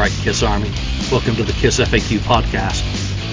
right, 0.00 0.10
Kiss 0.22 0.42
Army. 0.42 0.70
Welcome 1.12 1.36
to 1.36 1.44
the 1.44 1.52
Kiss 1.52 1.78
FAQ 1.78 2.20
podcast. 2.20 2.80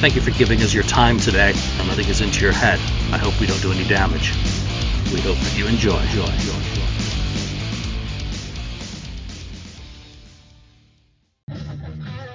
Thank 0.02 0.16
you 0.16 0.22
for 0.22 0.32
giving 0.32 0.62
us 0.62 0.74
your 0.74 0.84
time 0.84 1.18
today 1.18 1.54
and 1.80 1.88
letting 1.88 2.08
us 2.08 2.20
into 2.20 2.44
your 2.44 2.52
head. 2.52 2.78
I 3.14 3.18
hope 3.18 3.40
we 3.40 3.48
don't 3.48 3.62
do 3.62 3.72
any 3.72 3.86
damage. 3.88 4.34
We 5.14 5.22
hope 5.22 5.38
that 5.38 5.58
you 5.58 5.66
enjoy. 5.66 5.98
enjoy, 5.98 6.26
enjoy, 6.26 6.54
enjoy. 6.54 6.84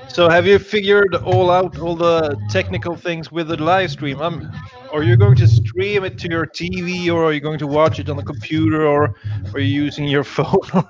So, 0.08 0.30
have 0.30 0.46
you 0.46 0.58
figured 0.58 1.14
all 1.14 1.50
out 1.50 1.78
all 1.78 1.94
the 1.94 2.34
technical 2.48 2.96
things 2.96 3.30
with 3.30 3.48
the 3.48 3.62
live 3.62 3.90
stream? 3.90 4.22
Um, 4.22 4.50
are 4.94 5.02
you 5.02 5.18
going 5.18 5.36
to 5.36 5.46
stream 5.46 6.04
it 6.04 6.16
to 6.20 6.30
your 6.30 6.46
TV, 6.46 7.12
or 7.12 7.26
are 7.26 7.32
you 7.34 7.40
going 7.40 7.58
to 7.58 7.66
watch 7.66 7.98
it 7.98 8.08
on 8.08 8.16
the 8.16 8.22
computer, 8.22 8.86
or 8.86 9.14
are 9.52 9.60
you 9.60 9.84
using 9.84 10.08
your 10.08 10.24
phone? 10.36 10.86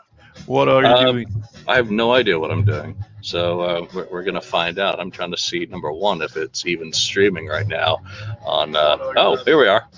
what 0.47 0.69
are 0.69 0.83
you 0.83 0.89
um, 0.89 1.05
doing? 1.07 1.45
I 1.67 1.75
have 1.75 1.91
no 1.91 2.13
idea 2.13 2.39
what 2.39 2.53
I'm 2.53 2.65
doing. 2.65 2.97
So 3.23 3.61
uh, 3.61 3.87
we're, 3.95 4.09
we're 4.11 4.23
going 4.25 4.35
to 4.35 4.41
find 4.41 4.79
out. 4.79 5.01
I'm 5.01 5.11
trying 5.11 5.31
to 5.31 5.39
see 5.39 5.65
number 5.67 5.93
one 5.93 6.21
if 6.23 6.37
it's 6.37 6.67
even 6.67 6.93
streaming 6.93 7.47
right 7.47 7.67
now. 7.67 7.99
On 8.45 8.77
uh, 8.77 8.99
oh, 9.17 9.37
here 9.45 9.59
we 9.59 9.69
are. 9.69 9.89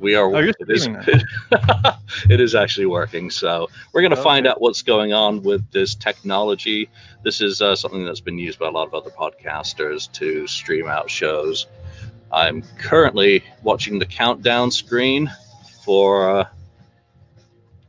We 0.00 0.16
are. 0.16 0.34
Oh, 0.34 0.38
it 0.38 0.56
is, 0.68 0.88
it 2.28 2.40
is 2.40 2.56
actually 2.56 2.86
working. 2.86 3.30
So 3.30 3.68
we're 3.92 4.00
going 4.00 4.10
to 4.10 4.16
okay. 4.16 4.24
find 4.24 4.46
out 4.48 4.60
what's 4.60 4.82
going 4.82 5.12
on 5.12 5.42
with 5.44 5.70
this 5.70 5.94
technology. 5.94 6.90
This 7.22 7.40
is 7.40 7.62
uh, 7.62 7.76
something 7.76 8.04
that's 8.04 8.20
been 8.20 8.36
used 8.36 8.58
by 8.58 8.66
a 8.66 8.70
lot 8.70 8.88
of 8.88 8.94
other 8.94 9.10
podcasters 9.10 10.10
to 10.14 10.48
stream 10.48 10.88
out 10.88 11.08
shows. 11.08 11.68
I'm 12.32 12.62
currently 12.78 13.44
watching 13.62 14.00
the 14.00 14.06
countdown 14.06 14.72
screen 14.72 15.30
for 15.84 16.38
uh, 16.40 16.48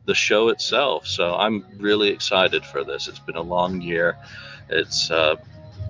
the 0.04 0.14
show 0.14 0.50
itself. 0.50 1.08
So 1.08 1.34
I'm 1.34 1.64
really 1.78 2.10
excited 2.10 2.64
for 2.64 2.84
this. 2.84 3.08
It's 3.08 3.18
been 3.18 3.36
a 3.36 3.42
long 3.42 3.80
year. 3.80 4.16
It's 4.68 5.10
uh, 5.10 5.36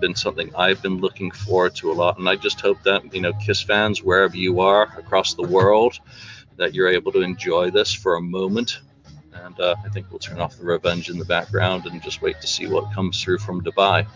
been 0.00 0.14
something 0.14 0.54
I've 0.56 0.82
been 0.82 0.98
looking 0.98 1.30
forward 1.30 1.74
to 1.76 1.92
a 1.92 1.94
lot, 1.94 2.18
and 2.18 2.28
I 2.28 2.36
just 2.36 2.60
hope 2.60 2.82
that 2.84 3.14
you 3.14 3.20
know 3.20 3.32
Kiss 3.34 3.62
fans 3.62 4.02
wherever 4.02 4.36
you 4.36 4.60
are 4.60 4.84
across 4.98 5.34
the 5.34 5.42
world, 5.42 5.98
that 6.56 6.74
you're 6.74 6.88
able 6.88 7.12
to 7.12 7.20
enjoy 7.20 7.70
this 7.70 7.92
for 7.92 8.16
a 8.16 8.20
moment. 8.20 8.80
And 9.32 9.58
uh, 9.58 9.74
I 9.84 9.88
think 9.88 10.06
we'll 10.10 10.20
turn 10.20 10.40
off 10.40 10.56
the 10.56 10.64
revenge 10.64 11.10
in 11.10 11.18
the 11.18 11.24
background 11.24 11.86
and 11.86 12.00
just 12.02 12.22
wait 12.22 12.40
to 12.40 12.46
see 12.46 12.66
what 12.66 12.92
comes 12.92 13.22
through 13.22 13.38
from 13.38 13.62
Dubai. 13.62 14.06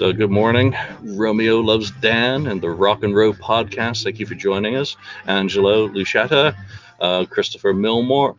So, 0.00 0.14
good 0.14 0.30
morning. 0.30 0.74
Romeo 1.02 1.60
loves 1.60 1.90
Dan 1.90 2.46
and 2.46 2.58
the 2.58 2.70
Rock 2.70 3.02
and 3.02 3.14
Roll 3.14 3.34
podcast. 3.34 4.02
Thank 4.02 4.18
you 4.18 4.24
for 4.24 4.34
joining 4.34 4.76
us. 4.76 4.96
Angelo 5.26 5.88
Luchetta, 5.88 6.56
uh, 7.00 7.26
Christopher 7.26 7.74
Milmore, 7.74 8.34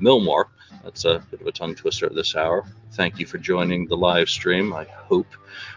Milmore. 0.00 0.46
That's 0.82 1.04
a 1.04 1.22
bit 1.30 1.40
of 1.40 1.46
a 1.46 1.52
tongue 1.52 1.76
twister 1.76 2.06
at 2.06 2.16
this 2.16 2.34
hour. 2.34 2.64
Thank 2.94 3.20
you 3.20 3.26
for 3.26 3.38
joining 3.38 3.86
the 3.86 3.96
live 3.96 4.28
stream. 4.28 4.72
I 4.72 4.82
hope 4.82 5.28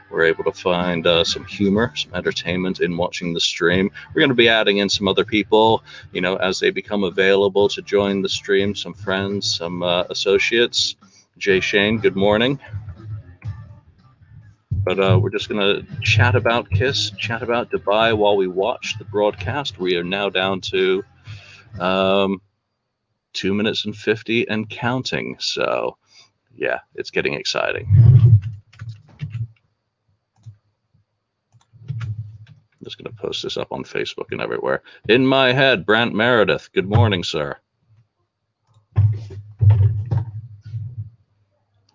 we're 0.10 0.26
able 0.26 0.46
to 0.46 0.52
find 0.52 1.06
uh, 1.06 1.24
some 1.24 1.46
humor, 1.46 1.94
some 1.96 2.16
entertainment 2.16 2.80
in 2.80 2.98
watching 2.98 3.32
the 3.32 3.40
stream. 3.40 3.92
We're 4.16 4.22
going 4.22 4.30
to 4.30 4.36
be 4.36 4.50
adding 4.50 4.78
in 4.78 4.90
some 4.90 5.08
other 5.08 5.26
people, 5.26 5.84
you 6.12 6.22
know, 6.22 6.38
as 6.38 6.60
they 6.60 6.72
become 6.72 7.04
available 7.04 7.70
to 7.70 7.84
join 7.84 8.24
the 8.24 8.30
stream. 8.30 8.74
Some 8.74 8.96
friends, 8.96 9.58
some 9.58 9.84
uh, 9.84 10.06
associates. 10.10 10.96
Jay 11.38 11.60
Shane, 11.60 12.00
good 12.00 12.16
morning. 12.16 12.60
But 14.84 15.00
uh, 15.00 15.20
we're 15.22 15.30
just 15.30 15.50
going 15.50 15.62
to 15.62 16.02
chat 16.02 16.36
about 16.36 16.70
Kiss, 16.70 17.12
chat 17.12 17.44
about 17.44 17.70
Dubai 17.70 18.18
while 18.18 18.38
we 18.38 18.48
watch 18.48 18.96
the 18.98 19.06
broadcast. 19.06 19.78
We 19.78 19.96
are 19.98 20.04
now 20.04 20.30
down 20.30 20.62
to 20.62 21.04
um, 21.80 22.42
two 23.34 23.54
minutes 23.54 23.86
and 23.86 23.96
50 23.96 24.48
and 24.48 24.70
counting. 24.70 25.36
So, 25.40 25.98
yeah, 26.56 26.80
it's 26.96 27.12
getting 27.12 27.34
exciting. 27.34 27.88
I'm 32.80 32.86
just 32.86 32.98
going 32.98 33.14
to 33.14 33.22
post 33.22 33.44
this 33.44 33.58
up 33.58 33.72
on 33.72 33.84
Facebook 33.84 34.32
and 34.32 34.42
everywhere. 34.42 34.84
In 35.08 35.26
my 35.26 35.52
head, 35.52 35.86
Brant 35.86 36.16
Meredith. 36.16 36.70
Good 36.74 36.90
morning, 36.90 37.24
sir. 37.24 37.58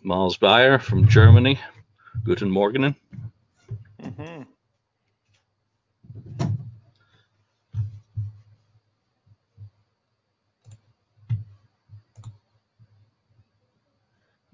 Miles 0.03 0.37
Bayer 0.37 0.79
from 0.79 1.09
Germany. 1.09 1.59
Guten 2.25 2.51
Morgen. 2.51 2.97
Mm-hmm. 4.03 4.43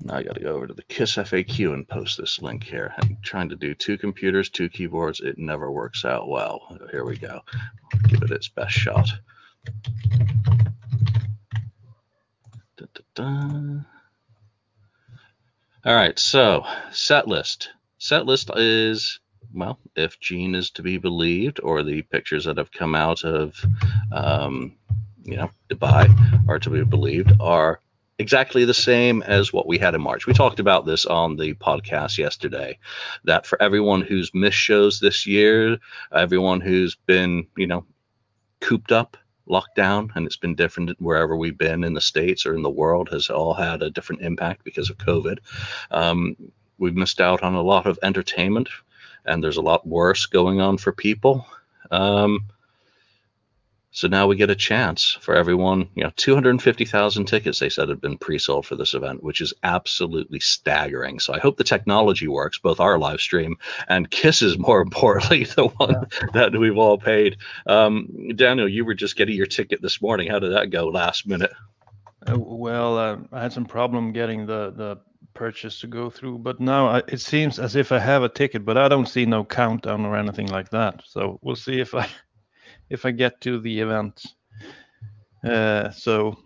Now 0.03 0.16
I 0.16 0.22
got 0.25 0.34
to 0.34 0.41
go 0.41 0.54
over 0.54 0.66
to 0.66 0.75
the 0.75 0.82
KISS 0.82 1.14
FAQ 1.14 1.72
and 1.72 1.86
post 1.86 2.19
this 2.19 2.42
link 2.42 2.64
here. 2.64 2.92
I'm 2.98 3.19
trying 3.22 3.48
to 3.50 3.56
do 3.56 3.75
two 3.75 3.97
computers, 3.97 4.50
two 4.50 4.69
keyboards. 4.69 5.20
It 5.20 5.38
never 5.38 5.70
works 5.70 6.04
out 6.04 6.28
well. 6.28 6.76
Here 6.91 7.04
we 7.04 7.16
go. 7.16 7.41
Give 8.09 8.22
it 8.22 8.32
its 8.32 8.48
best 8.48 8.72
shot. 8.72 9.09
Da, 12.76 12.86
da, 12.94 13.03
da. 13.14 13.80
All 15.84 15.94
right, 15.94 16.18
so 16.18 16.66
set 16.92 17.26
list. 17.26 17.70
Set 17.96 18.26
list 18.26 18.50
is 18.54 19.18
well, 19.54 19.78
if 19.96 20.20
Gene 20.20 20.54
is 20.54 20.70
to 20.72 20.82
be 20.82 20.98
believed, 20.98 21.58
or 21.62 21.82
the 21.82 22.02
pictures 22.02 22.44
that 22.44 22.58
have 22.58 22.70
come 22.70 22.94
out 22.94 23.24
of, 23.24 23.56
um, 24.12 24.76
you 25.24 25.36
know, 25.36 25.50
Dubai 25.70 26.48
are 26.48 26.58
to 26.58 26.70
be 26.70 26.84
believed, 26.84 27.32
are 27.41 27.80
exactly 28.18 28.66
the 28.66 28.74
same 28.74 29.22
as 29.22 29.52
what 29.52 29.66
we 29.66 29.78
had 29.78 29.94
in 29.94 30.02
March. 30.02 30.26
We 30.26 30.34
talked 30.34 30.60
about 30.60 30.84
this 30.84 31.06
on 31.06 31.36
the 31.36 31.54
podcast 31.54 32.18
yesterday. 32.18 32.78
That 33.24 33.47
for 33.47 33.60
everyone 33.60 34.02
who's 34.02 34.34
missed 34.34 34.58
shows 34.58 35.00
this 35.00 35.26
year, 35.26 35.78
everyone 36.14 36.60
who's 36.60 36.94
been, 36.94 37.47
you 37.56 37.66
know, 37.66 37.86
cooped 38.60 38.92
up 38.92 39.16
lockdown 39.50 40.11
and 40.15 40.27
it's 40.27 40.37
been 40.37 40.55
different 40.55 40.99
wherever 41.00 41.37
we've 41.37 41.59
been 41.59 41.84
in 41.84 41.94
the 41.94 42.00
states 42.00 42.47
or 42.47 42.55
in 42.55 42.62
the 42.62 42.71
world 42.71 43.09
has 43.11 43.28
all 43.28 43.53
had 43.53 43.83
a 43.83 43.91
different 43.91 44.22
impact 44.22 44.65
because 44.65 44.88
of 44.88 44.99
covid. 44.99 45.38
Um, 45.91 46.37
we've 46.78 46.97
missed 46.97 47.21
out 47.21 47.43
on 47.43 47.55
a 47.55 47.62
lot 47.62 47.87
of 47.87 47.99
entertainment 48.03 48.69
and 49.25 49.43
there's 49.43 49.59
a 49.59 49.62
lot 49.62 49.87
worse 49.87 50.27
going 50.27 50.60
on 50.60 50.78
for 50.78 50.93
people. 50.93 51.47
Um, 51.91 52.47
so 53.93 54.06
now 54.06 54.27
we 54.28 54.37
get 54.37 54.51
a 54.51 54.56
chance 54.56 55.19
for 55.21 55.34
everyone. 55.34 55.89
You 55.95 56.05
know, 56.05 56.12
250,000 56.15 57.25
tickets 57.25 57.59
they 57.59 57.69
said 57.69 57.89
had 57.89 58.01
been 58.01 58.19
pre-sold 58.19 58.65
for 58.65 58.77
this 58.77 58.95
event, 58.95 59.23
which 59.23 59.41
is 59.41 59.53
absolutely 59.65 60.39
staggering. 60.39 61.19
So 61.19 61.34
I 61.34 61.41
hope 61.41 61.56
the 61.56 61.65
technology 61.65 62.28
works, 62.28 62.59
both 62.59 62.78
our 62.78 62.99
live 62.99 63.21
stream 63.21 63.56
and 63.89 64.09
Kisses, 64.11 64.59
more 64.59 64.81
importantly, 64.81 65.45
the 65.56 65.67
one 65.67 66.06
that 66.34 66.56
we've 66.56 66.78
all 66.78 66.99
paid. 66.99 67.39
Um, 67.67 68.31
Daniel, 68.37 68.69
you 68.69 68.84
were 68.84 68.95
just 68.95 69.17
getting 69.17 69.37
your 69.37 69.47
ticket 69.47 69.83
this 69.83 70.01
morning. 70.01 70.31
How 70.31 70.39
did 70.39 70.53
that 70.53 70.71
go 70.71 70.87
last 70.87 71.27
minute? 71.27 71.53
Uh, 72.28 72.39
well, 72.39 72.99
uh, 72.99 73.17
I 73.33 73.43
had 73.43 73.53
some 73.53 73.65
problem 73.65 74.12
getting 74.12 74.47
the 74.47 74.72
the 74.77 74.99
purchase 75.33 75.81
to 75.81 75.87
go 75.87 76.11
through, 76.11 76.39
but 76.39 76.61
now 76.61 76.89
I, 76.89 76.99
it 77.09 77.21
seems 77.21 77.59
as 77.59 77.75
if 77.77 77.93
I 77.93 77.99
have 77.99 78.22
a 78.22 78.28
ticket, 78.28 78.65
but 78.65 78.77
I 78.77 78.89
don't 78.89 79.09
see 79.09 79.25
no 79.25 79.45
countdown 79.45 80.05
or 80.05 80.17
anything 80.17 80.49
like 80.49 80.71
that. 80.71 81.03
So 81.07 81.39
we'll 81.43 81.57
see 81.57 81.81
if 81.81 81.95
I 81.95 82.09
if 82.91 83.06
I 83.06 83.12
get 83.12 83.41
to 83.43 83.61
the 83.61 83.81
event. 83.81 84.23
Uh, 85.43 85.91
so 85.91 86.37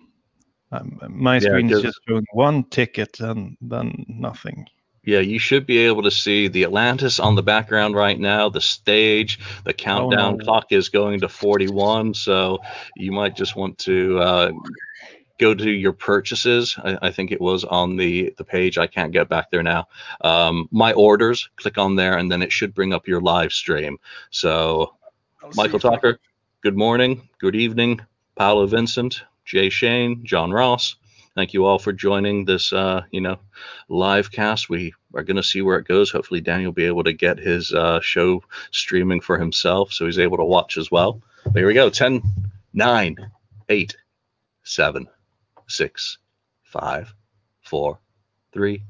um, 0.71 1.01
my 1.09 1.39
screen 1.39 1.69
yeah, 1.69 1.77
is 1.77 1.83
just 1.83 2.01
showing 2.09 2.27
one 2.33 2.65
ticket 2.65 3.21
and 3.21 3.57
then 3.61 4.05
nothing. 4.09 4.67
Yeah, 5.05 5.21
you 5.21 5.39
should 5.39 5.67
be 5.67 5.79
able 5.79 6.03
to 6.05 6.11
see 6.11 6.49
the 6.49 6.65
Atlantis 6.65 7.21
on 7.21 7.35
the 7.35 7.43
background 7.43 7.95
right 7.95 8.19
now, 8.19 8.49
the 8.49 8.61
stage, 8.61 9.39
the 9.65 9.75
countdown 9.75 10.35
oh, 10.35 10.37
no. 10.37 10.45
clock 10.45 10.67
is 10.71 10.89
going 10.89 11.21
to 11.21 11.29
41. 11.29 12.15
So 12.15 12.61
you 12.97 13.13
might 13.13 13.37
just 13.37 13.55
want 13.55 13.77
to 13.81 14.19
uh, 14.19 14.53
go 15.39 15.55
to 15.55 15.71
your 15.71 15.93
purchases. 15.93 16.75
I, 16.83 16.99
I, 17.03 17.11
think 17.11 17.33
it 17.33 17.41
was 17.41 17.65
on 17.65 17.97
the, 17.97 18.33
the 18.39 18.45
page. 18.45 18.79
I 18.79 18.87
can't 18.87 19.13
get 19.13 19.29
back 19.29 19.51
there 19.51 19.63
now. 19.63 19.89
Um, 20.23 20.69
my 20.71 20.95
orders, 20.95 21.51
click 21.57 21.77
on 21.77 21.97
there, 21.97 22.17
and 22.17 22.33
then 22.33 22.41
it 22.41 22.53
should 22.53 22.75
bring 22.75 22.95
up 22.95 23.07
your 23.07 23.21
live 23.21 23.53
stream. 23.53 23.99
So, 24.31 24.95
I'll 25.43 25.51
Michael 25.55 25.81
Tucker, 25.81 26.19
good 26.65 26.79
morning, 26.79 27.29
good 27.41 27.55
evening, 27.55 28.01
Paolo 28.37 28.67
Vincent, 28.67 29.23
Jay 29.45 29.69
Shane, 29.69 30.25
John 30.25 30.51
Ross. 30.51 30.97
Thank 31.35 31.53
you 31.53 31.67
all 31.67 31.79
for 31.79 31.93
joining 31.93 32.47
this, 32.47 32.73
uh, 32.73 33.03
you 33.11 33.21
know, 33.21 33.39
live 33.91 34.33
cast. 34.33 34.71
We 34.71 34.95
are 35.13 35.23
going 35.23 35.37
to 35.37 35.43
see 35.43 35.61
where 35.61 35.77
it 35.77 35.87
goes. 35.87 36.11
Hopefully, 36.11 36.41
Daniel 36.41 36.71
will 36.71 36.75
be 36.75 36.87
able 36.87 37.05
to 37.05 37.13
get 37.13 37.39
his 37.39 37.71
uh, 37.75 38.01
show 38.01 38.43
streaming 38.71 39.21
for 39.21 39.37
himself, 39.37 39.93
so 39.93 40.07
he's 40.07 40.19
able 40.19 40.39
to 40.39 40.45
watch 40.45 40.79
as 40.79 40.91
well. 40.91 41.21
But 41.45 41.57
here 41.57 41.67
we 41.67 41.75
go: 41.75 41.91
10, 41.91 42.23
9, 42.73 43.17
8, 43.69 43.97
7, 44.63 45.07
6, 45.69 46.19
5, 46.63 47.15
4, 47.61 47.99
3, 48.55 48.83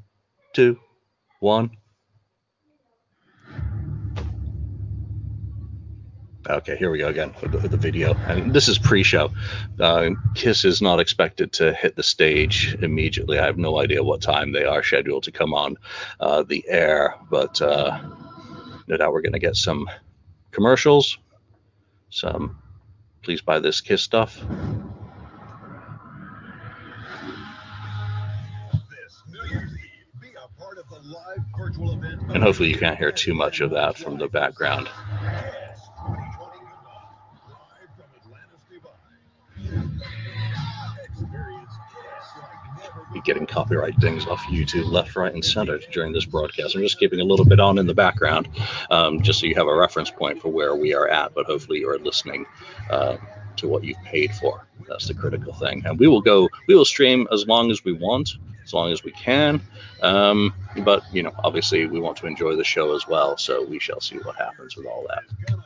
2, 0.53 0.79
1. 1.41 1.71
Okay, 6.47 6.77
here 6.77 6.91
we 6.91 6.99
go 6.99 7.09
again 7.09 7.35
with 7.41 7.53
the, 7.53 7.59
with 7.59 7.71
the 7.71 7.79
video. 7.79 8.13
And 8.27 8.53
this 8.53 8.69
is 8.69 8.79
pre-show. 8.79 9.31
Uh, 9.81 10.11
Kiss 10.35 10.67
is 10.67 10.83
not 10.83 11.01
expected 11.01 11.53
to 11.55 11.73
hit 11.73 11.97
the 11.97 12.03
stage 12.03 12.77
immediately. 12.83 13.39
I 13.39 13.47
have 13.47 13.57
no 13.57 13.81
idea 13.81 14.05
what 14.05 14.21
time 14.21 14.53
they 14.53 14.65
are 14.65 14.83
scheduled 14.83 15.23
to 15.23 15.33
come 15.33 15.55
on 15.55 15.79
uh, 16.21 16.43
the 16.43 16.63
air, 16.69 17.15
but 17.31 17.63
uh, 17.63 17.99
no 18.87 18.97
doubt 18.99 19.13
we're 19.13 19.23
going 19.23 19.33
to 19.33 19.39
get 19.39 19.57
some 19.57 19.89
commercials, 20.51 21.17
some 22.11 22.59
please 23.23 23.41
buy 23.41 23.59
this 23.59 23.81
Kiss 23.81 24.03
stuff. 24.03 24.39
And 32.29 32.43
hopefully 32.43 32.69
you 32.69 32.77
can't 32.77 32.99
hear 32.99 33.13
too 33.13 33.35
much 33.35 33.61
of 33.61 33.71
that 33.71 33.97
from 33.97 34.19
the 34.19 34.29
background. 34.29 34.91
Getting 43.25 43.47
copyright 43.47 43.99
dings 43.99 44.27
off 44.27 44.41
YouTube 44.43 44.91
left, 44.91 45.17
right, 45.17 45.33
and 45.33 45.45
center 45.45 45.79
during 45.93 46.13
this 46.13 46.25
broadcast. 46.25 46.75
I'm 46.75 46.83
just 46.83 46.99
keeping 46.99 47.21
a 47.21 47.25
little 47.25 47.45
bit 47.45 47.61
on 47.61 47.79
in 47.79 47.87
the 47.87 47.95
background, 47.95 48.49
um, 48.91 49.23
just 49.23 49.41
so 49.41 49.47
you 49.47 49.55
have 49.55 49.67
a 49.67 49.75
reference 49.75 50.11
point 50.11 50.41
for 50.41 50.49
where 50.49 50.75
we 50.75 50.95
are 50.95 51.09
at. 51.09 51.35
But 51.35 51.47
hopefully 51.47 51.81
you 51.81 51.89
are 51.89 51.99
listening 51.99 52.47
uh, 52.91 53.17
to 53.57 53.69
what 53.69 53.85
you've 53.85 54.03
paid 54.05 54.33
for. 54.35 54.67
That's 54.89 55.09
the 55.09 55.15
critical 55.15 55.55
thing. 55.55 55.83
And 55.87 55.99
we 55.99 56.07
will 56.07 56.21
go. 56.21 56.49
We 56.69 56.75
will 56.75 56.85
stream 56.85 57.27
as 57.33 57.47
long 57.47 57.71
as 57.71 57.85
we 57.85 57.93
want, 57.93 58.37
as 58.63 58.73
long 58.73 58.93
as 58.93 59.03
we 59.03 59.13
can. 59.13 59.61
Um, 60.03 60.55
but 60.85 61.03
you 61.13 61.23
know, 61.23 61.33
obviously, 61.43 61.87
we 61.87 62.01
want 62.01 62.17
to 62.19 62.27
enjoy 62.27 62.57
the 62.57 62.65
show 62.65 62.95
as 62.95 63.09
well. 63.09 63.37
So 63.37 63.65
we 63.65 63.79
shall 63.79 64.01
see 64.01 64.17
what 64.19 64.37
happens 64.37 64.77
with 64.77 64.87
all 64.87 65.07
that. 65.09 65.59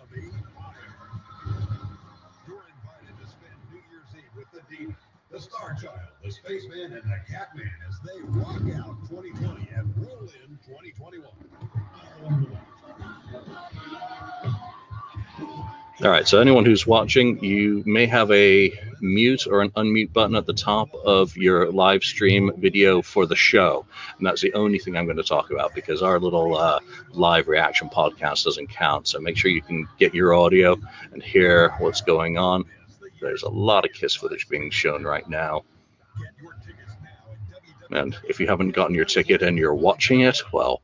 The 6.29 6.35
Spaceman, 6.35 6.93
and 6.93 7.03
the 7.11 7.19
Catman 7.31 7.71
as 7.89 7.99
they 8.01 8.21
rock 8.29 8.61
out 8.79 8.97
2020 9.09 9.69
and 9.75 9.95
roll 9.97 10.21
in 10.21 10.59
2021. 10.67 11.27
All 16.05 16.11
right, 16.11 16.29
so 16.29 16.41
anyone 16.41 16.67
who's 16.67 16.87
watching, 16.87 17.43
you 17.43 17.83
may 17.87 18.07
have 18.07 18.31
a 18.31 18.71
mute 19.01 19.47
or 19.47 19.63
an 19.63 19.71
unmute 19.71 20.13
button 20.13 20.37
at 20.37 20.45
the 20.45 20.53
top 20.53 20.95
of 20.95 21.35
your 21.35 21.73
live 21.73 22.05
stream 22.05 22.53
video 22.59 23.01
for 23.01 23.25
the 23.25 23.35
show. 23.35 23.87
And 24.19 24.27
that's 24.27 24.43
the 24.43 24.53
only 24.53 24.79
thing 24.79 24.97
I'm 24.97 25.07
going 25.07 25.17
to 25.17 25.23
talk 25.23 25.51
about 25.51 25.75
because 25.75 26.03
our 26.03 26.21
little 26.21 26.59
uh, 26.59 26.79
live 27.11 27.49
reaction 27.49 27.89
podcast 27.89 28.45
doesn't 28.45 28.69
count. 28.69 29.09
So 29.09 29.19
make 29.19 29.39
sure 29.39 29.51
you 29.51 29.63
can 29.63 29.89
get 29.99 30.15
your 30.15 30.35
audio 30.35 30.77
and 31.13 31.23
hear 31.23 31.71
what's 31.79 32.03
going 32.03 32.37
on. 32.37 32.65
There's 33.21 33.43
a 33.45 33.49
lot 33.49 33.87
of 33.87 33.93
Kiss 33.93 34.15
footage 34.15 34.47
being 34.49 34.71
shown 34.71 35.05
right 35.05 35.29
now. 35.29 35.65
And 37.91 38.17
if 38.29 38.39
you 38.39 38.47
haven't 38.47 38.73
gotten 38.73 38.95
your 38.95 39.05
ticket 39.05 39.43
and 39.43 39.57
you're 39.57 39.75
watching 39.75 40.21
it, 40.21 40.43
well, 40.53 40.83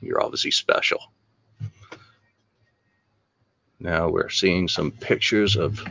you're 0.00 0.22
obviously 0.22 0.50
special. 0.50 1.00
Now 3.78 4.08
we're 4.08 4.30
seeing 4.30 4.68
some 4.68 4.90
pictures 4.90 5.56
of 5.56 5.84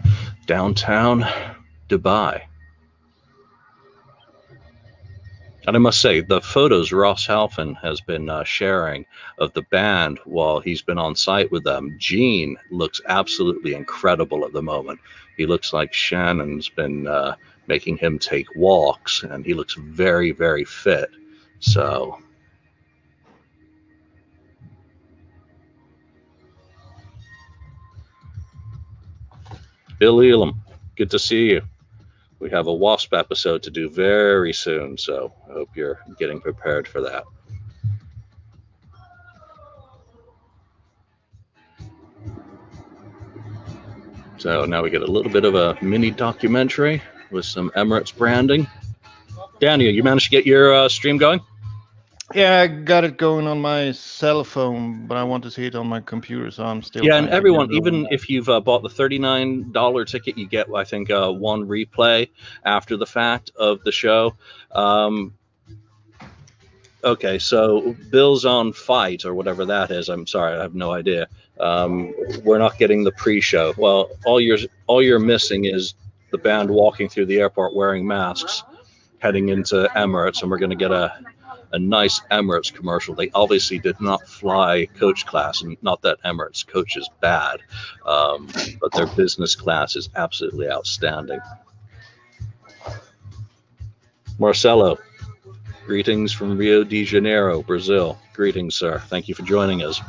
downtown 0.48 1.26
Dubai. 1.88 2.42
And 5.68 5.76
I 5.76 5.80
must 5.80 6.00
say, 6.00 6.22
the 6.22 6.42
photos 6.42 6.92
Ross 6.92 7.26
Halfin 7.26 7.76
has 7.82 8.00
been 8.00 8.30
uh, 8.30 8.44
sharing 8.44 9.06
of 9.40 9.54
the 9.54 9.64
band 9.64 10.20
while 10.26 10.60
he's 10.60 10.84
been 10.84 11.00
on 11.00 11.16
site 11.16 11.52
with 11.52 11.64
them, 11.64 11.96
Gene 12.00 12.56
looks 12.70 13.02
absolutely 13.08 13.74
incredible 13.74 14.46
at 14.46 14.54
the 14.54 14.62
moment. 14.62 15.00
He 15.38 15.48
looks 15.48 15.74
like 15.74 15.92
Shannon's 15.92 16.70
been 16.70 17.08
uh, 17.08 17.36
making 17.68 17.98
him 17.98 18.20
take 18.20 18.48
walks, 18.56 19.24
and 19.24 19.46
he 19.46 19.54
looks 19.54 19.76
very, 19.76 20.32
very 20.32 20.66
fit. 20.66 21.10
So. 21.60 22.20
Bill 29.98 30.22
Elam, 30.22 30.62
good 30.98 31.12
to 31.12 31.20
see 31.20 31.52
you 31.52 31.62
we 32.46 32.52
have 32.52 32.68
a 32.68 32.74
wasp 32.74 33.14
episode 33.14 33.64
to 33.64 33.72
do 33.72 33.90
very 33.90 34.54
soon, 34.54 34.98
so 34.98 35.34
I 35.50 35.54
hope 35.54 35.70
you're 35.76 36.00
getting 36.20 36.40
prepared 36.40 36.88
for 36.88 37.02
that. 37.02 37.24
So 44.38 44.66
now 44.66 44.84
we 44.84 44.92
get 44.92 45.02
a 45.02 45.08
little 45.08 45.32
bit 45.32 45.44
of 45.44 45.56
a 45.56 45.76
mini 45.82 46.12
documentary 46.12 47.02
with 47.32 47.46
some 47.46 47.72
Emirates 47.72 48.16
branding. 48.16 48.68
Daniel, 49.60 49.94
you 49.94 50.04
managed 50.04 50.26
to 50.26 50.32
get 50.32 50.46
your 50.46 50.74
uh, 50.74 50.90
stream 50.90 51.18
going? 51.18 51.42
Yeah, 52.34 52.62
I 52.62 52.68
got 52.68 53.04
it 53.04 53.18
going 53.18 53.46
on 53.46 53.62
my 53.62 53.92
cell 53.92 54.44
phone, 54.44 55.06
but 55.06 55.16
I 55.16 55.24
want 55.24 55.44
to 55.44 55.52
see 55.52 55.68
it 55.68 55.76
on 55.76 55.86
my 55.88 56.02
computer, 56.02 56.50
so 56.50 56.64
I'm 56.66 56.82
still. 56.82 57.06
Yeah, 57.06 57.18
and 57.18 57.30
everyone, 57.30 57.72
even 57.72 58.08
if 58.10 58.30
you've 58.30 58.50
uh, 58.50 58.60
bought 58.60 58.82
the 58.82 58.90
thirty-nine 58.90 59.72
dollar 59.72 60.06
ticket, 60.06 60.36
you 60.36 60.48
get, 60.48 60.68
I 60.74 60.84
think, 60.84 61.12
uh, 61.12 61.32
one 61.32 61.68
replay 61.68 62.30
after 62.66 62.98
the 62.98 63.06
fact 63.06 63.52
of 63.56 63.84
the 63.84 63.92
show. 63.92 64.36
Um, 64.72 65.36
okay, 67.04 67.38
so 67.38 67.96
Bill's 68.10 68.44
on 68.44 68.74
fight 68.74 69.24
or 69.24 69.36
whatever 69.36 69.64
that 69.66 69.92
is. 69.92 70.10
I'm 70.10 70.26
sorry, 70.26 70.58
I 70.58 70.62
have 70.64 70.74
no 70.74 70.92
idea. 70.92 71.28
Um, 71.60 72.14
we're 72.44 72.58
not 72.58 72.80
getting 72.80 73.04
the 73.04 73.12
pre-show. 73.12 73.76
Well, 73.78 74.10
all 74.26 74.42
you're 74.42 74.58
all 74.88 75.04
you're 75.04 75.20
missing 75.20 75.66
is 75.66 75.94
the 76.36 76.42
band 76.42 76.70
walking 76.70 77.08
through 77.08 77.28
the 77.28 77.40
airport 77.40 77.74
wearing 77.74 78.06
masks, 78.06 78.64
heading 79.20 79.50
into 79.50 79.90
Emirates, 79.96 80.42
and 80.42 80.52
we're 80.52 80.58
going 80.58 80.70
to 80.70 80.76
get 80.76 80.92
a 80.92 81.14
a 81.72 81.80
nice 81.80 82.22
Emirates 82.32 82.74
commercial. 82.74 83.16
They 83.16 83.32
obviously 83.34 83.80
did 83.80 84.00
not 84.00 84.26
fly 84.28 84.88
coach 84.98 85.26
class, 85.26 85.62
and 85.62 85.76
not 85.82 86.02
that 86.04 86.22
Emirates 86.24 86.66
coach 86.66 86.96
is 86.96 87.10
bad, 87.22 87.62
um, 88.06 88.48
but 88.80 88.92
their 88.94 89.08
business 89.08 89.56
class 89.56 89.96
is 89.96 90.10
absolutely 90.16 90.70
outstanding. 90.70 91.40
Marcelo, 94.38 94.98
greetings 95.86 96.32
from 96.32 96.58
Rio 96.58 96.84
de 96.84 97.04
Janeiro, 97.04 97.62
Brazil. 97.62 98.18
Greetings, 98.34 98.76
sir. 98.76 99.00
Thank 99.08 99.28
you 99.28 99.36
for 99.36 99.44
joining 99.44 99.84
us. 99.84 100.00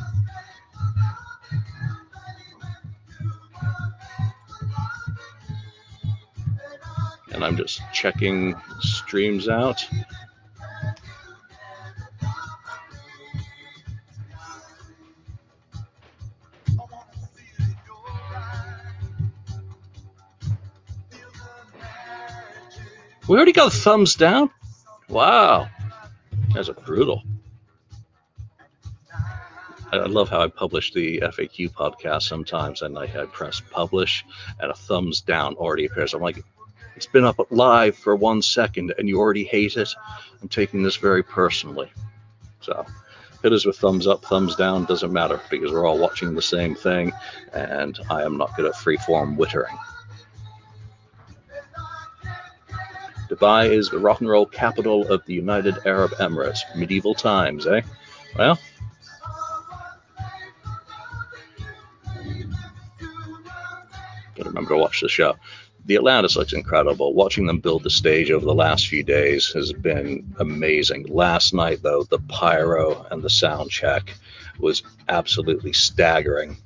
And 7.37 7.45
I'm 7.45 7.55
just 7.55 7.83
checking 7.93 8.55
streams 8.79 9.47
out. 9.47 9.87
We 23.27 23.35
already 23.35 23.51
got 23.51 23.71
thumbs 23.71 24.15
down. 24.15 24.49
Wow, 25.07 25.69
that's 26.55 26.69
brutal. 26.69 27.21
I 29.91 29.97
love 29.97 30.29
how 30.29 30.41
I 30.41 30.47
publish 30.47 30.91
the 30.91 31.19
FAQ 31.19 31.71
podcast 31.71 32.23
sometimes, 32.23 32.81
and 32.81 32.97
I, 32.97 33.03
I 33.03 33.25
press 33.27 33.61
publish, 33.69 34.25
and 34.59 34.71
a 34.71 34.73
thumbs 34.73 35.21
down 35.21 35.53
already 35.53 35.85
appears. 35.85 36.15
I'm 36.15 36.21
like, 36.23 36.43
it's 36.97 37.05
been 37.05 37.25
up 37.25 37.39
live 37.51 37.95
for 37.95 38.15
one 38.15 38.41
second, 38.41 38.91
and 38.97 39.07
you 39.07 39.19
already 39.19 39.43
hate 39.43 39.77
it. 39.77 39.93
I'm 40.41 40.49
taking 40.49 40.81
this 40.81 40.95
very 40.95 41.21
personally. 41.21 41.91
So, 42.61 42.87
hit 43.43 43.53
us 43.53 43.65
with 43.65 43.77
thumbs 43.77 44.07
up, 44.07 44.25
thumbs 44.25 44.55
down, 44.55 44.85
doesn't 44.85 45.13
matter 45.13 45.39
because 45.51 45.71
we're 45.71 45.85
all 45.85 45.99
watching 45.99 46.33
the 46.33 46.41
same 46.41 46.73
thing, 46.73 47.13
and 47.53 47.99
I 48.09 48.23
am 48.23 48.37
not 48.37 48.55
good 48.55 48.65
at 48.65 48.73
freeform 48.73 49.37
wittering. 49.37 49.77
Dubai 53.29 53.69
is 53.69 53.91
the 53.91 53.99
rock 53.99 54.21
and 54.21 54.29
roll 54.29 54.47
capital 54.47 55.07
of 55.11 55.23
the 55.25 55.35
United 55.35 55.85
Arab 55.85 56.11
Emirates. 56.13 56.61
Medieval 56.75 57.13
times, 57.13 57.67
eh? 57.67 57.81
Well, 58.35 58.57
gotta 64.35 64.49
remember 64.49 64.69
to 64.69 64.77
watch 64.77 65.01
the 65.01 65.09
show. 65.09 65.35
The 65.87 65.95
Atlantis 65.95 66.35
looks 66.35 66.53
incredible. 66.53 67.13
Watching 67.13 67.45
them 67.45 67.59
build 67.59 67.83
the 67.83 67.89
stage 67.89 68.29
over 68.29 68.45
the 68.45 68.53
last 68.53 68.87
few 68.87 69.03
days 69.03 69.47
has 69.53 69.71
been 69.71 70.35
amazing. 70.37 71.07
Last 71.07 71.53
night, 71.53 71.81
though, 71.81 72.03
the 72.03 72.19
pyro 72.19 73.05
and 73.09 73.23
the 73.23 73.29
sound 73.29 73.71
check 73.71 74.13
was 74.59 74.83
absolutely 75.07 75.71
staggering. 75.73 76.57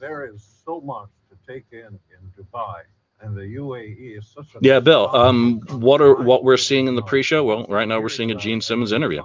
There 0.00 0.26
is 0.26 0.44
so 0.64 0.80
much 0.80 1.08
to 1.30 1.52
take 1.52 1.66
in 1.70 1.98
in 2.10 2.32
Dubai 2.36 2.82
and 3.20 3.36
the 3.36 3.42
UAE 3.42 4.18
is 4.18 4.26
such 4.28 4.54
a 4.54 4.58
yeah, 4.60 4.80
Bill. 4.80 5.14
Um, 5.14 5.60
what 5.70 6.00
are 6.00 6.14
what 6.14 6.44
we're 6.44 6.56
seeing 6.56 6.86
in 6.86 6.96
the 6.96 7.02
pre-show? 7.02 7.44
Well, 7.44 7.66
right 7.68 7.88
now 7.88 8.00
we're 8.00 8.08
seeing 8.08 8.30
a 8.30 8.34
Gene 8.34 8.60
Simmons 8.60 8.92
interview. 8.92 9.22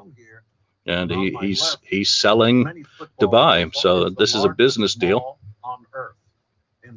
and 0.85 1.11
he, 1.11 1.35
he's 1.41 1.77
he's 1.83 2.09
selling 2.09 2.85
Dubai. 3.19 3.73
So 3.75 4.09
this 4.09 4.35
is 4.35 4.43
a 4.43 4.49
business 4.49 4.95
deal. 4.95 5.37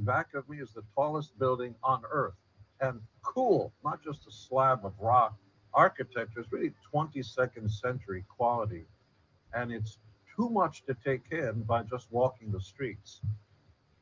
Mall 0.03 0.15
on 0.15 0.21
earth. 0.21 0.31
In 0.31 0.35
back 0.35 0.35
of 0.35 0.49
me 0.49 0.59
is 0.59 0.73
the 0.73 0.83
tallest 0.95 1.39
building 1.39 1.75
on 1.83 2.03
earth, 2.11 2.35
and 2.81 3.01
cool, 3.23 3.73
not 3.85 4.03
just 4.05 4.27
a 4.27 4.33
slab 4.33 4.85
of 4.85 4.93
rock. 5.01 5.35
Architecture 5.75 6.41
is 6.41 6.53
really 6.53 6.73
22nd 6.95 7.71
century 7.71 8.25
quality, 8.29 8.87
and 9.55 9.73
it's 9.73 9.99
too 10.37 10.49
much 10.51 10.85
to 10.87 10.97
take 11.05 11.23
in 11.31 11.63
by 11.63 11.83
just 11.83 12.07
walking 12.11 12.51
the 12.53 12.61
streets. 12.61 13.21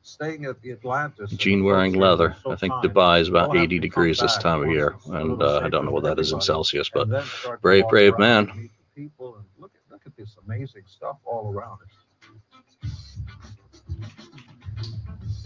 Staying 0.05 0.45
at 0.45 0.61
the 0.61 0.71
Atlantis. 0.73 1.31
Gene 1.31 1.63
wearing 1.63 1.93
leather. 1.93 2.35
so 2.43 2.51
I 2.51 2.55
think 2.57 2.73
Dubai 2.73 3.21
is 3.21 3.29
about 3.29 3.55
80 3.55 3.79
degrees 3.79 4.19
this 4.19 4.37
time 4.37 4.63
of 4.63 4.69
year, 4.69 4.95
and 5.05 5.41
uh, 5.41 5.61
I 5.63 5.69
don't 5.69 5.85
know 5.85 5.91
what 5.91 6.03
that 6.03 6.19
is 6.19 6.33
in 6.33 6.41
Celsius, 6.41 6.89
but 6.93 7.03
and 7.03 7.13
then 7.13 7.25
start 7.25 7.59
to 7.59 7.61
brave, 7.61 7.87
brave 7.87 8.17
man. 8.19 8.49
and 8.49 8.61
meet 8.61 8.71
the 8.77 9.01
people 9.01 9.35
and 9.35 9.45
look 9.57 9.71
at 9.75 9.93
look 9.93 10.01
at 10.05 10.15
this 10.17 10.35
amazing 10.45 10.83
stuff 10.87 11.17
all 11.25 11.53
around 11.53 11.79
us. 11.81 12.02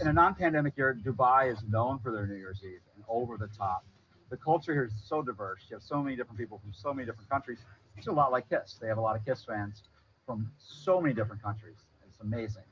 In 0.01 0.07
a 0.07 0.13
non-pandemic 0.13 0.77
year, 0.77 0.97
Dubai 1.03 1.51
is 1.51 1.59
known 1.69 1.99
for 1.99 2.11
their 2.11 2.25
New 2.27 2.35
Year's 2.35 2.61
Eve 2.63 2.79
and 2.95 3.03
over 3.07 3.37
the 3.37 3.47
top. 3.47 3.83
The 4.29 4.37
culture 4.37 4.73
here 4.73 4.85
is 4.85 4.93
so 5.03 5.21
diverse. 5.21 5.61
You 5.69 5.75
have 5.77 5.83
so 5.83 6.01
many 6.03 6.15
different 6.15 6.37
people 6.37 6.59
from 6.59 6.73
so 6.73 6.93
many 6.93 7.05
different 7.05 7.29
countries. 7.29 7.59
It's 7.97 8.07
a 8.07 8.11
lot 8.11 8.31
like 8.31 8.49
Kiss. 8.49 8.77
They 8.81 8.87
have 8.87 8.97
a 8.97 9.01
lot 9.01 9.15
of 9.15 9.25
Kiss 9.25 9.43
fans 9.43 9.83
from 10.25 10.51
so 10.59 10.99
many 11.01 11.13
different 11.13 11.41
countries. 11.41 11.77
It's 12.07 12.19
amazing. 12.19 12.63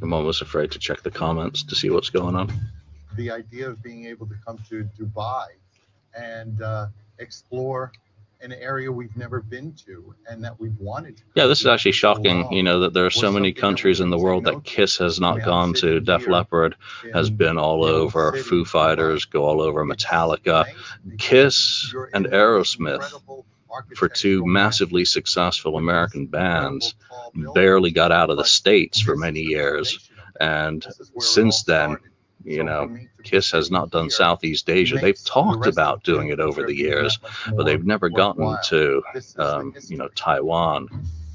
I'm 0.00 0.12
almost 0.12 0.42
afraid 0.42 0.70
to 0.72 0.78
check 0.78 1.02
the 1.02 1.10
comments 1.10 1.62
to 1.64 1.74
see 1.74 1.90
what's 1.90 2.10
going 2.10 2.36
on. 2.36 2.52
the 3.16 3.30
idea 3.30 3.68
of 3.68 3.82
being 3.82 4.06
able 4.06 4.26
to 4.26 4.34
come 4.46 4.58
to 4.70 4.88
Dubai 4.98 5.46
and 6.14 6.62
uh, 6.62 6.86
explore 7.18 7.92
an 8.42 8.52
area 8.52 8.90
we've 8.90 9.16
never 9.16 9.40
been 9.40 9.72
to 9.86 10.14
and 10.28 10.42
that 10.44 10.58
we've 10.60 10.78
wanted 10.78 11.16
to. 11.16 11.22
Yeah, 11.34 11.46
this 11.46 11.60
is 11.60 11.66
actually 11.66 11.92
shocking, 11.92 12.52
you 12.52 12.62
know, 12.62 12.80
that 12.80 12.92
there 12.92 13.06
are 13.06 13.10
so 13.10 13.30
many 13.30 13.52
countries 13.52 14.00
in 14.00 14.10
the 14.10 14.18
world 14.18 14.44
that. 14.44 14.64
Kiss 14.64 14.98
has 14.98 15.20
not 15.20 15.42
gone 15.44 15.74
to. 15.74 16.00
Def 16.00 16.26
Leppard 16.26 16.76
has 17.12 17.30
been 17.30 17.58
all 17.58 17.84
over. 17.84 18.32
Foo 18.36 18.64
Fighters 18.64 19.24
go 19.26 19.44
all 19.44 19.60
over. 19.60 19.84
Metallica, 19.84 20.66
Kiss, 21.18 21.94
and 22.12 22.26
Aerosmith 22.26 23.10
for 23.96 24.08
two 24.08 24.44
massively 24.44 25.04
successful 25.04 25.76
American 25.76 26.26
bands 26.26 26.94
barely 27.54 27.90
got 27.90 28.12
out 28.12 28.30
of 28.30 28.36
the 28.36 28.44
states 28.44 29.00
for 29.00 29.16
many 29.16 29.40
years, 29.40 29.96
foundation 29.96 30.18
of 30.18 30.34
it. 30.34 30.42
and 30.44 30.82
This 30.82 31.00
is 31.00 31.10
where 31.12 31.24
it 31.24 31.28
since 31.28 31.62
then. 31.62 31.96
You 32.44 32.64
know, 32.64 32.86
for 32.86 32.92
me 32.92 33.08
to 33.16 33.22
be 33.22 33.28
Kiss 33.28 33.50
has 33.52 33.70
not 33.70 33.90
done 33.90 34.10
Southeast 34.10 34.68
Asia. 34.68 34.96
They've 34.96 35.24
talked 35.24 35.66
about 35.66 36.02
doing 36.02 36.28
it 36.28 36.40
over 36.40 36.64
the 36.64 36.74
years, 36.74 37.18
but 37.54 37.64
they've 37.64 37.84
never 37.84 38.08
gotten 38.08 38.56
to, 38.66 39.02
This 39.14 39.28
is 39.28 39.34
the 39.34 39.56
um, 39.56 39.74
you 39.88 39.96
know. 39.96 40.08
Taiwan, 40.14 40.88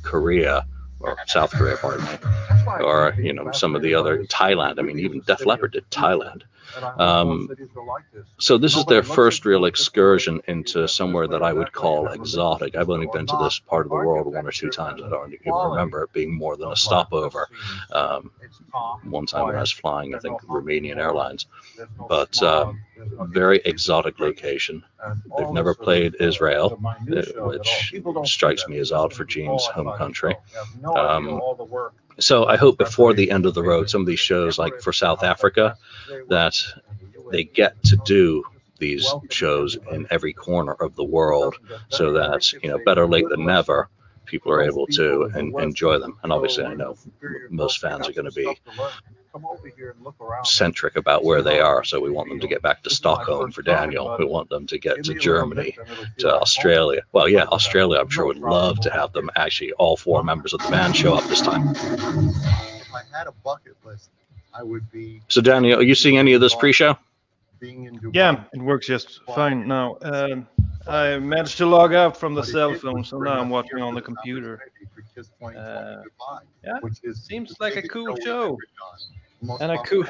Korea, 0.03 0.65
or 0.99 1.17
South 1.27 1.51
Korea, 1.51 1.77
pardon 1.77 2.05
me, 2.05 2.17
That's 2.49 2.65
why 2.65 2.77
I 2.77 2.81
or 2.81 3.15
you 3.17 3.33
know 3.33 3.51
some 3.51 3.75
of 3.75 3.81
the 3.81 3.93
other 3.93 4.23
Thailand. 4.25 4.79
I 4.79 4.81
mean, 4.81 4.99
even 4.99 5.21
Def 5.21 5.45
Leppard 5.45 5.73
did. 5.73 5.89
Thailand. 5.91 6.43
And 6.75 6.85
I 6.85 6.89
hope 6.89 6.97
more 6.97 7.07
Um, 7.07 7.47
cities 7.47 7.69
are 7.75 7.85
like 7.85 8.03
this. 8.13 8.25
So 8.39 8.57
this 8.57 8.75
is 8.75 8.85
their 8.85 9.03
first 9.03 9.45
real 9.45 9.59
you 9.59 9.61
this 9.61 9.63
way, 9.63 9.69
excursion 9.69 10.41
into 10.47 10.87
somewhere 10.87 11.27
that 11.27 11.41
I 11.43 11.53
would 11.53 11.71
call 11.71 11.99
and 11.99 12.07
have 12.07 12.13
a 12.15 12.17
big 12.17 12.21
exotic. 12.21 12.75
I've 12.75 12.89
only 12.89 13.07
been 13.11 13.25
to 13.27 13.37
this 13.43 13.59
part 13.59 13.85
of 13.85 13.89
the 13.89 13.95
world 13.95 14.27
one 14.33 14.45
or 14.47 14.51
two 14.51 14.69
times. 14.69 15.01
I 15.01 15.09
don't 15.09 15.33
even 15.33 15.53
remember 15.53 16.03
it 16.03 16.13
being 16.13 16.33
more 16.33 16.57
than 16.57 16.71
a 16.71 16.75
stopover. 16.75 17.47
Um, 17.91 18.31
one 19.03 19.25
time 19.25 19.47
when 19.47 19.55
I 19.55 19.61
was 19.61 19.71
flying, 19.71 20.13
I 20.15 20.19
think 20.19 20.41
Romanian 20.41 20.97
Airlines, 20.97 21.45
but 22.07 22.41
uh, 22.43 22.73
very 23.21 23.59
exotic 23.65 24.19
location. 24.19 24.83
They've 25.37 25.51
never 25.51 25.73
played 25.73 26.15
Israel, 26.19 26.69
the 26.69 26.77
minutiae 27.05 27.21
of 27.21 27.27
it 27.29 27.37
all. 27.39 27.47
which 27.49 27.89
People 27.91 28.13
don't 28.13 28.25
see 28.25 28.31
strikes 28.33 28.67
me 28.67 28.77
as 28.79 28.91
odd 28.91 29.13
for 29.13 29.23
Gene's 29.25 29.65
home 29.67 29.91
country. 29.97 30.31
itself. 30.31 30.43
They 30.53 30.59
have 30.59 30.81
no 30.81 30.95
idea 30.97 31.31
Um, 31.33 31.41
all 31.41 31.55
the 31.55 31.63
work 31.63 31.93
So 32.19 32.45
I 32.45 32.57
hope 32.57 32.77
before 32.77 33.13
the 33.13 33.31
end 33.31 33.45
of 33.45 33.53
the 33.53 33.63
road, 33.63 33.89
some 33.89 34.01
of 34.01 34.07
these 34.07 34.19
shows, 34.19 34.57
like 34.57 34.81
for 34.81 34.93
South 34.93 35.23
Africa, 35.23 35.77
that 36.29 36.55
they 37.31 37.43
get 37.43 37.81
to 37.85 37.97
do 38.05 38.43
these 38.79 39.11
shows 39.29 39.77
in 39.91 40.07
every 40.09 40.33
corner 40.33 40.73
of 40.73 40.95
the 40.95 41.03
world 41.03 41.55
so 41.89 42.13
that, 42.13 42.51
you 42.53 42.69
know, 42.69 42.79
better 42.85 43.07
late 43.07 43.27
than 43.29 43.45
never, 43.45 43.89
people 44.25 44.51
are 44.51 44.61
able 44.61 44.87
to 44.87 45.23
in 45.23 45.31
the 45.31 45.39
en- 45.39 45.51
West 45.51 45.65
enjoy 45.65 45.99
them. 45.99 46.17
And 46.23 46.31
obviously, 46.31 46.65
I 46.65 46.73
know 46.73 46.95
most 47.49 47.79
fans 47.79 48.07
are 48.07 48.13
going 48.13 48.29
to 48.29 48.35
be 48.35 48.59
stuff 49.39 49.51
to 49.51 49.53
learn. 49.57 49.59
Come 49.59 49.59
over 49.67 49.77
here 49.77 49.91
and 49.91 50.03
look 50.03 50.15
around. 50.21 50.45
centric 50.45 50.95
about 50.95 51.23
where 51.23 51.41
they 51.41 51.59
are. 51.59 51.83
So 51.83 51.99
we 51.99 52.09
want 52.11 52.29
them 52.29 52.39
to 52.39 52.47
get 52.47 52.61
back 52.61 52.83
to 52.83 52.89
This 52.89 52.93
is 52.93 53.03
my 53.03 53.13
Stockholm 53.13 53.51
for 53.51 53.61
Daniel. 53.61 54.15
We 54.19 54.25
want 54.25 54.49
them 54.49 54.67
to 54.67 54.77
get 54.77 54.95
to 55.03 55.11
me 55.11 55.15
a 55.15 55.19
little 55.19 55.21
Germany, 55.21 55.63
bit 55.71 55.77
and 55.79 55.89
it'll 55.91 56.03
feel 56.05 56.29
to. 56.31 56.35
Australia. 56.41 57.01
Well, 57.11 57.27
yeah, 57.29 57.39
Other 57.39 57.45
than 57.45 57.49
that, 57.49 57.55
Australia, 57.55 57.99
I'm 57.99 58.09
sure 58.09 58.23
no 58.23 58.27
would 58.27 58.37
love 58.37 58.79
to 58.81 58.89
have 58.91 59.13
them 59.13 59.29
actually 59.35 59.73
all 59.73 59.97
four 59.97 60.23
members 60.23 60.53
of 60.53 60.61
the 60.61 60.69
band 60.69 60.95
show 60.95 61.15
up 61.15 61.23
this 61.25 61.41
time. 61.41 61.69
If 61.75 62.93
I 62.93 63.01
had 63.17 63.27
a 63.27 63.33
bucket 63.43 63.75
list, 63.85 64.09
I 64.53 64.63
would 64.63 64.89
be 64.91 65.21
So, 65.27 65.41
Daniel, 65.41 65.79
are 65.79 65.83
you 65.83 65.95
seeing 65.95 66.17
any 66.17 66.33
of 66.33 66.41
this 66.41 66.55
pre 66.55 66.71
show? 66.73 66.97
being 67.59 67.85
in 67.85 67.99
Dubai. 67.99 68.11
Yeah, 68.13 68.43
it 68.53 68.61
works 68.61 68.85
just 68.85 69.19
fine 69.33 69.67
now. 69.67 69.97
Um, 70.03 70.47
I 70.87 71.17
managed 71.17 71.57
to 71.57 71.65
log 71.65 71.91
out 71.93 72.15
from 72.15 72.35
the 72.35 72.43
cell 72.43 72.75
phone, 72.75 73.03
so 73.03 73.17
now 73.17 73.39
I'm 73.41 73.49
watching 73.49 73.79
on 73.81 73.95
the 73.95 74.01
computer. 74.01 74.61
opportunity 74.61 74.85
for 74.93 75.01
KISS 75.15 75.29
2020 75.39 75.57
Uh, 75.57 76.39
yeah, 76.63 76.79
which 76.81 76.99
is 77.03 77.23
seems 77.23 77.55
like 77.59 77.75
a 77.75 77.81
cool 77.81 78.13
we've 78.13 78.23
show. 78.23 78.57
Ever 79.41 79.47
done. 79.47 79.47
Most 79.47 79.61
And 79.61 79.71
a 79.71 79.77
cool- 79.83 80.05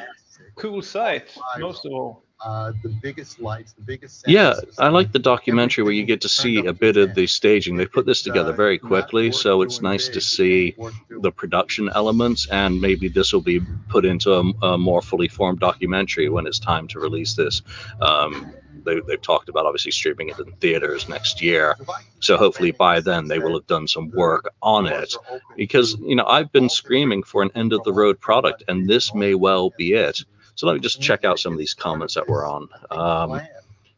Cool 0.55 0.81
site, 0.81 1.38
most 1.60 1.86
of 1.86 1.93
all. 1.93 2.24
Uh, 2.46 2.72
the 2.84 2.89
biggest 3.01 3.39
lights, 3.41 3.74
the 3.74 3.81
biggest 3.81 4.22
sound 4.22 4.31
Yeah. 4.31 4.53
I 4.77 4.89
like 4.89 5.12
the 5.12 5.17
documentary 5.17 5.84
where 5.84 5.93
you 5.93 6.03
get 6.03 6.22
to 6.22 6.29
see 6.29 6.65
a 6.67 6.74
bit 6.74 6.96
of 6.96 7.15
the 7.15 7.25
staging. 7.25 7.77
They 7.77 7.88
put 7.88 8.05
this 8.05 8.22
together 8.22 8.53
very 8.53 8.79
uh, 8.79 8.86
quickly, 8.88 9.31
so 9.31 9.63
it's 9.63 9.81
nice 9.81 10.07
to 10.10 10.22
see 10.22 10.75
the 11.10 11.31
production 11.31 11.89
elements, 11.96 12.48
and 12.51 12.79
maybe 12.79 13.07
this 13.07 13.34
will 13.34 13.41
be 13.41 13.60
put 13.89 14.05
into 14.05 14.34
a, 14.34 14.41
a 14.62 14.77
more 14.77 15.01
fully 15.01 15.27
formed 15.27 15.60
documentary 15.60 16.29
when 16.29 16.46
it's 16.46 16.60
time 16.60 16.88
to 16.89 17.00
release 17.00 17.34
this. 17.34 17.63
Um, 18.01 18.51
they, 18.88 19.00
they've 19.01 19.22
talked 19.22 19.50
about 19.50 19.65
obviously 19.65 19.91
streaming 19.91 20.29
it 20.29 20.39
in 20.39 20.51
theaters 20.53 21.08
next 21.08 21.41
year, 21.41 21.75
so 22.20 22.38
hopefully 22.38 22.72
by 22.72 23.00
then 23.00 23.27
they 23.27 23.39
will 23.39 23.53
have 23.53 23.67
done 23.67 23.88
some 23.88 24.10
work 24.12 24.50
on 24.62 24.88
it. 24.88 25.13
Because 25.56 25.96
you 26.00 26.15
know 26.15 26.25
I've 26.25 26.51
been 26.51 26.70
screaming 26.70 27.24
for 27.24 27.44
an 27.44 27.51
end 27.56 27.74
of 27.74 27.84
the 27.84 27.94
road 27.94 28.20
product, 28.20 28.63
and 28.67 28.88
this 28.89 29.13
may 29.13 29.36
well 29.36 29.72
be 29.77 29.94
it. 29.94 30.24
So 30.56 30.65
let 30.65 30.74
me 30.74 30.79
just 30.79 31.01
check 31.01 31.24
out 31.24 31.38
some 31.38 31.53
of 31.53 31.60
these 31.60 31.75
comments 31.75 32.15
that 32.15 32.27
were 32.27 32.46
on. 32.46 32.67
Um, 32.89 33.41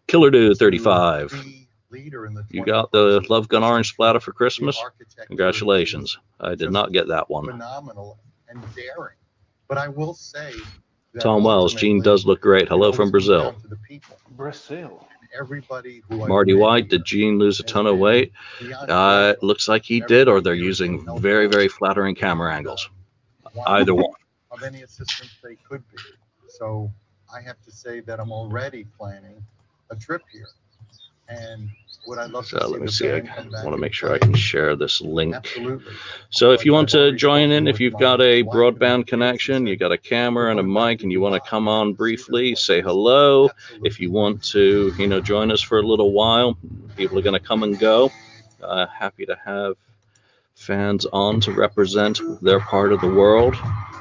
Killer 0.08 0.31
Dude 0.31 0.58
35. 0.58 1.31
be 1.31 1.67
leader 1.89 2.25
in 2.25 2.34
the 2.34 2.43
You 2.50 2.65
got 2.65 2.91
the 2.91 3.25
Love 3.29 3.48
Gun 3.48 3.63
Orange 3.63 3.89
splatter 3.89 4.19
for 4.19 4.34
Christmas? 4.34 4.81
Congratulations. 5.27 6.17
I 6.39 6.55
did 6.55 6.72
not 6.72 6.91
get 6.91 7.08
that 7.08 7.29
one. 7.29 7.46
Phenomenal 7.46 8.19
and 8.50 8.62
daring. 8.75 9.15
But 9.67 9.77
I 9.77 9.88
will 9.88 10.13
say 10.13 10.51
Tom 11.20 11.44
Wells, 11.44 11.74
Gene 11.74 12.01
does 12.01 12.25
look 12.25 12.42
great. 12.42 12.68
Hello 12.68 12.92
from 12.92 13.10
Brazil. 13.10 13.51
down 13.51 13.62
to 13.62 13.68
the 13.68 13.75
people. 13.78 14.18
Brazil. 14.32 15.08
Everybody 15.38 16.01
who 16.10 16.28
Marty 16.28 16.56
White, 16.56 16.89
did 16.89 17.06
Gene 17.06 17.38
lose 17.38 17.60
a 17.60 17.63
ton 17.63 17.86
of 17.86 18.00
weight? 18.00 18.32
Uh, 18.74 19.36
looks 19.42 19.68
like 19.68 19.84
he 19.84 20.01
did, 20.01 20.28
or 20.28 20.42
they're 20.42 20.56
using 20.56 21.06
very, 21.20 21.48
very 21.48 21.68
flattering 21.68 22.16
camera 22.16 22.54
angles. 22.54 22.89
Either 23.68 23.94
one. 23.94 24.13
Of 24.51 24.63
any 24.63 24.82
assistance 24.82 25.32
they 25.44 25.56
could 25.56 25.84
be. 25.92 25.98
So 26.48 26.92
I 27.34 27.42
have 27.42 27.62
to 27.66 27.72
say 27.72 28.00
that 28.01 28.20
I'm 28.20 28.32
already 28.32 28.86
planning 28.98 29.44
a 29.92 29.96
trip 29.96 30.24
here. 30.32 30.48
And 31.29 31.69
would 32.07 32.17
I 32.17 32.25
love 32.25 32.48
So 32.48 32.57
to 32.57 32.65
see 32.65 32.71
let 32.71 32.81
me 32.81 32.88
see. 32.88 33.12
I 33.12 33.19
band 33.19 33.36
come 33.36 33.50
back 33.50 33.63
want 33.63 33.75
to 33.75 33.79
make 33.79 33.93
sure 33.93 34.12
I 34.12 34.17
can 34.17 34.33
share 34.33 34.75
this 34.75 35.00
link. 35.00 35.36
Absolutely. 35.36 35.93
So 36.31 36.51
if 36.51 36.65
you 36.65 36.74
want 36.74 36.89
to 36.89 37.12
join 37.12 37.51
in, 37.51 37.67
if 37.67 37.79
you've 37.79 38.00
got 38.00 38.19
a 38.19 38.41
wife 38.41 38.41
and 38.41 38.48
my 38.48 38.55
broadband 38.55 39.07
connection, 39.07 39.67
you 39.67 39.75
got 39.77 39.91
a 39.91 39.98
camera 39.98 40.50
and 40.50 40.59
a 40.59 40.63
mic, 40.63 41.03
and 41.03 41.12
you 41.12 41.21
want 41.21 41.36
to 41.36 41.50
come 41.50 41.67
on 41.67 41.88
to 41.88 41.91
see 41.91 41.91
this 41.91 41.98
briefly, 41.98 42.55
say 42.55 42.81
hello. 42.81 43.50
If 43.83 44.00
you 44.00 44.12
want 44.12 44.43
to, 44.45 44.91
you 44.98 45.07
know, 45.07 45.21
join 45.21 45.51
us 45.51 45.62
for 45.62 45.79
a 45.79 45.83
little 45.83 46.12
while, 46.12 46.57
people 46.95 47.19
are 47.19 47.21
going 47.21 47.39
to 47.39 47.48
come 47.48 47.62
and 47.63 47.77
go. 47.77 48.12
Uh, 48.62 48.88
happy 48.88 49.25
to 49.27 49.38
have 49.45 49.75
fans 50.55 51.05
on 51.13 51.39
to 51.41 51.51
represent 51.51 52.19
their 52.41 52.59
part 52.59 52.91
of 52.91 53.01
the 53.01 53.07
world. 53.07 53.55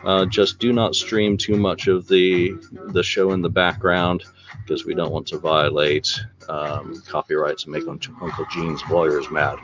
Uh, 0.05 0.25
just 0.25 0.59
do 0.59 0.73
not 0.73 0.95
stream 0.95 1.37
too 1.37 1.57
much 1.57 1.89
of 1.89 2.09
the 2.09 2.53
the 2.93 3.03
show 3.03 3.33
in 3.33 3.43
the 3.43 3.51
background 3.51 4.25
because 4.63 4.85
we 4.85 4.95
don't 4.95 5.13
want 5.13 5.27
to 5.29 5.39
violate 5.39 6.21
um, 6.49 7.03
copyrights 7.07 7.65
and 7.65 7.73
make 7.73 7.87
Uncle 7.89 8.47
Gene's 8.51 8.83
lawyers 8.91 9.31
mad. 9.31 9.59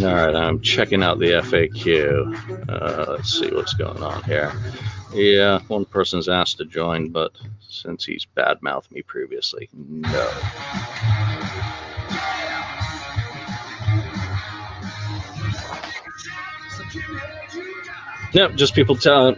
All 0.00 0.14
right, 0.14 0.34
I'm 0.34 0.60
checking 0.60 1.02
out 1.02 1.18
the 1.18 1.32
FAQ. 1.42 2.68
Uh, 2.68 3.12
let's 3.12 3.38
see 3.38 3.48
what's 3.52 3.74
going 3.74 4.02
on 4.02 4.22
here. 4.22 4.52
Yeah, 5.12 5.60
one 5.68 5.84
person's 5.86 6.28
asked 6.28 6.58
to 6.58 6.64
join, 6.64 7.10
but 7.10 7.32
since 7.68 8.04
he's 8.04 8.26
badmouthed 8.36 8.90
me 8.90 9.02
previously, 9.02 9.68
no. 9.72 10.30
Yep, 18.32 18.54
just 18.56 18.74
people 18.74 18.96
tell. 18.96 19.34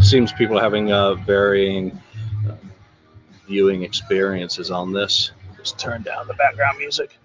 Seems 0.00 0.32
people 0.32 0.58
are 0.58 0.62
having 0.62 0.90
uh, 0.90 1.14
varying 1.14 2.00
uh, 2.48 2.54
viewing 3.46 3.82
experiences 3.82 4.70
on 4.70 4.92
this. 4.92 5.32
Just 5.58 5.78
turn 5.78 6.02
down 6.02 6.26
the 6.26 6.34
background 6.34 6.78
music. 6.78 7.18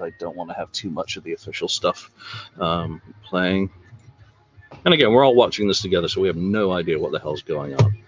I 0.00 0.10
don't 0.18 0.36
want 0.36 0.50
to 0.50 0.54
have 0.54 0.70
too 0.72 0.90
much 0.90 1.16
of 1.16 1.24
the 1.24 1.32
official 1.32 1.68
stuff 1.68 2.10
um, 2.60 3.02
playing. 3.24 3.70
And 4.84 4.94
again, 4.94 5.12
we're 5.12 5.24
all 5.24 5.34
watching 5.34 5.68
this 5.68 5.80
together, 5.80 6.08
so 6.08 6.20
we 6.20 6.28
have 6.28 6.36
no 6.36 6.72
idea 6.72 6.98
what 6.98 7.12
the 7.12 7.18
hell's 7.18 7.42
going 7.42 7.74
on. 7.74 8.02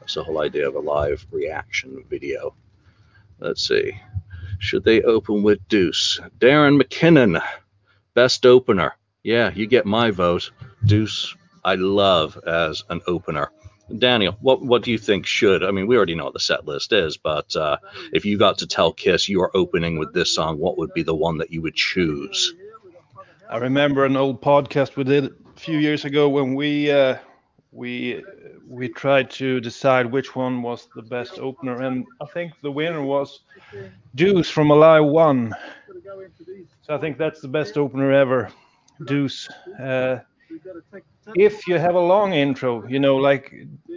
That's 0.00 0.14
the 0.14 0.24
whole 0.24 0.40
idea 0.40 0.68
of 0.68 0.74
a 0.74 0.80
live 0.80 1.26
reaction 1.30 2.04
video. 2.08 2.54
Let's 3.38 3.66
see. 3.66 3.92
Should 4.58 4.84
they 4.84 5.02
open 5.02 5.42
with 5.42 5.66
Deuce? 5.68 6.20
Darren 6.38 6.80
McKinnon, 6.80 7.42
best 8.14 8.46
opener. 8.46 8.94
Yeah, 9.22 9.52
you 9.52 9.66
get 9.66 9.84
my 9.84 10.10
vote. 10.10 10.50
Deuce, 10.84 11.34
I 11.64 11.74
love 11.74 12.38
as 12.46 12.84
an 12.88 13.00
opener. 13.06 13.50
Daniel, 13.98 14.36
what 14.40 14.62
what 14.62 14.82
do 14.82 14.90
you 14.90 14.98
think 14.98 15.26
should? 15.26 15.62
I 15.62 15.70
mean, 15.70 15.86
we 15.86 15.96
already 15.96 16.14
know 16.14 16.24
what 16.24 16.32
the 16.32 16.40
set 16.40 16.64
list 16.64 16.92
is, 16.92 17.16
but 17.16 17.54
uh, 17.54 17.76
if 18.12 18.24
you 18.24 18.38
got 18.38 18.58
to 18.58 18.66
tell 18.66 18.92
Kiss 18.92 19.28
you 19.28 19.40
are 19.42 19.56
opening 19.56 19.98
with 19.98 20.12
this 20.12 20.34
song, 20.34 20.58
what 20.58 20.78
would 20.78 20.92
be 20.94 21.02
the 21.02 21.14
one 21.14 21.38
that 21.38 21.52
you 21.52 21.62
would 21.62 21.74
choose? 21.74 22.54
I 23.48 23.58
remember 23.58 24.04
an 24.04 24.16
old 24.16 24.42
podcast 24.42 24.96
we 24.96 25.04
did 25.04 25.32
few 25.66 25.78
years 25.78 26.04
ago 26.04 26.28
when 26.28 26.54
we 26.54 26.92
uh, 26.92 27.16
we 27.72 28.22
we 28.68 28.88
tried 28.88 29.28
to 29.28 29.60
decide 29.60 30.06
which 30.06 30.36
one 30.36 30.62
was 30.62 30.86
the 30.94 31.02
best 31.02 31.40
opener, 31.40 31.82
and 31.82 32.06
I 32.20 32.26
think 32.26 32.52
the 32.62 32.70
winner 32.70 33.02
was 33.02 33.40
Deuce 34.14 34.48
from 34.48 34.70
Alive 34.70 35.04
One. 35.04 35.52
So 36.82 36.94
I 36.94 36.98
think 36.98 37.18
that's 37.18 37.40
the 37.40 37.48
best 37.48 37.76
opener 37.76 38.12
ever, 38.12 38.48
Deuce. 39.08 39.48
Uh, 39.80 40.20
if 41.34 41.66
you 41.66 41.78
have 41.78 41.96
a 41.96 42.06
long 42.14 42.32
intro, 42.32 42.86
you 42.86 43.00
know, 43.00 43.16
like 43.16 43.52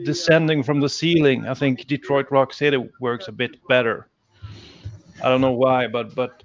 descending 0.05 0.63
from 0.63 0.79
the 0.79 0.89
ceiling, 0.89 1.47
I 1.47 1.53
think 1.53 1.85
Detroit 1.85 2.31
Rock 2.31 2.51
City 2.51 2.83
works 2.99 3.27
a 3.27 3.31
bit 3.31 3.51
better. 3.67 4.07
I 5.23 5.29
don't 5.29 5.41
know 5.41 5.51
why, 5.65 5.85
but 5.85 6.15
but 6.15 6.43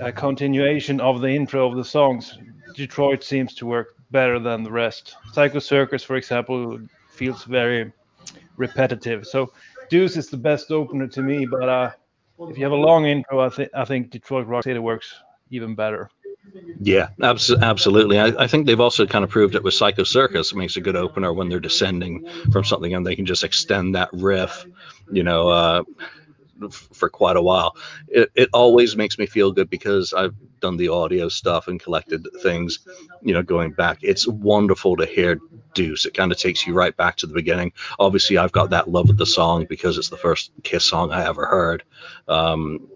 a 0.00 0.10
continuation 0.10 0.98
of 0.98 1.20
the 1.20 1.28
intro 1.28 1.68
of 1.68 1.76
the 1.76 1.84
songs, 1.84 2.38
Detroit 2.74 3.22
seems 3.22 3.54
to 3.56 3.66
work 3.66 3.95
better 4.10 4.38
than 4.38 4.62
the 4.62 4.70
rest. 4.70 5.14
Psycho 5.32 5.58
Circus, 5.58 6.02
for 6.02 6.16
example, 6.16 6.78
feels 7.10 7.44
very 7.44 7.92
repetitive. 8.56 9.26
So 9.26 9.52
Deuce 9.90 10.16
is 10.16 10.28
the 10.28 10.36
best 10.36 10.70
opener 10.70 11.06
to 11.08 11.22
me, 11.22 11.46
but 11.46 11.68
uh, 11.68 11.90
if 12.40 12.58
you 12.58 12.64
have 12.64 12.72
a 12.72 12.76
long 12.76 13.06
intro, 13.06 13.40
I 13.40 13.48
think 13.48 13.70
I 13.74 13.84
think 13.84 14.10
Detroit 14.10 14.46
Rock 14.46 14.64
City 14.64 14.78
works 14.78 15.12
even 15.50 15.74
better. 15.74 16.10
Yeah, 16.80 17.08
abs- 17.22 17.52
absolutely. 17.52 18.18
I, 18.18 18.26
I, 18.44 18.46
think 18.46 18.66
they've 18.66 18.80
also 18.80 19.06
kind 19.06 19.24
of 19.24 19.30
proved 19.30 19.54
it 19.56 19.64
with 19.64 19.74
Psycho 19.74 20.04
Circus. 20.04 20.52
It 20.52 20.56
makes 20.56 20.76
a 20.76 20.80
good 20.80 20.94
opener 20.94 21.32
when 21.32 21.48
they're 21.48 21.58
descending 21.58 22.28
from 22.52 22.64
something 22.64 22.94
and 22.94 23.04
they 23.04 23.16
can 23.16 23.26
just 23.26 23.42
extend 23.42 23.94
that 23.94 24.10
riff, 24.12 24.64
you 25.10 25.24
know, 25.24 25.48
uh, 25.48 25.82
for 26.70 27.08
quite 27.08 27.36
a 27.36 27.42
while. 27.42 27.76
It, 28.08 28.30
it 28.34 28.48
always 28.52 28.96
makes 28.96 29.18
me 29.18 29.26
feel 29.26 29.52
good 29.52 29.70
because 29.70 30.12
I've 30.12 30.34
done 30.60 30.76
the 30.76 30.88
audio 30.88 31.28
stuff 31.28 31.68
and 31.68 31.80
collected 31.80 32.26
things, 32.42 32.80
you 33.22 33.34
know, 33.34 33.42
going 33.42 33.72
back. 33.72 33.98
It's 34.02 34.26
wonderful 34.26 34.96
to 34.96 35.06
hear 35.06 35.38
Deuce. 35.74 36.06
It 36.06 36.14
kind 36.14 36.32
of 36.32 36.38
takes 36.38 36.66
you 36.66 36.74
right 36.74 36.96
back 36.96 37.16
to 37.16 37.26
the 37.26 37.34
beginning. 37.34 37.72
Obviously, 37.98 38.38
I've 38.38 38.52
got 38.52 38.70
that 38.70 38.88
love 38.88 39.10
of 39.10 39.18
the 39.18 39.26
song 39.26 39.66
because 39.68 39.98
it's 39.98 40.08
the 40.08 40.16
first 40.16 40.50
Kiss 40.62 40.84
song 40.84 41.12
I 41.12 41.26
ever 41.26 41.46
heard. 41.46 41.84
Um, 42.28 42.88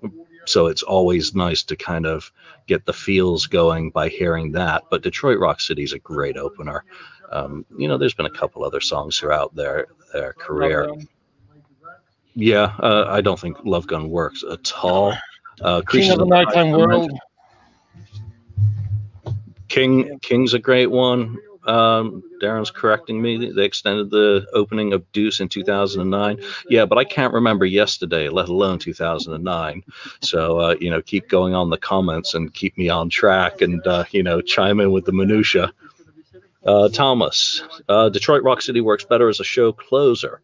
so 0.47 0.67
it's 0.67 0.83
always 0.83 1.35
nice 1.35 1.63
to 1.65 1.77
kind 1.77 2.07
of 2.07 2.33
get 2.67 2.87
the 2.87 2.93
feels 2.93 3.47
going 3.47 3.91
by 3.91 4.09
hearing 4.09 4.53
that. 4.53 4.85
But 4.91 5.03
Detroit 5.03 5.39
Rock 5.39 5.61
City 5.61 5.83
is 5.83 5.93
a 5.93 5.99
great 5.99 6.37
opener. 6.37 6.85
Um, 7.31 7.65
you 7.77 7.87
know, 7.87 7.99
there's 7.99 8.15
been 8.15 8.27
a 8.27 8.31
couple 8.31 8.65
other 8.65 8.81
songs 8.81 9.19
throughout 9.19 9.55
their 9.55 9.87
their 10.13 10.33
career. 10.33 10.89
Yeah, 12.35 12.75
uh, 12.79 13.07
I 13.09 13.21
don't 13.21 13.39
think 13.39 13.59
Love 13.65 13.87
Gun 13.87 14.09
works 14.09 14.45
at 14.51 14.73
all. 14.83 15.15
Uh, 15.61 15.83
King 15.83 16.11
of 16.13 16.19
the 16.19 16.27
Nighttime 16.27 16.73
World. 16.73 17.11
King 19.69 20.19
King's 20.21 20.55
a 20.55 20.59
great 20.59 20.91
one. 20.91 21.39
Um, 21.67 22.23
Darren's 22.41 22.71
correcting 22.71 23.21
me. 23.21 23.53
They 23.53 23.65
extended 23.65 24.11
the 24.11 24.47
opening 24.55 24.93
of 24.93 25.11
Deuce 25.13 25.41
in 25.41 25.49
2009. 25.49 26.41
Yeah, 26.69 26.87
but 26.87 26.99
I 26.99 27.05
can't 27.05 27.35
remember 27.35 27.67
yesterday, 27.67 28.29
let 28.29 28.49
alone 28.49 28.79
2009. 28.79 29.85
So 30.23 30.59
uh, 30.59 30.77
you 30.81 30.91
know, 30.91 31.03
keep 31.03 31.29
going 31.29 31.55
on 31.55 31.71
the 31.71 31.77
comments 31.77 32.35
and 32.35 32.53
keep 32.53 32.77
me 32.79 32.89
on 32.89 33.11
track, 33.11 33.61
and 33.61 33.87
uh, 33.87 34.05
you 34.11 34.23
know, 34.23 34.41
chime 34.41 34.81
in 34.81 34.93
with 34.93 35.05
the 35.05 35.13
minutia. 35.13 35.73
Uh, 36.65 36.89
Thomas, 36.89 37.63
uh, 37.89 38.09
Detroit 38.09 38.43
Rock 38.43 38.61
City 38.63 38.81
works 38.81 39.05
better 39.05 39.29
as 39.29 39.41
a 39.41 39.45
show 39.45 39.73
closer. 39.73 40.41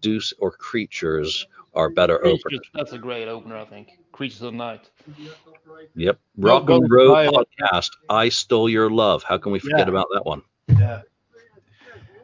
Deuce 0.00 0.32
or 0.38 0.50
Creatures 0.52 1.46
are 1.74 1.88
better 1.90 2.18
Creatures, 2.18 2.40
openers. 2.44 2.60
That's 2.74 2.92
a 2.92 2.98
great 2.98 3.28
opener, 3.28 3.56
I 3.56 3.64
think. 3.64 3.88
Creatures 4.12 4.42
of 4.42 4.52
the 4.52 4.58
Night. 4.58 4.90
Yep. 5.94 6.18
Rock 6.38 6.66
go 6.66 6.76
and 6.76 6.90
Roll 6.90 7.12
Violet. 7.12 7.48
podcast. 7.60 7.90
I 8.08 8.28
stole 8.28 8.68
your 8.68 8.90
love. 8.90 9.22
How 9.22 9.38
can 9.38 9.52
we 9.52 9.58
forget 9.60 9.80
Yeah. 9.86 9.88
about 9.88 10.06
that 10.14 10.24
one? 10.26 10.42
Yeah. 10.78 11.02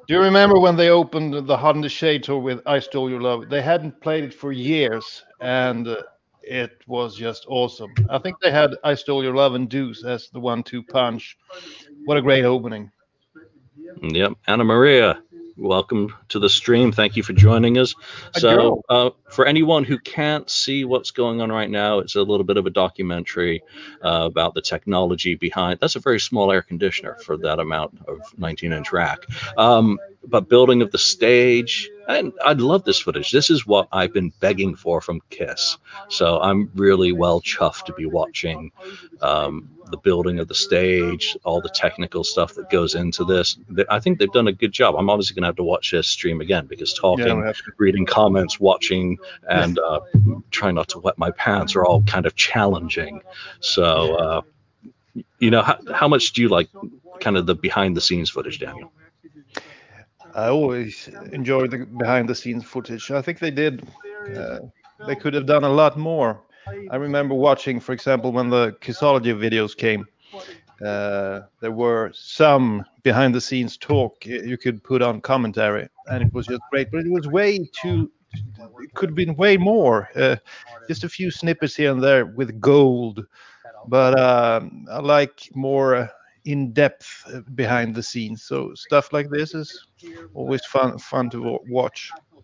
Do 0.09 0.15
you 0.15 0.21
remember 0.21 0.59
when 0.61 0.77
they 0.77 0.91
opened 0.91 1.47
the 1.49 1.57
Hot 1.57 1.75
in 1.75 1.81
the 1.81 1.89
Shade 1.89 2.23
tour 2.23 2.39
with 2.39 2.61
I 2.67 2.79
Stole 2.79 3.11
Your 3.11 3.21
Love? 3.21 3.49
They 3.49 3.61
hadn't 3.63 4.01
played 4.01 4.23
it 4.25 4.35
for 4.35 4.53
years, 4.53 5.25
and 5.41 5.89
uh, 5.89 6.03
it 6.43 6.81
was 6.87 7.17
just 7.17 7.45
awesome. 7.49 7.93
I 8.09 8.19
think 8.19 8.37
they 8.41 8.53
had 8.53 8.71
I 8.85 8.95
Stole 8.95 9.25
Your 9.25 9.35
Love 9.35 9.55
and 9.57 9.69
Deuce 9.69 10.05
as 10.05 10.29
the 10.31 10.39
one-two 10.39 10.85
punch. 10.85 11.37
What 12.05 12.17
a 12.17 12.23
great 12.23 12.45
opening! 12.45 12.91
Yep. 14.03 14.33
Anna 14.47 14.63
Maria, 14.65 15.23
welcome 15.57 16.15
to 16.29 16.39
the 16.39 16.49
stream. 16.49 16.93
Thank 16.93 17.17
you 17.17 17.23
for 17.23 17.33
joining 17.33 17.79
us. 17.79 17.95
So, 18.37 18.83
uh, 18.89 19.11
for 19.31 19.47
anyone 19.47 19.85
who 19.85 19.99
can't 19.99 20.49
see 20.49 20.85
what's 20.85 21.11
going 21.11 21.41
on 21.41 21.51
right 21.51 21.71
now, 21.71 21.99
it's 22.01 22.15
a 22.15 22.23
little 22.23 22.45
bit 22.45 22.57
of 22.57 22.67
a 22.67 22.71
documentary 22.71 23.63
uh, 24.03 24.25
about 24.27 24.55
the 24.55 24.63
technology 24.63 25.35
behind. 25.35 25.81
That's 25.81 25.97
a 25.97 26.01
very 26.01 26.21
small 26.21 26.53
air 26.53 26.63
conditioner 26.63 27.17
for 27.25 27.37
that 27.39 27.59
amount 27.59 27.99
of 28.07 28.21
19-inch 28.39 28.93
rack. 28.93 29.27
Um, 29.57 29.99
but 30.25 30.49
building 30.49 30.83
of 30.83 30.91
the 30.91 30.99
stage, 30.99 31.89
and 32.09 32.33
I 32.45 32.53
love 32.53 32.85
this 32.85 33.01
footage. 33.01 33.33
This 33.33 33.51
is 33.51 33.67
what 33.67 33.89
I've 33.93 34.13
been 34.13 34.33
begging 34.41 34.77
for 34.77 35.01
from 35.01 35.21
Kiss. 35.31 35.77
So 36.09 36.41
I'm 36.41 36.71
really 36.75 37.13
well 37.13 37.41
chuffed 37.41 37.85
to 37.87 37.93
be 37.93 38.07
watching 38.07 38.71
um, 39.21 39.69
the 39.91 39.97
building 39.97 40.39
of 40.39 40.49
the 40.49 40.55
stage, 40.55 41.37
all 41.45 41.61
the 41.61 41.69
technical 41.69 42.23
stuff 42.25 42.55
that 42.55 42.71
goes 42.71 42.95
into 42.95 43.25
this. 43.25 43.59
I 43.89 43.99
think 43.99 44.19
they've 44.19 44.31
done 44.31 44.49
a 44.49 44.53
good 44.53 44.73
job. 44.73 44.95
I'm 44.97 45.11
obviously 45.11 45.35
going 45.35 45.43
to 45.43 45.49
have 45.49 45.57
to 45.57 45.65
watch 45.65 45.91
this 45.91 46.09
stream 46.09 46.41
again 46.41 46.67
because 46.67 46.95
talking, 46.95 47.43
to. 47.43 47.55
reading 47.79 48.07
comments, 48.07 48.61
watching, 48.61 49.19
and 49.49 49.79
uh, 49.79 50.01
trying 50.51 50.77
not 50.77 50.89
to 50.89 50.99
wet 50.99 51.19
my 51.19 51.31
pants 51.33 51.75
are 51.77 51.85
all 51.85 52.03
kind 52.03 52.27
of 52.27 52.35
challenging. 52.37 53.21
So, 53.61 54.15
uh, 54.15 54.41
you 55.39 55.51
know, 55.51 55.63
how, 55.63 55.79
how 55.93 56.09
much 56.09 56.33
do 56.33 56.43
you 56.43 56.49
like 56.49 56.69
kind 57.21 57.37
of 57.37 57.47
the 57.47 57.55
behind 57.55 57.97
the 57.97 58.01
scenes 58.01 58.31
footage, 58.31 58.59
Daniel? 58.59 58.93
I 60.37 60.49
always 60.49 61.09
enjoy 61.33 61.67
the 61.67 61.87
behind-the-scenes 61.87 62.65
footage. 62.65 63.11
I 63.11 63.23
think 63.23 63.39
they 63.39 63.51
did. 63.51 63.87
Uh, 64.37 64.59
they 65.07 65.17
could 65.17 65.33
have 65.35 65.47
done 65.47 65.65
a 65.65 65.69
lot 65.69 65.97
more. 65.97 66.43
I 66.91 66.97
remember 66.97 67.35
watching, 67.35 67.81
for 67.81 67.93
example, 67.93 68.33
when 68.33 68.51
the 68.51 68.73
Kissology 68.83 69.35
videos 69.35 69.77
came. 69.77 70.07
Uh, 70.85 71.41
there 71.61 71.73
were 71.73 72.11
some 72.13 72.85
behind-the-scenes 73.03 73.79
talk 73.79 74.27
you 74.27 74.59
could 74.59 74.85
put 74.85 75.01
on 75.01 75.23
commentary, 75.23 75.89
and 76.11 76.23
it 76.23 76.33
was 76.35 76.47
just 76.47 76.61
great. 76.71 76.91
But 76.91 77.07
it 77.07 77.11
was 77.11 77.27
way 77.27 77.67
too. 77.81 78.11
It 78.81 78.93
could 78.95 79.11
have 79.11 79.17
been 79.17 79.35
way 79.37 79.57
more. 79.57 80.11
Uh, 80.15 80.37
just 80.87 81.05
a 81.05 81.09
few 81.09 81.31
snippets 81.31 81.75
here 81.77 81.93
and 81.93 82.03
there 82.03 82.27
with 82.27 82.61
gold, 82.61 83.25
but 83.89 84.19
um, 84.19 84.87
I 84.91 84.99
like 84.99 85.49
more 85.55 86.11
uh, 86.55 86.73
in-depth 86.75 87.49
uh, 87.57 87.93
behind 88.01 88.35
the 88.35 88.47
scenes. 88.47 88.87
So 88.91 89.19
stuff 89.25 89.57
like 89.57 89.65
this 89.65 90.03
is 90.05 90.31
always 90.35 90.65
fun 90.67 90.99
fun 90.99 91.31
to 91.31 91.59
watch. 91.67 92.36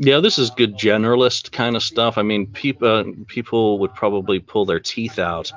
Yeah, 0.00 0.20
this 0.20 0.38
is 0.38 0.50
good 0.50 0.76
generalist 0.76 1.50
kind 1.50 1.74
of 1.74 1.82
stuff. 1.82 2.18
I 2.18 2.22
mean, 2.22 2.46
people 2.46 3.12
people 3.26 3.80
would 3.80 3.94
probably 3.94 4.38
pull 4.38 4.64
their 4.64 4.78
teeth 4.78 5.18
out 5.18 5.50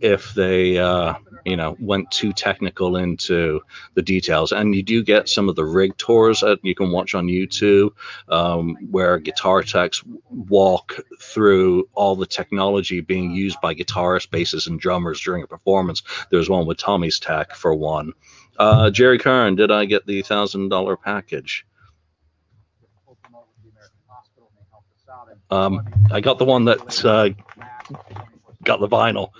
if 0.00 0.32
they, 0.34 0.78
uh, 0.78 1.14
you 1.44 1.56
know, 1.56 1.76
went 1.80 2.10
too 2.12 2.32
technical 2.32 2.96
into 2.96 3.60
the 3.94 4.02
details. 4.02 4.52
And 4.52 4.76
you 4.76 4.84
do 4.84 5.02
get 5.02 5.28
some 5.28 5.48
of 5.48 5.56
the 5.56 5.64
rig 5.64 5.96
tours 5.96 6.40
that 6.40 6.60
you 6.62 6.74
can 6.74 6.92
watch 6.92 7.16
on 7.16 7.26
YouTube, 7.26 7.90
um, 8.28 8.76
where 8.90 9.18
guitar 9.18 9.62
techs 9.64 10.04
walk 10.30 10.94
through 11.20 11.88
all 11.94 12.14
the 12.14 12.26
technology 12.26 13.00
being 13.00 13.32
used 13.32 13.60
by 13.60 13.74
guitarists, 13.74 14.28
bassists, 14.28 14.68
and 14.68 14.78
drummers 14.78 15.20
during 15.20 15.42
a 15.42 15.48
performance. 15.48 16.04
There's 16.30 16.48
one 16.48 16.66
with 16.66 16.78
Tommy's 16.78 17.18
Tech 17.18 17.56
for 17.56 17.74
one. 17.74 18.12
Uh, 18.56 18.90
Jerry 18.90 19.18
Kern, 19.18 19.56
did 19.56 19.70
I 19.72 19.86
get 19.86 20.06
the 20.06 20.22
thousand 20.22 20.68
dollar 20.68 20.96
package? 20.96 21.66
Um, 25.50 25.88
I 26.10 26.20
got 26.20 26.38
the 26.38 26.44
one 26.44 26.64
that 26.66 27.04
uh, 27.04 27.30
got 28.64 28.80
the 28.80 28.88
vinyl. 28.88 29.30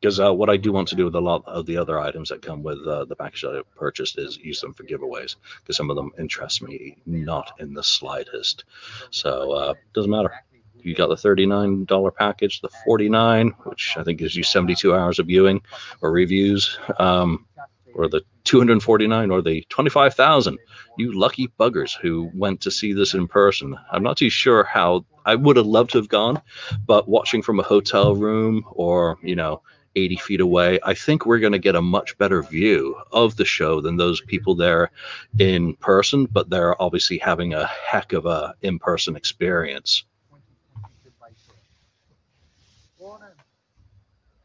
Because 0.00 0.20
uh, 0.20 0.34
what 0.34 0.50
I 0.50 0.58
do 0.58 0.70
want 0.70 0.88
to 0.88 0.96
do 0.96 1.06
with 1.06 1.14
a 1.14 1.20
lot 1.20 1.44
of 1.46 1.64
the 1.64 1.78
other 1.78 1.98
items 1.98 2.28
that 2.28 2.42
come 2.42 2.62
with 2.62 2.86
uh, 2.86 3.06
the 3.06 3.16
package 3.16 3.40
that 3.40 3.56
I 3.56 3.62
purchased 3.74 4.18
is 4.18 4.36
use 4.36 4.60
them 4.60 4.74
for 4.74 4.82
giveaways 4.82 5.36
because 5.62 5.78
some 5.78 5.88
of 5.88 5.96
them 5.96 6.10
interest 6.18 6.60
me 6.60 6.98
not 7.06 7.52
in 7.58 7.72
the 7.72 7.82
slightest. 7.82 8.64
So 9.08 9.52
uh, 9.52 9.74
doesn't 9.94 10.10
matter. 10.10 10.34
You 10.82 10.94
got 10.94 11.08
the 11.08 11.14
$39 11.14 12.14
package, 12.14 12.60
the 12.60 12.68
49, 12.84 13.54
which 13.64 13.94
I 13.96 14.04
think 14.04 14.18
gives 14.18 14.36
you 14.36 14.42
72 14.42 14.94
hours 14.94 15.18
of 15.18 15.26
viewing 15.26 15.62
or 16.02 16.12
reviews, 16.12 16.78
um, 16.98 17.46
or 17.94 18.08
the 18.08 18.22
249 18.44 19.30
or 19.30 19.42
the 19.42 19.64
25,000. 19.68 20.58
You 20.98 21.18
lucky 21.18 21.48
buggers 21.58 21.96
who 21.96 22.30
went 22.34 22.60
to 22.62 22.70
see 22.70 22.92
this 22.92 23.14
in 23.14 23.28
person. 23.28 23.76
I'm 23.90 24.02
not 24.02 24.16
too 24.16 24.30
sure 24.30 24.64
how 24.64 25.04
I 25.24 25.34
would 25.34 25.56
have 25.56 25.66
loved 25.66 25.92
to 25.92 25.98
have 25.98 26.08
gone, 26.08 26.40
but 26.86 27.08
watching 27.08 27.42
from 27.42 27.60
a 27.60 27.62
hotel 27.62 28.14
room 28.14 28.64
or, 28.70 29.18
you 29.22 29.36
know, 29.36 29.62
80 29.96 30.16
feet 30.16 30.40
away, 30.40 30.80
I 30.82 30.94
think 30.94 31.24
we're 31.24 31.38
going 31.38 31.52
to 31.52 31.58
get 31.58 31.76
a 31.76 31.82
much 31.82 32.18
better 32.18 32.42
view 32.42 32.96
of 33.12 33.36
the 33.36 33.44
show 33.44 33.80
than 33.80 33.96
those 33.96 34.20
people 34.20 34.54
there 34.54 34.90
in 35.38 35.76
person, 35.76 36.26
but 36.26 36.50
they're 36.50 36.80
obviously 36.82 37.18
having 37.18 37.54
a 37.54 37.66
heck 37.66 38.12
of 38.12 38.26
a 38.26 38.54
in-person 38.62 39.14
experience. 39.16 40.04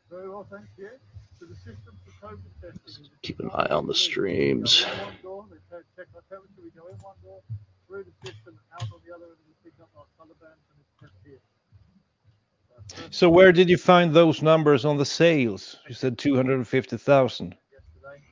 Very 0.10 0.28
well, 0.28 0.48
thank 0.50 0.66
you. 0.78 0.90
So 1.40 1.46
the 1.46 1.56
system 1.56 1.96
for 2.04 2.28
COVID 2.28 2.40
testing 2.62 3.04
is 3.06 3.10
Keep 3.30 3.42
an 3.42 3.52
eye 3.54 3.68
on 3.70 3.86
the 3.86 3.94
streams. 3.94 4.82
Go 4.82 4.90
in 4.90 4.98
one 4.98 5.14
door, 5.22 5.46
they 5.52 5.58
check 5.70 5.86
check 5.96 6.08
our 6.16 6.22
temperature, 6.28 6.64
we 6.64 6.72
go 6.72 6.88
in 6.88 6.98
one 6.98 7.14
door, 7.22 7.42
through 7.88 8.06
the 8.06 8.28
system, 8.28 8.60
out 8.74 8.82
on 8.82 9.00
the 9.06 9.14
other 9.16 9.26
end, 9.26 9.36
we 9.48 9.54
pick 9.70 9.80
up 9.80 9.90
our 9.96 10.06
color 10.18 10.34
bands 10.42 10.58
and 10.72 10.80
it's 10.82 10.90
kept 11.00 11.14
here. 11.24 11.38
So 13.12 13.30
where 13.30 13.52
did 13.52 13.70
you 13.70 13.78
find 13.78 14.16
those 14.16 14.42
numbers 14.42 14.84
on 14.84 14.98
the 14.98 15.06
sales? 15.06 15.76
You 15.88 15.94
said 15.94 16.18
250,000. 16.18 17.56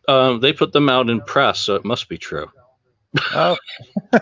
Um, 0.07 0.39
they 0.39 0.51
put 0.51 0.73
them 0.73 0.89
out 0.89 1.11
in 1.11 1.21
press, 1.21 1.59
so 1.59 1.75
it 1.75 1.85
must 1.85 2.09
be 2.09 2.17
true. 2.17 2.49
Oh. 3.35 3.55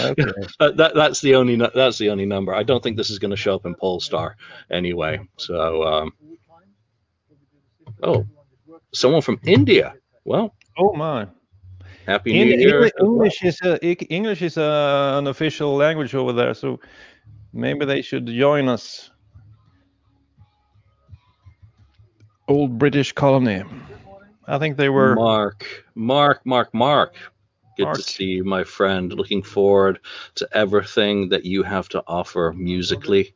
okay. 0.00 0.24
Uh, 0.58 0.72
that 0.72 0.96
that's 0.96 1.20
the 1.20 1.36
only 1.36 1.54
that's 1.54 1.98
the 1.98 2.10
only 2.10 2.26
number. 2.26 2.52
I 2.52 2.64
don't 2.64 2.82
think 2.82 2.96
this 2.96 3.10
is 3.10 3.20
going 3.20 3.30
to 3.30 3.36
show 3.36 3.54
up 3.54 3.64
in 3.64 3.76
Pollstar 3.76 4.34
anyway. 4.72 5.20
So, 5.36 5.84
um, 5.84 6.12
oh, 8.02 8.26
someone 8.94 9.22
from 9.22 9.38
India. 9.44 9.94
Well, 10.24 10.54
Oh 10.78 10.92
my. 10.94 11.26
happy 12.06 12.32
New 12.32 12.46
Year. 12.46 12.76
English, 12.76 12.92
English 13.00 13.42
is 13.44 13.60
a, 13.62 13.84
English 14.12 14.42
is 14.42 14.56
a, 14.56 15.16
an 15.18 15.26
official 15.26 15.76
language 15.76 16.14
over 16.14 16.32
there, 16.32 16.54
so 16.54 16.80
maybe 17.52 17.84
they 17.84 18.02
should 18.02 18.26
join 18.26 18.68
us. 18.68 19.10
Old 22.48 22.78
British 22.78 23.12
colony. 23.12 23.62
I 24.46 24.58
think 24.58 24.76
they 24.76 24.88
were. 24.90 25.14
Mark, 25.14 25.64
Mark, 25.94 26.44
Mark, 26.44 26.74
Mark. 26.74 27.14
Good 27.76 27.84
Mark. 27.84 27.96
to 27.96 28.02
see 28.02 28.24
you, 28.24 28.44
my 28.44 28.64
friend. 28.64 29.12
Looking 29.12 29.42
forward 29.42 30.00
to 30.36 30.48
everything 30.52 31.28
that 31.30 31.44
you 31.44 31.62
have 31.62 31.88
to 31.90 32.02
offer 32.06 32.52
musically 32.56 33.34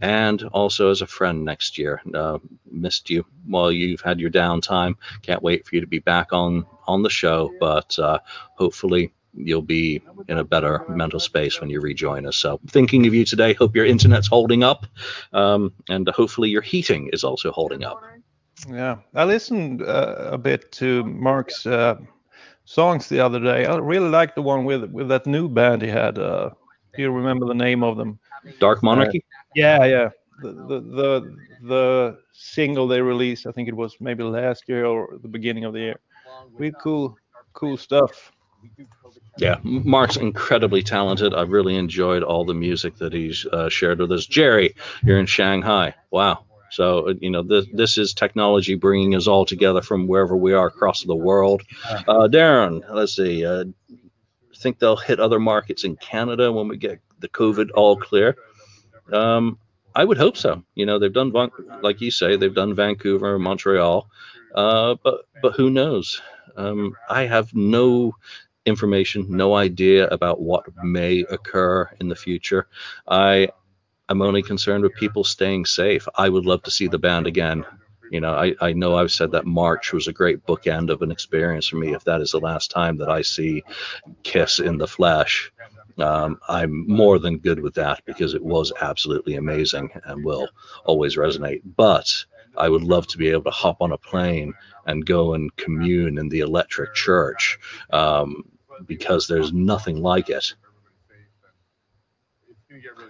and 0.00 0.42
also 0.44 0.90
as 0.90 1.02
a 1.02 1.06
friend 1.06 1.44
next 1.44 1.78
year. 1.78 2.00
Uh, 2.14 2.38
missed 2.70 3.10
you 3.10 3.24
while 3.46 3.72
you've 3.72 4.00
had 4.00 4.20
your 4.20 4.30
downtime. 4.30 4.94
Can't 5.22 5.42
wait 5.42 5.66
for 5.66 5.74
you 5.74 5.80
to 5.80 5.86
be 5.86 5.98
back 5.98 6.32
on 6.32 6.66
on 6.86 7.02
the 7.02 7.10
show, 7.10 7.52
but 7.60 7.98
uh, 7.98 8.18
hopefully 8.54 9.12
you'll 9.34 9.62
be 9.62 10.02
in 10.28 10.38
a 10.38 10.44
better 10.44 10.84
mental 10.88 11.20
space 11.20 11.60
when 11.60 11.70
you 11.70 11.80
rejoin 11.80 12.26
us. 12.26 12.36
So 12.36 12.60
thinking 12.68 13.06
of 13.06 13.14
you 13.14 13.24
today. 13.24 13.54
Hope 13.54 13.74
your 13.74 13.86
internet's 13.86 14.26
holding 14.26 14.62
up, 14.62 14.86
um, 15.32 15.72
and 15.88 16.08
hopefully 16.08 16.50
your 16.50 16.62
heating 16.62 17.10
is 17.12 17.24
also 17.24 17.50
holding 17.50 17.84
up. 17.84 18.02
Yeah, 18.68 18.98
I 19.14 19.24
listened 19.24 19.82
uh, 19.82 20.30
a 20.32 20.38
bit 20.38 20.72
to 20.72 21.04
Mark's 21.04 21.64
uh, 21.64 21.96
songs 22.68 23.08
the 23.08 23.18
other 23.18 23.40
day. 23.40 23.64
I 23.64 23.76
really 23.76 24.10
liked 24.10 24.34
the 24.34 24.42
one 24.42 24.64
with 24.64 24.84
with 24.90 25.08
that 25.08 25.26
new 25.26 25.48
band 25.48 25.80
he 25.82 25.88
had. 25.88 26.18
Uh, 26.18 26.50
do 26.94 27.02
you 27.02 27.10
remember 27.10 27.46
the 27.46 27.54
name 27.54 27.82
of 27.82 27.96
them? 27.96 28.18
Dark 28.60 28.82
Monarchy. 28.82 29.24
Yeah, 29.54 29.84
yeah. 29.84 30.10
The, 30.42 30.52
the 30.52 30.80
the 31.00 31.36
the 31.62 32.18
single 32.32 32.86
they 32.86 33.00
released, 33.00 33.46
I 33.46 33.52
think 33.52 33.68
it 33.68 33.74
was 33.74 33.96
maybe 34.00 34.22
last 34.22 34.64
year 34.68 34.84
or 34.84 35.18
the 35.22 35.28
beginning 35.28 35.64
of 35.64 35.72
the 35.72 35.80
year. 35.80 36.00
Really 36.58 36.74
cool, 36.80 37.16
cool 37.54 37.76
stuff. 37.76 38.32
Yeah, 39.38 39.56
Mark's 39.62 40.16
incredibly 40.16 40.82
talented. 40.82 41.32
I've 41.32 41.50
really 41.50 41.76
enjoyed 41.76 42.22
all 42.22 42.44
the 42.44 42.54
music 42.54 42.96
that 42.96 43.12
he's 43.12 43.46
uh, 43.46 43.68
shared 43.68 43.98
with 44.00 44.12
us. 44.12 44.26
Jerry, 44.26 44.74
you're 45.04 45.18
in 45.18 45.26
Shanghai. 45.26 45.94
Wow. 46.10 46.44
So 46.70 47.14
you 47.20 47.30
know 47.30 47.42
this 47.42 47.66
this 47.72 47.98
is 47.98 48.12
technology 48.12 48.74
bringing 48.74 49.14
us 49.14 49.26
all 49.26 49.44
together 49.44 49.82
from 49.82 50.06
wherever 50.06 50.36
we 50.36 50.52
are 50.52 50.66
across 50.66 51.02
the 51.02 51.16
world. 51.16 51.62
Uh, 51.88 52.28
Darren, 52.28 52.82
let's 52.92 53.16
see. 53.16 53.44
Uh, 53.44 53.64
think 54.58 54.78
they'll 54.78 54.96
hit 54.96 55.20
other 55.20 55.38
markets 55.38 55.84
in 55.84 55.96
Canada 55.96 56.52
when 56.52 56.68
we 56.68 56.76
get 56.76 57.00
the 57.20 57.28
COVID 57.28 57.70
all 57.74 57.96
clear. 57.96 58.36
Um, 59.12 59.58
I 59.94 60.04
would 60.04 60.18
hope 60.18 60.36
so. 60.36 60.62
You 60.74 60.86
know, 60.86 60.98
they've 60.98 61.12
done 61.12 61.32
like 61.82 62.00
you 62.00 62.10
say, 62.10 62.36
they've 62.36 62.54
done 62.54 62.74
Vancouver, 62.74 63.38
Montreal, 63.38 64.08
uh, 64.54 64.96
but 65.02 65.22
but 65.42 65.54
who 65.54 65.70
knows? 65.70 66.20
Um, 66.56 66.94
I 67.08 67.26
have 67.26 67.54
no 67.54 68.14
information, 68.66 69.26
no 69.28 69.54
idea 69.54 70.08
about 70.08 70.40
what 70.40 70.66
may 70.84 71.20
occur 71.30 71.90
in 72.00 72.08
the 72.08 72.16
future. 72.16 72.68
I 73.06 73.48
am 74.08 74.22
only 74.22 74.42
concerned 74.42 74.84
with 74.84 74.94
people 74.94 75.24
staying 75.24 75.66
safe. 75.66 76.06
I 76.14 76.28
would 76.28 76.46
love 76.46 76.62
to 76.64 76.70
see 76.70 76.88
the 76.88 76.98
band 76.98 77.26
again. 77.26 77.64
You 78.10 78.20
know, 78.20 78.32
I, 78.32 78.54
I 78.60 78.72
know 78.72 78.96
I've 78.96 79.12
said 79.12 79.32
that 79.32 79.44
March 79.44 79.92
was 79.92 80.08
a 80.08 80.12
great 80.12 80.46
bookend 80.46 80.90
of 80.90 81.02
an 81.02 81.10
experience 81.10 81.68
for 81.68 81.76
me. 81.76 81.94
If 81.94 82.04
that 82.04 82.22
is 82.22 82.32
the 82.32 82.40
last 82.40 82.70
time 82.70 82.96
that 82.98 83.10
I 83.10 83.22
see 83.22 83.62
Kiss 84.22 84.60
in 84.60 84.78
the 84.78 84.86
flesh, 84.86 85.52
um, 85.98 86.38
I'm 86.48 86.86
more 86.88 87.18
than 87.18 87.38
good 87.38 87.60
with 87.60 87.74
that 87.74 88.02
because 88.06 88.34
it 88.34 88.42
was 88.42 88.72
absolutely 88.80 89.34
amazing 89.34 89.90
and 90.04 90.24
will 90.24 90.48
always 90.84 91.16
resonate. 91.16 91.60
But 91.76 92.10
I 92.56 92.68
would 92.68 92.82
love 92.82 93.06
to 93.08 93.18
be 93.18 93.28
able 93.28 93.44
to 93.44 93.50
hop 93.50 93.82
on 93.82 93.92
a 93.92 93.98
plane 93.98 94.54
and 94.86 95.04
go 95.04 95.34
and 95.34 95.54
commune 95.56 96.18
in 96.18 96.28
the 96.28 96.40
electric 96.40 96.94
church 96.94 97.58
um, 97.90 98.44
because 98.86 99.26
there's 99.26 99.52
nothing 99.52 100.00
like 100.00 100.30
it. 100.30 100.54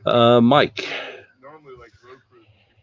Uh, 0.06 0.40
Mike, 0.40 0.86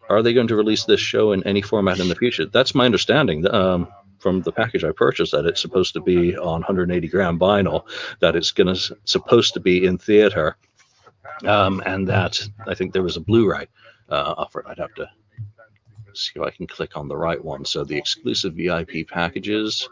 are 0.09 0.21
they 0.21 0.33
going 0.33 0.47
to 0.47 0.55
release 0.55 0.85
this 0.85 0.99
show 0.99 1.31
in 1.31 1.43
any 1.43 1.61
format 1.61 1.99
in 1.99 2.09
the 2.09 2.15
future? 2.23 2.45
That's 2.45 2.75
my 2.75 2.85
understanding 2.85 3.47
um, 3.53 3.87
from 4.19 4.41
the 4.41 4.51
package 4.51 4.83
I 4.83 4.91
purchased 4.91 5.31
that 5.31 5.45
it's 5.45 5.61
supposed 5.61 5.93
to 5.93 6.01
be 6.01 6.37
on 6.37 6.61
180 6.61 7.07
gram 7.07 7.39
vinyl, 7.39 7.85
that 8.19 8.35
it's 8.35 8.51
going 8.51 8.73
to 8.73 8.97
supposed 9.05 9.53
to 9.53 9.59
be 9.59 9.85
in 9.85 9.97
theater, 9.97 10.57
um, 11.45 11.81
and 11.85 12.07
that 12.07 12.41
I 12.67 12.75
think 12.75 12.93
there 12.93 13.03
was 13.03 13.17
a 13.17 13.21
Blu-ray 13.21 13.67
uh, 14.09 14.33
offered. 14.37 14.65
I'd 14.67 14.79
have 14.79 14.93
to 14.95 15.09
see 16.13 16.31
if 16.35 16.41
I 16.41 16.49
can 16.49 16.67
click 16.67 16.95
on 16.97 17.07
the 17.07 17.17
right 17.17 17.43
one. 17.43 17.65
So 17.65 17.83
the 17.83 17.97
exclusive 17.97 18.53
VIP 18.53 19.07
packages. 19.07 19.87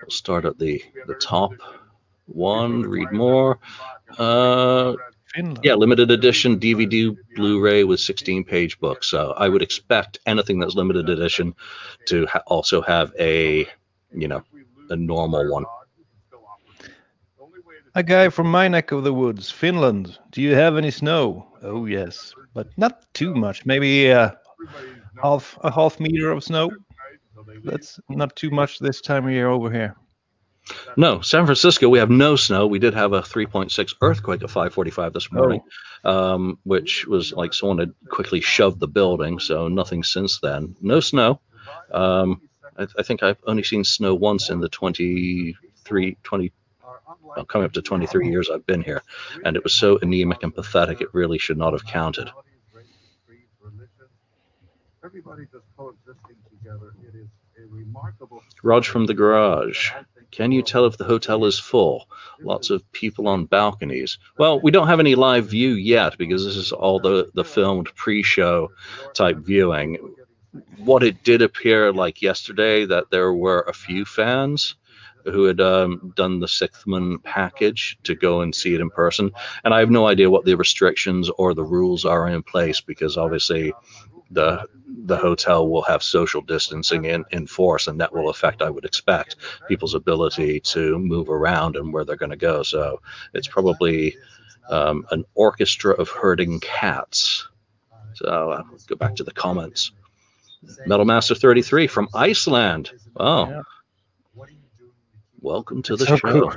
We'll 0.00 0.10
start 0.10 0.44
at 0.44 0.58
the 0.58 0.82
the 1.06 1.14
top 1.14 1.52
one. 2.26 2.82
Read 2.82 3.12
more. 3.12 3.58
Uh, 4.18 4.94
Finland. 5.34 5.60
yeah, 5.62 5.74
limited 5.74 6.10
edition 6.10 6.58
DVD 6.58 7.16
Blu-ray 7.36 7.84
with 7.84 8.00
16 8.00 8.44
page 8.44 8.78
book. 8.78 9.02
So 9.04 9.32
I 9.36 9.48
would 9.48 9.62
expect 9.62 10.18
anything 10.26 10.60
that's 10.60 10.74
limited 10.74 11.08
edition 11.08 11.54
to 12.06 12.26
ha- 12.26 12.42
also 12.46 12.80
have 12.82 13.12
a, 13.18 13.66
you 14.12 14.28
know, 14.28 14.42
a 14.90 14.96
normal 14.96 15.50
one. 15.50 15.64
A 17.96 18.02
guy 18.02 18.28
from 18.28 18.50
my 18.50 18.68
neck 18.68 18.92
of 18.92 19.04
the 19.04 19.12
woods, 19.12 19.50
Finland. 19.50 20.18
Do 20.32 20.42
you 20.42 20.54
have 20.54 20.76
any 20.76 20.90
snow? 20.90 21.46
Oh 21.62 21.86
yes, 21.86 22.34
but 22.52 22.66
not 22.76 23.06
too 23.14 23.34
much. 23.34 23.64
Maybe 23.64 24.10
uh, 24.12 24.30
half 25.22 25.56
a 25.62 25.70
half 25.70 26.00
meter 26.00 26.30
of 26.30 26.42
snow. 26.42 26.70
That's 27.62 28.00
not 28.08 28.34
too 28.34 28.50
much 28.50 28.78
this 28.78 29.00
time 29.00 29.26
of 29.26 29.32
year 29.32 29.48
over 29.48 29.70
here. 29.70 29.94
No, 30.96 31.20
San 31.20 31.44
Francisco, 31.44 31.88
we 31.88 31.98
have 31.98 32.10
no 32.10 32.36
snow. 32.36 32.66
We 32.66 32.78
did 32.78 32.94
have 32.94 33.12
a 33.12 33.20
3.6 33.20 33.94
earthquake 34.00 34.42
at 34.42 34.50
5:45 34.50 35.12
this 35.12 35.30
morning, 35.30 35.60
um, 36.04 36.58
which 36.64 37.06
was 37.06 37.32
like 37.32 37.52
someone 37.52 37.78
had 37.78 37.92
quickly 38.08 38.40
shoved 38.40 38.80
the 38.80 38.88
building. 38.88 39.38
So 39.40 39.68
nothing 39.68 40.02
since 40.02 40.40
then. 40.40 40.76
No 40.80 41.00
snow. 41.00 41.40
Um, 41.92 42.40
I, 42.78 42.86
I 42.98 43.02
think 43.02 43.22
I've 43.22 43.38
only 43.46 43.62
seen 43.62 43.84
snow 43.84 44.14
once 44.14 44.50
in 44.50 44.60
the 44.60 44.68
23, 44.68 46.16
20, 46.22 46.52
well, 47.22 47.44
coming 47.44 47.66
up 47.66 47.72
to 47.72 47.82
23 47.82 48.28
years 48.28 48.50
I've 48.50 48.66
been 48.66 48.82
here, 48.82 49.02
and 49.44 49.56
it 49.56 49.64
was 49.64 49.72
so 49.72 49.98
anemic 50.00 50.42
and 50.42 50.54
pathetic. 50.54 51.00
It 51.00 51.08
really 51.12 51.38
should 51.38 51.58
not 51.58 51.72
have 51.72 51.84
counted. 51.84 52.30
Everybody 55.04 55.42
just 55.52 55.64
coexisting 55.76 56.36
together. 56.50 56.94
It 57.02 57.14
is 57.14 57.28
a 57.58 57.68
remarkable. 57.70 58.42
Raj 58.62 58.88
from 58.88 59.04
the 59.04 59.12
garage. 59.12 59.90
Can 60.34 60.50
you 60.50 60.62
tell 60.62 60.84
if 60.86 60.96
the 60.96 61.04
hotel 61.04 61.44
is 61.44 61.60
full? 61.60 62.08
Lots 62.40 62.70
of 62.70 62.90
people 62.90 63.28
on 63.28 63.44
balconies. 63.44 64.18
Well, 64.36 64.60
we 64.60 64.72
don't 64.72 64.88
have 64.88 64.98
any 64.98 65.14
live 65.14 65.46
view 65.46 65.74
yet 65.74 66.18
because 66.18 66.44
this 66.44 66.56
is 66.56 66.72
all 66.72 66.98
the, 66.98 67.30
the 67.34 67.44
filmed 67.44 67.94
pre-show 67.94 68.72
type 69.14 69.36
viewing. 69.38 69.96
what 70.78 71.04
it 71.04 71.22
did 71.22 71.40
appear 71.40 71.92
like 71.92 72.20
yesterday 72.20 72.84
that 72.84 73.10
there 73.10 73.32
were 73.32 73.60
a 73.68 73.72
few 73.72 74.04
fans 74.04 74.74
who 75.24 75.44
had 75.44 75.60
um, 75.60 76.12
done 76.16 76.40
the 76.40 76.46
Sixthman 76.46 77.22
package 77.22 77.96
to 78.02 78.16
go 78.16 78.40
and 78.40 78.54
see 78.54 78.74
it 78.74 78.80
in 78.80 78.90
person, 78.90 79.30
and 79.64 79.72
I 79.72 79.78
have 79.78 79.90
no 79.90 80.06
idea 80.06 80.28
what 80.28 80.44
the 80.44 80.54
restrictions 80.54 81.30
or 81.38 81.54
the 81.54 81.64
rules 81.64 82.04
are 82.04 82.28
in 82.28 82.42
place 82.42 82.80
because 82.80 83.16
obviously 83.16 83.72
the 84.34 84.66
the 85.06 85.16
hotel 85.16 85.68
will 85.68 85.82
have 85.82 86.02
social 86.02 86.40
distancing 86.42 87.04
in, 87.06 87.24
in 87.30 87.46
force, 87.46 87.88
and 87.88 88.00
that 88.00 88.14
will 88.14 88.30
affect, 88.30 88.62
I 88.62 88.70
would 88.70 88.84
expect, 88.86 89.36
people's 89.68 89.94
ability 89.94 90.60
to 90.60 90.98
move 90.98 91.28
around 91.28 91.76
and 91.76 91.92
where 91.92 92.04
they're 92.04 92.16
going 92.16 92.30
to 92.30 92.36
go. 92.36 92.62
So 92.62 93.00
it's 93.34 93.48
probably 93.48 94.16
um, 94.70 95.06
an 95.10 95.24
orchestra 95.34 95.92
of 95.94 96.08
herding 96.08 96.60
cats. 96.60 97.48
So 98.14 98.52
uh, 98.52 98.62
go 98.88 98.96
back 98.96 99.16
to 99.16 99.24
the 99.24 99.32
comments. 99.32 99.92
Metal 100.86 101.04
Master 101.04 101.34
33 101.34 101.86
from 101.88 102.08
Iceland. 102.14 102.90
Oh, 103.16 103.62
welcome 105.40 105.82
to 105.82 105.96
the 105.96 106.06
So 106.06 106.16
show. 106.16 106.32
cool. 106.32 106.54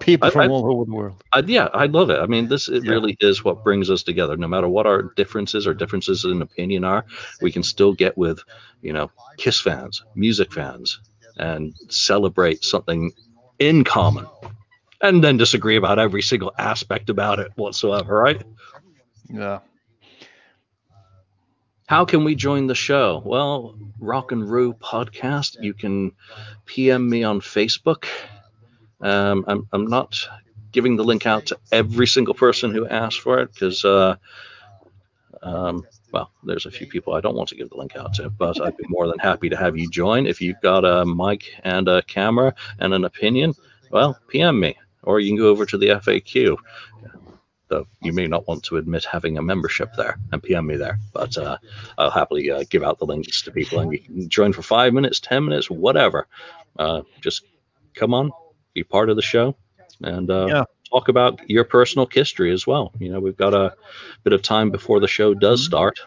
People 0.00 0.28
I- 0.28 0.30
from 0.30 0.40
I- 0.42 0.48
all 0.48 0.70
over 0.72 0.84
the 0.84 0.92
world. 0.94 1.22
I, 1.32 1.40
yeah, 1.40 1.68
I 1.74 1.86
love 1.86 2.10
it. 2.10 2.18
I 2.18 2.26
mean, 2.26 2.48
this 2.48 2.68
it 2.68 2.84
Yeah. 2.84 2.92
really 2.92 3.16
is 3.20 3.44
what 3.44 3.62
brings 3.62 3.90
us 3.90 4.02
together. 4.02 4.36
No 4.36 4.48
matter 4.48 4.68
what 4.68 4.86
our 4.86 5.02
differences 5.16 5.66
or 5.66 5.74
differences 5.74 6.24
in 6.24 6.40
opinion 6.42 6.84
are, 6.84 7.04
we 7.40 7.52
can 7.52 7.62
still 7.62 7.92
get 7.92 8.16
with, 8.16 8.42
you 8.80 8.92
know, 8.92 9.10
Kiss 9.36 9.60
fans, 9.60 10.02
music 10.14 10.52
fans, 10.52 11.00
and 11.36 11.74
celebrate 11.88 12.64
something 12.64 13.12
in 13.58 13.84
common, 13.84 14.26
and 15.00 15.22
then 15.22 15.36
disagree 15.36 15.76
about 15.76 15.98
every 15.98 16.22
single 16.22 16.52
aspect 16.58 17.10
about 17.10 17.38
it 17.38 17.52
whatsoever. 17.56 18.14
Right? 18.18 18.42
Yeah. 19.28 19.60
How 21.86 22.04
can 22.04 22.24
we 22.24 22.34
join 22.34 22.66
the 22.66 22.74
show? 22.74 23.22
Well, 23.24 23.74
Rock 23.98 24.32
and 24.32 24.48
Roo 24.50 24.72
podcast. 24.72 25.56
You 25.60 25.74
can 25.74 26.12
PM 26.64 27.08
me 27.08 27.22
on 27.24 27.40
Facebook. 27.40 28.06
Um, 29.02 29.44
I'm, 29.48 29.68
I'm 29.72 29.86
not 29.86 30.26
giving 30.70 30.96
the 30.96 31.04
link 31.04 31.26
out 31.26 31.46
to 31.46 31.58
every 31.70 32.06
single 32.06 32.34
person 32.34 32.72
who 32.72 32.86
asked 32.86 33.20
for 33.20 33.40
it 33.40 33.52
because, 33.52 33.84
uh, 33.84 34.16
um, 35.42 35.84
well, 36.12 36.30
there's 36.44 36.66
a 36.66 36.70
few 36.70 36.86
people 36.86 37.14
I 37.14 37.20
don't 37.20 37.36
want 37.36 37.48
to 37.50 37.56
give 37.56 37.68
the 37.68 37.76
link 37.76 37.96
out 37.96 38.14
to, 38.14 38.30
but 38.30 38.60
I'd 38.60 38.76
be 38.76 38.84
more 38.88 39.08
than 39.08 39.18
happy 39.18 39.48
to 39.50 39.56
have 39.56 39.76
you 39.76 39.90
join. 39.90 40.26
If 40.26 40.40
you've 40.40 40.60
got 40.62 40.84
a 40.84 41.04
mic 41.04 41.44
and 41.64 41.88
a 41.88 42.02
camera 42.02 42.54
and 42.78 42.94
an 42.94 43.04
opinion, 43.04 43.54
well, 43.90 44.18
PM 44.28 44.60
me, 44.60 44.76
or 45.02 45.20
you 45.20 45.30
can 45.30 45.38
go 45.38 45.48
over 45.48 45.66
to 45.66 45.78
the 45.78 45.88
FAQ. 45.88 46.56
Though 47.68 47.86
you 48.02 48.12
may 48.12 48.26
not 48.26 48.46
want 48.46 48.64
to 48.64 48.76
admit 48.76 49.06
having 49.06 49.38
a 49.38 49.42
membership 49.42 49.94
there 49.96 50.18
and 50.30 50.42
PM 50.42 50.66
me 50.66 50.76
there, 50.76 50.98
but 51.14 51.36
uh, 51.38 51.56
I'll 51.96 52.10
happily 52.10 52.50
uh, 52.50 52.64
give 52.68 52.82
out 52.82 52.98
the 52.98 53.06
links 53.06 53.42
to 53.42 53.50
people 53.50 53.80
and 53.80 53.90
you 53.90 53.98
can 53.98 54.28
join 54.28 54.52
for 54.52 54.60
five 54.60 54.92
minutes, 54.92 55.20
10 55.20 55.46
minutes, 55.46 55.70
whatever. 55.70 56.26
Uh, 56.78 57.00
just 57.22 57.44
come 57.94 58.12
on, 58.12 58.30
be 58.74 58.82
part 58.84 59.10
of 59.10 59.16
the 59.16 59.22
show, 59.22 59.54
and 60.02 60.30
uh, 60.30 60.46
Yeah. 60.48 60.64
talk 60.90 61.08
about 61.08 61.40
your 61.48 61.64
personal 61.64 62.08
history 62.10 62.52
as 62.52 62.66
well. 62.66 62.92
You 62.98 63.12
know, 63.12 63.20
we've 63.20 63.36
got 63.36 63.54
a 63.54 63.74
bit 64.24 64.32
of 64.32 64.42
time 64.42 64.70
before 64.70 65.00
the 65.00 65.08
show 65.08 65.34
does 65.34 65.64
start. 65.64 65.98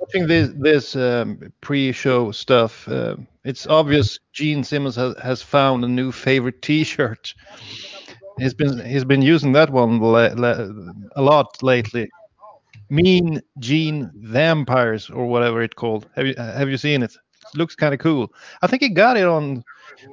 Watching 0.00 0.26
this 0.26 0.50
this 0.56 0.96
um, 0.96 1.52
pre-show 1.60 2.30
stuff, 2.32 2.88
uh, 2.88 3.16
it's 3.44 3.66
obvious 3.66 4.18
Gene 4.32 4.64
Simmons 4.64 4.96
has, 4.96 5.14
has 5.22 5.42
found 5.42 5.84
a 5.84 5.88
new 5.88 6.12
favorite 6.12 6.62
T-shirt. 6.62 7.34
He's 8.38 8.54
been 8.54 8.78
he's 8.86 9.04
been 9.04 9.22
using 9.22 9.52
that 9.52 9.70
one 9.70 10.00
a 11.16 11.22
lot 11.22 11.62
lately. 11.62 12.08
Mean 12.90 13.42
Gene 13.58 14.10
Vampires 14.14 15.10
or 15.10 15.26
whatever 15.26 15.62
it's 15.62 15.74
called. 15.74 16.06
Have 16.16 16.26
you 16.26 16.34
have 16.38 16.70
you 16.70 16.78
seen 16.78 17.02
it? 17.02 17.12
It 17.12 17.58
looks 17.58 17.74
kind 17.74 17.92
of 17.92 18.00
cool. 18.00 18.32
I 18.62 18.66
think 18.66 18.82
he 18.82 18.88
got 18.88 19.16
it 19.16 19.26
on 19.26 19.62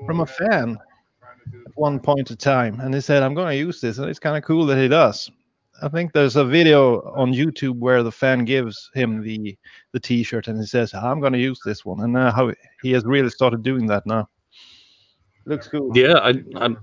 from 0.05 0.21
a 0.21 0.25
fan 0.25 0.77
one 1.75 1.99
point 1.99 2.31
in 2.31 2.37
time, 2.37 2.79
and 2.79 2.93
he 2.93 3.01
said, 3.01 3.23
"I'm 3.23 3.33
going 3.33 3.49
to 3.49 3.57
use 3.57 3.81
this," 3.81 3.97
and 3.97 4.09
it's 4.09 4.19
kind 4.19 4.37
of 4.37 4.43
cool 4.43 4.65
that 4.65 4.77
he 4.77 4.87
does. 4.87 5.29
I 5.81 5.89
think 5.89 6.13
there's 6.13 6.37
a 6.37 6.45
video 6.45 7.01
on 7.15 7.33
YouTube 7.33 7.79
where 7.79 8.01
the 8.01 8.11
fan 8.11 8.45
gives 8.45 8.89
him 8.93 9.21
the 9.21 9.57
the 9.91 9.99
T-shirt 9.99 10.47
and 10.47 10.57
he 10.57 10.65
says, 10.65 10.93
"I'm 10.93 11.19
going 11.19 11.33
to 11.33 11.39
use 11.39 11.59
this 11.65 11.85
one," 11.85 12.01
and 12.01 12.13
now 12.13 12.31
how 12.31 12.51
he 12.81 12.91
has 12.91 13.03
really 13.05 13.29
started 13.29 13.61
doing 13.63 13.87
that 13.87 14.05
now. 14.05 14.29
Looks 15.45 15.67
cool. 15.67 15.91
Yeah, 15.95 16.13
I, 16.13 16.33
I'm. 16.55 16.79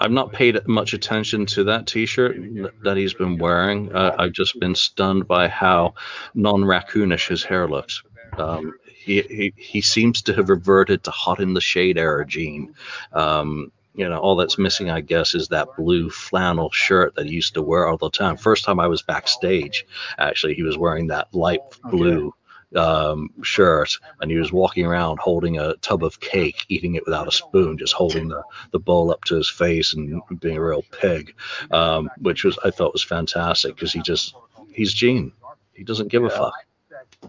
I've 0.00 0.12
not 0.12 0.32
paid 0.32 0.56
much 0.68 0.94
attention 0.94 1.44
to 1.46 1.64
that 1.64 1.88
T-shirt 1.88 2.36
that 2.84 2.96
he's 2.96 3.14
been 3.14 3.36
wearing. 3.36 3.92
Uh, 3.92 4.14
I've 4.16 4.32
just 4.32 4.58
been 4.60 4.76
stunned 4.76 5.26
by 5.26 5.48
how 5.48 5.94
non-raccoonish 6.34 7.26
his 7.26 7.42
hair 7.42 7.66
looks. 7.66 8.00
Um, 8.36 8.74
he, 8.94 9.22
he 9.22 9.54
he 9.56 9.80
seems 9.80 10.22
to 10.22 10.34
have 10.34 10.50
reverted 10.50 11.02
to 11.02 11.10
hot 11.10 11.40
in 11.40 11.54
the 11.54 11.60
shade 11.60 11.98
era 11.98 12.24
Gene. 12.24 12.74
Um, 13.12 13.72
you 13.94 14.08
know, 14.08 14.18
all 14.18 14.36
that's 14.36 14.58
missing, 14.58 14.90
I 14.90 15.00
guess, 15.00 15.34
is 15.34 15.48
that 15.48 15.68
blue 15.76 16.10
flannel 16.10 16.70
shirt 16.70 17.14
that 17.16 17.26
he 17.26 17.32
used 17.32 17.54
to 17.54 17.62
wear 17.62 17.86
all 17.86 17.96
the 17.96 18.10
time. 18.10 18.36
First 18.36 18.64
time 18.64 18.78
I 18.78 18.86
was 18.86 19.02
backstage, 19.02 19.86
actually, 20.18 20.54
he 20.54 20.62
was 20.62 20.78
wearing 20.78 21.08
that 21.08 21.34
light 21.34 21.60
blue 21.84 22.32
um, 22.76 23.30
shirt, 23.42 23.96
and 24.20 24.30
he 24.30 24.36
was 24.36 24.52
walking 24.52 24.84
around 24.86 25.18
holding 25.18 25.58
a 25.58 25.74
tub 25.76 26.04
of 26.04 26.20
cake, 26.20 26.64
eating 26.68 26.94
it 26.94 27.04
without 27.06 27.28
a 27.28 27.32
spoon, 27.32 27.78
just 27.78 27.94
holding 27.94 28.28
the, 28.28 28.42
the 28.72 28.78
bowl 28.78 29.10
up 29.10 29.24
to 29.24 29.36
his 29.36 29.48
face 29.48 29.94
and 29.94 30.20
being 30.40 30.58
a 30.58 30.62
real 30.62 30.84
pig, 31.00 31.34
um, 31.70 32.10
which 32.18 32.44
was 32.44 32.58
I 32.64 32.70
thought 32.70 32.92
was 32.92 33.04
fantastic 33.04 33.74
because 33.74 33.92
he 33.92 34.00
just 34.02 34.34
he's 34.72 34.92
Gene. 34.92 35.32
He 35.74 35.84
doesn't 35.84 36.08
give 36.08 36.24
a 36.24 36.30
fuck. 36.30 36.54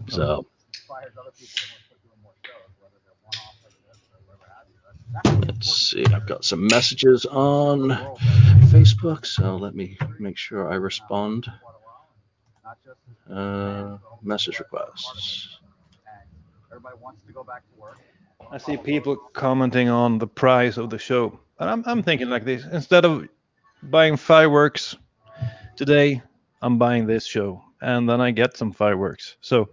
So 0.08 0.46
let's 5.24 5.90
see. 5.90 6.04
I've 6.06 6.26
got 6.26 6.44
some 6.44 6.66
messages 6.66 7.26
on 7.26 7.90
Facebook, 8.70 9.26
so 9.26 9.56
let 9.56 9.74
me 9.74 9.98
make 10.18 10.36
sure 10.36 10.70
I 10.72 10.76
respond. 10.76 11.46
Uh, 13.30 13.98
message 14.22 14.58
requests. 14.58 15.58
I 18.50 18.58
see 18.58 18.76
people 18.76 19.16
commenting 19.32 19.88
on 19.88 20.18
the 20.18 20.26
price 20.26 20.76
of 20.76 20.90
the 20.90 20.98
show, 20.98 21.38
and 21.58 21.70
I'm 21.70 21.82
I'm 21.86 22.02
thinking 22.02 22.28
like 22.28 22.44
this: 22.44 22.64
instead 22.72 23.04
of 23.04 23.28
buying 23.82 24.16
fireworks 24.16 24.96
today, 25.76 26.22
I'm 26.62 26.78
buying 26.78 27.06
this 27.06 27.26
show, 27.26 27.62
and 27.80 28.08
then 28.08 28.20
I 28.20 28.30
get 28.30 28.56
some 28.56 28.72
fireworks. 28.72 29.36
So 29.40 29.70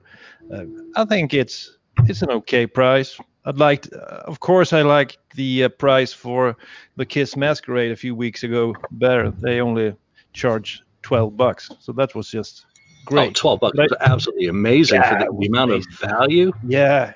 uh, 0.53 0.65
I 0.95 1.05
think 1.05 1.33
it's 1.33 1.77
it's 2.07 2.21
an 2.21 2.31
okay 2.31 2.67
price. 2.67 3.17
I'd 3.47 3.57
like, 3.57 3.87
uh, 3.93 4.23
of 4.25 4.39
course, 4.39 4.73
I 4.73 4.81
like 4.81 5.17
the 5.35 5.63
uh, 5.63 5.69
price 5.69 6.11
for 6.11 6.57
the 6.97 7.05
Kiss 7.05 7.37
Masquerade 7.37 7.91
a 7.91 7.95
few 7.95 8.13
weeks 8.13 8.43
ago 8.43 8.75
better. 8.91 9.31
They 9.31 9.61
only 9.61 9.95
charge 10.33 10.83
12 11.03 11.37
bucks, 11.37 11.71
so 11.79 11.93
that 11.93 12.13
was 12.13 12.29
just 12.29 12.65
Oh, 13.07 13.15
great. 13.15 13.35
12 13.35 13.59
bucks 13.61 13.77
was 13.77 13.93
absolutely 14.01 14.47
amazing 14.47 15.01
for 15.01 15.17
the, 15.17 15.33
the 15.39 15.47
amount 15.47 15.71
of 15.71 15.85
value. 15.97 16.51
Yeah, 16.67 17.13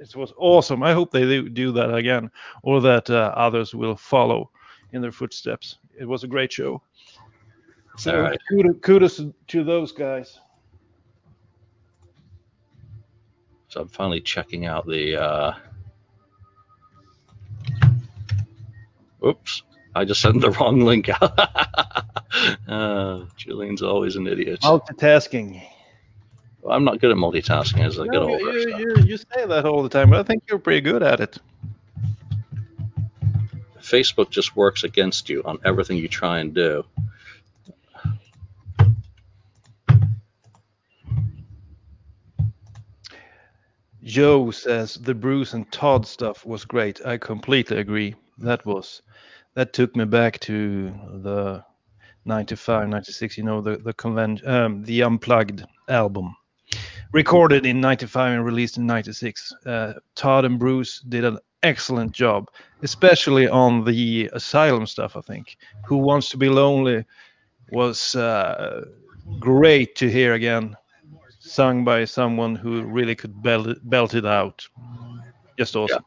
it 0.00 0.16
was 0.16 0.32
awesome. 0.38 0.82
I 0.82 0.94
hope 0.94 1.10
they 1.10 1.42
do, 1.42 1.70
that 1.72 1.94
again, 1.94 2.30
or 2.62 2.80
that 2.80 3.10
uh, 3.10 3.34
others 3.36 3.74
will 3.74 3.94
follow 3.94 4.50
in 4.92 5.02
their 5.02 5.12
footsteps. 5.12 5.78
It 6.00 6.06
was 6.06 6.24
a 6.24 6.26
great 6.26 6.50
show. 6.50 6.80
So 7.98 8.22
right. 8.22 8.38
kudos, 8.48 8.76
kudos 8.80 9.20
to 9.48 9.64
those 9.64 9.92
guys. 9.92 10.40
So 13.68 13.82
I'm 13.82 13.88
finally 13.88 14.20
checking 14.20 14.66
out 14.66 14.86
the. 14.86 15.22
Uh... 15.22 15.52
Oops, 19.24 19.62
I 19.94 20.04
just 20.04 20.20
sent 20.20 20.40
the 20.40 20.50
wrong 20.60 20.80
link 20.80 21.08
out. 21.08 21.38
uh, 22.68 23.24
Julian's 23.36 23.82
always 23.82 24.16
an 24.16 24.26
idiot. 24.26 24.60
Multitasking. 24.60 25.62
I'm 26.68 26.84
not 26.84 27.00
good 27.00 27.10
at 27.10 27.16
multitasking 27.16 27.84
as 27.84 27.98
I 27.98 28.06
get 28.06 28.16
older. 28.16 28.38
you, 28.38 28.70
so. 28.70 28.78
you, 28.78 28.96
you 29.04 29.16
say 29.16 29.46
that 29.46 29.64
all 29.64 29.82
the 29.82 29.88
time, 29.88 30.10
but 30.10 30.20
I 30.20 30.22
think 30.22 30.42
you're 30.48 30.58
pretty 30.58 30.80
good 30.80 31.02
at 31.02 31.20
it. 31.20 31.38
Facebook 33.80 34.28
just 34.30 34.54
works 34.54 34.84
against 34.84 35.28
you 35.30 35.42
on 35.44 35.58
everything 35.64 35.96
you 35.96 36.08
try 36.08 36.40
and 36.40 36.54
do. 36.54 36.84
Joe 44.08 44.50
says 44.50 44.94
the 44.94 45.14
Bruce 45.14 45.52
and 45.52 45.70
Todd 45.70 46.06
stuff 46.06 46.46
was 46.46 46.64
great. 46.64 47.04
I 47.04 47.18
completely 47.18 47.76
agree. 47.76 48.14
That 48.38 48.64
was 48.64 49.02
that 49.52 49.74
took 49.74 49.94
me 49.94 50.06
back 50.06 50.40
to 50.40 50.90
the 51.22 51.62
95, 52.24 52.88
96, 52.88 53.36
you 53.36 53.44
know, 53.44 53.60
the 53.60 53.76
the 53.76 53.92
convention 53.92 54.48
um, 54.48 54.82
the 54.82 55.02
unplugged 55.02 55.66
album. 55.90 56.34
Recorded 57.12 57.66
in 57.66 57.82
95 57.82 58.32
and 58.32 58.44
released 58.46 58.78
in 58.78 58.86
96. 58.86 59.52
Uh, 59.66 59.92
Todd 60.14 60.46
and 60.46 60.58
Bruce 60.58 61.00
did 61.00 61.26
an 61.26 61.38
excellent 61.62 62.12
job, 62.12 62.48
especially 62.82 63.46
on 63.46 63.84
the 63.84 64.30
Asylum 64.32 64.86
stuff, 64.86 65.16
I 65.16 65.20
think. 65.20 65.58
Who 65.84 65.98
Wants 65.98 66.30
to 66.30 66.38
Be 66.38 66.48
Lonely 66.48 67.04
was 67.72 68.14
uh, 68.14 68.86
great 69.38 69.96
to 69.96 70.10
hear 70.10 70.32
again 70.32 70.76
sung 71.48 71.84
by 71.84 72.04
someone 72.04 72.54
who 72.54 72.82
really 72.82 73.14
could 73.14 73.42
belt 73.42 73.66
it, 73.66 73.78
belt 73.88 74.14
it 74.14 74.26
out. 74.26 74.66
Just 75.58 75.74
awesome. 75.76 76.04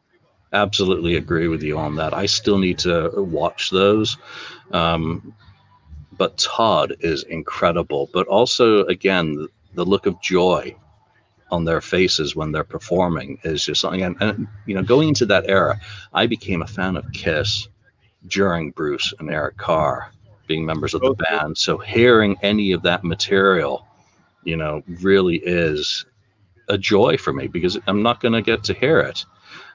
Yeah, 0.52 0.58
absolutely 0.58 1.16
agree 1.16 1.48
with 1.48 1.62
you 1.62 1.78
on 1.78 1.96
that. 1.96 2.14
I 2.14 2.26
still 2.26 2.58
need 2.58 2.78
to 2.80 3.10
watch 3.16 3.70
those. 3.70 4.16
Um, 4.70 5.34
but 6.16 6.38
Todd 6.38 6.96
is 7.00 7.24
incredible. 7.24 8.08
But 8.12 8.26
also, 8.28 8.84
again, 8.84 9.48
the, 9.74 9.84
look 9.84 10.06
of 10.06 10.20
joy 10.20 10.76
on 11.50 11.64
their 11.64 11.80
faces 11.80 12.36
when 12.36 12.52
they're 12.52 12.64
performing 12.64 13.38
is 13.44 13.64
just 13.64 13.80
something. 13.80 14.02
And, 14.02 14.16
and, 14.20 14.48
you 14.66 14.74
know, 14.74 14.82
going 14.82 15.08
into 15.08 15.26
that 15.26 15.48
era, 15.48 15.78
I 16.12 16.26
became 16.26 16.62
a 16.62 16.66
fan 16.66 16.96
of 16.96 17.10
Kiss 17.12 17.68
during 18.28 18.70
Bruce 18.70 19.12
and 19.18 19.30
Eric 19.30 19.56
Carr 19.56 20.12
being 20.46 20.64
members 20.64 20.94
of 20.94 21.00
the 21.00 21.08
Okay. 21.08 21.24
band. 21.28 21.58
So 21.58 21.78
hearing 21.78 22.36
any 22.42 22.72
of 22.72 22.82
that 22.82 23.04
material, 23.04 23.86
you 24.44 24.56
know, 24.56 24.82
really 24.86 25.36
is 25.36 26.04
a 26.68 26.78
joy 26.78 27.16
for 27.16 27.32
me 27.32 27.46
because 27.48 27.78
I'm 27.86 28.02
not 28.02 28.20
going 28.20 28.34
to 28.34 28.42
get 28.42 28.64
to 28.64 28.74
hear 28.74 29.00
it. 29.00 29.24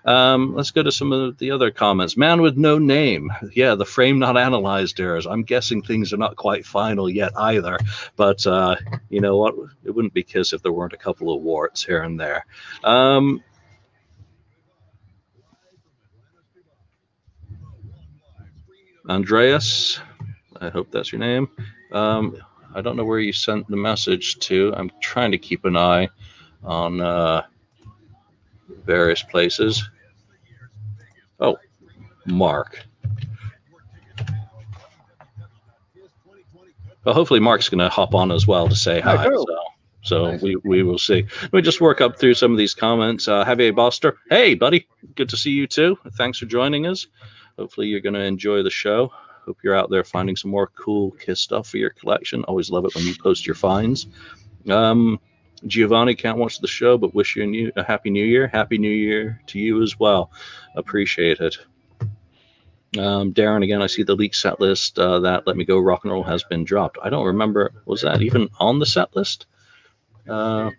Um, 0.06 0.56
let's 0.56 0.71
go 0.71 0.84
to 0.84 0.91
some 0.91 1.12
of 1.12 1.38
the 1.38 1.51
other 1.51 1.69
comments. 1.69 2.15
Man 2.15 2.41
with 2.41 2.56
no 2.56 2.77
name. 2.77 3.32
Yeah, 3.53 3.75
the 3.75 3.86
frame 3.86 4.19
not 4.19 4.38
analyzed 4.38 4.99
errors. 5.01 5.27
I'm 5.27 5.43
guessing 5.43 5.82
things 5.82 6.13
are 6.13 6.17
not 6.17 6.38
quite 6.38 6.65
final 6.65 7.10
yet 7.10 7.34
either. 7.38 7.77
But 8.15 8.47
uh, 8.47 8.77
you 9.10 9.19
know 9.19 9.36
what? 9.36 9.56
It 9.84 9.91
wouldn't 9.91 10.13
be 10.13 10.23
Kiss 10.23 10.53
if 10.53 10.63
there 10.63 10.71
weren't 10.71 10.93
a 10.93 10.97
couple 10.97 11.36
of 11.36 11.41
warts 11.41 11.84
here 11.84 12.03
and 12.03 12.17
there. 12.17 12.45
Um, 12.86 13.43
Andreas, 19.10 19.99
I 20.60 20.69
hope 20.69 20.89
that's 20.91 21.12
your 21.12 21.19
name. 21.19 21.49
Um, 21.91 22.38
I 22.75 22.82
don't 22.82 22.95
know 22.95 23.06
where 23.06 23.19
you 23.19 23.34
sent 23.34 23.67
the 23.67 23.77
message 23.77 24.38
to. 24.39 24.73
I'm 24.75 24.91
trying 25.01 25.32
to 25.32 25.38
keep 25.38 25.65
an 25.65 25.75
eye 25.75 26.10
on 26.63 27.01
uh, 27.01 27.43
various 28.86 29.23
places. 29.23 29.89
Oh, 31.39 31.58
Mark. 32.25 32.86
Well, 37.03 37.15
hopefully 37.15 37.39
Mark's 37.39 37.69
going 37.69 37.80
to 37.80 37.89
hop 37.89 38.13
on 38.13 38.32
as 38.32 38.45
well 38.47 38.67
to 38.67 38.75
say 38.75 38.99
hi. 38.99 39.30
cool. 39.30 39.47
So, 40.03 40.38
so 40.38 40.38
we, 40.41 40.58
we 40.63 40.84
will 40.84 40.97
see. 40.97 41.25
Let 41.41 41.53
me 41.53 41.62
just 41.62 41.80
work 41.80 42.01
up 42.01 42.19
through 42.19 42.34
some 42.34 42.51
of 42.51 42.58
these 42.58 42.73
comments. 42.73 43.27
Uh, 43.27 43.45
Javier 43.45 43.73
Boster, 43.73 44.17
hey 44.30 44.56
buddy, 44.56 44.88
good 45.15 45.30
to 45.30 45.38
see 45.38 45.51
you 45.51 45.67
too. 45.67 45.97
Thanks 46.17 46.38
for 46.38 46.45
joining 46.47 46.86
us. 46.86 47.08
Hopefully 47.58 47.88
you're 47.88 48.01
going 48.01 48.13
to 48.13 48.23
enjoy 48.23 48.62
the 48.62 48.69
show. 48.69 49.12
Hope 49.48 49.60
you're 49.64 49.76
out 49.76 49.90
there 49.90 50.04
finding 50.04 50.36
some 50.36 50.52
more 50.52 50.68
cool 50.68 51.12
Kiss 51.12 51.40
stuff 51.40 51.70
for 51.70 51.78
your 51.78 51.90
collection. 51.92 52.44
Always 52.44 52.70
love 52.70 52.84
it 52.84 52.94
when 52.94 53.06
you 53.06 53.16
post 53.16 53.48
your 53.48 53.56
finds. 53.56 54.08
Um, 54.70 55.20
Giovanni 55.66 56.16
can't 56.16 56.38
watch 56.38 56.60
the 56.60 56.68
show, 56.68 56.98
but 56.98 57.16
wish 57.16 57.38
you 57.38 57.44
a, 57.44 57.48
new, 57.48 57.72
a 57.78 57.84
happy 57.84 58.10
new 58.10 58.26
year. 58.26 58.48
Happy 58.48 58.78
new 58.78 58.92
year 58.92 59.42
to 59.48 59.58
you 59.58 59.82
as 59.82 59.98
well. 59.98 60.32
Appreciate 60.76 61.40
it. 61.40 61.58
Um, 62.98 63.34
Darren, 63.34 63.64
again, 63.64 63.82
I 63.82 63.88
see 63.88 64.04
the 64.04 64.16
leak 64.16 64.36
set 64.36 64.60
list 64.60 65.00
uh, 65.00 65.20
that 65.22 65.48
Let 65.48 65.56
Me 65.56 65.64
Go 65.64 65.80
Rock 65.80 66.04
and 66.04 66.12
Roll 66.12 66.24
has 66.24 66.44
been 66.44 66.66
dropped. 66.66 66.98
I 67.02 67.10
don't 67.10 67.26
remember, 67.26 67.72
was 67.86 68.02
that 68.02 68.22
even 68.22 68.50
on 68.60 68.80
the 68.80 68.86
set 68.86 69.16
list? 69.16 69.46
Uh, 70.28 70.72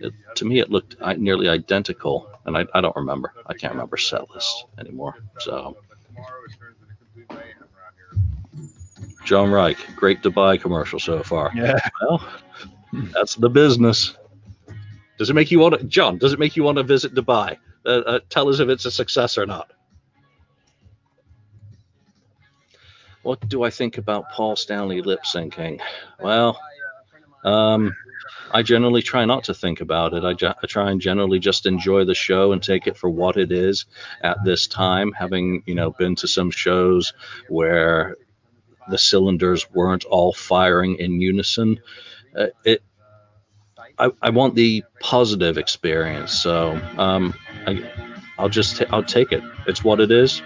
it, 0.00 0.12
to 0.34 0.44
me, 0.44 0.58
it 0.58 0.70
looked 0.70 0.96
nearly 1.18 1.48
identical, 1.48 2.28
and 2.44 2.56
I, 2.56 2.66
I 2.74 2.80
don't 2.80 2.96
remember. 2.96 3.34
I 3.46 3.54
can't 3.54 3.72
remember 3.72 3.96
set 3.96 4.30
list 4.30 4.64
anymore. 4.78 5.16
So, 5.38 5.76
John 9.30 9.52
Reich, 9.52 9.78
great 9.94 10.22
Dubai 10.22 10.60
commercial 10.60 10.98
so 10.98 11.22
far. 11.22 11.52
Yeah. 11.54 11.78
Well, 12.02 12.28
that's 13.12 13.36
the 13.36 13.48
business. 13.48 14.16
Does 15.18 15.30
it 15.30 15.34
make 15.34 15.52
you 15.52 15.60
want 15.60 15.78
to, 15.78 15.84
John? 15.84 16.18
Does 16.18 16.32
it 16.32 16.40
make 16.40 16.56
you 16.56 16.64
want 16.64 16.78
to 16.78 16.82
visit 16.82 17.14
Dubai? 17.14 17.56
Uh, 17.86 17.88
uh, 17.88 18.20
tell 18.28 18.48
us 18.48 18.58
if 18.58 18.68
it's 18.68 18.86
a 18.86 18.90
success 18.90 19.38
or 19.38 19.46
not. 19.46 19.70
What 23.22 23.48
do 23.48 23.62
I 23.62 23.70
think 23.70 23.98
about 23.98 24.32
Paul 24.32 24.56
Stanley 24.56 25.00
lip 25.00 25.20
syncing? 25.22 25.80
Well, 26.18 26.58
um, 27.44 27.94
I 28.50 28.62
generally 28.64 29.00
try 29.00 29.24
not 29.26 29.44
to 29.44 29.54
think 29.54 29.80
about 29.80 30.12
it. 30.12 30.24
I, 30.24 30.34
ju- 30.34 30.54
I 30.60 30.66
try 30.66 30.90
and 30.90 31.00
generally 31.00 31.38
just 31.38 31.66
enjoy 31.66 32.04
the 32.04 32.16
show 32.16 32.50
and 32.50 32.60
take 32.60 32.88
it 32.88 32.96
for 32.96 33.08
what 33.08 33.36
it 33.36 33.52
is 33.52 33.86
at 34.22 34.42
this 34.44 34.66
time. 34.66 35.12
Having 35.12 35.62
you 35.66 35.76
know 35.76 35.92
been 35.92 36.16
to 36.16 36.26
some 36.26 36.50
shows 36.50 37.12
where 37.48 38.16
the 38.90 38.98
cylinders 38.98 39.70
weren't 39.70 40.04
all 40.04 40.32
firing 40.32 40.96
in 40.96 41.20
unison, 41.20 41.80
uh, 42.36 42.46
it 42.64 42.82
I, 44.00 44.10
I 44.22 44.30
want 44.30 44.54
the 44.54 44.82
positive 45.00 45.58
experience. 45.58 46.32
So 46.32 46.80
um, 46.96 47.34
I, 47.66 47.90
I'll 48.38 48.48
just 48.48 48.78
ta- 48.78 48.86
I'll 48.90 49.04
take 49.04 49.30
it. 49.30 49.42
It's 49.66 49.84
what 49.84 50.00
it 50.00 50.10
is. 50.10 50.42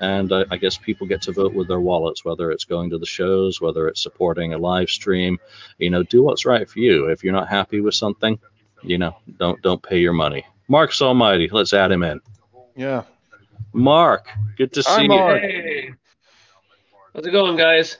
And 0.00 0.32
I, 0.32 0.44
I 0.50 0.58
guess 0.58 0.76
people 0.76 1.06
get 1.06 1.22
to 1.22 1.32
vote 1.32 1.54
with 1.54 1.66
their 1.66 1.80
wallets, 1.80 2.24
whether 2.24 2.52
it's 2.52 2.64
going 2.64 2.90
to 2.90 2.98
the 2.98 3.06
shows, 3.06 3.60
whether 3.60 3.88
it's 3.88 4.02
supporting 4.02 4.52
a 4.52 4.58
live 4.58 4.90
stream. 4.90 5.38
You 5.78 5.90
know, 5.90 6.02
do 6.02 6.22
what's 6.22 6.44
right 6.44 6.68
for 6.68 6.78
you. 6.80 7.06
If 7.06 7.24
you're 7.24 7.32
not 7.32 7.48
happy 7.48 7.80
with 7.80 7.94
something, 7.94 8.38
you 8.82 8.98
know, 8.98 9.16
don't 9.38 9.60
don't 9.62 9.82
pay 9.82 9.98
your 9.98 10.12
money. 10.12 10.46
Mark's 10.68 11.00
Almighty, 11.00 11.48
let's 11.50 11.72
add 11.72 11.90
him 11.90 12.02
in. 12.02 12.20
Yeah. 12.76 13.04
Mark, 13.72 14.28
good 14.56 14.72
to 14.74 14.82
Hi, 14.86 14.98
see 14.98 15.08
Mark. 15.08 15.42
you. 15.42 15.48
Hey, 15.48 15.90
how's 17.14 17.26
it 17.26 17.32
going, 17.32 17.56
guys? 17.56 17.98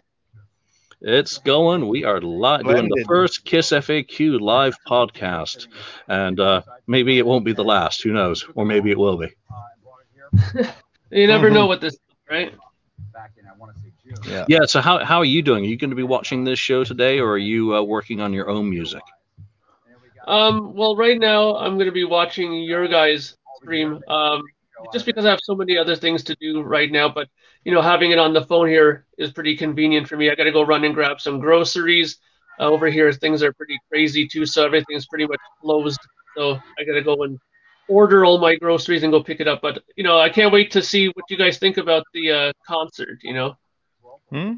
It's 1.00 1.38
going. 1.38 1.88
We 1.88 2.04
are 2.04 2.20
li- 2.20 2.62
doing 2.64 2.88
the 2.88 3.04
first 3.06 3.44
Kiss 3.44 3.72
FAQ 3.72 4.38
live 4.38 4.76
podcast, 4.86 5.66
and 6.08 6.38
uh, 6.40 6.62
maybe 6.86 7.18
it 7.18 7.26
won't 7.26 7.44
be 7.44 7.52
the 7.52 7.64
last. 7.64 8.02
Who 8.02 8.12
knows? 8.12 8.44
Or 8.54 8.64
maybe 8.64 8.90
it 8.90 8.98
will 8.98 9.16
be. 9.18 9.28
You 11.10 11.26
never 11.26 11.48
Mhm. 11.48 11.54
know 11.54 11.66
what 11.66 11.80
this, 11.80 11.94
is, 11.94 12.00
right? 12.30 12.52
Back 13.12 13.32
in, 13.38 13.46
I 13.46 13.52
want 13.58 13.74
to 13.74 13.80
say 13.80 13.92
June. 14.04 14.16
Yeah. 14.26 14.44
Yeah. 14.48 14.66
So 14.66 14.80
how 14.80 15.04
how 15.04 15.18
are 15.18 15.24
you 15.24 15.42
doing? 15.42 15.64
Are 15.64 15.68
you 15.68 15.76
going 15.76 15.90
to 15.90 15.96
be 15.96 16.02
watching 16.02 16.44
this 16.44 16.58
show 16.58 16.84
today, 16.84 17.18
or 17.18 17.30
are 17.32 17.38
you 17.38 17.74
uh, 17.74 17.82
working 17.82 18.20
on 18.20 18.32
your 18.32 18.48
own 18.48 18.68
music? 18.68 19.02
Um, 20.26 20.74
well, 20.74 20.96
right 20.96 21.18
now 21.18 21.56
I'm 21.56 21.74
going 21.74 21.86
to 21.86 21.92
be 21.92 22.04
watching 22.04 22.52
your 22.62 22.86
guys' 22.88 23.36
stream. 23.56 24.02
Um, 24.08 24.42
just 24.92 25.06
because 25.06 25.24
I 25.24 25.30
have 25.30 25.40
so 25.42 25.54
many 25.54 25.76
other 25.76 25.96
things 25.96 26.22
to 26.24 26.36
do 26.40 26.62
right 26.62 26.90
now, 26.90 27.08
but 27.08 27.28
you 27.68 27.74
know, 27.74 27.82
having 27.82 28.12
it 28.12 28.18
on 28.18 28.32
the 28.32 28.46
phone 28.46 28.66
here 28.66 29.04
is 29.18 29.30
pretty 29.30 29.54
convenient 29.54 30.08
for 30.08 30.16
me. 30.16 30.30
I 30.30 30.34
got 30.34 30.44
to 30.44 30.52
go 30.52 30.62
run 30.62 30.84
and 30.84 30.94
grab 30.94 31.20
some 31.20 31.38
groceries. 31.38 32.16
Uh, 32.58 32.62
over 32.62 32.86
here, 32.86 33.12
things 33.12 33.42
are 33.42 33.52
pretty 33.52 33.78
crazy 33.90 34.26
too, 34.26 34.46
so 34.46 34.64
everything's 34.64 35.06
pretty 35.06 35.26
much 35.26 35.38
closed. 35.60 36.00
So 36.34 36.54
I 36.54 36.84
got 36.84 36.94
to 36.94 37.02
go 37.02 37.24
and 37.24 37.38
order 37.86 38.24
all 38.24 38.38
my 38.38 38.54
groceries 38.54 39.02
and 39.02 39.12
go 39.12 39.22
pick 39.22 39.40
it 39.40 39.46
up. 39.46 39.60
But 39.60 39.82
you 39.96 40.02
know, 40.02 40.18
I 40.18 40.30
can't 40.30 40.50
wait 40.50 40.70
to 40.70 40.82
see 40.82 41.08
what 41.08 41.26
you 41.28 41.36
guys 41.36 41.58
think 41.58 41.76
about 41.76 42.04
the 42.14 42.32
uh, 42.32 42.52
concert. 42.66 43.18
You 43.22 43.34
know. 43.34 43.56
Hmm? 44.30 44.52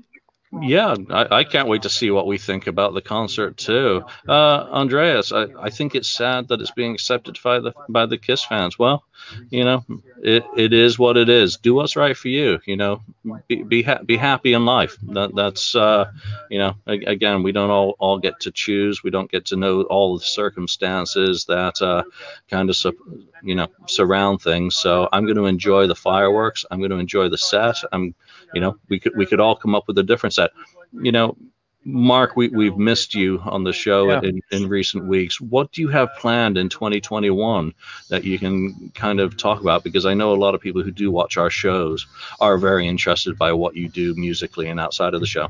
Yeah, 0.53 0.97
I, 1.11 1.37
I 1.39 1.45
can't 1.45 1.69
wait 1.69 1.83
to 1.83 1.89
see 1.89 2.11
what 2.11 2.27
we 2.27 2.37
think 2.37 2.67
about 2.67 2.93
the 2.93 3.01
concert 3.01 3.57
too. 3.57 4.03
Uh, 4.29 4.67
Andreas, 4.73 5.31
I, 5.31 5.47
I 5.61 5.71
think 5.71 5.95
it's 5.95 6.09
sad 6.11 6.49
that 6.49 6.61
it's 6.61 6.73
being 6.73 6.93
accepted 6.93 7.39
by 7.45 7.61
the 7.61 7.73
by 7.89 8.07
the 8.07 8.19
Kiss 8.19 8.45
fans. 8.45 8.77
Well, 8.77 9.05
you 9.51 9.63
know, 9.65 9.85
it, 10.21 10.45
it 10.57 10.73
is 10.73 10.99
what 10.99 11.17
it 11.17 11.29
is. 11.29 11.57
Do 11.59 11.75
what's 11.75 11.95
right 11.95 12.17
for 12.17 12.27
you. 12.29 12.59
You 12.67 12.77
know, 12.77 13.01
be 13.47 13.63
be, 13.63 13.83
ha- 13.85 14.03
be 14.05 14.17
happy 14.17 14.53
in 14.55 14.65
life. 14.65 14.97
That 15.05 15.37
that's 15.37 15.77
uh, 15.77 16.11
you 16.51 16.59
know, 16.59 16.75
again, 16.85 17.45
we 17.45 17.53
don't 17.53 17.71
all 17.71 17.95
all 18.01 18.19
get 18.19 18.41
to 18.41 18.51
choose. 18.51 19.05
We 19.05 19.11
don't 19.11 19.31
get 19.31 19.47
to 19.47 19.57
know 19.57 19.83
all 19.83 20.19
the 20.19 20.25
circumstances 20.25 21.45
that 21.45 21.81
uh, 21.81 22.03
kind 22.51 22.69
of 22.71 22.75
su- 22.77 23.29
you 23.45 23.55
know 23.55 23.69
surround 23.87 24.43
things. 24.43 24.75
So 24.75 25.09
I'm 25.13 25.27
going 25.27 25.37
to 25.37 25.47
enjoy 25.47 25.87
the 25.87 25.95
fireworks. 25.95 26.65
I'm 26.73 26.81
going 26.81 26.91
to 26.91 26.97
enjoy 26.99 27.29
the 27.29 27.39
set. 27.39 27.77
I'm 27.93 28.17
you 28.55 28.61
know, 28.61 28.77
we 28.89 28.99
could 28.99 29.17
we 29.17 29.27
could 29.27 29.41
all 29.41 29.57
come 29.57 29.75
up 29.75 29.85
with 29.87 29.99
a 29.99 30.03
different 30.03 30.35
set. 30.35 30.51
You 30.93 31.13
know, 31.13 31.37
Mark, 31.85 32.37
we 32.37 32.49
we've 32.49 32.77
missed 32.77 33.15
you 33.15 33.41
on 33.45 33.65
the 33.65 33.73
show 33.73 34.11
Yeah. 34.11 34.21
in, 34.23 34.41
in 34.51 34.69
recent 34.69 35.07
weeks. 35.07 35.41
What 35.41 35.73
do 35.73 35.81
you 35.81 35.89
have 35.89 36.11
planned 36.19 36.59
in 36.59 36.69
2021 36.69 37.73
that 38.11 38.25
you 38.25 38.39
can 38.39 38.91
kind 38.95 39.19
of 39.21 39.37
talk 39.37 39.61
about? 39.61 39.83
Because 39.83 40.05
I 40.05 40.15
know 40.15 40.35
a 40.35 40.37
lot 40.37 40.55
of 40.55 40.61
people 40.61 40.83
who 40.83 40.91
do 40.91 41.11
watch 41.11 41.37
our 41.39 41.51
shows 41.51 42.07
are 42.41 42.59
very 42.59 42.87
interested 42.87 43.39
by 43.39 43.53
what 43.53 43.77
you 43.77 43.89
do 43.89 44.15
musically 44.17 44.69
and 44.69 44.79
outside 44.79 45.15
of 45.15 45.21
the 45.21 45.27
show. 45.27 45.49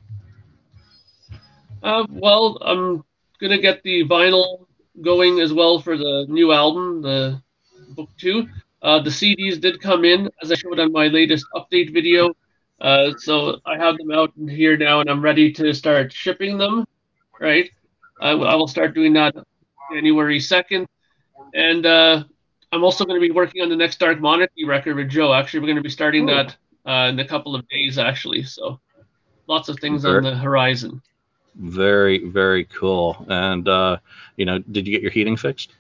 Uh, 1.83 2.07
well, 2.11 2.59
I'm 2.61 3.05
gonna 3.41 3.59
get 3.59 3.83
the 3.83 4.05
vinyl 4.05 4.67
going 5.01 5.41
as 5.41 5.53
well 5.53 5.81
for 5.81 5.97
the 5.97 6.27
new 6.29 6.53
album, 6.53 7.03
the 7.03 7.41
book 7.91 8.11
two. 8.19 8.49
Uh, 8.83 9.01
the 9.03 9.11
CDs 9.11 9.61
did 9.61 9.81
come 9.81 10.05
in 10.05 10.31
as 10.43 10.51
I 10.51 10.55
showed 10.55 10.79
on 10.79 10.93
my 10.93 11.09
latest 11.09 11.45
update 11.55 11.93
video. 11.93 12.35
Uh, 12.81 13.13
so 13.19 13.61
I 13.67 13.77
have 13.77 13.99
them 13.99 14.11
out 14.11 14.33
here 14.49 14.77
now, 14.77 15.01
and 15.01 15.11
I'm 15.11 15.21
ready 15.21 15.53
to 15.53 15.73
start 15.75 16.13
shipping 16.13 16.59
them. 16.59 16.87
Right, 17.39 17.71
I, 18.21 18.31
I 18.31 18.55
will 18.55 18.69
start 18.69 18.95
doing 18.95 19.13
that 19.15 19.35
January 19.93 20.39
2nd, 20.39 20.87
and 21.55 21.87
uh, 21.87 22.25
I'm 22.73 22.85
also 22.85 23.05
going 23.05 23.21
to 23.21 23.27
be 23.27 23.33
working 23.33 23.63
on 23.63 23.69
the 23.69 23.77
next 23.77 23.99
Dark 23.99 24.21
Monarchy 24.21 24.65
record 24.65 24.97
with 24.97 25.09
Joe. 25.09 25.33
Actually, 25.33 25.61
we're 25.61 25.67
going 25.67 25.77
to 25.77 25.83
be 25.83 25.91
starting 25.91 26.27
that 26.27 26.57
uh, 26.87 27.09
in 27.11 27.19
a 27.19 27.27
couple 27.27 27.55
of 27.55 27.67
days, 27.69 27.99
actually. 27.99 28.43
So 28.45 28.79
lots 29.47 29.69
of 29.69 29.79
things 29.81 30.05
on 30.05 30.23
the 30.23 30.37
horizon. 30.37 31.03
Very, 31.57 32.25
very 32.27 32.65
cool. 32.67 33.27
And 33.29 33.69
uh, 33.69 33.99
you 34.37 34.45
know, 34.45 34.59
did 34.59 34.87
you 34.87 34.93
get 34.93 35.03
your 35.03 35.11
heating 35.11 35.37
fixed? 35.37 35.73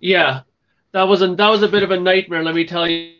Yeah, 0.00 0.42
that 0.92 1.04
was 1.04 1.22
a 1.22 1.34
that 1.34 1.48
was 1.48 1.62
a 1.62 1.68
bit 1.68 1.82
of 1.82 1.90
a 1.90 1.98
nightmare. 1.98 2.42
Let 2.42 2.54
me 2.54 2.66
tell 2.66 2.88
you, 2.88 3.14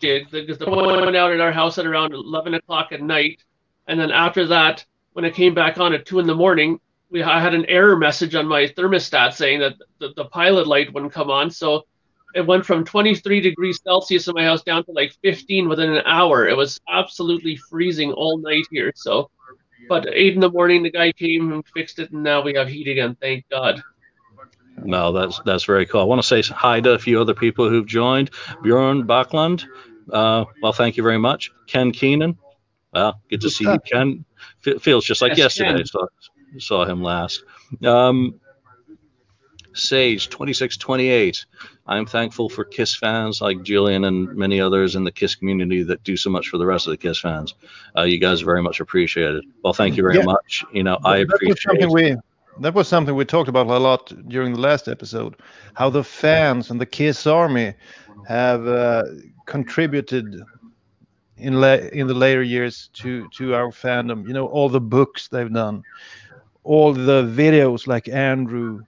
because 0.00 0.58
the 0.58 0.66
phone 0.66 1.04
went 1.04 1.16
out 1.16 1.32
at 1.32 1.40
our 1.40 1.52
house 1.52 1.78
at 1.78 1.86
around 1.86 2.12
11 2.12 2.54
o'clock 2.54 2.92
at 2.92 3.02
night, 3.02 3.42
and 3.86 3.98
then 3.98 4.10
after 4.10 4.46
that, 4.48 4.84
when 5.12 5.24
it 5.24 5.34
came 5.34 5.54
back 5.54 5.78
on 5.78 5.94
at 5.94 6.06
two 6.06 6.18
in 6.18 6.26
the 6.26 6.34
morning, 6.34 6.78
we 7.10 7.22
I 7.22 7.40
had 7.40 7.54
an 7.54 7.64
error 7.66 7.96
message 7.96 8.34
on 8.34 8.46
my 8.46 8.66
thermostat 8.66 9.32
saying 9.32 9.60
that 9.60 9.74
the, 9.98 10.12
the 10.16 10.24
pilot 10.26 10.66
light 10.66 10.92
wouldn't 10.92 11.12
come 11.12 11.30
on. 11.30 11.50
So 11.50 11.84
it 12.34 12.46
went 12.46 12.66
from 12.66 12.84
23 12.84 13.40
degrees 13.40 13.80
Celsius 13.82 14.28
in 14.28 14.34
my 14.34 14.44
house 14.44 14.62
down 14.62 14.84
to 14.84 14.92
like 14.92 15.14
15 15.22 15.68
within 15.68 15.92
an 15.92 16.02
hour. 16.04 16.46
It 16.46 16.56
was 16.56 16.80
absolutely 16.88 17.56
freezing 17.56 18.12
all 18.12 18.38
night 18.38 18.66
here. 18.70 18.92
So, 18.94 19.30
but 19.88 20.06
eight 20.12 20.34
in 20.34 20.40
the 20.40 20.50
morning, 20.50 20.82
the 20.82 20.90
guy 20.90 21.12
came 21.12 21.52
and 21.52 21.64
fixed 21.74 21.98
it, 21.98 22.10
and 22.10 22.22
now 22.22 22.42
we 22.42 22.54
have 22.54 22.68
heat 22.68 22.88
again. 22.88 23.16
Thank 23.20 23.48
God. 23.48 23.82
No, 24.84 25.12
that's 25.12 25.40
that's 25.46 25.64
very 25.64 25.86
cool. 25.86 26.02
I 26.02 26.04
want 26.04 26.20
to 26.20 26.26
say 26.26 26.42
hi 26.42 26.80
to 26.80 26.92
a 26.92 26.98
few 26.98 27.20
other 27.20 27.34
people 27.34 27.68
who've 27.70 27.86
joined. 27.86 28.30
Bjorn 28.62 29.06
Bachland. 29.06 29.64
Uh, 30.12 30.44
well, 30.62 30.72
thank 30.72 30.96
you 30.96 31.02
very 31.02 31.18
much. 31.18 31.50
Ken 31.66 31.90
Keenan. 31.92 32.38
Well, 32.92 33.20
good 33.28 33.40
to 33.42 33.50
see 33.50 33.64
you, 33.64 33.78
Ken. 33.80 34.24
Fe- 34.60 34.78
feels 34.78 35.04
just 35.04 35.20
like 35.22 35.36
Yes, 35.36 35.58
yesterday. 35.58 35.84
Saw, 35.84 36.06
saw 36.58 36.84
him 36.84 37.02
last. 37.02 37.42
Um, 37.84 38.40
Sage 39.74 40.30
2628. 40.30 41.44
I'm 41.86 42.06
thankful 42.06 42.48
for 42.48 42.64
Kiss 42.64 42.96
fans 42.96 43.42
like 43.42 43.62
Julian 43.62 44.04
and 44.04 44.34
many 44.34 44.58
others 44.60 44.96
in 44.96 45.04
the 45.04 45.12
Kiss 45.12 45.34
community 45.34 45.82
that 45.82 46.02
do 46.02 46.16
so 46.16 46.30
much 46.30 46.48
for 46.48 46.56
the 46.56 46.64
rest 46.64 46.86
of 46.86 46.92
the 46.92 46.96
Kiss 46.96 47.20
fans. 47.20 47.54
Uh, 47.96 48.02
you 48.02 48.18
guys 48.18 48.40
are 48.42 48.46
very 48.46 48.62
much 48.62 48.80
appreciated. 48.80 49.44
Well, 49.62 49.74
thank 49.74 49.96
you 49.98 50.02
very 50.02 50.16
Yeah. 50.18 50.24
much. 50.24 50.64
You 50.72 50.82
know, 50.84 50.98
I 51.04 51.18
That- 51.24 51.38
that 51.40 51.48
was 51.48 51.62
something 51.62 51.92
we 51.92 52.16
that 52.58 52.72
was 52.72 52.88
something 52.88 53.14
we 53.14 53.26
talked 53.26 53.50
about 53.50 53.66
a 53.66 53.76
lot 53.78 54.10
during 54.28 54.54
the 54.54 54.60
last 54.60 54.88
episode. 54.88 55.34
How 55.74 55.90
the 55.90 56.02
fans 56.02 56.70
and 56.70 56.80
the 56.80 56.86
Kiss 56.86 57.26
Army 57.26 57.74
have 58.28 58.66
uh, 58.66 59.04
contributed 59.46 60.42
in 61.38 61.60
the 61.60 62.14
later 62.14 62.42
years 62.42 62.88
to 62.94 63.28
to 63.30 63.54
our 63.54 63.70
fandom. 63.70 64.26
You 64.26 64.34
know, 64.34 64.46
all 64.46 64.68
the 64.68 64.80
books 64.80 65.28
they've 65.28 65.52
done, 65.52 65.82
all 66.64 66.92
the 66.92 67.22
videos 67.24 67.86
like 67.86 68.08
Andrew, 68.08 68.82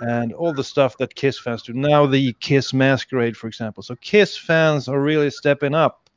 and 0.00 0.32
all 0.32 0.52
the 0.52 0.64
stuff 0.64 0.96
that 0.98 1.14
Kiss 1.14 1.38
fans 1.38 1.62
do. 1.62 1.72
Now 1.72 2.06
the 2.06 2.32
Kiss 2.34 2.72
Masquerade, 2.72 3.36
for 3.36 3.46
example. 3.46 3.82
So 3.82 3.94
Kiss 3.96 4.36
fans 4.36 4.88
are 4.88 5.00
really 5.00 5.30
stepping 5.30 5.74
up. 5.74 6.10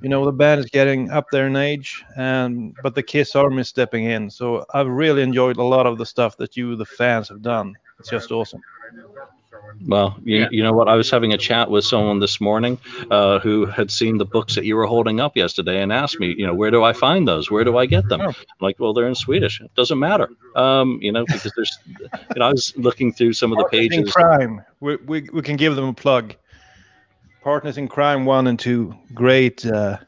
You 0.00 0.08
know, 0.08 0.24
the 0.24 0.32
band 0.32 0.60
is 0.60 0.66
getting 0.70 1.10
up 1.10 1.26
there 1.30 1.46
in 1.46 1.56
age, 1.56 2.02
and 2.16 2.74
but 2.82 2.94
the 2.94 3.02
Kiss 3.02 3.36
Army 3.36 3.60
is 3.60 3.68
stepping 3.68 4.04
in. 4.04 4.30
So 4.30 4.64
I've 4.72 4.88
really 4.88 5.22
enjoyed 5.22 5.58
a 5.58 5.62
lot 5.62 5.86
of 5.86 5.98
the 5.98 6.06
stuff 6.06 6.36
that 6.38 6.56
you, 6.56 6.76
the 6.76 6.86
fans, 6.86 7.28
have 7.28 7.42
done. 7.42 7.74
It's 7.98 8.08
just 8.08 8.30
awesome. 8.32 8.62
Well, 9.86 10.18
you, 10.24 10.38
Yeah. 10.40 10.48
you 10.50 10.62
know 10.62 10.72
what? 10.72 10.88
I 10.88 10.94
was 10.94 11.10
having 11.10 11.32
a 11.32 11.38
chat 11.38 11.70
with 11.70 11.84
someone 11.84 12.20
this 12.20 12.40
morning 12.40 12.78
uh, 13.10 13.38
who 13.38 13.66
had 13.66 13.90
seen 13.90 14.18
the 14.18 14.24
books 14.24 14.54
that 14.54 14.64
you 14.64 14.76
were 14.76 14.86
holding 14.86 15.20
up 15.20 15.36
yesterday 15.36 15.82
and 15.82 15.92
asked 15.92 16.18
me, 16.20 16.34
you 16.36 16.46
know, 16.46 16.54
where 16.54 16.70
do 16.70 16.82
I 16.82 16.92
find 16.92 17.26
those? 17.26 17.50
Where 17.50 17.64
do 17.64 17.76
I 17.78 17.86
get 17.86 18.08
them? 18.08 18.20
Oh. 18.20 18.28
I'm 18.28 18.34
like, 18.60 18.78
well, 18.78 18.92
they're 18.92 19.06
in 19.08 19.14
Swedish. 19.14 19.60
It 19.60 19.74
doesn't 19.74 19.98
matter, 19.98 20.28
um, 20.56 20.98
you 21.02 21.12
know, 21.12 21.24
because 21.24 21.50
there's, 21.54 21.78
you 21.86 22.08
know, 22.36 22.46
I 22.46 22.50
was 22.52 22.72
looking 22.76 23.12
through 23.12 23.32
some 23.34 23.52
of 23.52 23.58
the 23.58 23.64
pages. 23.64 24.12
Partners 24.12 24.40
in. 24.44 24.56
Crime. 24.56 24.64
We, 24.80 24.96
we, 24.96 25.28
we 25.32 25.42
can 25.42 25.56
give 25.56 25.76
them 25.76 25.86
a 25.88 25.94
plug. 25.94 26.34
Partners 27.42 27.78
in 27.78 27.88
Crime 27.88 28.24
one 28.24 28.46
and 28.48 28.58
two, 28.58 28.94
great, 29.14 29.64
uh, 29.64 29.98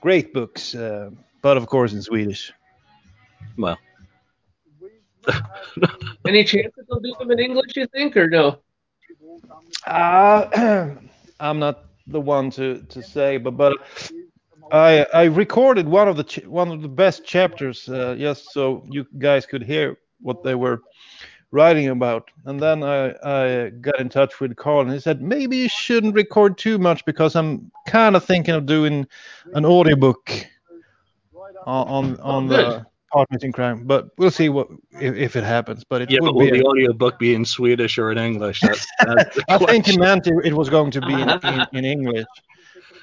great 0.00 0.34
books, 0.34 0.74
uh, 0.74 1.10
but 1.40 1.56
of 1.56 1.66
course 1.66 1.92
in 1.92 2.02
Swedish. 2.02 2.52
Well, 3.56 3.78
Any 6.26 6.44
chance 6.44 6.72
that 6.76 6.86
they'll 6.88 7.00
do 7.00 7.14
them 7.18 7.30
in 7.30 7.38
English? 7.38 7.76
You 7.76 7.86
think 7.88 8.16
or 8.16 8.28
no? 8.28 8.58
Uh, 9.86 10.94
I'm 11.40 11.58
not 11.58 11.84
the 12.06 12.20
one 12.20 12.50
to, 12.52 12.82
to 12.88 13.02
say, 13.02 13.36
but 13.36 13.56
but 13.56 13.76
I 14.72 15.06
I 15.14 15.24
recorded 15.24 15.88
one 15.88 16.08
of 16.08 16.16
the 16.16 16.24
ch- 16.24 16.46
one 16.46 16.70
of 16.70 16.82
the 16.82 16.88
best 16.88 17.24
chapters 17.24 17.88
uh, 17.88 18.16
just 18.18 18.52
so 18.52 18.84
you 18.88 19.06
guys 19.18 19.46
could 19.46 19.62
hear 19.62 19.98
what 20.20 20.42
they 20.42 20.54
were 20.54 20.82
writing 21.50 21.88
about, 21.88 22.30
and 22.44 22.60
then 22.60 22.82
I 22.82 23.14
I 23.22 23.70
got 23.70 24.00
in 24.00 24.08
touch 24.08 24.40
with 24.40 24.56
Carl 24.56 24.82
and 24.82 24.92
he 24.92 25.00
said 25.00 25.22
maybe 25.22 25.56
you 25.58 25.68
shouldn't 25.68 26.14
record 26.14 26.58
too 26.58 26.78
much 26.78 27.04
because 27.04 27.36
I'm 27.36 27.70
kind 27.86 28.16
of 28.16 28.24
thinking 28.24 28.54
of 28.54 28.66
doing 28.66 29.06
an 29.54 29.64
audiobook 29.64 30.30
on 31.66 31.88
on, 31.88 32.20
on 32.20 32.46
the 32.48 32.86
Partners 33.12 33.42
in 33.42 33.52
Crime, 33.52 33.84
but 33.84 34.08
we'll 34.18 34.30
see 34.30 34.48
what 34.48 34.68
if, 34.92 35.14
if 35.14 35.36
it 35.36 35.44
happens. 35.44 35.84
But 35.84 36.02
it 36.02 36.10
yeah, 36.10 36.20
would 36.20 36.28
but 36.28 36.34
will 36.34 36.50
be. 36.50 36.58
the 36.58 36.66
audio 36.66 36.92
book 36.92 37.18
be 37.18 37.34
in 37.34 37.44
Swedish 37.44 37.98
or 37.98 38.10
in 38.12 38.18
English? 38.18 38.60
That's, 38.60 38.86
that's 39.06 39.38
I 39.48 39.58
think 39.58 39.86
he 39.86 39.98
meant 39.98 40.26
it, 40.26 40.52
was 40.52 40.68
going 40.68 40.90
to 40.92 41.00
be 41.00 41.14
in, 41.14 41.28
in, 41.42 41.66
in 41.72 41.84
English. 41.84 42.26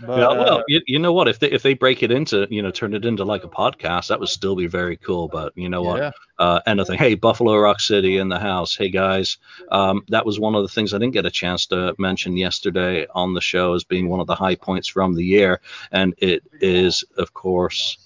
But, 0.02 0.18
Yeah, 0.18 0.28
uh, 0.28 0.36
well, 0.36 0.64
you, 0.68 0.82
you 0.88 1.00
know 1.00 1.14
what? 1.14 1.28
If 1.28 1.40
they 1.40 1.50
if 1.50 1.64
they 1.64 1.74
break 1.74 2.04
it 2.04 2.12
into, 2.12 2.48
you 2.50 2.62
know, 2.62 2.72
turn 2.72 2.94
it 2.94 3.06
into 3.06 3.24
like 3.24 3.44
a 3.44 3.50
podcast, 3.50 4.08
that 4.08 4.20
would 4.20 4.30
still 4.30 4.56
be 4.56 4.68
very 4.68 4.98
cool. 4.98 5.28
But 5.28 5.54
you 5.56 5.70
know 5.70 5.82
what? 5.82 6.02
yeah. 6.02 6.12
uh, 6.38 6.60
anything. 6.66 6.98
Hey, 6.98 7.16
Buffalo 7.16 7.58
Rock 7.58 7.80
City 7.80 8.18
in 8.18 8.30
the 8.30 8.40
house. 8.40 8.76
Hey 8.76 8.90
guys, 8.90 9.38
um, 9.72 10.04
that 10.10 10.26
was 10.26 10.40
one 10.40 10.56
of 10.56 10.64
the 10.64 10.68
things 10.68 10.94
I 10.94 10.98
didn't 10.98 11.14
get 11.14 11.26
a 11.26 11.32
chance 11.32 11.66
to 11.68 11.96
mention 11.98 12.36
yesterday 12.36 13.08
on 13.16 13.34
the 13.34 13.42
show 13.42 13.74
as 13.74 13.84
being 13.84 14.10
one 14.10 14.20
of 14.20 14.28
the 14.28 14.36
high 14.36 14.56
points 14.56 14.88
from 14.88 15.16
the 15.16 15.24
year, 15.24 15.62
and 15.92 16.14
it 16.18 16.44
is 16.60 17.04
of 17.18 17.34
course 17.34 17.98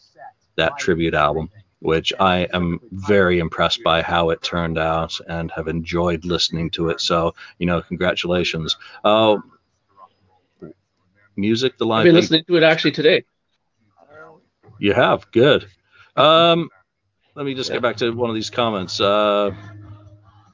that 0.59 0.77
tribute 0.77 1.13
album, 1.13 1.49
which 1.79 2.11
I 2.19 2.47
am 2.53 2.79
very 2.91 3.39
impressed 3.39 3.83
by 3.83 4.01
how 4.01 4.29
it 4.31 4.41
turned 4.41 4.77
out 4.77 5.17
and 5.27 5.51
have 5.51 5.67
enjoyed 5.67 6.25
listening 6.25 6.69
to 6.71 6.89
it. 6.89 7.01
So 7.01 7.33
you 7.57 7.65
know, 7.65 7.81
congratulations. 7.81 8.77
Uh, 9.03 9.37
music, 11.35 11.77
the 11.77 11.85
live. 11.85 11.99
I've 11.99 12.05
live. 12.05 12.13
been 12.13 12.21
listening 12.21 12.43
to 12.45 12.55
it 12.57 12.63
actually 12.63 12.91
today. 12.91 13.23
You 14.77 14.93
have 14.93 15.29
good. 15.31 15.67
Um, 16.15 16.69
let 17.35 17.45
me 17.45 17.53
just 17.53 17.71
get 17.71 17.81
back 17.81 17.97
to 17.97 18.11
one 18.11 18.29
of 18.29 18.35
these 18.35 18.49
comments. 18.49 18.99
Uh, 18.99 19.51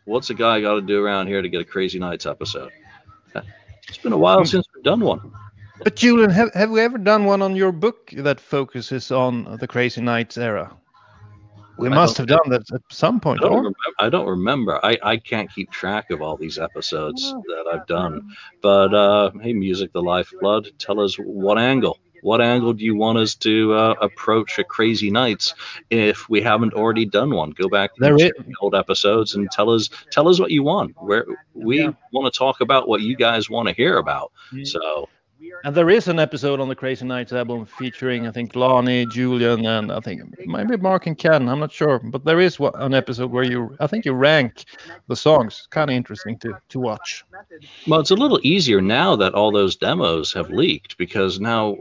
what's 0.05 0.30
a 0.30 0.34
guy 0.34 0.61
got 0.61 0.76
to 0.76 0.82
do 0.82 1.03
around 1.03 1.28
here 1.28 1.41
to 1.41 1.49
get 1.49 1.61
a 1.61 1.65
Crazy 1.65 1.99
Nights 1.99 2.26
episode? 2.26 2.71
It's 3.88 3.97
been 3.99 4.13
a 4.13 4.17
while 4.17 4.43
since 4.45 4.65
we've 4.73 4.84
done 4.84 5.01
one. 5.01 5.32
But 5.84 5.95
Julian, 5.95 6.30
have, 6.32 6.53
have 6.53 6.71
we 6.71 6.82
ever 6.82 6.97
done 6.97 7.26
one 7.26 7.41
on 7.41 7.55
your 7.55 7.71
book 7.71 8.11
that 8.17 8.39
focuses 8.39 9.11
on 9.11 9.57
the 9.59 9.67
Crazy 9.67 10.01
Nights 10.01 10.38
era? 10.38 10.76
We 11.78 11.89
I 11.89 11.95
must 11.95 12.17
have 12.17 12.28
done 12.28 12.49
that 12.49 12.63
at 12.73 12.82
some 12.89 13.19
I 13.19 13.19
point. 13.19 13.41
don't, 13.41 13.57
remember, 13.57 13.76
I 13.99 14.09
don't 14.09 14.28
remember. 14.28 14.80
I, 14.84 14.97
I 15.03 15.17
can't 15.17 15.51
keep 15.51 15.71
track 15.71 16.09
of 16.11 16.21
all 16.21 16.38
these 16.38 16.57
episodes 16.57 17.36
that 17.47 17.65
I've 17.71 17.86
done. 17.86 18.21
But 18.61 18.93
uh, 18.93 19.32
hey, 19.41 19.53
music, 19.53 19.91
the 19.93 20.01
lifeblood. 20.01 20.69
Tell 20.80 20.99
us 20.99 21.15
what 21.15 21.57
angle. 21.57 21.99
What 22.21 22.41
angle 22.41 22.73
do 22.73 22.84
you 22.84 22.95
want 22.95 23.17
us 23.19 23.36
to 23.38 23.73
uh, 23.73 23.95
approach 24.01 24.57
a 24.57 24.63
Crazy 24.63 25.11
Nights 25.11 25.53
if 25.89 26.28
we 26.30 26.41
haven't 26.41 26.73
already 26.73 27.05
done 27.05 27.32
one? 27.36 27.51
Go 27.51 27.69
back 27.69 27.91
i- 28.03 28.11
check 28.17 28.36
the 28.45 28.53
old 28.61 28.76
episodes 28.76 29.36
and 29.36 29.49
tell 29.51 29.69
us 29.69 29.89
tell 30.11 30.28
us 30.28 30.39
what 30.39 30.51
you 30.51 30.63
want. 30.63 30.95
Where 30.99 31.26
we 31.53 31.78
Yeah. 31.80 31.91
want 32.11 32.32
to 32.32 32.38
talk 32.38 32.61
about 32.61 32.88
what 32.88 33.01
you 33.01 33.15
guys 33.15 33.49
want 33.49 33.67
to 33.67 33.73
hear 33.73 33.97
about. 33.97 34.32
Mm. 34.53 34.65
So 34.67 35.09
And 35.63 35.75
there 35.75 35.89
is 35.89 36.07
an 36.07 36.19
episode 36.19 36.59
on 36.59 36.69
the 36.69 36.75
Crazy 36.75 37.05
Nights 37.05 37.33
album 37.33 37.65
featuring, 37.65 38.27
I 38.27 38.31
think, 38.31 38.55
Lonnie, 38.55 39.05
Julian, 39.07 39.65
and 39.65 39.91
I 39.91 39.99
think 39.99 40.21
maybe 40.45 40.77
Mark 40.77 41.07
and 41.07 41.17
Ken. 41.17 41.49
I'm 41.49 41.59
not 41.59 41.71
sure, 41.71 41.99
but 41.99 42.23
there 42.23 42.39
is 42.39 42.57
an 42.59 42.93
episode 42.93 43.31
where 43.31 43.43
you, 43.43 43.75
I 43.79 43.88
think, 43.88 44.05
you 44.05 44.13
rank 44.13 44.65
the 45.07 45.15
songs. 45.15 45.57
It's 45.59 45.67
Kind 45.67 45.89
of 45.89 45.95
interesting 45.95 46.38
to 46.39 46.57
to 46.69 46.79
watch. 46.79 47.25
Well, 47.88 47.99
it's 47.99 48.11
a 48.11 48.15
little 48.15 48.39
easier 48.43 48.81
now 48.81 49.15
that 49.15 49.33
all 49.33 49.51
those 49.51 49.75
demos 49.75 50.31
have 50.33 50.49
leaked 50.49 50.97
because 50.97 51.39
now 51.39 51.77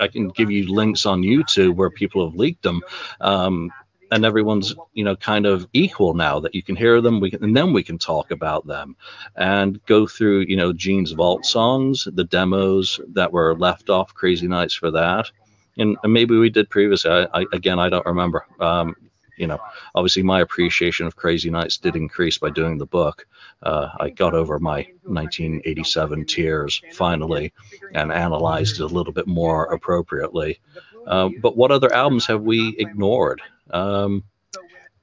I 0.00 0.08
can 0.08 0.28
give 0.28 0.50
you 0.50 0.72
links 0.72 1.06
on 1.06 1.22
YouTube 1.22 1.74
where 1.76 1.90
people 1.90 2.24
have 2.28 2.38
leaked 2.38 2.62
them, 2.62 2.82
um, 3.20 3.70
and 4.10 4.24
everyone's 4.24 4.74
you 4.94 5.04
know 5.04 5.16
kind 5.16 5.46
of 5.46 5.66
equal 5.72 6.14
now 6.14 6.40
that 6.40 6.54
you 6.54 6.62
can 6.62 6.76
hear 6.76 7.00
them. 7.00 7.20
We 7.20 7.30
can, 7.30 7.44
and 7.44 7.56
then 7.56 7.72
we 7.72 7.82
can 7.82 7.98
talk 7.98 8.30
about 8.30 8.66
them 8.66 8.96
and 9.36 9.84
go 9.86 10.06
through 10.06 10.40
you 10.48 10.56
know 10.56 10.72
Gene's 10.72 11.12
Vault 11.12 11.44
songs, 11.44 12.08
the 12.12 12.24
demos 12.24 13.00
that 13.08 13.32
were 13.32 13.56
left 13.56 13.90
off 13.90 14.14
Crazy 14.14 14.48
Nights 14.48 14.74
for 14.74 14.90
that, 14.90 15.30
and, 15.76 15.96
and 16.02 16.12
maybe 16.12 16.36
we 16.36 16.50
did 16.50 16.70
previously. 16.70 17.10
I, 17.10 17.26
I 17.34 17.44
again 17.52 17.78
I 17.78 17.88
don't 17.88 18.06
remember. 18.06 18.46
Um, 18.60 18.94
you 19.38 19.46
know, 19.46 19.58
obviously 19.94 20.22
my 20.22 20.40
appreciation 20.40 21.06
of 21.06 21.16
Crazy 21.16 21.48
Nights 21.48 21.78
did 21.78 21.94
increase 21.96 22.38
by 22.38 22.50
doing 22.50 22.76
the 22.76 22.86
book. 22.86 23.26
Uh, 23.62 23.88
I 23.98 24.10
got 24.10 24.34
over 24.34 24.58
my 24.58 24.86
1987 25.04 26.24
tears 26.26 26.82
finally 26.92 27.52
and 27.94 28.12
analyzed 28.12 28.80
it 28.80 28.82
a 28.82 28.86
little 28.86 29.12
bit 29.12 29.28
more 29.28 29.66
appropriately. 29.66 30.60
Uh, 31.06 31.30
but 31.40 31.56
what 31.56 31.70
other 31.70 31.92
albums 31.94 32.26
have 32.26 32.42
we 32.42 32.76
ignored? 32.78 33.40
Um, 33.70 34.24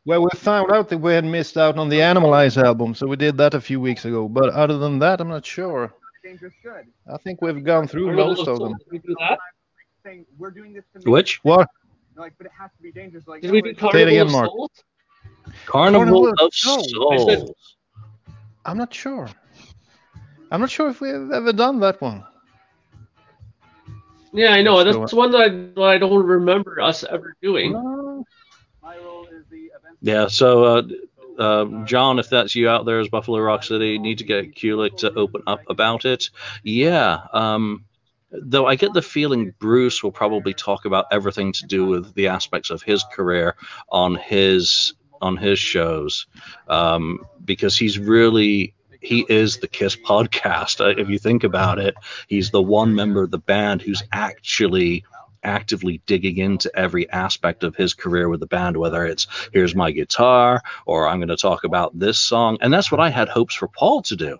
Well, 0.05 0.21
we 0.21 0.29
found 0.35 0.71
out 0.71 0.89
that 0.89 0.99
we 0.99 1.13
had 1.13 1.25
missed 1.25 1.57
out 1.57 1.77
on 1.79 1.89
the 1.89 1.97
Animalize 1.99 2.61
album, 2.61 2.93
so 2.93 3.07
we 3.07 3.15
did 3.15 3.37
that 3.37 3.55
a 3.55 3.61
few 3.61 3.79
weeks 3.81 4.05
ago. 4.05 4.27
But 4.27 4.49
other 4.53 4.77
than 4.77 4.99
that, 4.99 5.19
I'm 5.19 5.29
not 5.29 5.45
sure. 5.45 5.91
I 7.11 7.17
think 7.23 7.41
we've 7.41 7.63
gone 7.63 7.87
through 7.87 8.09
Arnold 8.09 8.37
most 8.37 8.47
of 8.47 8.59
them. 8.59 8.69
Soul, 8.69 8.75
did 8.77 8.91
we 8.91 8.99
do 8.99 9.15
that? 9.19 9.39
which? 11.05 11.39
What? 11.43 11.67
Like, 12.15 12.33
but 12.37 12.45
it 12.45 12.53
has 12.59 12.69
to 12.77 12.81
be 12.83 12.91
dangerous. 12.91 13.27
Like, 13.27 13.41
Did 13.41 13.51
we 13.51 13.61
do 13.61 13.69
it's- 13.69 13.81
Carnival 13.81 14.07
again, 14.07 14.25
of 14.27 14.31
Mark. 14.31 14.47
Souls? 14.47 14.71
Carnival, 15.65 15.99
Carnival 16.05 16.27
of 16.29 16.35
of 16.39 16.53
Souls. 16.53 16.91
Souls. 16.91 17.21
I 17.29 17.35
said- 17.35 17.49
I'm 18.65 18.77
not 18.77 18.93
sure. 18.93 19.27
I'm 20.51 20.61
not 20.61 20.69
sure 20.69 20.89
if 20.89 21.01
we've 21.01 21.31
ever 21.31 21.51
done 21.51 21.79
that 21.81 21.99
one. 22.01 22.23
Yeah, 24.33 24.51
I 24.51 24.61
know. 24.61 24.83
That's 24.83 25.13
one 25.13 25.31
that 25.31 25.41
I, 25.41 25.49
that 25.49 25.81
I 25.81 25.97
don't 25.97 26.25
remember 26.25 26.79
us 26.81 27.03
ever 27.03 27.35
doing. 27.41 27.71
No. 27.73 28.23
My 28.81 28.97
role 28.97 29.25
is 29.27 29.45
the 29.49 29.57
event. 29.77 29.84
Yeah, 30.01 30.27
so 30.27 30.63
uh, 30.63 30.83
uh, 31.37 31.85
John, 31.85 32.19
if 32.19 32.29
that's 32.29 32.55
you 32.55 32.69
out 32.69 32.85
there 32.85 32.99
as 32.99 33.09
Buffalo 33.09 33.39
Rock 33.39 33.63
City, 33.63 33.97
need 33.97 34.19
to 34.19 34.23
get 34.23 34.55
Kulick 34.55 34.97
to 34.97 35.13
open 35.13 35.41
up 35.47 35.61
about 35.69 36.05
it. 36.05 36.29
Yeah, 36.63 37.19
um, 37.33 37.85
though 38.31 38.65
I 38.65 38.75
get 38.75 38.93
the 38.93 39.01
feeling 39.01 39.53
Bruce 39.59 40.03
will 40.03 40.11
probably 40.11 40.53
talk 40.53 40.85
about 40.85 41.05
everything 41.11 41.51
to 41.53 41.65
do 41.65 41.85
with 41.85 42.13
the 42.13 42.27
aspects 42.27 42.69
of 42.69 42.81
his 42.81 43.03
career 43.11 43.55
on 43.89 44.15
his 44.15 44.93
on 45.21 45.37
his 45.37 45.57
shows, 45.59 46.27
um, 46.67 47.25
because 47.43 47.77
he's 47.77 47.97
really 47.97 48.73
he 49.01 49.25
is 49.29 49.57
the 49.57 49.67
Kiss 49.67 49.95
podcast. 49.95 50.81
Uh, 50.81 50.99
if 50.99 51.09
you 51.09 51.19
think 51.19 51.43
about 51.43 51.79
it, 51.79 51.95
he's 52.27 52.51
the 52.51 52.61
one 52.61 52.95
member 52.95 53.23
of 53.23 53.31
the 53.31 53.37
band 53.37 53.81
who's 53.81 54.03
actually 54.11 55.05
actively 55.45 56.01
digging 56.05 56.37
into 56.37 56.69
every 56.77 57.09
aspect 57.11 57.63
of 57.63 57.75
his 57.75 57.93
career 57.93 58.27
with 58.27 58.41
the 58.41 58.47
band, 58.47 58.75
whether 58.75 59.05
it's 59.05 59.27
here's 59.53 59.75
my 59.75 59.91
guitar 59.91 60.61
or 60.85 61.07
I'm 61.07 61.19
going 61.19 61.29
to 61.29 61.37
talk 61.37 61.63
about 61.63 61.97
this 61.97 62.19
song. 62.19 62.57
And 62.59 62.73
that's 62.73 62.91
what 62.91 62.99
I 62.99 63.09
had 63.09 63.29
hopes 63.29 63.55
for 63.55 63.67
Paul 63.67 64.01
to 64.03 64.15
do. 64.15 64.37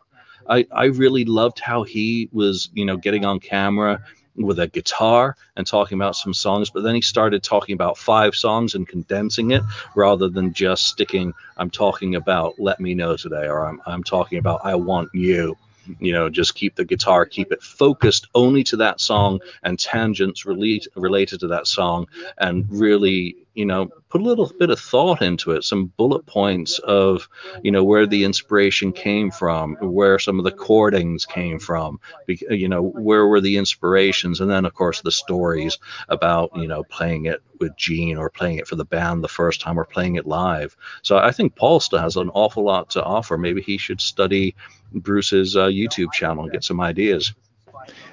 I, 0.50 0.68
I 0.72 0.86
really 0.86 1.26
loved 1.26 1.60
how 1.60 1.84
he 1.84 2.30
was, 2.32 2.70
you 2.74 2.86
know, 2.86 2.98
getting 2.98 3.26
on 3.26 3.40
camera 3.40 4.04
with 4.36 4.60
a 4.60 4.68
guitar 4.68 5.38
and 5.56 5.66
talking 5.66 5.98
about 5.98 6.16
some 6.16 6.34
songs, 6.34 6.70
but 6.70 6.84
then 6.84 6.96
he 6.96 7.02
started 7.02 7.42
talking 7.42 7.74
about 7.74 7.98
five 7.98 8.36
songs 8.36 8.76
and 8.76 8.88
condensing 8.88 9.52
it 9.52 9.64
rather 9.96 10.28
than 10.28 10.54
just 10.54 10.88
sticking, 10.88 11.34
I'm 11.58 11.70
talking 11.70 12.16
about 12.16 12.60
Let 12.60 12.80
Me 12.80 12.94
Know 12.94 13.16
Today 13.16 13.48
or 13.48 13.66
I'm, 13.66 13.82
I'm 13.86 14.04
talking 14.04 14.38
about 14.38 14.62
I 14.64 14.76
Want 14.76 15.10
You. 15.14 15.58
You 16.00 16.14
know, 16.14 16.30
just 16.30 16.56
keep 16.56 16.76
the 16.76 16.86
guitar, 16.86 17.26
keep 17.26 17.52
it 17.52 17.62
focused 17.62 18.28
only 18.34 18.64
to 18.66 18.78
that 18.78 19.00
song 19.00 19.40
and 19.64 19.80
tangents 19.80 20.46
relate, 20.46 20.88
related 20.96 21.40
to 21.42 21.48
that 21.48 21.68
song, 21.68 22.08
and 22.38 22.66
really, 22.70 23.38
you 23.56 23.66
know, 23.66 23.90
put 24.10 24.22
a 24.22 24.24
little 24.24 24.52
bit 24.60 24.70
of 24.70 24.80
thought 24.80 25.22
into 25.22 25.52
it, 25.52 25.64
some 25.64 25.88
bullet 25.98 26.26
points 26.26 26.78
of, 26.80 27.28
you 27.64 27.72
know, 27.72 27.84
where 27.84 28.06
the 28.06 28.26
inspiration 28.26 28.92
came 28.92 29.32
from, 29.32 29.76
where 29.76 30.20
some 30.20 30.38
of 30.38 30.46
the 30.46 30.52
chordings 30.52 31.28
came 31.28 31.58
from, 31.58 32.00
you 32.28 32.68
know, 32.68 32.82
where 32.82 33.26
were 33.26 33.42
the 33.42 33.58
inspirations, 33.58 34.42
and 34.42 34.52
then 34.52 34.66
of 34.66 34.74
course 34.74 35.02
the 35.02 35.12
stories 35.12 35.78
about, 36.10 36.52
you 36.56 36.68
know, 36.68 36.84
playing 36.84 37.26
it 37.26 37.42
with 37.60 37.76
Gene 37.78 38.18
or 38.18 38.30
playing 38.30 38.58
it 38.58 38.68
for 38.68 38.76
the 38.76 38.86
band 38.86 39.24
the 39.24 39.30
first 39.30 39.62
time 39.62 39.80
or 39.80 39.86
playing 39.86 40.16
it 40.16 40.28
live. 40.28 40.76
So 41.02 41.18
I 41.18 41.32
think 41.32 41.56
Paul 41.56 41.80
still 41.80 42.00
has 42.00 42.18
an 42.18 42.30
awful 42.30 42.64
lot 42.64 42.90
to 42.92 43.04
offer. 43.04 43.38
Maybe 43.38 43.62
he 43.62 43.78
should 43.78 44.02
study 44.02 44.56
Bruce's 44.94 45.56
uh, 45.56 45.68
YouTube 45.68 46.12
channel 46.12 46.44
and 46.44 46.52
get 46.52 46.64
some 46.64 46.82
ideas. 46.82 47.34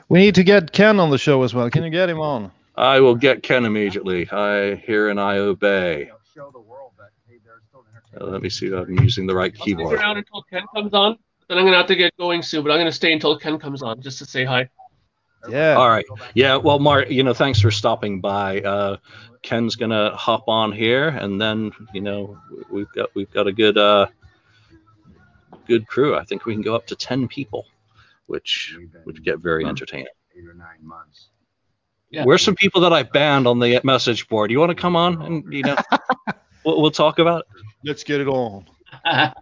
We 0.08 0.20
need 0.20 0.36
to 0.36 0.44
get 0.44 0.72
Ken 0.72 1.00
on 1.00 1.10
the 1.10 1.18
show 1.18 1.42
as 1.42 1.54
well. 1.54 1.68
Can 1.70 1.84
you 1.84 1.90
get 1.90 2.08
him 2.08 2.20
on? 2.20 2.52
I 2.74 3.00
will 3.00 3.14
get 3.14 3.42
Ken 3.42 3.64
immediately. 3.64 4.28
I 4.30 4.76
hear 4.76 5.08
and 5.08 5.20
I 5.20 5.38
obey. 5.38 6.10
Show 6.34 6.50
the 6.50 6.60
world 6.60 6.92
that 6.98 7.10
hey, 7.28 7.38
there's 7.44 7.62
still 7.68 7.84
Uh, 8.20 8.30
let 8.30 8.42
me 8.42 8.48
see 8.48 8.66
if 8.66 8.72
I'm 8.72 8.98
using 9.00 9.26
the 9.26 9.34
right 9.34 9.52
I'll 9.54 9.62
stick 9.62 9.76
keyboard. 9.76 9.98
around 9.98 10.18
until 10.18 10.42
Ken 10.44 10.62
comes 10.74 10.94
on. 10.94 11.18
Then 11.48 11.58
I'm 11.58 11.64
gonna 11.64 11.76
have 11.76 11.88
to 11.88 11.96
get 11.96 12.16
going 12.16 12.42
soon, 12.42 12.62
but 12.62 12.72
I'm 12.72 12.78
gonna 12.78 12.92
stay 12.92 13.12
until 13.12 13.38
Ken 13.38 13.58
comes 13.58 13.82
on 13.82 14.00
just 14.00 14.18
to 14.18 14.24
say 14.24 14.44
hi. 14.44 14.68
Yeah. 15.48 15.74
All 15.74 15.88
right. 15.88 16.06
Yeah. 16.34 16.56
Well, 16.56 16.78
Mark, 16.78 17.10
you 17.10 17.22
know, 17.22 17.34
thanks 17.34 17.60
for 17.60 17.70
stopping 17.70 18.20
by. 18.20 18.60
Uh, 18.60 18.96
Ken's 19.42 19.74
gonna 19.76 20.16
hop 20.16 20.44
on 20.46 20.72
here, 20.72 21.08
and 21.08 21.40
then 21.40 21.72
you 21.92 22.00
know 22.00 22.38
we've 22.70 22.90
got 22.94 23.14
we've 23.14 23.30
got 23.30 23.46
a 23.48 23.52
good 23.52 23.76
uh, 23.76 24.06
good 25.66 25.86
crew. 25.88 26.16
I 26.16 26.24
think 26.24 26.46
we 26.46 26.54
can 26.54 26.62
go 26.62 26.74
up 26.74 26.86
to 26.86 26.96
ten 26.96 27.28
people, 27.28 27.66
which 28.26 28.76
would 29.04 29.22
get 29.24 29.40
very 29.40 29.66
entertaining. 29.66 30.06
Eight 30.36 30.46
or 30.46 30.54
nine 30.54 30.78
months. 30.80 31.28
Yeah. 32.12 32.24
Where's 32.24 32.42
some 32.42 32.54
people 32.54 32.82
that 32.82 32.92
I 32.92 33.02
banned 33.02 33.46
on 33.46 33.58
the 33.58 33.80
message 33.84 34.28
board? 34.28 34.50
You 34.50 34.60
want 34.60 34.70
to 34.70 34.74
come 34.74 34.96
on 34.96 35.22
and 35.22 35.52
you 35.52 35.62
know 35.62 35.76
we'll, 36.64 36.82
we'll 36.82 36.90
talk 36.90 37.18
about 37.18 37.40
it. 37.40 37.62
Let's 37.84 38.04
get 38.04 38.20
it 38.20 38.28
on. 38.28 38.66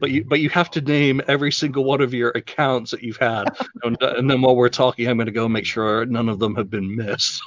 But 0.00 0.10
you 0.10 0.24
but 0.24 0.40
you 0.40 0.48
have 0.50 0.70
to 0.72 0.80
name 0.80 1.22
every 1.28 1.52
single 1.52 1.84
one 1.84 2.00
of 2.00 2.12
your 2.12 2.30
accounts 2.30 2.90
that 2.90 3.02
you've 3.02 3.16
had, 3.16 3.44
and, 3.84 4.00
uh, 4.02 4.14
and 4.16 4.28
then 4.28 4.42
while 4.42 4.56
we're 4.56 4.68
talking, 4.68 5.08
I'm 5.08 5.16
going 5.16 5.26
to 5.26 5.32
go 5.32 5.48
make 5.48 5.66
sure 5.66 6.04
none 6.06 6.28
of 6.28 6.38
them 6.38 6.54
have 6.56 6.68
been 6.68 6.96
missed. 6.96 7.40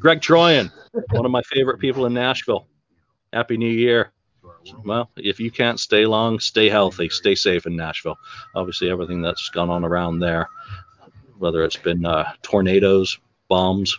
Greg 0.00 0.20
Troyan, 0.20 0.70
one 1.10 1.24
of 1.24 1.30
my 1.30 1.42
favorite 1.42 1.78
people 1.78 2.06
in 2.06 2.14
Nashville. 2.14 2.66
Happy 3.32 3.56
New 3.56 3.70
Year. 3.70 4.12
Well, 4.84 5.10
if 5.16 5.40
you 5.40 5.50
can't 5.50 5.80
stay 5.80 6.06
long, 6.06 6.38
stay 6.38 6.68
healthy, 6.68 7.08
stay 7.08 7.34
safe 7.34 7.66
in 7.66 7.76
Nashville. 7.76 8.18
Obviously, 8.54 8.90
everything 8.90 9.22
that's 9.22 9.48
gone 9.50 9.70
on 9.70 9.84
around 9.84 10.20
there, 10.20 10.48
whether 11.38 11.64
it's 11.64 11.76
been 11.76 12.04
uh, 12.04 12.32
tornadoes, 12.42 13.18
bombs, 13.48 13.98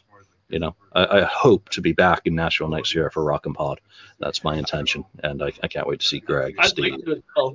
you 0.50 0.60
know, 0.60 0.76
I, 0.94 1.06
I 1.06 1.22
hope 1.24 1.70
to 1.70 1.82
be 1.82 1.94
back 1.94 2.22
in 2.26 2.36
Nashville 2.36 2.70
next 2.70 2.94
year 2.94 3.10
for 3.10 3.24
Rock 3.24 3.46
and 3.46 3.56
Pod. 3.56 3.80
That's 4.20 4.44
my 4.44 4.56
intention, 4.56 5.04
and 5.24 5.42
I, 5.42 5.52
I 5.64 5.68
can't 5.68 5.88
wait 5.88 6.00
to 6.02 6.06
see 6.06 6.20
Greg. 6.20 6.56
I'd 6.60 6.68
Steve. 6.68 6.94
like 6.94 7.06
to 7.06 7.24
as. 7.38 7.54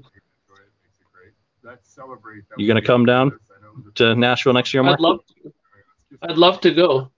You 2.56 2.66
gonna 2.66 2.82
come 2.82 3.06
down 3.06 3.38
to 3.96 4.14
Nashville 4.14 4.52
next 4.52 4.72
year, 4.74 4.82
Mark? 4.82 4.98
I'd 4.98 5.02
love 5.02 5.20
to. 5.26 5.52
I'd 6.22 6.38
love 6.38 6.60
to 6.62 6.74
go. 6.74 7.10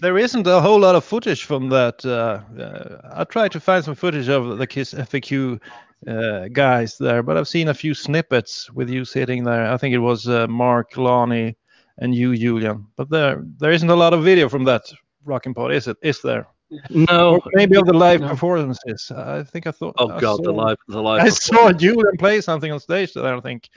There 0.00 0.18
isn't 0.18 0.46
a 0.46 0.60
whole 0.60 0.80
lot 0.80 0.94
of 0.94 1.04
footage 1.04 1.44
from 1.44 1.68
that. 1.70 2.04
Uh, 2.04 2.40
uh, 2.60 3.10
I 3.14 3.24
tried 3.24 3.52
to 3.52 3.60
find 3.60 3.84
some 3.84 3.94
footage 3.94 4.28
of 4.28 4.58
the 4.58 4.66
Kiss 4.66 4.94
FAQ 4.94 5.60
uh, 6.06 6.48
guys 6.48 6.96
there, 6.98 7.22
but 7.22 7.36
I've 7.36 7.48
seen 7.48 7.68
a 7.68 7.74
few 7.74 7.94
snippets 7.94 8.70
with 8.72 8.88
you 8.88 9.04
sitting 9.04 9.44
there. 9.44 9.70
I 9.70 9.76
think 9.76 9.94
it 9.94 9.98
was 9.98 10.28
uh, 10.28 10.46
Mark, 10.46 10.96
Lonnie, 10.96 11.56
and 11.98 12.14
you, 12.14 12.36
Julian. 12.36 12.86
But 12.96 13.10
there, 13.10 13.42
there 13.58 13.72
isn't 13.72 13.90
a 13.90 13.96
lot 13.96 14.14
of 14.14 14.24
video 14.24 14.48
from 14.48 14.64
that 14.64 14.82
Rockin' 15.24 15.54
Pod, 15.54 15.72
is 15.72 15.88
it? 15.88 15.96
Is 16.02 16.22
there? 16.22 16.46
No. 16.88 17.34
Or 17.34 17.40
maybe 17.52 17.76
of 17.76 17.84
the 17.86 17.92
live 17.92 18.20
No. 18.20 18.28
performances. 18.28 19.10
I 19.14 19.42
think 19.42 19.66
I 19.66 19.72
thought. 19.72 19.96
Oh 19.98 20.08
I 20.08 20.20
God, 20.20 20.44
the 20.44 20.52
live, 20.52 20.76
the 20.86 21.02
live. 21.02 21.22
I 21.22 21.28
saw 21.28 21.72
Julian 21.72 22.16
play 22.16 22.40
something 22.40 22.70
on 22.70 22.78
stage 22.78 23.12
there. 23.12 23.24
I 23.24 23.30
don't 23.30 23.42
think. 23.42 23.68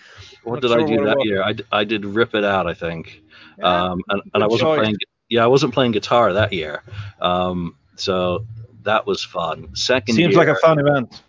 What 0.44 0.62
did 0.62 0.72
I 0.72 0.86
do 0.86 1.04
that 1.04 1.18
year? 1.26 1.42
I, 1.42 1.54
d- 1.54 1.64
I 1.72 1.84
did 1.84 2.06
rip 2.06 2.36
it 2.36 2.46
out, 2.46 2.68
I 2.68 2.74
think. 2.76 3.24
Yeah, 3.58 3.86
um, 3.92 4.02
and, 4.10 4.22
and 4.36 4.44
I 4.44 4.48
wasn't 4.48 4.70
choice. 4.70 4.80
playing. 4.80 4.96
Yeah, 5.30 5.44
I 5.44 5.48
wasn't 5.48 5.74
playing 5.74 5.94
guitar 5.94 6.34
that 6.34 6.54
year. 6.54 6.84
Um, 7.20 7.76
so 7.96 8.46
that 8.84 9.08
was 9.08 9.24
fun. 9.24 9.76
Second 9.76 10.16
Seems 10.16 10.36
year, 10.36 10.38
like 10.46 10.56
a 10.56 10.60
fun 10.60 10.78
event. 10.80 11.24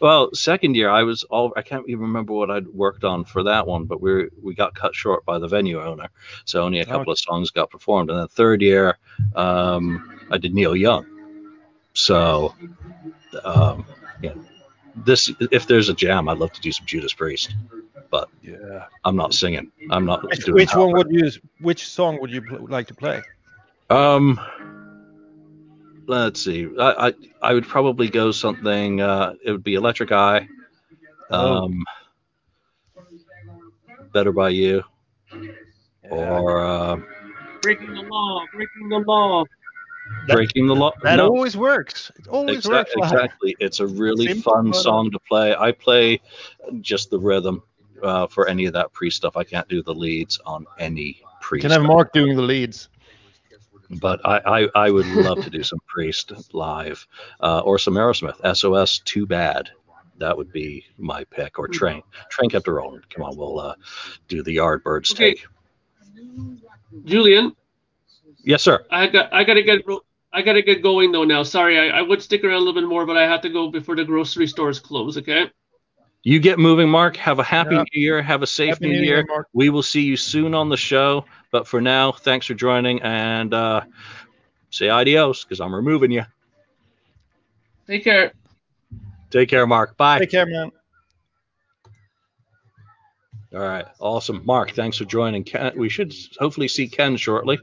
Well, 0.00 0.32
second 0.34 0.76
year 0.76 0.90
I 0.90 1.02
was 1.02 1.24
all. 1.24 1.52
I 1.56 1.62
can't 1.62 1.88
even 1.88 2.02
remember 2.02 2.32
what 2.32 2.50
I'd 2.50 2.66
worked 2.68 3.04
on 3.04 3.24
for 3.24 3.42
that 3.44 3.66
one, 3.66 3.84
but 3.84 4.00
we 4.00 4.28
we 4.42 4.54
got 4.54 4.74
cut 4.74 4.94
short 4.94 5.24
by 5.24 5.38
the 5.38 5.48
venue 5.48 5.80
owner, 5.82 6.08
so 6.44 6.62
only 6.62 6.80
a 6.80 6.84
couple 6.86 7.12
of 7.12 7.18
songs 7.18 7.50
got 7.50 7.70
performed. 7.70 8.10
And 8.10 8.18
then 8.18 8.28
third 8.28 8.62
year, 8.62 8.98
um, 9.34 10.20
I 10.30 10.38
did 10.38 10.54
Neil 10.54 10.76
Young. 10.76 11.06
So, 11.94 12.54
um, 13.44 13.86
yeah, 14.20 14.32
this 14.96 15.30
if 15.52 15.66
there's 15.66 15.88
a 15.88 15.94
jam, 15.94 16.28
I'd 16.28 16.38
love 16.38 16.52
to 16.52 16.60
do 16.60 16.72
some 16.72 16.86
Judas 16.86 17.12
Priest, 17.14 17.54
but 18.10 18.28
Yeah. 18.42 18.86
I'm 19.04 19.16
not 19.16 19.34
singing. 19.34 19.70
I'm 19.90 20.04
not 20.04 20.24
Which, 20.24 20.44
doing 20.44 20.54
which 20.56 20.74
one 20.74 20.92
would 20.92 21.10
you? 21.10 21.30
Which 21.60 21.86
song 21.86 22.20
would 22.20 22.30
you 22.30 22.42
pl- 22.42 22.66
like 22.68 22.88
to 22.88 22.94
play? 22.94 23.22
Um, 23.90 24.40
let's 26.06 26.40
see. 26.42 26.68
I, 26.78 27.08
I 27.08 27.12
I 27.42 27.54
would 27.54 27.66
probably 27.66 28.08
go 28.08 28.30
something. 28.32 29.00
Uh, 29.00 29.34
it 29.44 29.50
would 29.50 29.64
be 29.64 29.74
Electric 29.74 30.12
Eye. 30.12 30.48
Oh. 31.30 31.64
Um, 31.64 31.84
Better 34.12 34.30
by 34.32 34.50
You, 34.50 34.84
or 36.08 36.64
uh, 36.64 36.96
Breaking 37.62 37.94
the 37.94 38.02
law, 38.02 38.44
breaking 38.52 38.88
the 38.88 38.98
law. 38.98 39.44
Breaking 40.28 40.66
the 40.66 40.74
Law. 40.76 40.92
That 41.02 41.16
No, 41.16 41.28
always 41.28 41.56
works. 41.56 42.12
It 42.18 42.28
always 42.28 42.58
exa- 42.58 42.70
works. 42.70 42.94
live. 42.94 43.12
exactly. 43.12 43.56
It's 43.58 43.80
a 43.80 43.86
really 43.86 44.26
Simple, 44.28 44.52
fun 44.52 44.70
but- 44.70 44.76
song 44.76 45.10
to 45.10 45.18
play. 45.18 45.56
I 45.58 45.72
play 45.72 46.20
just 46.80 47.10
the 47.10 47.18
rhythm 47.18 47.62
uh, 48.02 48.26
for 48.26 48.46
any 48.46 48.66
of 48.66 48.74
that 48.74 48.92
pre 48.92 49.08
stuff. 49.10 49.36
I 49.36 49.44
can't 49.44 49.66
do 49.68 49.82
the 49.82 49.94
leads 49.94 50.38
on 50.44 50.66
any 50.78 51.20
pre. 51.40 51.58
You 51.58 51.62
can 51.62 51.70
have. 51.70 51.82
Mark 51.82 52.12
doing 52.12 52.36
the 52.36 52.42
leads. 52.42 52.88
But 53.90 54.20
I, 54.24 54.40
I, 54.46 54.68
I 54.86 54.90
would 54.90 55.06
love 55.06 55.42
to 55.44 55.50
do 55.50 55.62
some 55.62 55.78
Priest 55.86 56.32
live 56.54 57.06
uh, 57.40 57.60
or 57.60 57.78
some 57.78 57.94
Aerosmith. 57.94 58.56
SOS, 58.56 58.98
too 59.00 59.26
bad. 59.26 59.70
That 60.18 60.36
would 60.36 60.52
be 60.52 60.84
my 60.96 61.24
pick. 61.24 61.58
Or 61.58 61.66
Train. 61.68 62.02
Train 62.30 62.48
kept 62.50 62.66
her 62.66 62.74
rolling. 62.74 63.02
Come 63.10 63.24
on, 63.24 63.36
we'll 63.36 63.58
uh, 63.60 63.74
do 64.28 64.42
the 64.42 64.56
Yardbirds 64.56 65.12
Okay. 65.12 65.34
take. 65.34 65.46
Julian, 67.04 67.54
Yes, 68.44 68.62
sir. 68.62 68.84
I 68.90 69.06
got 69.06 69.32
I 69.32 69.42
gotta 69.44 69.62
get 69.62 69.82
I 70.32 70.42
gotta 70.42 70.62
get 70.62 70.82
going 70.82 71.12
though 71.12 71.24
now. 71.24 71.42
Sorry, 71.42 71.78
I, 71.78 71.98
I 71.98 72.02
would 72.02 72.22
stick 72.22 72.44
around 72.44 72.56
a 72.56 72.58
little 72.58 72.74
bit 72.74 72.86
more, 72.86 73.06
but 73.06 73.16
I 73.16 73.22
have 73.26 73.40
to 73.42 73.48
go 73.48 73.70
before 73.70 73.96
the 73.96 74.04
grocery 74.04 74.46
stores 74.46 74.78
close. 74.80 75.16
Okay. 75.16 75.50
You 76.22 76.38
get 76.40 76.58
moving, 76.58 76.88
Mark. 76.88 77.16
Have 77.16 77.38
a 77.38 77.42
happy 77.42 77.74
Yeah. 77.74 77.84
new 77.94 78.00
year. 78.02 78.22
Have 78.22 78.42
a 78.42 78.46
safe 78.46 78.70
Happy 78.74 78.86
new, 78.86 78.92
New 78.94 79.02
year. 79.02 79.16
Year, 79.16 79.24
Mark. 79.28 79.46
We 79.52 79.70
will 79.70 79.82
see 79.82 80.02
you 80.02 80.16
soon 80.16 80.54
on 80.54 80.68
the 80.68 80.76
show. 80.76 81.24
But 81.54 81.68
for 81.68 81.80
now, 81.80 82.10
thanks 82.10 82.46
for 82.46 82.54
joining 82.54 83.00
and 83.02 83.54
uh, 83.54 83.82
say 84.70 84.88
adios 84.88 85.44
because 85.44 85.60
I'm 85.60 85.72
removing 85.72 86.10
you. 86.10 86.24
Take 87.86 88.02
care. 88.02 88.32
Take 89.30 89.50
care, 89.50 89.64
Mark. 89.64 89.96
Bye. 89.96 90.18
Take 90.18 90.32
care, 90.32 90.46
man. 90.46 90.72
All 93.52 93.60
right. 93.60 93.86
Awesome. 94.00 94.42
Mark, 94.44 94.72
thanks 94.72 94.98
for 94.98 95.04
joining. 95.04 95.44
Ken, 95.44 95.70
we 95.76 95.88
should 95.88 96.12
hopefully 96.40 96.66
see 96.66 96.88
Ken 96.88 97.16
shortly. 97.16 97.60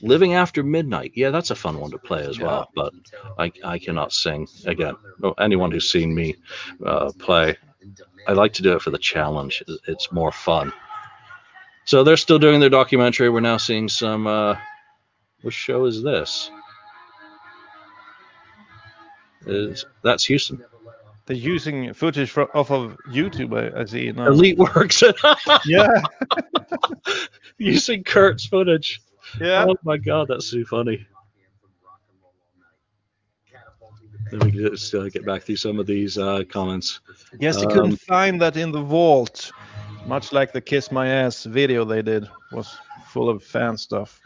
Living 0.00 0.34
After 0.34 0.62
Midnight. 0.62 1.10
Yeah, 1.16 1.30
that's 1.30 1.50
a 1.50 1.56
fun 1.56 1.80
one 1.80 1.90
to 1.90 1.98
play 1.98 2.24
as 2.24 2.38
well. 2.38 2.70
But 2.72 2.94
I, 3.36 3.50
I 3.64 3.80
cannot 3.80 4.12
sing. 4.12 4.46
Again, 4.64 4.94
well, 5.18 5.34
anyone 5.40 5.72
who's 5.72 5.90
seen 5.90 6.14
me 6.14 6.36
uh, 6.84 7.10
play, 7.18 7.56
I 8.26 8.32
like 8.32 8.54
to 8.54 8.62
do 8.62 8.74
it 8.74 8.82
for 8.82 8.90
the 8.90 8.98
challenge. 8.98 9.62
It's 9.86 10.10
more 10.12 10.32
fun. 10.32 10.72
So 11.84 12.02
they're 12.02 12.16
still 12.16 12.38
doing 12.38 12.58
their 12.60 12.70
documentary. 12.70 13.28
We're 13.30 13.40
now 13.40 13.56
seeing 13.58 13.88
some. 13.88 14.26
Uh, 14.26 14.56
which 15.42 15.54
show 15.54 15.84
is 15.84 16.02
this? 16.02 16.50
Is 19.46 19.84
that's 20.02 20.24
Houston? 20.24 20.64
They're 21.26 21.36
using 21.36 21.92
footage 21.92 22.36
off 22.36 22.70
of 22.70 22.96
YouTube, 23.10 23.52
I, 23.56 23.80
I 23.80 23.84
see 23.84 24.10
now. 24.12 24.28
Elite 24.28 24.58
Works. 24.58 25.02
Yeah, 25.66 25.88
Using 27.58 28.04
Kurt's 28.04 28.46
footage. 28.46 29.00
yeah. 29.40 29.64
Oh 29.68 29.74
my 29.84 29.96
god, 29.96 30.28
that's 30.28 30.50
so 30.50 30.64
funny. 30.64 31.06
Let 34.32 34.44
me 34.44 34.50
just 34.50 34.94
uh, 34.94 35.08
get 35.08 35.24
back 35.24 35.42
through 35.42 35.56
some 35.56 35.78
of 35.78 35.86
these 35.86 36.18
uh, 36.18 36.42
comments. 36.48 37.00
They 37.56 37.66
couldn't 37.66 37.92
Um, 37.92 37.96
find 37.96 38.40
that 38.42 38.56
in 38.56 38.72
the 38.72 38.80
vault. 38.82 39.52
Much 40.06 40.32
like 40.32 40.52
the 40.52 40.60
Kiss 40.60 40.90
My 40.92 41.08
Ass 41.08 41.44
video 41.44 41.84
they 41.84 42.02
did 42.02 42.28
was 42.52 42.76
full 43.08 43.28
of 43.28 43.42
fan 43.42 43.76
stuff. 43.76 44.20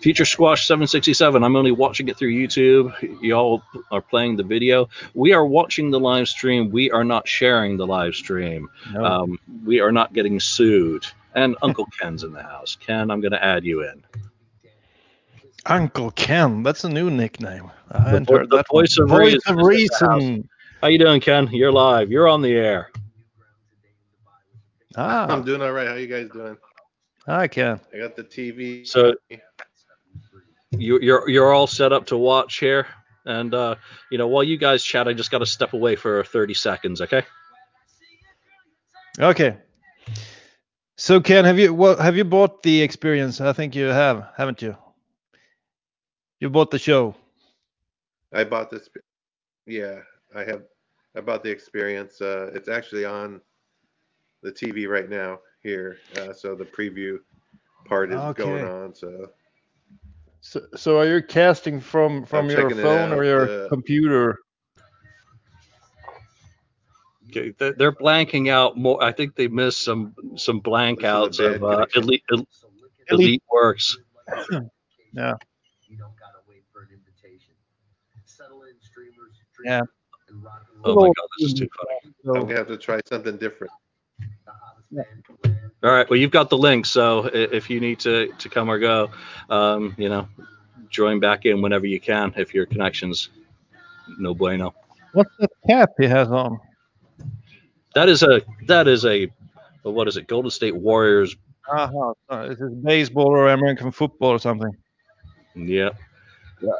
Future 0.00 0.24
Squash 0.24 0.66
767. 0.66 1.42
I'm 1.44 1.56
only 1.56 1.72
watching 1.72 2.08
it 2.08 2.16
through 2.16 2.32
YouTube. 2.32 2.94
Y'all 3.22 3.62
are 3.90 4.00
playing 4.00 4.36
the 4.36 4.42
video. 4.42 4.88
We 5.14 5.32
are 5.34 5.44
watching 5.44 5.90
the 5.90 6.00
live 6.00 6.26
stream. 6.28 6.70
We 6.70 6.90
are 6.90 7.04
not 7.04 7.28
sharing 7.28 7.76
the 7.76 7.86
live 7.86 8.14
stream. 8.14 8.70
No. 8.92 9.04
Um, 9.04 9.38
we 9.64 9.78
are 9.80 9.92
not 9.92 10.12
getting 10.14 10.40
sued. 10.40 11.04
And 11.34 11.54
Uncle 11.62 11.86
Ken's 12.00 12.24
in 12.24 12.32
the 12.32 12.42
house. 12.42 12.76
Ken, 12.80 13.10
I'm 13.10 13.20
going 13.20 13.32
to 13.32 13.44
add 13.44 13.64
you 13.64 13.82
in. 13.82 14.02
Uncle 15.66 16.10
Ken, 16.12 16.62
that's 16.62 16.84
a 16.84 16.88
new 16.88 17.10
nickname. 17.10 17.70
I 17.90 18.12
The 18.12 18.20
vo- 18.20 18.38
heard 18.38 18.50
the 18.50 18.56
that 18.58 18.66
one. 18.70 18.82
voice 18.84 18.98
of 18.98 19.08
voice 19.08 19.18
reason 19.18 19.36
of 19.36 19.42
is 19.44 19.50
in 19.50 19.56
the 19.56 19.64
reason. 19.64 20.48
How 20.80 20.88
you 20.88 20.98
doing, 20.98 21.20
Ken? 21.20 21.48
You're 21.52 21.72
live. 21.72 22.10
You're 22.10 22.28
on 22.28 22.40
the 22.42 22.52
air. 22.52 22.90
Ah, 24.96 25.26
I'm 25.28 25.44
doing 25.44 25.62
all 25.62 25.72
right. 25.72 25.86
How 25.88 25.94
you 25.94 26.06
guys 26.06 26.28
doing? 26.30 26.56
hi 27.26 27.46
Ken. 27.48 27.78
I 27.94 27.98
got 27.98 28.16
the 28.16 28.24
TV. 28.24 28.86
So 28.86 29.14
you, 30.72 30.98
you're 31.00 31.28
you're 31.28 31.52
all 31.52 31.66
set 31.66 31.92
up 31.92 32.06
to 32.06 32.16
watch 32.16 32.58
here, 32.58 32.86
and 33.24 33.54
uh, 33.54 33.74
you 34.10 34.18
know 34.18 34.26
while 34.28 34.42
you 34.42 34.56
guys 34.56 34.82
chat, 34.82 35.06
I 35.06 35.12
just 35.12 35.30
got 35.30 35.38
to 35.38 35.46
step 35.46 35.74
away 35.74 35.94
for 35.96 36.24
30 36.24 36.54
seconds. 36.54 37.00
Okay. 37.02 37.22
Okay. 39.18 39.56
So 40.96 41.20
Ken, 41.20 41.44
have 41.44 41.58
you 41.58 41.72
well 41.74 41.96
have 41.96 42.16
you 42.16 42.24
bought 42.24 42.62
the 42.62 42.80
experience? 42.82 43.40
I 43.40 43.52
think 43.52 43.74
you 43.76 43.84
have, 43.86 44.28
haven't 44.36 44.62
you? 44.62 44.76
You 46.40 46.48
bought 46.50 46.70
the 46.70 46.78
show. 46.78 47.14
I 48.32 48.44
bought 48.44 48.70
this. 48.70 48.88
Yeah, 49.66 50.00
I 50.34 50.44
have. 50.44 50.62
I 51.16 51.20
bought 51.20 51.42
the 51.42 51.50
experience. 51.50 52.20
Uh, 52.20 52.50
it's 52.54 52.68
actually 52.68 53.04
on 53.04 53.40
the 54.42 54.52
TV 54.52 54.88
right 54.88 55.08
now 55.08 55.38
here. 55.62 55.98
Uh, 56.16 56.32
so 56.32 56.54
the 56.54 56.64
preview 56.64 57.18
part 57.84 58.12
is 58.12 58.20
going 58.34 58.64
on. 58.64 58.94
So 58.94 59.30
So, 60.40 60.62
so 60.76 60.98
are 60.98 61.06
you 61.06 61.22
casting 61.22 61.80
from 61.80 62.24
from 62.24 62.46
I'm 62.46 62.50
your 62.50 62.62
checking 62.62 62.78
it 62.78 62.82
phone 62.82 63.12
or 63.12 63.24
your 63.24 63.66
uh, 63.66 63.68
computer? 63.68 64.38
Okay, 67.28 67.52
They're 67.58 67.74
they're 67.74 67.92
blanking 67.92 68.48
out 68.48 68.76
more. 68.76 69.02
I 69.02 69.12
think 69.12 69.36
they 69.36 69.48
missed 69.48 69.82
some 69.82 70.14
some 70.36 70.60
blank 70.60 71.00
This 71.00 71.06
is 71.06 71.12
a 71.12 71.16
outs 71.16 71.38
of 71.38 71.64
uh, 71.64 71.86
elite, 71.94 72.24
Elite. 72.30 72.48
elite 73.10 73.42
works. 73.52 73.98
Yeah. 75.12 75.34
Yeah. 79.64 79.82
Oh 80.84 80.94
my 80.94 81.08
god, 81.08 81.28
this 81.38 81.48
is 81.48 81.54
too 81.54 81.68
funny. 81.76 82.14
I'm 82.26 82.42
gonna 82.46 82.56
have 82.56 82.68
to 82.68 82.76
try 82.76 83.00
something 83.06 83.36
different. 83.36 83.72
All 85.82 85.90
right, 85.90 86.08
well 86.08 86.18
you've 86.18 86.30
got 86.30 86.50
the 86.50 86.58
link, 86.58 86.86
so 86.86 87.30
if 87.32 87.70
you 87.70 87.80
need 87.80 87.98
to 88.00 88.32
to 88.38 88.48
come 88.48 88.70
or 88.70 88.78
go, 88.78 89.10
um, 89.48 89.94
you 89.98 90.08
know, 90.08 90.28
join 90.88 91.20
back 91.20 91.46
in 91.46 91.62
whenever 91.62 91.86
you 91.86 92.00
can 92.00 92.32
if 92.36 92.54
your 92.54 92.66
connection's 92.66 93.30
no 94.18 94.34
bueno. 94.34 94.74
what's 95.12 95.30
that 95.38 95.50
cap 95.68 95.90
he 95.98 96.06
has 96.06 96.28
on? 96.28 96.58
That 97.94 98.08
is 98.08 98.22
a 98.22 98.42
that 98.66 98.88
is 98.88 99.04
a 99.04 99.30
well, 99.82 99.94
what 99.94 100.08
is 100.08 100.16
it? 100.16 100.26
Golden 100.26 100.50
State 100.50 100.76
Warriors. 100.76 101.36
Uh-huh. 101.70 102.14
Uh, 102.28 102.48
Is 102.50 102.60
it 102.60 102.82
baseball 102.82 103.28
or 103.28 103.48
American 103.48 103.90
football 103.92 104.30
or 104.30 104.38
something? 104.38 104.76
Yeah. 105.54 105.90
Yeah. 106.60 106.72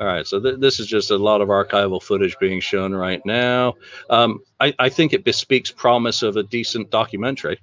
All 0.00 0.06
right, 0.06 0.26
so 0.26 0.40
th- 0.40 0.60
this 0.60 0.78
is 0.78 0.86
just 0.86 1.10
a 1.10 1.16
lot 1.16 1.40
of 1.40 1.48
archival 1.48 2.00
footage 2.00 2.38
being 2.38 2.60
shown 2.60 2.94
right 2.94 3.24
now. 3.26 3.74
Um, 4.08 4.40
I, 4.60 4.72
I 4.78 4.88
think 4.88 5.12
it 5.12 5.24
bespeaks 5.24 5.72
promise 5.72 6.22
of 6.22 6.36
a 6.36 6.44
decent 6.44 6.90
documentary. 6.90 7.58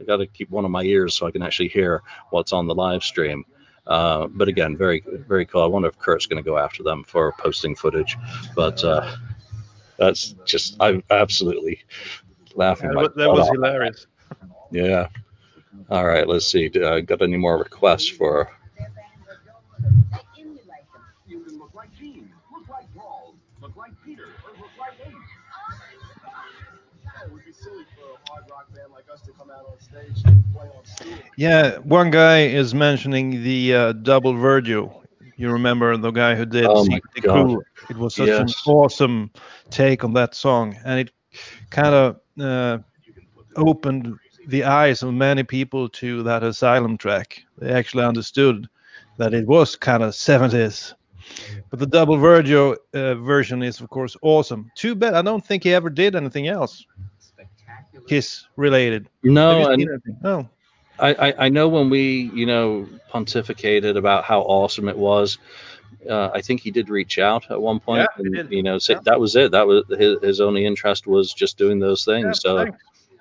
I 0.00 0.04
got 0.04 0.18
to 0.18 0.26
keep 0.26 0.50
one 0.50 0.64
of 0.64 0.70
my 0.70 0.82
ears 0.82 1.14
so 1.14 1.26
I 1.26 1.32
can 1.32 1.42
actually 1.42 1.68
hear 1.68 2.02
what's 2.30 2.52
on 2.52 2.66
the 2.66 2.74
live 2.74 3.02
stream. 3.02 3.44
Uh, 3.86 4.28
but 4.28 4.46
again, 4.46 4.76
very 4.76 5.02
very 5.06 5.44
cool. 5.44 5.62
I 5.62 5.66
wonder 5.66 5.88
if 5.88 5.98
Kurt's 5.98 6.26
going 6.26 6.42
to 6.42 6.48
go 6.48 6.56
after 6.56 6.84
them 6.84 7.02
for 7.02 7.32
posting 7.32 7.74
footage. 7.74 8.16
But 8.54 8.82
uh, 8.84 9.16
that's 9.96 10.36
just 10.44 10.76
I'm 10.78 11.02
absolutely 11.10 11.82
laughing. 12.54 12.92
Yeah, 12.94 13.08
that 13.16 13.30
was 13.30 13.48
hilarious. 13.48 14.06
Yeah. 14.70 15.08
All 15.90 16.06
right, 16.06 16.28
let's 16.28 16.46
see. 16.46 16.70
Uh, 16.70 17.00
got 17.00 17.22
any 17.22 17.36
more 17.36 17.58
requests 17.58 18.08
for? 18.08 18.50
Yeah, 31.36 31.78
one 31.78 32.10
guy 32.10 32.42
is 32.42 32.74
mentioning 32.74 33.42
the 33.42 33.74
uh, 33.74 33.92
double 33.92 34.34
Virgil. 34.34 35.02
You 35.36 35.50
remember 35.50 35.96
the 35.96 36.10
guy 36.10 36.34
who 36.34 36.44
did 36.44 36.66
Oh 36.66 36.84
my 36.84 36.96
Secret 36.96 37.22
God. 37.22 37.46
Crew? 37.46 37.62
It 37.88 37.96
was 37.96 38.14
such 38.14 38.38
an 38.38 38.48
awesome 38.66 39.30
take 39.70 40.04
on 40.04 40.12
that 40.14 40.34
song, 40.34 40.76
and 40.84 41.00
it 41.00 41.12
kind 41.70 41.94
of 41.94 42.16
uh, 42.40 42.78
opened 43.56 44.18
the 44.48 44.64
eyes 44.64 45.02
of 45.02 45.12
many 45.14 45.42
people 45.42 45.88
to 45.88 46.22
that 46.22 46.42
Asylum 46.42 46.96
track. 46.96 47.42
They 47.58 47.72
actually 47.72 48.04
understood 48.04 48.68
that 49.18 49.34
it 49.34 49.46
was 49.46 49.76
kind 49.76 50.02
of 50.02 50.14
70s. 50.14 50.94
But 51.70 51.78
the 51.78 51.86
double 51.86 52.16
Virgil 52.16 52.76
uh, 52.94 53.14
version 53.14 53.62
is, 53.62 53.80
of 53.80 53.88
course, 53.88 54.16
awesome. 54.22 54.70
Too 54.74 54.94
bad 54.94 55.14
I 55.14 55.22
don't 55.22 55.44
think 55.44 55.64
he 55.64 55.72
ever 55.74 55.90
did 55.90 56.14
anything 56.14 56.48
else, 56.48 56.84
Kiss 58.06 58.46
related. 58.56 59.08
No, 59.22 59.70
you 59.72 59.92
and? 59.92 60.16
No. 60.22 60.48
I, 60.98 61.14
I, 61.14 61.34
I 61.46 61.48
know 61.48 61.68
when 61.68 61.90
we, 61.90 62.30
you 62.34 62.46
know, 62.46 62.88
pontificated 63.12 63.96
about 63.96 64.24
how 64.24 64.42
awesome 64.42 64.88
it 64.88 64.96
was, 64.96 65.38
uh, 66.08 66.30
I 66.34 66.40
think 66.40 66.60
he 66.60 66.70
did 66.70 66.88
reach 66.88 67.18
out 67.18 67.50
at 67.50 67.60
one 67.60 67.80
point. 67.80 68.06
Yeah, 68.18 68.40
and. 68.40 68.52
You 68.52 68.62
know, 68.62 68.78
say, 68.78 68.94
Yeah. 68.94 69.00
that 69.04 69.20
was 69.20 69.36
it. 69.36 69.52
That 69.52 69.66
was 69.66 69.84
his, 69.98 70.18
his 70.22 70.40
only 70.40 70.66
interest 70.66 71.06
was 71.06 71.32
just 71.32 71.58
doing 71.58 71.78
those 71.80 72.04
things. 72.04 72.24
Yeah, 72.24 72.32
so, 72.32 72.64
thanks. 72.64 72.78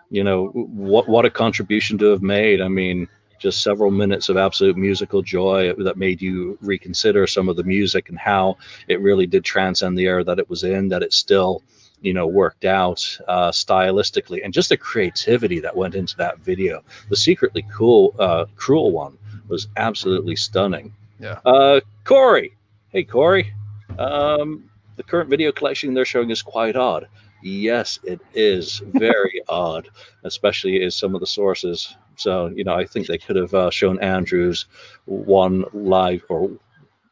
you 0.09 0.23
know, 0.23 0.47
what 0.47 1.07
what 1.07 1.25
a 1.25 1.29
contribution 1.29 1.97
to 1.99 2.05
have 2.07 2.21
made. 2.21 2.61
I 2.61 2.67
mean, 2.67 3.07
just 3.39 3.63
several 3.63 3.91
minutes 3.91 4.29
of 4.29 4.37
absolute 4.37 4.77
musical 4.77 5.21
joy 5.21 5.73
that 5.73 5.97
made 5.97 6.21
you 6.21 6.57
reconsider 6.61 7.25
some 7.25 7.49
of 7.49 7.55
the 7.55 7.63
music 7.63 8.09
and 8.09 8.17
how 8.17 8.57
it 8.87 9.01
really 9.01 9.25
did 9.25 9.43
transcend 9.43 9.97
the 9.97 10.05
era 10.05 10.23
that 10.23 10.39
it 10.39 10.49
was 10.49 10.63
in. 10.63 10.89
That 10.89 11.03
it 11.03 11.13
still, 11.13 11.63
you 12.01 12.13
know, 12.13 12.27
worked 12.27 12.65
out 12.65 13.17
uh, 13.27 13.51
stylistically 13.51 14.43
and 14.43 14.53
just 14.53 14.69
the 14.69 14.77
creativity 14.77 15.59
that 15.59 15.75
went 15.75 15.95
into 15.95 16.17
that 16.17 16.39
video. 16.39 16.83
The 17.09 17.15
secretly 17.15 17.65
cool, 17.71 18.15
uh, 18.19 18.45
cruel 18.55 18.91
one 18.91 19.17
was 19.47 19.67
absolutely 19.77 20.35
stunning. 20.35 20.93
Yeah. 21.19 21.39
Uh, 21.45 21.81
Corey, 22.03 22.53
hey 22.89 23.03
Corey, 23.03 23.53
um, 23.99 24.69
the 24.95 25.03
current 25.03 25.29
video 25.29 25.51
collection 25.51 25.93
they're 25.93 26.05
showing 26.05 26.31
is 26.31 26.41
quite 26.41 26.75
odd. 26.75 27.07
Yes, 27.43 27.99
it 28.03 28.19
is 28.33 28.79
very 28.85 29.41
odd, 29.47 29.89
especially 30.23 30.83
as 30.83 30.95
some 30.95 31.13
of 31.13 31.21
the 31.21 31.27
sources. 31.27 31.95
So 32.15 32.47
you 32.47 32.63
know, 32.63 32.73
I 32.73 32.85
think 32.85 33.07
they 33.07 33.17
could 33.17 33.35
have 33.35 33.53
uh, 33.53 33.69
shown 33.69 33.99
Andrews 33.99 34.65
one 35.05 35.65
live 35.73 36.23
or 36.29 36.51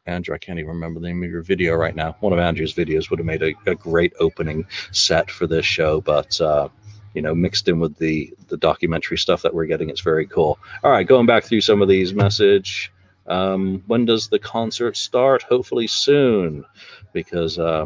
Andrew, 0.10 0.36
I 0.36 0.38
can't 0.38 0.60
even 0.60 0.72
remember 0.72 1.00
the 1.00 1.08
name 1.08 1.24
of 1.24 1.30
your 1.30 1.42
video 1.42 1.76
right 1.76 1.96
now. 1.96 2.16
One 2.20 2.34
of 2.34 2.40
Andrew's 2.40 2.74
videos 2.74 3.10
would 3.10 3.20
have 3.20 3.26
made 3.26 3.44
a, 3.44 3.54
a 3.66 3.76
great 3.76 4.14
opening 4.20 4.66
set 4.92 5.32
for 5.32 5.48
this 5.48 5.66
show, 5.66 6.02
but 6.02 6.40
uh, 6.42 6.70
you 7.14 7.22
know, 7.22 7.34
mixed 7.34 7.68
in 7.68 7.80
with 7.80 7.98
the 7.98 8.34
the 8.48 8.58
documentary 8.58 9.18
stuff 9.18 9.44
that 9.44 9.54
we're 9.54 9.66
getting, 9.66 9.90
it's 9.90 10.02
very 10.02 10.26
cool. 10.26 10.60
All 10.84 10.92
right, 10.92 11.08
going 11.08 11.26
back 11.26 11.46
through 11.46 11.62
some 11.62 11.82
of 11.82 11.88
these 11.88 12.14
message. 12.14 12.92
Um, 13.28 13.84
when 13.86 14.06
does 14.06 14.28
the 14.28 14.40
concert 14.40 14.98
start? 14.98 15.44
Hopefully 15.44 15.86
soon, 15.86 16.66
because 17.14 17.60
uh, 17.60 17.86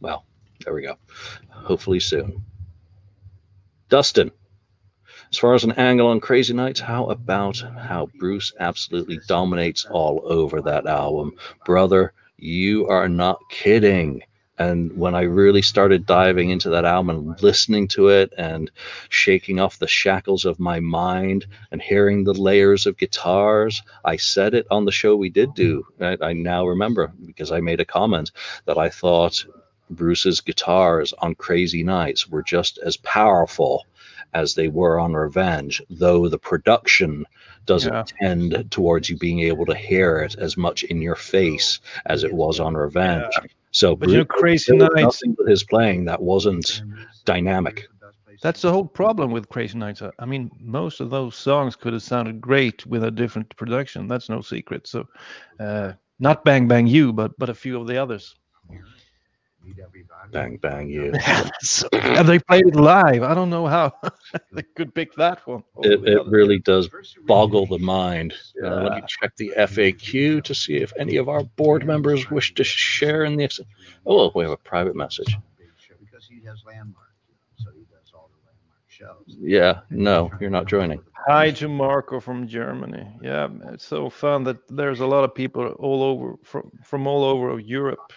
well, 0.00 0.24
there 0.64 0.74
we 0.74 0.82
go. 0.82 0.96
Hopefully 1.50 1.98
soon. 1.98 2.44
Dustin, 3.88 4.30
as 5.32 5.38
far 5.38 5.54
as 5.54 5.64
an 5.64 5.72
angle 5.72 6.08
on 6.08 6.20
Crazy 6.20 6.52
Nights, 6.52 6.78
how 6.78 7.06
about 7.06 7.56
how 7.78 8.10
Bruce 8.18 8.52
absolutely 8.60 9.18
dominates 9.26 9.86
all 9.86 10.20
over 10.26 10.60
that 10.60 10.86
album? 10.86 11.32
Brother, 11.64 12.12
you 12.36 12.86
are 12.88 13.08
not 13.08 13.40
kidding. 13.48 14.24
And 14.58 14.94
when 14.94 15.14
I 15.14 15.22
really 15.22 15.62
started 15.62 16.04
diving 16.04 16.50
into 16.50 16.68
that 16.68 16.84
album 16.84 17.08
and 17.08 17.42
listening 17.42 17.88
to 17.88 18.08
it 18.08 18.34
and 18.36 18.70
shaking 19.08 19.58
off 19.58 19.78
the 19.78 19.88
shackles 19.88 20.44
of 20.44 20.60
my 20.60 20.80
mind 20.80 21.46
and 21.70 21.80
hearing 21.80 22.24
the 22.24 22.34
layers 22.34 22.84
of 22.84 22.98
guitars, 22.98 23.82
I 24.04 24.16
said 24.16 24.52
it 24.52 24.66
on 24.70 24.84
the 24.84 24.92
show 24.92 25.16
we 25.16 25.30
did 25.30 25.54
do. 25.54 25.86
I, 25.98 26.18
I 26.20 26.32
now 26.34 26.66
remember 26.66 27.10
because 27.24 27.50
I 27.50 27.60
made 27.60 27.80
a 27.80 27.86
comment 27.86 28.32
that 28.66 28.76
I 28.76 28.90
thought 28.90 29.46
Bruce's 29.88 30.42
guitars 30.42 31.14
on 31.18 31.34
Crazy 31.34 31.82
Nights 31.82 32.28
were 32.28 32.42
just 32.42 32.78
as 32.78 32.98
powerful 32.98 33.86
as 34.34 34.54
they 34.54 34.68
were 34.68 34.98
on 34.98 35.12
Revenge, 35.14 35.82
though 35.90 36.28
the 36.28 36.38
production 36.38 37.24
doesn't 37.66 37.92
Yeah. 37.92 38.04
tend 38.20 38.70
towards 38.70 39.08
you 39.08 39.16
being 39.16 39.40
able 39.40 39.66
to 39.66 39.74
hear 39.74 40.18
it 40.18 40.34
as 40.38 40.56
much 40.56 40.82
in 40.84 41.00
your 41.00 41.14
face 41.14 41.80
as 42.06 42.24
it 42.24 42.32
was 42.32 42.58
on 42.58 42.74
Revenge. 42.74 43.32
So 43.70 43.94
But 43.96 44.08
you 44.10 44.18
know, 44.18 44.24
Crazy 44.24 44.76
there 44.76 44.88
was 44.94 45.22
Nights- 45.22 45.22
his 45.46 45.64
playing 45.64 46.04
that 46.06 46.20
wasn't 46.20 46.82
dynamic. 47.24 47.88
That's 48.42 48.62
the 48.62 48.72
whole 48.72 48.84
problem 48.84 49.30
with 49.30 49.48
Crazy 49.48 49.78
Nights. 49.78 50.02
I 50.18 50.26
mean, 50.26 50.50
most 50.58 50.98
of 51.00 51.10
those 51.10 51.36
songs 51.36 51.76
could 51.76 51.92
have 51.92 52.02
sounded 52.02 52.40
great 52.40 52.84
with 52.86 53.04
a 53.04 53.10
different 53.10 53.54
production. 53.56 54.08
That's 54.08 54.28
no 54.28 54.40
secret. 54.40 54.88
So, 54.88 55.06
uh, 55.60 55.92
not 56.18 56.44
Bang 56.44 56.66
Bang 56.66 56.88
You, 56.88 57.12
but 57.12 57.38
but 57.38 57.48
a 57.50 57.54
few 57.54 57.80
of 57.80 57.86
the 57.86 57.96
others. 57.98 58.34
Bang 60.32 60.56
bang 60.56 60.88
you. 60.88 61.12
So- 61.62 61.88
and 61.92 62.28
they 62.28 62.38
played 62.38 62.66
it 62.66 62.74
live. 62.76 63.22
I 63.22 63.34
don't 63.34 63.50
know 63.50 63.66
how 63.66 63.92
they 64.52 64.62
could 64.62 64.94
pick 64.94 65.14
that 65.16 65.46
one. 65.46 65.62
It, 65.82 66.06
it 66.08 66.26
really 66.26 66.58
does 66.58 66.88
boggle 67.26 67.66
the 67.66 67.78
mind. 67.78 68.34
Uh, 68.62 68.82
let 68.82 68.92
me 68.96 69.02
check 69.06 69.36
the 69.36 69.52
FAQ 69.56 70.42
to 70.44 70.54
see 70.54 70.76
if 70.76 70.92
any 70.98 71.16
of 71.16 71.28
our 71.28 71.42
board 71.44 71.86
members 71.86 72.30
wish 72.30 72.54
to 72.54 72.64
share 72.64 73.24
in 73.24 73.36
this. 73.36 73.60
Oh, 74.06 74.30
we 74.34 74.42
have 74.44 74.52
a 74.52 74.56
private 74.56 74.96
message. 74.96 75.36
Because 76.00 76.26
he 76.26 76.44
has 76.46 76.62
landmark, 76.66 77.12
so 77.58 77.70
he 77.74 77.82
does 77.90 78.12
all 78.14 78.28
the 78.32 78.40
landmark 78.46 79.26
shows. 79.26 79.36
Yeah, 79.40 79.80
no, 79.90 80.30
you're 80.40 80.50
not 80.50 80.66
joining. 80.66 81.00
Hi 81.26 81.52
to 81.52 81.68
Marco 81.68 82.18
from 82.20 82.48
Germany. 82.48 83.06
Yeah, 83.22 83.48
it's 83.72 83.84
so 83.86 84.10
fun 84.10 84.42
that 84.44 84.56
there's 84.68 85.00
a 85.00 85.06
lot 85.06 85.22
of 85.24 85.34
people 85.34 85.66
all 85.78 86.02
over 86.02 86.34
from 86.42 86.70
from 86.84 87.06
all 87.06 87.22
over 87.24 87.58
Europe. 87.60 88.12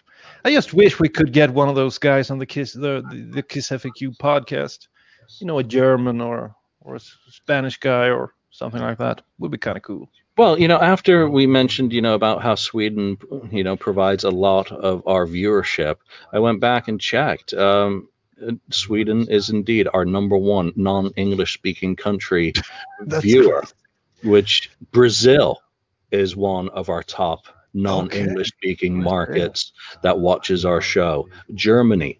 I 0.46 0.52
just 0.52 0.76
wish 0.76 1.00
we 1.00 1.10
could 1.10 1.34
get 1.34 1.50
one 1.50 1.70
of 1.70 1.76
those 1.76 1.98
guys 1.98 2.30
on 2.30 2.38
the 2.38 2.46
Kiss 2.46 2.74
the 2.74 3.04
the, 3.10 3.30
the 3.34 3.44
Kiss 3.44 3.70
FAQ 3.70 4.16
podcast. 4.18 4.88
You 5.40 5.48
know, 5.48 5.58
a 5.58 5.64
German 5.64 6.22
or 6.22 6.56
or 6.82 6.96
a 6.96 7.00
Spanish 7.00 7.80
guy 7.80 8.12
or 8.12 8.36
something 8.52 8.80
like 8.80 9.00
that 9.00 9.24
would 9.40 9.50
be 9.50 9.58
kind 9.58 9.76
of 9.76 9.82
cool. 9.82 10.08
Well, 10.38 10.60
you 10.60 10.68
know, 10.68 10.78
after 10.78 11.28
we 11.28 11.48
mentioned, 11.48 11.94
you 11.94 12.02
know, 12.02 12.14
about 12.14 12.44
how 12.44 12.54
Sweden, 12.54 13.18
you 13.52 13.64
know, 13.64 13.76
provides 13.76 14.24
a 14.24 14.30
lot 14.30 14.72
of 14.72 15.02
our 15.08 15.26
viewership, 15.26 15.96
I 16.32 16.38
went 16.38 16.60
back 16.60 16.88
and 16.88 17.02
checked. 17.02 17.54
Um, 17.56 18.10
Sweden 18.70 19.28
is 19.28 19.50
indeed 19.50 19.88
our 19.92 20.06
number 20.06 20.38
one 20.38 20.74
non-English 20.76 21.56
speaking 21.56 21.96
country 21.96 22.54
viewer, 23.02 23.64
which 24.24 24.70
Brazil 24.92 25.62
is 26.12 26.36
one 26.36 26.70
of 26.70 26.90
our 26.90 27.02
top 27.02 27.48
non-English 27.76 28.50
speaking 28.50 29.02
markets 29.04 29.74
that 30.04 30.20
watches 30.20 30.66
our 30.66 30.82
show. 30.82 31.30
Germany, 31.54 32.20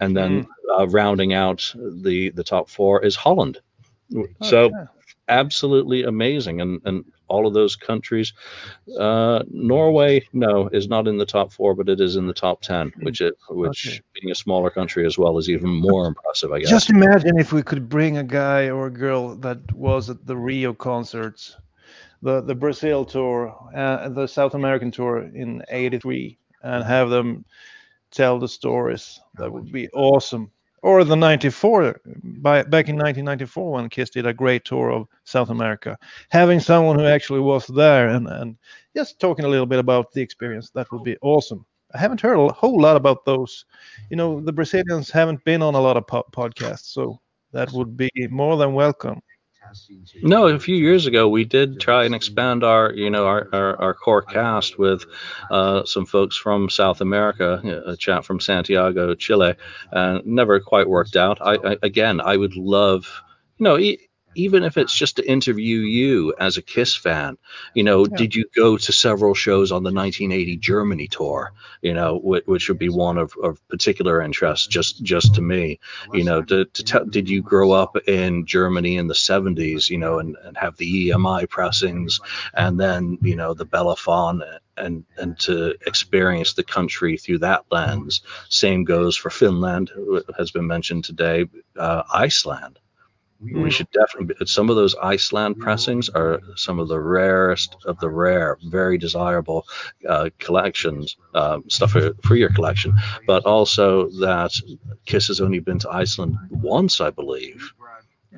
and 0.00 0.16
then 0.16 0.46
uh, 0.78 0.88
rounding 0.88 1.34
out 1.34 1.72
the 2.02 2.30
the 2.30 2.44
top 2.44 2.68
four 2.68 3.04
is 3.04 3.16
Holland. 3.16 3.60
So 4.40 4.72
Okay. 4.72 4.84
absolutely 5.28 6.02
amazing, 6.04 6.60
and 6.60 6.80
and 6.84 7.04
all 7.28 7.46
of 7.46 7.54
those 7.54 7.76
countries. 7.76 8.32
Uh, 8.98 9.42
Norway, 9.48 10.26
no, 10.32 10.68
is 10.68 10.88
not 10.88 11.08
in 11.08 11.18
the 11.18 11.26
top 11.26 11.52
four, 11.52 11.74
but 11.74 11.88
it 11.88 12.00
is 12.00 12.16
in 12.16 12.26
the 12.26 12.34
top 12.34 12.62
ten, 12.62 12.92
which 13.00 13.20
it 13.20 13.34
which 13.50 14.00
Okay. 14.00 14.02
being 14.14 14.30
a 14.32 14.34
smaller 14.36 14.70
country 14.70 15.06
as 15.06 15.18
well 15.18 15.38
is 15.38 15.48
even 15.50 15.70
more 15.70 16.06
impressive, 16.06 16.52
I 16.52 16.60
guess. 16.60 16.70
Just 16.70 16.90
imagine 16.90 17.38
if 17.38 17.52
we 17.52 17.62
could 17.62 17.88
bring 17.88 18.16
a 18.16 18.24
guy 18.24 18.70
or 18.70 18.86
a 18.86 18.90
girl 18.92 19.36
that 19.36 19.72
was 19.72 20.10
at 20.10 20.26
the 20.26 20.36
Rio 20.36 20.72
concerts, 20.74 21.56
the 22.24 22.42
the 22.42 22.54
Brazil 22.56 23.04
tour, 23.04 23.54
uh, 23.76 24.08
the 24.10 24.26
South 24.26 24.54
American 24.54 24.90
tour 24.90 25.18
in 25.34 25.62
'83, 25.70 26.38
and 26.62 26.84
have 26.84 27.10
them 27.10 27.44
tell 28.10 28.38
the 28.38 28.48
stories. 28.48 29.20
That 29.36 29.52
would 29.52 29.72
be 29.72 29.88
awesome. 29.90 30.50
Or 30.82 31.04
the 31.04 31.16
'94, 31.16 32.00
by, 32.42 32.62
back 32.64 32.88
in 32.90 32.96
1994 32.96 33.72
when 33.72 33.88
Kiss 33.88 34.10
did 34.10 34.26
a 34.26 34.34
great 34.34 34.64
tour 34.66 34.90
of 34.92 35.08
South 35.24 35.50
America, 35.50 35.98
having 36.30 36.60
someone 36.60 36.98
who 36.98 37.06
actually 37.06 37.40
was 37.40 37.66
there 37.68 38.08
and 38.08 38.28
and 38.28 38.56
just 38.96 39.20
talking 39.20 39.44
a 39.46 39.48
little 39.48 39.66
bit 39.66 39.78
about 39.78 40.12
the 40.12 40.20
experience. 40.22 40.70
That 40.70 40.90
would 40.92 41.04
be 41.04 41.16
awesome. 41.22 41.64
I 41.94 41.98
haven't 41.98 42.20
heard 42.20 42.38
a 42.38 42.52
whole 42.52 42.80
lot 42.80 42.96
about 42.96 43.24
those. 43.24 43.64
You 44.10 44.16
know, 44.16 44.40
the 44.40 44.52
Brazilians 44.52 45.10
haven't 45.10 45.44
been 45.44 45.62
on 45.62 45.74
a 45.74 45.80
lot 45.80 45.96
of 45.96 46.06
po- 46.06 46.26
podcasts, 46.32 46.92
so 46.92 47.20
that 47.52 47.72
would 47.72 47.96
be 47.96 48.10
more 48.30 48.56
than 48.56 48.74
welcome. 48.74 49.20
No, 50.22 50.46
a 50.46 50.58
few 50.58 50.76
years 50.76 51.06
ago 51.06 51.28
we 51.28 51.44
did 51.44 51.80
try 51.80 52.04
and 52.04 52.14
expand 52.14 52.64
our, 52.64 52.92
you 52.92 53.10
know, 53.10 53.26
our, 53.26 53.48
our, 53.52 53.80
our 53.80 53.94
core 53.94 54.22
cast 54.22 54.78
with 54.78 55.04
uh, 55.50 55.84
some 55.84 56.06
folks 56.06 56.36
from 56.36 56.70
South 56.70 57.00
America, 57.00 57.60
a 57.86 57.96
chap 57.96 58.24
from 58.24 58.40
Santiago, 58.40 59.14
Chile, 59.14 59.54
and 59.92 60.24
never 60.26 60.60
quite 60.60 60.88
worked 60.88 61.16
out. 61.16 61.38
I, 61.40 61.54
I 61.72 61.76
again, 61.82 62.20
I 62.20 62.36
would 62.36 62.56
love, 62.56 63.06
you 63.58 63.64
know, 63.64 63.76
even 64.34 64.62
if 64.62 64.76
it's 64.76 64.96
just 64.96 65.16
to 65.16 65.30
interview 65.30 65.78
you 65.78 66.34
as 66.38 66.56
a 66.56 66.62
Kiss 66.62 66.94
fan, 66.94 67.36
you 67.74 67.82
know, 67.82 68.04
did 68.06 68.34
you 68.34 68.44
go 68.54 68.76
to 68.76 68.92
several 68.92 69.34
shows 69.34 69.72
on 69.72 69.82
the 69.82 69.92
1980 69.92 70.56
Germany 70.56 71.08
tour, 71.08 71.52
you 71.82 71.94
know, 71.94 72.18
which, 72.18 72.46
which 72.46 72.68
would 72.68 72.78
be 72.78 72.88
one 72.88 73.18
of, 73.18 73.34
of 73.42 73.66
particular 73.68 74.20
interest 74.20 74.70
just 74.70 75.02
just 75.02 75.34
to 75.34 75.42
me, 75.42 75.78
you 76.12 76.24
know, 76.24 76.42
to, 76.42 76.64
to 76.64 76.84
tell, 76.84 77.04
did 77.04 77.28
you 77.28 77.42
grow 77.42 77.72
up 77.72 77.96
in 78.08 78.46
Germany 78.46 78.96
in 78.96 79.06
the 79.06 79.14
70s, 79.14 79.90
you 79.90 79.98
know, 79.98 80.18
and, 80.18 80.36
and 80.44 80.56
have 80.56 80.76
the 80.76 81.10
EMI 81.10 81.48
pressings 81.48 82.20
and 82.54 82.78
then, 82.78 83.18
you 83.22 83.36
know, 83.36 83.54
the 83.54 83.66
Bellaphon 83.66 84.42
and 84.76 85.04
and 85.16 85.38
to 85.38 85.74
experience 85.86 86.54
the 86.54 86.64
country 86.64 87.16
through 87.16 87.38
that 87.38 87.64
lens. 87.70 88.22
Same 88.48 88.84
goes 88.84 89.16
for 89.16 89.30
Finland, 89.30 89.90
has 90.36 90.50
been 90.50 90.66
mentioned 90.66 91.04
today, 91.04 91.46
uh, 91.78 92.02
Iceland 92.12 92.78
we 93.40 93.70
should 93.70 93.90
definitely 93.90 94.34
some 94.46 94.70
of 94.70 94.76
those 94.76 94.94
iceland 95.02 95.58
pressings 95.58 96.08
are 96.08 96.40
some 96.56 96.78
of 96.78 96.88
the 96.88 97.00
rarest 97.00 97.76
of 97.84 97.98
the 98.00 98.08
rare 98.08 98.58
very 98.66 98.96
desirable 98.96 99.66
uh, 100.08 100.30
collections 100.38 101.16
um, 101.34 101.68
stuff 101.68 101.92
for, 101.92 102.14
for 102.22 102.36
your 102.36 102.50
collection. 102.50 102.94
But 103.26 103.44
also 103.44 104.08
that 104.20 104.52
kiss 105.04 105.28
has 105.28 105.40
only 105.40 105.60
been 105.60 105.78
to 105.80 105.90
iceland 105.90 106.36
once 106.50 107.00
i 107.00 107.10
believe. 107.10 107.72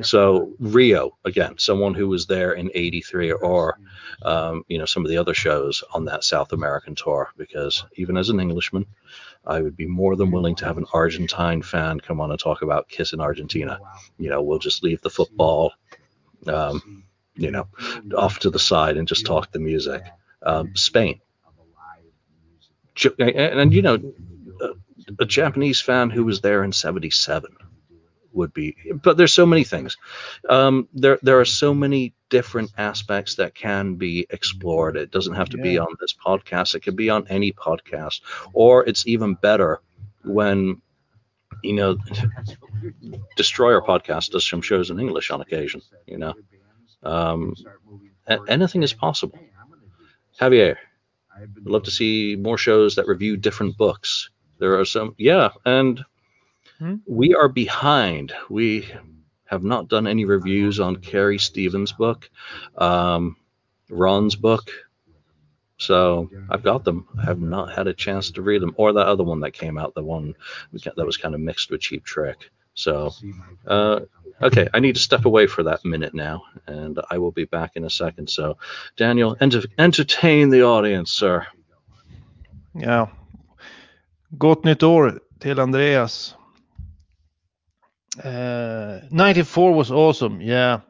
So 0.03 0.53
rio 0.59 1.17
again 1.25 1.55
someone 1.59 1.95
who 1.95 2.09
was 2.09 2.27
there 2.27 2.53
in 2.53 2.71
83 2.75 3.33
or 3.33 3.79
um, 4.23 4.65
you 4.69 4.79
know 4.79 4.85
some 4.87 5.05
of 5.05 5.11
the 5.11 5.19
other 5.19 5.35
shows 5.35 5.83
on 5.93 6.05
that 6.07 6.25
south 6.25 6.53
american 6.53 6.95
tour 6.95 7.31
because 7.37 7.85
even 7.97 8.17
as 8.17 8.29
an 8.29 8.41
englishman 8.41 8.87
I 9.47 9.61
would 9.61 9.77
be 9.77 9.87
more 9.87 10.17
than 10.17 10.31
willing 10.31 10.57
to 10.57 10.65
have 10.65 10.79
an 10.79 10.87
Argentine 10.93 11.63
fan 11.63 12.01
come 12.01 12.21
on 12.21 12.31
and 12.31 12.41
talk 12.41 12.63
about 12.63 12.89
Kiss 12.89 13.13
in 13.13 13.21
Argentina. 13.21 13.79
You 14.19 14.31
know, 14.31 14.43
we'll 14.43 14.59
just 14.59 14.83
leave 14.83 15.01
the 15.03 15.11
football, 15.11 15.73
um, 16.47 17.05
you 17.37 17.51
know, 17.51 17.69
off 18.17 18.41
to 18.41 18.51
the 18.51 18.59
side 18.59 18.97
and 18.97 19.07
just 19.07 19.27
talk 19.27 19.53
the 19.53 19.61
music. 19.61 20.03
Um, 20.43 20.75
Spain, 20.77 21.21
and, 23.19 23.61
and 23.61 23.75
you 23.75 23.83
know, 23.83 24.13
a, 24.61 24.69
a 25.21 25.25
Japanese 25.25 25.81
fan 25.81 26.11
who 26.11 26.25
was 26.25 26.41
there 26.41 26.63
in 26.63 26.73
'77 26.73 27.57
would 28.37 28.53
be. 28.53 28.77
But 29.03 29.17
there's 29.17 29.35
so 29.35 29.47
many 29.47 29.65
things. 29.65 29.97
Um, 30.49 30.89
there 30.95 31.19
there 31.23 31.41
are 31.41 31.45
so 31.45 31.75
many 31.75 32.15
different 32.29 32.73
aspects 32.79 33.37
that 33.37 33.55
can 33.55 33.95
be 33.95 34.27
explored. 34.31 34.97
It 34.97 35.11
doesn't 35.11 35.35
have 35.35 35.49
to 35.51 35.59
be 35.59 35.79
on 35.79 35.89
this 36.01 36.15
podcast. 36.15 36.75
It 36.75 36.81
could 36.81 36.97
be 36.97 37.11
on 37.11 37.27
any 37.29 37.53
podcast, 37.53 38.21
or 38.53 38.85
it's 38.87 39.07
even 39.07 39.35
better 39.35 39.81
when 40.25 40.81
you 41.63 41.75
know 41.75 41.97
Destroyer 43.37 43.81
podcast 43.81 44.31
does 44.31 44.49
some 44.49 44.63
shows 44.63 44.91
in 44.91 45.01
English 45.01 45.31
on 45.31 45.41
occasion. 45.41 45.81
You 46.07 46.19
know, 46.19 46.35
um, 47.03 47.55
anything 48.49 48.83
is 48.83 48.93
possible. 48.93 49.39
Javier, 50.41 50.77
I'd 51.35 51.67
love 51.67 51.85
to 51.85 51.91
see 51.91 52.37
more 52.37 52.59
shows 52.59 52.97
that 52.97 53.07
review 53.07 53.37
different 53.37 53.77
books. 53.77 54.31
There 54.59 54.79
are 54.79 54.85
some, 54.85 55.15
yeah, 55.19 55.51
and 55.65 56.05
Hmm? 56.79 56.97
we 57.07 57.35
are 57.35 57.49
behind. 57.49 58.33
We 58.51 58.87
have 59.47 59.63
not 59.63 59.89
done 59.89 60.07
any 60.07 60.25
reviews 60.25 60.79
on 60.81 60.97
Carrie 60.97 61.39
Stevens' 61.39 61.93
book, 61.93 62.29
um, 62.77 63.37
Ron's 63.89 64.37
book. 64.37 64.71
So 65.79 66.31
I've 66.51 66.63
got 66.63 66.85
them. 66.85 67.07
I 67.19 67.25
have 67.25 67.41
not 67.41 67.73
had 67.73 67.87
a 67.87 67.95
chance 67.95 68.31
to 68.33 68.43
read 68.43 68.63
them, 68.63 68.75
or 68.77 68.93
that 68.93 69.07
other 69.07 69.25
one 69.25 69.41
that 69.41 69.53
came 69.53 69.79
out, 69.79 69.95
the 69.95 70.03
one 70.03 70.35
that 70.73 71.07
was 71.07 71.17
kind 71.17 71.35
of 71.35 71.41
mixed 71.41 71.71
with 71.71 71.81
Cheap 71.81 72.05
Trick. 72.05 72.51
So, 72.75 73.11
uh, 73.67 74.01
okay, 74.43 74.69
I 74.75 74.81
need 74.81 74.97
to 74.97 75.01
step 75.01 75.25
away 75.25 75.47
for 75.47 75.63
that 75.63 75.85
minute 75.85 76.15
now, 76.15 76.43
and 76.67 76.99
I 77.11 77.19
will 77.19 77.31
be 77.33 77.45
back 77.45 77.73
in 77.77 77.85
a 77.85 77.91
second. 77.91 78.29
So, 78.29 78.59
Daniel, 78.97 79.37
enter- 79.41 79.69
entertain 79.79 80.51
the 80.51 80.63
audience, 80.63 81.11
sir. 81.13 81.47
Yeah. 82.75 83.07
Gott 84.39 84.65
nytt 84.65 84.83
år 84.83 85.21
till 85.41 85.61
Andreas. 85.61 86.35
Uh, 88.23 89.01
94 89.11 89.75
was 89.75 89.91
awesome. 89.91 90.41
Yeah. 90.41 90.81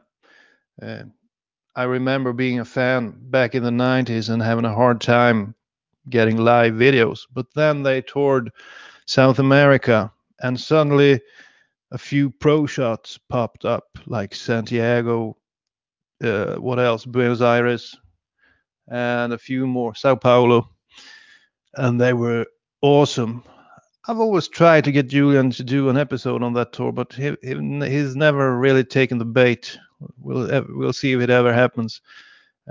Uh, 0.81 1.03
I 1.75 1.83
remember 1.83 2.33
being 2.33 2.59
a 2.59 2.65
fan 2.65 3.15
back 3.19 3.53
in 3.55 3.63
the 3.63 3.69
90s 3.69 4.29
and 4.29 4.41
having 4.41 4.65
a 4.65 4.73
hard 4.73 5.01
time 5.01 5.53
getting 6.09 6.37
live 6.37 6.73
videos. 6.73 7.21
But 7.31 7.47
then 7.53 7.83
they 7.83 8.01
toured 8.01 8.51
South 9.05 9.39
America 9.39 10.11
and 10.39 10.59
suddenly 10.59 11.21
a 11.91 11.97
few 11.97 12.29
pro 12.29 12.65
shots 12.65 13.17
popped 13.29 13.65
up 13.65 13.85
like 14.05 14.35
Santiago, 14.35 15.37
uh, 16.23 16.55
what 16.55 16.79
else? 16.79 17.05
Buenos 17.05 17.41
Aires, 17.41 17.95
and 18.89 19.33
a 19.33 19.37
few 19.37 19.67
more, 19.67 19.95
Sao 19.95 20.15
Paulo. 20.15 20.69
And 21.75 21.99
they 21.99 22.13
were 22.13 22.45
awesome. 22.81 23.43
I've 24.07 24.19
always 24.19 24.47
tried 24.47 24.85
to 24.85 24.91
get 24.91 25.09
Julian 25.09 25.49
to 25.51 25.63
do 25.63 25.89
an 25.89 25.97
episode 25.97 26.41
on 26.41 26.53
that 26.53 26.71
tour, 26.71 26.93
but 26.93 27.11
he, 27.11 27.35
he 27.41 27.55
he's 27.89 28.15
never 28.15 28.57
really 28.57 28.83
taken 28.83 29.17
the 29.17 29.25
bait. 29.25 29.77
We'll 30.19 30.65
we'll 30.69 30.93
see 30.93 31.11
if 31.11 31.21
it 31.21 31.29
ever 31.29 31.53
happens. 31.53 32.01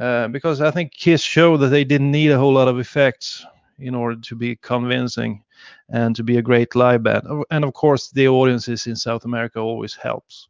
Uh, 0.00 0.28
because 0.28 0.60
I 0.60 0.70
think 0.70 0.92
Kiss 0.92 1.22
showed 1.22 1.58
that 1.58 1.68
they 1.68 1.84
didn't 1.84 2.10
need 2.10 2.30
a 2.30 2.38
whole 2.38 2.52
lot 2.52 2.68
of 2.68 2.78
effects 2.78 3.44
in 3.78 3.94
order 3.94 4.20
to 4.20 4.34
be 4.34 4.56
convincing 4.56 5.42
and 5.90 6.16
to 6.16 6.22
be 6.22 6.38
a 6.38 6.42
great 6.42 6.74
live 6.74 7.02
band. 7.02 7.26
And 7.50 7.64
of 7.64 7.74
course, 7.74 8.10
the 8.10 8.28
audiences 8.28 8.86
in 8.86 8.96
South 8.96 9.24
America 9.24 9.58
always 9.58 9.94
helps. 9.94 10.48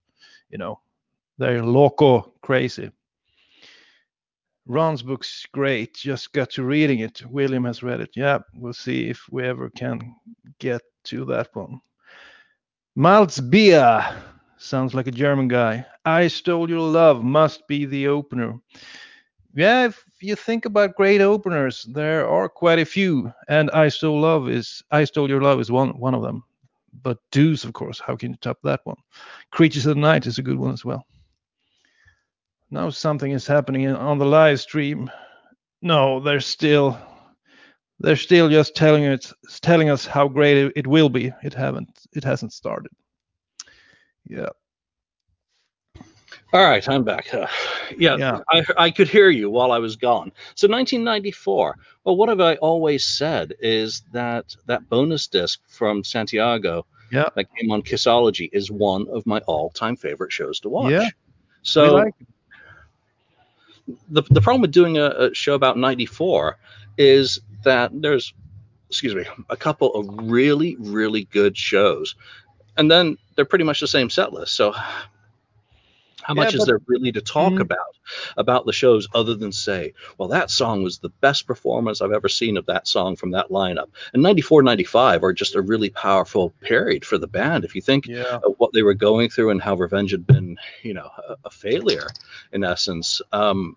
You 0.50 0.58
know, 0.58 0.80
they're 1.38 1.64
loco 1.64 2.32
crazy. 2.42 2.90
Ron's 4.66 5.02
book's 5.02 5.46
great. 5.52 5.94
Just 5.94 6.32
got 6.32 6.50
to 6.50 6.64
reading 6.64 6.98
it. 6.98 7.22
William 7.26 7.64
has 7.64 7.82
read 7.82 8.00
it. 8.00 8.10
Yeah, 8.16 8.40
we'll 8.54 8.72
see 8.72 9.08
if 9.08 9.20
we 9.30 9.44
ever 9.44 9.70
can 9.70 10.16
get 10.58 10.82
to 11.04 11.24
that 11.26 11.54
one. 11.54 11.80
Malzbier 12.98 14.16
sounds 14.58 14.94
like 14.94 15.06
a 15.06 15.12
German 15.12 15.48
guy. 15.48 15.86
I 16.04 16.26
Stole 16.26 16.68
Your 16.68 16.80
Love 16.80 17.22
must 17.22 17.68
be 17.68 17.86
the 17.86 18.08
opener. 18.08 18.58
Yeah, 19.54 19.86
if 19.86 20.04
you 20.20 20.34
think 20.34 20.64
about 20.64 20.96
great 20.96 21.20
openers, 21.20 21.84
there 21.84 22.28
are 22.28 22.48
quite 22.48 22.78
a 22.78 22.84
few, 22.84 23.32
and 23.48 23.70
I 23.70 23.88
Stole 23.88 24.20
Love 24.20 24.48
is 24.48 24.82
I 24.90 25.04
Stole 25.04 25.28
Your 25.28 25.42
Love 25.42 25.60
is 25.60 25.70
one 25.70 25.90
one 25.98 26.14
of 26.14 26.22
them. 26.22 26.42
But 27.02 27.18
Deuce, 27.30 27.64
of 27.64 27.72
course, 27.72 28.00
how 28.00 28.16
can 28.16 28.32
you 28.32 28.36
top 28.38 28.58
that 28.64 28.80
one? 28.84 28.96
Creatures 29.50 29.86
of 29.86 29.94
the 29.94 30.00
Night 30.00 30.26
is 30.26 30.38
a 30.38 30.42
good 30.42 30.58
one 30.58 30.72
as 30.72 30.84
well. 30.84 31.06
Now 32.70 32.90
something 32.90 33.30
is 33.30 33.46
happening 33.46 33.88
on 33.88 34.18
the 34.18 34.26
live 34.26 34.60
stream. 34.60 35.10
No, 35.82 36.20
they're 36.20 36.40
still 36.40 36.98
they're 38.00 38.16
still 38.16 38.48
just 38.48 38.74
telling 38.74 39.04
it 39.04 39.30
telling 39.62 39.88
us 39.88 40.04
how 40.04 40.28
great 40.28 40.72
it, 40.76 40.86
will 40.86 41.08
be. 41.08 41.32
It 41.42 41.54
haven't 41.54 41.88
it 42.12 42.24
hasn't 42.24 42.52
started. 42.52 42.90
Yeah. 44.28 44.48
All 46.52 46.64
right, 46.64 46.86
I'm 46.88 47.04
back. 47.04 47.32
Uh, 47.34 47.46
yeah, 47.98 48.16
Yeah. 48.16 48.40
I, 48.50 48.64
I 48.78 48.90
could 48.90 49.08
hear 49.08 49.30
you 49.30 49.50
while 49.50 49.72
I 49.72 49.78
was 49.78 49.96
gone. 49.96 50.32
So 50.54 50.68
1994. 50.68 51.76
Well, 52.04 52.16
what 52.16 52.28
have 52.28 52.40
I 52.40 52.54
always 52.56 53.04
said 53.04 53.52
is 53.60 54.02
that 54.12 54.54
that 54.66 54.88
bonus 54.88 55.26
disc 55.26 55.60
from 55.68 56.04
Santiago 56.04 56.86
Yeah. 57.10 57.28
that 57.34 57.46
came 57.56 57.70
on 57.72 57.82
Kissology 57.82 58.48
is 58.52 58.70
one 58.70 59.06
of 59.08 59.26
my 59.26 59.40
all-time 59.40 59.96
favorite 59.96 60.32
shows 60.32 60.60
to 60.60 60.68
watch. 60.68 60.92
Yeah. 60.92 61.08
So 61.62 61.94
like 61.94 62.14
the 64.08 64.22
the 64.30 64.40
problem 64.40 64.62
with 64.62 64.72
doing 64.72 64.98
a, 64.98 65.06
a 65.06 65.34
show 65.34 65.54
about 65.54 65.76
94 65.76 66.56
is 66.98 67.40
that 67.64 67.90
there's 67.94 68.32
excuse 68.88 69.14
me 69.14 69.24
a 69.50 69.56
couple 69.56 69.94
of 69.94 70.28
really 70.28 70.76
really 70.78 71.24
good 71.24 71.56
shows. 71.56 72.14
And 72.76 72.90
then 72.90 73.16
they're 73.34 73.44
pretty 73.44 73.64
much 73.64 73.80
the 73.80 73.88
same 73.88 74.10
set 74.10 74.32
list. 74.32 74.54
So 74.54 74.74
how 76.26 76.34
Yeah, 76.34 76.42
much 76.42 76.54
is 76.54 76.64
there 76.64 76.80
really 76.88 77.12
to 77.12 77.20
talk 77.20 77.52
Mhm. 77.52 77.60
about 77.60 77.78
about 78.36 78.66
the 78.66 78.72
shows 78.72 79.06
other 79.14 79.34
than 79.34 79.52
say 79.52 79.92
well 80.18 80.28
that 80.28 80.50
song 80.50 80.82
was 80.82 80.98
the 80.98 81.08
best 81.20 81.46
performance 81.46 82.00
i've 82.00 82.12
ever 82.12 82.28
seen 82.28 82.56
of 82.56 82.66
that 82.66 82.88
song 82.88 83.14
from 83.14 83.30
that 83.30 83.48
lineup 83.50 83.88
and 84.12 84.22
94 84.22 84.62
95 84.62 85.22
are 85.22 85.32
just 85.32 85.54
a 85.54 85.62
really 85.62 85.90
powerful 85.90 86.50
period 86.60 87.04
for 87.04 87.16
the 87.16 87.28
band 87.28 87.64
if 87.64 87.74
you 87.76 87.80
think 87.80 88.08
Yeah. 88.08 88.40
of 88.42 88.54
what 88.58 88.72
they 88.72 88.82
were 88.82 88.94
going 88.94 89.28
through 89.30 89.50
and 89.50 89.62
how 89.62 89.76
revenge 89.76 90.10
had 90.10 90.26
been 90.26 90.56
you 90.82 90.94
know 90.94 91.10
a, 91.28 91.36
a 91.44 91.50
failure 91.50 92.08
in 92.52 92.64
essence 92.64 93.22
um, 93.32 93.76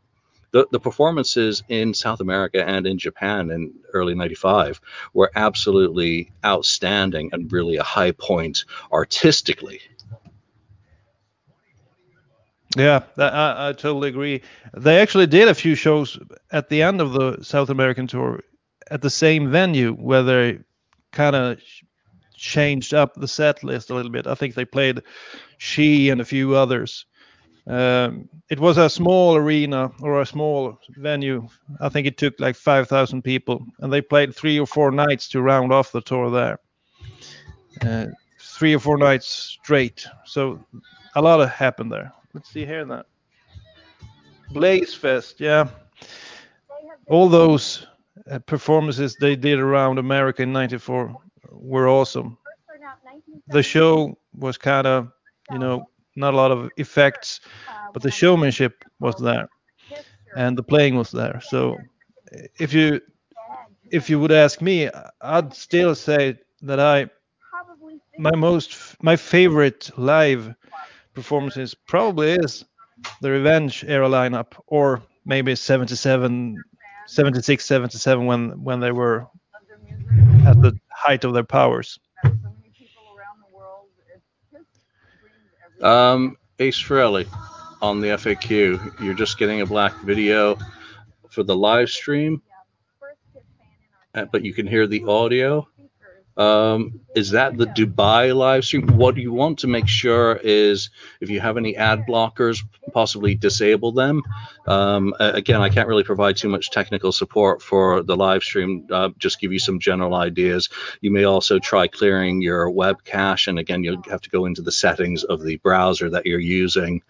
the, 0.52 0.68
the 0.72 0.80
performances 0.80 1.62
in 1.70 1.94
South 1.94 2.22
America 2.22 2.68
and 2.68 2.88
in 2.88 2.98
Japan 2.98 3.52
in 3.52 3.72
early 3.94 4.16
95 4.16 4.82
were 5.14 5.32
absolutely 5.36 6.32
outstanding 6.44 7.30
and 7.34 7.52
really 7.52 7.78
a 7.78 7.84
high 7.84 8.12
point 8.12 8.66
artistically. 8.92 9.80
Yeah, 12.78 13.04
I, 13.18 13.70
I 13.70 13.74
totally 13.74 14.10
agree. 14.10 14.42
They 14.78 15.00
actually 15.00 15.28
did 15.28 15.48
a 15.48 15.56
few 15.56 15.76
shows 15.76 16.20
at 16.52 16.70
the 16.70 16.84
end 16.84 17.02
of 17.02 17.14
the 17.14 17.44
South 17.44 17.70
American 17.70 18.06
tour 18.08 18.42
at 18.92 19.02
the 19.02 19.10
same 19.10 19.50
venue 19.50 19.94
where 19.94 20.24
they 20.24 20.60
kind 21.12 21.36
of 21.36 21.60
changed 22.36 22.94
up 22.94 23.16
the 23.16 23.28
set 23.28 23.64
list 23.64 23.90
a 23.90 23.96
little 23.96 24.12
bit. 24.12 24.28
I 24.28 24.36
think 24.36 24.56
they 24.56 24.66
played 24.66 25.02
She 25.58 26.10
and 26.10 26.22
a 26.22 26.26
few 26.26 26.56
others. 26.56 27.06
Um, 27.68 28.30
it 28.50 28.60
was 28.60 28.78
a 28.78 28.90
small 28.90 29.36
arena 29.36 29.92
or 30.02 30.22
a 30.22 30.26
small 30.26 30.80
venue. 30.98 31.48
I 31.82 31.90
think 31.90 32.08
it 32.08 32.18
took 32.18 32.40
like 32.40 32.56
5,000 32.56 33.24
people, 33.24 33.66
and 33.80 33.94
they 33.94 34.02
played 34.02 34.36
three 34.36 34.60
or 34.60 34.68
four 34.68 34.92
nights 34.92 35.30
to 35.30 35.42
round 35.42 35.74
off 35.74 35.92
the 35.92 36.02
tour 36.02 36.32
there. 36.32 36.60
Uh, 37.82 38.08
three 38.40 38.74
or 38.76 38.80
four 38.80 38.98
nights 38.98 39.28
straight. 39.28 40.06
So 40.26 40.64
a 41.16 41.22
lot 41.22 41.48
happened 41.50 41.92
there. 41.92 42.14
Let's 42.34 42.50
see 42.50 42.66
here 42.66 42.86
that. 42.86 43.06
Blaze 44.52 44.94
Fest, 44.94 45.40
yeah. 45.40 45.68
All 47.08 47.30
those 47.30 47.88
uh, 48.30 48.40
performances 48.40 49.16
they 49.20 49.36
did 49.36 49.60
around 49.60 49.98
America 50.00 50.44
in 50.44 50.52
'94 50.54 51.16
were 51.52 51.88
awesome. 51.88 52.38
The 53.48 53.64
show 53.64 54.18
was 54.34 54.58
kind 54.58 54.86
of, 54.88 55.12
you 55.52 55.58
know, 55.60 55.86
not 56.16 56.34
a 56.34 56.38
lot 56.38 56.52
of 56.52 56.70
effects, 56.78 57.42
but 57.94 58.02
the 58.04 58.12
showmanship 58.12 58.84
was 59.00 59.16
there, 59.16 59.48
and 60.36 60.58
the 60.58 60.64
playing 60.64 60.96
was 60.96 61.12
there. 61.12 61.40
So, 61.42 61.78
if 62.60 62.74
you 62.74 63.02
if 63.92 64.10
you 64.10 64.20
would 64.20 64.32
ask 64.32 64.62
me, 64.62 64.90
I'd 65.22 65.54
still 65.54 65.96
say 65.96 66.40
that 66.62 66.80
I 66.80 67.10
my 68.18 68.36
most 68.36 69.02
my 69.02 69.16
favorite 69.16 69.90
live 69.98 70.54
performances 71.20 71.76
probably 71.88 72.32
is 72.32 72.66
the 73.22 73.32
Revenge 73.32 73.84
era 73.88 74.08
lineup, 74.08 74.54
or 74.68 75.02
maybe 75.26 75.56
77, 75.56 76.56
76, 77.08 77.66
77 77.66 78.26
when 78.26 78.64
when 78.64 78.80
they 78.80 78.92
were 78.92 79.28
at 80.46 80.62
the 80.62 80.78
height 80.90 81.24
of 81.24 81.34
their 81.34 81.44
powers. 81.44 82.00
Um, 85.82 86.38
Ace 86.60 86.82
Frehley 86.82 87.26
on 87.82 88.02
the 88.02 88.10
FAQ. 88.10 89.00
You're 89.02 89.14
just 89.14 89.38
getting 89.38 89.62
a 89.62 89.66
black 89.66 89.96
video 90.02 90.58
for 91.30 91.44
the 91.44 91.56
live 91.56 91.90
stream, 91.90 92.42
uh, 94.14 94.26
but 94.26 94.44
you 94.44 94.54
can 94.54 94.68
hear 94.68 94.88
the 94.88 95.04
audio. 95.06 95.68
Um, 96.38 97.02
is 97.16 97.32
that 97.32 97.58
the 97.58 97.66
Dubai 97.66 98.34
live 98.36 98.64
stream? 98.64 98.88
What 98.88 99.18
you 99.18 99.34
want 99.34 99.60
to 99.60 99.68
make 99.68 99.88
sure 99.88 100.36
is 100.36 100.90
if 101.20 101.30
you 101.30 101.42
have 101.42 101.58
any 101.58 101.76
ad 101.76 102.06
blockers, 102.08 102.64
possibly 102.94 103.36
disable 103.36 103.92
them. 103.92 104.22
Um, 104.66 105.14
again, 105.20 105.62
I 105.62 105.70
can't 105.70 105.88
really 105.88 106.04
provide 106.04 106.38
too 106.38 106.50
much 106.50 106.72
technical 106.72 107.12
support 107.12 107.62
for 107.62 108.04
the 108.04 108.16
live 108.16 108.44
stream. 108.44 108.88
Uh, 108.90 109.10
just 109.18 109.40
give 109.42 109.52
you 109.52 109.60
some 109.60 109.80
general 109.80 110.16
ideas. 110.16 110.70
You 111.02 111.12
may 111.12 111.26
also 111.26 111.60
try 111.60 111.88
clearing 111.88 112.42
your 112.42 112.70
web 112.70 113.04
cache, 113.04 113.48
and 113.48 113.60
again, 113.60 113.84
you'll 113.84 114.02
have 114.10 114.22
to 114.22 114.30
go 114.30 114.46
into 114.46 114.62
the 114.62 114.72
settings 114.72 115.24
of 115.24 115.44
the 115.44 115.58
browser 115.58 116.10
that 116.10 116.26
you're 116.26 116.40
using. 116.40 117.02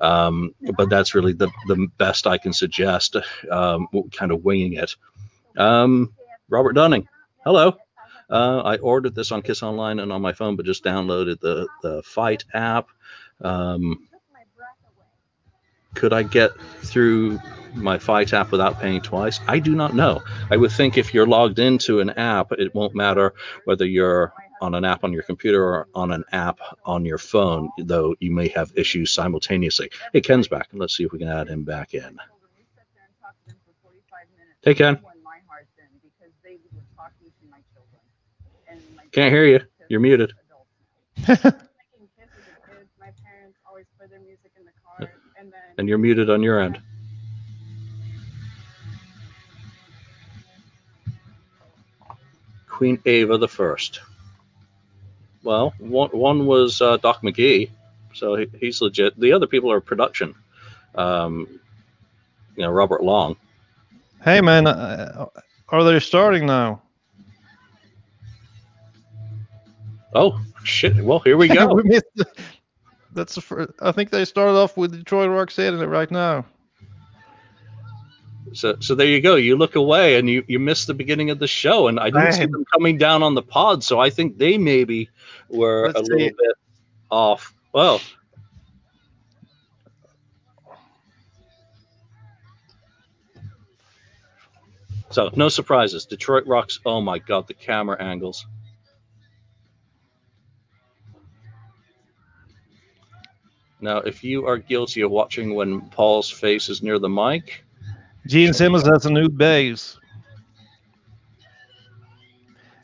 Um, 0.00 0.54
but 0.76 0.88
that's 0.88 1.14
really 1.14 1.32
the, 1.32 1.50
the 1.66 1.88
best 1.98 2.26
I 2.26 2.38
can 2.38 2.52
suggest, 2.52 3.16
um, 3.50 3.88
kind 4.12 4.32
of 4.32 4.44
winging 4.44 4.74
it. 4.74 4.94
Um, 5.56 6.14
Robert 6.48 6.72
Dunning. 6.72 7.08
Hello. 7.44 7.76
Uh, 8.30 8.58
I 8.58 8.76
ordered 8.76 9.14
this 9.14 9.32
on 9.32 9.42
Kiss 9.42 9.62
Online 9.62 9.98
and 10.00 10.12
on 10.12 10.20
my 10.20 10.32
phone, 10.32 10.56
but 10.56 10.66
just 10.66 10.84
downloaded 10.84 11.40
the 11.40 11.66
the 11.82 12.02
Fight 12.02 12.44
app. 12.52 12.88
Um, 13.40 14.08
could 15.94 16.12
I 16.12 16.22
get 16.22 16.50
through 16.82 17.40
my 17.74 17.98
Fight 17.98 18.32
app 18.32 18.52
without 18.52 18.80
paying 18.80 19.00
twice? 19.00 19.40
I 19.46 19.58
do 19.58 19.74
not 19.74 19.94
know. 19.94 20.22
I 20.50 20.56
would 20.56 20.72
think 20.72 20.98
if 20.98 21.14
you're 21.14 21.26
logged 21.26 21.58
into 21.58 22.00
an 22.00 22.10
app, 22.10 22.52
it 22.52 22.74
won't 22.74 22.94
matter 22.94 23.34
whether 23.64 23.86
you're 23.86 24.32
on 24.60 24.74
an 24.74 24.84
app 24.84 25.04
on 25.04 25.12
your 25.12 25.22
computer 25.22 25.64
or 25.64 25.88
on 25.94 26.12
an 26.12 26.24
app 26.32 26.58
on 26.84 27.04
your 27.04 27.18
phone, 27.18 27.70
though 27.78 28.14
you 28.20 28.30
may 28.30 28.48
have 28.48 28.72
issues 28.74 29.10
simultaneously. 29.12 29.90
Hey, 30.12 30.20
Ken's 30.20 30.48
back. 30.48 30.68
Let's 30.72 30.96
see 30.96 31.04
if 31.04 31.12
we 31.12 31.18
can 31.18 31.28
add 31.28 31.48
him 31.48 31.64
back 31.64 31.94
in. 31.94 32.18
Hey, 34.62 34.74
Ken. 34.74 34.98
Can't 39.12 39.32
hear 39.32 39.44
you. 39.44 39.60
You're 39.88 40.00
muted. 40.00 40.32
and 45.78 45.88
you're 45.88 45.98
muted 45.98 46.28
on 46.28 46.42
your 46.42 46.60
end. 46.60 46.80
Queen 52.68 53.00
Ava 53.06 53.38
the 53.38 53.48
First. 53.48 54.00
Well, 55.42 55.72
one, 55.78 56.10
one 56.10 56.46
was 56.46 56.80
uh, 56.80 56.96
Doc 56.98 57.22
McGee, 57.22 57.70
so 58.12 58.36
he, 58.36 58.46
he's 58.60 58.80
legit. 58.82 59.18
The 59.18 59.32
other 59.32 59.46
people 59.46 59.72
are 59.72 59.80
production. 59.80 60.34
Um, 60.94 61.60
you 62.56 62.62
know, 62.62 62.70
Robert 62.70 63.02
Long. 63.02 63.36
Hey 64.22 64.40
man, 64.40 64.66
uh, 64.66 65.26
are 65.68 65.84
they 65.84 66.00
starting 66.00 66.46
now? 66.46 66.82
Oh 70.14 70.40
shit! 70.64 70.96
Well, 70.96 71.18
here 71.20 71.36
we 71.36 71.48
go. 71.48 71.66
we 71.74 71.82
missed. 71.82 72.04
The, 72.16 72.26
that's 73.12 73.34
the 73.34 73.40
first, 73.40 73.72
I 73.80 73.92
think 73.92 74.10
they 74.10 74.24
started 74.24 74.52
off 74.52 74.76
with 74.76 74.92
Detroit 74.92 75.30
Rock 75.30 75.50
City 75.50 75.76
right 75.76 76.10
now. 76.10 76.46
So, 78.52 78.76
so 78.80 78.94
there 78.94 79.06
you 79.06 79.20
go. 79.20 79.36
You 79.36 79.56
look 79.56 79.76
away 79.76 80.16
and 80.16 80.28
you, 80.28 80.44
you 80.46 80.58
miss 80.58 80.86
the 80.86 80.94
beginning 80.94 81.30
of 81.30 81.38
the 81.38 81.46
show, 81.46 81.88
and 81.88 82.00
I 82.00 82.10
didn't 82.10 82.32
see 82.32 82.46
them 82.46 82.64
coming 82.72 82.96
down 82.96 83.22
on 83.22 83.34
the 83.34 83.42
pod, 83.42 83.84
so 83.84 83.98
I 83.98 84.10
think 84.10 84.38
they 84.38 84.56
maybe 84.56 85.10
were 85.48 85.88
Let's 85.88 86.00
a 86.00 86.02
little 86.02 86.28
bit 86.28 86.56
off. 87.10 87.54
Well, 87.72 88.00
so 95.10 95.30
no 95.34 95.48
surprises. 95.48 96.06
Detroit 96.06 96.46
rocks. 96.46 96.80
Oh 96.86 97.00
my 97.00 97.18
God, 97.18 97.48
the 97.48 97.54
camera 97.54 98.00
angles. 98.00 98.46
Now, 103.80 103.98
if 103.98 104.24
you 104.24 104.46
are 104.46 104.58
guilty 104.58 105.02
of 105.02 105.10
watching 105.10 105.54
when 105.54 105.80
Paul's 105.90 106.30
face 106.30 106.68
is 106.68 106.82
near 106.82 106.98
the 106.98 107.08
mic, 107.08 107.64
Gene 108.26 108.52
Simmons 108.52 108.86
has 108.86 109.06
a 109.06 109.10
new 109.10 109.28
bass. 109.28 109.96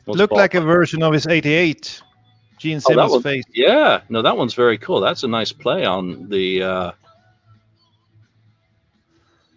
Looked 0.07 0.29
Paul- 0.31 0.37
like 0.37 0.53
a 0.53 0.61
version 0.61 1.01
of 1.03 1.13
his 1.13 1.27
88. 1.27 2.01
Gene 2.57 2.77
Oh, 2.77 2.79
Simmons 2.79 3.11
one- 3.11 3.21
face. 3.23 3.43
Yeah, 3.53 4.01
no, 4.09 4.21
that 4.21 4.37
one's 4.37 4.53
very 4.53 4.77
cool. 4.77 4.99
That's 5.01 5.23
a 5.23 5.27
nice 5.27 5.51
play 5.51 5.83
on 5.85 6.29
the. 6.29 6.63
Uh, 6.63 6.91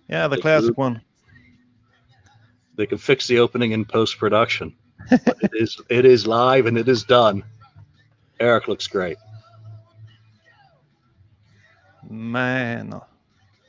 Yeah, 0.09 0.27
the 0.27 0.37
the 0.37 0.43
classic 0.43 0.67
group. 0.69 0.79
one. 0.79 1.01
they 2.77 2.87
can 2.87 2.97
fix 2.99 3.27
the 3.27 3.39
opening 3.41 3.73
in 3.73 3.85
post 3.85 4.19
production. 4.19 4.75
it 5.11 5.51
is 5.53 5.81
it 5.91 6.05
is 6.05 6.27
live 6.27 6.67
and 6.67 6.79
it 6.79 6.89
is 6.89 7.05
done. 7.05 7.43
Eric 8.41 8.69
looks 8.69 8.87
great. 8.87 9.17
Man. 12.09 13.01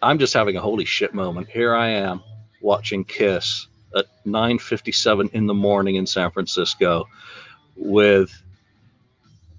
I'm 0.01 0.19
just 0.19 0.33
having 0.33 0.55
a 0.55 0.61
holy 0.61 0.85
shit 0.85 1.13
moment. 1.13 1.49
Here 1.49 1.75
I 1.75 1.89
am 1.89 2.23
watching 2.61 3.03
Kiss 3.03 3.67
at 3.95 4.05
9:57 4.25 5.29
in 5.33 5.45
the 5.45 5.53
morning 5.53 5.95
in 5.95 6.05
San 6.05 6.31
Francisco 6.31 7.05
with 7.75 8.31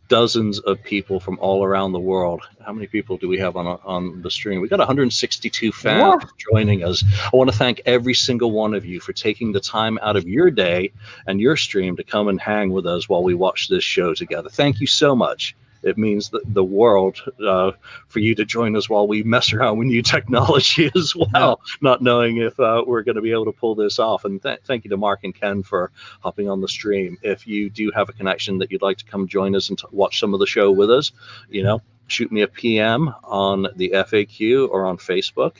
dozens 0.08 0.58
of 0.58 0.82
people 0.82 1.20
from 1.20 1.38
all 1.40 1.62
around 1.64 1.92
the 1.92 2.00
world. 2.00 2.42
How 2.64 2.72
many 2.72 2.86
people 2.86 3.16
do 3.16 3.28
we 3.28 3.38
have 3.38 3.56
on 3.56 3.66
on 3.66 4.22
the 4.22 4.30
stream? 4.30 4.60
We 4.60 4.68
got 4.68 4.80
162 4.80 5.72
fans 5.72 6.24
joining 6.50 6.82
us. 6.82 7.04
I 7.32 7.36
want 7.36 7.50
to 7.50 7.56
thank 7.56 7.80
every 7.86 8.14
single 8.14 8.50
one 8.50 8.74
of 8.74 8.84
you 8.84 9.00
for 9.00 9.12
taking 9.12 9.52
the 9.52 9.60
time 9.60 9.98
out 10.02 10.16
of 10.16 10.26
your 10.28 10.50
day 10.50 10.92
and 11.26 11.40
your 11.40 11.56
stream 11.56 11.96
to 11.96 12.04
come 12.04 12.28
and 12.28 12.40
hang 12.40 12.70
with 12.70 12.86
us 12.86 13.08
while 13.08 13.22
we 13.22 13.34
watch 13.34 13.68
this 13.68 13.84
show 13.84 14.14
together. 14.14 14.48
Thank 14.48 14.80
you 14.80 14.86
so 14.86 15.14
much. 15.14 15.54
It 15.82 15.96
means 15.96 16.28
the, 16.28 16.40
the 16.44 16.64
world 16.64 17.22
uh, 17.44 17.72
for 18.08 18.18
you 18.18 18.34
to 18.34 18.44
join 18.44 18.76
us 18.76 18.88
while 18.88 19.06
we 19.06 19.22
mess 19.22 19.52
around 19.52 19.78
with 19.78 19.88
new 19.88 20.02
technology 20.14 20.90
as 20.94 21.14
well, 21.14 21.60
not 21.80 22.02
knowing 22.02 22.38
if 22.38 22.58
uh, 22.60 22.84
we're 22.86 23.02
going 23.02 23.16
to 23.16 23.22
be 23.22 23.32
able 23.32 23.46
to 23.46 23.52
pull 23.52 23.74
this 23.74 23.98
off. 23.98 24.24
And 24.24 24.42
th- 24.42 24.60
thank 24.64 24.84
you 24.84 24.90
to 24.90 24.96
Mark 24.96 25.20
and 25.24 25.34
Ken 25.34 25.62
for 25.62 25.90
hopping 26.20 26.48
on 26.48 26.60
the 26.60 26.68
stream. 26.68 27.18
If 27.22 27.46
you 27.46 27.70
do 27.70 27.90
have 27.94 28.08
a 28.08 28.12
connection 28.12 28.58
that 28.58 28.70
you'd 28.70 28.82
like 28.82 28.98
to 28.98 29.04
come 29.04 29.26
join 29.26 29.54
us 29.56 29.68
and 29.68 29.78
t- 29.78 29.86
watch 29.90 30.20
some 30.20 30.34
of 30.34 30.40
the 30.40 30.46
show 30.46 30.70
with 30.70 30.90
us, 30.90 31.12
you 31.48 31.62
know, 31.62 31.80
shoot 32.08 32.30
me 32.30 32.42
a 32.42 32.48
PM 32.48 33.14
on 33.24 33.68
the 33.76 33.90
FAQ 33.90 34.68
or 34.68 34.84
on 34.84 34.98
Facebook. 34.98 35.56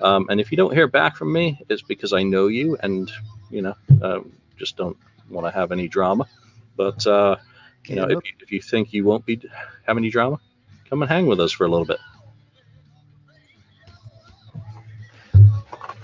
Um, 0.00 0.26
and 0.28 0.40
if 0.40 0.50
you 0.50 0.56
don't 0.56 0.74
hear 0.74 0.88
back 0.88 1.16
from 1.16 1.32
me, 1.32 1.60
it's 1.68 1.82
because 1.82 2.12
I 2.12 2.24
know 2.24 2.48
you 2.48 2.76
and, 2.82 3.10
you 3.50 3.62
know, 3.62 3.76
uh, 4.02 4.20
just 4.56 4.76
don't 4.76 4.96
want 5.30 5.46
to 5.46 5.50
have 5.52 5.70
any 5.72 5.88
drama. 5.88 6.26
But, 6.76 7.06
uh, 7.06 7.36
you 7.86 7.96
know, 7.96 8.04
if 8.04 8.10
you, 8.10 8.32
if 8.40 8.52
you 8.52 8.60
think 8.60 8.92
you 8.92 9.04
won't 9.04 9.26
be 9.26 9.40
have 9.86 9.96
any 9.96 10.10
drama, 10.10 10.38
come 10.88 11.02
and 11.02 11.10
hang 11.10 11.26
with 11.26 11.40
us 11.40 11.52
for 11.52 11.64
a 11.66 11.68
little 11.68 11.86
bit. 11.86 11.98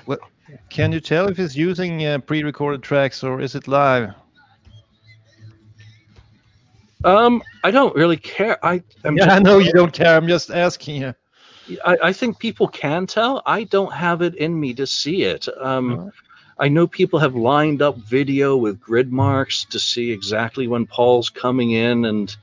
What, 0.07 0.21
can 0.71 0.93
you 0.93 1.01
tell 1.01 1.29
if 1.29 1.37
he's 1.37 1.57
using 1.57 2.05
uh, 2.05 2.19
pre-recorded 2.19 2.83
tracks 2.83 3.23
or 3.23 3.41
is 3.41 3.55
it 3.55 3.69
live? 3.69 4.15
Um, 7.05 7.43
I 7.63 7.71
don't 7.71 7.95
really 7.95 8.17
care. 8.17 8.65
I 8.65 8.83
am 9.05 9.17
yeah, 9.17 9.27
just, 9.27 9.29
I 9.37 9.39
know 9.39 9.59
you 9.59 9.73
don't 9.73 9.93
care. 9.93 10.17
I'm 10.17 10.27
just 10.27 10.51
asking 10.51 11.03
you. 11.03 11.15
I, 11.85 11.99
I 12.05 12.13
think 12.13 12.39
people 12.39 12.67
can 12.67 13.07
tell. 13.07 13.43
I 13.47 13.65
don't 13.65 13.93
have 13.93 14.23
it 14.23 14.35
in 14.37 14.59
me 14.59 14.75
to 14.75 14.87
see 14.87 15.23
it. 15.23 15.47
Um, 15.61 15.93
Alright. 15.93 16.13
I 16.61 16.69
know 16.69 16.89
people 16.89 17.21
have 17.21 17.37
lined 17.37 17.83
up 17.83 17.99
video 17.99 18.57
with 18.57 18.81
grid 18.81 19.13
marks 19.13 19.65
to 19.67 19.79
see 19.79 20.11
exactly 20.11 20.67
when 20.67 20.87
Paul's 20.87 21.31
coming 21.31 21.71
in 21.71 22.05
and 22.05 22.37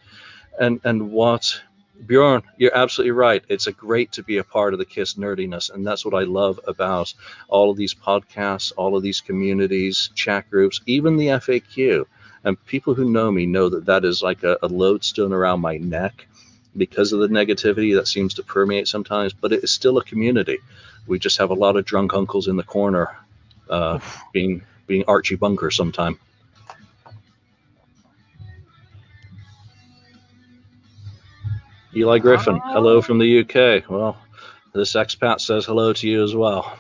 and 0.60 0.80
and 0.86 1.12
what. 1.12 1.62
Bjorn, 2.08 2.44
you're 2.58 2.76
absolutely 2.76 3.12
right. 3.12 3.44
It's 3.50 3.68
a 3.68 3.72
great 3.74 4.14
to 4.14 4.24
be 4.24 4.38
a 4.38 4.44
part 4.44 4.74
of 4.74 4.80
the 4.80 4.86
Kiss 4.86 5.16
nerdiness, 5.16 5.70
and 5.74 5.86
that's 5.86 6.06
what 6.06 6.14
I 6.14 6.24
love 6.24 6.60
about 6.68 7.14
all 7.48 7.72
of 7.72 7.78
these 7.78 7.94
podcasts, 7.94 8.72
all 8.78 8.96
of 8.96 9.04
these 9.04 9.22
communities, 9.22 10.10
chat 10.14 10.50
groups, 10.50 10.82
even 10.86 11.18
the 11.18 11.28
FAQ. 11.28 12.06
And 12.44 12.64
people 12.66 12.94
who 12.94 13.10
know 13.10 13.32
me 13.32 13.46
know 13.46 13.70
that 13.70 13.86
that 13.86 14.06
is 14.06 14.22
like 14.22 14.44
a, 14.44 14.58
a 14.62 14.68
lodestone 14.68 15.34
around 15.34 15.62
my 15.62 15.78
neck 15.78 16.28
because 16.78 17.12
of 17.12 17.20
the 17.22 17.28
negativity 17.28 17.96
that 17.96 18.08
seems 18.08 18.34
to 18.36 18.44
permeate 18.44 18.88
sometimes. 18.88 19.34
But 19.34 19.54
it 19.54 19.64
is 19.64 19.72
still 19.72 19.98
a 19.98 20.04
community. 20.04 20.60
We 21.08 21.18
just 21.20 21.38
have 21.38 21.50
a 21.50 21.56
lot 21.56 21.76
of 21.78 21.86
drunk 21.86 22.14
uncles 22.14 22.48
in 22.48 22.58
the 22.58 22.64
corner, 22.64 23.16
uh, 23.70 24.00
being 24.34 24.62
being 24.88 25.04
Archie 25.08 25.36
Bunker 25.36 25.72
sometime. 25.72 26.20
Eli 31.96 32.20
Griffin, 32.20 32.60
hello 32.66 33.02
from 33.02 33.20
the 33.20 33.40
UK. 33.40 33.90
Well, 33.90 34.18
this 34.74 34.94
expat 34.94 35.40
says 35.40 35.66
hello 35.66 35.94
to 35.94 36.08
you 36.08 36.24
as 36.24 36.36
well. 36.36 36.78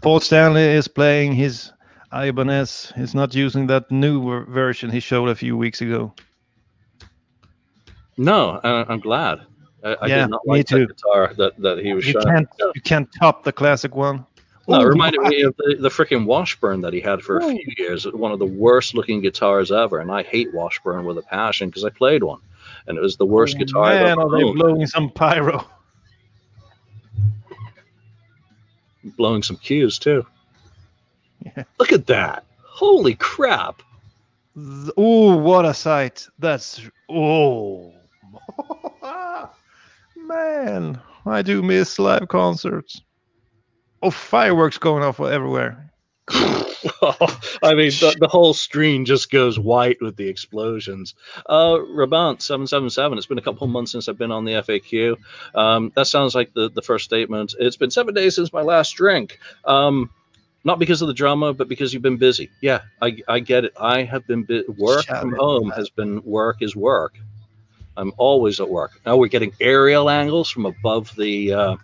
Paul 0.00 0.20
Stanley 0.20 0.62
is 0.62 0.88
playing 0.88 1.32
his 1.32 1.70
Ibanez. 2.12 2.92
He's 2.96 3.14
not 3.14 3.34
using 3.34 3.66
that 3.66 3.90
new 3.90 4.44
version 4.46 4.90
he 4.90 5.00
showed 5.00 5.28
a 5.28 5.34
few 5.34 5.56
weeks 5.56 5.80
ago. 5.80 6.14
No, 8.16 8.60
I, 8.62 8.84
I'm 8.92 9.00
glad. 9.00 9.40
I, 9.82 9.94
I 9.94 10.06
Yeah, 10.06 10.22
did 10.22 10.30
not 10.30 10.46
like 10.46 10.66
that 10.68 10.88
guitar 10.88 11.34
that, 11.36 11.58
that 11.60 11.78
he 11.78 11.92
was 11.92 12.06
You 12.06 12.12
showing. 12.12 12.26
can't 12.26 12.48
you 12.74 12.80
can't 12.80 13.08
top 13.18 13.44
the 13.44 13.52
classic 13.52 13.94
one. 13.94 14.24
No, 14.66 14.80
it 14.80 14.84
reminded 14.84 15.20
me 15.20 15.42
of 15.42 15.54
the, 15.56 15.76
the 15.78 15.90
freaking 15.90 16.24
Washburn 16.24 16.80
that 16.80 16.94
he 16.94 17.00
had 17.00 17.20
for 17.20 17.36
a 17.36 17.42
few 17.42 17.66
years. 17.76 18.06
One 18.10 18.32
of 18.32 18.38
the 18.38 18.46
worst 18.46 18.94
looking 18.94 19.20
guitars 19.20 19.70
ever. 19.70 19.98
And 19.98 20.10
I 20.10 20.22
hate 20.22 20.54
Washburn 20.54 21.04
with 21.04 21.18
a 21.18 21.22
passion 21.22 21.68
because 21.68 21.84
I 21.84 21.90
played 21.90 22.22
one. 22.22 22.40
And 22.86 22.96
it 22.96 23.00
was 23.02 23.18
the 23.18 23.26
worst 23.26 23.56
oh, 23.56 23.58
guitar 23.58 23.84
I've 23.84 24.06
ever 24.06 24.22
are 24.22 24.38
they 24.38 24.44
owned. 24.44 24.58
blowing 24.58 24.86
some 24.86 25.10
pyro? 25.10 25.66
Blowing 29.18 29.42
some 29.42 29.56
cues 29.56 29.98
too. 29.98 30.24
Yeah. 31.44 31.64
Look 31.78 31.92
at 31.92 32.06
that. 32.06 32.44
Holy 32.62 33.14
crap. 33.16 33.82
Oh, 34.96 35.36
what 35.36 35.64
a 35.64 35.74
sight! 35.74 36.28
That's 36.38 36.80
oh, 37.10 37.92
Man, 40.16 41.00
I 41.26 41.42
do 41.42 41.62
miss 41.62 41.98
live 41.98 42.28
concerts. 42.28 43.00
Oh, 44.02 44.10
fireworks 44.10 44.78
going 44.78 45.02
off 45.02 45.20
everywhere. 45.20 45.90
I 46.30 47.74
mean, 47.74 47.90
the, 47.90 48.16
the 48.18 48.28
whole 48.28 48.54
screen 48.54 49.04
just 49.04 49.30
goes 49.30 49.58
white 49.58 49.98
with 50.00 50.16
the 50.16 50.28
explosions. 50.28 51.14
Uh, 51.46 51.78
Rabant 51.78 52.40
seven 52.40 52.66
seven 52.66 52.88
seven. 52.90 53.18
It's 53.18 53.26
been 53.26 53.38
a 53.38 53.42
couple 53.42 53.64
of 53.64 53.70
months 53.70 53.92
since 53.92 54.08
I've 54.08 54.18
been 54.18 54.30
on 54.30 54.44
the 54.44 54.52
FAQ. 54.52 55.16
Um, 55.54 55.92
that 55.96 56.06
sounds 56.06 56.34
like 56.34 56.54
the 56.54 56.70
the 56.70 56.82
first 56.82 57.04
statement. 57.04 57.54
It's 57.58 57.76
been 57.76 57.90
seven 57.90 58.14
days 58.14 58.36
since 58.36 58.52
my 58.52 58.62
last 58.62 58.92
drink. 58.92 59.38
Um, 59.64 60.10
not 60.64 60.78
because 60.78 61.02
of 61.02 61.08
the 61.08 61.14
drama, 61.14 61.52
but 61.52 61.68
because 61.68 61.92
you've 61.92 62.02
been 62.02 62.16
busy. 62.16 62.50
Yeah, 62.62 62.82
I, 63.00 63.18
I 63.28 63.40
get 63.40 63.66
it. 63.66 63.74
I 63.78 64.02
have 64.04 64.26
been 64.26 64.44
bu- 64.44 64.64
work 64.78 65.04
Shout 65.04 65.20
from 65.20 65.34
home 65.34 65.70
has 65.70 65.90
been 65.90 66.22
work 66.24 66.62
is 66.62 66.74
work. 66.74 67.18
I'm 67.96 68.12
always 68.16 68.60
at 68.60 68.68
work. 68.68 69.00
Now 69.06 69.16
we're 69.16 69.28
getting 69.28 69.52
aerial 69.60 70.10
angles 70.10 70.50
from 70.50 70.66
above 70.66 71.14
the 71.16 71.52
uh, 71.52 71.76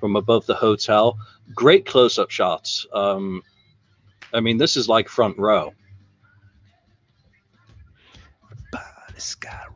from 0.00 0.16
above 0.16 0.46
the 0.46 0.54
hotel. 0.54 1.18
Great 1.54 1.86
close 1.86 2.18
up 2.18 2.30
shots. 2.30 2.86
Um, 2.92 3.42
I 4.32 4.40
mean, 4.40 4.58
this 4.58 4.76
is 4.76 4.88
like 4.88 5.08
front 5.08 5.38
row. 5.38 5.72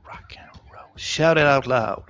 Rock 0.06 0.34
and 0.36 0.50
roll. 0.72 0.90
Shout 0.96 1.38
it 1.38 1.46
out 1.46 1.66
loud. 1.66 2.04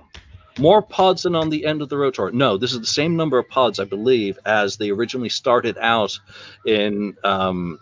More 0.57 0.81
pods 0.81 1.23
than 1.23 1.35
on 1.35 1.49
the 1.49 1.65
end 1.65 1.81
of 1.81 1.87
the 1.87 1.97
rotor. 1.97 2.31
No, 2.31 2.57
this 2.57 2.73
is 2.73 2.79
the 2.79 2.85
same 2.85 3.15
number 3.15 3.37
of 3.37 3.47
pods, 3.47 3.79
I 3.79 3.85
believe, 3.85 4.37
as 4.45 4.75
they 4.75 4.89
originally 4.89 5.29
started 5.29 5.77
out 5.77 6.19
in. 6.65 7.15
Um, 7.23 7.79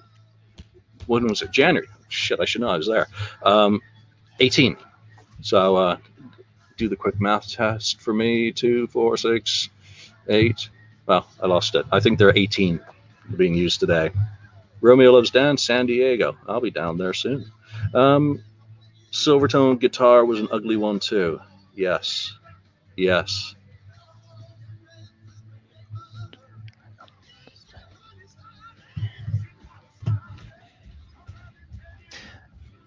when 1.07 1.25
was 1.25 1.41
it? 1.41 1.51
January. 1.51 1.87
Shit, 2.09 2.39
I 2.39 2.45
should 2.45 2.61
know. 2.61 2.69
I 2.69 2.77
was 2.77 2.87
there. 2.87 3.07
Um, 3.43 3.81
18. 4.39 4.77
So 5.41 5.75
uh, 5.75 5.97
do 6.77 6.89
the 6.89 6.95
quick 6.95 7.19
math 7.19 7.51
test 7.51 8.01
for 8.01 8.13
me. 8.13 8.51
Two, 8.51 8.87
four, 8.87 9.17
six, 9.17 9.69
eight. 10.27 10.69
Well, 11.05 11.27
I 11.41 11.47
lost 11.47 11.75
it. 11.75 11.85
I 11.91 11.99
think 11.99 12.19
there 12.19 12.27
are 12.27 12.37
18 12.37 12.79
being 13.35 13.53
used 13.53 13.79
today. 13.79 14.11
Romeo 14.81 15.11
loves 15.11 15.31
dance, 15.31 15.63
San 15.63 15.85
Diego. 15.85 16.37
I'll 16.47 16.61
be 16.61 16.71
down 16.71 16.97
there 16.97 17.13
soon. 17.13 17.51
Um, 17.93 18.43
Silvertone 19.11 19.79
guitar 19.79 20.25
was 20.25 20.39
an 20.39 20.49
ugly 20.51 20.75
one 20.75 20.99
too. 20.99 21.39
Yes. 21.75 22.33
Yes. 22.95 23.55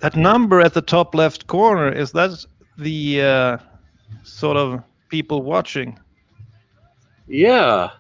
That 0.01 0.17
number 0.17 0.61
at 0.61 0.75
the 0.75 0.83
top 0.83 1.15
left 1.15 1.47
corner 1.47 1.91
is 1.93 2.13
that 2.13 2.45
the 2.79 3.23
uh, 3.23 3.59
sort 4.23 4.57
of 4.57 4.83
people 5.09 5.43
watching? 5.43 5.99
Yeah. 7.27 7.91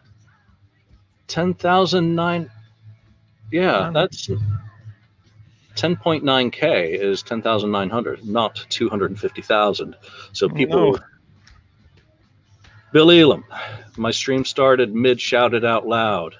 10,009. 1.28 2.50
Yeah, 3.52 3.76
Um, 3.78 3.92
that's 3.92 4.28
10.9K 5.76 6.98
is 6.98 7.22
10,900, 7.22 8.24
not 8.24 8.64
250,000. 8.70 9.96
So 10.32 10.48
people. 10.48 10.92
No. 10.92 10.98
Bill 12.92 13.10
Elam, 13.10 13.44
my 13.96 14.10
stream 14.10 14.44
started 14.44 14.92
mid 14.94 15.20
shouted 15.20 15.64
out 15.64 15.86
loud. 15.86 16.34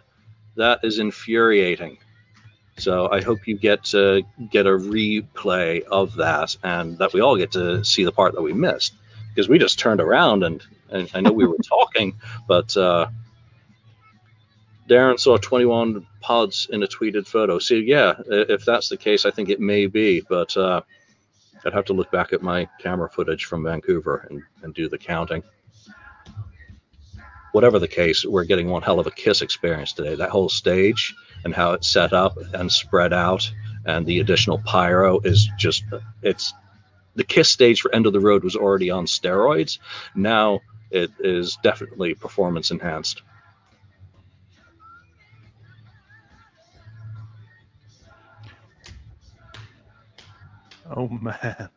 That 0.57 0.81
is 0.83 0.99
infuriating. 0.99 1.99
So 2.81 3.11
I 3.11 3.21
hope 3.21 3.47
you 3.47 3.57
get 3.57 3.85
to 3.85 4.23
get 4.51 4.67
a 4.67 4.71
replay 4.71 5.83
of 5.83 6.15
that 6.17 6.57
and 6.63 6.97
that 6.99 7.13
we 7.13 7.21
all 7.21 7.37
get 7.37 7.53
to 7.53 7.85
see 7.85 8.05
the 8.05 8.13
part 8.13 8.35
that 8.35 8.43
we 8.43 8.53
missed 8.53 8.95
because 9.29 9.49
we 9.49 9.59
just 9.59 9.79
turned 9.79 10.01
around 10.01 10.43
and, 10.43 10.63
and 10.89 11.11
I 11.15 11.21
know 11.21 11.33
we 11.33 11.47
were 11.47 11.59
talking, 11.69 12.19
but 12.49 12.75
uh, 12.77 13.09
Darren 14.89 15.21
saw 15.21 15.37
21 15.37 16.07
pods 16.21 16.69
in 16.73 16.83
a 16.83 16.87
tweeted 16.87 17.27
photo. 17.27 17.59
So 17.59 17.75
yeah, 17.75 18.15
if 18.27 18.65
that's 18.65 18.89
the 18.89 18.97
case, 18.97 19.25
I 19.25 19.31
think 19.31 19.51
it 19.51 19.61
may 19.61 19.87
be, 19.87 20.23
but 20.27 20.57
uh, 20.57 20.81
I'd 21.65 21.75
have 21.75 21.85
to 21.87 21.93
look 21.93 22.11
back 22.11 22.33
at 22.33 22.43
my 22.43 22.69
camera 22.81 23.11
footage 23.11 23.45
from 23.45 23.63
Vancouver 23.63 24.27
and, 24.31 24.43
and 24.63 24.75
do 24.75 24.89
the 24.89 24.99
counting. 24.99 25.43
Whatever 27.53 27.79
the 27.79 27.89
case, 27.89 28.25
we're 28.25 28.45
getting 28.45 28.69
one 28.69 28.83
hell 28.83 29.01
of 29.01 29.07
a 29.07 29.11
Kiss 29.11 29.43
experience 29.43 29.93
today. 29.93 30.15
That 30.15 30.31
whole 30.31 30.49
stage 30.49 31.15
and 31.45 31.55
how 31.55 31.73
it's 31.73 31.89
set 31.89 32.13
up 32.13 32.37
and 32.53 32.71
spread 32.71 33.13
out, 33.13 33.51
and 33.85 34.07
the 34.07 34.21
additional 34.21 34.59
pyro 34.59 35.21
is 35.21 35.49
just 35.59 35.85
it's 36.23 36.53
the 37.17 37.25
Kiss 37.25 37.51
stage 37.51 37.81
for 37.81 37.95
End 37.95 38.07
of 38.07 38.13
the 38.13 38.21
Road 38.21 38.45
was 38.45 38.57
already 38.57 38.91
on 38.91 39.07
steroids. 39.07 39.79
Now 40.15 40.61
it 40.91 41.11
is 41.19 41.59
definitely 41.63 42.15
performance 42.15 42.71
enhanced. 42.71 43.23
Oh 50.91 51.09
man. 51.09 51.69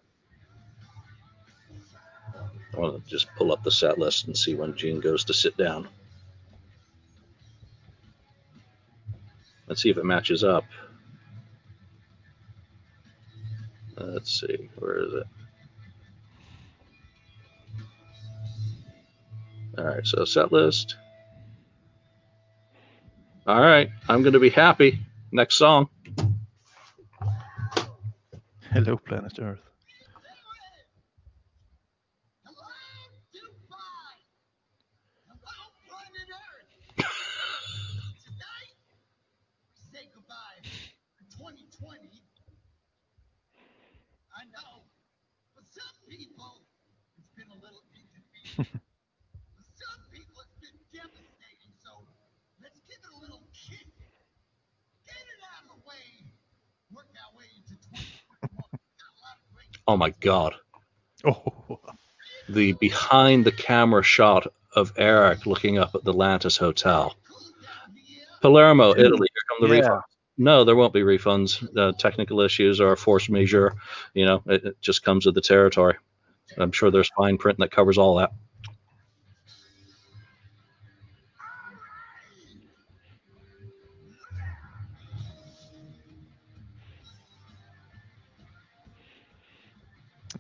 I 2.76 2.80
want 2.80 3.03
to 3.03 3.09
just 3.09 3.28
pull 3.36 3.51
up 3.51 3.64
the 3.64 3.72
set 3.72 3.99
list 3.99 4.26
and 4.26 4.36
see 4.36 4.55
when 4.55 4.76
Gene 4.76 4.99
goes 4.99 5.24
to 5.26 5.34
sit 5.34 5.55
down. 5.57 5.88
Let's 9.74 9.82
see 9.82 9.89
if 9.89 9.97
it 9.97 10.05
matches 10.05 10.43
up. 10.43 10.65
Let's 13.97 14.39
see, 14.39 14.69
where 14.78 15.03
is 15.03 15.13
it? 15.15 15.28
All 19.80 19.86
right, 19.86 20.05
so 20.05 20.26
set 20.26 20.51
list. 20.51 20.95
All 23.47 23.59
right, 23.59 23.89
I'm 24.07 24.21
going 24.21 24.34
to 24.34 24.39
be 24.39 24.51
happy. 24.51 24.99
Next 25.32 25.55
song. 25.55 25.89
Hello, 28.71 28.95
planet 28.97 29.39
Earth. 29.41 29.63
say 40.03 40.09
goodbye 40.09 40.59
to 40.65 41.24
2020. 41.38 42.09
I 44.34 44.43
know, 44.51 44.84
for 45.53 45.63
some 45.69 45.95
people, 46.09 46.65
it's 47.15 47.30
been 47.38 47.47
a 47.53 47.59
little 47.61 47.86
inconvenient. 47.93 48.84
for 49.53 49.65
some 49.78 50.01
people, 50.09 50.41
it's 50.43 50.57
been 50.59 50.80
devastating. 50.91 51.71
So 51.80 52.09
let's 52.59 52.82
give 52.89 52.99
it 52.99 53.13
a 53.15 53.19
little 53.21 53.45
kick. 53.53 53.86
Get 55.05 55.24
it 55.24 55.41
out 55.55 55.69
of 55.69 55.78
the 55.78 55.80
way. 55.86 56.26
Work 56.91 57.13
our 57.13 57.32
way 57.37 57.47
into 57.54 57.78
2021. 57.93 58.50
Got 58.50 59.13
a 59.13 59.20
lot 59.24 59.37
of 59.39 59.45
great 59.54 59.72
Oh 59.88 59.97
my 59.97 60.12
God. 60.20 60.55
Oh, 61.26 61.80
The 62.50 62.74
behind 62.74 63.46
the 63.46 63.51
camera 63.54 64.04
shot 64.04 64.46
of 64.76 64.92
Eric 64.97 65.46
looking 65.46 65.78
up 65.78 65.96
at 65.96 66.04
the 66.04 66.12
Atlantis 66.12 66.58
Hotel. 66.58 67.16
Palermo, 68.42 68.92
Italy. 68.92 69.30
Here 69.34 69.60
come 69.60 69.70
the 69.70 69.76
Yeah. 69.76 69.82
refunds. 69.89 70.01
No, 70.38 70.64
there 70.66 70.76
won't 70.76 70.93
be 70.93 71.01
refunds. 71.01 71.66
Uh, 71.78 71.93
technical 71.97 72.42
issues 72.42 72.82
or 72.82 72.96
force 72.97 73.30
majeure. 73.30 73.76
You 74.14 74.26
know, 74.26 74.43
it, 74.47 74.66
it 74.66 74.82
just 74.82 75.04
comes 75.04 75.26
with 75.26 75.36
the 75.36 75.42
territory. 75.42 75.96
I'm 76.58 76.72
sure 76.74 76.92
there's 76.92 77.10
fine 77.16 77.38
print 77.38 77.60
that 77.60 77.72
covers 77.72 77.97
all 77.97 78.16
that. 78.16 78.32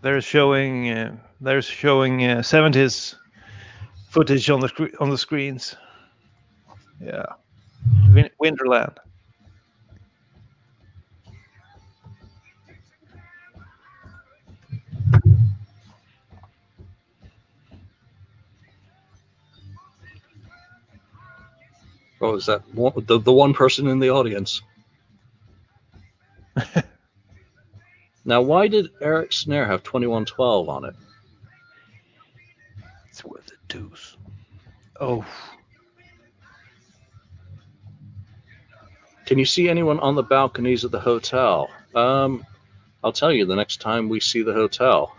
They're 0.03 0.21
showing 0.21 0.91
uh, 0.91 1.17
they're 1.41 1.63
showing 1.63 2.25
uh, 2.25 2.43
70s 2.43 3.15
footage 4.09 4.49
on 4.49 4.61
the 4.61 4.69
scre- 4.69 4.95
on 5.01 5.09
the 5.11 5.17
screens. 5.19 5.75
Yeah, 6.99 7.25
Win- 8.13 8.31
Winterland. 8.41 8.97
Oh, 22.21 22.35
is 22.35 22.47
that 22.47 22.61
one, 22.73 22.93
the, 23.05 23.19
the 23.19 23.31
one 23.33 23.53
person 23.53 23.87
in 23.87 23.99
the 23.99 24.09
audience? 24.09 24.61
now, 28.25 28.41
why 28.41 28.67
did 28.67 28.89
Eric 29.01 29.33
Snare 29.33 29.65
have 29.65 29.83
2112 29.83 30.69
on 30.69 30.85
it? 30.85 30.95
It's 33.09 33.23
worth 33.23 33.45
the 33.45 33.55
deuce. 33.67 34.17
Oh, 34.99 35.25
Can 39.25 39.39
you 39.39 39.45
see 39.45 39.69
anyone 39.69 39.99
on 39.99 40.15
the 40.15 40.23
balconies 40.23 40.83
at 40.83 40.91
the 40.91 40.99
hotel? 40.99 41.69
Um, 41.95 42.45
I'll 43.03 43.13
tell 43.13 43.31
you 43.31 43.45
the 43.45 43.55
next 43.55 43.81
time 43.81 44.09
we 44.09 44.19
see 44.19 44.43
the 44.43 44.53
hotel. 44.53 45.15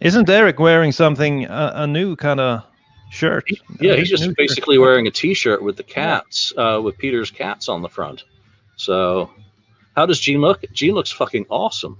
Isn't 0.00 0.28
Eric 0.28 0.58
wearing 0.58 0.92
something 0.92 1.44
a, 1.46 1.72
a 1.76 1.86
new 1.86 2.16
kind 2.16 2.40
of 2.40 2.64
shirt? 3.10 3.44
Yeah, 3.80 3.94
he's 3.94 4.10
new 4.10 4.16
just 4.16 4.24
shirt. 4.24 4.36
basically 4.36 4.78
wearing 4.78 5.06
a 5.06 5.10
T-shirt 5.10 5.62
with 5.62 5.76
the 5.76 5.82
cats, 5.82 6.52
uh, 6.56 6.80
with 6.82 6.98
Peter's 6.98 7.30
cats 7.30 7.68
on 7.68 7.82
the 7.82 7.88
front. 7.88 8.24
So, 8.76 9.30
how 9.96 10.06
does 10.06 10.20
Gene 10.20 10.40
look? 10.40 10.64
Gene 10.72 10.94
looks 10.94 11.10
fucking 11.12 11.46
awesome. 11.50 11.98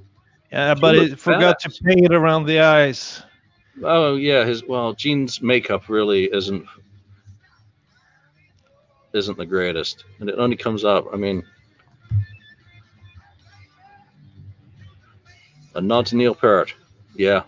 Yeah, 0.51 0.75
but 0.75 0.97
it 0.97 1.19
forgot 1.19 1.61
to 1.61 1.71
paint 1.71 2.13
around 2.13 2.47
the 2.47 2.61
eyes. 2.61 3.23
Oh 3.83 4.17
yeah, 4.17 4.45
his 4.45 4.65
well, 4.65 4.93
Gene's 4.93 5.41
makeup 5.41 5.89
really 5.89 6.25
isn't 6.25 6.67
isn't 9.15 9.39
the 9.39 9.47
greatest, 9.47 10.05
and 10.21 10.29
it 10.29 10.37
only 10.39 10.57
comes 10.57 10.85
up. 10.85 11.07
I 11.13 11.17
mean, 11.17 11.43
a 15.75 15.81
nod 15.81 16.07
to 16.07 16.17
Neil 16.17 16.35
Peart. 16.35 16.75
Yeah, 17.15 17.43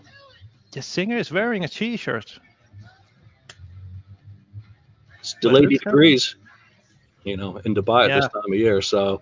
The 0.71 0.81
singer 0.81 1.17
is 1.17 1.31
wearing 1.31 1.63
a 1.63 1.67
T-shirt. 1.67 2.39
it's 5.19 5.33
delayed 5.41 5.69
degrees, 5.69 6.35
you 7.23 7.35
know, 7.35 7.57
in 7.65 7.73
Dubai 7.73 8.09
at 8.09 8.21
this 8.21 8.29
time 8.31 8.43
of 8.51 8.53
year. 8.53 8.81
So, 8.81 9.21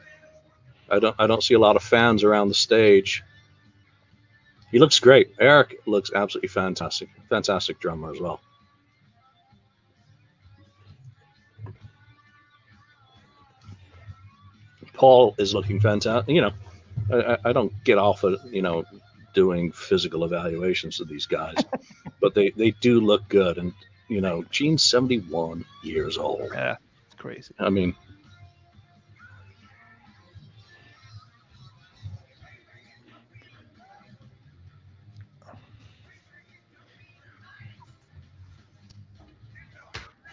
I 0.89 0.99
don't 0.99 1.15
I 1.19 1.27
don't 1.27 1.43
see 1.43 1.53
a 1.53 1.59
lot 1.59 1.75
of 1.75 1.83
fans 1.83 2.23
around 2.23 2.49
the 2.49 2.55
stage. 2.55 3.23
He 4.71 4.79
looks 4.79 4.99
great. 4.99 5.33
Eric 5.39 5.77
looks 5.85 6.11
absolutely 6.13 6.49
fantastic. 6.49 7.09
Fantastic 7.29 7.79
drummer 7.79 8.11
as 8.11 8.19
well. 8.19 8.41
Paul 14.93 15.35
is 15.37 15.53
looking 15.53 15.79
fantastic. 15.79 16.33
You 16.33 16.41
know, 16.41 16.51
I, 17.11 17.37
I- 17.45 17.53
don't 17.53 17.73
get 17.83 17.97
off 17.97 18.23
of 18.23 18.39
you 18.51 18.61
know 18.61 18.83
doing 19.33 19.71
physical 19.71 20.23
evaluations 20.23 20.99
of 20.99 21.07
these 21.07 21.25
guys, 21.25 21.55
but 22.21 22.33
they 22.35 22.49
they 22.51 22.71
do 22.71 22.99
look 22.99 23.27
good. 23.29 23.57
And 23.57 23.73
you 24.07 24.21
know, 24.21 24.43
Gene's 24.51 24.83
71 24.83 25.65
years 25.83 26.17
old. 26.17 26.51
Yeah, 26.53 26.75
it's 27.07 27.15
crazy. 27.15 27.53
I 27.59 27.69
mean, 27.69 27.95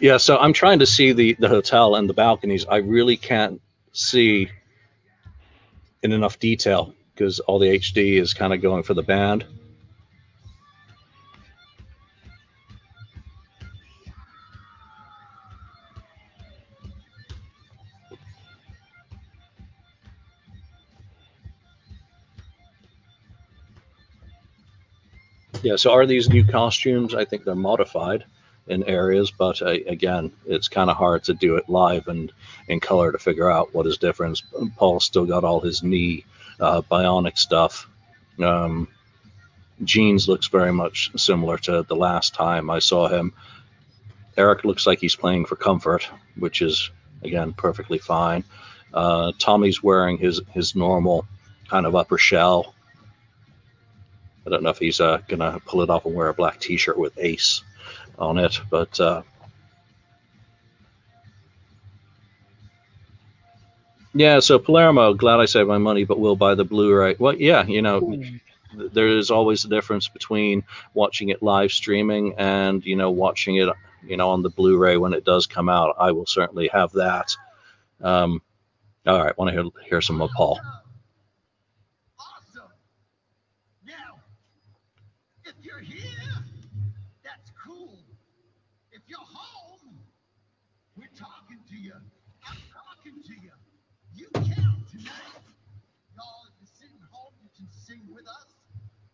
yeah. 0.01 0.17
So 0.17 0.37
I'm 0.37 0.51
trying 0.51 0.79
to 0.79 0.85
see 0.85 1.13
the 1.13 1.33
the 1.39 1.47
hotel 1.47 1.95
and 1.95 2.09
the 2.09 2.13
balconies. 2.13 2.65
I 2.65 2.77
really 2.77 3.15
can't 3.15 3.61
see 3.93 4.49
in 6.03 6.11
enough 6.11 6.39
detail 6.39 6.93
because 7.13 7.39
all 7.39 7.59
the 7.59 7.67
HD 7.67 8.19
is 8.19 8.33
kind 8.33 8.53
of 8.53 8.61
going 8.61 8.83
for 8.83 8.93
the 8.95 9.03
band. 9.03 9.45
Yeah, 25.63 25.75
so 25.75 25.91
are 25.91 26.07
these 26.07 26.27
new 26.27 26.43
costumes? 26.43 27.13
I 27.13 27.23
think 27.23 27.43
they're 27.43 27.53
modified 27.53 28.25
in 28.67 28.83
areas, 28.83 29.31
but 29.31 29.61
uh, 29.61 29.77
again, 29.87 30.31
it's 30.45 30.67
kind 30.67 30.89
of 30.89 30.97
hard 30.97 31.23
to 31.25 31.33
do 31.33 31.55
it 31.55 31.69
live 31.69 32.07
and 32.07 32.31
in 32.67 32.79
color 32.79 33.11
to 33.11 33.17
figure 33.17 33.49
out 33.49 33.73
what 33.73 33.87
is 33.87 33.97
different. 33.97 34.41
Paul's 34.77 35.05
still 35.05 35.25
got 35.25 35.43
all 35.43 35.59
his 35.59 35.83
knee 35.83 36.25
uh, 36.59 36.81
bionic 36.81 37.37
stuff. 37.37 37.89
Um, 38.39 38.87
Gene's 39.83 40.27
looks 40.27 40.47
very 40.47 40.71
much 40.71 41.11
similar 41.15 41.57
to 41.59 41.83
the 41.83 41.95
last 41.95 42.35
time 42.35 42.69
I 42.69 42.79
saw 42.79 43.07
him. 43.07 43.33
Eric 44.37 44.63
looks 44.63 44.85
like 44.87 44.99
he's 44.99 45.15
playing 45.15 45.45
for 45.45 45.55
comfort, 45.55 46.07
which 46.35 46.61
is 46.61 46.91
again 47.23 47.53
perfectly 47.53 47.97
fine. 47.97 48.43
Uh, 48.93 49.31
Tommy's 49.39 49.81
wearing 49.81 50.17
his 50.17 50.41
his 50.51 50.75
normal 50.75 51.25
kind 51.67 51.85
of 51.85 51.95
upper 51.95 52.17
shell. 52.17 52.75
I 54.45 54.49
don't 54.49 54.63
know 54.63 54.69
if 54.69 54.77
he's 54.77 55.01
uh, 55.01 55.19
gonna 55.27 55.59
pull 55.65 55.81
it 55.81 55.89
off 55.89 56.05
and 56.05 56.15
wear 56.15 56.29
a 56.29 56.33
black 56.33 56.59
T-shirt 56.59 56.97
with 56.97 57.17
Ace 57.17 57.63
on 58.19 58.37
it, 58.37 58.59
but 58.69 58.99
uh, 58.99 59.23
yeah. 64.13 64.39
So 64.39 64.59
Palermo, 64.59 65.13
glad 65.13 65.39
I 65.39 65.45
saved 65.45 65.67
my 65.67 65.77
money, 65.79 66.05
but 66.05 66.19
will 66.19 66.35
buy 66.35 66.55
the 66.55 66.65
Blu-ray. 66.65 67.15
Well, 67.19 67.35
yeah, 67.35 67.65
you 67.65 67.81
know, 67.81 68.01
th- 68.01 68.91
there 68.93 69.07
is 69.07 69.31
always 69.31 69.65
a 69.65 69.69
difference 69.69 70.07
between 70.07 70.63
watching 70.93 71.29
it 71.29 71.43
live 71.43 71.71
streaming 71.71 72.35
and 72.37 72.85
you 72.85 72.95
know 72.95 73.11
watching 73.11 73.57
it, 73.57 73.69
you 74.05 74.17
know, 74.17 74.29
on 74.31 74.43
the 74.43 74.49
Blu-ray 74.49 74.97
when 74.97 75.13
it 75.13 75.25
does 75.25 75.47
come 75.47 75.69
out. 75.69 75.95
I 75.99 76.11
will 76.11 76.25
certainly 76.27 76.69
have 76.69 76.91
that. 76.93 77.35
Um, 78.01 78.41
all 79.07 79.23
right, 79.23 79.37
want 79.37 79.49
to 79.49 79.61
hear 79.61 79.71
hear 79.89 80.01
some 80.01 80.21
of 80.21 80.31
Paul. 80.31 80.59
Awesome. 82.19 82.71
Now, 83.85 84.19
if 85.45 85.53
you're 85.63 85.79
here, 85.79 86.33
that's 87.23 87.51
cool. 87.65 87.99
If 88.91 89.01
you're 89.07 89.19
home, 89.19 89.97
we're 90.97 91.09
talking 91.17 91.59
to 91.69 91.75
you. 91.77 91.93
I'm 92.47 92.57
talking 92.73 93.21
to 93.23 93.33
you. 93.33 93.51
You 94.15 94.27
count 94.33 94.87
tonight. 94.91 95.41
Y'all, 96.15 96.45
if 96.47 96.53
you're 96.61 96.75
sitting 96.77 97.01
home, 97.11 97.33
you 97.43 97.49
can 97.57 97.67
sing 97.71 98.01
with 98.13 98.27
us. 98.27 98.49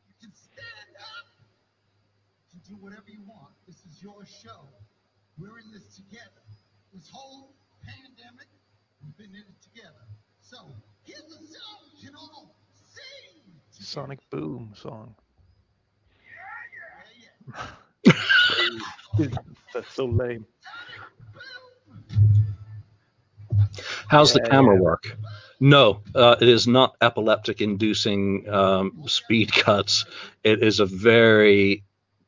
You 0.10 0.16
can 0.22 0.34
stand 0.36 0.92
up. 1.00 1.28
You 2.38 2.60
can 2.60 2.62
do 2.68 2.76
whatever 2.84 3.08
you 3.08 3.22
want. 3.28 3.54
This 3.68 3.78
is 3.98 4.04
your 4.04 4.26
show. 4.26 4.68
We're 5.38 5.60
in 5.60 5.72
this 5.72 5.96
together. 5.96 6.24
This 6.94 7.10
whole 7.12 7.54
pandemic, 7.86 8.48
we've 9.04 9.18
been 9.18 9.36
in 9.36 9.42
it 9.42 9.62
together. 9.62 9.94
So, 10.42 10.58
here's 11.04 11.24
the 11.24 11.36
song 11.36 11.80
you 12.00 12.08
can 12.08 12.16
all 12.16 12.56
sing. 12.74 13.42
Sonic 13.72 14.20
Boom 14.30 14.74
song. 14.76 15.16
That's 19.74 19.94
so 19.94 20.06
lame. 20.06 20.46
How's 24.08 24.34
the 24.34 24.42
camera 24.42 24.76
yeah. 24.76 24.82
work? 24.82 25.18
No, 25.60 26.02
uh, 26.14 26.36
it 26.40 26.48
is 26.48 26.68
not 26.68 26.96
epileptic 27.02 27.62
inducing 27.62 28.48
um, 28.50 29.04
speed 29.08 29.52
cuts. 29.52 30.06
It 30.44 30.62
is 30.62 30.80
a 30.80 30.86
very 30.86 31.84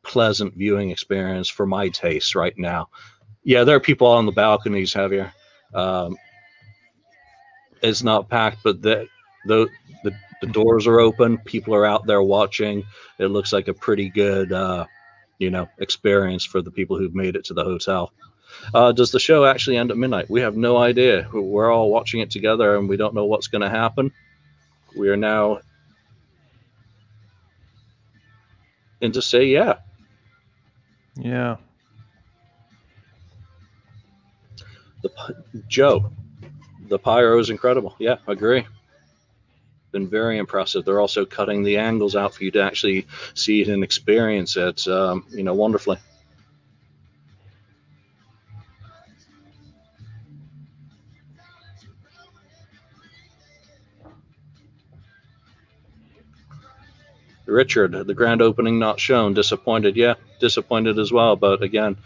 pleasant 0.09 0.55
viewing 0.55 0.89
experience 0.89 1.47
for 1.49 1.65
my 1.67 1.87
taste 1.89 2.33
right 2.35 2.57
now. 2.57 2.89
Yeah, 3.43 3.63
there 3.63 3.75
are 3.75 3.79
people 3.79 4.07
on 4.07 4.25
the 4.25 4.31
balconies, 4.31 4.93
Javier. 4.93 5.31
Um, 5.73 6.17
it's 7.81 8.03
not 8.03 8.27
packed, 8.27 8.57
but 8.63 8.81
the, 8.81 9.07
the 9.45 9.69
the 10.03 10.11
the 10.41 10.47
doors 10.47 10.87
are 10.87 10.99
open. 10.99 11.37
People 11.37 11.75
are 11.75 11.85
out 11.85 12.07
there 12.07 12.23
watching. 12.23 12.83
It 13.19 13.27
looks 13.27 13.53
like 13.53 13.67
a 13.67 13.73
pretty 13.73 14.09
good, 14.09 14.51
uh, 14.51 14.85
you 15.37 15.51
know, 15.51 15.69
experience 15.77 16.43
for 16.43 16.61
the 16.61 16.71
people 16.71 16.97
who've 16.97 17.15
made 17.15 17.35
it 17.35 17.45
to 17.45 17.53
the 17.53 17.63
hotel. 17.63 18.11
Uh, 18.73 18.91
does 18.91 19.11
the 19.11 19.19
show 19.19 19.45
actually 19.45 19.77
end 19.77 19.91
at 19.91 19.97
midnight? 19.97 20.29
We 20.29 20.41
have 20.41 20.57
no 20.57 20.77
idea. 20.77 21.29
We're 21.31 21.71
all 21.71 21.91
watching 21.91 22.21
it 22.21 22.31
together, 22.31 22.75
and 22.77 22.89
we 22.89 22.97
don't 22.97 23.13
know 23.13 23.25
what's 23.25 23.47
going 23.47 23.61
to 23.61 23.69
happen. 23.69 24.11
We 24.97 25.09
are 25.09 25.17
now 25.17 25.59
in 29.01 29.11
to 29.13 29.21
say, 29.21 29.45
yeah, 29.45 29.75
Yeah. 31.21 31.57
the 35.01 35.09
Joe, 35.67 36.11
the 36.87 36.99
pyro 36.99 37.39
is 37.39 37.49
incredible. 37.49 37.95
Yeah, 37.99 38.17
agree. 38.27 38.65
Been 39.91 40.07
very 40.07 40.37
impressive. 40.37 40.85
They're 40.85 40.99
also 40.99 41.25
cutting 41.25 41.63
the 41.63 41.77
angles 41.77 42.15
out 42.15 42.33
for 42.35 42.43
you 42.43 42.51
to 42.51 42.61
actually 42.61 43.07
see 43.33 43.61
it 43.61 43.69
and 43.69 43.83
experience 43.83 44.55
it, 44.55 44.87
um, 44.87 45.25
you 45.31 45.43
know, 45.43 45.53
wonderfully. 45.53 45.97
Richard, 57.49 57.91
the 57.91 58.13
grand 58.13 58.41
opening 58.41 58.79
not 58.79 58.99
shown, 58.99 59.33
disappointed. 59.33 59.95
Yeah, 59.95 60.15
disappointed 60.39 60.99
as 60.99 61.11
well. 61.11 61.35
But 61.35 61.61
again, 61.61 61.97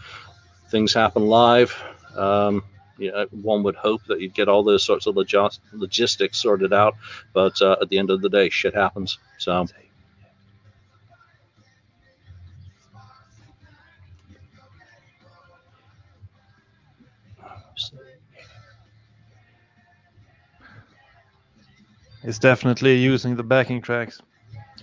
things 0.70 0.94
happen 0.94 1.28
live. 1.28 1.76
Um, 2.16 2.64
yeah, 2.98 3.26
one 3.32 3.64
would 3.64 3.76
hope 3.76 4.04
that 4.08 4.22
you'd 4.22 4.34
get 4.34 4.48
all 4.48 4.64
those 4.64 4.84
sorts 4.84 5.08
of 5.08 5.16
logis- 5.16 5.60
logistics 5.74 6.42
sorted 6.42 6.74
out, 6.74 6.96
but 7.34 7.62
uh, 7.62 7.78
at 7.82 7.90
the 7.90 7.98
end 7.98 8.10
of 8.12 8.22
the 8.22 8.30
day, 8.30 8.50
shit 8.50 8.76
happens. 8.76 9.18
So. 9.40 9.66
It's 22.26 22.40
definitely 22.40 22.96
using 22.96 23.36
the 23.36 23.44
backing 23.44 23.82
tracks. 23.82 24.22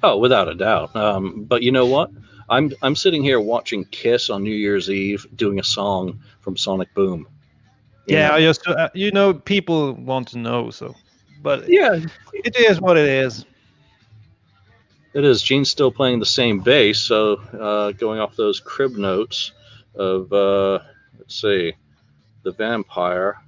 Oh, 0.02 0.18
without 0.18 0.48
a 0.48 0.54
doubt. 0.54 0.94
Um, 0.96 1.44
but 1.44 1.62
you 1.62 1.72
know 1.72 1.86
what? 1.86 2.10
I'm 2.48 2.72
I'm 2.82 2.96
sitting 2.96 3.22
here 3.22 3.40
watching 3.40 3.84
Kiss 3.86 4.30
on 4.30 4.42
New 4.42 4.54
Year's 4.54 4.90
Eve 4.90 5.26
doing 5.34 5.58
a 5.58 5.64
song 5.64 6.20
from 6.40 6.56
Sonic 6.56 6.92
Boom. 6.94 7.26
You 8.06 8.16
Yeah, 8.16 8.28
know? 8.28 8.34
I 8.34 8.40
just 8.40 8.66
uh, 8.66 8.88
you 8.94 9.10
know 9.12 9.34
people 9.34 9.94
want 9.94 10.28
to 10.28 10.38
know 10.38 10.70
so, 10.70 10.96
but 11.42 11.68
yeah, 11.68 11.98
it 12.32 12.56
is 12.56 12.80
what 12.80 12.96
it 12.96 13.08
is. 13.08 13.44
It 15.14 15.24
is. 15.24 15.42
Gene's 15.42 15.70
still 15.70 15.90
playing 15.90 16.20
the 16.20 16.26
same 16.26 16.60
bass, 16.60 16.98
so 17.00 17.34
uh, 17.58 17.92
going 17.92 18.20
off 18.20 18.36
those 18.36 18.60
crib 18.60 18.92
notes 18.96 19.52
of 19.94 20.32
uh, 20.32 20.80
let's 21.18 21.40
see, 21.40 21.74
the 22.42 22.52
vampire. 22.52 23.38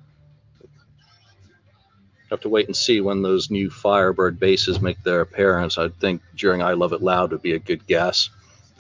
Have 2.33 2.41
to 2.41 2.49
wait 2.49 2.67
and 2.67 2.75
see 2.75 3.03
when 3.03 3.21
those 3.21 3.51
new 3.51 3.69
Firebird 3.69 4.41
basses 4.41 4.81
make 4.81 5.03
their 5.03 5.21
appearance. 5.21 5.77
I 5.77 5.91
think 5.91 6.23
during 6.35 6.63
I 6.63 6.73
Love 6.73 6.95
It 6.95 7.03
Loud 7.03 7.31
would 7.33 7.43
be 7.43 7.53
a 7.53 7.59
good 7.59 7.87
guess. 7.87 8.31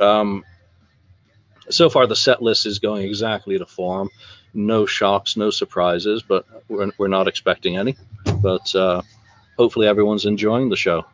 Um, 0.00 0.42
so 1.68 1.90
far, 1.90 2.06
the 2.06 2.16
set 2.16 2.40
list 2.40 2.64
is 2.64 2.78
going 2.78 3.04
exactly 3.04 3.58
to 3.58 3.66
form. 3.66 4.08
No 4.54 4.86
shocks, 4.86 5.36
no 5.36 5.50
surprises, 5.50 6.22
but 6.22 6.46
we're, 6.66 6.92
we're 6.96 7.08
not 7.08 7.28
expecting 7.28 7.76
any. 7.76 7.94
But 8.40 8.74
uh, 8.74 9.02
hopefully, 9.58 9.86
everyone's 9.86 10.24
enjoying 10.24 10.70
the 10.70 10.76
show. 10.76 11.04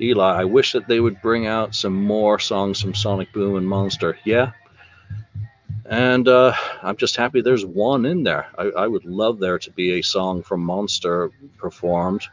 Eli, 0.00 0.40
I 0.40 0.44
wish 0.44 0.74
that 0.74 0.86
they 0.86 1.00
would 1.00 1.20
bring 1.20 1.48
out 1.48 1.74
some 1.74 2.00
more 2.00 2.38
songs 2.38 2.80
from 2.80 2.94
Sonic 2.94 3.32
Boom 3.32 3.56
and 3.56 3.68
Monster. 3.68 4.20
Yeah. 4.24 4.52
And 5.88 6.28
uh, 6.28 6.52
I'm 6.82 6.96
just 6.96 7.16
happy 7.16 7.40
there's 7.40 7.64
one 7.64 8.04
in 8.04 8.22
there. 8.22 8.46
I, 8.58 8.64
I 8.64 8.86
would 8.86 9.06
love 9.06 9.38
there 9.38 9.58
to 9.58 9.70
be 9.70 9.98
a 9.98 10.02
song 10.02 10.42
from 10.42 10.60
Monster 10.60 11.30
performed. 11.56 12.26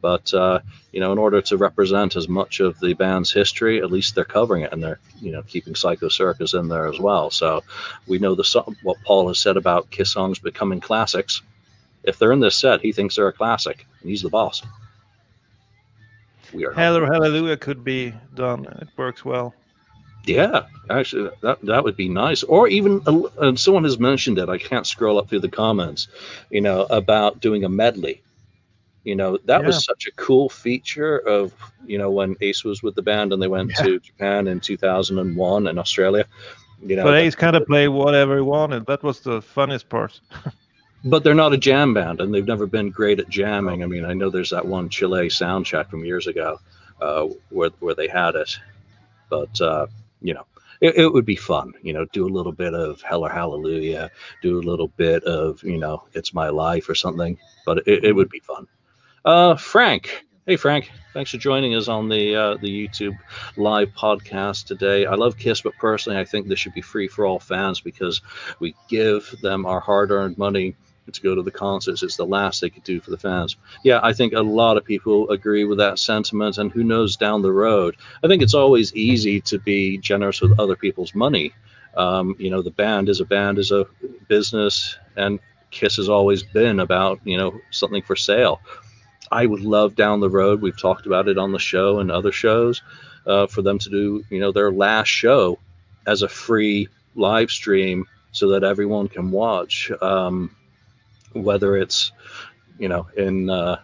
But, 0.00 0.32
uh, 0.34 0.60
you 0.92 1.00
know, 1.00 1.12
in 1.12 1.18
order 1.18 1.40
to 1.42 1.56
represent 1.56 2.16
as 2.16 2.28
much 2.28 2.60
of 2.60 2.78
the 2.80 2.92
band's 2.92 3.32
history, 3.32 3.80
at 3.80 3.90
least 3.90 4.14
they're 4.14 4.24
covering 4.24 4.62
it 4.62 4.72
and 4.72 4.82
they're, 4.82 5.00
you 5.20 5.32
know, 5.32 5.42
keeping 5.42 5.74
Psycho 5.74 6.08
Circus 6.08 6.52
in 6.52 6.68
there 6.68 6.86
as 6.86 6.98
well. 6.98 7.30
So 7.30 7.62
we 8.06 8.18
know 8.18 8.34
the 8.34 8.44
song, 8.44 8.76
what 8.82 8.98
Paul 9.02 9.28
has 9.28 9.38
said 9.38 9.56
about 9.56 9.90
Kiss 9.90 10.12
songs 10.12 10.38
becoming 10.38 10.80
classics. 10.80 11.40
If 12.02 12.18
they're 12.18 12.32
in 12.32 12.40
this 12.40 12.56
set, 12.56 12.82
he 12.82 12.92
thinks 12.92 13.16
they're 13.16 13.28
a 13.28 13.32
classic, 13.32 13.86
and 14.02 14.10
he's 14.10 14.20
the 14.20 14.28
boss. 14.28 14.62
We 16.52 16.66
are 16.66 16.72
Hallelujah 16.72 17.56
could 17.56 17.82
be 17.82 18.14
done. 18.34 18.66
It 18.66 18.88
works 18.98 19.24
well. 19.24 19.54
Yeah, 20.26 20.62
actually, 20.90 21.30
that 21.42 21.60
that 21.62 21.84
would 21.84 21.96
be 21.96 22.08
nice. 22.08 22.42
Or 22.42 22.68
even 22.68 23.00
a, 23.06 23.12
uh, 23.40 23.56
someone 23.56 23.84
has 23.84 23.98
mentioned 23.98 24.38
it. 24.38 24.48
I 24.48 24.58
can't 24.58 24.86
scroll 24.86 25.18
up 25.18 25.28
through 25.28 25.40
the 25.40 25.48
comments. 25.48 26.08
You 26.50 26.60
know 26.60 26.82
about 26.90 27.40
doing 27.40 27.64
a 27.64 27.68
medley. 27.68 28.22
You 29.04 29.16
know 29.16 29.38
that 29.44 29.60
Yeah. 29.60 29.66
was 29.66 29.84
such 29.84 30.06
a 30.06 30.12
cool 30.12 30.48
feature 30.48 31.18
of 31.18 31.52
you 31.86 31.98
know 31.98 32.10
when 32.10 32.36
Ace 32.40 32.64
was 32.64 32.82
with 32.82 32.94
the 32.94 33.02
band 33.02 33.32
and 33.32 33.42
they 33.42 33.48
went 33.48 33.72
Yeah. 33.78 33.84
to 33.84 33.98
Japan 34.00 34.46
in 34.48 34.60
2001 34.60 35.66
and 35.66 35.78
Australia. 35.78 36.24
You 36.80 36.96
know, 36.96 37.04
But 37.04 37.14
Ace 37.16 37.34
kind 37.34 37.56
of 37.56 37.66
played 37.66 37.88
whatever 37.88 38.36
he 38.36 38.42
wanted. 38.42 38.86
That 38.86 39.02
was 39.02 39.20
the 39.20 39.40
funniest 39.42 39.88
part. 39.88 40.20
but 41.04 41.22
they're 41.22 41.34
not 41.34 41.52
a 41.52 41.58
jam 41.58 41.92
band 41.94 42.20
and 42.20 42.32
they've 42.34 42.46
never 42.46 42.66
been 42.66 42.90
great 42.90 43.18
at 43.20 43.28
jamming. 43.28 43.82
I 43.82 43.86
mean, 43.86 44.04
I 44.04 44.14
know 44.14 44.30
there's 44.30 44.50
that 44.50 44.66
one 44.66 44.88
Chile 44.88 45.28
sound 45.30 45.66
check 45.66 45.90
from 45.90 46.04
years 46.04 46.26
ago 46.26 46.58
uh, 47.00 47.26
where 47.50 47.70
where 47.80 47.94
they 47.94 48.08
had 48.08 48.34
it, 48.36 48.58
but 49.28 49.60
uh, 49.60 49.86
you 50.24 50.34
know, 50.34 50.46
it, 50.80 50.96
it 50.96 51.12
would 51.12 51.26
be 51.26 51.36
fun. 51.36 51.74
You 51.82 51.92
know, 51.92 52.06
do 52.06 52.26
a 52.26 52.34
little 52.36 52.52
bit 52.52 52.74
of 52.74 53.00
Hallelujah, 53.02 54.10
do 54.42 54.58
a 54.58 54.66
little 54.70 54.88
bit 54.88 55.22
of 55.24 55.62
you 55.62 55.78
know, 55.78 56.02
It's 56.14 56.34
My 56.34 56.48
Life 56.48 56.88
or 56.88 56.94
something. 56.94 57.38
But 57.64 57.86
it, 57.86 58.04
it 58.04 58.12
would 58.12 58.30
be 58.30 58.40
fun. 58.40 58.66
Uh, 59.24 59.54
Frank. 59.56 60.24
Hey 60.46 60.56
Frank, 60.56 60.90
thanks 61.14 61.30
for 61.30 61.38
joining 61.38 61.74
us 61.74 61.88
on 61.88 62.10
the 62.10 62.36
uh, 62.36 62.56
the 62.58 62.68
YouTube 62.68 63.16
live 63.56 63.88
podcast 63.92 64.66
today. 64.66 65.06
I 65.06 65.14
love 65.14 65.38
Kiss, 65.38 65.62
but 65.62 65.72
personally, 65.80 66.18
I 66.18 66.26
think 66.26 66.48
this 66.48 66.58
should 66.58 66.74
be 66.74 66.82
free 66.82 67.08
for 67.08 67.24
all 67.24 67.38
fans 67.38 67.80
because 67.80 68.20
we 68.60 68.74
give 68.90 69.34
them 69.40 69.64
our 69.64 69.80
hard-earned 69.80 70.36
money 70.36 70.76
to 71.12 71.20
go 71.20 71.34
to 71.34 71.42
the 71.42 71.50
concerts. 71.50 72.02
It's 72.02 72.16
the 72.16 72.26
last 72.26 72.60
they 72.60 72.70
could 72.70 72.84
do 72.84 73.00
for 73.00 73.10
the 73.10 73.18
fans. 73.18 73.56
Yeah, 73.82 74.00
I 74.02 74.12
think 74.12 74.32
a 74.32 74.40
lot 74.40 74.76
of 74.76 74.84
people 74.84 75.30
agree 75.30 75.64
with 75.64 75.78
that 75.78 75.98
sentiment, 75.98 76.58
and 76.58 76.72
who 76.72 76.82
knows 76.82 77.16
down 77.16 77.42
the 77.42 77.52
road. 77.52 77.96
I 78.22 78.28
think 78.28 78.42
it's 78.42 78.54
always 78.54 78.94
easy 78.94 79.40
to 79.42 79.58
be 79.58 79.98
generous 79.98 80.40
with 80.40 80.58
other 80.58 80.76
people's 80.76 81.14
money. 81.14 81.52
Um, 81.96 82.34
you 82.38 82.50
know, 82.50 82.62
the 82.62 82.70
band 82.70 83.08
is 83.08 83.20
a 83.20 83.24
band 83.24 83.58
is 83.58 83.70
a 83.70 83.86
business, 84.28 84.96
and 85.16 85.38
Kiss 85.70 85.96
has 85.96 86.08
always 86.08 86.42
been 86.42 86.80
about 86.80 87.20
you 87.24 87.36
know 87.36 87.60
something 87.70 88.02
for 88.02 88.16
sale. 88.16 88.60
I 89.30 89.46
would 89.46 89.62
love 89.62 89.96
down 89.96 90.20
the 90.20 90.30
road. 90.30 90.62
We've 90.62 90.78
talked 90.78 91.06
about 91.06 91.28
it 91.28 91.38
on 91.38 91.52
the 91.52 91.58
show 91.58 91.98
and 91.98 92.10
other 92.10 92.32
shows 92.32 92.82
uh, 93.26 93.46
for 93.46 93.62
them 93.62 93.78
to 93.80 93.90
do 93.90 94.24
you 94.30 94.40
know 94.40 94.52
their 94.52 94.72
last 94.72 95.08
show 95.08 95.58
as 96.06 96.22
a 96.22 96.28
free 96.28 96.88
live 97.14 97.50
stream 97.50 98.06
so 98.32 98.48
that 98.48 98.64
everyone 98.64 99.08
can 99.08 99.30
watch. 99.30 99.90
Um, 100.02 100.54
whether 101.34 101.76
it's 101.76 102.12
you 102.78 102.88
know 102.88 103.08
in 103.16 103.50
uh, 103.50 103.80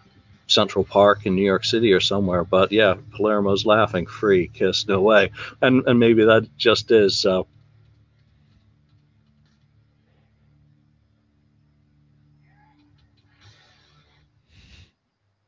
Central 0.47 0.85
Park 0.85 1.27
in 1.27 1.35
New 1.35 1.45
York 1.45 1.65
City 1.65 1.93
or 1.93 2.01
somewhere. 2.01 2.45
But 2.45 2.73
yeah, 2.73 2.95
Palermo's 3.13 3.65
laughing, 3.65 4.07
free 4.07 4.49
kiss, 4.49 4.87
no 4.87 5.01
way, 5.01 5.31
and 5.61 5.87
and 5.87 5.99
maybe 5.99 6.25
that 6.25 6.49
just 6.57 6.91
is 6.91 7.19
so. 7.19 7.47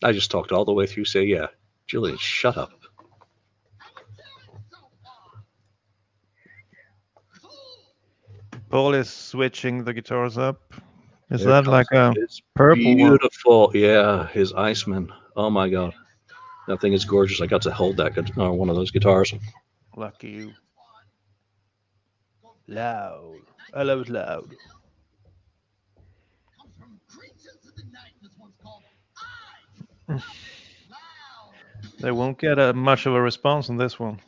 I 0.04 0.10
just 0.12 0.32
talked 0.32 0.50
all 0.50 0.64
the 0.64 0.72
way 0.72 0.86
through. 0.86 1.04
Say 1.04 1.24
yeah, 1.24 1.46
Julian, 1.86 2.18
shut 2.18 2.56
up. 2.56 2.72
Paul 8.68 8.94
is 8.94 9.10
switching 9.10 9.84
the 9.84 9.92
guitars 9.92 10.38
up. 10.38 10.72
Is 11.32 11.44
that 11.44 11.66
like 11.66 11.86
a 11.92 12.12
his 12.14 12.42
purple 12.54 12.84
one? 12.84 13.18
Beautiful, 13.18 13.70
yeah, 13.74 14.26
his 14.28 14.52
Iceman. 14.52 15.10
Oh 15.34 15.48
my 15.50 15.68
god, 15.68 15.94
that 16.68 16.80
thing 16.80 16.92
is 16.92 17.04
gorgeous. 17.04 17.40
I 17.40 17.46
got 17.46 17.62
to 17.62 17.70
hold 17.70 17.96
that 17.96 18.14
gu- 18.14 18.42
uh, 18.42 18.50
one 18.50 18.68
of 18.68 18.76
those 18.76 18.90
guitars. 18.90 19.32
Lucky 19.96 20.28
you. 20.28 20.52
Loud. 22.68 23.40
I 23.74 23.82
love 23.82 24.00
it 24.02 24.08
loud. 24.08 24.54
They 32.00 32.10
won't 32.10 32.38
get 32.38 32.58
a, 32.58 32.72
much 32.72 33.06
of 33.06 33.14
a 33.14 33.20
response 33.20 33.70
on 33.70 33.76
this 33.76 33.98
one 33.98 34.20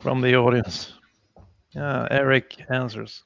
from 0.00 0.20
the 0.20 0.34
audience. 0.34 0.92
Yeah, 1.74 2.08
Eric 2.10 2.56
answers. 2.68 3.22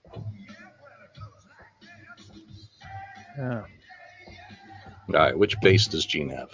Yeah. 3.39 3.65
All 5.09 5.15
right, 5.15 5.39
which 5.39 5.61
base 5.61 5.87
does 5.87 6.05
Gene 6.05 6.31
have? 6.31 6.51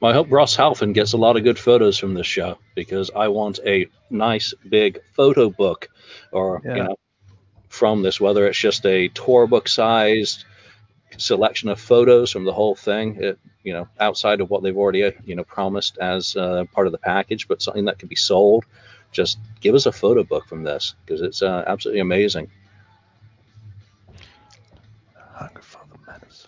Well, 0.00 0.12
I 0.12 0.14
hope 0.14 0.30
Ross 0.30 0.56
Halfin 0.56 0.94
gets 0.94 1.12
a 1.12 1.16
lot 1.16 1.36
of 1.36 1.42
good 1.42 1.58
photos 1.58 1.98
from 1.98 2.14
this 2.14 2.26
show 2.26 2.58
because 2.76 3.10
I 3.14 3.28
want 3.28 3.58
a 3.66 3.86
nice 4.10 4.54
big 4.68 5.00
photo 5.14 5.50
book, 5.50 5.88
or 6.30 6.62
Yeah. 6.64 6.76
you 6.76 6.82
know, 6.84 6.96
from 7.68 8.02
this, 8.02 8.20
whether 8.20 8.46
it's 8.46 8.58
just 8.58 8.86
a 8.86 9.08
tour 9.08 9.46
book 9.48 9.68
sized 9.68 10.44
selection 11.16 11.68
of 11.68 11.80
photos 11.80 12.30
from 12.30 12.44
the 12.44 12.52
whole 12.52 12.76
thing, 12.76 13.16
it, 13.20 13.38
you 13.68 13.74
know, 13.74 13.86
outside 14.00 14.40
of 14.40 14.48
what 14.48 14.62
they've 14.62 14.76
already 14.78 15.04
uh, 15.04 15.10
you 15.26 15.34
know 15.36 15.44
promised 15.44 15.98
as 15.98 16.34
uh, 16.36 16.64
part 16.72 16.86
of 16.86 16.92
the 16.92 16.98
package, 16.98 17.46
but 17.48 17.60
something 17.60 17.84
that 17.84 17.98
can 17.98 18.08
be 18.08 18.16
sold. 18.16 18.64
Just 19.12 19.38
give 19.60 19.74
us 19.74 19.84
a 19.84 19.92
photo 19.92 20.22
book 20.24 20.46
from 20.46 20.62
this 20.62 20.94
because 21.04 21.20
it's 21.20 21.42
uh, 21.42 21.64
absolutely 21.66 22.00
amazing. 22.00 22.50
Hunger 25.34 25.60
for 25.60 25.82
the 25.92 25.98
menace. 26.10 26.46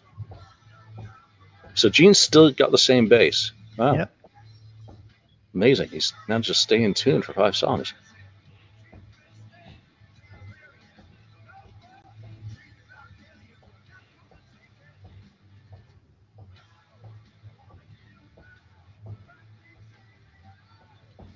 So 1.74 1.90
Gene's 1.90 2.18
still 2.18 2.50
got 2.52 2.70
the 2.70 2.78
same 2.78 3.08
bass. 3.08 3.52
Wow. 3.76 3.94
Yeah. 3.94 4.06
Amazing. 5.54 5.90
He's 5.90 6.14
now 6.26 6.38
just 6.38 6.62
staying 6.62 6.94
tuned 6.94 7.26
for 7.26 7.34
five 7.34 7.54
songs. 7.54 7.92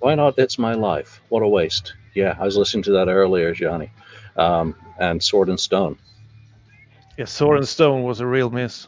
Why 0.04 0.14
not 0.14 0.38
It's 0.38 0.58
My 0.58 0.74
Life? 0.74 1.22
What 1.30 1.42
a 1.42 1.48
waste. 1.48 1.94
Yeah, 2.14 2.36
I 2.38 2.44
was 2.44 2.58
listening 2.58 2.82
to 2.82 2.90
that 2.90 3.08
earlier, 3.08 3.54
Johnny. 3.54 3.90
Um, 4.36 4.74
and 4.98 5.22
Sword 5.22 5.48
and 5.48 5.58
Stone. 5.58 5.96
Yeah, 7.16 7.24
Sword 7.24 7.56
and 7.56 7.66
Stone 7.66 8.02
was 8.02 8.20
a 8.20 8.26
real 8.26 8.50
miss. 8.50 8.86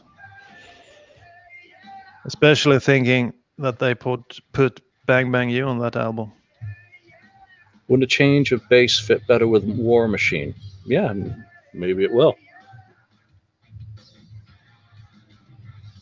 Especially 2.25 2.79
thinking 2.79 3.33
that 3.57 3.79
they 3.79 3.95
put 3.95 4.39
put 4.51 4.79
Bang 5.07 5.31
Bang 5.31 5.49
You 5.49 5.65
on 5.65 5.79
that 5.79 5.95
album. 5.95 6.33
Wouldn't 7.87 8.03
a 8.03 8.07
change 8.07 8.51
of 8.51 8.61
bass 8.69 8.99
fit 8.99 9.25
better 9.25 9.47
with 9.47 9.63
War 9.63 10.07
Machine? 10.07 10.53
Yeah, 10.85 11.11
maybe 11.73 12.03
it 12.03 12.13
will. 12.13 12.35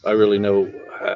I 0.03 0.11
really 0.11 0.39
know. 0.39 0.69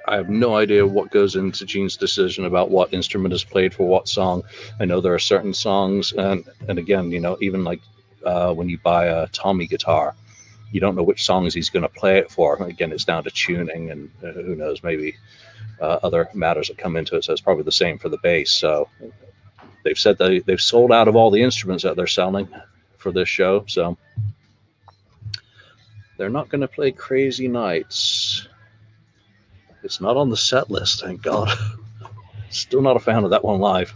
I- 0.07 0.15
have 0.17 0.29
no 0.29 0.55
idea 0.55 0.85
what 0.85 1.11
goes 1.11 1.35
into 1.35 1.65
Gene's 1.65 1.97
decision 1.97 2.45
about 2.45 2.69
what 2.69 2.93
instrument 2.93 3.33
is 3.33 3.43
played 3.43 3.73
for 3.73 3.87
what 3.87 4.07
song. 4.07 4.43
I 4.79 4.85
know 4.85 5.01
there 5.01 5.13
are 5.13 5.19
certain 5.19 5.53
songs, 5.53 6.11
and 6.13 6.43
and 6.67 6.79
again, 6.79 7.11
you 7.11 7.19
know, 7.19 7.37
even 7.41 7.63
like 7.63 7.81
uh, 8.25 8.53
when 8.53 8.69
you 8.69 8.77
buy 8.77 9.05
a 9.05 9.27
Tommy 9.27 9.67
guitar, 9.67 10.15
you 10.71 10.79
don't 10.79 10.95
know 10.95 11.03
which 11.03 11.25
songs 11.25 11.53
he's 11.53 11.69
going 11.69 11.83
to 11.83 11.89
play 11.89 12.17
it 12.19 12.31
for. 12.31 12.55
Again, 12.63 12.91
it's 12.91 13.05
down 13.05 13.23
to 13.23 13.31
tuning, 13.31 13.91
and 13.91 14.11
uh, 14.23 14.31
who 14.31 14.55
knows, 14.55 14.83
maybe 14.83 15.15
uh, 15.81 15.99
other 16.03 16.29
matters 16.33 16.67
that 16.67 16.77
come 16.77 16.95
into 16.95 17.15
it. 17.15 17.23
So 17.23 17.33
it's 17.33 17.41
probably 17.41 17.63
the 17.63 17.71
same 17.71 17.97
for 17.97 18.09
the 18.09 18.19
bass. 18.19 18.51
So 18.51 18.89
they've 19.83 19.97
said 19.97 20.17
they 20.17 20.39
they've 20.39 20.61
sold 20.61 20.91
out 20.91 21.07
of 21.07 21.15
all 21.15 21.31
the 21.31 21.43
instruments 21.43 21.83
that 21.83 21.95
they're 21.95 22.07
selling 22.07 22.49
for 22.97 23.11
this 23.11 23.29
show. 23.29 23.65
So 23.67 23.97
they're 26.17 26.29
not 26.29 26.49
going 26.49 26.61
to 26.61 26.67
play 26.67 26.91
Crazy 26.91 27.47
Nights. 27.47 28.48
It's 29.83 30.01
not 30.01 30.17
on 30.17 30.29
the 30.29 30.37
set 30.37 30.69
list, 30.69 31.01
thank 31.01 31.21
God. 31.21 31.49
Still 32.49 32.81
not 32.81 32.97
a 32.97 32.99
fan 32.99 33.23
of 33.23 33.29
that 33.31 33.43
one 33.43 33.59
live. 33.59 33.93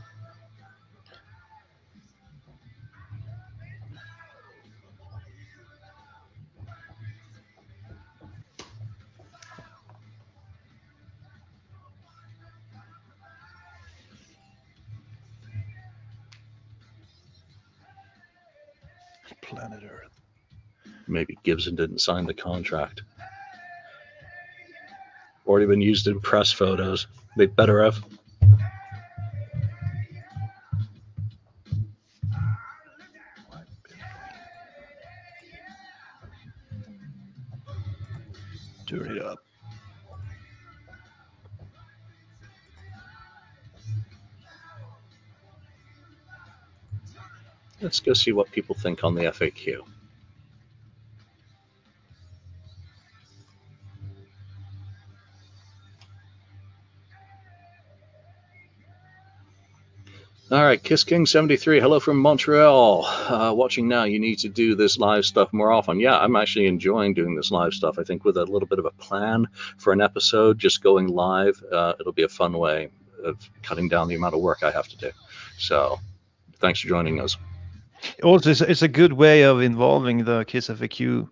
Planet 19.41 19.84
Earth. 19.84 20.22
Maybe 21.07 21.38
Gibson 21.43 21.76
didn't 21.76 21.99
sign 21.99 22.26
the 22.26 22.34
contract. 22.34 23.01
Already 25.45 25.65
been 25.65 25.82
used 25.82 26.07
in 26.07 26.20
press 26.20 26.52
photos. 26.52 27.07
They 27.38 27.48
better 27.48 27.84
have. 27.84 28.03
Turn 38.88 39.18
it 39.18 39.22
up. 39.24 39.40
Let's 47.82 47.99
go 47.99 48.14
see 48.14 48.32
what 48.32 48.49
people 48.52 48.76
think 48.76 49.03
on 49.03 49.14
the 49.14 49.24
FAQ. 49.24 49.82
All 60.54 60.64
right, 60.64 60.84
Kiss 60.84 61.04
King 61.04 61.26
73. 61.26 61.80
Hello 61.80 62.00
from 62.00 62.20
Montreal. 62.20 63.06
Uh, 63.06 63.52
watching 63.56 63.88
now, 63.88 64.04
you 64.04 64.20
need 64.20 64.38
to 64.38 64.50
do 64.50 64.76
this 64.76 65.00
live 65.00 65.26
stuff 65.26 65.52
more 65.52 65.72
often. 65.72 66.00
Yeah, 66.00 66.16
I'm 66.20 66.36
actually 66.36 66.68
enjoying 66.68 67.16
doing 67.16 67.34
this 67.34 67.50
live 67.50 67.74
stuff. 67.74 67.98
I 67.98 68.04
think 68.04 68.24
with 68.24 68.38
a 68.38 68.46
little 68.46 68.68
bit 68.68 68.78
of 68.78 68.86
a 68.86 68.92
plan 68.92 69.48
for 69.80 69.94
an 69.94 70.00
episode, 70.00 70.60
just 70.60 70.84
going 70.84 71.08
live, 71.08 71.60
uh, 71.72 71.94
it'll 72.00 72.14
be 72.14 72.22
a 72.22 72.30
fun 72.30 72.54
way 72.54 72.92
of 73.24 73.40
cutting 73.64 73.90
down 73.90 74.08
the 74.08 74.14
amount 74.14 74.36
of 74.36 74.42
work 74.42 74.62
I 74.62 74.70
have 74.70 74.88
to 74.90 74.98
do. 74.98 75.10
So, 75.58 76.00
thanks 76.60 76.82
for 76.82 76.88
joining 76.88 77.20
us. 77.20 77.36
Also, 78.22 78.52
it's, 78.52 78.62
it's 78.62 78.84
a 78.84 78.88
good 78.88 79.14
way 79.14 79.46
of 79.46 79.60
involving 79.60 80.24
the 80.24 80.46
Kiss 80.46 80.68
FAQ 80.70 81.30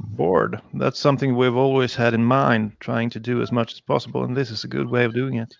board. 0.00 0.60
That's 0.74 0.98
something 0.98 1.36
we've 1.36 1.54
always 1.54 1.94
had 1.94 2.14
in 2.14 2.24
mind, 2.24 2.72
trying 2.80 3.10
to 3.10 3.20
do 3.20 3.42
as 3.42 3.52
much 3.52 3.74
as 3.74 3.80
possible, 3.80 4.24
and 4.24 4.36
this 4.36 4.50
is 4.50 4.64
a 4.64 4.68
good 4.68 4.90
way 4.90 5.04
of 5.04 5.14
doing 5.14 5.36
it. 5.36 5.54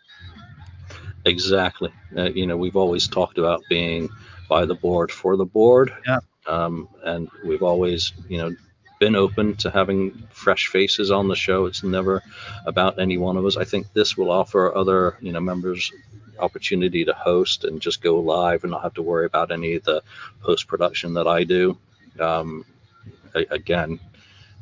Exactly. 1.27 1.91
Uh, 2.17 2.31
you 2.31 2.47
know, 2.47 2.57
we've 2.57 2.77
always 2.77 3.09
talked 3.09 3.39
about 3.39 3.63
being 3.69 4.09
by 4.49 4.65
the 4.65 4.75
board 4.77 5.13
for 5.13 5.37
the 5.37 5.45
board. 5.45 5.93
Yeah. 6.07 6.21
Um, 6.47 6.89
and 7.05 7.29
we've 7.45 7.63
always, 7.65 8.13
you 8.29 8.39
know, 8.39 8.57
been 9.01 9.17
open 9.17 9.57
to 9.57 9.71
having 9.71 10.27
fresh 10.31 10.69
faces 10.69 11.11
on 11.11 11.29
the 11.29 11.37
show. 11.37 11.67
It's 11.67 11.83
never 11.83 12.23
about 12.65 12.99
any 13.01 13.19
one 13.19 13.37
of 13.37 13.45
us. 13.45 13.57
I 13.57 13.65
think 13.65 13.93
this 13.93 14.17
will 14.17 14.31
offer 14.31 14.75
other, 14.75 15.19
you 15.21 15.33
know, 15.33 15.41
members 15.41 15.93
opportunity 16.39 17.05
to 17.05 17.15
host 17.15 17.65
and 17.65 17.81
just 17.81 18.03
go 18.03 18.21
live 18.21 18.65
and 18.65 18.71
not 18.71 18.83
have 18.83 18.95
to 18.95 19.03
worry 19.03 19.27
about 19.27 19.51
any 19.51 19.75
of 19.75 19.85
the 19.85 20.03
post 20.43 20.69
production 20.69 21.15
that 21.15 21.27
I 21.27 21.45
do. 21.45 21.77
Um, 22.21 22.65
a- 23.35 23.47
again, 23.51 24.01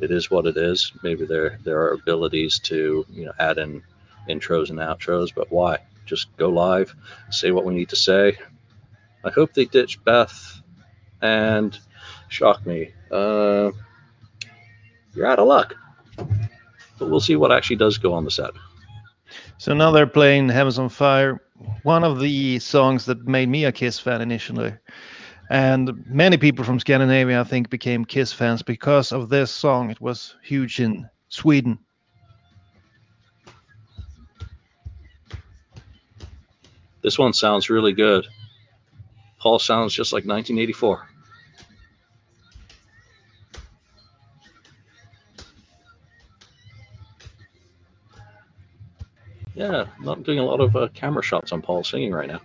it 0.00 0.10
is 0.10 0.30
what 0.30 0.46
it 0.46 0.56
is. 0.56 0.92
Maybe 1.02 1.26
there 1.26 1.58
there 1.64 1.82
are 1.82 1.92
abilities 1.94 2.58
to 2.60 3.06
you 3.10 3.26
know 3.26 3.32
add 3.38 3.58
in 3.58 3.82
intros 4.28 4.70
and 4.70 4.78
outros, 4.80 5.34
but 5.34 5.52
why? 5.52 5.78
Just 6.04 6.36
go 6.36 6.48
live, 6.48 6.94
say 7.30 7.50
what 7.50 7.64
we 7.64 7.74
need 7.74 7.88
to 7.90 7.96
say. 7.96 8.36
I 9.24 9.30
hope 9.30 9.54
they 9.54 9.64
ditch 9.64 10.02
Beth 10.04 10.60
and 11.22 11.78
shock 12.28 12.64
me. 12.66 12.92
Uh, 13.10 13.70
you're 15.14 15.26
out 15.26 15.38
of 15.38 15.46
luck. 15.46 15.74
But 16.98 17.10
we'll 17.10 17.20
see 17.20 17.36
what 17.36 17.52
actually 17.52 17.76
does 17.76 17.98
go 17.98 18.12
on 18.12 18.24
the 18.24 18.30
set. 18.30 18.50
So 19.58 19.72
now 19.72 19.90
they're 19.90 20.06
playing 20.06 20.48
Heavens 20.48 20.78
on 20.78 20.88
Fire, 20.88 21.40
one 21.82 22.04
of 22.04 22.20
the 22.20 22.58
songs 22.58 23.06
that 23.06 23.26
made 23.26 23.48
me 23.48 23.64
a 23.64 23.72
Kiss 23.72 23.98
fan 23.98 24.20
initially. 24.20 24.74
And 25.50 26.04
many 26.06 26.36
people 26.36 26.64
from 26.64 26.80
Scandinavia, 26.80 27.40
I 27.40 27.44
think, 27.44 27.70
became 27.70 28.04
Kiss 28.04 28.32
fans 28.32 28.62
because 28.62 29.12
of 29.12 29.28
this 29.28 29.50
song. 29.50 29.90
It 29.90 30.00
was 30.00 30.36
huge 30.42 30.80
in 30.80 31.08
Sweden. 31.28 31.78
This 37.04 37.18
one 37.18 37.34
sounds 37.34 37.68
really 37.68 37.92
good. 37.92 38.26
Paul 39.38 39.58
sounds 39.58 39.92
just 39.92 40.14
like 40.14 40.24
1984. 40.24 41.06
Yeah, 49.54 49.84
not 50.00 50.22
doing 50.22 50.38
a 50.38 50.42
lot 50.42 50.62
of 50.62 50.74
uh, 50.74 50.88
camera 50.94 51.22
shots 51.22 51.52
on 51.52 51.60
Paul 51.60 51.84
singing 51.84 52.10
right 52.10 52.26
now. 52.26 52.40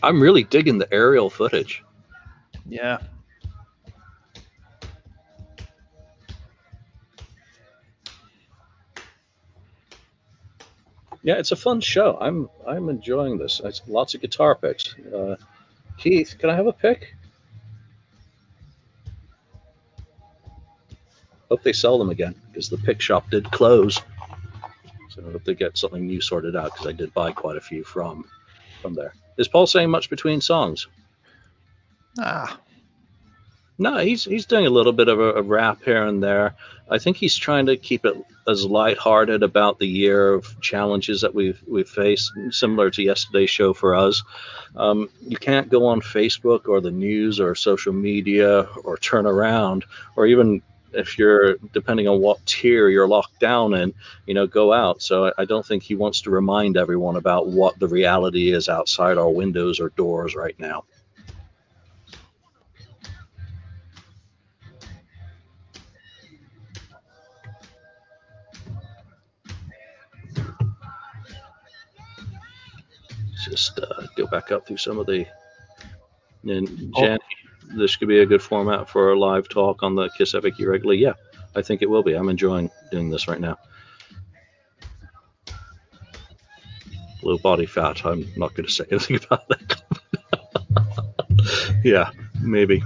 I'm 0.00 0.22
really 0.22 0.44
digging 0.44 0.78
the 0.78 0.90
aerial 0.94 1.28
footage. 1.28 1.82
Yeah. 2.68 2.98
Yeah, 11.26 11.38
it's 11.38 11.50
a 11.50 11.56
fun 11.56 11.80
show. 11.80 12.16
I'm 12.20 12.48
I'm 12.64 12.88
enjoying 12.88 13.36
this. 13.36 13.60
It's 13.64 13.82
lots 13.88 14.14
of 14.14 14.20
guitar 14.20 14.54
picks. 14.54 14.94
Uh, 14.96 15.34
Keith, 15.98 16.36
can 16.38 16.50
I 16.50 16.54
have 16.54 16.68
a 16.68 16.72
pick? 16.72 17.16
Hope 21.48 21.64
they 21.64 21.72
sell 21.72 21.98
them 21.98 22.10
again 22.10 22.36
because 22.48 22.68
the 22.68 22.78
pick 22.78 23.00
shop 23.00 23.28
did 23.28 23.50
close. 23.50 24.00
So 25.08 25.24
I 25.26 25.32
hope 25.32 25.42
they 25.42 25.56
get 25.56 25.76
something 25.76 26.06
new 26.06 26.20
sorted 26.20 26.54
out 26.54 26.72
because 26.74 26.86
I 26.86 26.92
did 26.92 27.12
buy 27.12 27.32
quite 27.32 27.56
a 27.56 27.60
few 27.60 27.82
from 27.82 28.24
from 28.80 28.94
there. 28.94 29.12
Is 29.36 29.48
Paul 29.48 29.66
saying 29.66 29.90
much 29.90 30.08
between 30.08 30.40
songs? 30.40 30.86
Ah, 32.20 32.56
No, 33.78 33.98
he's 33.98 34.24
he's 34.24 34.46
doing 34.46 34.66
a 34.66 34.70
little 34.70 34.92
bit 34.92 35.08
of 35.08 35.20
a, 35.20 35.34
a 35.34 35.42
rap 35.42 35.82
here 35.84 36.02
and 36.06 36.22
there. 36.22 36.54
I 36.90 36.98
think 36.98 37.16
he's 37.16 37.36
trying 37.36 37.66
to 37.66 37.76
keep 37.76 38.06
it 38.06 38.16
as 38.48 38.64
lighthearted 38.64 39.42
about 39.42 39.78
the 39.78 39.86
year 39.86 40.32
of 40.32 40.60
challenges 40.60 41.20
that 41.20 41.34
we've 41.34 41.62
we've 41.66 41.88
faced, 41.88 42.32
similar 42.50 42.90
to 42.90 43.02
yesterday's 43.02 43.50
show 43.50 43.74
for 43.74 43.94
us. 43.94 44.22
Um, 44.76 45.10
you 45.20 45.36
can't 45.36 45.68
go 45.68 45.86
on 45.86 46.00
Facebook 46.00 46.68
or 46.68 46.80
the 46.80 46.90
news 46.90 47.38
or 47.38 47.54
social 47.54 47.92
media 47.92 48.62
or 48.84 48.96
turn 48.96 49.26
around 49.26 49.84
or 50.16 50.26
even 50.26 50.62
if 50.92 51.18
you're 51.18 51.56
depending 51.74 52.08
on 52.08 52.20
what 52.20 52.44
tier 52.46 52.88
you're 52.88 53.08
locked 53.08 53.38
down 53.40 53.74
in, 53.74 53.92
you 54.26 54.34
know, 54.34 54.46
go 54.46 54.72
out. 54.72 55.02
So 55.02 55.26
I, 55.26 55.32
I 55.38 55.44
don't 55.44 55.66
think 55.66 55.82
he 55.82 55.94
wants 55.94 56.22
to 56.22 56.30
remind 56.30 56.76
everyone 56.76 57.16
about 57.16 57.48
what 57.48 57.78
the 57.78 57.88
reality 57.88 58.50
is 58.52 58.68
outside 58.68 59.18
our 59.18 59.28
windows 59.28 59.80
or 59.80 59.90
doors 59.90 60.34
right 60.34 60.58
now. 60.58 60.84
Just 73.50 73.78
uh, 73.78 74.02
go 74.16 74.26
back 74.26 74.52
up 74.52 74.66
through 74.66 74.76
some 74.78 74.98
of 74.98 75.06
the. 75.06 75.26
And 76.44 76.92
Oh. 76.94 77.00
Jan, 77.00 77.18
this 77.74 77.96
could 77.96 78.08
be 78.08 78.20
a 78.20 78.26
good 78.26 78.42
format 78.42 78.88
for 78.88 79.12
a 79.12 79.18
live 79.18 79.48
talk 79.48 79.82
on 79.82 79.94
the 79.94 80.08
Kiss 80.16 80.32
FAQ 80.34 80.66
regularly. 80.66 80.98
Yeah, 80.98 81.14
I 81.54 81.62
think 81.62 81.82
it 81.82 81.90
will 81.90 82.02
be. 82.02 82.14
I'm 82.14 82.28
enjoying 82.28 82.70
doing 82.90 83.10
this 83.10 83.26
right 83.28 83.40
now. 83.40 83.56
Low 87.22 87.38
body 87.38 87.66
fat. 87.66 88.04
I'm 88.04 88.26
not 88.36 88.54
going 88.54 88.66
to 88.66 88.72
say 88.72 88.84
anything 88.90 89.16
about 89.16 89.48
that. 89.48 89.82
yeah, 91.84 92.10
maybe. 92.40 92.82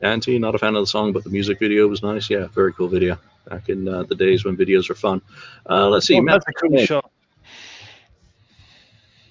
Auntie, 0.00 0.38
not 0.38 0.54
a 0.54 0.58
fan 0.58 0.76
of 0.76 0.82
the 0.82 0.86
song, 0.86 1.12
but 1.12 1.24
the 1.24 1.30
music 1.30 1.58
video 1.58 1.88
was 1.88 2.02
nice. 2.02 2.30
Yeah, 2.30 2.46
very 2.46 2.72
cool 2.72 2.88
video. 2.88 3.18
Back 3.48 3.68
in 3.68 3.88
uh, 3.88 4.02
the 4.04 4.14
days 4.14 4.44
when 4.44 4.56
videos 4.56 4.88
were 4.88 4.94
fun. 4.94 5.22
Uh, 5.68 5.88
let's 5.88 6.06
see. 6.06 6.18
Oh, 6.18 6.22
Matt 6.22 6.42
that's 6.44 6.48
a 6.48 6.68
cool 6.68 6.84
shot. 6.84 7.10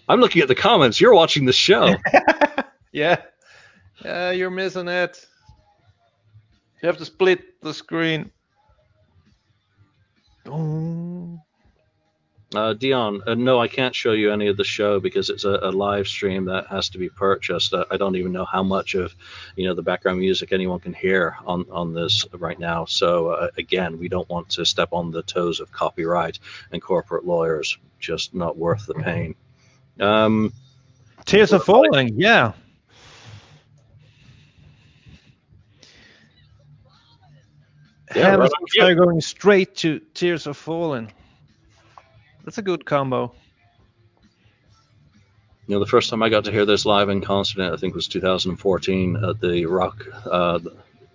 I'm 0.10 0.20
looking 0.22 0.42
at 0.42 0.48
the 0.48 0.56
comments. 0.56 1.00
You're 1.02 1.14
watching 1.14 1.46
the 1.46 1.54
show. 1.54 1.96
Yeah. 2.98 3.22
Yeah, 4.04 4.32
you're 4.32 4.50
missing 4.50 4.88
it. 4.88 5.24
You 6.82 6.88
have 6.88 6.98
to 6.98 7.06
split 7.06 7.62
the 7.62 7.74
screen. 7.74 8.32
Oh. 10.48 11.07
Uh, 12.56 12.72
Dion, 12.74 13.22
uh, 13.28 13.34
no, 13.34 13.60
I 13.60 13.68
can't 13.68 13.94
show 13.94 14.14
you 14.14 14.32
any 14.32 14.48
of 14.48 14.56
the 14.56 14.64
show 14.64 15.02
because 15.02 15.30
it's 15.30 15.44
a, 15.44 15.60
a 15.64 15.72
live 15.72 16.08
stream 16.08 16.46
that 16.46 16.68
has 16.68 16.88
to 16.90 16.98
be 16.98 17.10
purchased. 17.10 17.74
Uh, 17.74 17.84
I 17.92 17.98
don't 17.98 18.16
even 18.16 18.32
know 18.32 18.46
how 18.46 18.64
much 18.64 18.96
of, 18.96 19.14
you 19.58 19.68
know, 19.68 19.74
the 19.74 19.82
background 19.82 20.20
music 20.20 20.54
anyone 20.54 20.80
can 20.80 20.94
hear 20.94 21.36
on 21.46 21.66
on 21.70 21.94
this 21.94 22.26
right 22.34 22.58
now. 22.58 22.86
So 22.86 23.32
uh, 23.32 23.50
again, 23.58 24.00
we 24.00 24.08
don't 24.08 24.30
want 24.30 24.48
to 24.52 24.66
step 24.66 24.90
on 24.94 25.12
the 25.12 25.24
toes 25.24 25.60
of 25.60 25.72
copyright 25.74 26.40
and 26.72 26.82
corporate 26.82 27.26
lawyers. 27.26 27.78
Just 28.00 28.34
not 28.34 28.58
worth 28.58 28.86
the 28.86 28.94
pain. 28.94 29.36
Um, 30.00 30.54
Tears 31.26 31.52
are 31.52 31.60
Falling, 31.60 32.14
yeah. 32.16 32.54
Yeah, 38.16 38.30
Heavens 38.32 38.52
right 38.52 38.52
on 38.58 38.62
on 38.62 38.68
cue. 38.72 38.82
Fire 38.84 38.96
going 38.96 39.20
straight 39.20 39.76
to 39.78 40.00
Tears 40.14 40.48
Are 40.48 40.54
Falling. 40.54 41.12
That's 42.48 42.58
a 42.60 42.62
good 42.62 42.86
combo. 42.86 43.36
You 45.68 45.76
know, 45.76 45.80
the 45.82 45.86
first 45.86 46.10
time 46.10 46.24
I 46.24 46.30
got 46.30 46.46
to 46.46 46.52
hear 46.52 46.66
this 46.66 46.86
live 46.86 47.10
in 47.10 47.20
concert, 47.20 47.74
I 47.74 47.76
think 47.76 47.94
was 47.94 48.08
2014 48.08 49.18
at 49.18 49.42
the 49.42 49.66
Rock 49.66 50.06
uh, 50.26 50.60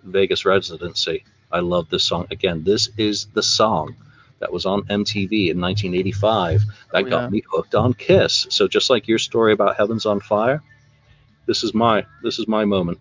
Vegas 0.03 0.45
residency. 0.45 1.25
I 1.51 1.61
love 1.61 1.89
this 1.89 2.03
song. 2.03 2.27
Again, 2.29 2.63
this 2.63 2.89
is 2.97 3.25
the 3.33 3.41
song 3.41 3.95
that 4.41 4.53
was 4.53 4.67
on 4.67 4.83
MTV 4.83 5.49
in 5.49 5.59
1985 5.59 6.61
that 6.91 7.03
Oh, 7.03 7.07
got 7.07 7.23
yeah. 7.23 7.29
me 7.31 7.41
hooked 7.51 7.73
on 7.73 7.95
Kiss. 7.95 8.45
So 8.51 8.67
just 8.67 8.91
like 8.91 9.07
your 9.07 9.17
story 9.17 9.53
about 9.53 9.75
Heaven's 9.75 10.05
on 10.05 10.19
Fire, 10.19 10.61
this 11.47 11.63
is 11.63 11.73
my 11.73 12.05
this 12.21 12.37
is 12.37 12.47
my 12.47 12.63
moment. 12.65 12.99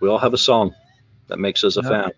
We 0.00 0.08
all 0.08 0.18
have 0.18 0.34
a 0.34 0.38
song 0.38 0.74
that 1.28 1.38
makes 1.38 1.62
us 1.62 1.76
a 1.76 1.82
Yeah. 1.82 1.88
fan. 1.88 2.10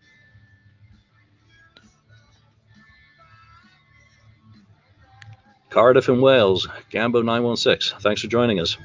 Cardiff 5.72 6.10
in 6.10 6.20
Wales, 6.20 6.68
Gambo 6.90 7.24
916. 7.24 7.98
Thanks 8.00 8.20
for 8.20 8.28
joining 8.28 8.60
us. 8.60 8.76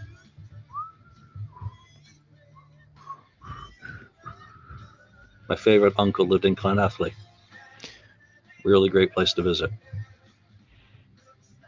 My 5.49 5.57
favorite 5.57 5.95
uncle 5.97 6.25
lived 6.25 6.45
in 6.45 6.55
Clonathley. 6.55 7.11
Really 8.63 8.87
great 8.87 9.11
place 9.11 9.33
to 9.33 9.41
visit. 9.41 9.69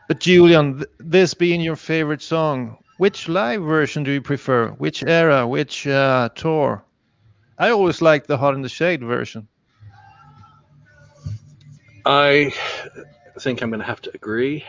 But 0.07 0.21
Julian, 0.21 0.77
th- 0.77 0.89
this 0.99 1.33
being 1.33 1.59
your 1.59 1.75
favorite 1.75 2.21
song, 2.21 2.77
which 2.97 3.27
live 3.27 3.61
version 3.61 4.03
do 4.03 4.11
you 4.11 4.21
prefer? 4.21 4.69
Which 4.69 5.03
era? 5.03 5.45
Which 5.45 5.85
uh, 5.85 6.29
tour? 6.33 6.81
I 7.57 7.71
always 7.71 8.01
like 8.01 8.25
the 8.25 8.37
Hot 8.37 8.53
in 8.53 8.61
the 8.61 8.69
Shade 8.69 9.03
version. 9.03 9.49
I 12.05 12.53
think 13.37 13.61
I'm 13.61 13.69
going 13.69 13.81
to 13.81 13.85
have 13.85 14.01
to 14.03 14.11
agree. 14.13 14.63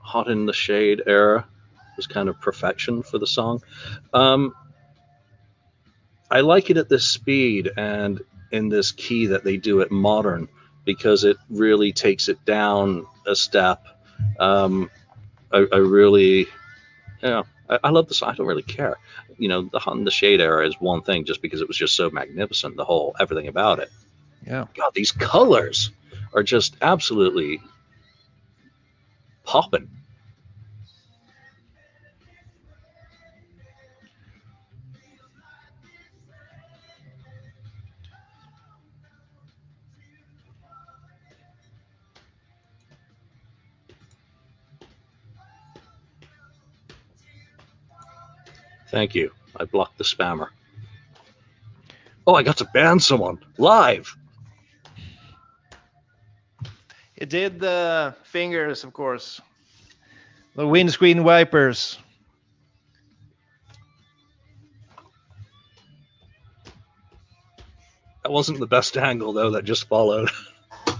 Hot 0.00 0.28
in 0.28 0.46
the 0.46 0.52
Shade 0.52 1.02
era 1.06 1.46
was 1.96 2.06
kind 2.06 2.28
of 2.28 2.40
perfection 2.40 3.02
for 3.02 3.18
the 3.18 3.26
song. 3.26 3.62
Um, 4.12 4.54
I 6.30 6.40
like 6.40 6.70
it 6.70 6.76
at 6.76 6.88
this 6.88 7.04
speed 7.04 7.70
and 7.76 8.20
in 8.52 8.68
this 8.68 8.92
key 8.92 9.26
that 9.26 9.44
they 9.44 9.56
do 9.56 9.80
it 9.80 9.90
modern 9.90 10.48
because 10.84 11.24
it 11.24 11.36
really 11.48 11.92
takes 11.92 12.28
it 12.28 12.44
down 12.44 13.06
a 13.26 13.36
step. 13.36 13.86
Um, 14.38 14.90
I, 15.52 15.66
I 15.72 15.76
really, 15.76 16.46
yeah, 17.22 17.42
I, 17.68 17.78
I 17.84 17.90
love 17.90 18.08
the 18.08 18.14
song. 18.14 18.30
I 18.30 18.34
don't 18.34 18.46
really 18.46 18.62
care. 18.62 18.96
You 19.38 19.48
know, 19.48 19.62
the 19.62 19.78
Hot 19.78 19.96
in 19.96 20.04
the 20.04 20.10
Shade 20.10 20.40
era 20.40 20.66
is 20.66 20.74
one 20.80 21.02
thing 21.02 21.24
just 21.24 21.42
because 21.42 21.60
it 21.60 21.68
was 21.68 21.76
just 21.76 21.96
so 21.96 22.10
magnificent, 22.10 22.76
the 22.76 22.84
whole 22.84 23.14
everything 23.20 23.48
about 23.48 23.78
it. 23.78 23.90
Yeah. 24.46 24.66
God, 24.74 24.92
these 24.94 25.12
colors 25.12 25.90
are 26.34 26.42
just 26.42 26.76
absolutely 26.80 27.60
popping. 29.50 29.90
Thank 48.92 49.16
you. 49.16 49.32
I 49.56 49.64
blocked 49.64 49.98
the 49.98 50.04
spammer. 50.04 50.50
Oh, 52.24 52.34
I 52.36 52.44
got 52.44 52.58
to 52.58 52.64
ban 52.66 53.00
someone 53.00 53.40
live. 53.58 54.16
It 57.20 57.28
did 57.28 57.60
the 57.60 58.16
fingers, 58.24 58.82
of 58.82 58.94
course. 58.94 59.42
The 60.56 60.66
windscreen 60.66 61.22
wipers. 61.22 61.98
That 68.22 68.32
wasn't 68.32 68.58
the 68.58 68.66
best 68.66 68.96
angle 68.96 69.34
though. 69.34 69.50
That 69.50 69.64
just 69.64 69.86
followed. 69.86 70.30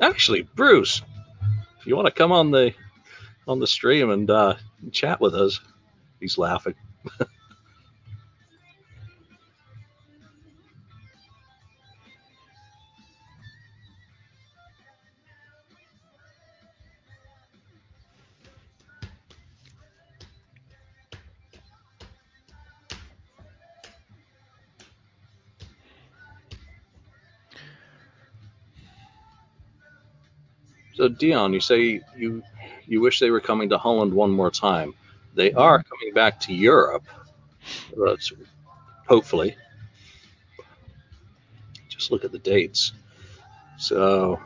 Actually, 0.00 0.42
Bruce, 0.42 1.00
if 1.80 1.86
you 1.86 1.96
want 1.96 2.06
to 2.06 2.12
come 2.12 2.32
on 2.32 2.50
the 2.50 2.74
on 3.48 3.60
the 3.60 3.66
stream 3.66 4.10
and 4.10 4.28
uh, 4.30 4.56
chat 4.90 5.22
with 5.22 5.34
us, 5.34 5.58
he's 6.20 6.36
laughing. 6.36 6.74
So 31.02 31.08
Dion, 31.08 31.52
you 31.52 31.58
say 31.58 32.00
you 32.16 32.44
you 32.86 33.00
wish 33.00 33.18
they 33.18 33.32
were 33.32 33.40
coming 33.40 33.68
to 33.70 33.76
Holland 33.76 34.14
one 34.14 34.30
more 34.30 34.52
time. 34.52 34.94
They 35.34 35.52
are 35.52 35.80
mm-hmm. 35.80 35.88
coming 35.88 36.14
back 36.14 36.38
to 36.42 36.54
Europe. 36.54 37.02
Uh, 37.90 38.10
That's 38.10 38.32
hopefully. 39.08 39.56
Just 41.88 42.12
look 42.12 42.24
at 42.24 42.30
the 42.30 42.38
dates. 42.38 42.92
So 43.78 44.38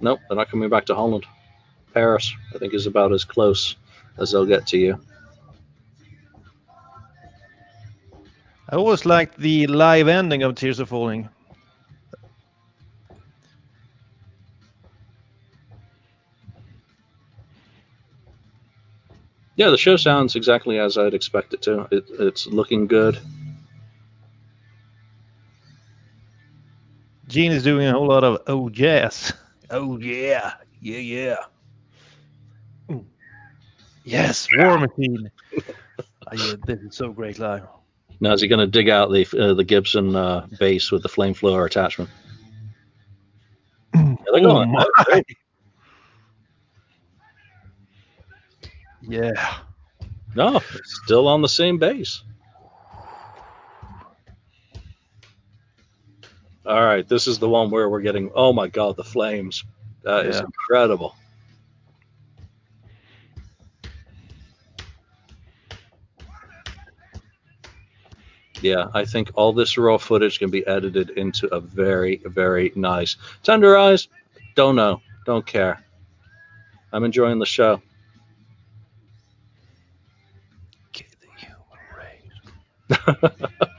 nope, 0.00 0.18
they're 0.28 0.36
not 0.36 0.50
coming 0.50 0.68
back 0.68 0.86
to 0.86 0.96
Holland. 0.96 1.26
Paris, 1.94 2.34
I 2.52 2.58
think, 2.58 2.74
is 2.74 2.88
about 2.88 3.12
as 3.12 3.24
close 3.24 3.76
as 4.18 4.32
they'll 4.32 4.46
get 4.46 4.66
to 4.66 4.78
you. 4.78 5.00
I 8.68 8.74
always 8.74 9.06
liked 9.06 9.38
the 9.38 9.68
live 9.68 10.08
ending 10.08 10.42
of 10.42 10.56
Tears 10.56 10.80
Are 10.80 10.86
Falling. 10.86 11.28
Yeah, 19.60 19.68
the 19.68 19.76
show 19.76 19.96
sounds 19.96 20.36
exactly 20.36 20.78
as 20.78 20.96
I'd 20.96 21.12
expect 21.12 21.52
it 21.52 21.60
to. 21.64 21.86
It, 21.90 22.06
it's 22.18 22.46
looking 22.46 22.86
good. 22.86 23.18
Gene 27.28 27.52
is 27.52 27.62
doing 27.62 27.86
a 27.86 27.92
whole 27.92 28.08
lot 28.08 28.24
of 28.24 28.40
oh 28.46 28.70
yes. 28.72 29.34
Oh 29.68 29.98
yeah. 29.98 30.54
Yeah, 30.80 30.96
yeah. 30.96 31.36
Ooh. 32.90 33.04
Yes, 34.02 34.48
War 34.56 34.78
Machine. 34.78 35.30
Yeah, 36.32 36.54
this 36.64 36.80
is 36.80 36.96
so 36.96 37.12
great 37.12 37.38
live. 37.38 37.64
Now, 38.18 38.32
is 38.32 38.40
he 38.40 38.48
going 38.48 38.60
to 38.60 38.66
dig 38.66 38.88
out 38.88 39.10
the 39.12 39.26
uh, 39.38 39.52
the 39.52 39.64
Gibson 39.64 40.16
uh, 40.16 40.46
bass 40.58 40.90
with 40.90 41.02
the 41.02 41.10
flame 41.10 41.34
flower 41.34 41.66
attachment? 41.66 42.08
Yeah, 43.94 44.14
they're 44.32 44.40
Oh 44.40 44.64
going. 44.64 44.72
my. 44.72 44.86
Yeah. 49.10 49.56
No, 50.36 50.60
still 50.84 51.26
on 51.26 51.42
the 51.42 51.48
same 51.48 51.78
base. 51.78 52.22
All 56.64 56.84
right, 56.84 57.06
this 57.08 57.26
is 57.26 57.40
the 57.40 57.48
one 57.48 57.70
where 57.70 57.88
we're 57.88 58.02
getting. 58.02 58.30
Oh 58.34 58.52
my 58.52 58.68
God, 58.68 58.96
the 58.96 59.02
flames! 59.02 59.64
That 60.04 60.26
is 60.26 60.36
Yeah. 60.36 60.42
incredible. 60.42 61.16
Yeah, 68.62 68.88
I 68.94 69.04
think 69.06 69.32
all 69.34 69.52
this 69.52 69.76
raw 69.76 69.98
footage 69.98 70.38
can 70.38 70.50
be 70.50 70.64
edited 70.66 71.10
into 71.10 71.52
a 71.52 71.58
very, 71.58 72.20
very 72.26 72.70
nice 72.76 73.16
tenderize. 73.42 74.06
Don't 74.54 74.76
know, 74.76 75.02
don't 75.26 75.46
care. 75.46 75.82
I'm 76.92 77.02
enjoying 77.02 77.40
the 77.40 77.46
show. 77.46 77.82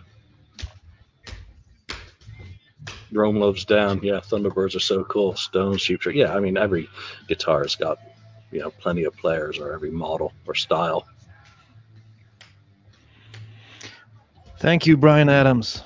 Rome 3.11 3.37
loves 3.37 3.65
down. 3.65 3.99
Yeah, 4.03 4.19
Thunderbirds 4.19 4.75
are 4.75 4.79
so 4.79 5.03
cool. 5.03 5.35
Stones, 5.35 5.81
Cheap 5.83 6.05
Yeah, 6.05 6.33
I 6.33 6.39
mean 6.39 6.57
every 6.57 6.89
guitar's 7.27 7.75
got 7.75 7.99
you 8.51 8.59
know 8.59 8.71
plenty 8.71 9.03
of 9.03 9.15
players 9.17 9.59
or 9.59 9.73
every 9.73 9.91
model 9.91 10.33
or 10.47 10.55
style. 10.55 11.05
Thank 14.59 14.85
you, 14.85 14.95
Brian 14.95 15.27
Adams. 15.27 15.83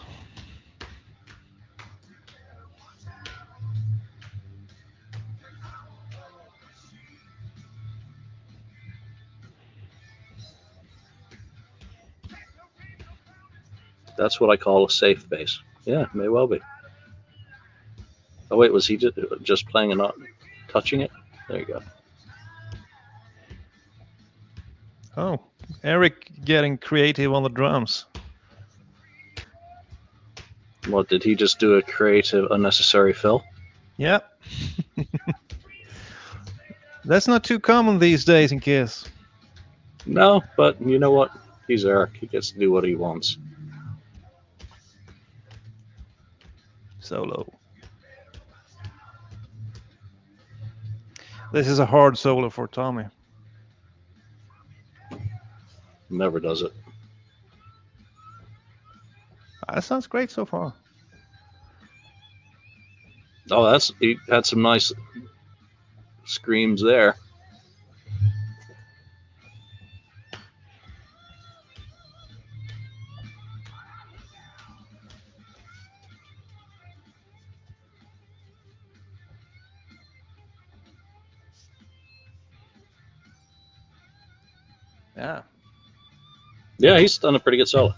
That's 14.26 14.42
what 14.42 14.50
I 14.50 14.58
call 14.58 14.88
a 14.88 14.90
safe 14.90 15.30
base. 15.30 15.62
Yeah, 15.84 16.08
may 16.16 16.30
well 16.30 16.48
be. 16.48 16.60
Oh 18.50 18.58
wait, 18.58 18.74
was 18.74 18.88
he 18.88 18.98
just, 18.98 19.20
just 19.44 19.68
playing 19.68 19.92
and 19.92 20.00
not 20.00 20.16
touching 20.68 21.02
it? 21.02 21.12
There 21.48 21.60
you 21.60 21.66
go. 21.66 21.84
Oh, 25.16 25.40
Eric 25.84 26.32
getting 26.44 26.80
creative 26.80 27.34
on 27.34 27.44
the 27.44 27.50
drums. 27.50 28.06
What 30.88 31.08
did 31.08 31.24
he 31.24 31.36
just 31.36 31.60
do? 31.60 31.76
A 31.76 31.84
creative, 31.84 32.50
unnecessary 32.50 33.14
fill? 33.14 33.44
Yep. 33.98 34.28
That's 37.06 37.28
not 37.28 37.44
too 37.44 37.60
common 37.60 38.00
these 38.00 38.26
days 38.26 38.52
in 38.52 38.60
Kiss. 38.60 39.08
No, 40.08 40.42
but 40.58 40.82
you 40.82 40.98
know 40.98 41.12
what? 41.12 41.30
He's 41.68 41.86
Eric. 41.86 42.18
He 42.20 42.26
gets 42.26 42.50
to 42.50 42.58
do 42.58 42.72
what 42.72 42.84
he 42.84 42.96
wants. 42.96 43.38
Solo. 47.06 47.48
This 51.52 51.68
is 51.68 51.80
a 51.80 51.86
hard 51.86 52.18
solo 52.18 52.50
for 52.50 52.68
Tommy. 52.68 53.06
Never 56.10 56.40
does 56.40 56.64
it. 56.64 56.74
Ah, 59.68 59.76
that 59.76 59.84
sounds 59.84 60.08
great 60.08 60.32
so 60.32 60.46
far. 60.46 60.74
Oh, 63.52 63.70
that's 63.70 63.92
he 64.00 64.18
had 64.28 64.46
some 64.46 64.62
nice 64.64 64.92
screams 66.26 66.82
there. 66.82 67.16
Yeah. 85.16 85.42
Yeah, 86.78 87.00
he's 87.00 87.18
done 87.18 87.36
a 87.36 87.40
pretty 87.40 87.58
good 87.58 87.68
solo. 87.70 87.94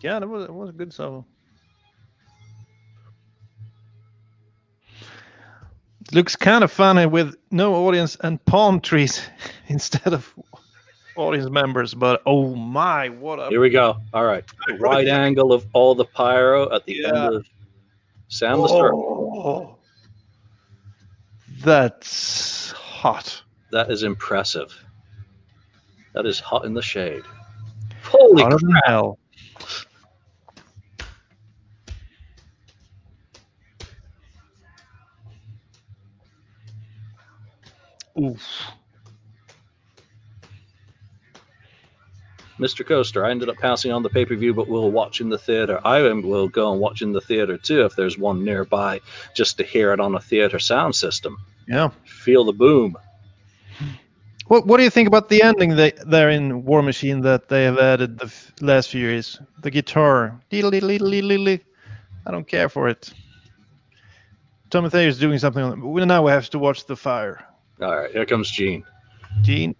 Yeah, 0.00 0.18
that 0.18 0.28
was, 0.28 0.44
it 0.44 0.54
was 0.54 0.70
a 0.70 0.72
good 0.72 0.92
solo. 0.92 1.26
It 6.02 6.14
looks 6.14 6.36
kind 6.36 6.64
of 6.64 6.72
funny 6.72 7.06
with 7.06 7.36
no 7.50 7.74
audience 7.86 8.16
and 8.20 8.44
palm 8.44 8.80
trees 8.80 9.20
instead 9.68 10.12
of 10.12 10.32
audience 11.16 11.50
members, 11.50 11.92
but 11.94 12.22
oh 12.24 12.54
my, 12.54 13.08
what 13.10 13.38
a 13.38 13.48
Here 13.48 13.60
we 13.60 13.70
go. 13.70 13.96
All 14.14 14.24
right, 14.24 14.44
wide 14.78 15.08
angle 15.08 15.52
of 15.52 15.66
all 15.72 15.94
the 15.94 16.04
pyro 16.04 16.72
at 16.74 16.86
the 16.86 16.94
Yeah. 17.02 17.08
end 17.08 17.34
of 17.34 17.46
Sound 18.28 18.62
the 18.62 18.68
Start. 18.68 18.94
Oh, 18.94 19.76
that's 21.62 22.70
hot. 22.72 23.42
That 23.70 23.90
is 23.90 24.02
impressive. 24.02 24.72
That 26.14 26.26
is 26.26 26.40
hot 26.40 26.64
in 26.64 26.74
the 26.74 26.82
shade. 26.82 27.22
Holy 28.02 28.42
than 28.42 28.58
crap! 28.58 28.84
hell. 28.86 29.18
Oof. 38.20 38.70
Mr. 42.58 42.86
Coaster, 42.86 43.24
I 43.24 43.30
ended 43.30 43.48
up 43.48 43.56
passing 43.56 43.90
on 43.90 44.02
the 44.02 44.10
pay 44.10 44.26
per 44.26 44.36
view, 44.36 44.52
but 44.52 44.68
we'll 44.68 44.90
watch 44.90 45.22
in 45.22 45.30
the 45.30 45.38
theater. 45.38 45.80
I 45.82 46.02
will 46.02 46.48
go 46.48 46.72
and 46.72 46.80
watch 46.80 47.00
in 47.00 47.12
the 47.12 47.20
theater 47.20 47.56
too 47.56 47.86
if 47.86 47.96
there's 47.96 48.18
one 48.18 48.44
nearby, 48.44 49.00
just 49.34 49.56
to 49.56 49.64
hear 49.64 49.94
it 49.94 50.00
on 50.00 50.14
a 50.14 50.20
theater 50.20 50.58
sound 50.58 50.94
system. 50.94 51.38
Yeah. 51.66 51.90
Feel 52.04 52.44
the 52.44 52.52
boom. 52.52 52.98
What 54.50 54.66
What 54.66 54.78
do 54.78 54.82
you 54.82 54.90
think 54.90 55.06
about 55.06 55.28
the 55.28 55.44
ending 55.44 55.76
they, 55.76 55.92
there 56.04 56.28
in 56.28 56.64
War 56.64 56.82
Machine 56.82 57.20
that 57.20 57.48
they 57.48 57.62
have 57.62 57.78
added 57.78 58.18
the 58.18 58.24
f- 58.24 58.52
last 58.60 58.88
few 58.88 59.00
years? 59.00 59.40
The 59.62 59.70
guitar. 59.70 60.40
I 62.26 62.32
don't 62.32 62.48
care 62.48 62.68
for 62.68 62.88
it. 62.88 63.12
Tommy 64.68 64.90
Thayer 64.90 65.06
is 65.06 65.20
doing 65.20 65.38
something 65.38 65.62
on. 65.62 66.08
Now 66.08 66.24
we 66.24 66.32
have 66.32 66.50
to 66.50 66.58
watch 66.58 66.84
the 66.86 66.96
fire. 66.96 67.46
All 67.80 67.96
right, 67.96 68.10
here 68.10 68.26
comes 68.26 68.50
Gene. 68.50 68.84
Gene. 69.42 69.76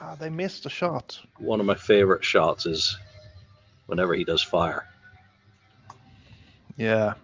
Ah, 0.00 0.16
they 0.18 0.30
missed 0.30 0.66
a 0.66 0.70
shot. 0.70 1.20
One 1.38 1.60
of 1.60 1.66
my 1.66 1.76
favorite 1.76 2.24
shots 2.24 2.66
is 2.66 2.98
whenever 3.86 4.14
he 4.14 4.24
does 4.24 4.42
fire. 4.42 4.84
Yeah. 6.76 7.14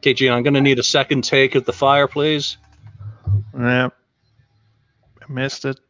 Okay, 0.00 0.14
Gene, 0.14 0.32
I'm 0.32 0.42
going 0.42 0.54
to 0.54 0.62
need 0.62 0.78
a 0.78 0.82
second 0.82 1.24
take 1.24 1.54
of 1.56 1.66
the 1.66 1.74
fire, 1.74 2.08
please. 2.08 2.56
Yeah. 3.54 3.90
I 5.22 5.32
missed 5.32 5.64
it. 5.66 5.80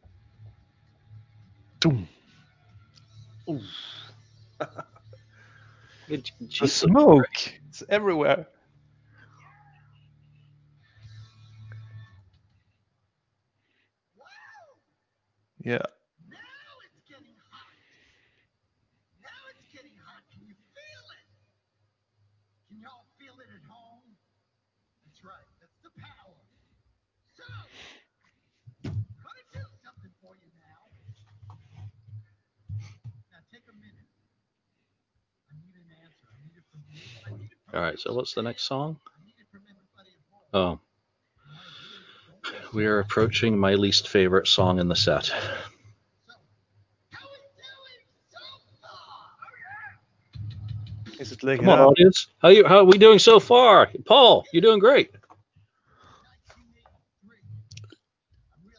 Doom. 1.79 2.07
Good- 6.07 6.31
The 6.59 6.67
smoke. 6.67 7.25
It's 7.69 7.83
everywhere. 7.89 8.47
Yeah. 15.63 15.83
Now 16.29 16.37
it's 16.85 17.01
getting 17.07 17.37
hot. 17.51 17.75
Now 19.21 19.41
it's 19.53 19.67
getting 19.73 19.95
hot. 20.05 20.23
Can 20.33 20.43
you 20.47 20.55
feel 20.73 21.05
it? 21.17 21.27
Can 22.69 22.81
y'all 22.81 23.05
feel 23.19 23.37
it 23.41 23.49
at 23.53 23.63
home? 23.69 24.05
That's 25.05 25.21
right. 25.23 25.47
That's 25.61 25.77
the 25.83 25.91
power. 26.01 26.37
So, 27.37 27.45
I'm 27.45 29.25
gonna 29.25 29.47
do 29.53 29.63
something 29.83 30.13
for 30.21 30.33
you 30.39 30.49
now. 30.61 30.81
Now 33.31 33.41
take 33.51 33.65
a 33.69 33.75
minute. 33.77 34.09
I 35.49 35.53
need 35.59 35.75
an 35.75 35.89
answer. 36.03 36.27
I 36.31 36.35
need 36.45 36.55
it 36.57 36.65
from 36.71 36.81
you. 36.89 37.01
I 37.25 37.29
need 37.35 37.51
it 37.51 37.51
from 37.51 37.59
All 37.73 37.79
right, 37.79 37.97
so 37.97 38.13
what's 38.13 38.33
the 38.33 38.41
next 38.41 38.63
song? 38.63 38.99
I 39.07 39.11
need 39.25 39.35
it 39.39 39.45
from 39.49 39.61
everybody 39.69 40.09
at 40.53 40.55
home. 40.59 40.79
Oh. 40.83 40.89
We 42.73 42.85
are 42.85 42.99
approaching 42.99 43.57
my 43.57 43.75
least 43.75 44.09
favorite 44.09 44.47
song 44.47 44.79
in 44.79 44.89
the 44.89 44.95
set. 44.95 45.25
So, 45.25 45.33
how 47.11 47.27
we 47.31 47.37
doing 47.61 48.03
so 48.31 48.39
far? 48.81 48.89
Is 51.19 51.31
it 51.31 51.43
like 51.43 51.59
Come 51.59 51.69
on, 51.69 51.79
audience. 51.79 52.27
How 52.41 52.49
you 52.49 52.65
how 52.67 52.79
are 52.79 52.83
we 52.83 52.97
doing 52.97 53.19
so 53.19 53.39
far? 53.39 53.89
Paul, 54.05 54.45
you're 54.51 54.61
doing 54.61 54.79
great. 54.79 55.11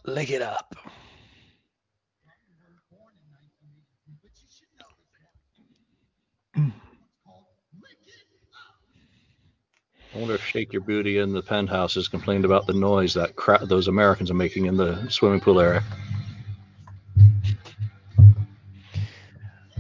Lick 0.04 0.30
it 0.30 0.42
up. 0.42 0.74
I 10.14 10.18
wonder 10.18 10.34
if 10.34 10.44
Shake 10.44 10.72
Your 10.72 10.82
Booty 10.82 11.18
in 11.18 11.32
the 11.32 11.42
penthouse 11.42 11.94
has 11.94 12.06
complained 12.06 12.44
about 12.44 12.66
the 12.66 12.74
noise 12.74 13.14
that 13.14 13.34
crap 13.34 13.62
those 13.62 13.88
Americans 13.88 14.30
are 14.30 14.34
making 14.34 14.66
in 14.66 14.76
the 14.76 15.08
swimming 15.08 15.40
pool 15.40 15.58
area. 15.58 15.82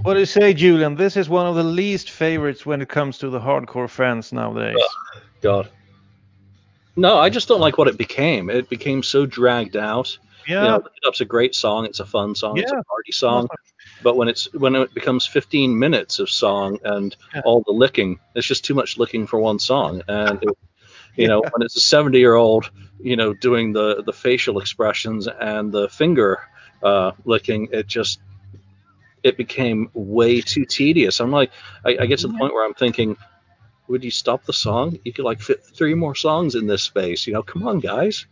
What 0.02 0.14
do 0.14 0.20
you 0.20 0.26
say, 0.26 0.54
Julian? 0.54 0.96
This 0.96 1.16
is 1.16 1.28
one 1.28 1.46
of 1.46 1.54
the 1.54 1.62
least 1.62 2.10
favorites 2.10 2.64
when 2.64 2.80
it 2.80 2.88
comes 2.88 3.18
to 3.18 3.28
the 3.28 3.38
hardcore 3.38 3.88
fans 3.88 4.32
nowadays. 4.32 4.76
Oh, 4.78 5.20
God. 5.42 5.68
No, 6.96 7.18
I 7.18 7.28
just 7.28 7.46
don't 7.46 7.60
like 7.60 7.78
what 7.78 7.86
it 7.86 7.96
became. 7.96 8.50
It 8.50 8.68
became 8.68 9.02
so 9.02 9.26
dragged 9.26 9.76
out. 9.76 10.16
Yeah. 10.48 10.62
You 10.62 10.68
know, 10.68 10.82
it's 11.04 11.20
a 11.20 11.24
great 11.24 11.54
song. 11.54 11.84
It's 11.84 12.00
a 12.00 12.06
fun 12.06 12.34
song. 12.34 12.56
Yeah. 12.56 12.62
It's 12.64 12.72
a 12.72 12.82
party 12.82 13.12
song. 13.12 13.48
But 14.02 14.16
when 14.16 14.28
it's 14.28 14.52
when 14.54 14.74
it 14.76 14.94
becomes 14.94 15.26
15 15.26 15.78
minutes 15.78 16.18
of 16.18 16.30
song 16.30 16.78
and 16.84 17.16
Yeah. 17.34 17.42
all 17.44 17.62
the 17.66 17.72
licking, 17.72 18.18
it's 18.34 18.46
just 18.46 18.64
too 18.64 18.74
much 18.74 18.98
licking 18.98 19.26
for 19.26 19.38
one 19.38 19.58
song. 19.58 20.02
And 20.08 20.38
it, 20.42 20.58
you 21.16 21.28
know, 21.28 21.44
when 21.50 21.62
it's 21.62 21.76
a 21.76 21.80
70 21.80 22.18
year 22.18 22.34
old, 22.34 22.70
you 23.00 23.16
know, 23.16 23.32
doing 23.34 23.72
the 23.72 24.02
the 24.04 24.12
facial 24.12 24.58
expressions 24.60 25.28
and 25.28 25.72
the 25.72 25.88
finger 25.88 26.40
uh, 26.82 27.12
licking, 27.24 27.68
it 27.72 27.86
just 27.86 28.20
it 29.22 29.36
became 29.36 29.90
way 29.94 30.40
too 30.40 30.64
tedious. 30.64 31.20
I'm 31.20 31.30
like, 31.30 31.52
I, 31.84 31.96
I 32.00 32.06
get 32.06 32.20
to 32.20 32.28
the 32.28 32.34
point 32.34 32.54
where 32.54 32.66
I'm 32.66 32.74
thinking, 32.74 33.16
would 33.88 34.04
you 34.04 34.10
stop 34.10 34.44
the 34.44 34.52
song? 34.52 34.98
You 35.04 35.12
could 35.12 35.24
like 35.24 35.40
fit 35.40 35.64
three 35.64 35.94
more 35.94 36.14
songs 36.14 36.54
in 36.54 36.66
this 36.66 36.82
space. 36.82 37.26
You 37.26 37.34
know, 37.34 37.42
come 37.42 37.66
on, 37.66 37.80
guys. 37.80 38.26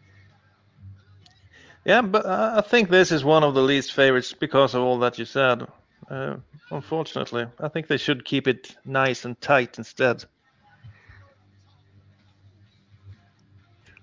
Yeah, 1.85 2.03
but 2.03 2.27
I 2.27 2.61
think 2.61 2.91
this 2.91 3.11
is 3.11 3.25
one 3.25 3.43
of 3.43 3.55
the 3.55 3.63
least 3.63 3.93
favorites 3.93 4.35
because 4.35 4.75
of 4.75 4.83
all 4.83 4.99
that 4.99 5.19
you 5.19 5.25
said. 5.25 5.67
Uh, 6.11 6.37
unfortunately, 6.71 7.47
I 7.59 7.69
think 7.69 7.87
they 7.87 7.97
should 7.97 8.25
keep 8.25 8.47
it 8.47 8.77
nice 8.85 9.25
and 9.25 9.41
tight 9.41 9.79
instead. 9.79 10.25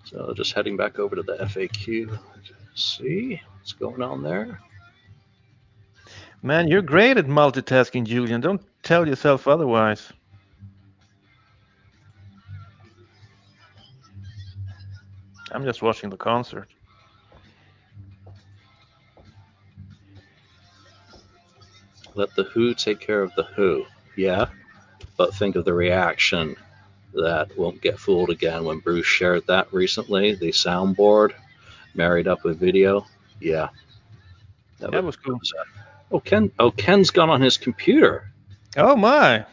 So 0.06 0.34
just 0.36 0.54
heading 0.54 0.78
back 0.78 1.00
over 1.00 1.16
to 1.16 1.22
the 1.22 1.36
FAQ. 1.38 2.18
See 2.76 3.42
what's 3.58 3.74
going 3.74 4.02
on 4.02 4.24
there. 4.24 4.60
Man, 6.42 6.68
you're 6.68 6.82
great 6.82 7.18
at 7.18 7.26
multitasking, 7.26 8.06
Julian. 8.06 8.42
Don't 8.42 8.62
tell 8.84 9.08
yourself 9.08 9.48
otherwise. 9.48 10.14
I'm 15.52 15.64
just 15.64 15.82
watching 15.82 16.10
the 16.10 16.18
concert. 16.18 16.70
Let 22.18 22.34
the 22.34 22.46
Who 22.46 22.74
take 22.74 23.00
care 23.00 23.22
of 23.22 23.32
the 23.36 23.44
Who. 23.44 23.86
Yeah, 24.16 24.48
but 25.18 25.36
think 25.36 25.56
of 25.56 25.66
the 25.66 25.74
reaction 25.74 26.56
that 27.14 27.56
won't 27.56 27.80
get 27.80 28.00
fooled 28.00 28.32
again 28.32 28.64
when 28.64 28.80
Bruce 28.80 29.06
shared 29.06 29.46
that 29.46 29.72
recently. 29.72 30.34
The 30.34 30.50
soundboard 30.50 31.34
married 31.94 32.28
up 32.28 32.44
with 32.44 32.60
video. 32.60 33.06
Yeah, 33.40 33.70
That 34.80 35.04
was 35.04 35.16
cool. 35.16 35.40
Oh, 36.12 36.20
Ken. 36.20 36.52
Oh, 36.58 36.72
Ken's 36.72 37.12
gone 37.12 37.30
on 37.30 37.40
his 37.40 37.56
computer. 37.56 38.32
Oh 38.76 38.96
my! 38.96 39.46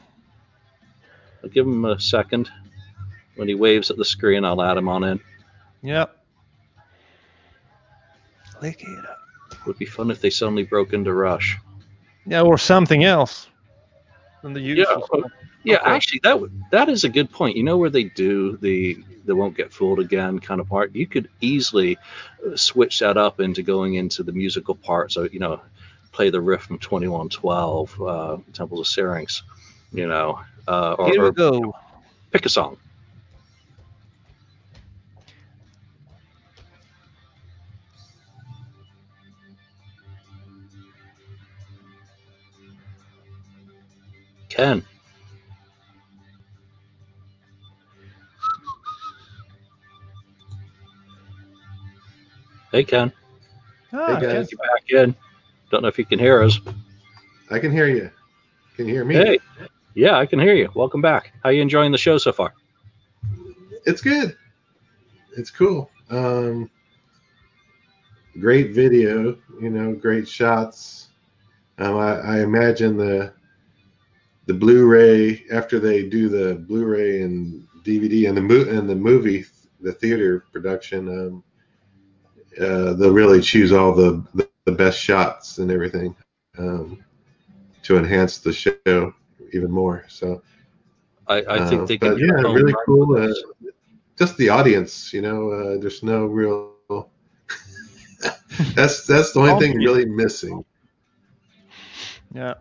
I'll 1.42 1.50
give 1.50 1.66
him 1.66 1.84
a 1.84 2.00
second. 2.00 2.50
When 3.36 3.46
he 3.46 3.54
waves 3.54 3.90
at 3.90 3.98
the 3.98 4.06
screen, 4.06 4.42
I'll 4.42 4.62
add 4.62 4.78
him 4.78 4.88
on 4.88 5.04
in. 5.04 5.20
Yep. 5.82 6.16
Lick 8.62 8.82
it 8.82 9.04
up. 9.04 9.18
Would 9.66 9.76
be 9.76 9.84
fun 9.84 10.10
if 10.10 10.22
they 10.22 10.30
suddenly 10.30 10.62
broke 10.62 10.94
into 10.94 11.12
Rush. 11.12 11.58
Yeah, 12.26 12.42
or 12.42 12.58
something 12.58 13.04
else 13.04 13.48
than 14.42 14.52
the 14.52 14.60
Yeah, 14.74 14.86
usual. 14.90 15.08
oh, 15.12 15.24
yeah. 15.64 15.76
Okay. 15.76 15.90
Actually, 15.90 16.20
that 16.24 16.40
that 16.70 16.88
is 16.88 17.04
a 17.04 17.08
good 17.08 17.30
point. 17.30 17.56
You 17.56 17.62
know 17.64 17.76
where 17.78 17.90
they 17.90 18.04
do 18.04 18.56
the 18.58 18.98
the 19.24 19.34
won't 19.34 19.56
get 19.56 19.72
fooled 19.72 20.00
again 20.00 20.38
kind 20.38 20.60
of 20.60 20.68
part. 20.68 20.94
You 20.94 21.06
could 21.06 21.28
easily 21.40 21.98
uh, 22.46 22.56
switch 22.56 22.98
that 23.00 23.16
up 23.16 23.40
into 23.40 23.62
going 23.62 23.94
into 23.94 24.22
the 24.22 24.32
musical 24.32 24.74
part. 24.74 25.12
So 25.12 25.28
you 25.32 25.38
know, 25.38 25.60
play 26.12 26.30
the 26.30 26.40
riff 26.40 26.62
from 26.62 26.78
Twenty 26.78 27.08
One 27.08 27.28
Twelve, 27.28 28.00
uh, 28.00 28.38
Temples 28.52 28.80
of 28.80 28.86
Syrinx. 28.86 29.42
You 29.92 30.08
know, 30.08 30.40
uh, 30.68 30.94
or, 30.98 31.10
Here 31.10 31.22
we 31.22 31.28
or 31.28 31.32
go. 31.32 31.74
pick 32.32 32.44
a 32.46 32.48
song. 32.48 32.76
Ken. 44.54 44.84
Hey 52.70 52.84
Ken, 52.84 53.12
Ah, 53.92 54.16
Hey, 54.16 54.20
guys. 54.22 54.32
Ken- 54.32 54.46
you 54.50 54.58
back 54.58 54.90
in? 54.90 55.14
Don't 55.70 55.82
know 55.82 55.88
if 55.88 55.98
you 55.98 56.04
can 56.04 56.18
hear 56.18 56.42
us. 56.42 56.58
I 57.50 57.58
can 57.58 57.70
hear 57.72 57.86
you. 57.88 58.10
Can 58.76 58.86
you 58.86 58.94
hear 58.94 59.04
me? 59.04 59.14
Hey, 59.14 59.38
yeah, 59.94 60.18
I 60.18 60.26
can 60.26 60.38
hear 60.38 60.54
you. 60.54 60.70
Welcome 60.74 61.00
back. 61.00 61.32
How 61.42 61.50
you 61.50 61.62
enjoying 61.62 61.92
the 61.92 61.98
show 61.98 62.18
so 62.18 62.32
far? 62.32 62.52
It's 63.86 64.00
good. 64.00 64.36
It's 65.36 65.50
cool. 65.50 65.90
Um, 66.10 66.70
great 68.40 68.72
video, 68.72 69.36
you 69.60 69.70
know, 69.70 69.92
great 69.94 70.28
shots. 70.28 71.08
Um, 71.78 71.96
I, 71.96 72.18
I 72.20 72.40
imagine 72.42 72.96
the 72.96 73.32
the 74.46 74.54
Blu-ray 74.54 75.44
after 75.52 75.78
they 75.78 76.08
do 76.08 76.28
the 76.28 76.54
Blu-ray 76.54 77.22
and 77.22 77.66
DVD 77.84 78.28
and 78.28 78.36
the 78.36 78.42
mo- 78.42 78.68
and 78.68 78.88
the 78.88 78.94
movie, 78.94 79.44
the 79.80 79.92
theater 79.92 80.44
production. 80.52 81.08
Um, 81.08 81.44
uh, 82.60 82.94
they'll 82.94 83.12
really 83.12 83.40
choose 83.40 83.72
all 83.72 83.92
the, 83.92 84.24
the, 84.34 84.48
the 84.64 84.72
best 84.72 84.98
shots 84.98 85.58
and 85.58 85.70
everything 85.70 86.14
um, 86.58 87.02
to 87.82 87.98
enhance 87.98 88.38
the 88.38 88.52
show 88.52 89.12
even 89.52 89.70
more. 89.70 90.04
So 90.08 90.42
I, 91.26 91.36
I 91.48 91.58
think 91.66 91.82
uh, 91.82 91.86
they 91.86 91.96
but 91.98 92.16
can. 92.16 92.18
yeah, 92.18 92.34
really 92.52 92.74
cool. 92.86 93.16
Uh, 93.16 93.32
just 94.16 94.36
the 94.36 94.48
audience, 94.48 95.12
you 95.12 95.22
know. 95.22 95.50
Uh, 95.50 95.78
there's 95.80 96.02
no 96.02 96.26
real. 96.26 96.70
that's 98.74 99.06
that's 99.06 99.32
the 99.32 99.40
only 99.40 99.58
thing 99.58 99.76
really 99.78 100.06
missing. 100.06 100.64
Yeah. 102.34 102.54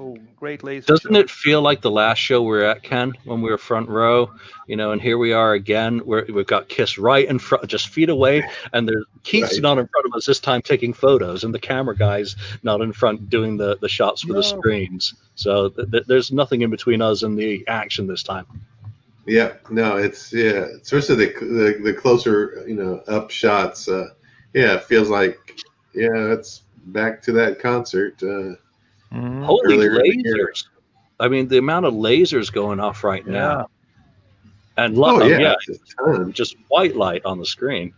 Oh, 0.00 0.16
great 0.36 0.62
laser. 0.62 0.86
Doesn't 0.86 1.12
show. 1.12 1.18
it 1.18 1.28
feel 1.28 1.60
like 1.60 1.80
the 1.80 1.90
last 1.90 2.18
show 2.18 2.40
we 2.40 2.50
were 2.50 2.62
at, 2.62 2.84
Ken, 2.84 3.14
when 3.24 3.42
we 3.42 3.50
were 3.50 3.58
front 3.58 3.88
row? 3.88 4.30
You 4.68 4.76
know, 4.76 4.92
and 4.92 5.02
here 5.02 5.18
we 5.18 5.32
are 5.32 5.54
again. 5.54 6.02
We're, 6.04 6.24
we've 6.32 6.46
got 6.46 6.68
Kiss 6.68 6.98
right 6.98 7.26
in 7.28 7.40
front, 7.40 7.66
just 7.66 7.88
feet 7.88 8.08
away, 8.08 8.48
and 8.72 8.88
there's 8.88 9.04
Keith's 9.24 9.54
Right. 9.54 9.62
not 9.62 9.78
in 9.78 9.88
front 9.88 10.06
of 10.06 10.12
us 10.14 10.26
this 10.26 10.38
time 10.38 10.62
taking 10.62 10.92
photos, 10.92 11.42
and 11.42 11.52
the 11.52 11.58
camera 11.58 11.96
guy's 11.96 12.36
not 12.62 12.80
in 12.80 12.92
front 12.92 13.28
doing 13.28 13.56
the, 13.56 13.76
the 13.80 13.88
shots 13.88 14.22
for 14.22 14.34
the 14.34 14.42
screens. 14.42 15.14
So 15.34 15.70
th- 15.70 15.90
th- 15.90 16.04
there's 16.06 16.30
nothing 16.30 16.62
in 16.62 16.70
between 16.70 17.02
us 17.02 17.24
and 17.24 17.36
the 17.36 17.66
action 17.66 18.06
this 18.06 18.22
time. 18.22 18.46
Yeah, 19.26 19.54
no, 19.68 19.96
it's 19.96 20.32
yeah, 20.32 20.66
especially 20.80 21.26
the 21.26 21.32
the, 21.40 21.80
the 21.82 21.92
closer 21.92 22.64
you 22.68 22.76
know 22.76 23.02
up 23.08 23.30
shots. 23.30 23.88
Uh, 23.88 24.10
yeah, 24.54 24.74
it 24.74 24.84
feels 24.84 25.10
like 25.10 25.58
yeah, 25.92 26.32
it's 26.32 26.62
back 26.86 27.20
to 27.22 27.32
that 27.32 27.58
concert. 27.58 28.22
Uh, 28.22 28.54
Mhm. 29.12 29.44
Holy 29.44 29.74
Earlier 29.76 30.00
in 30.04 30.22
the 30.22 30.28
lasers! 30.28 30.64
I 31.20 31.28
mean, 31.28 31.48
the 31.48 31.58
amount 31.58 31.86
of 31.86 31.94
lasers 31.94 32.52
going 32.52 32.78
off 32.80 33.02
right 33.04 33.24
Yeah. 33.26 33.32
now, 33.32 33.66
and 34.76 34.96
lo- 34.96 35.20
oh 35.20 35.26
yeah, 35.26 35.38
yeah, 35.38 35.54
it's 35.68 35.80
a 35.92 35.96
ton. 36.04 36.32
just 36.32 36.56
white 36.68 36.94
light 36.96 37.24
on 37.24 37.38
the 37.38 37.46
screen. 37.46 37.92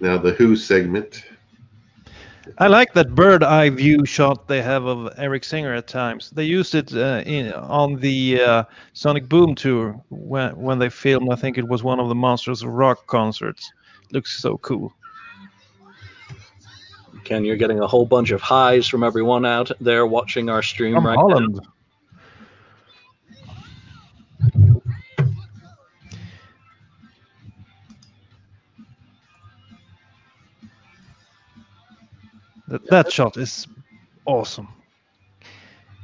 Now 0.00 0.18
the 0.18 0.32
Who 0.32 0.56
segment. 0.56 1.24
I 2.58 2.68
like 2.68 2.92
that 2.92 3.14
bird 3.14 3.42
eye 3.42 3.70
view 3.70 4.06
shot 4.06 4.46
they 4.46 4.62
have 4.62 4.84
of 4.84 5.12
Eric 5.18 5.42
Singer 5.42 5.74
at 5.74 5.88
times. 5.88 6.30
They 6.30 6.44
used 6.44 6.76
it 6.76 6.94
uh, 6.94 7.22
in, 7.26 7.52
on 7.54 7.96
the 7.96 8.40
uh, 8.40 8.64
Sonic 8.92 9.28
Boom 9.28 9.54
tour 9.56 10.00
when 10.10 10.54
when 10.56 10.78
they 10.78 10.88
filmed. 10.88 11.32
I 11.32 11.36
think 11.36 11.58
it 11.58 11.66
was 11.66 11.82
one 11.82 11.98
of 11.98 12.08
the 12.08 12.14
Monsters 12.14 12.62
of 12.62 12.68
Rock 12.68 13.06
concerts. 13.08 13.72
Looks 14.12 14.40
so 14.40 14.58
cool. 14.58 14.92
Ken, 17.26 17.44
you're 17.44 17.56
getting 17.56 17.80
a 17.80 17.86
whole 17.88 18.06
bunch 18.06 18.30
of 18.30 18.40
highs 18.40 18.86
from 18.86 19.02
everyone 19.02 19.44
out 19.44 19.72
there 19.80 20.06
watching 20.06 20.48
our 20.48 20.62
stream 20.62 20.94
From 20.94 21.06
right 21.08 21.16
Holland. 21.16 21.60
That, 32.68 32.86
that 32.90 33.10
shot 33.10 33.36
is 33.36 33.66
awesome. 34.24 34.68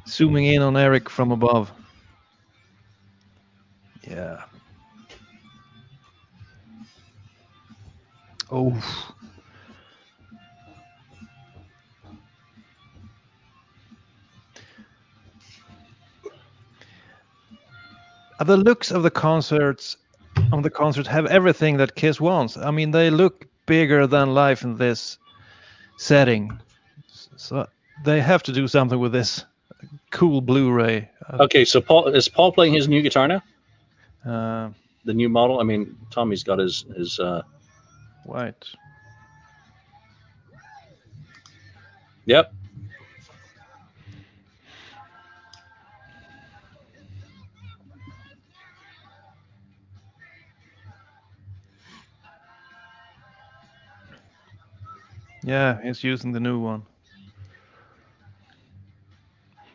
Zooming 0.09 0.47
in 0.47 0.61
on 0.61 0.77
Eric 0.77 1.09
from 1.09 1.31
above. 1.31 1.71
Yeah. 4.09 4.43
Oh. 8.51 8.77
The 18.45 18.57
looks 18.57 18.91
of 18.91 19.03
the 19.03 19.11
concerts 19.11 19.97
on 20.53 20.63
the 20.63 20.71
concert 20.71 21.07
have 21.07 21.27
everything 21.27 21.77
that 21.79 21.95
Kiss 21.95 22.21
wants. 22.21 22.57
I 22.57 22.71
mean, 22.71 22.91
they 22.91 23.11
look 23.11 23.47
bigger 23.67 24.07
than 24.07 24.35
life 24.35 24.63
in 24.63 24.77
this 24.77 25.19
setting. 25.97 26.59
So 27.37 27.67
they 28.05 28.21
have 28.21 28.43
to 28.45 28.53
do 28.53 28.67
something 28.69 28.99
with 28.99 29.13
this 29.13 29.45
cool 30.11 30.41
Blu-ray. 30.41 31.09
Uh, 31.29 31.43
Okay, 31.45 31.65
so 31.65 31.81
Paul 31.81 32.09
is 32.09 32.29
Paul 32.29 32.53
playing 32.53 32.75
his 32.75 32.89
new 32.89 33.03
guitar 33.03 33.29
now? 33.29 33.43
Uh, 34.25 34.71
The 35.05 35.15
new 35.15 35.29
model? 35.29 35.61
I 35.61 35.65
mean, 35.65 35.97
Tommy's 36.11 36.43
got 36.45 36.59
his 36.59 36.85
his 36.97 37.19
uh 37.19 37.43
white. 38.25 38.65
Yep. 42.27 42.53
Yeah, 55.45 55.81
he's 55.83 56.05
using 56.05 56.33
the 56.33 56.41
new 56.41 56.59
one. 56.59 56.83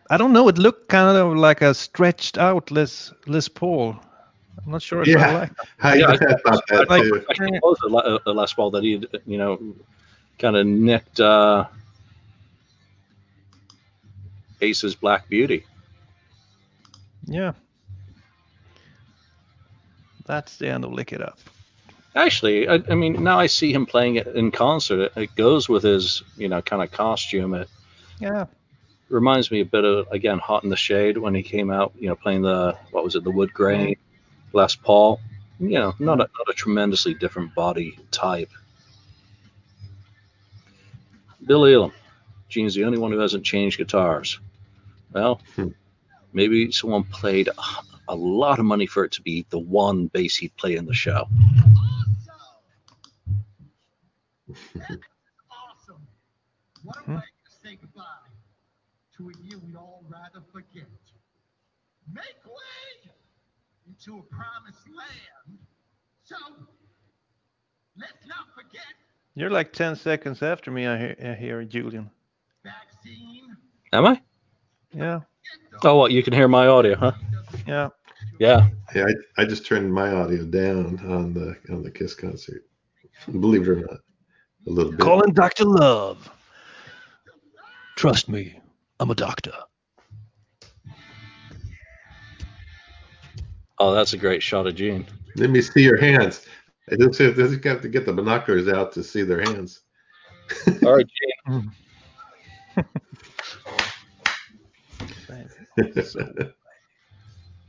I 0.10 0.16
don't 0.18 0.32
know. 0.32 0.48
It 0.48 0.58
looked 0.58 0.88
kind 0.88 1.18
of 1.18 1.36
like 1.36 1.62
a 1.62 1.74
stretched 1.74 2.38
out 2.38 2.72
Les 2.72 3.12
Les 3.26 3.50
Paul. 3.50 3.96
I'm 4.66 4.72
not 4.72 4.82
sure 4.82 5.02
if 5.02 5.08
I 5.10 5.12
Yeah, 5.12 5.38
like. 5.40 5.52
I, 5.82 5.96
Yeah, 5.96 6.06
I 6.08 6.14
I- 6.14 6.18
thought 6.18 6.64
that 6.70 6.90
like- 6.90 7.04
too. 7.04 7.26
I 7.30 7.34
think 7.34 7.56
it 7.58 7.62
was 7.64 7.78
a, 7.84 7.88
la- 7.90 8.18
a 8.26 8.32
Les 8.32 8.54
Paul 8.54 8.72
that 8.72 8.84
he, 8.84 9.06
you 9.26 9.38
know, 9.38 9.60
kind 10.40 10.56
of 10.56 10.66
nicked 10.66 11.20
uh, 11.20 11.66
Ace's 14.62 14.96
Black 14.96 15.28
Beauty. 15.28 15.66
Yeah. 17.26 17.52
That's 20.26 20.58
the 20.58 20.70
end 20.70 20.86
of 20.86 20.94
Lick 20.94 21.12
It 21.12 21.22
Up. 21.22 21.40
Actually, 22.18 22.68
I, 22.68 22.82
I 22.90 22.96
mean, 22.96 23.24
now 23.24 23.40
I 23.40 23.46
see 23.46 23.72
him 23.72 23.86
playing 23.86 24.16
it 24.16 24.26
in 24.28 24.50
concert. 24.52 25.12
It, 25.16 25.22
it 25.22 25.36
goes 25.36 25.70
with 25.70 25.84
his, 25.84 26.24
you 26.36 26.48
know, 26.50 26.62
kind 26.64 26.82
of 26.82 26.92
costume. 26.92 27.54
It 27.54 27.70
Yeah. 28.20 28.46
reminds 29.10 29.52
me 29.52 29.60
a 29.62 29.66
bit 29.66 29.86
of 29.86 30.08
again 30.12 30.40
Hot 30.40 30.64
in 30.64 30.70
the 30.72 30.76
Shade 30.76 31.18
when 31.18 31.36
he 31.36 31.44
came 31.44 31.70
out, 31.70 31.94
you 32.00 32.10
know, 32.10 32.16
playing 32.16 32.42
the 32.42 32.76
what 32.92 33.04
was 33.04 33.16
it, 33.16 33.24
the 33.24 33.30
wood 33.32 33.54
grain 33.54 33.96
Les 34.54 34.76
Paul. 34.76 35.20
You 35.60 35.78
know, 35.80 35.94
not 36.00 36.16
a 36.20 36.28
not 36.38 36.50
a 36.50 36.54
tremendously 36.54 37.14
different 37.14 37.54
body 37.54 38.00
type. 38.12 38.50
Bill 41.46 41.66
Elam, 41.66 41.92
Gene's 42.50 42.74
the 42.76 42.84
only 42.84 42.98
one 42.98 43.12
who 43.12 43.20
hasn't 43.20 43.46
changed 43.46 43.78
guitars. 43.78 44.40
Well, 45.14 45.40
Hmm. 45.56 45.70
maybe 46.34 46.72
someone 46.72 47.04
played 47.04 47.48
a, 47.48 47.54
a 48.10 48.16
lot 48.16 48.60
of 48.60 48.66
money 48.66 48.86
for 48.88 49.04
it 49.06 49.12
to 49.14 49.22
be 49.22 49.46
the 49.50 49.60
one 49.60 50.08
bass 50.08 50.36
he'd 50.38 50.56
play 50.58 50.76
in 50.76 50.86
the 50.86 50.94
show. 50.94 51.28
Awesome. 54.50 56.08
What 56.84 56.98
a 56.98 57.02
Hmm. 57.04 57.16
way 57.16 57.22
to 57.22 57.52
say 57.70 57.76
goodbye 57.82 58.04
to 59.18 59.30
a 59.30 59.34
year 59.48 59.58
we'd 59.66 59.76
all 59.76 60.04
rather 60.10 60.42
forget. 60.52 60.88
Make 62.14 62.46
way 62.46 63.12
into 63.88 64.20
a 64.20 64.24
promised 64.24 64.88
land. 64.88 65.60
So 66.24 66.36
let's 67.98 68.26
not 68.28 68.54
forget 68.56 68.84
You're 69.36 69.50
like 69.50 69.74
10 69.74 69.96
seconds 69.96 70.42
after 70.42 70.72
me, 70.72 70.88
I 70.88 70.98
hear, 70.98 71.16
I 71.24 71.34
hear 71.34 71.64
Julian. 71.64 72.10
vaccine. 72.64 73.56
Am 73.94 74.06
I? 74.06 74.22
Yeah. 74.94 75.22
Oh, 75.84 75.96
what? 75.96 76.12
You 76.12 76.24
can 76.24 76.34
hear 76.34 76.48
my 76.48 76.68
audio, 76.68 76.96
huh? 76.96 77.12
Yeah. 77.68 77.90
Yeah. 78.40 78.70
Yeah, 78.96 79.06
I, 79.38 79.42
I 79.42 79.46
just 79.46 79.66
turned 79.66 79.94
my 79.94 80.12
audio 80.12 80.44
down 80.46 81.00
on 81.08 81.34
the 81.34 81.56
on 81.70 81.84
the 81.84 81.92
Kiss 81.92 82.14
concert. 82.16 82.64
Believe 83.32 83.64
it 83.64 83.70
or 83.70 83.76
not, 83.82 84.00
a 84.68 84.72
little 84.72 84.92
bit. 84.92 85.02
Calling 85.02 85.34
Dr. 85.34 85.66
Love. 85.66 86.30
Trust 87.96 88.30
me, 88.30 88.60
I'm 89.00 89.10
a 89.10 89.16
doctor. 89.16 89.54
Oh, 93.80 93.94
that's 93.94 94.14
a 94.14 94.18
great 94.18 94.44
shot 94.44 94.68
of 94.68 94.76
Gene. 94.76 95.08
Let 95.36 95.50
me 95.50 95.62
see 95.62 95.84
your 95.84 95.98
hands. 95.98 96.46
I 96.92 96.96
just 96.96 97.20
have 97.20 97.36
just 97.36 97.64
have 97.64 97.82
to 97.82 97.90
get 97.90 98.06
the 98.06 98.14
binoculars 98.14 98.68
out 98.68 98.92
to 98.94 99.04
see 99.04 99.24
their 99.24 99.42
hands. 99.42 99.82
All 100.84 100.96
right, 100.96 101.06
Gene. 101.06 101.32
Mm. 101.48 101.74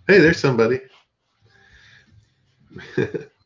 hey, 0.07 0.19
there's 0.19 0.41
somebody. 0.41 0.81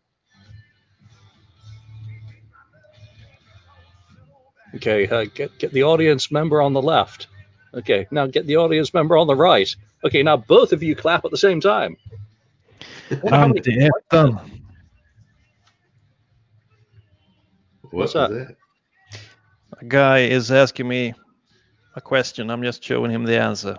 Okay, 4.77 5.07
uh, 5.09 5.27
get 5.35 5.57
get 5.59 5.73
the 5.73 5.83
audience 5.85 6.31
member 6.31 6.63
on 6.63 6.73
the 6.73 6.83
left. 6.83 7.27
Okay, 7.75 8.07
now 8.11 8.27
get 8.27 8.47
the 8.47 8.57
audience 8.57 8.93
member 8.95 9.17
on 9.17 9.27
the 9.27 9.35
right. 9.37 9.75
Okay, 10.05 10.23
now 10.23 10.37
both 10.37 10.73
of 10.73 10.83
you 10.83 10.95
clap 10.97 11.25
at 11.25 11.31
the 11.31 11.37
same 11.39 11.61
time. 11.61 11.97
Wonder 13.23 13.37
how 13.37 13.47
many- 13.49 13.91
Anti. 14.11 14.31
What 17.83 17.93
What's 17.93 18.15
was 18.15 18.31
that? 18.31 18.57
A 19.81 19.85
guy 19.85 20.21
is 20.21 20.51
asking 20.51 20.89
me 20.89 21.15
a 21.95 22.01
question. 22.01 22.51
I'm 22.51 22.63
just 22.63 22.83
showing 22.83 23.11
him 23.11 23.25
the 23.25 23.39
answer. 23.39 23.79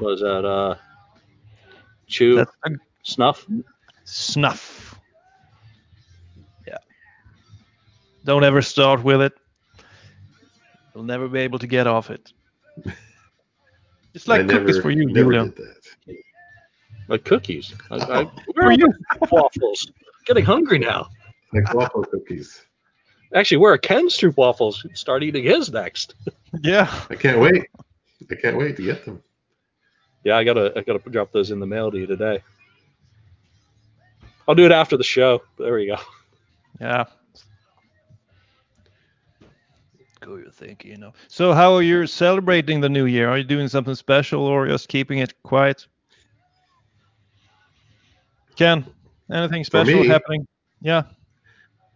Was 0.00 0.20
that 0.20 0.44
uh, 0.44 0.74
chew 2.06 2.36
That's 2.36 2.50
a 2.66 2.70
snuff? 3.02 3.46
snuff. 4.04 4.98
Yeah. 6.66 6.76
Don't 8.24 8.44
ever 8.44 8.60
start 8.60 9.02
with 9.02 9.22
it. 9.22 9.32
You'll 11.00 11.06
never 11.06 11.28
be 11.28 11.38
able 11.40 11.58
to 11.60 11.66
get 11.66 11.86
off 11.86 12.10
it. 12.10 12.30
It's 14.12 14.26
like 14.28 14.40
I 14.40 14.44
cookies 14.48 14.66
never- 14.76 14.82
for 14.82 14.90
you, 14.90 15.06
never 15.06 15.30
Julian. 15.32 15.50
did 15.50 15.56
that. 15.56 16.16
Like 17.08 17.24
cookies. 17.24 17.72
I, 17.92 17.94
I, 17.96 18.22
Oh. 18.24 18.32
where 18.54 18.66
are 18.66 18.72
you? 18.72 18.92
Waffles. 19.30 19.90
Getting 20.26 20.44
hungry 20.44 20.80
now. 20.80 21.08
Like 21.54 21.72
waffle 21.72 22.02
cookies. 22.04 22.60
Actually, 23.36 23.58
where 23.58 23.72
are 23.72 23.78
Ken's 23.78 24.18
stroopwafels? 24.18 24.84
Start 24.96 25.22
eating 25.22 25.44
his 25.44 25.70
next. 25.72 26.14
Yeah. 26.62 26.92
I 27.08 27.14
can't 27.14 27.38
wait. 27.40 27.68
I 28.30 28.34
can't 28.34 28.56
wait 28.58 28.76
to 28.78 28.82
get 28.82 29.04
them. 29.04 29.22
Yeah, 30.24 30.36
I 30.36 30.42
gotta 30.44 30.72
I 30.76 30.80
gotta 30.82 30.98
drop 31.08 31.30
those 31.32 31.52
in 31.52 31.60
the 31.60 31.66
mail 31.66 31.92
to 31.92 31.96
you 31.98 32.06
today. 32.08 32.42
I'll 34.48 34.56
do 34.56 34.66
it 34.66 34.72
after 34.72 34.96
the 34.96 35.04
show. 35.04 35.40
There 35.56 35.72
we 35.76 35.86
go. 35.86 35.96
Yeah. 36.80 37.04
Go 40.20 40.36
you 40.36 40.50
think, 40.50 40.84
you 40.84 40.96
know. 40.96 41.12
So 41.28 41.52
how 41.52 41.74
are 41.74 41.82
you 41.82 42.06
celebrating 42.06 42.80
the 42.80 42.88
new 42.88 43.06
year? 43.06 43.28
Are 43.28 43.38
you 43.38 43.44
doing 43.44 43.68
something 43.68 43.94
special 43.94 44.44
or 44.44 44.66
just 44.68 44.88
keeping 44.88 45.18
it 45.18 45.34
quiet? 45.42 45.86
Ken, 48.56 48.84
anything 49.32 49.64
special 49.64 50.04
happening? 50.04 50.46
Yeah. 50.80 51.02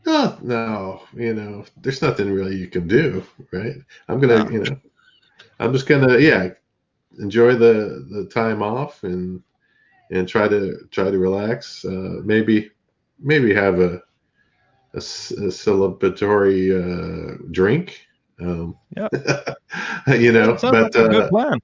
Oh 0.06 0.38
no, 0.42 0.92
you 1.02 1.22
know, 1.22 1.64
there's 1.68 1.90
nothing 2.02 2.30
really 2.30 2.56
you 2.56 2.68
can 2.68 2.86
do, 2.86 3.22
right? 3.52 3.74
I'm 4.08 4.20
gonna, 4.20 4.44
No. 4.44 4.50
you 4.50 4.60
know, 4.60 4.76
I'm 5.58 5.72
just 5.72 5.86
gonna, 5.86 6.18
yeah, 6.18 6.50
enjoy 7.18 7.54
the 7.54 8.06
the 8.10 8.26
time 8.32 8.62
off 8.62 9.02
and 9.04 9.42
and 10.10 10.28
try 10.28 10.48
to 10.48 10.86
try 10.90 11.10
to 11.10 11.18
relax. 11.18 11.84
Uh, 11.84 12.20
maybe 12.24 12.70
maybe 13.20 13.54
have 13.54 13.80
a 13.80 14.02
a 14.94 14.98
celebratory 14.98 16.70
uh, 16.72 17.36
drink. 17.50 18.06
Um, 18.44 18.76
Yeah. 18.96 19.08
you 20.08 20.32
know, 20.32 20.58
Sounds 20.58 20.70
but 20.70 20.94
like 20.94 20.96
a 20.98 21.04
uh, 21.04 21.08
good 21.08 21.28
plan. 21.28 21.58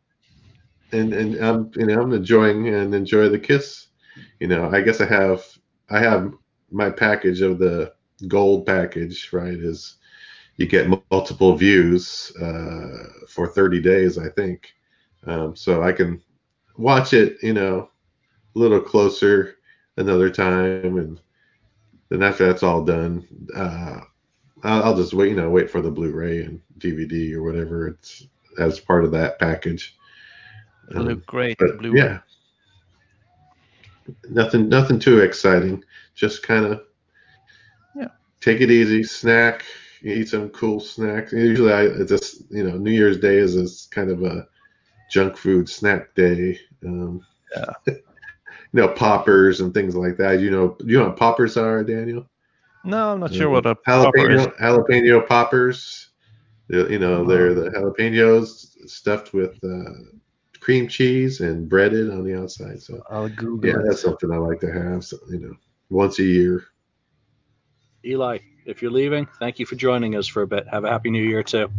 and 0.93 1.13
and 1.13 1.37
I'm 1.37 1.71
you 1.77 1.87
know 1.87 2.01
I'm 2.03 2.13
enjoying 2.13 2.69
and 2.69 2.95
enjoy 2.95 3.29
the 3.29 3.39
kiss. 3.39 3.89
You 4.41 4.49
know, 4.49 4.71
I 4.71 4.81
guess 4.83 5.01
I 5.01 5.07
have 5.07 5.43
I 5.91 6.01
have 6.01 6.33
my 6.71 6.91
package 6.91 7.41
of 7.43 7.59
the 7.59 7.93
gold 8.29 8.67
package, 8.67 9.33
right? 9.33 9.55
Is 9.55 9.97
you 10.57 10.67
get 10.67 10.89
multiple 10.89 11.39
views 11.41 12.17
uh, 12.25 12.91
for 13.15 13.35
30 13.35 13.69
days, 13.69 14.19
I 14.19 14.29
think. 14.29 14.73
Um, 15.27 15.57
so 15.57 15.83
I 15.83 15.93
can 15.93 16.21
watch 16.77 17.13
it, 17.15 17.37
you 17.43 17.53
know, 17.55 17.91
a 18.57 18.59
little 18.59 18.81
closer 18.81 19.57
another 19.97 20.31
time, 20.31 20.99
and 20.99 21.21
then 22.11 22.23
after 22.23 22.47
that's 22.47 22.63
all 22.63 22.85
done, 22.85 23.27
uh, 23.55 24.01
I'll, 24.63 24.83
I'll 24.85 24.97
just 24.97 25.15
wait, 25.15 25.31
you 25.31 25.37
know, 25.37 25.51
wait 25.51 25.71
for 25.71 25.81
the 25.81 25.91
Blu-ray 25.91 26.43
and 26.43 26.61
DVD 26.79 27.35
or 27.35 27.43
whatever 27.43 27.89
it's 27.89 28.27
as 28.59 28.81
part 28.81 29.05
of 29.05 29.13
that 29.13 29.39
package. 29.39 29.97
Um, 30.95 31.05
look 31.07 31.27
great. 31.27 31.59
Blue. 31.59 31.97
yeah, 31.97 32.19
nothing, 34.29 34.69
nothing 34.69 34.99
too 34.99 35.21
exciting. 35.21 35.85
Just 36.15 36.43
kind 36.43 36.67
of 36.67 36.83
Yeah. 37.95 38.09
take 38.41 38.61
it 38.61 38.71
easy, 38.71 39.03
snack, 39.05 39.65
eat 40.03 40.29
some 40.29 40.49
cool 40.51 40.81
snacks. 40.81 41.33
Usually, 41.33 41.73
I 41.73 42.05
just 42.05 42.43
you 42.51 42.65
know 42.69 42.77
New 42.77 42.91
Year's 42.91 43.19
Day 43.19 43.37
is 43.37 43.55
this 43.55 43.87
kind 43.87 44.11
of 44.11 44.23
a 44.23 44.47
junk 45.11 45.37
food 45.37 45.69
snack 45.69 46.15
day. 46.15 46.59
Um, 46.85 47.25
Yeah. 47.57 47.73
you 48.73 48.81
know, 48.81 48.89
poppers 48.89 49.61
and 49.61 49.75
things 49.75 49.97
like 49.97 50.17
that. 50.19 50.41
You 50.41 50.51
know, 50.51 50.77
you 50.85 50.99
know 50.99 51.09
what 51.09 51.17
poppers 51.17 51.57
are, 51.57 51.83
Daniel? 51.83 52.27
No, 52.85 53.13
I'm 53.13 53.21
not 53.21 53.35
sure 53.35 53.51
what 53.51 53.67
a 53.67 53.75
popper 53.75 54.31
is. 54.31 54.47
jalapeno 54.47 54.59
jalapeno 54.59 55.27
poppers. 55.27 56.09
You 56.69 56.99
know, 56.99 57.25
they're 57.25 57.53
the 57.53 57.71
jalapenos 57.71 58.89
stuffed 58.89 59.33
with 59.33 59.59
uh, 59.65 60.19
cream 60.61 60.87
cheese 60.89 61.41
and 61.41 61.69
breaded 61.69 62.11
on 62.11 62.25
the 62.25 62.41
outside. 62.41 62.81
So 62.81 63.03
I'll 63.11 63.29
Google 63.29 63.71
yeah, 63.71 63.79
it. 63.79 63.87
that's 63.87 64.03
something 64.03 64.31
I 64.31 64.37
like 64.37 64.61
to 64.61 64.73
have. 64.73 65.05
So, 65.05 65.19
you 65.29 65.41
know, 65.41 65.55
once 65.89 66.19
a 66.21 66.25
year. 66.25 66.65
Eli, 68.05 68.39
if 68.65 68.81
you're 68.81 68.91
leaving, 68.91 69.27
thank 69.39 69.59
you 69.59 69.67
for 69.67 69.75
joining 69.75 70.17
us 70.17 70.27
for 70.27 70.43
a 70.43 70.47
bit. 70.47 70.69
Have 70.69 70.85
a 70.85 70.91
happy 70.91 71.11
new 71.11 71.23
year 71.23 71.43
too. 71.43 71.71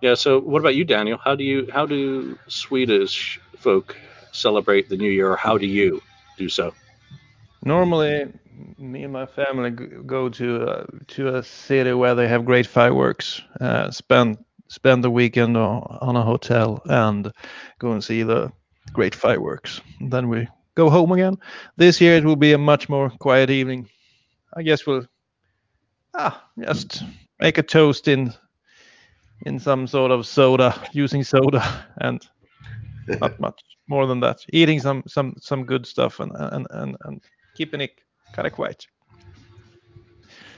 Yeah. 0.00 0.14
So, 0.14 0.38
what 0.38 0.60
about 0.60 0.74
you, 0.74 0.84
Daniel? 0.84 1.18
How 1.24 1.34
do 1.34 1.44
you 1.44 1.68
how 1.72 1.86
do 1.86 2.38
Swedish 2.48 3.40
folk 3.56 3.96
celebrate 4.32 4.88
the 4.88 4.96
new 4.96 5.10
year, 5.10 5.30
or 5.30 5.36
how 5.36 5.56
do 5.56 5.66
you 5.66 6.02
do 6.36 6.48
so? 6.48 6.74
Normally, 7.64 8.32
me 8.78 9.04
and 9.04 9.12
my 9.12 9.26
family 9.26 9.70
go 9.70 10.28
to 10.28 10.64
uh, 10.64 10.86
to 11.08 11.36
a 11.36 11.42
city 11.42 11.92
where 11.92 12.14
they 12.14 12.28
have 12.28 12.44
great 12.44 12.66
fireworks. 12.66 13.42
Uh, 13.60 13.90
spend 13.90 14.38
spend 14.68 15.04
the 15.04 15.10
weekend 15.10 15.56
on, 15.56 15.98
on 16.00 16.16
a 16.16 16.22
hotel 16.22 16.82
and 16.86 17.32
go 17.78 17.92
and 17.92 18.02
see 18.02 18.22
the 18.22 18.50
great 18.92 19.14
fireworks. 19.14 19.80
Then 20.00 20.28
we 20.28 20.48
go 20.74 20.90
home 20.90 21.12
again. 21.12 21.36
This 21.76 22.00
year 22.00 22.16
it 22.16 22.24
will 22.24 22.36
be 22.36 22.52
a 22.52 22.58
much 22.58 22.88
more 22.88 23.10
quiet 23.10 23.50
evening. 23.50 23.88
I 24.56 24.62
guess 24.62 24.86
we'll 24.86 25.06
ah 26.14 26.44
just 26.58 27.02
make 27.40 27.58
a 27.58 27.62
toast 27.62 28.08
in 28.08 28.32
in 29.46 29.58
some 29.58 29.86
sort 29.86 30.10
of 30.10 30.26
soda 30.26 30.74
using 30.92 31.24
soda 31.24 31.86
and 32.00 32.26
not 33.20 33.38
much 33.40 33.60
more 33.88 34.06
than 34.06 34.20
that. 34.20 34.44
Eating 34.52 34.80
some 34.80 35.02
some 35.06 35.34
some 35.40 35.64
good 35.64 35.86
stuff 35.86 36.20
and 36.20 36.32
and 36.34 36.66
and, 36.70 36.96
and 37.04 37.22
keeping 37.54 37.80
it 37.80 38.00
kind 38.32 38.46
of 38.46 38.52
quiet. 38.52 38.86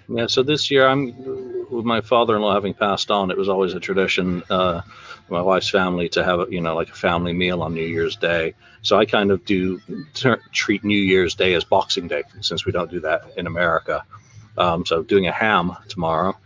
Yeah, 0.09 0.27
so 0.27 0.43
this 0.43 0.71
year 0.71 0.87
I'm 0.87 1.67
with 1.71 1.85
my 1.85 2.01
father-in-law 2.01 2.53
having 2.55 2.75
passed 2.75 3.11
on. 3.11 3.31
It 3.31 3.39
was 3.39 3.49
always 3.49 3.75
a 3.75 3.81
tradition, 3.81 4.43
uh, 4.51 4.83
my 5.31 5.41
wife's 5.41 5.71
family 5.71 6.09
to 6.11 6.23
have 6.23 6.53
you 6.53 6.61
know 6.61 6.75
like 6.75 6.91
a 6.91 6.95
family 6.95 7.33
meal 7.33 7.63
on 7.63 7.75
New 7.75 7.87
Year's 7.87 8.17
Day. 8.17 8.55
So 8.83 8.99
I 8.99 9.07
kind 9.07 9.31
of 9.31 9.45
do 9.45 9.81
ter- 10.13 10.43
treat 10.53 10.85
New 10.85 10.99
Year's 10.99 11.35
Day 11.35 11.55
as 11.55 11.65
Boxing 11.65 12.07
Day 12.07 12.23
since 12.41 12.67
we 12.67 12.73
don't 12.73 12.91
do 12.91 13.01
that 13.01 13.33
in 13.37 13.47
America. 13.47 14.05
Um, 14.59 14.85
so 14.85 15.03
doing 15.03 15.27
a 15.27 15.33
ham 15.33 15.75
tomorrow, 15.89 16.37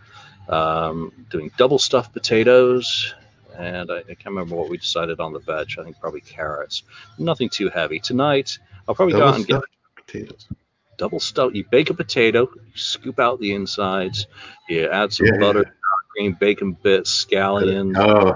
um, 0.47 1.11
doing 1.29 1.51
double 1.57 1.79
stuffed 1.79 2.13
potatoes, 2.13 3.13
and 3.57 3.91
I, 3.91 3.97
I 3.97 4.03
can't 4.03 4.27
remember 4.27 4.55
what 4.55 4.69
we 4.69 4.77
decided 4.77 5.19
on 5.19 5.33
the 5.33 5.39
veg. 5.39 5.67
I 5.77 5.83
think 5.83 5.99
probably 5.99 6.21
carrots. 6.21 6.83
Nothing 7.17 7.49
too 7.49 7.69
heavy 7.69 7.99
tonight. 7.99 8.57
I'll 8.87 8.95
probably 8.95 9.13
go 9.13 9.27
out 9.27 9.35
and 9.35 9.45
get 9.45 9.57
stuffed 9.57 10.05
potatoes. 10.07 10.47
Double 10.99 11.19
stuff. 11.19 11.55
You 11.55 11.65
bake 11.71 11.89
a 11.89 11.95
potato, 11.95 12.49
you 12.53 12.61
scoop 12.75 13.19
out 13.19 13.39
the 13.39 13.53
insides, 13.53 14.27
you 14.69 14.87
add 14.87 15.11
some 15.13 15.27
Yeah. 15.27 15.39
butter, 15.39 15.63
sour 15.63 16.01
cream, 16.15 16.37
bacon 16.39 16.73
bits, 16.73 17.25
scallions, 17.25 17.97
Oh, 17.97 18.35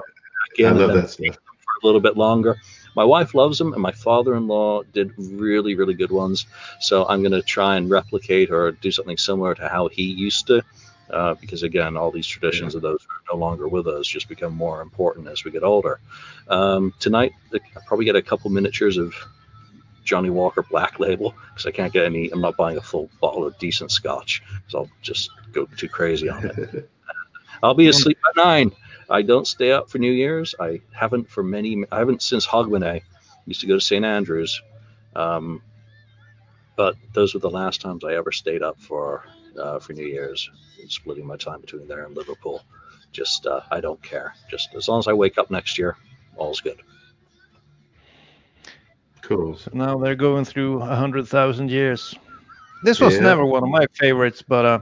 I 0.65 0.72
love 0.72 0.94
that 0.94 1.10
stuff. 1.10 1.35
for 1.35 1.84
a 1.84 1.85
little 1.85 2.02
bit 2.02 2.18
longer. 2.18 2.57
My 2.95 3.03
wife 3.03 3.34
loves 3.34 3.57
them, 3.57 3.73
and 3.73 3.81
my 3.81 3.91
father-in-law 3.91 4.84
did 4.94 5.11
really, 5.18 5.76
really 5.76 5.95
good 5.95 6.11
ones. 6.11 6.45
So 6.80 7.06
I'm 7.07 7.22
going 7.22 7.31
to 7.34 7.41
try 7.41 7.76
and 7.76 7.90
replicate 7.90 8.52
or 8.52 8.72
do 8.72 8.91
something 8.91 9.18
similar 9.18 9.56
to 9.56 9.68
how 9.68 9.88
he 9.90 10.03
used 10.03 10.48
to. 10.48 10.64
Uh, 11.10 11.34
because 11.35 11.64
again, 11.64 11.98
all 11.98 12.11
these 12.11 12.26
traditions 12.27 12.76
of 12.76 12.81
those 12.81 12.99
who 13.03 13.34
are 13.34 13.35
no 13.35 13.40
longer 13.40 13.68
with 13.68 13.88
us 13.88 14.07
just 14.07 14.30
become 14.30 14.53
more 14.56 14.81
important 14.81 15.27
as 15.27 15.44
we 15.44 15.52
get 15.52 15.64
older. 15.64 15.99
Um, 16.48 16.94
tonight, 16.99 17.34
I'll 17.53 17.84
probably 17.88 18.06
get 18.06 18.15
a 18.15 18.22
couple 18.22 18.49
miniatures 18.49 18.98
of 18.98 19.14
Johnnie 20.03 20.30
Walker 20.30 20.63
Black 20.63 20.99
Label 20.99 21.34
because 21.49 21.65
I 21.65 21.71
can't 21.71 21.93
get 21.93 22.05
any. 22.05 22.30
I'm 22.30 22.41
not 22.41 22.57
buying 22.57 22.77
a 22.77 22.81
full 22.81 23.09
bottle 23.21 23.45
of 23.45 23.57
decent 23.57 23.91
Scotch 23.91 24.43
because 24.47 24.75
I'll 24.75 24.89
just 25.01 25.30
go 25.51 25.65
too 25.77 25.89
crazy 25.89 26.30
on 26.30 26.45
it. 26.45 26.89
I'll 27.63 27.73
be 27.73 27.88
asleep 27.88 28.17
by 28.35 28.43
nine. 28.43 28.71
I 29.09 29.21
don't 29.21 29.47
stay 29.47 29.71
up 29.71 29.89
for 29.89 29.97
New 29.99 30.11
Year's. 30.11 30.55
I 30.59 30.81
haven't 30.91 31.30
for 31.30 31.43
many. 31.43 31.84
I 31.91 31.99
haven't 31.99 32.21
since 32.21 32.45
Hogmanay. 32.45 33.01
Used 33.45 33.61
to 33.61 33.67
go 33.67 33.75
to 33.75 33.81
St 33.81 34.05
Andrews, 34.05 34.61
um, 35.15 35.61
but 36.75 36.95
those 37.13 37.34
were 37.34 37.41
the 37.41 37.49
last 37.49 37.81
times 37.81 38.03
I 38.03 38.13
ever 38.15 38.31
stayed 38.31 38.61
up 38.63 38.80
for 38.80 39.25
uh, 39.59 39.80
for 39.80 39.93
New 39.93 40.05
Year's. 40.05 40.49
Splitting 40.88 41.25
my 41.25 41.38
time 41.38 41.61
between 41.61 41.88
there 41.88 42.05
and 42.05 42.13
Liverpool. 42.13 42.61
Just 43.13 43.45
uh, 43.45 43.61
I 43.71 43.80
don't 43.80 44.01
care. 44.01 44.34
Just 44.49 44.75
as 44.75 44.89
long 44.89 44.99
as 44.99 45.07
I 45.07 45.13
wake 45.13 45.38
up 45.38 45.49
next 45.49 45.77
year, 45.77 45.95
all's 46.35 46.59
good. 46.59 46.81
Cool. 49.24 49.58
So 49.58 49.72
now 49.74 49.98
they're 49.98 50.16
going 50.16 50.45
through 50.45 50.82
a 50.82 50.95
hundred 50.95 51.28
thousand 51.28 51.70
years. 51.72 52.14
This 52.84 53.00
was 53.00 53.16
Yeah. 53.16 53.22
never 53.22 53.45
one 53.45 53.64
of 53.64 53.70
my 53.70 53.86
favorites, 53.94 54.44
but 54.45 54.66
uh, 54.66 54.80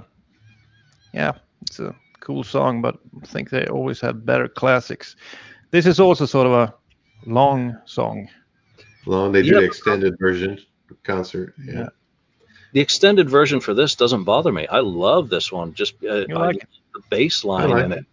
yeah, 1.14 1.34
it's 1.62 1.80
a 1.80 1.96
cool 2.20 2.44
song. 2.44 2.82
But 2.82 2.98
I 3.22 3.26
think 3.28 3.50
they 3.50 3.66
always 3.68 4.02
had 4.02 4.26
better 4.26 4.48
classics. 4.48 5.16
This 5.70 5.86
is 5.86 6.00
also 6.00 6.26
sort 6.26 6.48
of 6.48 6.54
a 6.54 6.74
long 7.26 7.78
song. 7.86 8.28
Long. 9.06 9.32
They 9.32 9.44
do 9.44 9.50
Yep. 9.52 9.60
the 9.60 9.66
extended 9.66 10.16
version 10.20 10.60
concert. 11.04 11.54
Yeah. 11.64 11.74
Yeah. 11.74 11.90
The 12.74 12.80
extended 12.80 13.30
version 13.30 13.60
for 13.60 13.74
this 13.74 13.96
doesn't 13.96 14.24
bother 14.24 14.52
me. 14.52 14.66
I 14.68 14.80
love 14.80 15.30
this 15.30 15.52
one. 15.52 15.74
Just 15.74 15.96
uh, 16.04 16.26
You 16.28 16.38
I 16.38 16.54
the 16.54 17.02
bass 17.10 17.44
line 17.44 17.70
like 17.70 17.86
in 17.86 17.92
it. 17.92 18.00
it, 18.00 18.06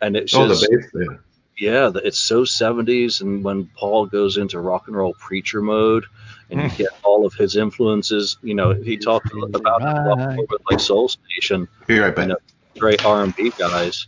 and 0.00 0.16
it's 0.16 0.34
Oh, 0.34 0.48
just 0.48 0.62
the 0.62 0.76
bass. 0.76 0.90
Yeah. 0.94 1.16
Yeah, 1.58 1.90
it's 2.04 2.18
so 2.18 2.42
70s. 2.42 3.20
And 3.22 3.42
when 3.42 3.66
Paul 3.76 4.06
goes 4.06 4.36
into 4.36 4.60
rock 4.60 4.88
and 4.88 4.96
roll 4.96 5.14
preacher 5.14 5.60
mode, 5.62 6.04
and 6.50 6.60
you 6.60 6.68
get 6.76 6.88
all 7.02 7.26
of 7.26 7.34
his 7.34 7.56
influences, 7.56 8.36
you 8.42 8.54
know, 8.54 8.72
he 8.72 8.96
talked 8.96 9.30
about 9.32 9.48
it 9.50 9.56
a 9.56 10.08
lot 10.08 10.18
Right. 10.18 10.38
like 10.70 10.80
Soul 10.80 11.08
Station, 11.08 11.66
Be 11.86 11.98
right 11.98 12.14
back. 12.14 12.22
you 12.24 12.28
know, 12.28 12.36
great 12.78 13.04
R&B 13.04 13.52
guys 13.58 14.06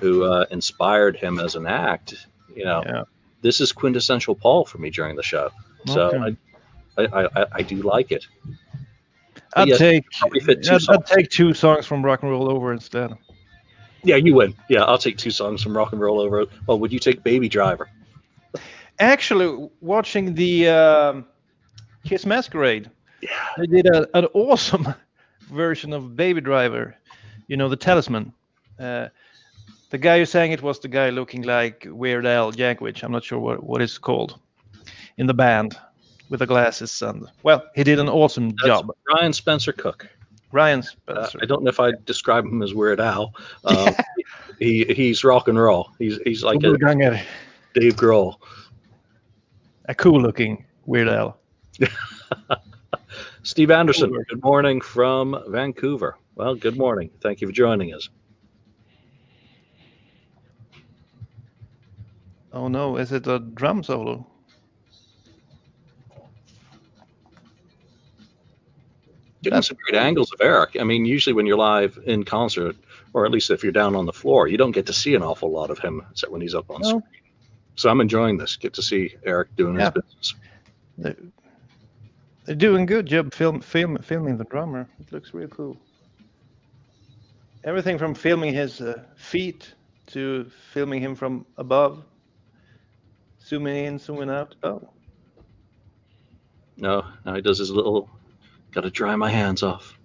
who 0.00 0.24
uh, 0.24 0.46
inspired 0.50 1.16
him 1.16 1.40
as 1.40 1.56
an 1.56 1.66
act. 1.66 2.14
You 2.54 2.64
know, 2.64 2.82
Yeah. 2.86 3.02
this 3.42 3.60
is 3.60 3.72
quintessential 3.72 4.34
Paul 4.36 4.64
for 4.64 4.78
me 4.78 4.90
during 4.90 5.16
the 5.16 5.22
show. 5.22 5.50
So 5.86 6.10
Okay. 6.14 6.36
I, 6.98 7.02
I, 7.04 7.24
I, 7.42 7.46
I 7.52 7.62
do 7.62 7.76
like 7.82 8.12
it. 8.12 8.26
I'd 9.56 9.68
yes, 9.68 9.78
take 9.78 10.04
fit 10.44 10.62
two 10.62 10.74
I'd. 10.74 10.88
I'd 10.88 11.06
take 11.06 11.30
two 11.30 11.54
songs 11.54 11.86
from 11.86 12.04
Rock 12.04 12.22
and 12.22 12.30
Roll 12.30 12.48
Over 12.50 12.72
instead. 12.72 13.14
Yeah, 14.02 14.16
you 14.16 14.34
win. 14.34 14.54
Yeah, 14.68 14.84
I'll 14.84 14.98
take 14.98 15.18
two 15.18 15.30
songs 15.30 15.62
from 15.62 15.76
Rock 15.76 15.92
and 15.92 16.00
Roll 16.00 16.20
over. 16.20 16.46
Well, 16.66 16.78
would 16.78 16.92
you 16.92 16.98
take 16.98 17.22
Baby 17.22 17.48
Driver? 17.48 17.88
Actually, 18.98 19.68
watching 19.80 20.34
the 20.34 20.68
um, 20.68 21.26
Kiss 22.04 22.26
Masquerade, 22.26 22.90
Yeah. 23.22 23.28
they 23.56 23.66
did 23.66 23.86
a, 23.86 24.06
an 24.16 24.26
awesome 24.34 24.86
version 25.50 25.92
of 25.92 26.16
Baby 26.16 26.40
Driver. 26.40 26.96
You 27.48 27.56
know, 27.56 27.68
the 27.68 27.76
Talisman. 27.76 28.32
Uh, 28.78 29.08
the 29.90 29.98
guy 29.98 30.18
who 30.18 30.24
sang 30.24 30.52
it 30.52 30.62
was 30.62 30.78
the 30.78 30.88
guy 30.88 31.10
looking 31.10 31.42
like 31.42 31.86
Weird 31.90 32.24
Al 32.26 32.52
Yankovic. 32.52 33.02
I'm 33.02 33.12
not 33.12 33.24
sure 33.24 33.38
what, 33.38 33.62
what 33.64 33.82
it's 33.82 33.98
called 33.98 34.38
in 35.16 35.26
the 35.26 35.34
band 35.34 35.76
with 36.30 36.38
the 36.40 36.46
glasses 36.46 37.02
and 37.02 37.26
well, 37.42 37.64
he 37.74 37.82
did 37.82 37.98
an 37.98 38.08
awesome 38.08 38.50
That's 38.50 38.66
job. 38.66 38.90
Ryan 39.12 39.32
Spencer 39.32 39.72
Cook. 39.72 40.08
Ryan 40.52 40.82
Uh, 41.08 41.28
I 41.40 41.46
don't 41.46 41.62
know 41.62 41.68
if 41.68 41.80
I'd 41.80 42.04
describe 42.04 42.44
him 42.44 42.62
as 42.62 42.74
Weird 42.74 43.00
Al. 43.00 43.34
Um, 43.64 43.94
he 44.58 44.84
he's 44.84 45.24
rock 45.24 45.48
and 45.48 45.58
roll. 45.58 45.90
He's 45.98 46.18
he's 46.24 46.42
like 46.42 46.58
a 46.58 46.60
Doppelganger. 46.60 47.20
Dave 47.74 47.96
Grohl. 47.96 48.36
a 49.86 49.94
cool 49.94 50.20
looking 50.20 50.64
Weird 50.86 51.08
Al. 51.08 51.38
Steve 53.42 53.70
Anderson. 53.70 54.10
Cool. 54.10 54.24
Good 54.28 54.42
morning 54.42 54.80
from 54.80 55.42
Vancouver. 55.48 56.16
Well, 56.34 56.54
good 56.54 56.76
morning. 56.76 57.10
Thank 57.20 57.40
you 57.40 57.46
for 57.46 57.52
joining 57.52 57.94
us. 57.94 58.08
Oh 62.52 62.68
no, 62.68 62.96
is 62.96 63.12
it 63.12 63.26
a 63.26 63.38
drum 63.38 63.82
solo? 63.82 64.26
Getting 69.42 69.62
some 69.62 69.78
great 69.86 69.98
angles 69.98 70.32
of 70.32 70.40
Eric. 70.42 70.76
I 70.78 70.84
mean, 70.84 71.04
usually 71.06 71.32
when 71.32 71.46
you're 71.46 71.56
live 71.56 71.98
in 72.04 72.24
concert, 72.24 72.76
or 73.14 73.24
at 73.24 73.30
least 73.30 73.50
if 73.50 73.62
you're 73.62 73.72
down 73.72 73.96
on 73.96 74.04
the 74.04 74.12
floor, 74.12 74.48
you 74.48 74.58
don't 74.58 74.72
get 74.72 74.86
to 74.86 74.92
see 74.92 75.14
an 75.14 75.22
awful 75.22 75.50
lot 75.50 75.70
of 75.70 75.78
him 75.78 76.02
except 76.10 76.30
when 76.30 76.42
he's 76.42 76.54
up 76.54 76.70
on 76.70 76.82
No. 76.82 76.88
screen. 76.88 77.02
So 77.76 77.88
I'm 77.88 78.00
enjoying 78.02 78.36
this. 78.36 78.56
Get 78.56 78.74
to 78.74 78.82
see 78.82 79.14
Eric 79.24 79.56
doing 79.56 79.76
Yeah. 79.76 79.90
his 79.94 80.02
business. 80.02 80.34
They're, 80.98 81.16
they're 82.44 82.54
doing 82.54 82.84
good 82.84 83.06
job 83.06 83.32
film, 83.32 83.60
film, 83.60 83.96
filming 84.02 84.36
the 84.36 84.44
drummer. 84.44 84.86
It 85.00 85.10
looks 85.10 85.32
real 85.32 85.48
cool. 85.48 85.78
Everything 87.64 87.96
from 87.96 88.14
filming 88.14 88.52
his 88.52 88.80
uh, 88.82 89.02
feet 89.16 89.74
to 90.08 90.50
filming 90.72 91.00
him 91.00 91.14
from 91.14 91.46
above, 91.56 92.04
zooming 93.42 93.86
in, 93.86 93.98
zooming 93.98 94.28
out. 94.30 94.54
Oh, 94.62 94.88
No, 96.76 97.04
now 97.24 97.34
he 97.34 97.40
does 97.42 97.58
his 97.58 97.70
little. 97.70 98.08
Got 98.72 98.82
to 98.82 98.90
dry 98.90 99.16
my 99.16 99.30
hands 99.30 99.62
off. 99.62 99.98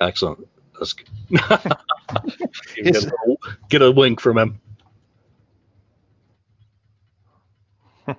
Excellent. 0.00 0.46
That's 0.78 0.92
good. 0.92 1.08
get, 2.76 2.96
a, 2.96 3.36
get 3.68 3.82
a 3.82 3.90
wink 3.90 4.20
from 4.20 4.38
him. 4.38 4.60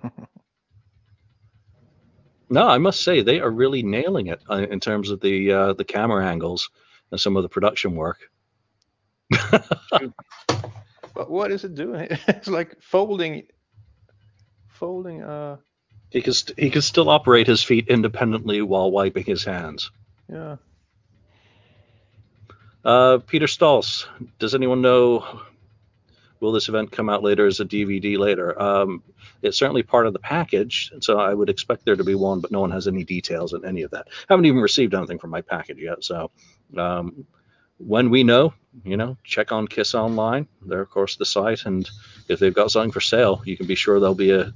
No, 2.51 2.67
I 2.67 2.79
must 2.79 3.03
say 3.03 3.21
they 3.21 3.39
are 3.39 3.51
really 3.51 3.83
nailing 3.83 4.25
it 4.25 4.41
uh, 4.49 4.65
in 4.71 4.79
terms 4.79 5.11
of 5.11 5.21
the 5.21 5.51
uh, 5.51 5.73
the 5.73 5.85
camera 5.85 6.25
angles 6.25 6.71
and 7.11 7.19
some 7.19 7.37
of 7.37 7.43
the 7.43 7.49
production 7.49 7.95
work. 7.95 8.17
But 11.19 11.29
what 11.29 11.51
is 11.51 11.65
it 11.65 11.75
doing? 11.75 12.07
It's 12.29 12.47
like 12.47 12.81
folding, 12.81 13.43
folding. 14.79 15.21
Uh, 15.23 15.57
He 16.09 16.21
can 16.21 16.33
st- 16.33 16.57
he 16.57 16.69
can 16.69 16.81
still 16.81 17.09
operate 17.09 17.47
his 17.47 17.61
feet 17.63 17.87
independently 17.87 18.61
while 18.61 18.89
wiping 18.91 19.25
his 19.25 19.43
hands. 19.43 19.91
yeah. 20.31 20.55
Uh, 22.83 23.17
Peter 23.27 23.45
Stals, 23.45 24.07
does 24.39 24.55
anyone 24.55 24.81
know? 24.81 25.41
Will 26.39 26.53
this 26.53 26.69
event 26.69 26.93
come 26.93 27.09
out 27.09 27.21
later 27.21 27.45
as 27.45 27.59
a 27.59 27.65
DVD 27.65 28.17
later? 28.17 28.59
Um, 28.59 29.03
it's 29.41 29.57
certainly 29.57 29.83
part 29.83 30.07
of 30.07 30.13
the 30.13 30.19
package, 30.19 30.89
so 31.01 31.19
I 31.19 31.33
would 31.33 31.49
expect 31.49 31.83
there 31.83 31.97
to 31.97 32.03
be 32.05 32.15
one, 32.15 32.39
but 32.39 32.51
no 32.51 32.61
one 32.61 32.71
has 32.71 32.87
any 32.87 33.03
details 33.03 33.53
on 33.53 33.65
any 33.65 33.81
of 33.81 33.91
that. 33.91 34.07
I 34.09 34.33
haven't 34.33 34.45
even 34.45 34.61
received 34.61 34.93
anything 34.93 35.19
from 35.19 35.31
my 35.31 35.41
package 35.41 35.79
yet, 35.79 36.01
so 36.05 36.31
um, 36.77 37.25
when 37.77 38.09
we 38.09 38.23
know, 38.23 38.53
you 38.83 38.97
know, 38.97 39.17
check 39.23 39.51
on 39.51 39.67
Kiss 39.67 39.95
Online. 39.95 40.47
They're 40.61 40.81
of 40.81 40.89
course 40.89 41.15
the 41.15 41.25
site, 41.25 41.65
and 41.65 41.89
if 42.27 42.39
they've 42.39 42.53
got 42.53 42.71
something 42.71 42.91
for 42.91 43.01
sale, 43.01 43.41
you 43.45 43.57
can 43.57 43.67
be 43.67 43.75
sure 43.75 43.99
there'll 43.99 44.15
be 44.15 44.31
a 44.31 44.53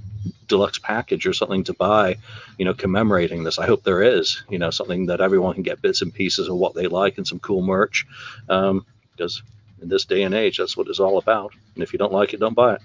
deluxe 0.48 0.80
package 0.80 1.26
or 1.26 1.34
something 1.34 1.64
to 1.66 1.74
buy, 1.74 2.18
you 2.58 2.66
know, 2.66 2.74
commemorating 2.74 3.44
this. 3.44 3.60
I 3.60 3.66
hope 3.66 3.84
there 3.84 4.04
is, 4.04 4.44
you 4.50 4.60
know, 4.60 4.70
something 4.70 5.08
that 5.08 5.22
everyone 5.22 5.54
can 5.54 5.64
get 5.64 5.82
bits 5.82 6.02
and 6.02 6.14
pieces 6.14 6.48
of 6.48 6.56
what 6.56 6.76
they 6.76 6.88
like 6.88 7.18
and 7.18 7.28
some 7.28 7.40
cool 7.40 7.62
merch, 7.62 8.06
um, 8.50 8.86
because 9.12 9.42
in 9.82 9.90
this 9.90 10.06
day 10.06 10.24
and 10.24 10.34
age, 10.34 10.58
that's 10.58 10.78
what 10.78 10.88
it's 10.88 11.00
all 11.00 11.18
about. 11.18 11.54
And 11.76 11.84
if 11.84 11.94
you 11.94 12.00
don't 12.00 12.14
like 12.14 12.34
it, 12.34 12.40
don't 12.40 12.56
buy 12.56 12.76
it. 12.76 12.82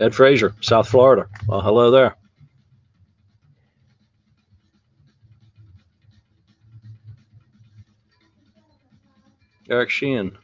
Ed 0.00 0.14
Frazier, 0.14 0.54
South 0.60 0.88
Florida. 0.88 1.28
Well, 1.46 1.60
hello 1.60 1.90
there. 1.90 2.16
Eric 9.68 9.90
Sheehan. 9.90 10.36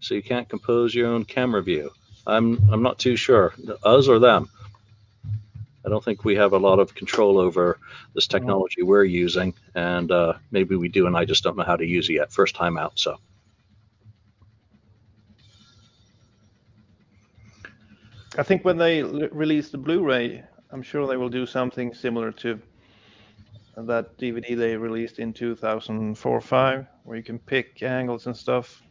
So 0.00 0.14
you 0.14 0.22
can't 0.22 0.48
compose 0.48 0.94
your 0.94 1.08
own 1.08 1.24
camera 1.24 1.62
view. 1.62 1.90
I'm 2.26 2.58
I'm 2.70 2.82
not 2.82 2.98
too 2.98 3.16
sure. 3.16 3.54
Us 3.84 4.08
or 4.08 4.18
them. 4.18 4.50
I 5.84 5.88
don't 5.88 6.02
think 6.04 6.24
we 6.24 6.36
have 6.36 6.52
a 6.52 6.58
lot 6.58 6.78
of 6.78 6.94
control 6.94 7.38
over 7.38 7.78
this 8.14 8.28
technology 8.28 8.82
we're 8.82 9.04
using, 9.04 9.54
and 9.74 10.12
uh, 10.12 10.34
maybe 10.52 10.76
we 10.76 10.88
do, 10.88 11.06
and 11.06 11.16
I 11.16 11.24
just 11.24 11.42
don't 11.42 11.56
know 11.56 11.64
how 11.64 11.76
to 11.76 11.84
use 11.84 12.08
it 12.08 12.14
yet. 12.14 12.32
First 12.32 12.54
time 12.54 12.78
out, 12.78 12.98
so. 12.98 13.18
I 18.38 18.44
think 18.44 18.64
when 18.64 18.78
they 18.78 19.02
l- 19.02 19.28
release 19.32 19.70
the 19.70 19.78
Blu-ray, 19.78 20.42
I'm 20.70 20.82
sure 20.82 21.06
they 21.06 21.16
will 21.16 21.28
do 21.28 21.46
something 21.46 21.92
similar 21.92 22.30
to 22.32 22.60
that 23.76 24.18
DVD 24.18 24.56
they 24.56 24.76
released 24.76 25.18
in 25.18 25.32
2004-5, 25.32 26.86
where 27.04 27.16
you 27.16 27.22
can 27.22 27.38
pick 27.38 27.82
angles 27.82 28.26
and 28.26 28.36
stuff. 28.36 28.82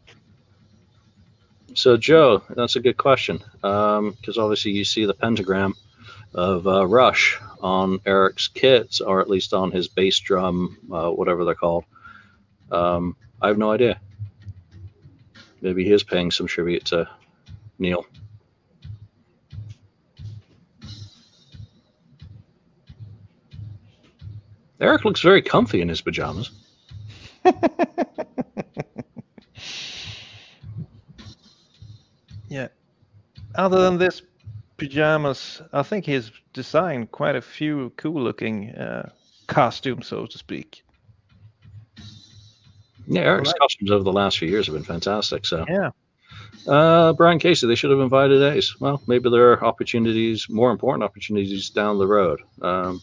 So 1.73 1.97
Joe, 1.97 2.41
that's 2.49 2.75
a 2.75 2.79
good 2.79 2.97
question 2.97 3.41
because 3.53 4.37
obviously 4.37 4.71
you 4.71 4.83
see 4.83 5.05
the 5.05 5.13
pentagram 5.13 5.75
of 6.33 6.67
uh, 6.67 6.85
Rush 6.85 7.39
on 7.61 7.99
Eric's 8.05 8.47
kits, 8.47 9.01
or 9.01 9.21
at 9.21 9.29
least 9.29 9.53
on 9.53 9.71
his 9.71 9.87
bass 9.87 10.19
drum, 10.19 10.77
uh, 10.91 11.09
whatever 11.09 11.45
they're 11.45 11.55
called. 11.55 11.85
Um, 12.71 13.15
I 13.41 13.47
have 13.47 13.57
no 13.57 13.71
idea. 13.71 13.99
Maybe 15.61 15.83
he 15.83 15.91
is 15.91 16.03
paying 16.03 16.31
some 16.31 16.47
tribute 16.47 16.85
to 16.85 17.07
Neil. 17.79 18.05
Eric 24.81 25.05
looks 25.05 25.21
very 25.21 25.41
comfy 25.41 25.79
in 25.81 25.87
his 25.89 26.01
pajamas. 26.01 26.51
Yeah. 32.49 32.67
Other 33.55 33.81
than 33.81 33.97
this 33.97 34.21
pajamas, 34.77 35.61
I 35.71 35.83
think 35.83 36.05
he's 36.05 36.31
designed 36.53 37.11
quite 37.11 37.37
a 37.37 37.41
few 37.41 37.93
cool-looking 37.95 38.71
uh, 38.71 39.09
costumes, 39.47 40.07
so 40.07 40.25
to 40.25 40.37
speak. 40.37 40.83
Yeah, 43.07 43.21
Eric's 43.21 43.49
Right. 43.49 43.59
costumes 43.59 43.91
over 43.91 44.03
the 44.03 44.11
last 44.11 44.37
few 44.37 44.49
years 44.49 44.67
have 44.67 44.75
been 44.75 44.83
fantastic. 44.83 45.45
So, 45.45 45.65
Yeah. 45.69 45.91
uh, 46.67 47.13
Brian 47.13 47.39
Casey, 47.39 47.67
they 47.67 47.75
should 47.75 47.91
have 47.91 47.99
invited 48.01 48.41
Ace. 48.43 48.79
Well, 48.81 49.01
maybe 49.07 49.29
there 49.29 49.53
are 49.53 49.63
opportunities, 49.63 50.47
more 50.49 50.71
important 50.71 51.03
opportunities 51.03 51.69
down 51.69 51.99
the 51.99 52.07
road. 52.07 52.41
Um, 52.61 53.01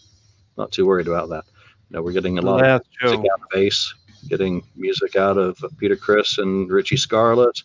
not 0.58 0.72
too 0.72 0.84
worried 0.86 1.08
about 1.08 1.30
that. 1.30 1.44
Know, 1.90 2.02
we're 2.02 2.12
getting 2.12 2.38
a 2.38 2.42
lot 2.42 2.60
of 2.60 2.66
Last 2.66 2.86
music 3.02 3.20
out 3.32 3.40
of 3.40 3.58
Ace, 3.58 3.94
getting 4.28 4.62
music 4.76 5.16
out 5.16 5.38
of 5.38 5.62
Peter 5.78 5.96
Criss 5.96 6.38
and 6.38 6.70
Richie 6.70 6.98
Scarlet. 6.98 7.62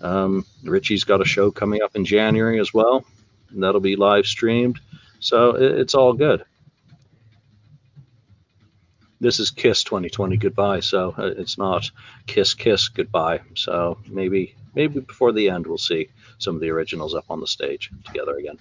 Um, 0.00 0.44
Richie's 0.64 1.04
got 1.04 1.20
a 1.20 1.24
show 1.24 1.50
coming 1.52 1.80
up 1.82 1.94
in 1.94 2.04
January 2.04 2.58
as 2.58 2.74
well, 2.74 3.04
and 3.50 3.62
that'll 3.62 3.80
be 3.80 3.94
live 3.94 4.26
streamed. 4.26 4.80
So 5.20 5.50
it, 5.50 5.78
it's 5.78 5.94
all 5.94 6.12
good. 6.12 6.44
This 9.20 9.38
is 9.38 9.52
Kiss 9.52 9.84
2020 9.84 10.36
goodbye, 10.36 10.80
so 10.80 11.14
uh, 11.16 11.30
it's 11.36 11.56
not 11.56 11.88
Kiss 12.26 12.54
Kiss 12.54 12.88
goodbye. 12.88 13.40
So 13.54 13.98
maybe 14.08 14.56
maybe 14.74 14.98
before 14.98 15.30
the 15.30 15.48
end 15.48 15.68
we'll 15.68 15.78
see 15.78 16.08
some 16.38 16.56
of 16.56 16.60
the 16.60 16.70
originals 16.70 17.14
up 17.14 17.26
on 17.30 17.38
the 17.38 17.46
stage 17.46 17.90
together 18.04 18.36
again. 18.36 18.58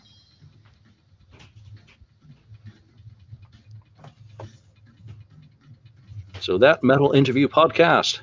So 6.42 6.58
that 6.58 6.84
metal 6.84 7.12
interview 7.12 7.48
podcast. 7.48 8.20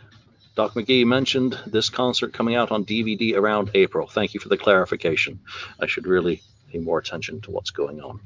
Doc 0.56 0.74
McGhee 0.74 1.06
mentioned 1.06 1.56
this 1.66 1.88
concert 1.88 2.32
coming 2.32 2.56
out 2.56 2.72
on 2.72 2.84
DVD 2.84 3.36
around 3.36 3.70
April. 3.74 4.08
Thank 4.08 4.34
you 4.34 4.40
for 4.40 4.48
the 4.48 4.56
clarification. 4.56 5.38
I 5.80 5.86
should 5.86 6.04
really 6.04 6.42
pay 6.72 6.78
more 6.78 6.98
attention 6.98 7.40
to 7.42 7.52
what's 7.52 7.70
going 7.70 8.00
on. 8.00 8.18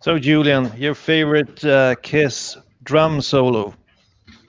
So, 0.00 0.16
Julian, 0.20 0.70
your 0.76 0.94
favorite 0.94 1.64
uh, 1.64 1.96
Kiss 2.02 2.56
drum 2.84 3.20
solo, 3.20 3.74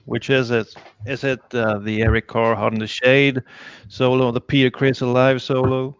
which 0.06 0.30
is 0.30 0.52
it? 0.52 0.76
Is 1.08 1.24
it 1.24 1.42
uh, 1.56 1.80
the 1.80 2.04
Eric 2.04 2.28
Carr 2.28 2.54
Hot 2.54 2.72
in 2.72 2.78
the 2.78 2.86
Shade 2.86 3.42
solo, 3.88 4.32
the 4.32 4.42
Peter 4.42 4.70
Criss 4.70 5.02
Alive 5.02 5.42
solo, 5.42 5.98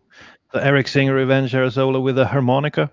the 0.54 0.64
Eric 0.64 0.88
Singer 0.88 1.16
Revenge 1.16 1.52
solo 1.52 2.00
with 2.00 2.18
a 2.20 2.28
harmonica? 2.28 2.92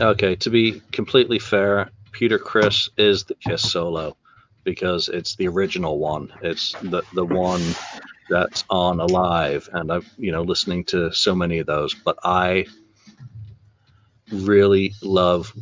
Okay, 0.00 0.34
to 0.36 0.50
be 0.50 0.82
completely 0.90 1.38
fair, 1.38 1.90
Peter 2.10 2.38
Criss 2.38 2.90
is 2.98 3.24
the 3.24 3.34
Kiss 3.36 3.62
solo 3.62 4.16
because 4.64 5.08
it's 5.08 5.36
the 5.36 5.46
original 5.46 5.98
one. 5.98 6.32
It's 6.42 6.72
the 6.82 7.02
the 7.14 7.24
one 7.24 7.62
that's 8.28 8.64
on 8.68 8.98
Alive, 8.98 9.68
and 9.72 9.92
I've 9.92 10.08
you 10.18 10.32
know 10.32 10.42
listening 10.42 10.84
to 10.86 11.12
so 11.12 11.34
many 11.34 11.60
of 11.60 11.66
those. 11.66 11.94
But 11.94 12.18
I 12.24 12.66
really 14.32 14.94
love 15.00 15.52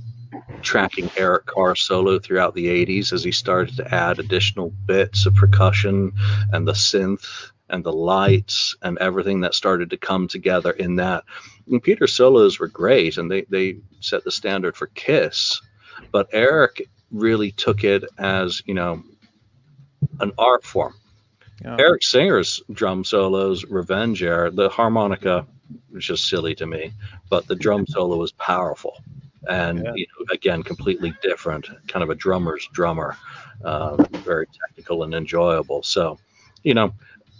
tracking 0.62 1.10
Eric 1.16 1.44
Carr 1.46 1.76
solo 1.76 2.18
throughout 2.18 2.54
the 2.54 2.66
80s 2.66 3.12
as 3.12 3.22
he 3.22 3.32
started 3.32 3.76
to 3.76 3.94
add 3.94 4.18
additional 4.18 4.70
bits 4.86 5.26
of 5.26 5.34
percussion 5.34 6.12
and 6.52 6.66
the 6.66 6.72
synth 6.72 7.50
and 7.68 7.82
the 7.84 7.92
lights 7.92 8.76
and 8.82 8.98
everything 8.98 9.40
that 9.40 9.54
started 9.54 9.90
to 9.90 9.96
come 9.96 10.28
together 10.28 10.70
in 10.70 10.96
that. 10.96 11.24
And 11.70 11.82
Peter's 11.82 12.12
solos 12.14 12.58
were 12.58 12.68
great 12.68 13.18
and 13.18 13.30
they, 13.30 13.42
they 13.42 13.78
set 14.00 14.24
the 14.24 14.30
standard 14.30 14.76
for 14.76 14.86
Kiss, 14.88 15.60
but 16.12 16.28
Eric 16.32 16.88
really 17.10 17.50
took 17.52 17.84
it 17.84 18.04
as, 18.18 18.62
you 18.66 18.74
know, 18.74 19.02
an 20.20 20.32
art 20.38 20.64
form. 20.64 20.94
Yeah. 21.64 21.76
Eric 21.78 22.02
Singer's 22.02 22.62
drum 22.72 23.04
solos, 23.04 23.64
Revenge 23.64 24.22
Air, 24.22 24.50
the 24.50 24.68
harmonica 24.68 25.46
was 25.92 26.04
just 26.04 26.28
silly 26.28 26.54
to 26.56 26.66
me, 26.66 26.92
but 27.30 27.46
the 27.48 27.56
drum 27.56 27.86
solo 27.88 28.16
was 28.18 28.32
powerful 28.32 28.96
and 29.48 29.84
Yeah. 29.84 29.92
you 29.94 30.06
know, 30.06 30.26
again 30.32 30.62
completely 30.62 31.14
different, 31.22 31.68
kind 31.88 32.02
of 32.02 32.10
a 32.10 32.14
drummer's 32.14 32.68
drummer, 32.72 33.16
uh, 33.64 33.96
very 34.24 34.46
technical 34.46 35.02
and 35.02 35.14
enjoyable. 35.14 35.82
So, 35.82 36.18
you 36.62 36.74
know, 36.74 36.92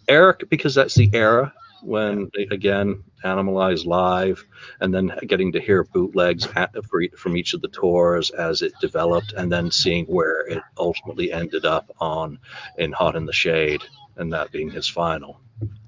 Eric 0.09 0.49
because 0.49 0.74
that's 0.74 0.95
the 0.95 1.11
era 1.12 1.53
when 1.83 2.31
they, 2.35 2.45
again 2.51 3.03
Animalize 3.24 3.85
live, 3.85 4.45
and 4.81 4.95
then 4.95 5.12
getting 5.27 5.51
to 5.53 5.61
hear 5.61 5.83
bootlegs 5.83 6.47
at, 6.55 6.73
from 7.16 7.37
each 7.37 7.55
of 7.55 7.61
the 7.61 7.69
tours 7.69 8.31
as 8.31 8.62
it 8.62 8.73
developed, 8.81 9.33
and 9.33 9.51
then 9.51 9.70
seeing 9.70 10.05
where 10.07 10.47
it 10.47 10.62
ultimately 10.78 11.33
ended 11.33 11.65
up 11.65 11.91
on 11.99 12.39
in 12.78 12.93
Hot 12.93 13.16
in 13.16 13.27
the 13.27 13.33
Shade, 13.33 13.83
and 14.16 14.33
that 14.33 14.53
being 14.53 14.70
his 14.70 14.87
final. 14.87 15.41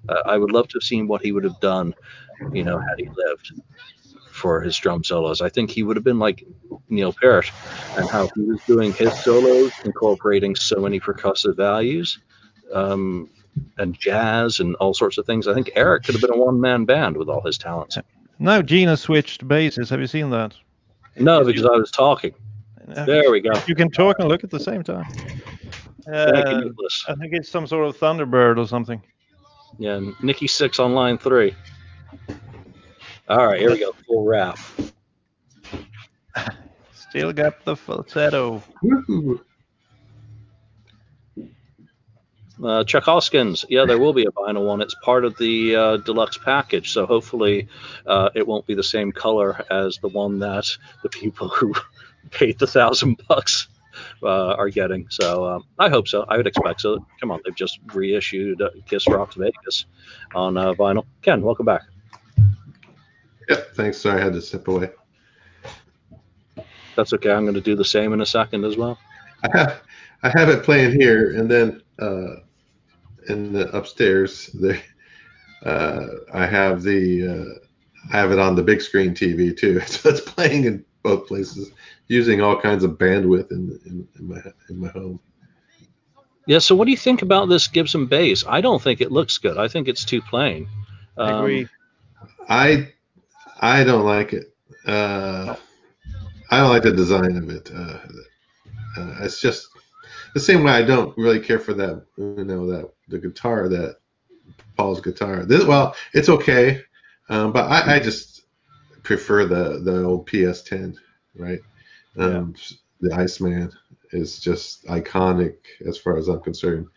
Uh, 0.08 0.22
I 0.26 0.36
would 0.36 0.50
love 0.50 0.66
to 0.68 0.78
have 0.78 0.82
seen 0.82 1.06
what 1.06 1.22
he 1.22 1.30
would 1.30 1.44
have 1.44 1.60
done, 1.60 1.94
you 2.52 2.64
know, 2.64 2.78
had 2.78 2.98
he 2.98 3.08
lived 3.08 3.52
for 4.32 4.60
his 4.60 4.76
drum 4.76 5.04
solos. 5.04 5.40
I 5.40 5.48
think 5.48 5.70
he 5.70 5.84
would 5.84 5.96
have 5.96 6.04
been 6.04 6.18
like 6.18 6.44
Neil 6.88 7.12
Peart 7.12 7.52
and 7.96 8.08
how 8.08 8.28
he 8.34 8.42
was 8.42 8.60
doing 8.66 8.92
his 8.94 9.16
solos, 9.22 9.72
incorporating 9.84 10.56
so 10.56 10.80
many 10.80 10.98
percussive 10.98 11.56
values 11.56 12.18
um, 12.72 13.30
and 13.78 13.98
jazz 13.98 14.60
and 14.60 14.74
all 14.76 14.94
sorts 14.94 15.18
of 15.18 15.26
things. 15.26 15.46
I 15.48 15.54
think 15.54 15.70
Eric 15.74 16.04
could 16.04 16.14
have 16.14 16.22
been 16.22 16.32
a 16.32 16.36
one 16.36 16.60
man 16.60 16.84
band 16.84 17.16
with 17.16 17.28
all 17.28 17.40
his 17.42 17.58
talents. 17.58 17.98
Now 18.38 18.62
Gina 18.62 18.96
switched 18.96 19.46
basses. 19.46 19.90
Have 19.90 20.00
you 20.00 20.06
seen 20.06 20.30
that? 20.30 20.54
No, 21.16 21.44
because 21.44 21.64
I 21.64 21.76
was 21.76 21.90
talking. 21.90 22.34
There 22.86 23.30
we 23.30 23.40
go. 23.40 23.52
You 23.66 23.74
can 23.74 23.90
talk 23.90 24.18
and 24.18 24.28
look 24.28 24.44
at 24.44 24.50
the 24.50 24.60
same 24.60 24.82
time. 24.82 25.04
You, 26.06 26.14
Uh, 26.14 26.62
I 27.08 27.14
think 27.16 27.34
it's 27.34 27.50
some 27.50 27.66
sort 27.66 27.86
of 27.86 27.98
Thunderbird 27.98 28.56
or 28.56 28.66
something. 28.66 29.02
Yeah, 29.78 30.00
Nikki 30.22 30.46
Sixx 30.46 30.82
on 30.82 30.94
line 30.94 31.18
three. 31.18 31.54
All 33.28 33.46
right, 33.46 33.60
here 33.60 33.70
we 33.70 33.78
go. 33.78 33.92
Full 34.06 34.24
wrap. 34.24 34.58
Still 36.94 37.32
got 37.32 37.62
the 37.64 37.76
falsetto. 37.76 38.62
Uh, 42.62 42.82
Chuck 42.84 43.04
Hoskins, 43.04 43.64
yeah, 43.68 43.84
there 43.84 43.98
will 43.98 44.12
be 44.12 44.26
a 44.26 44.32
vinyl 44.32 44.66
one. 44.66 44.80
It's 44.80 44.94
part 45.02 45.24
of 45.24 45.36
the 45.38 45.76
uh, 45.76 45.96
deluxe 45.98 46.38
package, 46.38 46.90
so 46.90 47.06
hopefully 47.06 47.68
uh, 48.06 48.30
it 48.34 48.46
won't 48.46 48.66
be 48.66 48.74
the 48.74 48.82
same 48.82 49.12
color 49.12 49.64
as 49.70 49.98
the 49.98 50.08
one 50.08 50.40
that 50.40 50.66
the 51.02 51.08
people 51.08 51.48
who 51.56 51.72
paid 52.30 52.58
the 52.58 52.66
thousand 52.66 53.20
bucks 53.28 53.68
uh, 54.22 54.54
are 54.54 54.68
getting. 54.68 55.06
So 55.10 55.46
um, 55.46 55.64
I 55.78 55.88
hope 55.88 56.08
so. 56.08 56.24
I 56.28 56.36
would 56.36 56.46
expect 56.46 56.80
so. 56.80 57.04
Come 57.20 57.30
on, 57.30 57.40
they've 57.44 57.54
just 57.54 57.78
reissued 57.94 58.60
uh, 58.60 58.70
Kiss 58.86 59.06
Rocks 59.08 59.36
Vegas 59.36 59.86
on 60.34 60.56
uh, 60.56 60.72
vinyl. 60.74 61.04
Ken, 61.22 61.42
welcome 61.42 61.66
back. 61.66 61.82
Yep. 63.48 63.74
Thanks. 63.74 63.98
Sorry, 63.98 64.20
I 64.20 64.24
had 64.24 64.32
to 64.34 64.42
step 64.42 64.66
away. 64.68 64.90
That's 66.96 67.12
okay. 67.12 67.30
I'm 67.30 67.44
going 67.44 67.54
to 67.54 67.60
do 67.60 67.76
the 67.76 67.84
same 67.84 68.12
in 68.12 68.20
a 68.20 68.26
second 68.26 68.64
as 68.64 68.76
well. 68.76 68.98
I 69.44 69.48
have, 69.56 69.82
I 70.24 70.28
have 70.38 70.48
it 70.48 70.64
playing 70.64 71.00
here, 71.00 71.36
and 71.36 71.48
then 71.48 71.80
uh, 72.00 72.40
in 73.28 73.52
the 73.52 73.68
upstairs 73.76 74.48
there, 74.54 74.80
uh, 75.64 76.06
I 76.32 76.46
have 76.46 76.82
the 76.82 77.28
uh, 77.28 77.66
I 78.12 78.18
have 78.18 78.32
it 78.32 78.38
on 78.38 78.54
the 78.56 78.62
big 78.62 78.80
screen 78.82 79.14
TV 79.14 79.52
too, 79.52 79.80
so 79.86 80.10
it's 80.10 80.20
playing 80.20 80.64
in 80.64 80.84
both 81.02 81.26
places, 81.26 81.70
using 82.08 82.40
all 82.40 82.60
kinds 82.60 82.84
of 82.84 82.92
bandwidth 82.92 83.50
in, 83.52 83.78
in, 83.86 84.08
in 84.18 84.28
my 84.28 84.40
in 84.68 84.80
my 84.80 84.88
home. 84.88 85.20
Yeah. 86.46 86.58
So 86.58 86.74
what 86.74 86.86
do 86.86 86.90
you 86.90 86.96
think 86.96 87.22
about 87.22 87.48
this 87.48 87.68
Gibson 87.68 88.06
bass? 88.06 88.44
I 88.48 88.60
don't 88.60 88.82
think 88.82 89.00
it 89.00 89.12
looks 89.12 89.38
good. 89.38 89.58
I 89.58 89.68
think 89.68 89.88
it's 89.88 90.04
too 90.04 90.22
plain. 90.22 90.68
I 91.22 91.30
Um, 91.30 91.32
agree. 91.32 91.68
I 92.48 92.92
I 93.60 93.84
don't 93.84 94.04
like 94.04 94.32
it. 94.32 94.54
Uh, 94.86 95.56
I 96.50 96.58
don't 96.58 96.70
like 96.70 96.82
the 96.82 96.92
design 96.92 97.36
of 97.36 97.50
it. 97.50 97.70
Uh, 97.74 97.98
uh, 98.96 99.14
it's 99.22 99.40
just 99.40 99.68
the 100.34 100.40
same 100.40 100.62
way 100.64 100.72
I 100.72 100.82
don't 100.82 101.16
really 101.16 101.40
care 101.40 101.58
for 101.58 101.74
that. 101.74 102.04
You 102.16 102.44
know 102.44 102.66
that 102.70 102.92
the 103.08 103.18
guitar 103.18 103.68
that 103.68 103.96
Paul's 104.76 105.00
guitar. 105.00 105.44
This, 105.44 105.64
well, 105.64 105.94
it's 106.14 106.28
okay, 106.28 106.82
um, 107.28 107.52
but 107.52 107.70
I, 107.70 107.96
I 107.96 108.00
just 108.00 108.42
prefer 109.02 109.44
the 109.46 109.80
the 109.80 110.04
old 110.04 110.28
PS10, 110.28 110.96
right? 111.36 111.60
Um, 112.16 112.54
The 113.00 113.12
Iceman 113.14 113.72
is 114.10 114.40
just 114.40 114.84
iconic 114.86 115.56
as 115.86 115.98
far 115.98 116.16
as 116.16 116.28
I'm 116.28 116.40
concerned 116.40 116.88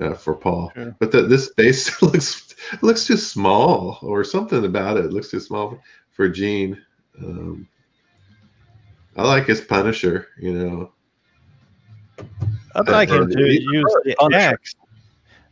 uh, 0.00 0.14
for 0.14 0.34
Paul. 0.34 0.72
Sure. 0.74 0.96
But 0.98 1.12
the, 1.12 1.22
this 1.22 1.50
bass 1.50 2.02
looks 2.02 2.54
looks 2.80 3.06
too 3.06 3.16
small, 3.16 3.98
or 4.02 4.24
something 4.24 4.64
about 4.64 4.96
it 4.96 5.12
looks 5.12 5.30
too 5.30 5.40
small 5.40 5.78
for 6.12 6.28
Gene. 6.28 6.80
Um, 7.18 7.68
I 9.16 9.26
like 9.26 9.46
his 9.46 9.60
Punisher, 9.60 10.28
you 10.38 10.52
know. 10.52 10.92
I'd 12.74 12.88
like 12.88 13.10
him 13.10 13.28
to 13.28 13.52
use 13.52 13.94
the 14.04 14.14
Punisher. 14.18 14.38
axe. 14.38 14.74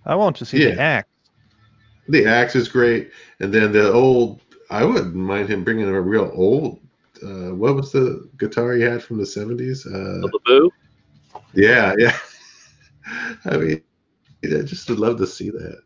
I 0.06 0.14
want 0.14 0.36
to 0.36 0.44
see 0.44 0.64
the 0.64 0.80
axe. 0.80 1.08
The 2.08 2.26
axe 2.26 2.56
is 2.56 2.68
great, 2.68 3.10
and 3.40 3.52
then 3.52 3.72
the 3.72 3.92
old. 3.92 4.40
I 4.70 4.84
wouldn't 4.84 5.14
mind 5.14 5.48
him 5.48 5.64
bringing 5.64 5.88
a 5.88 6.00
real 6.00 6.30
old. 6.34 6.80
Uh, 7.22 7.54
what 7.54 7.74
was 7.74 7.92
the 7.92 8.28
guitar 8.38 8.72
he 8.74 8.82
had 8.82 9.02
from 9.02 9.18
the 9.18 9.26
seventies? 9.26 9.86
Uh, 9.86 10.20
the 10.20 10.40
Boo. 10.44 10.70
yeah, 11.54 11.94
yeah. 11.98 12.16
I 13.44 13.56
mean, 13.56 13.82
I 14.44 14.62
just 14.62 14.88
would 14.88 14.98
love 14.98 15.18
to 15.18 15.26
see 15.26 15.50
that 15.50 15.82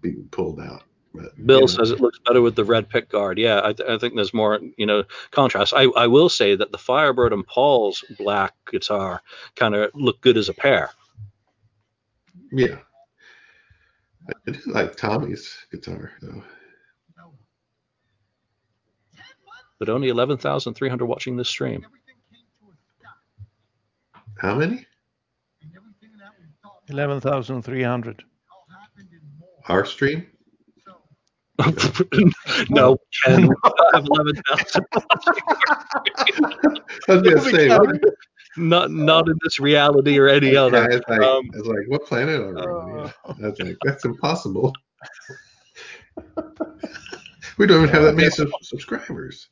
being 0.00 0.28
pulled 0.30 0.60
out. 0.60 0.82
But, 1.16 1.46
Bill 1.46 1.56
you 1.56 1.60
know. 1.62 1.66
says 1.66 1.90
it 1.90 2.00
looks 2.00 2.18
better 2.26 2.42
with 2.42 2.56
the 2.56 2.64
red 2.64 2.88
pick 2.88 3.08
guard. 3.08 3.38
Yeah, 3.38 3.60
I, 3.64 3.72
th- 3.72 3.88
I 3.88 3.98
think 3.98 4.14
there's 4.14 4.34
more, 4.34 4.60
you 4.76 4.86
know, 4.86 5.04
contrast. 5.30 5.72
I, 5.74 5.84
I 5.96 6.06
will 6.06 6.28
say 6.28 6.54
that 6.56 6.72
the 6.72 6.78
Firebird 6.78 7.32
and 7.32 7.46
Paul's 7.46 8.04
black 8.18 8.54
guitar 8.70 9.22
kind 9.54 9.74
of 9.74 9.90
look 9.94 10.20
good 10.20 10.36
as 10.36 10.48
a 10.48 10.54
pair. 10.54 10.90
Yeah. 12.52 12.76
I 14.28 14.50
do 14.50 14.58
like 14.66 14.96
Tommy's 14.96 15.56
guitar 15.70 16.12
though. 16.20 16.42
But 19.78 19.88
only 19.88 20.08
11,300 20.08 21.04
watching 21.04 21.36
this 21.36 21.48
stream. 21.48 21.86
How 24.38 24.54
many? 24.56 24.86
Eleven 26.88 27.20
thousand 27.20 27.62
three 27.62 27.82
hundred. 27.82 28.22
Our 29.68 29.84
stream? 29.84 30.26
no, 32.70 32.96
Ken, 33.24 33.48
I 33.64 33.70
have 33.94 34.04
11,000. 34.06 34.84
I 37.08 37.14
was 37.14 37.22
gonna 37.22 37.40
say, 37.40 37.68
what? 37.70 37.96
not 38.56 38.90
not 38.90 39.28
in 39.28 39.38
this 39.42 39.58
reality 39.60 40.18
or 40.18 40.28
any 40.28 40.52
Yeah, 40.52 40.62
other. 40.62 40.84
it's 40.90 41.08
like, 41.08 41.20
Um, 41.22 41.50
it's 41.54 41.66
like, 41.66 41.88
what 41.88 42.06
planet 42.06 42.40
are 42.40 42.54
we 42.54 42.60
on? 42.60 42.98
Yeah. 43.28 43.34
That's 43.38 43.60
like, 43.60 43.76
that's 43.82 44.04
impossible. 44.04 44.72
we 47.58 47.66
don't 47.66 47.82
even 47.82 47.88
have 47.94 48.02
that 48.02 48.16
many 48.16 48.30
subscribers. 48.62 49.48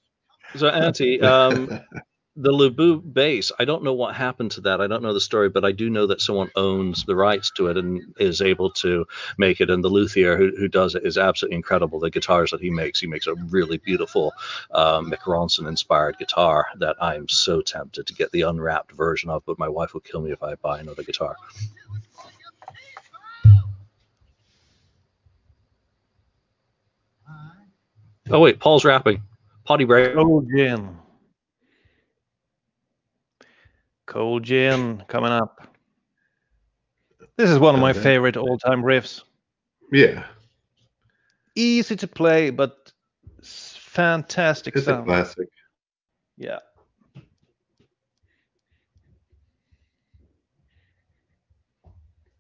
So, 0.56 0.68
Auntie, 0.68 1.20
um, 1.20 1.68
the 2.36 2.51
Lubu 2.51 3.01
bass, 3.12 3.52
I 3.61 3.65
don't 3.65 3.85
know 3.85 3.93
what 3.93 4.16
happened 4.16 4.51
to 4.52 4.61
that. 4.62 4.81
I 4.81 4.89
don't 4.89 5.02
know 5.02 5.15
the 5.15 5.20
story, 5.20 5.48
but 5.48 5.65
I 5.65 5.70
do 5.70 5.89
know 5.89 6.06
that 6.09 6.20
someone 6.20 6.51
owns 6.56 7.05
the 7.05 7.15
rights 7.15 7.52
to 7.52 7.69
it 7.69 7.77
and 7.77 8.12
is 8.19 8.43
able 8.43 8.70
to 8.70 9.06
make 9.39 9.61
it. 9.61 9.70
And 9.70 9.85
the 9.85 9.89
luthier 9.89 10.36
who, 10.36 10.51
who 10.56 10.66
does 10.66 10.97
it 10.97 11.06
is 11.06 11.16
absolutely 11.16 11.56
incredible. 11.56 12.01
The 12.01 12.11
guitars 12.11 12.51
that 12.51 12.61
he 12.61 12.70
makes, 12.70 12.98
he 12.98 13.06
makes 13.06 13.28
a 13.28 13.35
really 13.35 13.78
beautiful 13.78 14.32
uh, 14.73 15.01
Mick 15.01 15.20
Ronson 15.20 15.69
inspired 15.69 16.19
guitar 16.19 16.66
that 16.81 16.97
I'm 17.01 17.28
so 17.28 17.61
tempted 17.61 18.06
to 18.09 18.15
get 18.15 18.32
the 18.32 18.43
unwrapped 18.43 18.93
version 18.93 19.31
of, 19.31 19.44
but 19.47 19.59
my 19.59 19.69
wife 19.69 19.94
will 19.94 20.01
kill 20.01 20.20
me 20.20 20.32
if 20.32 20.43
I 20.43 20.56
buy 20.56 20.81
another 20.81 21.05
guitar. 21.05 21.36
Oh, 28.31 28.40
wait, 28.40 28.59
Paul's 28.59 28.85
rapping. 28.85 29.23
Potty 29.66 29.85
break. 29.85 30.15
Cold 30.15 30.48
gin. 30.55 30.97
Cold 34.06 34.43
gin 34.44 35.02
coming 35.09 35.32
up. 35.32 35.68
This 37.36 37.51
is 37.51 37.59
one 37.59 37.74
of 37.74 37.81
my 37.81 37.90
Okay. 37.90 38.01
favorite 38.01 38.36
all-time 38.36 38.82
riffs. 38.82 39.22
Yeah, 39.93 40.26
Easy 41.56 41.94
to 41.97 42.09
play, 42.09 42.51
but 42.51 42.93
fantastic 43.43 44.74
it's 44.76 44.89
a 44.89 45.02
classic. 45.02 45.48
Yeah. 46.36 46.59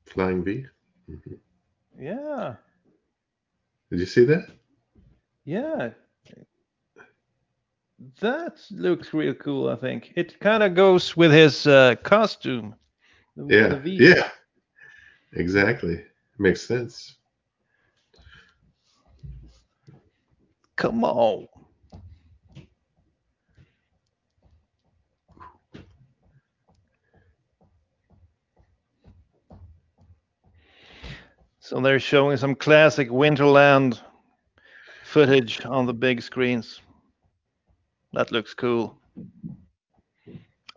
Flying 0.06 0.42
V. 0.44 0.66
Mhm. 1.08 1.38
Yeah. 1.98 2.56
Did 3.90 4.00
you 4.00 4.06
see 4.06 4.24
that? 4.24 4.48
Yeah. 5.44 5.90
That 8.20 8.60
looks 8.70 9.14
real 9.14 9.34
cool, 9.34 9.68
I 9.68 9.76
think. 9.76 10.12
It 10.16 10.38
kind 10.40 10.62
of 10.62 10.74
goes 10.74 11.16
with 11.16 11.32
his 11.32 11.66
uh, 11.66 11.94
costume. 12.02 12.74
Yeah, 13.36 13.80
yeah, 13.84 14.30
exactly. 15.32 16.04
Makes 16.38 16.62
sense. 16.66 17.16
Come 20.76 21.04
on. 21.04 21.46
So 31.60 31.80
they're 31.80 31.98
showing 31.98 32.36
some 32.36 32.54
classic 32.54 33.08
Winterland 33.08 34.00
footage 35.04 35.64
on 35.64 35.86
the 35.86 35.94
big 35.94 36.20
screens. 36.20 36.80
That 38.14 38.30
looks 38.30 38.54
cool. 38.54 38.96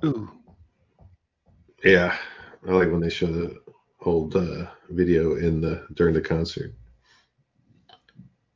Ooh. 0.04 0.32
Yeah, 1.84 2.18
I 2.68 2.72
like 2.72 2.92
when 2.92 3.00
they 3.00 3.10
show 3.10 3.28
the 3.28 3.62
old 4.02 4.36
uh, 4.36 4.66
video 4.90 5.36
in 5.36 5.62
the 5.62 5.86
during 5.94 6.16
the 6.16 6.22
concert. 6.22 6.74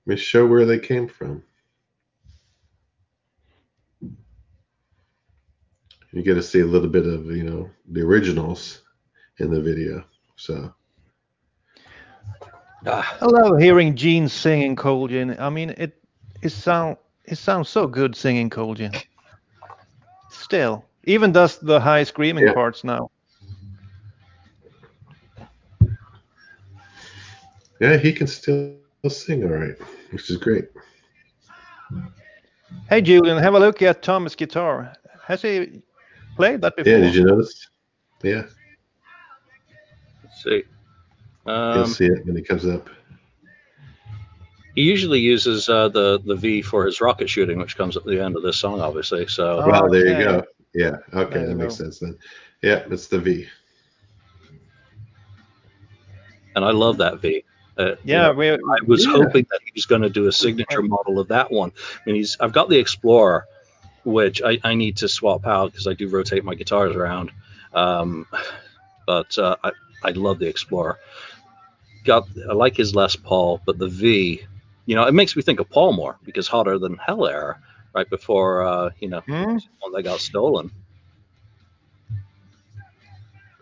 They 0.07 0.15
show 0.15 0.47
where 0.47 0.65
they 0.65 0.79
came 0.79 1.07
from. 1.07 1.43
You 6.11 6.23
get 6.23 6.33
to 6.33 6.43
see 6.43 6.61
a 6.61 6.65
little 6.65 6.89
bit 6.89 7.05
of 7.05 7.27
you 7.27 7.43
know 7.43 7.69
the 7.87 8.01
originals 8.01 8.81
in 9.37 9.51
the 9.51 9.61
video. 9.61 10.03
So 10.35 10.73
Ah, 12.87 13.17
I 13.21 13.25
love 13.25 13.59
hearing 13.59 13.95
Gene 13.95 14.27
singing 14.27 14.75
Cold 14.75 15.11
Gin. 15.11 15.37
I 15.39 15.51
mean, 15.51 15.69
it 15.77 16.01
it 16.41 16.49
sound 16.49 16.97
it 17.25 17.37
sounds 17.37 17.69
so 17.69 17.87
good 17.87 18.15
singing 18.15 18.49
Cold 18.49 18.77
Gin. 18.77 19.01
Still, 20.29 20.85
even 21.03 21.31
does 21.31 21.57
the 21.59 21.79
high 21.79 22.03
screaming 22.03 22.47
Yeah. 22.47 22.51
parts 22.51 22.83
now. 22.83 23.09
Yeah, 27.79 27.97
he 27.97 28.13
can 28.13 28.27
still 28.27 28.67
sing 28.69 29.43
all 29.43 29.49
right, 29.49 29.75
which 30.11 30.29
is 30.29 30.37
great. 30.37 30.65
Hey, 32.89 33.01
Julian, 33.01 33.37
have 33.37 33.53
a 33.55 33.59
look 33.59 33.81
at 33.81 34.01
Thomas' 34.01 34.35
guitar. 34.35 34.93
Has 35.27 35.41
he 35.41 35.81
played 36.35 36.61
that 36.61 36.75
before? 36.75 36.85
Yeah, 36.85 36.97
did 36.97 37.15
you 37.15 37.23
notice? 37.25 37.67
Yeah, 38.23 38.43
let's 40.23 40.43
see. 40.43 40.63
you'll 41.71 41.85
Um, 41.85 41.85
see 41.85 42.05
it 42.05 42.25
when 42.25 42.35
he 42.35 42.41
comes 42.43 42.65
up. 42.65 42.89
He 44.75 44.81
usually 44.83 45.19
uses 45.19 45.67
uh, 45.69 45.89
the 45.89 46.19
the 46.25 46.35
V 46.35 46.61
for 46.61 46.85
his 46.85 47.01
rocket 47.01 47.29
shooting, 47.29 47.59
which 47.59 47.77
comes 47.77 47.97
at 47.97 48.05
the 48.05 48.21
end 48.23 48.35
of 48.35 48.43
this 48.43 48.57
song, 48.57 48.79
obviously. 48.81 49.27
So 49.27 49.61
Oh, 49.63 49.67
Well, 49.67 49.89
there 49.89 50.07
you 50.07 50.17
go. 50.23 50.43
Yeah, 50.73 50.95
okay, 51.13 51.39
There 51.39 51.47
that 51.47 51.55
makes 51.55 51.75
go. 51.77 51.83
sense 51.83 51.99
then. 51.99 52.17
Yeah, 52.61 52.83
it's 52.89 53.07
the 53.07 53.19
V. 53.19 53.47
and 56.55 56.65
I 56.65 56.71
love 56.71 56.97
that 56.97 57.21
V. 57.21 57.43
Uh, 57.77 57.83
you 57.85 57.95
Yeah, 58.03 58.27
know, 58.27 58.33
we, 58.33 58.49
I 58.51 58.57
was 58.85 59.05
Yeah. 59.05 59.11
hoping 59.11 59.45
that 59.49 59.59
he 59.63 59.71
was 59.75 59.85
going 59.85 60.01
to 60.01 60.09
do 60.09 60.27
a 60.27 60.31
signature 60.31 60.81
model 60.81 61.19
of 61.19 61.27
that 61.29 61.51
one. 61.51 61.71
I 61.95 61.99
mean, 62.05 62.15
he's 62.15 62.37
I've 62.39 62.51
got 62.51 62.69
the 62.69 62.77
Explorer, 62.77 63.45
which 64.03 64.41
I, 64.41 64.59
I 64.63 64.75
need 64.75 64.97
to 64.97 65.07
swap 65.07 65.45
out 65.45 65.71
because 65.71 65.87
I 65.87 65.93
do 65.93 66.07
rotate 66.09 66.43
my 66.43 66.55
guitars 66.55 66.95
around. 66.95 67.31
Um, 67.73 68.27
but 69.07 69.37
uh, 69.37 69.55
I 69.63 69.71
I 70.03 70.11
love 70.11 70.39
the 70.39 70.47
Explorer. 70.47 70.97
Got 72.03 72.27
I 72.49 72.53
like 72.53 72.75
his 72.75 72.95
Les 72.95 73.15
Paul, 73.15 73.61
but 73.65 73.77
the 73.77 73.87
V, 73.87 74.41
you 74.85 74.95
know, 74.95 75.05
it 75.05 75.13
makes 75.13 75.35
me 75.35 75.41
think 75.41 75.59
of 75.59 75.69
Paul 75.69 75.93
more 75.93 76.17
because 76.23 76.47
hotter 76.47 76.77
than 76.77 76.97
hell 76.97 77.27
era, 77.27 77.59
right 77.93 78.09
before 78.09 78.63
uh, 78.63 78.89
you 78.99 79.09
know 79.09 79.21
Hmm? 79.25 79.57
they 79.93 80.01
got 80.03 80.19
stolen. 80.19 80.71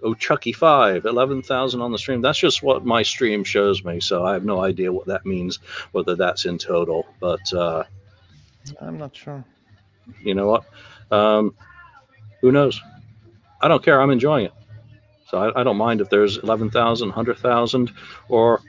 Oh, 0.02 0.14
Chucky 0.14 0.54
5, 0.54 1.06
11,000 1.06 1.82
on 1.82 1.92
the 1.92 1.98
stream. 1.98 2.22
That's 2.22 2.40
just 2.40 2.64
what 2.64 2.86
my 2.86 3.04
stream 3.04 3.44
shows 3.44 3.84
me, 3.84 4.00
so 4.00 4.24
I 4.26 4.34
have 4.34 4.46
no 4.46 4.62
idea 4.64 4.94
what 4.94 5.08
that 5.08 5.26
means, 5.26 5.60
whether 5.92 6.16
that's 6.16 6.46
in 6.46 6.58
total. 6.58 7.06
But 7.20 7.52
uh, 7.54 7.84
I'm 8.82 8.98
not 8.98 9.16
sure. 9.16 9.44
you 10.24 10.36
know 10.36 10.48
what? 10.48 10.64
Um, 11.12 11.56
who 12.42 12.52
knows? 12.52 12.80
I 13.62 13.68
don't 13.68 13.84
care. 13.84 14.02
I'm 14.02 14.12
enjoying 14.12 14.46
it. 14.46 14.54
So 15.28 15.38
I, 15.38 15.60
I 15.60 15.64
don't 15.64 15.78
mind 15.78 16.02
if 16.02 16.10
there's 16.10 16.38
11,000, 16.38 17.10
100,000, 17.10 17.92
or 18.30 18.62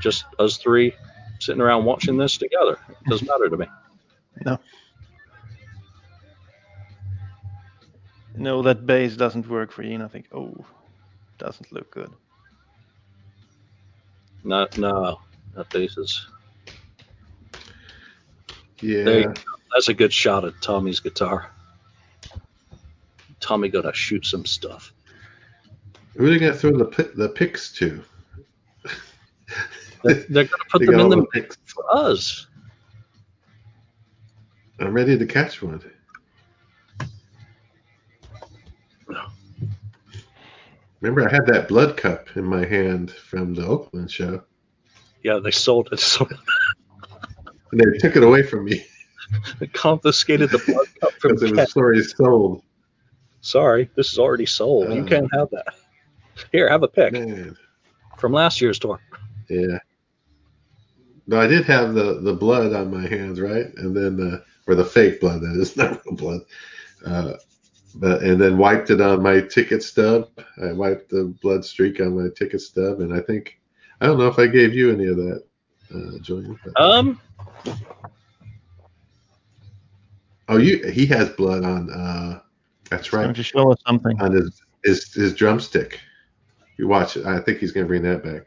just 0.00 0.24
us 0.38 0.58
three 0.58 0.94
sitting 1.38 1.60
around 1.60 1.84
watching 1.84 2.16
this 2.16 2.36
together. 2.36 2.78
It 2.88 2.96
doesn't 3.08 3.26
matter 3.26 3.48
to 3.48 3.56
me. 3.56 3.66
No. 4.44 4.56
No, 8.36 8.62
that 8.62 8.86
bass 8.86 9.16
doesn't 9.16 9.48
work 9.48 9.72
for 9.72 9.82
you, 9.82 9.94
and 9.94 10.02
I 10.02 10.06
think. 10.06 10.26
Oh, 10.32 10.64
doesn't 11.38 11.72
look 11.72 11.90
good. 11.90 12.12
No, 14.44 14.68
no, 14.76 15.18
that 15.56 15.68
basis. 15.70 15.98
is. 16.00 16.26
Yeah. 18.80 19.32
That's 19.72 19.88
a 19.88 19.94
good 19.94 20.12
shot 20.12 20.44
at 20.44 20.54
Tommy's 20.62 21.00
guitar. 21.00 21.50
Tommy 23.40 23.68
gonna 23.68 23.92
shoot 23.92 24.24
some 24.24 24.46
stuff. 24.46 24.92
who 26.16 26.26
are 26.26 26.30
they 26.30 26.38
gonna 26.38 26.54
throw 26.54 26.76
the 26.76 26.84
pi- 26.84 27.10
the 27.16 27.28
picks 27.30 27.72
to? 27.72 28.04
They're, 30.08 30.24
they're 30.28 30.44
gonna 30.44 30.64
put 30.70 30.84
them 30.86 30.98
in 31.00 31.08
the 31.10 31.16
the 31.16 31.26
picks. 31.26 31.56
for 31.66 31.84
us. 31.94 32.46
I'm 34.80 34.92
ready 34.92 35.18
to 35.18 35.26
catch 35.26 35.60
one. 35.62 35.80
Remember, 41.00 41.28
I 41.28 41.32
had 41.32 41.46
that 41.46 41.68
blood 41.68 41.96
cup 41.96 42.26
in 42.36 42.44
my 42.44 42.64
hand 42.64 43.10
from 43.12 43.54
the 43.54 43.64
Oakland 43.64 44.10
show, 44.10 44.42
Yeah, 45.22 45.38
they 45.38 45.52
sold 45.52 45.88
it. 45.92 46.00
So 46.00 46.28
and 47.72 47.80
they 47.80 47.98
took 47.98 48.16
it 48.16 48.22
away 48.22 48.42
from 48.42 48.64
me 48.64 48.84
they 49.60 49.66
confiscated 49.68 50.50
the 50.50 50.58
blood 50.66 50.86
cup 51.00 51.12
from 51.20 51.34
because 51.34 51.42
it 51.42 51.54
was 51.56 51.76
already 51.76 52.02
sold. 52.02 52.62
Sorry, 53.40 53.88
this 53.94 54.12
is 54.12 54.18
already 54.18 54.46
sold. 54.46 54.92
you 54.92 55.02
Uh. 55.02 55.06
can't 55.06 55.28
have 55.32 55.50
that. 55.50 55.74
Here, 56.52 56.68
have 56.68 56.82
a 56.82 56.88
pick 56.88 57.12
Man, 57.12 57.56
from 58.16 58.32
last 58.32 58.60
year's 58.60 58.78
tour. 58.78 59.00
yeah. 59.48 59.78
No, 61.28 61.40
I 61.40 61.48
did 61.48 61.66
have 61.66 61.94
the 61.94 62.20
the 62.22 62.34
blood 62.34 62.74
on 62.74 62.90
my 62.92 63.06
hands, 63.06 63.40
right? 63.40 63.66
And 63.76 63.96
then 63.96 64.16
the 64.16 64.44
or 64.68 64.76
the 64.76 64.84
fake 64.86 65.20
blood 65.20 65.42
that 65.42 65.56
is 65.60 65.76
not 65.78 66.02
real 66.06 66.16
blood. 66.16 66.42
Uh, 67.06 67.34
but 67.94 68.22
and 68.22 68.40
then 68.40 68.58
wiped 68.58 68.90
it 68.90 69.00
on 69.02 69.22
my 69.22 69.40
ticket 69.42 69.82
stub. 69.82 70.28
I 70.62 70.72
wiped 70.72 71.10
the 71.10 71.34
blood 71.42 71.64
streak 71.64 72.00
on 72.00 72.06
my 72.10 72.28
ticket 72.36 72.62
stub, 72.62 73.00
and 73.00 73.14
I 73.14 73.20
think 73.20 73.60
I 74.00 74.06
don't 74.06 74.18
know 74.18 74.28
if 74.28 74.38
I 74.38 74.46
gave 74.48 74.74
you 74.74 74.92
any 74.92 75.06
of 75.06 75.16
that, 75.16 75.44
uh, 75.94 76.18
Julian. 76.22 76.58
But, 76.64 76.74
Um, 76.76 77.20
oh, 80.48 80.58
you 80.58 80.86
he 80.90 81.06
has 81.06 81.30
blood 81.30 81.64
on. 81.64 81.90
Uh, 81.90 82.40
that's 82.90 83.12
right, 83.12 83.34
to 83.34 83.42
show 83.42 83.72
us 83.72 83.78
something. 83.86 84.20
on 84.20 84.32
his 84.32 84.60
his 84.84 85.12
his 85.14 85.34
drumstick. 85.34 86.00
You 86.78 86.88
watch 86.88 87.16
it. 87.16 87.26
I 87.26 87.40
think 87.40 87.58
he's 87.58 87.72
gonna 87.72 87.86
bring 87.86 88.02
that 88.02 88.24
back. 88.24 88.46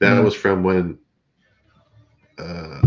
That 0.00 0.20
Hmm. 0.20 0.24
was 0.24 0.34
from 0.34 0.62
when. 0.64 0.98
Uh, 2.38 2.80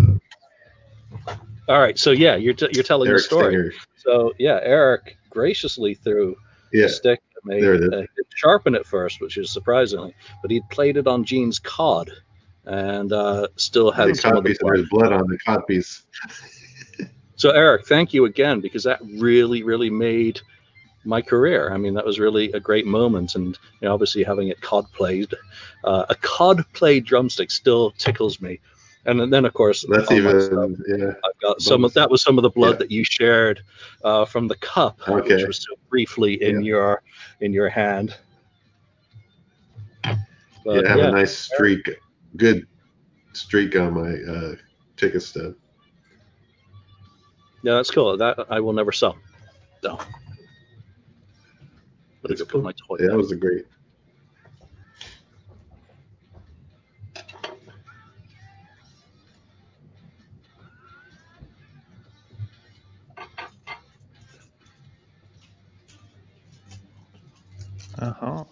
all 1.70 1.80
right. 1.80 1.98
So 1.98 2.12
yeah, 2.12 2.36
you're 2.36 2.54
t- 2.54 2.70
you're 2.72 2.84
telling 2.84 3.10
Eric 3.10 3.20
the 3.22 3.24
story. 3.24 3.52
Singer. 3.54 3.74
So 3.98 4.34
yeah, 4.38 4.60
Eric 4.64 5.18
graciously 5.30 5.94
threw 5.96 6.36
Yeah, 6.72 6.84
the 6.84 6.90
stick. 6.90 7.22
at 7.36 7.46
me. 7.46 7.62
there 7.62 7.76
it 7.76 7.84
is. 7.84 7.94
Uh, 7.94 8.06
sharpen 8.36 8.76
it 8.76 8.86
first, 8.86 9.22
which 9.22 9.38
is 9.38 9.52
surprisingly, 9.52 10.16
but 10.42 10.52
he 10.52 10.62
played 10.72 10.98
it 10.98 11.08
on 11.08 11.24
Gene's 11.24 11.60
cod, 11.60 12.10
and 12.66 13.12
uh, 13.12 13.48
still 13.58 13.92
had 13.92 14.16
some 14.16 14.38
of 14.38 14.44
the 14.44 14.58
blood. 14.62 14.90
blood 14.90 15.14
on 15.14 15.28
the 15.28 15.38
codpiece. 15.40 16.04
So 17.40 17.52
Eric, 17.52 17.86
thank 17.86 18.16
you 18.16 18.26
again 18.26 18.62
because 18.62 18.84
that 18.86 19.00
really, 19.20 19.62
really 19.62 19.92
made 19.92 20.42
my 21.06 21.22
career. 21.22 21.72
I 21.72 21.78
mean, 21.78 21.94
that 21.94 22.04
was 22.04 22.20
really 22.20 22.52
a 22.54 22.60
great 22.60 22.88
moment, 22.88 23.36
and 23.36 23.50
you 23.80 23.88
know, 23.88 23.94
obviously 23.94 24.24
having 24.24 24.48
it 24.48 24.60
cod 24.60 24.92
played, 24.92 25.32
uh, 25.84 26.06
a 26.10 26.16
cod 26.16 26.66
played 26.74 27.06
drumstick 27.06 27.52
still 27.52 27.92
tickles 27.92 28.42
me. 28.42 28.60
And 29.08 29.32
then, 29.32 29.46
of 29.46 29.54
course, 29.54 29.86
That's 29.90 30.12
even 30.12 30.42
stuff, 30.42 30.72
yeah. 30.86 31.14
I've 31.24 31.40
got 31.42 31.62
some 31.62 31.86
of 31.86 31.94
that 31.94 32.12
was 32.12 32.22
some 32.22 32.38
of 32.38 32.42
the 32.42 32.50
blood 32.50 32.72
Yeah. 32.74 32.78
that 32.80 32.92
you 32.92 33.06
shared 33.06 33.62
uh, 34.04 34.26
from 34.26 34.50
the 34.50 34.56
cup, 34.56 35.00
Okay. 35.08 35.36
which 35.36 35.48
was 35.48 35.58
so 35.64 35.76
briefly 35.90 36.44
in 36.44 36.56
Yeah. 36.62 36.68
your 36.68 37.04
in 37.40 37.54
your 37.54 37.70
hand. 37.70 38.16
But, 40.04 40.16
yeah, 40.66 40.82
I 40.82 40.90
have 40.90 40.98
yeah, 41.00 41.08
a 41.08 41.12
nice 41.12 41.38
streak, 41.38 41.90
good 42.36 42.68
streak 43.32 43.78
on 43.78 43.94
my 43.94 44.20
uh, 44.30 44.56
ticket 44.98 45.22
stub. 45.24 45.56
yeah, 47.64 47.76
that's 47.76 47.90
cool. 47.92 48.18
That 48.18 48.46
I 48.50 48.60
will 48.60 48.74
never 48.74 48.92
sell. 48.92 49.16
No. 49.84 49.98
But 52.22 52.32
it's 52.32 52.42
cool. 52.42 52.62
my 52.62 52.74
toy. 52.74 52.98
Yeah, 53.00 53.08
that 53.12 53.18
was 53.18 53.32
a 53.32 53.38
great. 53.38 53.66
Uh 68.00 68.14
huh. 68.14 68.44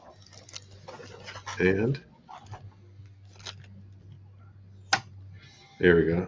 And 1.60 2.00
there 5.80 5.96
we 5.96 6.06
go. 6.06 6.28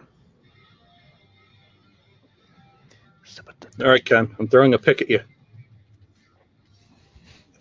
All 3.80 3.88
right, 3.88 4.04
Ken, 4.04 4.34
I'm 4.38 4.48
throwing 4.48 4.74
a 4.74 4.78
pick 4.78 5.02
at 5.02 5.10
you. 5.10 5.20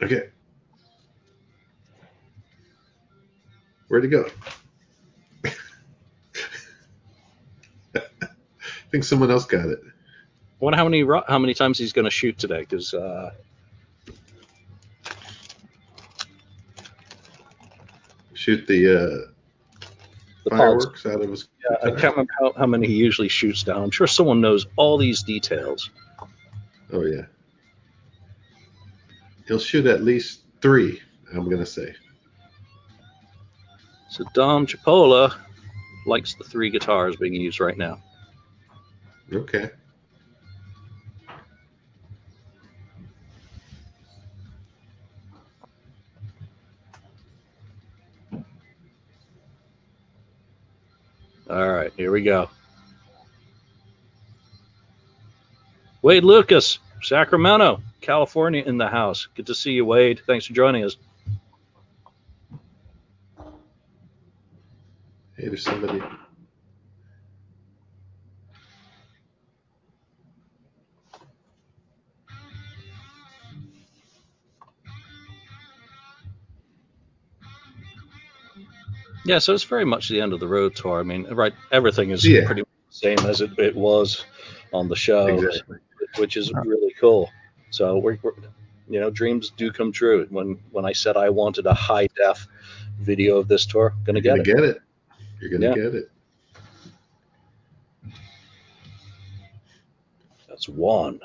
Okay. 0.02 0.30
Where'd 3.88 4.06
it 4.06 4.10
go? 4.10 4.30
I 7.96 8.00
think 8.92 9.04
someone 9.04 9.32
else 9.32 9.46
got 9.46 9.68
it. 9.70 9.80
I 9.84 10.66
wonder 10.66 10.78
how 10.78 10.84
many 10.88 11.06
how 11.28 11.40
many 11.40 11.54
times 11.54 11.78
he's 11.78 11.94
going 11.94 12.06
to 12.06 12.12
shoot 12.12 12.38
today 12.38 12.62
because 12.62 12.94
uh, 12.94 13.32
Shoot 18.48 18.66
the, 18.66 18.88
uh, 18.88 19.88
the 20.46 20.52
fireworks 20.52 21.06
out 21.06 21.20
of 21.20 21.30
his. 21.30 21.50
Yeah, 21.70 21.76
I 21.84 21.90
can't 22.00 22.16
remember 22.16 22.32
how, 22.40 22.54
how 22.54 22.66
many 22.66 22.88
he 22.88 22.94
usually 22.94 23.28
shoots 23.28 23.62
down. 23.62 23.84
I'm 23.84 23.92
sure 23.92 24.08
someone 24.08 24.40
knows 24.40 24.68
all 24.78 24.98
these 24.98 25.22
details. 25.22 25.90
Oh 26.94 27.06
yeah. 27.06 27.24
He'll 29.50 29.60
shoot 29.60 29.86
at 29.86 30.02
least 30.02 30.44
three. 30.62 31.02
I'm 31.34 31.50
gonna 31.50 31.66
say. 31.66 31.94
So 34.10 34.24
Dom 34.34 34.66
Chipola 34.66 35.38
likes 36.06 36.34
the 36.36 36.46
three 36.46 36.70
guitars 36.70 37.18
being 37.18 37.34
used 37.34 37.60
right 37.60 37.78
now. 37.78 38.02
Okay. 39.34 39.72
Here 51.98 52.12
we 52.12 52.22
go. 52.22 52.50
Wade 56.02 56.24
Lucas, 56.24 56.80
Sacramento, 57.02 57.82
California, 58.00 58.64
in 58.66 58.78
the 58.78 58.88
house. 58.88 59.28
Good 59.36 59.48
to 59.48 59.56
see 59.56 59.72
you, 59.72 59.84
Wade. 59.84 60.22
Thanks 60.26 60.46
for 60.46 60.54
joining 60.54 60.86
us. 60.86 60.96
Hey, 65.36 65.48
there's 65.48 65.64
somebody. 65.64 66.02
Yeah, 79.28 79.40
so 79.40 79.54
it's 79.54 79.66
very 79.66 79.84
much 79.84 80.08
the 80.08 80.22
end 80.22 80.32
of 80.32 80.40
the 80.40 80.48
road 80.48 80.74
tour. 80.74 81.02
I 81.02 81.04
mean, 81.04 81.26
right, 81.34 81.54
everything 81.74 82.12
is 82.12 82.26
Yeah. 82.26 82.46
pretty 82.46 82.62
much 82.62 82.70
the 82.90 82.96
same 82.96 83.20
as 83.30 83.42
it, 83.42 83.52
it 83.60 83.76
was 83.76 84.26
on 84.72 84.88
the 84.88 84.96
show, 84.96 85.28
Exactly. 85.28 85.80
which 86.18 86.38
is 86.38 86.50
uh-huh. 86.50 86.62
really 86.66 86.94
cool. 86.98 87.30
So 87.70 87.98
we're, 87.98 88.18
we're, 88.24 88.32
you 88.88 89.02
know, 89.02 89.10
dreams 89.10 89.52
do 89.58 89.70
come 89.70 89.92
true. 89.92 90.26
When 90.30 90.58
when 90.72 90.86
I 90.86 90.94
said 90.94 91.18
I 91.18 91.28
wanted 91.30 91.66
a 91.66 91.74
high 91.74 92.08
def 92.16 92.48
video 93.02 93.36
of 93.38 93.50
this 93.50 93.66
tour, 93.66 93.94
gonna 94.06 94.22
You're 94.22 94.38
get 94.38 94.46
gonna 94.46 94.62
it. 94.62 94.62
get 94.62 94.76
it. 94.78 94.82
You're 95.42 95.52
gonna 95.52 95.68
Yeah. 95.68 95.76
get 95.76 95.96
it. 95.96 96.12
That's 100.48 100.70
one. 100.70 101.20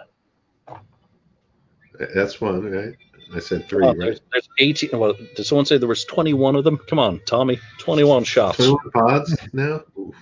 That's 2.14 2.40
one, 2.40 2.68
right? 2.68 2.96
I 3.34 3.38
said 3.38 3.68
three, 3.68 3.86
right? 3.86 3.96
there's, 3.98 4.20
there's 4.32 4.48
18. 4.58 4.90
Well, 4.98 5.14
did 5.36 5.44
someone 5.44 5.64
say 5.64 5.78
there 5.78 5.88
was 5.88 6.04
21 6.04 6.56
of 6.56 6.64
them? 6.64 6.78
Come 6.88 6.98
on, 6.98 7.20
Tommy, 7.26 7.58
21 7.78 8.24
shots. 8.24 8.58
21 8.58 8.90
pods 8.90 9.36
now? 9.52 9.82
Oof. 9.98 10.14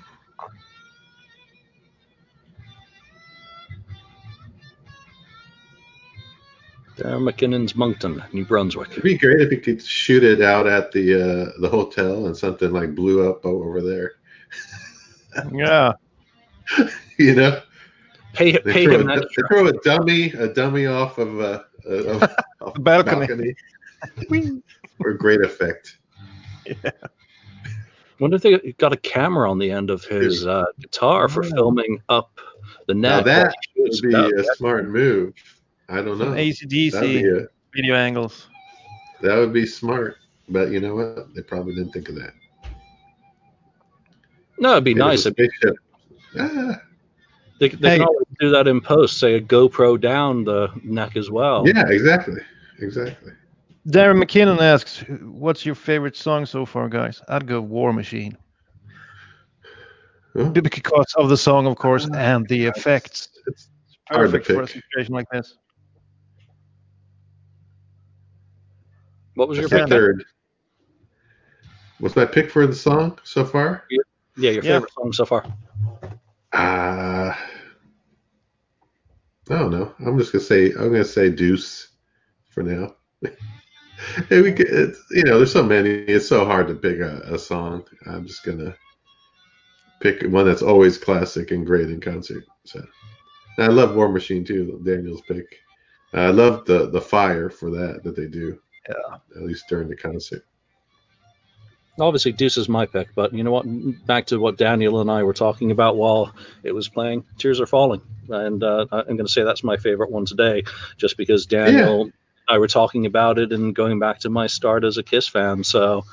Darren 6.97 7.23
McKinnon's 7.29 7.75
Moncton, 7.75 8.23
New 8.33 8.45
Brunswick. 8.45 8.91
It'd 8.91 9.03
be 9.03 9.17
great 9.17 9.41
if 9.41 9.51
you 9.51 9.59
could 9.59 9.83
shoot 9.83 10.23
it 10.23 10.43
out 10.43 10.67
at 10.67 10.93
the 10.93 11.15
uh, 11.15 11.61
the 11.61 11.69
hotel 11.69 12.27
and 12.27 12.37
something 12.37 12.73
like 12.73 12.95
blew 12.95 13.29
up 13.29 13.45
over 13.45 13.81
there. 13.81 14.13
Yeah. 15.53 15.93
You 17.19 17.37
know, 17.37 17.63
Pay, 18.33 18.53
they, 18.53 18.59
pay 18.73 18.85
throw 18.85 18.95
him 18.97 19.11
a, 19.11 19.21
that. 19.21 19.29
they 19.37 19.43
throw 19.49 19.67
a 19.67 19.73
dummy 19.85 20.33
a 20.33 20.53
dummy 20.53 20.87
off 20.87 21.19
of 21.19 21.41
uh, 21.41 21.63
of, 21.87 22.23
off 22.61 22.75
The 22.75 22.81
balcony. 22.81 23.55
for 24.99 25.13
great 25.15 25.41
effect. 25.43 25.99
wonder 28.19 28.37
if 28.37 28.43
they 28.43 28.73
got 28.79 28.93
a 28.93 28.97
camera 28.97 29.51
on 29.51 29.59
the 29.59 29.71
end 29.71 29.91
of 29.91 30.05
his 30.05 30.47
uh, 30.47 30.65
guitar 30.81 31.29
for 31.29 31.45
Yeah. 31.45 31.51
filming 31.55 32.03
up 32.09 32.39
the 32.87 32.95
Now 32.95 33.17
neck. 33.17 33.25
that 33.27 33.55
would 33.77 33.93
shoots. 33.95 34.01
be 34.01 34.11
That 34.13 34.25
would 34.25 34.39
a 34.41 34.55
smart 34.57 34.89
move. 34.89 35.35
I 35.89 35.97
don't 35.97 36.19
know. 36.19 36.25
Some 36.27 36.31
That'd 36.35 36.55
ACDC 36.55 37.43
a, 37.43 37.49
video 37.75 37.95
angles. 37.97 38.47
that 39.23 39.37
would 39.37 39.53
be 39.53 39.67
smart. 39.67 40.17
But 40.49 40.71
you 40.71 40.81
know 40.81 40.95
what? 40.97 41.35
They 41.35 41.43
probably 41.43 41.75
didn't 41.75 41.93
think 41.93 42.09
of 42.09 42.15
that. 42.17 42.33
no, 44.59 44.73
it'd 44.73 44.85
be 44.85 44.91
It 44.93 44.97
nice. 44.97 45.27
a 45.27 45.31
spaceship. 45.31 45.77
Ah, 46.39 46.81
They, 47.61 47.69
they 47.69 47.91
Hey. 47.91 47.99
can 47.99 48.03
always 48.07 48.27
do 48.41 48.51
that 48.51 48.69
in 48.69 48.81
post. 48.81 49.19
Say 49.19 49.35
a 49.35 49.41
GoPro 49.41 50.01
down 50.01 50.45
the 50.45 50.71
neck 50.85 51.17
as 51.17 51.31
well. 51.31 51.75
yeah, 51.75 51.85
exactly, 51.89 52.43
exactly. 52.81 53.33
Darren 53.89 54.23
McKinnon 54.23 54.61
asks, 54.61 55.05
"What's 55.23 55.65
your 55.67 55.75
favorite 55.75 56.17
song 56.17 56.47
so 56.47 56.67
far, 56.67 56.89
guys?" 56.89 57.23
I'd 57.29 57.47
go 57.47 57.61
War 57.61 57.93
Machine 57.93 58.37
Huh? 60.37 60.53
because 60.53 61.13
of 61.17 61.29
the 61.29 61.37
song, 61.37 61.67
of 61.67 61.77
course, 61.77 62.09
uh, 62.13 62.17
and 62.17 62.47
the 62.49 62.67
effects. 62.67 63.29
It's 63.47 63.69
hard 64.11 64.31
to 64.33 64.39
Perfect 64.39 64.47
for 64.47 64.63
a 64.63 64.69
situation 64.69 65.15
like 65.15 65.27
this. 65.33 65.57
What 69.35 69.49
was 69.49 69.59
your 69.59 69.69
That's 69.69 69.73
my 69.73 69.81
pick? 69.81 69.89
third. 69.89 70.25
What's 71.99 72.17
my 72.17 72.25
pick 72.27 72.51
for 72.51 72.67
the 72.67 72.75
song 72.75 73.19
so 73.25 73.45
far? 73.45 73.85
Yeah, 74.37 74.51
your 74.51 74.63
Yeah. 74.63 74.73
favorite 74.75 74.93
song 74.93 75.13
so 75.13 75.25
far. 75.27 75.45
Uh, 76.53 77.33
I 79.51 79.59
don't 79.59 79.71
know. 79.71 79.95
I'm 80.05 80.19
just 80.19 80.33
gonna 80.33 80.45
say 80.45 80.67
I'm 80.73 80.91
gonna 80.93 81.05
say 81.05 81.31
Deuce 81.31 81.89
for 82.49 82.63
now. 82.63 82.95
and 83.23 84.43
we 84.43 84.53
could, 84.53 84.95
you 85.11 85.25
know, 85.25 85.39
there's 85.39 85.53
so 85.53 85.63
many. 85.63 85.91
It's 85.91 86.29
so 86.29 86.45
hard 86.45 86.69
to 86.69 86.75
pick 86.75 87.01
a, 87.01 87.21
a 87.25 87.39
song. 87.39 87.85
I'm 88.07 88.27
just 88.27 88.45
gonna 88.45 88.75
pick 90.01 90.23
one 90.23 90.47
that's 90.47 90.63
always 90.63 90.99
classic 90.99 91.51
and 91.51 91.67
great 91.67 91.91
in 91.91 92.01
concert. 92.01 92.45
So, 92.65 92.81
and 93.59 93.67
I 93.67 93.69
love 93.69 93.95
War 93.95 94.09
Machine 94.09 94.45
too. 94.45 94.81
Daniel's 94.85 95.23
pick. 95.23 95.47
I 96.13 96.29
love 96.29 96.65
the 96.65 96.91
the 96.91 97.01
fire 97.01 97.51
for 97.51 97.71
that 97.71 98.03
that 98.05 98.17
they 98.17 98.27
do. 98.27 98.59
Yeah. 98.89 99.17
At 99.37 99.43
least 99.43 99.65
during 99.69 99.89
the 99.89 99.97
concert. 99.97 100.45
Obviously, 101.99 102.33
Deuce 102.33 102.57
is 102.57 102.69
my 102.69 102.87
pick, 102.87 103.15
but 103.15 103.35
you 103.35 103.43
know 103.45 103.51
what? 103.51 104.07
Back 104.07 104.27
to 104.27 104.39
what 104.39 104.57
Daniel 104.57 105.01
and 105.01 105.11
I 105.11 105.23
were 105.23 105.35
talking 105.35 105.71
about 105.71 105.97
while 105.97 106.33
it 106.63 106.73
was 106.73 106.89
playing. 106.89 107.25
Tears 107.37 107.61
are 107.61 107.67
falling, 107.67 108.01
and 108.29 108.63
uh, 108.63 108.87
I'm 108.91 109.17
going 109.17 109.27
to 109.27 109.29
say 109.29 109.43
that's 109.43 109.63
my 109.65 109.77
favorite 109.77 110.11
one 110.11 110.25
today, 110.25 110.63
just 110.97 111.17
because 111.19 111.45
Daniel 111.47 112.03
and 112.03 112.13
I 112.49 112.59
were 112.59 112.69
talking 112.69 113.05
about 113.07 113.39
it 113.39 113.53
and 113.53 113.75
going 113.75 113.99
back 113.99 114.21
to 114.21 114.31
my 114.31 114.47
start 114.47 114.85
as 114.85 114.97
a 114.97 115.03
Kiss 115.03 115.29
fan. 115.29 115.63
So, 115.63 116.05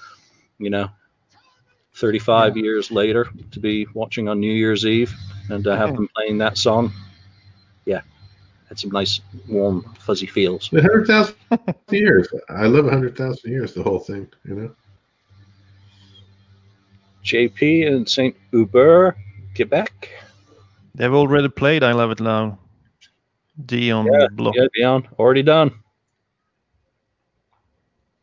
you 0.58 0.70
know, 0.70 0.90
35 1.96 2.58
years 2.58 2.92
later 2.92 3.28
to 3.52 3.60
be 3.60 3.88
watching 3.94 4.28
on 4.28 4.40
New 4.40 4.52
Year's 4.52 4.86
Eve 4.86 5.14
and 5.50 5.64
to 5.64 5.76
have 5.76 5.92
Mhm. 5.92 5.96
them 5.96 6.10
playing 6.16 6.38
that 6.40 6.58
song, 6.58 6.92
yeah, 7.86 8.02
had 8.68 8.78
some 8.78 8.92
nice 8.92 9.22
warm 9.48 9.84
fuzzy 10.00 10.28
feels. 10.28 10.68
Hundred 10.68 11.08
thousand 11.08 11.36
years. 11.92 12.28
I 12.50 12.66
love 12.66 12.90
hundred 12.90 13.16
thousand 13.18 13.52
years. 13.52 13.74
The 13.74 13.84
whole 13.84 14.00
thing. 14.00 14.28
You 14.44 14.56
know. 14.56 14.76
JP 17.28 17.86
in 17.88 18.06
Saint 18.06 18.36
Hubert, 18.52 19.18
Quebec. 19.54 20.10
They've 20.96 21.14
already 21.14 21.50
played 21.50 21.84
"I 21.84 21.92
Love 21.92 22.12
It 22.12 22.22
now. 22.22 22.58
Dion 23.66 24.06
Yeah, 24.06 24.28
Block. 24.32 24.56
Yeah, 24.56 24.68
Dion, 24.74 25.08
already 25.20 25.44
done. 25.44 25.72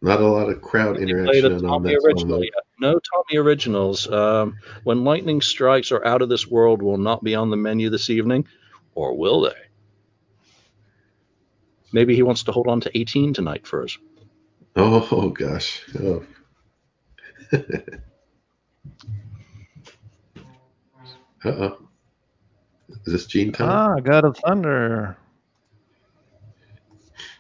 Not 0.00 0.20
a 0.20 0.26
lot 0.26 0.48
of 0.48 0.60
crowd 0.62 0.96
They 0.96 1.00
played 1.00 1.10
interaction 1.10 1.52
on 1.54 1.60
Tommy 1.62 1.90
that 1.94 2.02
original 2.04 2.36
though. 2.38 2.42
yet. 2.42 2.52
No 2.80 2.98
Tommy 2.98 3.38
originals. 3.38 4.10
Um, 4.10 4.56
when 4.84 5.04
Lightning 5.04 5.40
Strikes 5.40 5.92
or 5.92 6.04
Out 6.06 6.22
of 6.22 6.28
This 6.30 6.46
World 6.46 6.80
will 6.82 6.98
not 6.98 7.22
be 7.22 7.34
on 7.34 7.50
the 7.50 7.56
menu 7.56 7.90
this 7.90 8.08
evening, 8.10 8.46
or 8.94 9.16
will 9.16 9.42
they? 9.42 9.54
Maybe 11.92 12.14
he 12.14 12.22
wants 12.22 12.42
to 12.44 12.52
hold 12.52 12.68
on 12.68 12.80
to 12.80 12.98
18 12.98 13.34
tonight 13.34 13.66
for 13.66 13.84
us. 13.84 13.96
Oh, 14.76 15.06
oh 15.10 15.28
gosh. 15.28 15.82
Oh. 16.02 16.24
uh 21.44 21.48
oh. 21.48 21.88
Is 23.06 23.12
this 23.12 23.26
Gene 23.26 23.52
time? 23.52 23.68
Ah, 23.70 24.00
God 24.00 24.24
of 24.24 24.36
Thunder. 24.38 25.16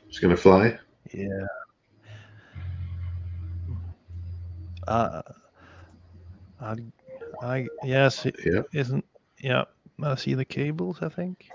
It's 0.08 0.18
gonna 0.18 0.36
fly. 0.36 0.78
Yeah. 1.12 1.46
Uh, 4.86 5.22
I, 6.60 6.76
I 7.42 7.66
yes, 7.82 8.26
it 8.26 8.36
Yeah. 8.44 8.62
isn't. 8.72 9.04
Yeah, 9.40 9.64
I 10.02 10.14
see 10.14 10.34
the 10.34 10.44
cables. 10.44 10.98
I 11.02 11.08
think. 11.08 11.48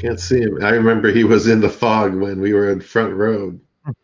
Can't 0.01 0.19
see 0.19 0.41
him. 0.41 0.65
I 0.65 0.71
remember 0.71 1.13
he 1.13 1.25
was 1.25 1.47
in 1.47 1.61
the 1.61 1.69
fog 1.69 2.15
when 2.15 2.41
we 2.41 2.55
were 2.55 2.71
in 2.71 2.81
front 2.81 3.13
row. 3.15 3.59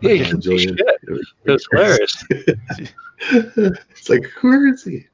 Yeah, 0.00 0.12
you 0.12 0.38
Julian. 0.38 0.76
shit. 0.76 1.00
It 1.08 1.50
was 1.50 1.66
hilarious. 1.72 2.24
it's 3.90 4.08
like, 4.08 4.22
where 4.42 4.68
is 4.68 4.84
he? 4.84 5.06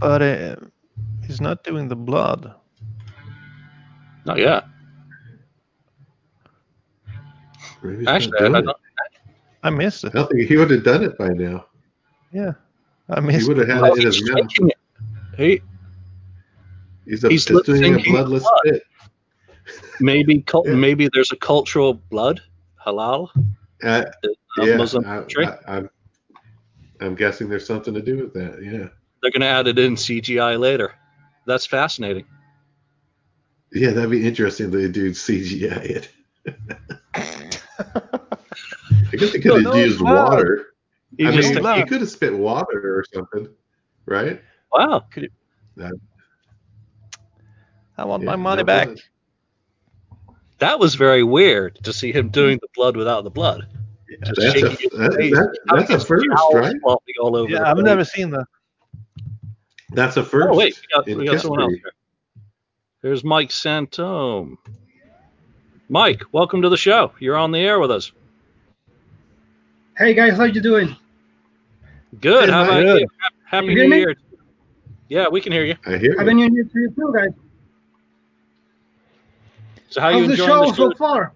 But 0.00 0.22
uh, 0.22 0.56
he's 1.26 1.42
not 1.42 1.64
doing 1.64 1.88
the 1.88 1.96
blood. 1.96 2.54
Not 4.24 4.38
yet. 4.38 4.64
Maybe 7.82 8.06
Actually, 8.06 8.38
I, 8.38 8.40
doing 8.40 8.54
I 8.54 8.58
it. 8.60 8.62
don't, 8.62 8.76
I 9.62 9.70
missed 9.70 10.04
it. 10.04 10.12
don't 10.12 10.28
think 10.30 10.48
he 10.48 10.56
would 10.56 10.70
have 10.70 10.84
done 10.84 11.04
it 11.04 11.16
by 11.18 11.28
now. 11.28 11.66
Yeah, 12.32 12.52
I 13.10 13.20
missed. 13.20 13.42
He 13.42 13.48
would 13.48 13.58
have 13.58 13.68
had 13.68 13.84
it 13.92 13.98
in 13.98 14.06
his 14.06 14.30
mouth. 14.30 14.48
it. 14.60 14.76
He 15.36 15.60
He's, 17.06 17.24
a, 17.24 17.28
he's 17.30 17.44
just 17.44 17.66
doing 17.66 17.94
a 17.98 18.02
bloodless 18.02 18.42
blood. 18.42 18.58
spit. 18.64 18.82
maybe 20.00 20.40
cul- 20.42 20.64
Yeah. 20.66 20.74
maybe 20.74 21.08
there's 21.12 21.32
a 21.32 21.36
cultural 21.36 21.94
blood 21.94 22.40
halal 22.84 23.28
Uh, 23.82 24.04
a 24.58 24.66
yeah, 24.66 24.76
Muslim 24.76 25.04
I, 25.04 25.16
country. 25.16 25.46
I, 25.46 25.58
I'm, 25.66 25.90
I'm 27.00 27.14
guessing 27.16 27.48
there's 27.48 27.66
something 27.66 27.92
to 27.94 28.02
do 28.02 28.18
with 28.18 28.32
that. 28.34 28.62
Yeah. 28.62 28.88
They're 29.20 29.32
going 29.32 29.40
to 29.40 29.46
add 29.46 29.66
it 29.66 29.78
in 29.80 29.94
CGI 29.96 30.58
later. 30.58 30.92
That's 31.46 31.66
fascinating. 31.66 32.24
Yeah, 33.72 33.90
that'd 33.90 34.10
be 34.10 34.24
interesting. 34.26 34.70
They 34.70 34.86
do 34.88 35.10
CGI 35.10 36.06
it. 36.46 38.04
I 39.22 39.24
guess 39.26 39.32
they 39.34 39.40
could 39.40 39.54
have 39.54 39.62
No, 39.62 39.74
used 39.74 39.98
blood. 39.98 40.30
water. 40.30 40.66
He 41.16 41.26
I 41.26 41.30
mean, 41.30 41.54
took- 41.54 41.76
he 41.76 41.84
could 41.84 42.00
have 42.00 42.10
spit 42.10 42.32
water 42.36 42.98
or 42.98 43.04
something, 43.12 43.48
right? 44.06 44.40
wow. 44.72 45.04
I 47.98 48.04
want 48.04 48.22
Yeah, 48.22 48.30
my 48.30 48.36
money 48.36 48.62
no 48.62 48.66
back. 48.66 48.86
blood. 48.88 49.00
That 50.58 50.78
was 50.78 50.94
very 50.94 51.22
weird 51.22 51.78
to 51.84 51.92
see 51.92 52.12
him 52.12 52.30
doing 52.30 52.58
the 52.60 52.68
blood 52.74 52.96
without 52.96 53.24
the 53.24 53.30
blood. 53.30 53.66
Just 54.24 54.40
That's 54.40 54.54
a, 54.56 54.60
that, 54.62 54.78
that, 55.30 55.58
that's 55.66 55.90
a 55.90 56.00
first, 56.00 56.26
right? 56.54 56.74
all 56.84 57.36
over 57.36 57.50
Yeah, 57.50 57.68
I've 57.68 57.76
place. 57.76 57.84
never 57.84 58.04
seen 58.04 58.30
that. 58.30 58.46
That's 59.90 60.16
a 60.16 60.24
first. 60.24 60.48
Oh 60.50 60.56
wait, 60.56 60.80
we 60.80 61.14
got, 61.14 61.18
we 61.20 61.26
got 61.26 61.40
someone 61.40 61.62
else 61.62 61.72
here. 61.72 61.92
There's 63.02 63.24
Mike 63.24 63.50
Santome. 63.50 64.56
Mike, 65.88 66.22
welcome 66.32 66.62
to 66.62 66.68
the 66.68 66.76
show. 66.76 67.12
You're 67.18 67.36
on 67.36 67.52
the 67.52 67.58
air 67.58 67.78
with 67.80 67.90
us. 67.90 68.12
Hey 69.96 70.14
guys, 70.14 70.36
how 70.36 70.44
you 70.44 70.60
doing? 70.60 70.96
Good. 72.20 72.48
How 72.48 72.60
Mike. 72.62 72.70
about 72.70 72.82
Good. 72.82 73.00
you? 73.02 73.06
Happy 73.44 73.66
Can 73.66 73.76
you 73.76 73.76
hear 73.76 73.84
New 73.84 73.90
me? 73.90 73.98
Year. 73.98 74.14
Yeah, 75.08 75.28
we 75.28 75.40
can 75.40 75.52
hear 75.52 75.64
you. 75.64 75.76
I 75.86 75.98
hear 75.98 76.12
you. 76.12 76.18
Happy 76.18 76.30
you. 76.30 76.34
New 76.34 76.54
Year 76.54 76.64
to 76.64 76.78
you 76.80 76.90
too, 76.90 77.12
guys. 77.14 77.30
So 79.90 80.00
how 80.00 80.10
How's 80.12 80.22
you 80.22 80.26
the 80.28 80.32
enjoying 80.32 80.48
show 80.48 80.70
the 80.70 80.76
show? 80.76 80.90
so 80.90 80.96
far? 80.96 81.32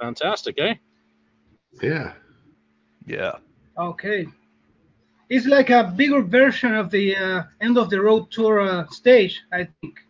Fantastic, 0.00 0.56
eh? 0.58 0.74
Yeah. 1.80 2.12
Yeah. 3.06 3.36
Okay. 3.78 4.26
It's 5.28 5.46
like 5.46 5.70
a 5.70 5.84
bigger 5.96 6.20
version 6.22 6.74
of 6.74 6.90
the 6.90 7.16
uh, 7.16 7.42
end 7.60 7.78
of 7.78 7.88
the 7.90 8.00
road 8.00 8.30
tour 8.30 8.60
uh, 8.60 8.86
stage, 8.88 9.40
I 9.52 9.64
think. 9.80 10.00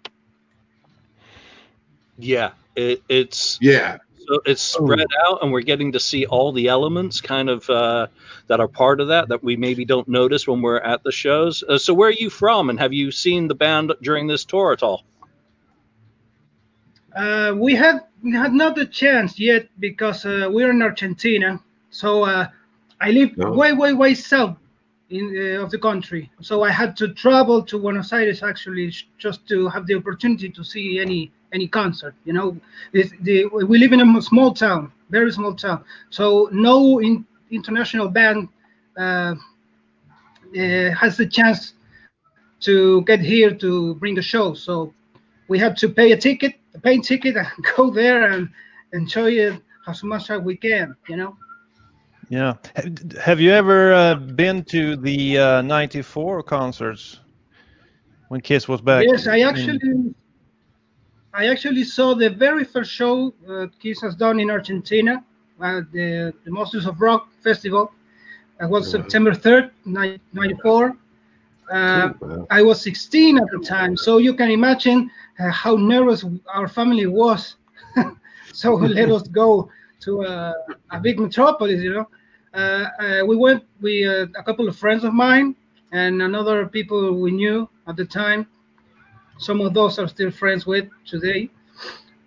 Yeah, 2.19 2.53
it, 2.77 3.03
it's 3.09 3.59
Yeah. 3.61 3.99
So 4.33 4.41
it's 4.47 4.63
spread 4.63 5.07
out, 5.27 5.43
and 5.43 5.53
we're 5.53 5.61
getting 5.61 5.93
to 5.93 6.01
see 6.01 6.25
all 6.25 6.53
the 6.53 6.69
elements 6.69 7.21
kind 7.21 7.51
of 7.51 7.69
uh, 7.69 8.07
that 8.47 8.61
are 8.61 8.69
part 8.69 9.01
of 9.01 9.09
that 9.09 9.29
that 9.29 9.45
we 9.45 9.57
maybe 9.57 9.85
don't 9.85 10.09
notice 10.09 10.47
when 10.47 10.63
we're 10.63 10.79
at 10.79 11.03
the 11.03 11.13
shows. 11.13 11.63
Uh, 11.63 11.77
so 11.77 11.93
where 11.93 12.09
are 12.09 12.13
you 12.13 12.31
from, 12.31 12.71
and 12.71 12.81
have 12.81 12.95
you 12.95 13.11
seen 13.11 13.47
the 13.47 13.55
band 13.55 13.93
during 14.01 14.27
this 14.27 14.47
tour 14.47 14.73
at 14.73 14.83
all? 14.83 15.05
Uh, 17.15 17.55
we 17.59 17.75
had 17.75 18.01
we 18.23 18.33
had 18.33 18.55
not 18.55 18.75
the 18.75 18.87
chance 18.87 19.39
yet 19.39 19.69
because 19.79 20.25
uh, 20.25 20.49
we're 20.51 20.71
in 20.71 20.81
Argentina. 20.81 21.61
So 21.91 22.25
uh, 22.25 22.49
I 23.03 23.11
live 23.11 23.37
No. 23.37 23.53
way, 23.53 23.75
way, 23.75 23.93
way 23.93 24.15
south 24.15 24.57
in 25.11 25.27
uh, 25.37 25.63
of 25.63 25.71
the 25.71 25.79
country. 25.79 26.31
So 26.41 26.63
I 26.63 26.71
had 26.71 26.97
to 26.97 27.13
travel 27.13 27.63
to 27.65 27.79
Buenos 27.79 28.15
Aires 28.15 28.43
actually 28.43 28.95
just 29.19 29.47
to 29.49 29.69
have 29.69 29.87
the 29.87 29.97
opportunity 29.97 30.49
to 30.49 30.65
see 30.65 31.01
any 31.01 31.31
any 31.53 31.69
concert. 31.69 32.15
You 32.25 32.33
know, 32.33 32.57
the, 32.93 33.47
we 33.53 33.79
live 33.79 33.93
in 33.93 34.01
a 34.01 34.23
small 34.23 34.53
town, 34.53 34.93
very 35.11 35.31
small 35.33 35.55
town. 35.55 35.85
So 36.11 36.49
no 36.53 37.01
in, 37.01 37.25
international 37.51 38.09
band 38.09 38.49
uh, 38.99 39.35
uh, 40.57 40.91
has 40.93 41.17
the 41.17 41.27
chance 41.27 41.75
to 42.61 43.03
get 43.03 43.21
here 43.21 43.51
to 43.55 43.95
bring 43.97 44.15
the 44.15 44.23
show. 44.23 44.55
So 44.55 44.95
we 45.49 45.59
had 45.59 45.77
to 45.79 45.89
pay 45.89 46.13
a 46.13 46.17
ticket, 46.17 46.55
a 46.75 46.81
plane 46.81 47.03
ticket, 47.03 47.37
and 47.37 47.49
go 47.77 47.91
there 47.91 48.33
and 48.33 48.49
enjoy 48.93 49.31
it 49.33 49.61
as 49.87 50.03
much 50.03 50.31
as 50.31 50.41
we 50.41 50.57
can. 50.57 50.97
You 51.09 51.17
know. 51.17 51.37
Yeah. 52.29 52.55
Have 53.23 53.41
you 53.41 53.53
ever 53.53 53.93
uh, 53.93 54.15
been 54.15 54.65
to 54.65 54.97
the 54.97 55.39
uh, 55.39 55.63
94 55.63 56.43
concerts 56.45 57.21
when 58.29 58.41
Kiss 58.41 58.69
was 58.69 58.81
back? 58.81 59.05
Yes, 59.07 59.27
I 59.27 59.41
actually, 59.41 60.15
I 61.35 61.47
actually 61.49 61.85
saw 61.85 62.15
the 62.15 62.31
very 62.31 62.65
first 62.65 62.91
show 62.91 63.33
uh, 63.49 63.67
Kiss 63.81 64.01
has 64.03 64.15
done 64.15 64.39
in 64.41 64.51
Argentina 64.51 65.25
at 65.63 65.91
the, 65.93 66.33
the 66.45 66.51
Monsters 66.51 66.87
of 66.87 67.01
Rock 67.01 67.29
Festival. 67.43 67.93
That 68.59 68.71
was 68.71 68.87
Wow. 68.87 68.93
September 68.93 69.33
3rd, 69.33 69.71
ni- 69.87 70.19
94. 70.33 70.97
Uh, 71.71 72.11
Wow. 72.21 72.47
I 72.51 72.63
was 72.63 72.81
16 72.83 73.39
at 73.39 73.45
the 73.53 73.59
time, 73.61 73.97
so 73.97 74.19
you 74.19 74.35
can 74.35 74.51
imagine 74.51 75.11
uh, 75.39 75.51
how 75.51 75.77
nervous 75.77 76.25
our 76.53 76.69
family 76.69 77.07
was. 77.07 77.57
so 78.53 78.77
we 78.77 78.89
let 78.89 79.11
us 79.11 79.23
go 79.29 79.71
to 80.01 80.23
a, 80.23 80.55
a 80.91 81.01
big 81.01 81.19
metropolis, 81.19 81.81
you 81.83 81.93
know. 81.95 82.09
Uh, 82.55 82.87
uh, 83.01 83.25
we 83.27 83.37
went, 83.37 83.65
we 83.81 84.07
uh, 84.07 84.27
a 84.37 84.43
couple 84.43 84.69
of 84.69 84.77
friends 84.77 85.05
of 85.05 85.15
mine 85.15 85.55
and 85.93 86.21
another 86.23 86.67
people 86.67 87.15
we 87.21 87.31
knew 87.31 87.69
at 87.89 87.97
the 87.97 88.05
time. 88.05 88.47
Some 89.39 89.61
of 89.61 89.75
those 89.75 89.99
are 89.99 90.09
still 90.09 90.31
friends 90.31 90.67
with 90.67 90.87
today. 91.07 91.51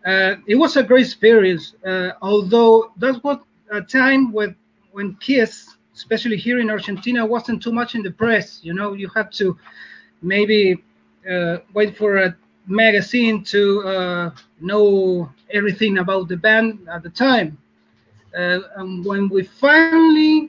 Uh, 0.05 0.35
it 0.47 0.55
was 0.55 0.75
a 0.77 0.83
great 0.83 1.05
experience, 1.05 1.73
uh, 1.85 2.11
although 2.21 2.91
that 2.97 3.23
was 3.23 3.37
a 3.71 3.81
time 3.81 4.31
when 4.31 4.55
when 4.91 5.15
Kiss, 5.19 5.75
especially 5.95 6.37
here 6.37 6.59
in 6.59 6.69
Argentina, 6.69 7.25
wasn't 7.25 7.61
too 7.61 7.71
much 7.71 7.95
in 7.95 8.03
the 8.03 8.11
press. 8.11 8.59
You 8.63 8.73
know, 8.73 8.93
you 8.93 9.09
had 9.15 9.31
to 9.33 9.57
maybe 10.21 10.81
uh, 11.29 11.57
wait 11.73 11.97
for 11.97 12.17
a 12.17 12.35
magazine 12.67 13.43
to 13.45 13.81
uh, 13.87 14.31
know 14.61 15.29
everything 15.53 15.97
about 15.99 16.27
the 16.29 16.37
band 16.37 16.79
at 16.91 17.03
the 17.03 17.09
time. 17.09 17.57
Uh, 18.37 18.59
and 18.77 19.05
when 19.05 19.29
we 19.29 19.43
finally 19.43 20.39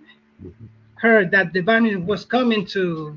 heard 0.94 1.30
that 1.30 1.52
the 1.52 1.60
band 1.60 2.06
was 2.06 2.24
coming 2.24 2.64
to 2.66 3.16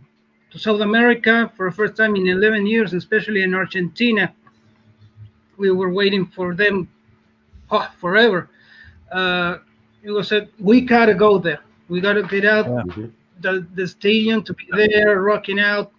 to 0.51 0.59
South 0.59 0.81
America 0.81 1.51
for 1.55 1.69
the 1.69 1.75
first 1.75 1.95
time 1.95 2.15
in 2.15 2.27
11 2.27 2.65
years, 2.65 2.93
especially 2.93 3.43
in 3.43 3.53
Argentina, 3.53 4.33
we 5.57 5.71
were 5.71 5.89
waiting 5.89 6.25
for 6.25 6.53
them 6.55 6.87
oh, 7.71 7.87
forever. 7.99 8.49
Uh, 9.11 9.57
it 10.03 10.11
was 10.11 10.27
said 10.27 10.49
we 10.59 10.81
gotta 10.81 11.13
go 11.13 11.37
there. 11.37 11.59
We 11.89 11.99
gotta 12.01 12.23
get 12.23 12.45
out 12.45 12.65
Mhm. 12.67 13.11
the, 13.41 13.65
the 13.75 13.87
stadium 13.87 14.43
to 14.43 14.53
be 14.53 14.65
there, 14.71 15.21
rocking 15.21 15.59
out, 15.59 15.91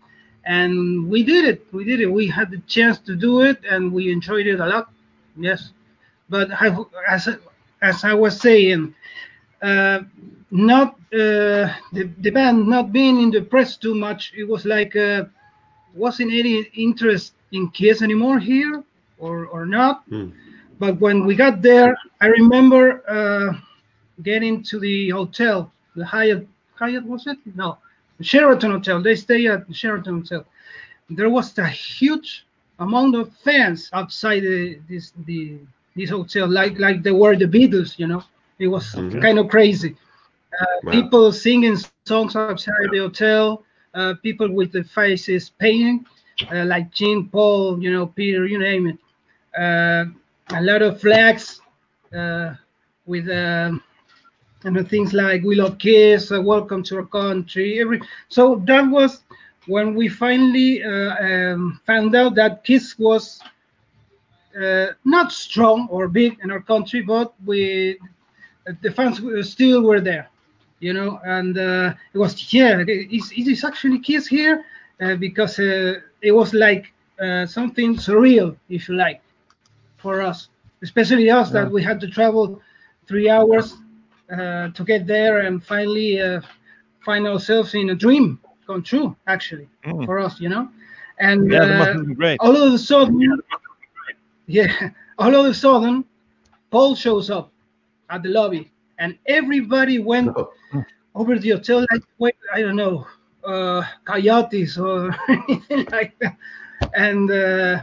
and 0.44 1.08
we 1.08 1.22
did 1.22 1.44
it. 1.44 1.66
We 1.72 1.84
did 1.84 2.00
it. 2.00 2.06
We 2.06 2.26
had 2.26 2.50
the 2.50 2.58
chance 2.66 2.98
to 3.00 3.14
do 3.16 3.40
it, 3.42 3.60
and 3.68 3.92
we 3.92 4.10
enjoyed 4.10 4.46
it 4.46 4.60
a 4.60 4.66
lot. 4.66 4.90
Yes, 5.36 5.72
but 6.28 6.50
I, 6.52 6.76
as 7.08 7.28
as 7.82 8.04
I 8.04 8.14
was 8.14 8.40
saying, 8.40 8.94
not 9.62 10.94
uh, 11.12 11.68
the 11.92 12.10
the 12.18 12.30
band 12.30 12.66
not 12.66 12.92
being 12.92 13.20
in 13.20 13.30
the 13.30 13.42
press 13.42 13.76
too 13.76 13.94
much. 13.94 14.32
It 14.36 14.44
was 14.44 14.64
like 14.64 14.96
uh, 14.96 15.24
wasn't 15.94 16.32
any 16.32 16.62
interest 16.74 17.34
in 17.52 17.70
Kiss 17.70 18.02
anymore 18.02 18.38
here, 18.38 18.82
or 19.18 19.46
or 19.46 19.66
not. 19.66 20.04
Hmm. 20.08 20.30
But 20.78 20.98
when 21.00 21.26
we 21.26 21.34
got 21.36 21.60
there, 21.60 21.96
I 22.20 22.26
remember 22.28 23.02
uh, 23.06 23.52
getting 24.22 24.62
to 24.64 24.80
the 24.80 25.10
hotel, 25.10 25.70
the 25.94 26.04
Hyatt. 26.04 26.46
Hyatt 26.74 27.04
was 27.04 27.26
it? 27.26 27.38
No, 27.54 27.76
Sheraton 28.22 28.70
Hotel. 28.70 29.02
They 29.02 29.14
stay 29.14 29.46
at 29.46 29.64
Sheraton 29.74 30.20
Hotel. 30.20 30.46
There 31.10 31.28
was 31.28 31.58
a 31.58 31.68
huge 31.68 32.46
amount 32.78 33.14
of 33.14 33.30
fans 33.44 33.90
outside 33.92 34.40
the, 34.42 34.78
this 34.88 35.12
the 35.26 35.58
this 35.96 36.10
hotel, 36.10 36.48
like 36.48 36.78
like 36.78 37.02
they 37.02 37.12
were 37.12 37.36
the 37.36 37.46
Beatles. 37.46 37.98
You 37.98 38.06
know, 38.06 38.22
it 38.60 38.68
was 38.68 38.96
Mhm. 38.96 39.20
kind 39.20 39.38
of 39.40 39.48
crazy. 39.48 39.96
Uh, 40.60 40.80
Wow. 40.82 41.10
People 41.10 41.32
singing 41.32 41.76
songs 41.78 42.18
outside 42.18 42.58
the 42.90 42.98
hotel. 42.98 43.62
Uh, 43.94 44.14
people 44.22 44.50
with 44.52 44.72
the 44.72 44.82
faces 44.84 45.50
painting, 45.50 46.04
uh, 46.52 46.64
like 46.64 46.90
Gene, 46.92 47.28
Paul, 47.28 47.80
you 47.82 47.92
know, 47.92 48.06
Peter, 48.06 48.46
you 48.46 48.58
name 48.58 48.86
it. 48.86 48.98
Uh, 49.58 50.04
a 50.56 50.62
lot 50.62 50.82
of 50.82 51.00
flags 51.00 51.60
uh, 52.16 52.54
with 53.06 53.28
um, 53.28 53.82
and 54.64 54.76
the 54.76 54.84
things 54.84 55.12
like 55.12 55.42
"We 55.44 55.56
love 55.56 55.78
Kiss," 55.78 56.30
uh, 56.32 56.40
"Welcome 56.40 56.82
to 56.84 56.96
our 56.98 57.06
country." 57.06 57.80
Every 57.80 58.00
so 58.28 58.62
that 58.66 58.88
was 58.90 59.22
when 59.66 59.94
we 59.94 60.08
finally 60.08 60.82
uh, 60.82 61.14
um, 61.28 61.80
found 61.86 62.14
out 62.14 62.34
that 62.36 62.64
Kiss 62.64 62.98
was 62.98 63.40
uh, 64.60 64.86
not 65.04 65.32
strong 65.32 65.88
or 65.90 66.08
big 66.08 66.38
in 66.42 66.50
our 66.50 66.60
country, 66.60 67.02
but 67.02 67.34
we 67.44 67.98
the 68.82 68.90
fans 68.90 69.20
still 69.48 69.82
were 69.82 70.00
there, 70.00 70.28
you 70.80 70.92
know, 70.92 71.20
and 71.24 71.56
uh, 71.58 71.92
it 72.12 72.18
was 72.18 72.52
yeah, 72.52 72.82
is 72.86 73.32
is 73.32 73.64
actually 73.64 73.98
Kiss 74.00 74.26
here? 74.26 74.64
Uh, 75.00 75.16
because 75.16 75.58
uh, 75.58 75.94
it 76.22 76.32
was 76.32 76.52
like 76.54 76.92
uh, 77.20 77.46
something 77.46 77.96
surreal, 77.96 78.56
if 78.68 78.88
you 78.88 78.94
like, 78.96 79.20
for 79.98 80.20
us, 80.22 80.48
especially 80.82 81.30
us 81.30 81.50
Yeah. 81.50 81.52
that 81.52 81.70
we 81.70 81.82
had 81.82 82.00
to 82.00 82.08
travel 82.08 82.60
three 83.06 83.28
hours 83.28 83.76
uh, 84.32 84.68
to 84.70 84.84
get 84.84 85.06
there 85.06 85.38
and 85.40 85.62
finally 85.62 86.20
uh, 86.20 86.40
find 87.04 87.26
ourselves 87.26 87.74
in 87.74 87.90
a 87.90 87.94
dream 87.94 88.38
come 88.66 88.82
true, 88.82 89.14
actually, 89.26 89.68
Mm. 89.84 90.06
for 90.06 90.18
us, 90.18 90.40
you 90.40 90.48
know. 90.48 90.68
And 91.18 91.52
Yeah, 91.52 91.64
uh, 91.64 91.94
all 92.38 92.56
of 92.56 92.72
a 92.72 92.78
sudden, 92.78 93.40
yeah, 94.46 94.90
all 95.18 95.34
of 95.34 95.46
a 95.46 95.54
sudden, 95.54 96.04
Paul 96.70 96.94
shows 96.94 97.30
up 97.30 97.50
at 98.10 98.22
the 98.22 98.28
lobby, 98.30 98.70
and 98.98 99.16
everybody 99.26 99.98
went 99.98 100.36
over 101.14 101.38
the 101.38 101.50
hotel 101.50 101.80
like, 101.92 102.02
wait, 102.18 102.34
I 102.52 102.60
don't 102.62 102.76
know, 102.76 103.06
uh, 103.44 103.82
coyotes 104.04 104.78
or 104.78 105.14
anything 105.28 105.86
like 105.92 106.18
that. 106.20 106.36
And 106.94 107.30
uh, 107.30 107.82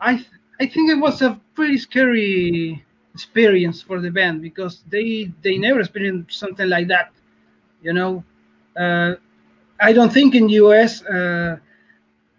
I, 0.00 0.24
I 0.60 0.66
think 0.66 0.90
it 0.90 0.98
was 0.98 1.22
a 1.22 1.40
pretty 1.54 1.78
scary 1.78 2.84
experience 3.14 3.82
for 3.82 4.00
the 4.00 4.10
band 4.10 4.42
because 4.42 4.82
they 4.90 5.30
they 5.42 5.58
never 5.58 5.80
experienced 5.80 6.38
something 6.38 6.68
like 6.68 6.88
that, 6.88 7.12
you 7.82 7.92
know. 7.92 8.24
Uh, 8.76 9.14
I 9.80 9.92
don't 9.92 10.12
think 10.12 10.34
in 10.34 10.48
US 10.50 11.02
uh, 11.04 11.56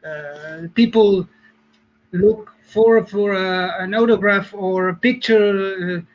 uh, 0.06 0.62
people 0.76 1.28
look 2.12 2.54
for 2.64 3.06
for 3.06 3.34
uh, 3.36 3.84
an 3.84 3.94
autograph 3.94 4.54
or 4.54 4.90
a 4.90 4.96
picture 4.96 6.06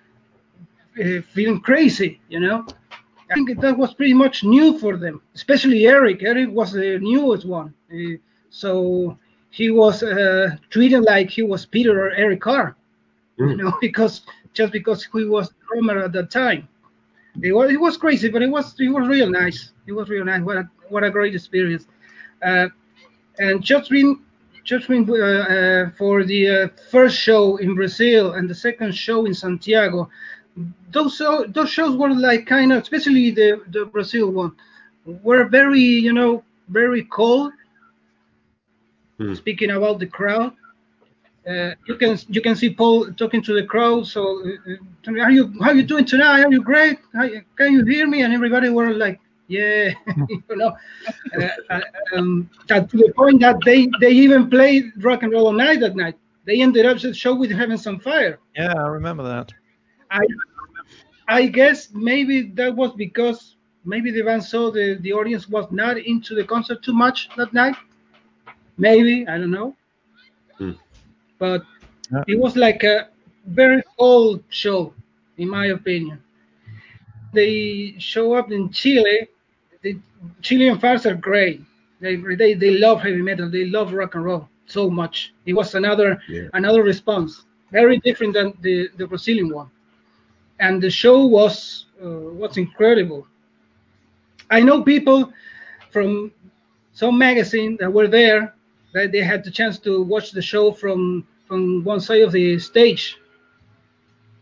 uh, 0.98 1.22
feeling 1.32 1.60
crazy, 1.60 2.20
you 2.28 2.40
know. 2.40 2.66
I 3.30 3.34
think 3.34 3.60
that 3.60 3.78
was 3.78 3.94
pretty 3.94 4.14
much 4.14 4.42
new 4.42 4.78
for 4.78 4.96
them, 4.96 5.22
especially 5.34 5.86
Eric. 5.86 6.22
Eric 6.22 6.50
was 6.50 6.72
the 6.72 6.98
newest 7.00 7.46
one, 7.46 7.72
uh, 7.92 8.16
so 8.50 9.16
he 9.50 9.70
was 9.70 10.02
uh, 10.02 10.56
treated 10.70 11.02
like 11.02 11.30
he 11.30 11.42
was 11.42 11.64
Peter 11.66 12.06
or 12.06 12.10
Eric 12.10 12.40
Carr, 12.40 12.76
you 13.38 13.56
know, 13.56 13.72
because 13.80 14.22
just 14.52 14.72
because 14.72 15.04
he 15.04 15.24
was 15.24 15.52
drummer 15.68 15.98
at 15.98 16.12
that 16.12 16.30
time. 16.30 16.68
It 17.42 17.52
was 17.52 17.70
it 17.70 17.80
was 17.80 17.96
crazy, 17.96 18.28
but 18.28 18.42
it 18.42 18.50
was 18.50 18.74
it 18.80 18.88
was 18.88 19.06
real 19.08 19.30
nice. 19.30 19.72
It 19.86 19.92
was 19.92 20.08
real 20.08 20.24
nice. 20.24 20.42
What 20.42 20.56
a 20.56 20.68
what 20.88 21.04
a 21.04 21.10
great 21.10 21.34
experience. 21.34 21.86
Uh, 22.44 22.68
and 23.38 23.62
just 23.62 23.90
been 23.90 24.20
just 24.64 24.88
been 24.88 25.08
uh, 25.08 25.14
uh, 25.14 25.90
for 25.96 26.24
the 26.24 26.48
uh, 26.48 26.68
first 26.90 27.16
show 27.16 27.56
in 27.56 27.74
Brazil 27.74 28.32
and 28.32 28.50
the 28.50 28.54
second 28.54 28.94
show 28.94 29.26
in 29.26 29.34
Santiago. 29.34 30.10
Those 30.92 31.16
show, 31.16 31.46
those 31.46 31.70
shows 31.70 31.96
were 31.96 32.14
like 32.14 32.46
kind 32.46 32.72
of, 32.72 32.82
especially 32.82 33.30
the 33.30 33.62
the 33.70 33.86
Brazil 33.86 34.30
one, 34.30 34.52
were 35.04 35.44
very 35.44 35.80
you 35.80 36.12
know 36.12 36.44
very 36.68 37.04
cold. 37.04 37.52
Speaking 39.34 39.72
about 39.72 39.98
the 39.98 40.06
crowd, 40.06 40.54
uh, 41.46 41.74
you 41.86 41.96
can 41.96 42.18
you 42.28 42.40
can 42.40 42.56
see 42.56 42.72
Paul 42.72 43.12
talking 43.12 43.42
to 43.42 43.54
the 43.54 43.64
crowd. 43.64 44.06
So, 44.06 44.42
uh, 44.42 45.10
uh, 45.10 45.20
are 45.20 45.30
you 45.30 45.52
how 45.60 45.72
you 45.72 45.82
doing 45.82 46.06
tonight? 46.06 46.42
Are 46.42 46.50
you 46.50 46.62
great? 46.62 46.98
How, 47.14 47.28
can 47.56 47.72
you 47.72 47.84
hear 47.84 48.06
me? 48.06 48.22
And 48.22 48.32
everybody 48.32 48.70
were 48.70 48.92
like, 48.92 49.20
yeah, 49.48 49.90
you 50.28 50.42
know. 50.50 50.76
Uh, 51.38 51.48
uh, 51.68 51.80
um, 52.16 52.48
to 52.68 52.86
the 52.92 53.12
point 53.16 53.40
that 53.40 53.56
they 53.64 53.88
they 54.00 54.10
even 54.10 54.48
played 54.48 54.92
rock 55.04 55.22
and 55.22 55.32
roll 55.32 55.46
all 55.46 55.52
night 55.52 55.80
that 55.80 55.96
night. 55.96 56.16
They 56.46 56.62
ended 56.62 56.86
up 56.86 56.98
the 56.98 57.12
show 57.12 57.34
with 57.34 57.50
Heavens 57.50 57.86
on 57.86 58.00
Fire. 58.00 58.38
Yeah, 58.56 58.72
I 58.74 58.88
remember 58.88 59.22
that. 59.24 59.52
I 60.10 60.20
I 61.28 61.46
guess 61.46 61.90
maybe 61.92 62.42
that 62.54 62.74
was 62.74 62.92
because 62.92 63.56
maybe 63.84 64.10
the 64.10 64.22
band 64.22 64.42
saw 64.44 64.70
the 64.70 64.98
the 65.00 65.12
audience 65.12 65.48
was 65.48 65.70
not 65.70 65.96
into 65.98 66.34
the 66.34 66.44
concert 66.44 66.82
too 66.82 66.92
much 66.92 67.28
that 67.36 67.52
night. 67.52 67.76
Maybe 68.76 69.26
I 69.28 69.38
don't 69.38 69.50
know, 69.50 69.76
hmm. 70.58 70.72
but 71.38 71.62
it 72.26 72.38
was 72.38 72.56
like 72.56 72.82
a 72.82 73.08
very 73.46 73.82
cold 73.98 74.42
show, 74.48 74.92
in 75.38 75.48
my 75.48 75.66
opinion. 75.66 76.20
They 77.32 77.94
show 77.98 78.34
up 78.34 78.50
in 78.50 78.70
Chile. 78.70 79.28
The 79.82 79.98
Chilean 80.42 80.78
fans 80.78 81.06
are 81.06 81.14
great. 81.14 81.62
They, 82.00 82.16
they 82.16 82.54
they 82.54 82.78
love 82.78 83.02
heavy 83.02 83.22
metal. 83.22 83.50
They 83.50 83.66
love 83.66 83.92
rock 83.92 84.14
and 84.14 84.24
roll 84.24 84.48
so 84.66 84.90
much. 84.90 85.32
It 85.46 85.52
was 85.52 85.74
another 85.74 86.20
another 86.54 86.82
response, 86.82 87.44
very 87.70 87.98
different 87.98 88.34
than 88.34 88.54
the 88.60 88.88
the 88.96 89.06
Brazilian 89.06 89.54
one. 89.54 89.70
And 90.60 90.82
the 90.82 90.90
show 90.90 91.26
was 91.26 91.86
uh, 92.04 92.08
was 92.42 92.56
incredible. 92.58 93.26
I 94.50 94.60
know 94.60 94.82
people 94.82 95.32
from 95.90 96.32
some 96.92 97.18
magazine 97.18 97.76
that 97.80 97.92
were 97.92 98.08
there 98.08 98.54
that 98.92 99.12
they 99.12 99.20
had 99.22 99.44
the 99.44 99.50
chance 99.50 99.78
to 99.80 100.02
watch 100.02 100.32
the 100.32 100.42
show 100.42 100.72
from 100.72 101.24
from 101.48 101.84
one 101.84 102.00
side 102.00 102.22
of 102.22 102.32
the 102.32 102.58
stage. 102.58 103.16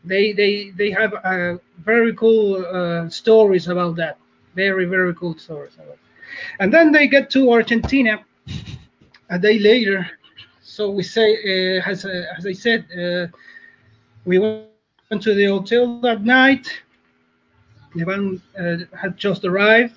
They 0.05 0.33
they 0.33 0.71
they 0.77 0.91
have 0.91 1.13
uh, 1.25 1.55
very 1.85 2.15
cool 2.15 2.65
uh, 2.67 3.09
stories 3.09 3.69
about 3.69 3.97
that. 3.97 4.17
Very 4.55 4.85
very 4.87 5.15
cool 5.15 5.37
stories. 5.39 5.77
And 6.61 6.73
then 6.73 6.93
they 6.93 7.09
get 7.09 7.31
to 7.31 7.51
Argentina 7.53 8.21
a 9.31 9.39
day 9.39 9.59
later. 9.59 10.07
So 10.63 10.91
we 10.91 11.03
say, 11.03 11.29
uh, 11.79 11.91
as 11.91 12.05
uh, 12.05 12.25
as 12.39 12.47
I 12.47 12.53
said, 12.53 12.85
uh, 12.97 13.27
we 14.25 14.39
went 14.39 14.59
to 15.17 15.35
the 15.35 15.45
hotel 15.47 15.87
that 15.87 16.09
night. 16.09 16.59
The 17.83 18.05
band 18.05 18.41
uh, 18.59 18.77
had 18.97 19.17
just 19.17 19.45
arrived. 19.45 19.95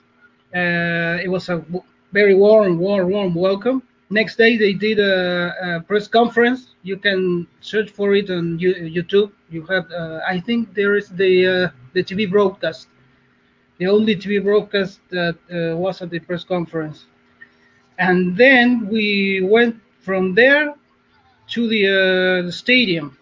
Uh, 0.56 1.18
it 1.24 1.30
was 1.30 1.50
a 1.50 1.64
very 2.12 2.34
warm, 2.34 2.78
warm, 2.80 3.10
warm 3.10 3.34
welcome. 3.36 3.82
Next 4.10 4.38
day, 4.38 4.58
they 4.58 4.74
did 4.74 5.00
a, 5.00 5.54
a 5.78 5.82
press 5.82 6.08
conference. 6.08 6.68
You 6.84 6.98
can 6.98 7.48
search 7.62 7.90
for 7.92 8.14
it 8.16 8.30
on 8.30 8.60
you- 8.60 8.76
YouTube. 8.98 9.32
You 9.50 9.64
have, 9.68 9.86
uh, 9.92 10.20
I 10.28 10.40
think, 10.40 10.74
there 10.76 10.96
is 10.96 11.10
the 11.10 11.34
uh, 11.48 11.70
the 11.94 12.04
TV 12.04 12.26
broadcast, 12.26 12.88
the 13.80 13.88
only 13.88 14.16
TV 14.16 14.40
broadcast 14.40 15.00
that 15.12 15.36
uh, 15.52 15.76
was 15.78 16.02
at 16.02 16.10
the 16.10 16.20
press 16.20 16.44
conference. 16.44 17.06
And 18.00 18.36
then 18.38 18.88
we 18.92 19.42
went 19.44 19.76
from 20.02 20.36
there 20.36 20.74
to 21.54 21.68
the, 21.68 21.84
uh, 21.88 22.46
the 22.48 22.52
stadium. 22.52 23.18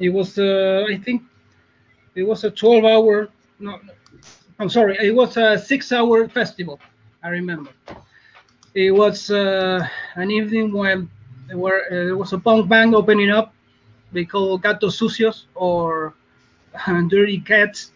It 0.00 0.10
was, 0.10 0.38
uh, 0.38 0.86
I 0.88 0.98
think, 0.98 1.22
it 2.16 2.24
was 2.24 2.44
a 2.44 2.50
12-hour. 2.50 3.28
No, 3.60 3.72
no, 3.84 3.92
I'm 4.58 4.70
sorry. 4.70 4.96
It 5.00 5.14
was 5.14 5.36
a 5.36 5.58
six-hour 5.58 6.28
festival. 6.28 6.80
I 7.22 7.28
remember. 7.28 7.70
It 8.74 8.92
was 8.92 9.30
uh, 9.30 9.86
an 10.16 10.30
evening 10.30 10.72
when 10.72 11.10
there, 11.48 11.58
uh, 11.58 12.06
there 12.06 12.16
was 12.16 12.32
a 12.32 12.38
punk 12.38 12.68
band 12.68 12.94
opening 12.94 13.30
up. 13.30 13.54
They 14.12 14.24
call 14.24 14.58
Gatos 14.58 14.98
Sucios 14.98 15.46
or 15.54 16.14
Dirty 17.08 17.40
Cats, 17.40 17.92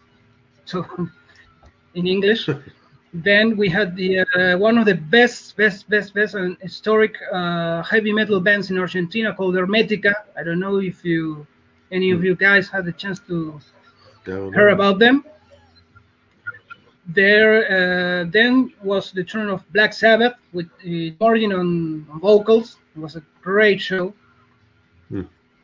so 0.65 0.85
in 1.95 2.07
English. 2.07 2.49
then 3.13 3.55
we 3.57 3.69
had 3.69 3.95
the 3.95 4.19
uh, 4.19 4.57
one 4.57 4.77
of 4.77 4.85
the 4.85 4.95
best, 4.95 5.55
best, 5.55 5.89
best, 5.89 6.13
best 6.13 6.35
and 6.35 6.57
historic 6.61 7.15
uh, 7.31 7.81
heavy 7.83 8.11
metal 8.11 8.39
bands 8.41 8.69
in 8.71 8.77
Argentina 8.77 9.33
called 9.33 9.55
Hermetica. 9.55 10.13
I 10.37 10.43
don't 10.43 10.59
know 10.59 10.77
if 10.77 11.05
you, 11.05 11.47
any 11.91 12.11
of 12.11 12.23
you 12.23 12.35
guys 12.35 12.69
had 12.69 12.85
the 12.85 12.91
chance 12.91 13.19
to 13.27 13.59
hear 14.25 14.69
about 14.69 14.99
them. 14.99 15.23
There 17.07 17.55
uh, 17.69 18.25
then 18.31 18.73
was 18.83 19.11
the 19.11 19.23
turn 19.23 19.49
of 19.49 19.61
Black 19.71 19.93
Sabbath 19.93 20.33
with 20.53 20.65
uh, 20.83 21.13
Martin 21.19 21.53
on, 21.53 22.07
on 22.11 22.19
vocals. 22.19 22.77
It 22.95 22.99
was 22.99 23.15
a 23.15 23.23
great 23.43 23.79
show. 23.79 24.13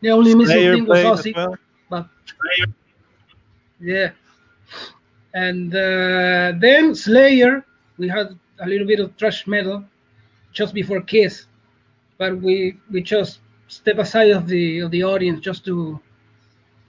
The 0.02 0.10
only 0.10 0.34
missing 0.36 0.58
thing 0.58 0.86
was 0.86 1.22
played 1.22 1.36
Ozzy, 1.36 1.36
well. 1.36 1.58
but 1.90 2.08
yeah. 3.80 4.10
And 5.34 5.74
uh, 5.74 6.54
then 6.60 6.96
Slayer, 6.96 7.64
we 7.98 8.08
had 8.08 8.38
a 8.60 8.68
little 8.68 8.88
bit 8.88 9.00
of 9.00 9.16
thrash 9.16 9.48
metal 9.48 9.84
just 10.52 10.74
before 10.74 11.02
Kiss, 11.02 11.46
but 12.18 12.38
we 12.42 12.78
we 12.92 13.02
just 13.02 13.40
step 13.68 14.00
aside 14.00 14.32
of 14.32 14.48
the 14.48 14.80
of 14.80 14.92
the 14.92 15.04
audience 15.04 15.40
just 15.40 15.66
to 15.66 16.00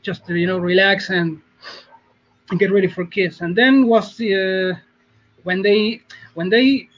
just 0.03 0.27
to 0.27 0.35
you 0.35 0.47
know 0.47 0.59
relax 0.59 1.11
and, 1.11 1.41
and 2.51 2.59
get 2.59 2.73
ready 2.73 2.89
for 2.89 3.05
kids. 3.05 3.41
And 3.41 3.57
then 3.57 3.87
was 3.87 4.17
the 4.17 4.31
uh, 4.73 4.79
when 5.45 5.63
they 5.63 6.03
when 6.35 6.49
they 6.51 6.89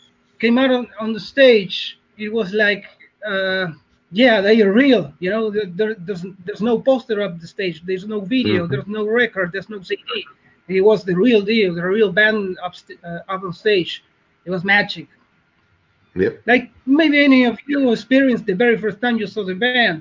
came 0.40 0.58
out 0.58 0.70
on, 0.70 0.86
on 1.00 1.12
the 1.12 1.20
stage, 1.20 1.98
it 2.18 2.32
was 2.32 2.52
like 2.52 2.84
uh, 3.26 3.66
yeah 4.10 4.40
they 4.40 4.60
are 4.62 4.72
real. 4.72 5.12
You 5.20 5.30
know 5.30 5.50
there, 5.50 5.66
there, 5.66 5.94
there's 5.94 6.24
there's 6.44 6.62
no 6.62 6.78
poster 6.78 7.20
up 7.22 7.40
the 7.40 7.46
stage, 7.46 7.82
there's 7.84 8.06
no 8.06 8.20
video, 8.20 8.66
Mhm. 8.66 8.70
there's 8.70 8.86
no 8.86 9.06
record, 9.06 9.52
there's 9.52 9.68
no 9.70 9.80
CD. 9.82 10.24
It 10.68 10.80
was 10.82 11.04
the 11.04 11.14
real 11.14 11.42
deal, 11.42 11.74
the 11.74 11.84
real 11.84 12.12
band 12.12 12.56
up, 12.62 12.74
uh, 13.04 13.18
up 13.28 13.42
on 13.44 13.52
stage. 13.52 14.02
It 14.44 14.50
was 14.50 14.64
magic. 14.64 15.08
Yep. 16.16 16.42
Like 16.46 16.70
maybe 16.86 17.24
any 17.24 17.44
of 17.44 17.58
you 17.66 17.92
experienced 17.92 18.46
the 18.46 18.54
very 18.54 18.76
first 18.78 19.00
time 19.00 19.18
you 19.18 19.26
saw 19.26 19.44
the 19.44 19.54
band. 19.54 19.98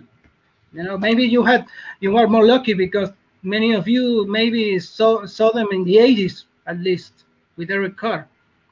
You 0.73 0.83
know, 0.83 0.97
maybe 0.97 1.23
you 1.23 1.43
had 1.43 1.65
you 1.99 2.11
were 2.11 2.27
more 2.27 2.45
lucky 2.45 2.73
because 2.73 3.09
many 3.43 3.73
of 3.73 3.87
you 3.87 4.25
maybe 4.27 4.79
saw 4.79 5.25
saw 5.25 5.51
them 5.51 5.67
in 5.71 5.83
the 5.83 5.95
80s 5.97 6.45
at 6.65 6.79
least 6.79 7.25
with 7.57 7.69
Eric 7.69 7.97
Carr. 7.97 8.27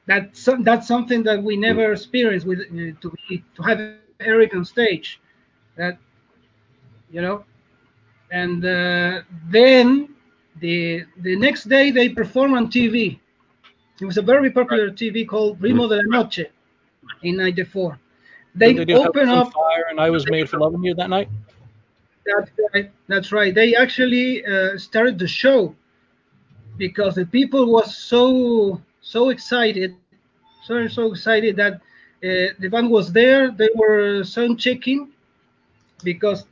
That's 0.08 0.50
that's 0.62 0.88
something 0.88 1.24
that 1.24 1.42
we 1.44 1.56
never 1.58 1.92
experienced 1.92 2.48
with 2.48 2.60
uh, 2.60 3.00
to 3.02 3.14
be, 3.30 3.44
to 3.56 3.62
have 3.64 3.80
Eric 4.20 4.56
on 4.56 4.66
stage. 4.66 5.20
That 5.78 5.98
you 7.12 7.22
know, 7.22 7.46
and 8.32 8.66
uh, 8.66 9.22
then 9.50 10.10
the 10.60 11.06
the 11.18 11.36
next 11.36 11.66
day 11.66 11.92
they 11.92 12.10
performed 12.10 12.56
on 12.56 12.68
TV. 12.68 13.20
It 14.00 14.06
was 14.06 14.18
a 14.18 14.22
very 14.24 14.50
popular 14.50 14.90
TV 14.90 15.28
called 15.28 15.60
Ritmo 15.62 15.88
de 15.88 15.98
la 15.98 16.24
Noche 16.24 16.46
in 17.22 17.38
'94. 17.38 18.00
They, 18.56 18.78
open 18.96 19.30
up. 19.30 19.54
Fire 19.54 19.86
and 19.90 20.00
I 20.00 20.10
Was 20.10 20.30
Made 20.30 20.50
for 20.50 20.60
Loving 20.60 20.84
You 20.84 20.94
that 20.96 21.10
night? 21.10 21.30
That's 22.38 22.52
right. 22.74 22.92
That's 23.08 23.32
right. 23.32 23.54
They 23.54 23.76
actually 23.76 24.46
uh, 24.46 24.78
started 24.78 25.20
the 25.20 25.28
show 25.28 25.76
because 26.78 27.16
the 27.16 27.26
people 27.26 27.72
was 27.72 27.96
so 27.96 28.82
so 29.02 29.30
excited, 29.30 29.96
so 30.38 30.66
so 30.66 30.86
excited 30.88 31.38
that 31.38 31.56
uh, 32.02 32.30
the 32.42 32.52
band 32.56 32.76
was 32.76 32.98
there. 32.98 33.52
They 33.52 33.70
were 33.76 34.24
sound 34.24 34.60
checking 34.60 35.08
because 36.04 36.46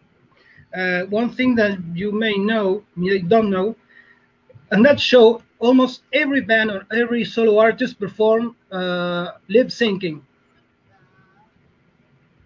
uh, 0.76 1.02
one 1.10 1.30
thing 1.30 1.56
that 1.56 1.78
you 1.94 2.12
may 2.12 2.34
know, 2.38 2.84
you 2.98 3.22
don't 3.22 3.50
know, 3.50 3.76
on 4.72 4.84
that 4.84 5.00
show, 5.00 5.42
almost 5.60 6.02
every 6.14 6.42
band 6.42 6.72
or 6.72 6.86
every 6.94 7.24
solo 7.26 7.58
artist 7.60 8.00
perform 8.00 8.56
uh, 8.72 9.28
lip 9.50 9.68
syncing. 9.68 10.22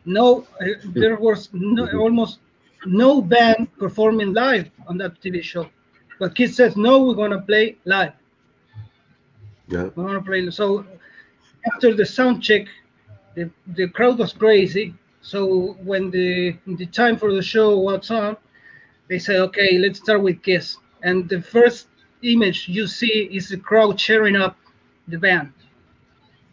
No, 0.05 0.45
uh, 0.61 0.65
there 0.95 1.15
was 1.17 1.49
no, 1.53 1.87
almost 1.87 2.39
no 2.85 3.21
band 3.21 3.67
performing 3.77 4.33
live 4.33 4.69
on 4.87 4.97
that 4.97 5.21
TV 5.21 5.41
show. 5.41 5.69
But 6.19 6.35
Kiss 6.35 6.55
says, 6.55 6.75
no, 6.77 7.03
we're 7.03 7.15
gonna 7.15 7.41
play 7.41 7.77
live. 7.85 8.13
Yeah. 9.67 9.89
We're 9.95 10.05
gonna 10.05 10.21
play. 10.21 10.49
So 10.51 10.85
after 11.73 11.93
the 11.93 12.05
sound 12.05 12.43
check, 12.43 12.67
the, 13.35 13.49
the 13.67 13.87
crowd 13.89 14.19
was 14.19 14.33
crazy. 14.33 14.93
So 15.21 15.73
when 15.83 16.11
the 16.11 16.55
the 16.67 16.85
time 16.87 17.17
for 17.17 17.33
the 17.33 17.41
show 17.41 17.77
was 17.77 18.11
on, 18.11 18.37
they 19.07 19.19
said, 19.19 19.37
okay, 19.47 19.77
let's 19.77 19.99
start 19.99 20.21
with 20.21 20.41
Kiss. 20.43 20.77
And 21.01 21.27
the 21.29 21.41
first 21.41 21.87
image 22.21 22.67
you 22.67 22.87
see 22.87 23.29
is 23.31 23.49
the 23.49 23.57
crowd 23.57 23.97
cheering 23.97 24.35
up 24.35 24.57
the 25.07 25.17
band. 25.17 25.51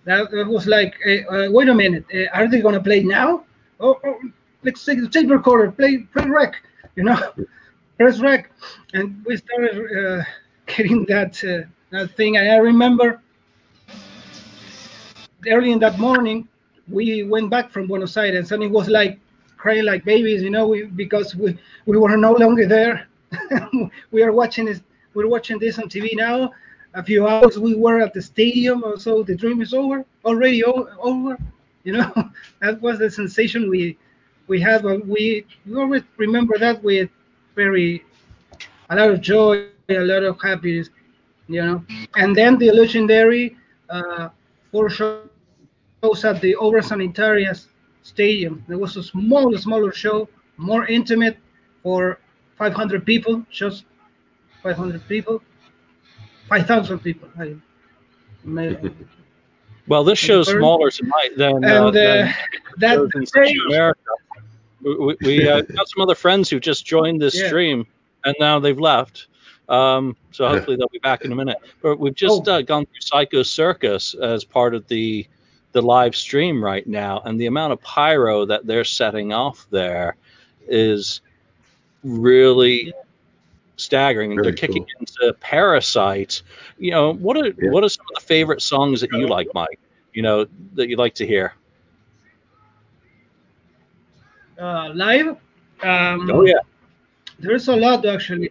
That, 0.05 0.31
that 0.31 0.47
was 0.47 0.67
like, 0.67 0.95
uh, 1.07 1.35
uh, 1.35 1.51
wait 1.51 1.69
a 1.69 1.75
minute, 1.75 2.05
uh, 2.15 2.27
are 2.33 2.49
they 2.49 2.61
gonna 2.61 2.83
play 2.83 3.03
now? 3.03 3.45
Oh, 3.79 4.01
oh 4.05 4.19
let's 4.63 4.85
take 4.85 5.01
the 5.01 5.09
tape 5.09 5.31
recorder, 5.31 5.71
play 5.71 5.99
play 6.13 6.27
rec, 6.27 6.55
you 6.97 7.05
know, 7.05 7.19
press 7.99 8.21
rec, 8.21 8.51
and 8.95 9.23
we 9.25 9.37
started 9.37 9.75
uh, 9.99 10.23
getting 10.67 11.05
that 11.07 11.43
uh, 11.45 11.67
that 11.91 12.11
thing. 12.17 12.37
And 12.37 12.51
I 12.51 12.57
remember 12.57 13.21
early 15.49 15.73
in 15.73 15.79
that 15.81 15.99
morning, 15.99 16.49
we 16.89 17.23
went 17.25 17.51
back 17.51 17.71
from 17.71 17.87
Buenos 17.87 18.17
Aires, 18.17 18.53
and 18.53 18.63
it 18.63 18.71
was 18.71 18.89
like 18.89 19.19
crying 19.57 19.85
like 19.85 20.05
babies, 20.05 20.43
you 20.43 20.51
know, 20.51 20.67
we, 20.69 20.85
because 20.85 21.35
we 21.37 21.57
we 21.87 21.97
were 21.99 22.17
no 22.17 22.33
longer 22.33 22.67
there. 22.67 23.07
we 24.11 24.23
are 24.23 24.33
watching 24.33 24.67
this. 24.67 24.81
We're 25.15 25.29
watching 25.29 25.59
this 25.59 25.79
on 25.79 25.89
TV 25.89 26.15
now. 26.17 26.53
A 26.95 27.03
few 27.03 27.27
hours 27.27 27.59
we 27.59 27.75
were 27.75 28.01
at 28.01 28.13
the 28.15 28.23
stadium, 28.23 28.83
so 28.97 29.23
the 29.23 29.35
dream 29.37 29.61
is 29.61 29.73
over, 29.75 30.05
already 30.25 30.65
o- 30.65 30.89
over. 31.01 31.37
You 31.85 31.95
know, 31.95 32.13
that 32.61 32.81
was 32.81 32.99
the 32.99 33.11
sensation 33.11 33.69
we 33.71 33.97
we 34.51 34.61
had. 34.61 34.83
But 34.83 35.07
we 35.07 35.47
we 35.67 35.77
always 35.81 36.03
remember 36.19 36.59
that 36.59 36.83
with 36.85 37.09
very 37.57 38.05
a 38.91 38.97
lot 38.97 39.11
of 39.11 39.21
joy, 39.23 39.69
a 39.89 40.01
lot 40.13 40.23
of 40.25 40.37
happiness. 40.43 40.91
You 41.49 41.63
know, 41.63 41.85
and 42.17 42.37
then 42.37 42.59
the 42.59 42.71
legendary 42.73 43.57
uh, 43.89 44.29
four 44.71 44.91
shows 44.91 45.31
at 46.25 46.41
the 46.41 46.57
Obras 46.61 46.89
Sanitarias 46.91 47.69
Stadium. 48.03 48.65
There 48.69 48.79
was 48.79 48.97
a 48.97 49.03
small, 49.03 49.57
smaller 49.59 49.93
show, 49.93 50.29
more 50.57 50.87
intimate 50.87 51.37
for 51.83 52.19
500 52.59 53.05
people, 53.05 53.45
just 53.51 53.85
500 54.63 55.07
people, 55.09 55.43
5,000 56.49 56.99
people. 57.01 57.29
I 57.39 57.55
may, 58.45 58.77
Well, 59.89 60.05
this 60.05 60.19
show's 60.19 60.49
Burn. 60.49 60.61
smaller 60.61 60.91
tonight 60.91 61.31
than, 61.37 61.65
uh, 61.65 61.87
and 61.87 61.87
uh, 61.89 61.91
than 61.91 62.35
that 62.79 62.95
shows 62.95 63.11
in 63.15 63.25
day, 63.35 63.55
America. 63.69 64.11
We, 64.83 64.97
we, 64.97 65.17
we 65.21 65.49
uh, 65.49 65.61
got 65.77 65.89
some 65.89 66.03
other 66.03 66.15
friends 66.15 66.49
who 66.51 66.61
just 66.61 66.85
joined 66.87 67.21
this 67.21 67.39
Yeah. 67.39 67.47
stream, 67.49 67.87
and 68.25 68.35
now 68.41 68.59
they've 68.59 68.79
left. 68.79 69.27
Um, 69.69 70.17
so 70.33 70.49
hopefully 70.49 70.77
they'll 70.77 70.89
be 70.89 70.99
back 70.99 71.25
in 71.25 71.31
a 71.31 71.37
minute. 71.37 71.59
But 71.81 71.99
we've 72.01 72.15
just 72.15 72.49
Oh. 72.49 72.53
uh, 72.53 72.63
gone 72.63 72.87
through 72.87 73.01
Psycho 73.01 73.43
Circus 73.43 74.15
as 74.15 74.45
part 74.45 74.75
of 74.75 74.87
the 74.89 75.27
the 75.73 75.81
live 75.81 76.17
stream 76.17 76.65
right 76.65 76.85
now, 76.85 77.21
and 77.25 77.41
the 77.41 77.47
amount 77.47 77.73
of 77.73 77.81
pyro 77.81 78.45
that 78.47 78.67
they're 78.67 78.83
setting 78.85 79.33
off 79.33 79.69
there 79.71 80.17
is 80.67 81.21
really 82.03 82.93
staggering. 83.77 84.31
Very 84.31 84.43
they're 84.43 84.53
kicking 84.53 84.85
cool. 84.85 85.07
into 85.23 85.33
Parasite. 85.41 86.43
You 86.79 86.91
know, 86.91 87.13
what 87.15 87.37
are 87.37 87.47
Yeah. 87.47 87.71
what 87.71 87.85
are 87.85 87.89
some 87.89 88.05
of 88.15 88.21
the 88.21 88.27
favorite 88.27 88.63
songs 88.63 89.01
that 89.03 89.13
you 89.13 89.29
like, 89.29 89.49
Mike? 89.55 89.79
You 90.13 90.23
know, 90.23 90.47
that 90.75 90.89
you 90.89 90.97
like 90.97 91.15
to 91.15 91.27
hear? 91.27 91.55
Uh, 94.61 94.91
live. 94.95 95.37
Um, 95.83 96.31
Oh 96.33 96.45
yeah. 96.45 96.61
There's 97.39 97.69
a 97.69 97.77
lot 97.77 98.07
actually, 98.07 98.51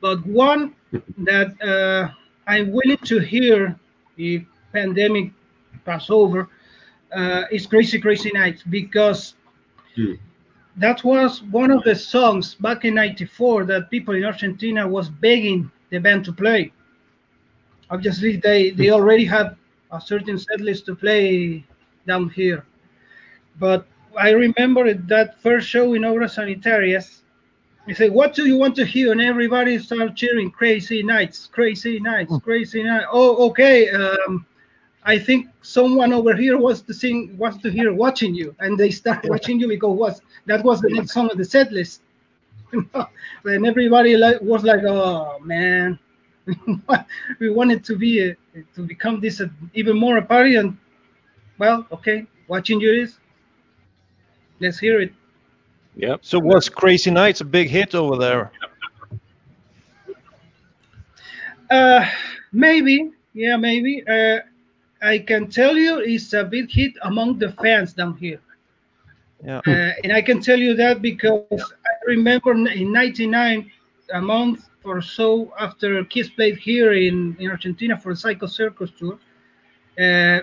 but 0.00 0.24
one 0.26 0.74
that 1.18 1.50
uh, 1.62 2.12
I'm 2.46 2.72
willing 2.72 2.98
to 3.04 3.18
hear 3.20 3.78
if 4.16 4.42
pandemic 4.72 5.32
pass 5.84 6.10
over 6.10 6.48
uh, 7.14 7.44
is 7.50 7.66
Crazy 7.66 8.00
Crazy 8.00 8.30
Nights 8.34 8.62
because 8.62 9.34
Hmm. 9.96 10.14
that 10.76 11.02
was 11.04 11.42
one 11.42 11.70
of 11.70 11.82
the 11.84 11.94
songs 11.94 12.54
back 12.54 12.84
in 12.84 12.94
'94 12.94 13.64
that 13.64 13.90
people 13.90 14.14
in 14.14 14.24
Argentina 14.24 14.86
was 14.88 15.08
begging 15.08 15.70
the 15.90 15.98
band 15.98 16.24
to 16.26 16.32
play. 16.32 16.72
Obviously, 17.90 18.36
they 18.36 18.70
they 18.70 18.90
already 18.90 19.24
have 19.24 19.56
a 19.92 20.00
certain 20.00 20.38
set 20.38 20.60
list 20.60 20.86
to 20.86 20.94
play 20.94 21.64
down 22.06 22.28
here, 22.30 22.64
but 23.58 23.86
I 24.16 24.30
remember 24.30 24.92
that 24.92 25.40
first 25.40 25.68
show 25.68 25.94
in 25.94 26.02
Obras 26.02 26.36
Sanitarias. 26.36 27.20
He 27.86 27.94
said, 27.94 28.12
"What 28.12 28.34
do 28.34 28.46
you 28.46 28.56
want 28.56 28.74
to 28.76 28.84
hear?" 28.84 29.12
And 29.12 29.20
everybody 29.20 29.78
started 29.78 30.16
cheering, 30.16 30.50
"Crazy 30.50 31.02
Nights, 31.02 31.48
Crazy 31.52 32.00
Nights, 32.00 32.32
Crazy 32.42 32.82
Nights." 32.82 33.06
Oh, 33.12 33.48
okay. 33.50 33.90
Um, 33.90 34.46
I 35.04 35.18
think 35.18 35.46
someone 35.62 36.12
over 36.12 36.34
here 36.34 36.58
wants 36.58 36.80
to 36.82 36.94
sing, 36.94 37.36
wants 37.38 37.58
to 37.62 37.70
hear 37.70 37.92
"Watching 37.92 38.34
You," 38.34 38.56
and 38.58 38.78
they 38.78 38.90
start 38.90 39.24
watching 39.24 39.60
you 39.60 39.68
because 39.68 39.96
was 39.96 40.22
that 40.46 40.64
was 40.64 40.80
the 40.80 40.90
next 40.90 41.12
song 41.12 41.30
of 41.30 41.38
the 41.38 41.44
set 41.44 41.70
list. 41.70 42.02
and 42.72 43.66
everybody 43.66 44.16
like, 44.16 44.40
was 44.40 44.64
like, 44.64 44.82
"Oh 44.82 45.38
man." 45.40 45.98
we 47.40 47.50
wanted 47.50 47.84
to 47.84 47.96
be 47.96 48.20
a, 48.20 48.36
to 48.74 48.82
become 48.82 49.20
this 49.20 49.40
uh, 49.40 49.48
even 49.74 49.98
more 49.98 50.16
a 50.18 50.22
party 50.22 50.54
and 50.54 50.78
well 51.58 51.84
okay 51.90 52.24
watching 52.46 52.78
you 52.80 52.92
is 52.92 53.18
let's 54.60 54.78
hear 54.78 55.00
it 55.00 55.12
Yeah. 55.96 56.16
So 56.20 56.38
was 56.38 56.68
Crazy 56.68 57.10
Nights 57.10 57.40
a 57.40 57.44
big 57.44 57.68
hit 57.68 57.94
over 57.94 58.16
there? 58.16 58.52
Uh, 61.70 62.04
maybe, 62.52 63.10
yeah, 63.34 63.56
maybe. 63.56 64.04
Uh, 64.06 64.40
I 65.02 65.18
can 65.18 65.48
tell 65.48 65.76
you 65.76 65.98
it's 65.98 66.32
a 66.32 66.44
big 66.44 66.70
hit 66.70 66.92
among 67.02 67.38
the 67.38 67.52
fans 67.52 67.92
down 67.92 68.16
here. 68.16 68.40
Yeah. 69.44 69.60
Uh, 69.66 69.92
and 70.04 70.12
I 70.12 70.22
can 70.22 70.40
tell 70.40 70.58
you 70.58 70.74
that 70.74 71.02
because 71.02 71.42
I 71.50 72.04
remember 72.06 72.52
in 72.52 72.92
99, 72.92 73.70
a 74.12 74.20
month 74.20 74.68
or 74.84 75.02
so 75.02 75.52
after 75.58 76.04
Kiss 76.04 76.28
played 76.30 76.56
here 76.58 76.92
in, 76.92 77.36
in 77.38 77.50
Argentina 77.50 77.98
for 77.98 78.12
the 78.12 78.20
Psycho 78.20 78.46
Circus 78.46 78.90
tour, 78.98 79.18
uh, 79.98 80.40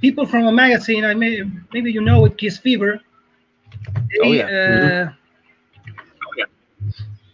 people 0.00 0.26
from 0.26 0.46
a 0.46 0.52
magazine, 0.52 1.04
I 1.04 1.14
may, 1.14 1.42
maybe 1.72 1.92
you 1.92 2.00
know 2.02 2.24
it, 2.26 2.36
Kiss 2.38 2.58
Fever, 2.58 3.00
they, 4.10 4.28
Oh, 4.28 4.32
yeah. 4.32 4.50
uh, 5.04 5.10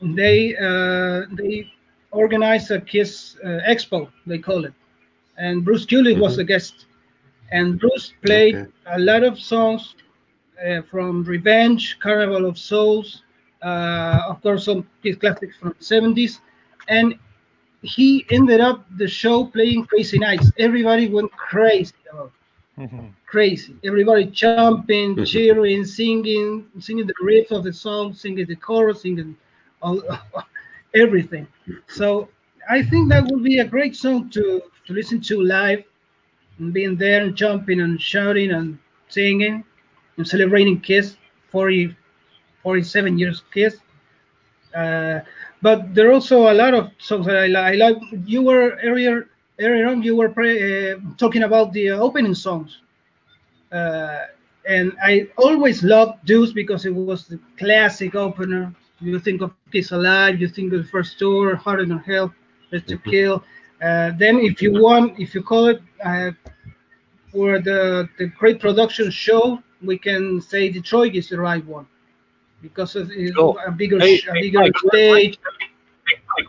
they 0.03 0.55
uh, 0.57 1.23
they 1.33 1.67
organized 2.11 2.71
a 2.71 2.81
Kiss 2.81 3.37
uh, 3.45 3.61
Expo, 3.69 4.09
they 4.27 4.39
call 4.39 4.65
it, 4.65 4.73
and 5.39 5.65
Bruce 5.65 5.87
Kulick 5.87 6.19
was 6.19 6.39
a 6.39 6.45
guest, 6.45 6.87
and 7.53 7.79
Bruce 7.79 8.13
played 8.23 8.57
Okay. 8.57 8.87
a 8.87 8.99
lot 8.99 9.23
of 9.23 9.39
songs 9.39 9.95
uh, 10.67 10.83
from 10.91 11.25
Revenge, 11.25 11.99
Carnival 12.03 12.47
of 12.47 12.59
Souls, 12.59 13.23
uh, 13.63 14.23
of 14.29 14.43
course 14.43 14.65
some 14.67 14.87
Kiss 15.03 15.17
classics 15.17 15.57
from 15.59 15.75
the 15.79 15.85
70s, 15.85 16.41
and 16.89 17.15
he 17.83 18.27
ended 18.31 18.61
up 18.61 18.85
the 18.99 19.09
show 19.09 19.45
playing 19.45 19.85
Crazy 19.87 20.19
Nights. 20.19 20.53
Everybody 20.59 21.09
went 21.09 21.31
crazy 21.37 21.95
about 22.13 22.27
it 22.27 22.42
crazy. 23.27 23.75
Everybody 23.85 24.25
jumping, 24.27 25.11
Mhm. 25.17 25.25
cheering, 25.25 25.85
singing, 25.85 26.65
singing 26.79 27.07
the 27.07 27.15
riff 27.21 27.51
of 27.51 27.63
the 27.65 27.73
song, 27.73 28.13
singing 28.15 28.47
the 28.47 28.57
chorus, 28.57 29.03
singing 29.03 29.37
all, 29.83 30.01
everything. 30.95 31.47
So 31.89 32.29
I 32.71 32.83
think 32.83 33.11
that 33.11 33.25
would 33.31 33.43
be 33.43 33.59
a 33.59 33.65
great 33.65 33.95
song 33.97 34.31
to, 34.31 34.63
to 34.87 34.93
listen 34.93 35.21
to 35.23 35.41
live 35.43 35.83
and 36.59 36.73
being 36.73 36.97
there 36.97 37.23
and 37.23 37.35
jumping 37.35 37.81
and 37.81 38.01
shouting 38.01 38.51
and 38.53 38.79
singing 39.09 39.65
and 40.17 40.27
celebrating 40.27 40.81
Kiss, 40.81 41.17
40, 41.51 41.95
47 42.63 43.19
years 43.19 43.43
Kiss. 43.53 43.77
Uh, 44.75 45.21
but 45.63 45.95
there 45.95 46.09
are 46.09 46.13
also 46.15 46.51
a 46.51 46.55
lot 46.55 46.75
of 46.75 46.91
songs 46.99 47.27
that 47.27 47.37
I 47.37 47.47
like. 47.47 47.75
I 47.75 47.77
like 47.77 47.97
you 48.27 48.43
were 48.43 48.79
earlier 48.83 49.29
earlier 49.63 49.89
on 49.89 50.03
you 50.03 50.17
were 50.17 50.31
pre- 50.31 50.93
uh, 50.93 50.97
talking 51.19 51.43
about 51.45 51.73
the 51.73 51.91
opening 51.91 52.35
songs, 52.35 52.81
uh, 53.73 54.21
and 54.69 54.93
I 55.03 55.29
always 55.39 55.83
loved 55.85 56.25
Deuce 56.27 56.53
because 56.53 56.87
it 56.87 56.95
was 56.95 57.21
the 57.21 57.31
classic 57.59 58.15
opener. 58.15 58.65
You 58.95 59.19
think 59.19 59.37
of 59.37 59.47
Kiss 59.55 59.75
Alive, 59.75 60.41
you 60.41 60.49
think 60.49 60.57
of 60.57 60.63
the 60.67 60.69
first 60.73 61.19
tour, 61.19 61.55
Hotter 61.57 61.85
Than 61.87 61.99
Hell, 61.99 62.33
Let's 62.71 62.87
to 62.87 62.97
Kill. 62.99 63.43
Uh, 63.83 64.11
then 64.19 64.39
if 64.39 64.61
you 64.63 64.73
want, 64.73 65.19
if 65.19 65.35
you 65.35 65.43
call 65.43 65.67
it 65.67 65.81
uh, 66.05 66.31
for 67.33 67.59
the 67.61 68.09
the 68.19 68.27
great 68.39 68.61
production 68.61 69.11
show, 69.11 69.61
we 69.83 69.99
can 69.99 70.41
say 70.41 70.69
Detroit 70.71 71.15
is 71.15 71.29
the 71.29 71.39
right 71.41 71.65
one 71.67 71.87
because 72.63 72.95
of 72.97 73.11
it's 73.13 73.37
Cool. 73.37 73.57
a 73.67 73.71
bigger 73.73 74.01
Hey, 74.01 74.17
a 74.31 74.35
hey, 74.35 74.45
bigger 74.45 74.63
Mike, 74.63 74.75
stage. 74.89 75.39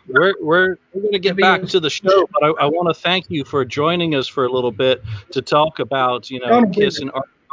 We're 0.08 0.34
we're, 0.42 0.78
we're 0.94 1.02
going 1.02 1.12
to 1.14 1.20
get 1.20 1.38
back 1.38 1.64
to 1.64 1.80
the 1.80 1.90
show, 1.90 2.28
but 2.32 2.44
I, 2.44 2.48
I 2.64 2.66
want 2.66 2.94
to 2.94 3.00
thank 3.00 3.30
you 3.30 3.44
for 3.46 3.64
joining 3.66 4.16
us 4.16 4.28
for 4.28 4.46
a 4.46 4.52
little 4.52 4.72
bit 4.72 5.04
to 5.32 5.42
talk 5.42 5.80
about 5.80 6.30
you 6.30 6.40
know 6.40 6.64
Oh, 6.66 6.70
Kiss 6.70 7.00
in 7.00 7.12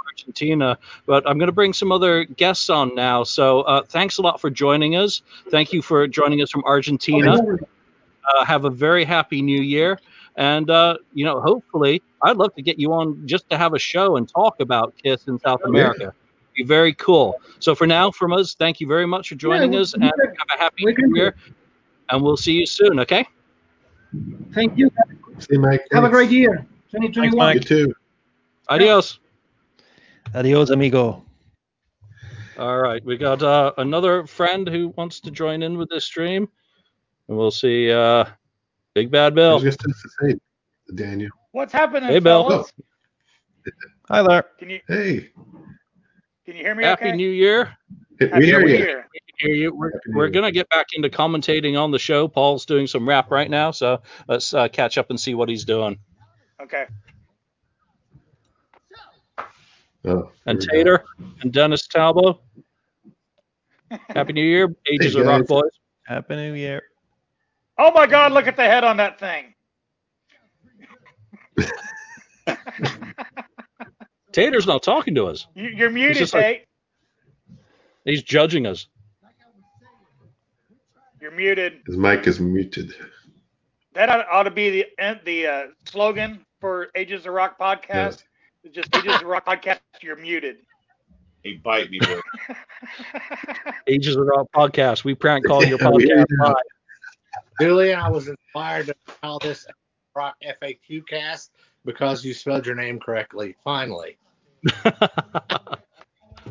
Argentina. 0.08 0.78
But 1.06 1.28
I'm 1.28 1.38
going 1.38 1.48
to 1.48 1.52
bring 1.52 1.72
some 1.72 1.92
other 1.92 2.24
guests 2.24 2.70
on 2.70 2.94
now. 2.94 3.22
So 3.24 3.62
uh, 3.62 3.82
thanks 3.84 4.18
a 4.18 4.22
lot 4.22 4.40
for 4.40 4.50
joining 4.50 4.96
us. 4.96 5.22
Thank 5.50 5.72
you 5.72 5.82
for 5.82 6.06
joining 6.06 6.42
us 6.42 6.50
from 6.50 6.64
Argentina. 6.64 7.34
Uh, 7.34 8.44
have 8.44 8.64
a 8.64 8.70
very 8.70 9.04
happy 9.04 9.40
New 9.42 9.62
Year, 9.62 9.98
and 10.36 10.70
uh, 10.70 10.98
you 11.14 11.24
know 11.24 11.40
hopefully 11.40 12.02
I'd 12.22 12.36
love 12.36 12.54
to 12.54 12.62
get 12.62 12.78
you 12.78 12.92
on 12.92 13.26
just 13.26 13.48
to 13.50 13.58
have 13.58 13.74
a 13.74 13.78
show 13.78 14.16
and 14.16 14.28
talk 14.28 14.60
about 14.60 14.94
Kiss 15.02 15.26
in 15.26 15.38
South 15.40 15.60
America. 15.64 16.12
Be 16.56 16.64
very 16.64 16.92
cool. 16.94 17.40
So 17.60 17.74
for 17.74 17.86
now, 17.86 18.10
from 18.10 18.32
us, 18.32 18.54
thank 18.54 18.80
you 18.80 18.86
very 18.86 19.06
much 19.06 19.28
for 19.28 19.36
joining 19.36 19.70
we- 19.70 19.78
us, 19.78 19.94
and 19.94 20.02
have 20.04 20.12
a 20.54 20.58
happy 20.58 20.84
New 20.84 21.16
Year. 21.16 21.34
And 22.10 22.22
we'll 22.22 22.36
see 22.36 22.52
you 22.52 22.66
soon. 22.66 22.98
Okay. 23.00 23.24
Thank 24.52 24.76
you. 24.76 24.90
See 25.38 25.46
you, 25.52 25.60
Mike. 25.60 25.86
Have 25.92 26.04
a 26.04 26.08
great 26.08 26.30
year, 26.30 26.66
2021. 26.90 27.38
Thanks, 27.54 27.70
You 27.70 27.86
too. 27.86 27.94
Adios. 28.68 29.18
Adios, 30.34 30.70
amigo. 30.70 31.24
All 32.58 32.78
right, 32.78 33.02
we 33.04 33.16
got 33.16 33.42
uh, 33.42 33.72
another 33.78 34.26
friend 34.26 34.68
who 34.68 34.88
wants 34.96 35.20
to 35.20 35.30
join 35.30 35.62
in 35.62 35.78
with 35.78 35.88
this 35.88 36.04
stream, 36.04 36.48
and 37.28 37.36
we'll 37.38 37.50
see. 37.50 37.90
Uh, 37.90 38.24
Big 38.94 39.10
Bad 39.10 39.32
I 39.32 39.36
Bill. 39.36 39.54
was 39.54 39.62
just 39.62 39.80
to 39.80 39.94
say, 40.20 40.34
Daniel. 40.96 41.30
What's 41.52 41.72
happening, 41.72 42.10
Hey, 42.10 42.18
Bill. 42.18 42.48
fellas? 42.48 42.72
Hi 44.08 44.22
there. 44.22 44.44
Can 44.58 44.68
you 44.70 44.80
Hey, 44.88 45.30
can 46.44 46.56
you 46.56 46.62
hear 46.64 46.74
me? 46.74 46.84
Happy 46.84 47.06
okay? 47.06 47.16
New 47.16 47.30
Year. 47.30 47.70
we 48.20 48.26
hear 48.46 48.60
New 48.60 48.68
you. 48.68 48.78
Year. 48.78 49.08
We 49.42 49.46
can 49.48 49.54
hear 49.54 49.62
you. 49.64 49.74
We're, 49.74 49.92
we're 50.08 50.28
gonna 50.28 50.52
get 50.52 50.68
back 50.68 50.88
into 50.94 51.08
commentating 51.08 51.80
on 51.80 51.90
the 51.90 51.98
show. 51.98 52.28
Paul's 52.28 52.64
doing 52.66 52.86
some 52.86 53.08
rap 53.08 53.30
right 53.30 53.48
now, 53.50 53.70
so 53.70 54.00
let's 54.28 54.52
uh, 54.54 54.68
catch 54.68 54.98
up 54.98 55.10
and 55.10 55.18
see 55.20 55.34
what 55.34 55.48
he's 55.48 55.64
doing. 55.64 55.98
Okay. 56.62 56.86
Oh, 60.04 60.30
And 60.46 60.60
here 60.62 60.70
we 60.72 60.84
go. 60.84 60.96
Tater 60.98 61.04
and 61.42 61.52
Dennis 61.52 61.86
Talbot. 61.86 62.36
Happy 64.08 64.32
New 64.32 64.44
Year, 64.44 64.74
Ages 64.90 65.14
Hey, 65.14 65.20
of 65.20 65.26
Rock. 65.26 65.46
Boys. 65.46 65.70
Happy 66.06 66.36
New 66.36 66.54
Year. 66.54 66.82
Oh 67.78 67.92
my 67.92 68.06
God! 68.06 68.32
Look 68.32 68.46
at 68.46 68.56
the 68.56 68.62
head 68.64 68.84
on 68.84 68.96
that 68.98 69.18
thing. 69.18 69.54
Tater's 74.32 74.66
not 74.66 74.82
talking 74.82 75.14
to 75.16 75.26
us. 75.26 75.46
You, 75.54 75.68
you're 75.68 75.90
muted, 75.90 76.16
just 76.18 76.34
like- 76.34 76.44
Tate. 76.44 76.64
He's 78.04 78.22
judging 78.22 78.66
us. 78.66 78.86
You're 81.20 81.30
muted. 81.32 81.82
His 81.86 81.96
mic 81.96 82.26
is 82.26 82.40
muted. 82.40 82.94
That 83.94 84.08
ought, 84.08 84.26
ought 84.30 84.42
to 84.44 84.50
be 84.50 84.70
the 84.70 84.86
the 85.24 85.46
uh, 85.46 85.66
slogan 85.86 86.44
for 86.60 86.88
Ages 86.94 87.26
of 87.26 87.34
Rock 87.34 87.58
podcast. 87.58 88.24
It's 88.64 88.74
just 88.74 88.94
Ages 88.94 89.20
of 89.20 89.26
Rock 89.28 89.46
podcast. 89.46 89.84
You're 90.02 90.16
muted. 90.16 90.58
He 91.42 91.56
bite 91.56 91.90
me, 91.90 92.00
boy. 92.00 92.20
Ages 93.86 94.16
of 94.16 94.26
Rock 94.26 94.46
podcast. 94.54 95.04
We 95.04 95.14
prank 95.14 95.46
call 95.46 95.64
your 95.64 95.78
Yeah, 95.80 95.88
podcast 95.90 96.24
do. 96.28 96.36
live. 96.38 96.54
Julian, 97.60 97.98
I 97.98 98.08
was 98.08 98.28
inspired 98.28 98.86
to 98.88 98.94
call 99.22 99.38
this 99.38 99.66
Rock 100.14 100.36
FAQ 100.42 101.06
cast 101.06 101.50
because 101.84 102.24
you 102.24 102.32
spelled 102.34 102.66
your 102.66 102.74
name 102.76 102.98
correctly. 102.98 103.56
Finally. 103.64 104.18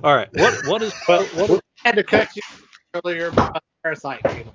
All 0.04 0.16
right. 0.16 0.30
What 0.34 0.66
what 0.68 0.82
is 0.82 0.94
Well, 1.08 1.26
what, 1.36 1.50
we 1.50 1.60
had 1.84 1.96
to 1.96 2.04
cut 2.04 2.36
you 2.36 2.42
earlier 2.94 3.28
about 3.28 3.62
Parasite. 3.84 4.22
People. 4.24 4.54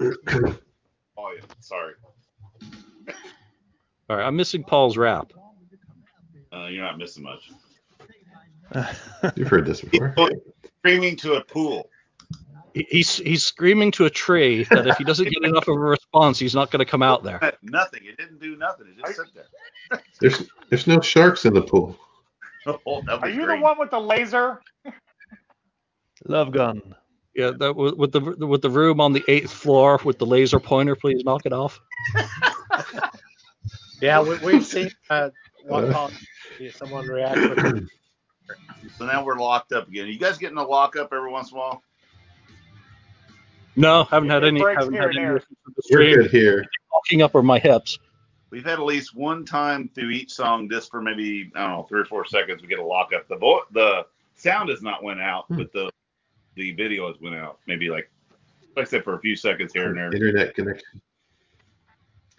Oh 1.18 1.32
yeah, 1.34 1.40
sorry. 1.60 1.94
all 4.10 4.16
right? 4.18 4.26
I'm 4.26 4.36
missing 4.36 4.62
Paul's 4.62 4.98
rap. 4.98 5.32
Uh, 6.52 6.66
you're 6.66 6.84
not 6.84 6.98
missing 6.98 7.22
much. 7.24 7.50
You've 9.34 9.48
heard 9.48 9.64
this 9.64 9.80
before. 9.80 10.14
Screaming 10.80 11.16
to 11.16 11.36
a 11.36 11.44
pool. 11.44 11.88
He's 12.74 13.16
he's 13.16 13.46
screaming 13.46 13.90
to 13.92 14.04
a 14.04 14.10
tree 14.10 14.64
that 14.64 14.86
if 14.86 14.98
he 14.98 15.04
doesn't 15.04 15.24
get 15.30 15.42
enough 15.42 15.68
of 15.68 15.76
a 15.76 15.80
response, 15.80 16.38
he's 16.38 16.54
not 16.54 16.70
going 16.70 16.84
to 16.84 16.90
come 16.90 17.02
out 17.02 17.22
there. 17.22 17.40
Nothing. 17.62 18.02
It 18.04 18.18
didn't 18.18 18.38
do 18.38 18.54
nothing. 18.56 18.88
It 18.88 19.02
just 19.02 19.16
sit 19.16 19.26
there. 19.34 20.02
There's 20.20 20.42
there's 20.68 20.86
no 20.86 21.00
sharks 21.00 21.46
in 21.46 21.54
the 21.54 21.62
pool. 21.62 21.96
Oh, 22.84 23.00
Are 23.08 23.28
you 23.30 23.44
great. 23.46 23.56
the 23.58 23.62
one 23.62 23.78
with 23.78 23.90
the 23.90 24.00
laser? 24.00 24.60
Love 26.26 26.50
gun. 26.52 26.82
Yeah, 27.36 27.50
that 27.58 27.76
with 27.76 27.94
with 27.94 28.12
the 28.12 28.20
with 28.46 28.62
the 28.62 28.70
room 28.70 29.00
on 29.00 29.12
the 29.12 29.22
eighth 29.28 29.52
floor 29.52 30.00
with 30.04 30.18
the 30.18 30.24
laser 30.26 30.58
pointer. 30.58 30.96
Please 30.96 31.22
knock 31.24 31.44
it 31.46 31.52
off. 31.52 31.80
Yeah, 34.00 34.20
we, 34.22 34.36
we've 34.38 34.64
seen 34.64 34.90
uh, 35.08 35.30
one 35.64 35.90
call. 35.90 36.10
Someone 36.74 37.06
react 37.06 37.38
with 37.38 37.88
So 38.98 39.06
now 39.06 39.24
we're 39.24 39.38
locked 39.38 39.72
up 39.72 39.88
again. 39.88 40.06
You 40.08 40.18
guys 40.18 40.36
getting 40.36 40.58
a 40.58 40.62
lock 40.62 40.96
up 40.96 41.14
every 41.14 41.30
once 41.30 41.50
in 41.50 41.56
a 41.56 41.60
while? 41.60 41.82
No, 43.74 44.04
haven't 44.04 44.30
had 44.30 44.44
It 44.44 44.48
any. 44.48 44.60
Haven't 44.60 44.94
had 44.94 45.04
any. 45.04 45.14
there. 45.16 45.34
listen 45.34 45.56
to 45.66 45.72
the 45.76 45.82
We're 45.90 46.22
good 46.22 46.30
here. 46.30 46.64
Locking 46.92 47.22
up 47.22 47.34
are 47.34 47.42
my 47.42 47.58
hips. 47.58 47.98
We've 48.50 48.64
had 48.64 48.74
at 48.74 48.84
least 48.84 49.14
one 49.16 49.44
time 49.44 49.90
through 49.94 50.10
each 50.10 50.32
song, 50.32 50.68
just 50.68 50.90
for 50.90 51.00
maybe 51.02 51.50
I 51.54 51.60
don't 51.66 51.70
know 51.70 51.82
three 51.88 52.00
or 52.00 52.04
four 52.06 52.26
seconds, 52.26 52.60
we 52.62 52.68
get 52.68 52.78
a 52.78 52.84
lock 52.84 53.12
up. 53.14 53.28
The 53.28 53.36
vo- 53.36 53.64
the 53.72 54.06
sound 54.34 54.68
has 54.68 54.82
not 54.82 55.02
went 55.02 55.20
out, 55.20 55.46
but 55.48 55.72
the 55.72 55.90
the 56.56 56.72
video 56.72 57.06
has 57.08 57.20
went 57.20 57.36
out. 57.36 57.58
Maybe 57.66 57.88
like 57.88 58.10
like 58.76 58.86
I 58.86 58.90
said 58.90 59.04
for 59.04 59.14
a 59.14 59.20
few 59.20 59.36
seconds 59.36 59.72
here 59.72 59.88
and 59.88 59.96
there. 59.96 60.12
Internet 60.12 60.54
connection. 60.54 61.00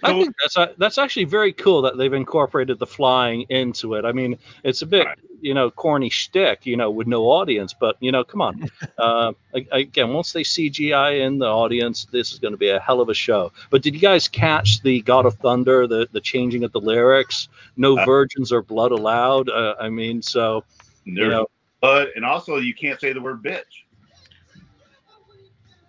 I 0.04 0.14
think 0.14 0.36
that's 0.42 0.58
a, 0.58 0.76
that's 0.78 1.00
actually 1.00 1.24
very 1.24 1.52
cool 1.52 1.82
that 1.82 1.98
they've 1.98 2.14
incorporated 2.14 2.78
the 2.78 2.86
flying 2.86 3.42
into 3.50 3.96
it. 3.96 4.06
I 4.06 4.12
mean, 4.12 4.38
it's 4.64 4.84
a 4.84 4.86
bit 4.86 5.08
you 5.42 5.56
know 5.56 5.72
corny 5.72 6.10
shtick, 6.10 6.68
you 6.68 6.78
know, 6.78 6.92
with 6.92 7.08
no 7.08 7.24
audience, 7.24 7.74
but 7.74 7.98
you 8.00 8.12
know, 8.12 8.24
come 8.24 8.42
on. 8.42 8.70
uh, 9.00 9.34
again, 9.72 10.14
once 10.14 10.34
they 10.34 10.44
CGI 10.44 11.26
in 11.26 11.40
the 11.40 11.48
audience, 11.48 12.06
this 12.12 12.32
is 12.32 12.38
going 12.38 12.54
to 12.54 12.58
be 12.58 12.70
a 12.70 12.80
hell 12.80 13.02
of 13.02 13.10
a 13.10 13.14
show. 13.14 13.52
But 13.72 13.82
did 13.82 13.96
you 13.96 14.00
guys 14.00 14.28
catch 14.28 14.82
the 14.84 15.02
God 15.02 15.26
of 15.26 15.34
Thunder, 15.36 15.88
the 15.88 16.08
the 16.12 16.22
changing 16.22 16.64
of 16.64 16.72
the 16.74 16.82
lyrics? 16.82 17.50
No 17.76 17.98
Uh, 17.98 18.06
virgins 18.06 18.52
or 18.52 18.62
blood 18.62 18.92
allowed. 18.92 19.50
Uh, 19.50 19.76
I 19.80 19.90
mean, 19.90 20.22
so 20.22 20.64
There's 21.06 21.18
you 21.18 21.28
know, 21.30 21.48
blood, 21.82 22.10
and 22.16 22.24
also 22.24 22.58
you 22.58 22.76
can't 22.76 23.00
say 23.02 23.14
the 23.14 23.22
word 23.22 23.42
bitch. 23.42 23.87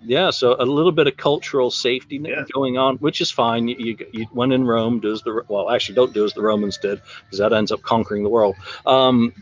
Yeah, 0.01 0.31
so 0.31 0.57
a 0.59 0.65
little 0.65 0.93
bit 0.93 1.07
of 1.07 1.17
cultural 1.17 1.71
safety 1.71 2.21
Yeah. 2.23 2.45
going 2.53 2.79
on, 2.79 2.97
which 2.99 3.21
is 3.21 3.31
fine. 3.31 3.69
You, 3.69 3.77
you, 3.79 4.07
you 4.13 4.27
when 4.33 4.53
in 4.53 4.65
Rome, 4.65 5.01
do 5.01 5.13
as 5.13 5.23
the 5.23 5.43
well, 5.49 5.71
actually 5.71 5.97
don't 5.97 6.15
do 6.15 6.25
as 6.25 6.35
the 6.35 6.43
Romans 6.43 6.79
did, 6.79 7.01
because 7.25 7.39
that 7.39 7.53
ends 7.53 7.73
up 7.73 7.83
conquering 7.83 8.23
the 8.23 8.29
world. 8.29 8.57
Um, 8.87 9.35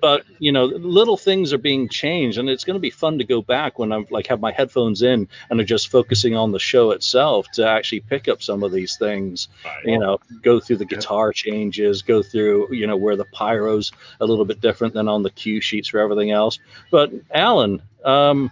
but 0.00 0.24
you 0.38 0.52
know, 0.52 0.64
little 0.64 1.16
things 1.16 1.52
are 1.52 1.58
being 1.58 1.88
changed, 1.88 2.38
and 2.38 2.48
it's 2.48 2.64
going 2.64 2.74
to 2.74 2.80
be 2.80 2.90
fun 2.90 3.18
to 3.18 3.24
go 3.24 3.42
back 3.42 3.78
when 3.78 3.92
I'm 3.92 4.06
like 4.10 4.26
have 4.28 4.40
my 4.40 4.52
headphones 4.52 5.02
in 5.02 5.28
and 5.50 5.60
are 5.60 5.64
just 5.64 5.88
focusing 5.88 6.34
on 6.34 6.52
the 6.52 6.58
show 6.58 6.90
itself 6.92 7.50
to 7.52 7.66
actually 7.66 8.00
pick 8.00 8.28
up 8.28 8.42
some 8.42 8.62
of 8.62 8.72
these 8.72 8.96
things. 8.96 9.48
You 9.84 9.98
know, 9.98 10.18
go 10.42 10.60
through 10.60 10.76
the 10.78 10.84
guitar 10.84 11.32
changes, 11.32 12.02
go 12.02 12.22
through 12.22 12.72
you 12.74 12.86
know 12.86 12.96
where 12.96 13.16
the 13.16 13.26
pyro's 13.26 13.92
a 14.20 14.26
little 14.26 14.44
bit 14.44 14.60
different 14.60 14.94
than 14.94 15.08
on 15.08 15.22
the 15.22 15.30
cue 15.30 15.60
sheets 15.60 15.88
for 15.88 15.98
everything 15.98 16.30
else. 16.30 16.58
But 16.90 17.12
Alan, 17.30 17.82
um, 18.04 18.50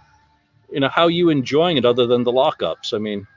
you 0.71 0.79
know, 0.79 0.89
how 0.89 1.07
you 1.07 1.29
enjoying 1.29 1.77
it 1.77 1.85
other 1.85 2.07
than 2.07 2.23
the 2.23 2.31
lockups? 2.31 2.93
I 2.93 2.97
mean, 2.99 3.27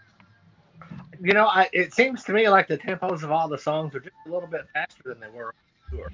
You 1.21 1.33
know, 1.35 1.47
I, 1.47 1.69
it 1.73 1.93
seems 1.93 2.23
to 2.25 2.33
me 2.33 2.49
like 2.49 2.69
the 2.69 2.79
tempos 2.79 3.23
of 3.25 3.31
all 3.31 3.49
the 3.49 3.59
songs 3.59 3.95
are 3.95 4.01
just 4.01 4.15
a 4.27 4.31
little 4.31 4.49
bit 4.49 4.63
faster 4.75 5.03
than 5.05 5.21
they 5.21 5.29
were 5.29 5.47
on 5.47 5.53
tour. 5.91 6.13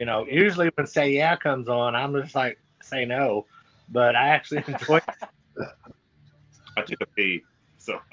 You 0.00 0.06
know, 0.06 0.26
usually 0.28 0.70
when 0.74 0.86
Say 0.86 1.12
Yeah 1.12 1.36
comes 1.36 1.68
on, 1.68 1.94
I'm 1.94 2.14
just 2.20 2.34
like, 2.34 2.58
say 2.82 3.04
no. 3.04 3.46
But 3.88 4.16
I 4.16 4.28
actually 4.28 4.64
enjoy 4.68 4.96
it. 4.98 5.04
I 6.76 6.82
took 6.82 7.00
a 7.00 7.06
pee, 7.16 7.46
so 7.78 7.98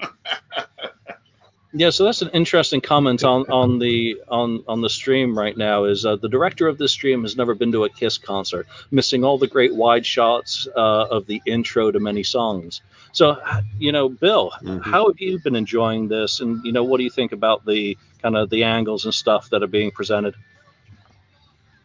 Yeah, 1.78 1.90
so 1.90 2.04
that's 2.04 2.22
an 2.22 2.30
interesting 2.32 2.80
comment 2.80 3.22
on, 3.22 3.42
on 3.50 3.78
the 3.78 4.22
on 4.28 4.64
on 4.66 4.80
the 4.80 4.88
stream 4.88 5.36
right 5.36 5.54
now. 5.54 5.84
Is 5.84 6.06
uh, 6.06 6.16
the 6.16 6.28
director 6.28 6.68
of 6.68 6.78
this 6.78 6.90
stream 6.90 7.20
has 7.20 7.36
never 7.36 7.54
been 7.54 7.70
to 7.72 7.84
a 7.84 7.90
Kiss 7.90 8.16
concert, 8.16 8.66
missing 8.90 9.24
all 9.24 9.36
the 9.36 9.46
great 9.46 9.74
wide 9.74 10.06
shots 10.06 10.66
uh, 10.74 11.06
of 11.10 11.26
the 11.26 11.42
intro 11.44 11.90
to 11.90 12.00
many 12.00 12.22
songs. 12.22 12.80
So, 13.12 13.36
you 13.78 13.92
know, 13.92 14.08
Bill, 14.08 14.52
how 14.82 15.08
have 15.08 15.20
you 15.20 15.38
been 15.38 15.54
enjoying 15.54 16.08
this, 16.08 16.40
and 16.40 16.64
you 16.64 16.72
know, 16.72 16.82
what 16.82 16.96
do 16.96 17.04
you 17.04 17.10
think 17.10 17.32
about 17.32 17.66
the 17.66 17.98
kind 18.22 18.38
of 18.38 18.48
the 18.48 18.64
angles 18.64 19.04
and 19.04 19.12
stuff 19.12 19.50
that 19.50 19.62
are 19.62 19.66
being 19.66 19.90
presented? 19.90 20.34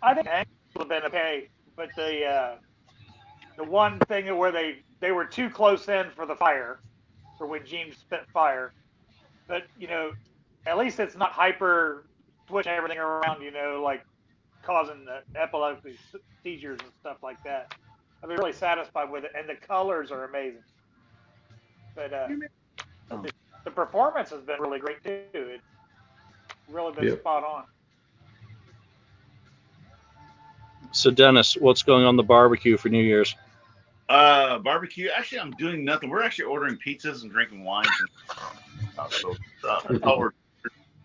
I 0.01 0.13
think 0.13 0.27
angles 0.27 0.55
have 0.77 0.87
been 0.87 1.03
okay, 1.03 1.49
but 1.75 1.89
the 1.97 2.25
uh, 2.25 2.55
the 3.57 3.65
one 3.65 3.99
thing 4.07 4.37
where 4.37 4.53
they 4.53 4.77
they 5.01 5.11
were 5.11 5.25
too 5.25 5.49
close 5.49 5.89
in 5.89 6.11
for 6.15 6.25
the 6.25 6.35
fire, 6.35 6.79
for 7.37 7.45
when 7.45 7.65
Gene 7.65 7.91
spit 7.91 8.25
fire. 8.33 8.71
But 9.51 9.63
you 9.77 9.89
know, 9.89 10.13
at 10.65 10.77
least 10.77 10.99
it's 11.01 11.17
not 11.17 11.33
hyper 11.33 12.05
switching 12.49 12.71
everything 12.71 12.99
around. 12.99 13.43
You 13.43 13.51
know, 13.51 13.81
like 13.83 14.03
causing 14.63 15.05
the 15.05 15.19
epilepsy 15.39 15.97
seizures 16.43 16.79
and 16.81 16.91
stuff 17.01 17.17
like 17.21 17.37
that. 17.43 17.67
I've 18.23 18.29
been 18.29 18.37
really 18.39 18.53
satisfied 18.53 19.11
with 19.11 19.25
it, 19.25 19.31
and 19.37 19.49
the 19.49 19.55
colors 19.55 20.11
are 20.11 20.23
amazing. 20.25 20.63
But 21.95 22.13
uh, 22.13 22.29
the, 23.09 23.31
the 23.65 23.71
performance 23.71 24.29
has 24.29 24.41
been 24.41 24.61
really 24.61 24.79
great 24.79 25.03
too. 25.03 25.25
It's 25.33 25.63
really 26.69 26.93
been 26.93 27.09
Yep. 27.09 27.19
spot 27.19 27.43
on. 27.43 27.65
So, 30.93 31.11
Dennis, 31.11 31.55
what's 31.57 31.83
going 31.83 32.05
on 32.05 32.15
the 32.15 32.23
barbecue 32.23 32.77
for 32.77 32.89
New 32.89 33.03
Year's? 33.03 33.35
Uh, 34.09 34.59
barbecue. 34.59 35.09
Actually, 35.15 35.39
I'm 35.41 35.51
doing 35.51 35.85
nothing. 35.85 36.09
We're 36.09 36.23
actually 36.23 36.45
ordering 36.45 36.77
pizzas 36.85 37.23
and 37.23 37.31
drinking 37.31 37.63
wines. 37.63 37.89
So, 39.09 39.35
uh, 39.67 39.81
that's 39.89 40.03
all 40.03 40.19
we're- 40.19 40.31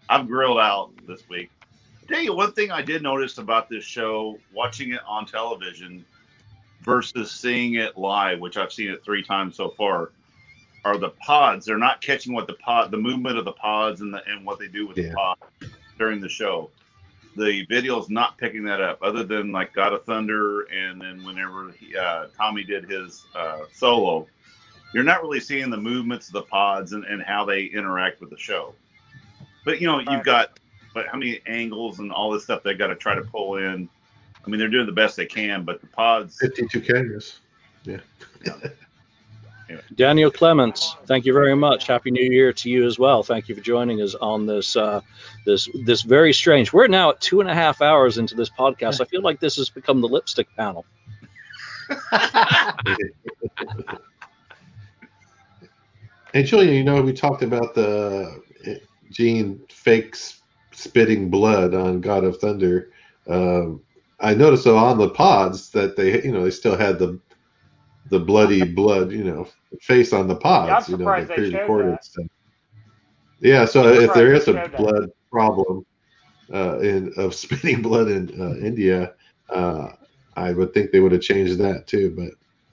I'm 0.08 0.26
grilled 0.26 0.58
out 0.58 0.92
this 1.06 1.28
week. 1.28 1.50
Tell 2.08 2.20
you 2.20 2.32
one 2.34 2.52
thing 2.52 2.70
I 2.70 2.82
did 2.82 3.02
notice 3.02 3.38
about 3.38 3.68
this 3.68 3.84
show, 3.84 4.38
watching 4.52 4.92
it 4.92 5.00
on 5.06 5.26
television 5.26 6.04
versus 6.82 7.32
seeing 7.32 7.74
it 7.74 7.96
live, 7.98 8.38
which 8.38 8.56
I've 8.56 8.72
seen 8.72 8.90
it 8.90 9.04
three 9.04 9.22
times 9.24 9.56
so 9.56 9.70
far, 9.70 10.12
are 10.84 10.96
the 10.98 11.10
pods. 11.10 11.66
They're 11.66 11.78
not 11.78 12.00
catching 12.00 12.32
what 12.32 12.46
the 12.46 12.54
pod, 12.54 12.92
the 12.92 12.96
movement 12.96 13.38
of 13.38 13.44
the 13.44 13.52
pods, 13.52 14.00
and 14.02 14.14
the 14.14 14.22
and 14.28 14.46
what 14.46 14.60
they 14.60 14.68
do 14.68 14.86
with 14.86 14.96
the 14.96 15.12
pod 15.14 15.38
during 15.98 16.20
the 16.20 16.28
show. 16.28 16.70
The 17.34 17.66
video's 17.66 18.08
not 18.08 18.38
picking 18.38 18.62
that 18.64 18.80
up, 18.80 19.02
other 19.02 19.24
than 19.24 19.50
like 19.50 19.72
God 19.74 19.92
of 19.92 20.04
Thunder, 20.04 20.62
and 20.62 21.00
then 21.00 21.24
whenever 21.24 21.72
he, 21.72 21.96
uh, 21.96 22.28
Tommy 22.36 22.62
did 22.62 22.88
his 22.88 23.26
uh, 23.34 23.62
solo, 23.72 24.28
you're 24.94 25.04
not 25.04 25.22
really 25.22 25.40
seeing 25.40 25.70
the 25.70 25.76
movements 25.76 26.28
of 26.28 26.34
the 26.34 26.42
pods 26.42 26.92
and, 26.92 27.04
and 27.04 27.22
how 27.22 27.44
they 27.44 27.64
interact 27.64 28.20
with 28.20 28.30
the 28.30 28.38
show. 28.38 28.74
But 29.64 29.80
you 29.80 29.86
know, 29.86 30.00
you've 30.00 30.24
got 30.24 30.58
but 30.96 31.06
how 31.08 31.18
many 31.18 31.40
angles 31.46 31.98
and 31.98 32.10
all 32.10 32.30
this 32.30 32.44
stuff 32.44 32.62
they 32.62 32.72
got 32.72 32.86
to 32.86 32.96
try 32.96 33.14
to 33.14 33.20
pull 33.20 33.56
in. 33.56 33.86
I 34.44 34.48
mean, 34.48 34.58
they're 34.58 34.70
doing 34.70 34.86
the 34.86 34.92
best 34.92 35.16
they 35.16 35.26
can, 35.26 35.64
but 35.64 35.82
the 35.82 35.86
pods. 35.88 36.38
52 36.38 36.80
cameras. 36.80 37.40
Yeah. 37.84 37.98
Daniel 39.94 40.30
Clements, 40.30 40.96
thank 41.06 41.26
you 41.26 41.34
very 41.34 41.54
much. 41.54 41.86
Happy 41.86 42.10
New 42.10 42.24
Year 42.24 42.52
to 42.54 42.70
you 42.70 42.86
as 42.86 42.98
well. 42.98 43.22
Thank 43.22 43.48
you 43.48 43.54
for 43.54 43.60
joining 43.60 44.00
us 44.00 44.14
on 44.14 44.46
this 44.46 44.76
uh, 44.76 45.02
this 45.44 45.68
this 45.84 46.02
very 46.02 46.32
strange. 46.32 46.72
We're 46.72 46.86
now 46.86 47.10
at 47.10 47.20
two 47.20 47.40
and 47.40 47.50
a 47.50 47.54
half 47.54 47.82
hours 47.82 48.16
into 48.16 48.34
this 48.34 48.48
podcast. 48.48 49.00
I 49.00 49.04
feel 49.04 49.22
like 49.22 49.40
this 49.40 49.56
has 49.56 49.68
become 49.68 50.00
the 50.00 50.08
lipstick 50.08 50.48
panel. 50.56 50.86
Hey, 56.36 56.42
Julian, 56.42 56.74
you 56.74 56.84
know, 56.84 57.00
we 57.00 57.14
talked 57.14 57.42
about 57.42 57.74
the 57.74 58.42
uh, 58.66 58.70
Gene 59.10 59.58
fakes 59.70 60.42
spitting 60.70 61.30
blood 61.30 61.72
on 61.72 62.02
God 62.02 62.24
of 62.24 62.36
Thunder. 62.36 62.90
Um, 63.26 63.80
I 64.20 64.34
noticed 64.34 64.64
though 64.64 64.76
on 64.76 64.98
the 64.98 65.08
pods 65.08 65.70
that 65.70 65.96
they, 65.96 66.22
you 66.22 66.32
know, 66.32 66.44
they 66.44 66.50
still 66.50 66.76
had 66.76 66.98
the 66.98 67.18
the 68.10 68.20
bloody 68.20 68.64
blood, 68.64 69.12
you 69.12 69.24
know, 69.24 69.48
face 69.80 70.12
on 70.12 70.28
the 70.28 70.36
pods. 70.36 70.68
Yeah, 70.68 70.76
I'm 70.76 70.82
you 70.82 70.98
know, 70.98 71.04
surprised 71.06 71.28
the 71.28 71.36
they 71.36 71.36
showed 71.36 71.48
pre-recorded 71.48 71.92
that. 71.92 72.04
stuff. 72.04 72.26
Yeah, 73.40 73.64
so 73.64 73.88
I'm 73.88 74.04
if 74.04 74.12
there 74.12 74.34
is 74.34 74.46
a 74.46 74.52
they 74.52 74.58
showed 74.60 74.72
that. 74.72 74.76
blood 74.76 75.10
problem 75.32 75.86
uh, 76.52 76.80
in 76.80 77.14
of 77.16 77.34
spitting 77.44 77.80
blood 77.80 78.08
in 78.08 78.38
uh, 78.38 78.56
India, 78.62 79.14
uh, 79.48 79.88
I 80.36 80.52
would 80.52 80.74
think 80.74 80.90
they 80.90 81.00
would 81.00 81.12
have 81.12 81.22
changed 81.22 81.56
that 81.60 81.86
too. 81.86 82.10
But 82.14 82.28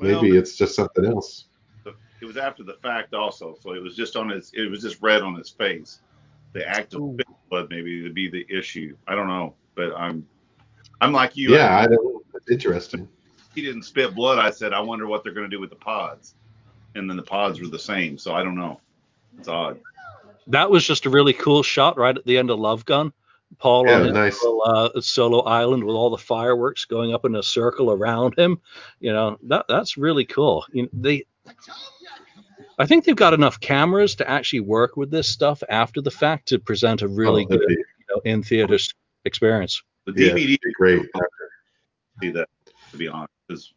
maybe 0.05 0.31
Well, 0.31 0.37
it's 0.37 0.57
just 0.57 0.75
something 0.75 1.05
else. 1.05 1.45
It 2.23 2.25
was 2.25 2.37
after 2.37 2.63
the 2.63 2.75
fact 2.75 3.13
also, 3.13 3.57
so 3.61 3.73
it 3.73 3.83
was 3.83 3.97
just 3.97 4.15
on 4.15 4.29
his. 4.29 4.49
It 4.53 4.71
was 4.71 4.81
just 4.81 5.01
red 5.01 5.21
on 5.23 5.35
his 5.35 5.49
face. 5.49 5.99
The 6.53 6.65
act 6.65 6.93
of 6.93 7.01
spitting 7.01 7.35
blood 7.49 7.67
maybe 7.69 8.01
would 8.01 8.13
be 8.13 8.29
the 8.29 8.45
issue. 8.49 8.95
I 9.05 9.13
don't 9.13 9.27
know, 9.27 9.55
but 9.75 9.93
I'm, 9.93 10.25
I'm 11.01 11.11
like 11.11 11.35
you. 11.35 11.53
Yeah, 11.53 11.77
I 11.77 11.85
don't. 11.85 12.23
It's 12.33 12.49
interesting. 12.49 13.09
he 13.53 13.61
didn't 13.61 13.83
spit 13.83 14.15
blood. 14.15 14.39
I 14.39 14.51
said, 14.51 14.71
I 14.71 14.79
wonder 14.79 15.05
what 15.05 15.25
they're 15.25 15.33
going 15.33 15.49
to 15.49 15.53
do 15.53 15.59
with 15.59 15.69
the 15.69 15.75
pods, 15.75 16.35
and 16.95 17.09
then 17.09 17.17
the 17.17 17.23
pods 17.23 17.59
were 17.59 17.67
the 17.67 17.77
same. 17.77 18.17
So 18.17 18.33
I 18.33 18.41
don't 18.41 18.55
know. 18.55 18.79
It's 19.37 19.49
odd. 19.49 19.81
That 20.47 20.71
was 20.71 20.87
just 20.87 21.05
a 21.05 21.09
really 21.09 21.33
cool 21.33 21.61
shot 21.61 21.97
right 21.97 22.17
at 22.17 22.25
the 22.25 22.37
end 22.37 22.51
of 22.51 22.57
Love 22.57 22.85
Gun. 22.85 23.11
Paul 23.59 23.85
Yeah, 23.85 23.95
on 23.95 24.05
his 24.05 24.13
nice. 24.13 24.41
little, 24.41 24.63
uh, 24.65 25.01
solo 25.01 25.41
island 25.41 25.83
with 25.83 25.95
all 25.97 26.09
the 26.09 26.17
fireworks 26.17 26.85
going 26.85 27.13
up 27.13 27.25
in 27.25 27.35
a 27.35 27.43
circle 27.43 27.91
around 27.91 28.39
him. 28.39 28.61
You 29.01 29.11
know 29.11 29.37
that 29.43 29.65
that's 29.67 29.97
really 29.97 30.23
cool. 30.23 30.65
You 30.71 30.83
know, 30.83 30.89
they, 30.93 31.25
I 32.79 32.85
think 32.85 33.05
they've 33.05 33.15
got 33.15 33.33
enough 33.33 33.59
cameras 33.59 34.15
to 34.15 34.29
actually 34.29 34.61
work 34.61 34.97
with 34.97 35.11
this 35.11 35.27
stuff 35.27 35.61
after 35.69 36.01
the 36.01 36.11
fact 36.11 36.47
to 36.49 36.59
present 36.59 37.01
a 37.01 37.07
really 37.07 37.43
Oh, 37.43 37.47
good 37.57 37.61
be- 37.67 37.73
you 37.75 38.05
know, 38.09 38.21
in 38.25 38.41
theater 38.43 38.77
experience. 39.25 39.81
The 40.05 40.13
Yeah, 40.15 40.31
DVD 40.33 40.43
it'd 40.45 40.59
be 40.61 40.73
great. 40.73 41.01
see 42.21 42.31
that 42.31 42.49
to 42.91 42.97
be 42.97 43.07
honest, 43.07 43.31
because 43.47 43.73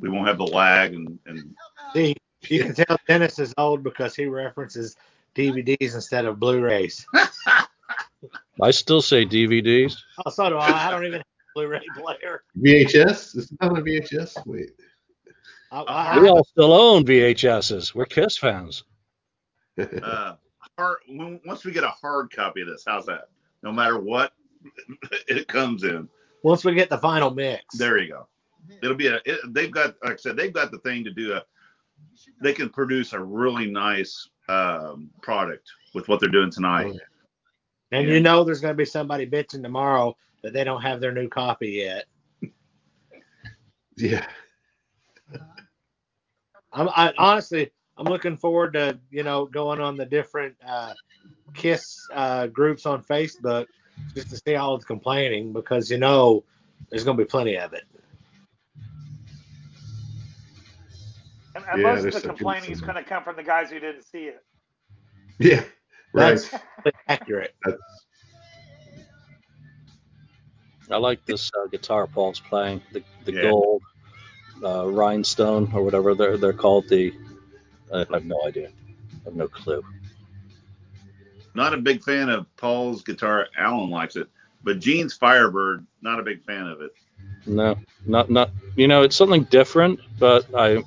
we 0.00 0.08
won't 0.08 0.26
have 0.26 0.38
the 0.38 0.46
lag 0.46 0.94
and 0.94 1.18
and 1.26 1.54
See, 1.94 2.14
you 2.48 2.62
can 2.64 2.74
tell 2.74 2.96
Dennis 3.06 3.38
is 3.38 3.54
old 3.58 3.82
because 3.82 4.14
he 4.14 4.26
references 4.26 4.96
DVDs 5.34 5.94
instead 5.94 6.24
of 6.24 6.38
Blu-rays. 6.40 7.06
I 8.60 8.70
still 8.72 9.00
say 9.00 9.24
DVDs. 9.24 9.94
Oh, 10.26 10.30
so 10.30 10.48
do 10.48 10.56
I. 10.56 10.88
I 10.88 10.90
don't 10.90 11.04
even 11.06 11.18
have 11.20 11.26
a 11.26 11.52
Blu-ray 11.54 11.80
player. 11.96 12.42
VHS? 12.60 13.36
Is 13.36 13.50
it 13.52 13.58
not 13.60 13.72
on 13.72 13.82
VHS? 13.84 14.44
Wait. 14.46 14.70
I, 15.70 15.80
I, 15.82 16.20
We 16.20 16.28
all 16.28 16.44
still 16.44 16.72
own 16.72 17.04
VHSs. 17.04 17.94
We're 17.94 18.06
Kiss 18.06 18.38
fans. 18.38 18.84
uh, 20.02 20.34
hard, 20.76 20.98
once 21.08 21.64
we 21.64 21.72
get 21.72 21.84
a 21.84 21.88
hard 21.88 22.30
copy 22.30 22.62
of 22.62 22.68
this, 22.68 22.84
how's 22.86 23.06
that? 23.06 23.28
No 23.62 23.72
matter 23.72 23.98
what 23.98 24.32
it 25.28 25.48
comes 25.48 25.84
in, 25.84 26.08
once 26.42 26.64
we 26.64 26.74
get 26.74 26.88
the 26.88 26.98
final 26.98 27.30
mix. 27.30 27.76
there 27.76 27.98
you 27.98 28.08
go. 28.08 28.28
It'll 28.82 28.96
be 28.96 29.08
a. 29.08 29.20
It, 29.24 29.40
they've 29.52 29.70
got, 29.70 29.94
like 30.02 30.14
I 30.14 30.16
said, 30.16 30.36
they've 30.36 30.52
got 30.52 30.70
the 30.70 30.78
thing 30.78 31.04
to 31.04 31.10
do 31.10 31.34
a. 31.34 31.44
They 32.42 32.52
can 32.52 32.68
produce 32.68 33.12
a 33.12 33.20
really 33.20 33.70
nice 33.70 34.28
um, 34.48 35.10
product 35.22 35.68
with 35.94 36.08
what 36.08 36.20
they're 36.20 36.28
doing 36.28 36.50
tonight. 36.50 36.94
And 37.90 38.08
you 38.08 38.20
know 38.20 38.44
there's 38.44 38.60
going 38.60 38.74
to 38.74 38.76
be 38.76 38.84
somebody 38.84 39.26
bitching 39.26 39.62
tomorrow 39.62 40.16
that 40.42 40.52
they 40.52 40.62
don't 40.62 40.82
have 40.82 41.00
their 41.00 41.12
new 41.12 41.28
copy 41.28 41.70
yet. 41.70 42.04
Yeah. 44.00 44.24
I'm 46.72 46.88
I, 46.88 47.12
honestly 47.16 47.70
I'm 47.96 48.06
looking 48.06 48.36
forward 48.36 48.74
to 48.74 48.98
you 49.10 49.22
know 49.22 49.46
going 49.46 49.80
on 49.80 49.96
the 49.96 50.06
different 50.06 50.56
uh, 50.66 50.94
Kiss 51.54 52.08
uh, 52.12 52.46
groups 52.46 52.86
on 52.86 53.02
Facebook 53.02 53.66
just 54.14 54.30
to 54.30 54.36
see 54.36 54.54
all 54.54 54.78
the 54.78 54.84
complaining 54.84 55.52
because 55.52 55.90
you 55.90 55.98
know 55.98 56.44
there's 56.90 57.04
going 57.04 57.16
to 57.16 57.24
be 57.24 57.28
plenty 57.28 57.56
of 57.56 57.72
it. 57.72 57.84
And, 61.54 61.64
and 61.70 61.82
Yeah, 61.82 61.94
most 61.94 62.06
of 62.06 62.22
the 62.22 62.28
complaining 62.28 62.70
is 62.70 62.80
going 62.80 62.94
to 62.94 63.02
come 63.02 63.24
from 63.24 63.36
the 63.36 63.42
guys 63.42 63.70
who 63.70 63.80
didn't 63.80 64.04
see 64.04 64.24
it. 64.24 64.42
Yeah. 65.38 65.64
Right. 66.12 66.38
That's 66.84 66.96
accurate. 67.08 67.54
That's, 67.64 67.78
I 70.90 70.96
like 70.96 71.24
this 71.26 71.50
uh, 71.58 71.66
guitar 71.66 72.06
Paul's 72.06 72.40
playing, 72.40 72.82
the 72.92 73.02
the 73.24 73.32
Yeah. 73.32 73.42
gold 73.42 73.82
uh, 74.62 74.86
rhinestone 74.86 75.70
or 75.72 75.82
whatever 75.82 76.14
they're 76.14 76.36
they're 76.36 76.52
called. 76.52 76.88
The 76.88 77.12
I 77.92 77.98
have 78.10 78.24
no 78.24 78.40
idea. 78.46 78.68
I 78.68 79.24
have 79.24 79.34
no 79.34 79.48
clue. 79.48 79.84
Not 81.54 81.74
a 81.74 81.78
big 81.78 82.02
fan 82.02 82.28
of 82.28 82.46
Paul's 82.56 83.02
guitar. 83.02 83.48
Alan 83.56 83.90
likes 83.90 84.16
it, 84.16 84.28
but 84.62 84.78
Gene's 84.78 85.14
Firebird, 85.14 85.86
not 86.02 86.20
a 86.20 86.22
big 86.22 86.44
fan 86.44 86.66
of 86.66 86.80
it. 86.80 86.92
No, 87.46 87.76
not 88.06 88.30
not. 88.30 88.50
You 88.76 88.88
know, 88.88 89.02
it's 89.02 89.16
something 89.16 89.44
different, 89.44 90.00
but 90.18 90.46
I 90.54 90.82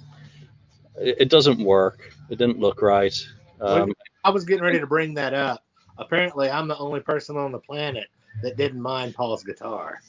it, 0.95 1.15
it 1.19 1.29
doesn't 1.29 1.59
work. 1.59 2.13
It 2.29 2.37
didn't 2.37 2.59
look 2.59 2.81
right. 2.81 3.15
Um, 3.59 3.93
I 4.23 4.29
was 4.29 4.45
getting 4.45 4.63
ready 4.63 4.79
to 4.79 4.87
bring 4.87 5.15
that 5.15 5.33
up. 5.33 5.63
Apparently, 5.97 6.49
I'm 6.49 6.67
the 6.67 6.77
only 6.77 6.99
person 6.99 7.37
on 7.37 7.51
the 7.51 7.59
planet 7.59 8.07
that 8.43 8.57
didn't 8.57 8.81
mind 8.81 9.13
Paul's 9.13 9.43
guitar. 9.43 9.99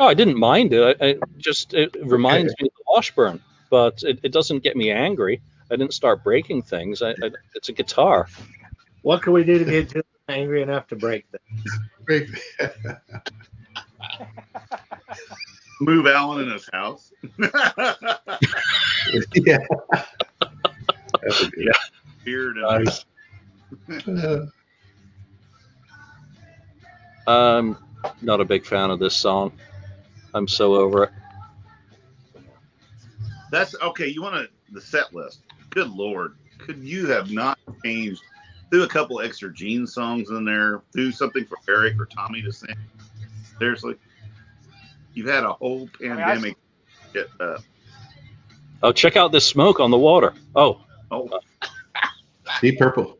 Oh, 0.00 0.06
I 0.06 0.14
didn't 0.14 0.38
mind 0.38 0.72
it. 0.72 0.96
I, 1.00 1.06
I 1.06 1.16
just 1.38 1.74
it 1.74 1.96
reminds 2.04 2.54
me 2.60 2.68
of 2.68 2.74
the 2.76 2.84
Washburn, 2.88 3.40
but 3.70 4.02
it, 4.02 4.20
it 4.22 4.32
doesn't 4.32 4.62
get 4.62 4.76
me 4.76 4.90
angry. 4.90 5.40
I 5.70 5.76
didn't 5.76 5.94
start 5.94 6.24
breaking 6.24 6.62
things. 6.62 7.02
I, 7.02 7.10
I, 7.10 7.30
it's 7.54 7.68
a 7.68 7.72
guitar. 7.72 8.28
What 9.02 9.22
can 9.22 9.32
we 9.32 9.44
do 9.44 9.58
to 9.58 9.64
get 9.64 9.88
Julian 9.88 10.04
angry 10.28 10.62
enough 10.62 10.86
to 10.88 10.96
break 10.96 11.26
things. 12.06 12.30
Move 15.80 16.06
Alan 16.06 16.42
in 16.44 16.50
his 16.52 16.68
house. 16.72 17.12
yeah. 19.34 19.58
That's. 21.22 21.50
Yeah. 21.56 21.72
Beard 22.24 22.56
and 22.58 22.84
Nice. 22.84 23.04
I'm 27.26 27.76
not 28.22 28.40
a 28.40 28.44
big 28.44 28.64
fan 28.64 28.90
of 28.90 28.98
this 28.98 29.16
song. 29.16 29.52
I'm 30.34 30.48
so 30.48 30.74
over 30.74 31.04
it. 31.04 31.10
That's 33.50 33.74
okay. 33.80 34.08
You 34.08 34.22
want 34.22 34.34
to 34.34 34.48
the 34.72 34.80
set 34.80 35.14
list? 35.14 35.40
Good 35.70 35.88
lord, 35.90 36.36
could 36.58 36.78
you 36.78 37.06
have 37.06 37.30
not 37.30 37.58
changed? 37.84 38.20
Threw 38.70 38.82
a 38.82 38.88
couple 38.88 39.20
extra 39.20 39.52
Gene 39.52 39.86
songs 39.86 40.28
in 40.30 40.44
there. 40.44 40.82
Threw 40.92 41.10
something 41.10 41.46
for 41.46 41.56
Eric 41.68 41.98
or 41.98 42.04
Tommy 42.06 42.42
to 42.42 42.52
sing. 42.52 42.76
Seriously, 43.58 43.96
you've 45.14 45.28
had 45.28 45.44
a 45.44 45.52
whole 45.54 45.88
I- 45.94 46.08
pandemic. 46.08 46.56
Get, 47.14 47.28
uh, 47.40 47.58
Oh, 48.82 48.92
check 48.92 49.16
out 49.16 49.32
this 49.32 49.44
smoke 49.46 49.80
on 49.80 49.90
the 49.90 49.98
water. 49.98 50.34
Oh, 50.54 50.80
oh, 51.10 51.40
Deep 52.60 52.78
Purple. 52.78 53.17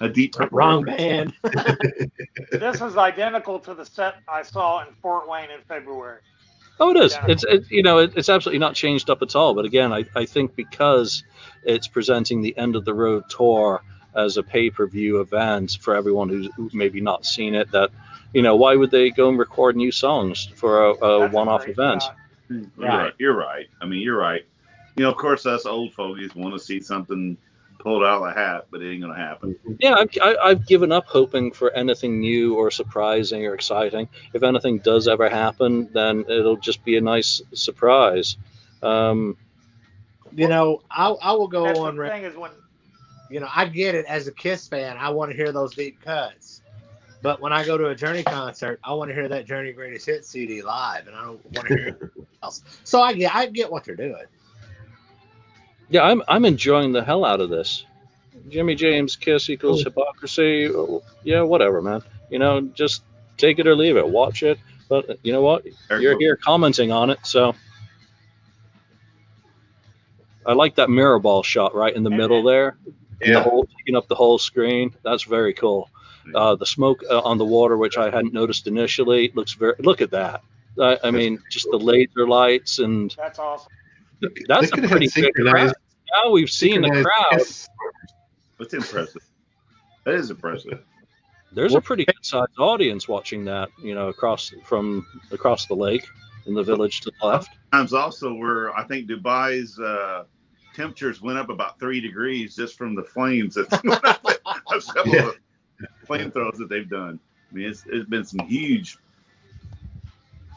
A 0.00 0.08
deep 0.08 0.34
purple. 0.34 0.56
Wrong 0.56 0.84
reference. 0.84 1.32
band. 1.42 2.10
This 2.50 2.80
is 2.80 2.96
identical 2.96 3.58
to 3.60 3.74
the 3.74 3.84
set 3.84 4.16
I 4.28 4.42
saw 4.42 4.80
in 4.86 4.94
Fort 5.02 5.28
Wayne 5.28 5.50
in 5.50 5.60
February. 5.68 6.20
oh, 6.80 6.90
it 6.90 6.96
is. 6.96 7.14
Identical. 7.14 7.32
It's 7.32 7.44
it, 7.44 7.70
you 7.70 7.82
know 7.82 7.98
it, 7.98 8.12
it's 8.16 8.28
absolutely 8.28 8.58
not 8.58 8.74
changed 8.74 9.10
up 9.10 9.22
at 9.22 9.36
all. 9.36 9.54
But 9.54 9.64
again, 9.64 9.92
I, 9.92 10.04
I 10.14 10.24
think 10.24 10.54
because 10.56 11.24
it's 11.64 11.88
presenting 11.88 12.40
the 12.40 12.56
end 12.56 12.76
of 12.76 12.84
the 12.84 12.94
road 12.94 13.24
tour 13.28 13.82
as 14.14 14.36
a 14.36 14.42
pay 14.42 14.70
per 14.70 14.86
view 14.86 15.20
event 15.20 15.78
for 15.80 15.94
everyone 15.94 16.28
who's 16.28 16.48
who 16.56 16.70
maybe 16.72 17.00
not 17.00 17.26
seen 17.26 17.54
it, 17.54 17.70
that 17.72 17.90
you 18.32 18.42
know 18.42 18.56
why 18.56 18.76
would 18.76 18.90
they 18.90 19.10
go 19.10 19.28
and 19.28 19.38
record 19.38 19.76
new 19.76 19.92
songs 19.92 20.48
for 20.56 20.86
a, 20.86 20.92
a 21.04 21.28
one 21.28 21.48
off 21.48 21.64
great 21.64 21.72
event? 21.72 22.02
shot. 22.02 22.16
You're 22.48 22.66
right. 22.78 23.12
You're 23.18 23.36
right. 23.36 23.66
I 23.80 23.86
mean, 23.86 24.00
you're 24.00 24.18
right. 24.18 24.44
You 24.96 25.04
know, 25.04 25.10
of 25.10 25.16
course, 25.16 25.46
us 25.46 25.66
old 25.66 25.92
fogies 25.92 26.34
want 26.34 26.54
to 26.54 26.58
see 26.58 26.80
something 26.80 27.36
pulled 27.78 28.02
out 28.04 28.22
of 28.22 28.34
the 28.34 28.40
hat, 28.40 28.66
but 28.70 28.82
it 28.82 28.92
ain't 28.92 29.00
gonna 29.02 29.16
happen. 29.16 29.56
Yeah, 29.78 29.94
I've, 29.98 30.10
I, 30.20 30.36
I've 30.42 30.66
given 30.66 30.92
up 30.92 31.06
hoping 31.06 31.52
for 31.52 31.70
anything 31.72 32.20
new 32.20 32.54
or 32.56 32.70
surprising 32.70 33.44
or 33.46 33.54
exciting. 33.54 34.08
If 34.32 34.42
anything 34.42 34.78
does 34.78 35.08
ever 35.08 35.28
happen, 35.28 35.88
then 35.92 36.24
it'll 36.28 36.56
just 36.56 36.84
be 36.84 36.96
a 36.96 37.00
nice 37.00 37.40
surprise. 37.54 38.36
Um, 38.82 39.36
You 40.32 40.48
know, 40.48 40.82
I 40.90 41.08
I 41.10 41.32
will 41.32 41.48
go 41.48 41.64
That's 41.64 41.78
on. 41.78 41.96
the 41.96 42.08
thing 42.08 42.24
is 42.24 42.36
when 42.36 42.50
you 43.30 43.40
know, 43.40 43.48
I 43.54 43.66
get 43.66 43.94
it 43.94 44.06
as 44.06 44.26
a 44.26 44.32
Kiss 44.32 44.68
fan. 44.68 44.96
I 44.96 45.10
want 45.10 45.30
to 45.30 45.36
hear 45.36 45.52
those 45.52 45.74
deep 45.74 46.00
cuts. 46.00 46.62
But 47.20 47.40
when 47.40 47.52
I 47.52 47.64
go 47.64 47.76
to 47.76 47.88
a 47.88 47.94
Journey 47.94 48.22
concert, 48.22 48.80
I 48.84 48.94
want 48.94 49.10
to 49.10 49.14
hear 49.14 49.28
that 49.28 49.44
Journey 49.44 49.72
Greatest 49.72 50.06
Hits 50.06 50.28
CD 50.28 50.62
live, 50.62 51.06
and 51.08 51.16
I 51.16 51.24
don't 51.24 51.44
want 51.52 51.68
to 51.68 51.74
hear 51.74 51.88
anything 51.88 52.26
else. 52.42 52.62
So 52.84 53.00
I 53.02 53.12
get 53.12 53.34
I 53.34 53.46
get 53.46 53.70
what 53.70 53.84
they're 53.84 53.96
doing. 53.96 54.24
Yeah, 55.88 56.02
I'm 56.02 56.22
I'm 56.28 56.44
enjoying 56.44 56.92
the 56.92 57.02
hell 57.02 57.24
out 57.24 57.40
of 57.40 57.50
this. 57.50 57.84
Jimmy 58.48 58.74
James 58.74 59.16
Kiss 59.16 59.50
equals 59.50 59.82
hypocrisy. 59.82 60.70
Yeah, 61.22 61.42
whatever, 61.42 61.82
man. 61.82 62.02
You 62.30 62.38
know, 62.38 62.60
just 62.60 63.02
take 63.36 63.58
it 63.58 63.66
or 63.66 63.74
leave 63.74 63.96
it. 63.96 64.08
Watch 64.08 64.42
it. 64.42 64.58
But 64.88 65.18
you 65.22 65.32
know 65.32 65.42
what? 65.42 65.64
There 65.88 65.98
you 65.98 66.04
You're 66.04 66.14
go. 66.14 66.18
here 66.20 66.36
commenting 66.36 66.92
on 66.92 67.10
it, 67.10 67.18
so 67.22 67.54
I 70.46 70.54
like 70.54 70.76
that 70.76 70.88
mirror 70.88 71.18
ball 71.18 71.42
shot 71.42 71.74
right 71.74 71.94
in 71.94 72.04
the 72.04 72.10
middle 72.10 72.42
there. 72.42 72.78
The 73.20 73.42
whole, 73.42 73.66
taking 73.78 73.96
up 73.96 74.08
the 74.08 74.14
whole 74.14 74.38
screen. 74.38 74.94
That's 75.02 75.24
very 75.24 75.52
cool. 75.52 75.90
Uh, 76.34 76.54
the 76.54 76.64
smoke 76.64 77.02
uh, 77.10 77.20
on 77.20 77.36
the 77.36 77.44
water, 77.44 77.76
which 77.76 77.98
I 77.98 78.04
hadn't 78.10 78.32
noticed 78.32 78.66
initially, 78.66 79.32
looks 79.34 79.54
very. 79.54 79.74
Look 79.80 80.00
at 80.00 80.10
that. 80.12 80.42
I, 80.80 80.98
I 81.04 81.10
mean, 81.10 81.42
just 81.50 81.66
the 81.70 81.78
laser 81.78 82.26
lights 82.28 82.78
and 82.78 83.14
that's 83.16 83.38
awesome. 83.38 83.72
That's 84.48 84.70
a 84.72 84.76
pretty 84.76 85.08
had 85.08 85.22
big 85.22 85.34
crowd. 85.34 85.72
Now 86.24 86.30
we've 86.30 86.50
seen 86.50 86.82
the 86.82 86.90
crowd. 87.02 87.38
Kiss. 87.38 87.68
That's 88.58 88.74
impressive. 88.74 89.22
That 90.04 90.14
is 90.14 90.30
impressive. 90.30 90.82
There's 91.52 91.74
a 91.74 91.80
pretty 91.80 92.04
good 92.04 92.16
sized 92.22 92.58
audience 92.58 93.08
watching 93.08 93.44
that. 93.46 93.68
You 93.82 93.94
know, 93.94 94.08
across 94.08 94.52
from 94.64 95.06
across 95.30 95.66
the 95.66 95.74
lake 95.74 96.06
in 96.46 96.54
the 96.54 96.62
village 96.62 97.00
to 97.02 97.12
the 97.20 97.26
left. 97.26 97.50
Times 97.72 97.92
also 97.92 98.34
where 98.34 98.76
I 98.76 98.84
think 98.84 99.08
Dubai's 99.08 99.78
uh, 99.78 100.24
temperatures 100.74 101.20
went 101.22 101.38
up 101.38 101.50
about 101.50 101.78
three 101.78 102.00
degrees 102.00 102.56
just 102.56 102.76
from 102.76 102.94
the 102.94 103.02
flames 103.04 103.54
that 103.54 103.68
of 104.74 104.82
several 104.82 105.14
Yeah. 105.14 105.28
of 105.28 105.34
the 105.80 106.06
flamethrowers 106.06 106.56
that 106.58 106.68
they've 106.68 106.88
done. 106.88 107.18
I 107.50 107.54
mean, 107.54 107.68
it's, 107.68 107.84
it's 107.86 108.08
been 108.08 108.24
some 108.24 108.46
huge 108.46 108.98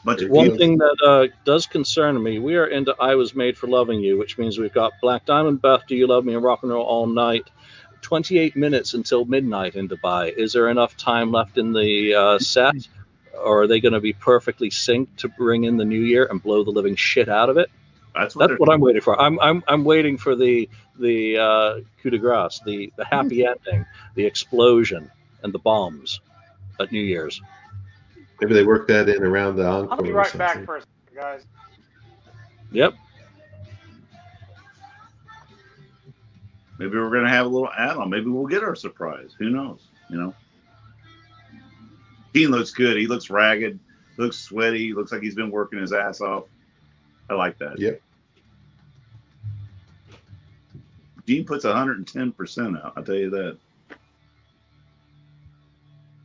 bunch 0.04 0.22
of 0.22 0.30
One 0.30 0.46
people. 0.46 0.58
thing 0.58 0.78
that 0.78 0.96
uh, 1.04 1.26
does 1.44 1.66
concern 1.66 2.22
me, 2.22 2.38
we 2.38 2.56
are 2.56 2.66
into 2.66 2.94
I 3.00 3.14
Was 3.14 3.34
Made 3.34 3.56
for 3.56 3.66
Loving 3.66 4.00
You, 4.00 4.18
which 4.18 4.38
means 4.38 4.58
we've 4.58 4.72
got 4.72 4.92
Black 5.00 5.24
Diamond, 5.24 5.62
Beth, 5.62 5.82
Do 5.86 5.96
You 5.96 6.06
Love 6.06 6.24
Me, 6.24 6.34
and 6.34 6.42
Rock 6.42 6.62
and 6.62 6.72
Roll 6.72 6.84
All 6.84 7.06
Night. 7.06 7.48
28 8.02 8.56
minutes 8.56 8.94
until 8.94 9.24
midnight 9.24 9.76
in 9.76 9.88
Dubai. 9.88 10.36
Is 10.36 10.52
there 10.52 10.68
enough 10.68 10.96
time 10.96 11.30
left 11.30 11.56
in 11.56 11.72
the 11.72 12.14
uh, 12.14 12.38
set? 12.38 12.74
Or 13.32 13.62
are 13.62 13.66
they 13.66 13.80
going 13.80 13.92
to 13.94 14.00
be 14.00 14.12
perfectly 14.12 14.70
synced 14.70 15.16
to 15.18 15.28
bring 15.28 15.64
in 15.64 15.76
the 15.76 15.84
new 15.84 16.00
year 16.00 16.26
and 16.26 16.42
blow 16.42 16.64
the 16.64 16.70
living 16.70 16.96
shit 16.96 17.28
out 17.28 17.48
of 17.48 17.56
it? 17.56 17.70
That's 18.14 18.36
what, 18.36 18.48
That's 18.48 18.60
what 18.60 18.68
I'm 18.68 18.80
waiting 18.80 19.00
for. 19.00 19.18
I'm 19.20 19.40
I'm, 19.40 19.64
I'm 19.66 19.84
waiting 19.84 20.18
for 20.18 20.36
the 20.36 20.68
the 20.98 21.38
uh, 21.38 21.80
coup 22.02 22.10
de 22.10 22.18
grace, 22.18 22.60
the 22.64 22.92
the 22.96 23.04
happy 23.04 23.46
ending, 23.46 23.86
the 24.14 24.26
explosion, 24.26 25.10
and 25.42 25.52
the 25.52 25.58
bombs 25.58 26.20
at 26.78 26.92
New 26.92 27.00
Year's. 27.00 27.40
Maybe 28.42 28.54
they 28.54 28.64
work 28.64 28.88
that 28.88 29.08
in 29.08 29.22
around 29.22 29.54
the 29.54 29.64
encore. 29.64 29.92
I'll 29.92 30.02
be 30.02 30.10
right 30.10 30.36
back 30.36 30.64
for 30.64 30.78
a 30.78 30.80
second, 30.80 31.14
guys. 31.14 31.46
Yep. 32.72 32.94
Maybe 36.76 36.98
we're 36.98 37.10
gonna 37.10 37.28
have 37.28 37.46
a 37.46 37.48
little 37.48 37.70
add-on. 37.70 38.10
Maybe 38.10 38.26
we'll 38.26 38.48
get 38.48 38.64
our 38.64 38.74
surprise. 38.74 39.36
Who 39.38 39.50
knows? 39.50 39.86
You 40.10 40.16
know. 40.16 40.34
Gene 42.34 42.50
looks 42.50 42.72
good. 42.72 42.96
He 42.96 43.06
looks 43.06 43.30
ragged. 43.30 43.78
Looks 44.16 44.38
sweaty. 44.38 44.92
Looks 44.92 45.12
like 45.12 45.22
he's 45.22 45.36
been 45.36 45.52
working 45.52 45.78
his 45.78 45.92
ass 45.92 46.20
off. 46.20 46.46
I 47.30 47.34
like 47.34 47.58
that. 47.58 47.78
Yep. 47.78 48.02
Gene 51.28 51.44
puts 51.44 51.64
110% 51.64 52.84
out. 52.84 52.94
I'll 52.96 53.04
tell 53.04 53.14
you 53.14 53.30
that. 53.30 53.56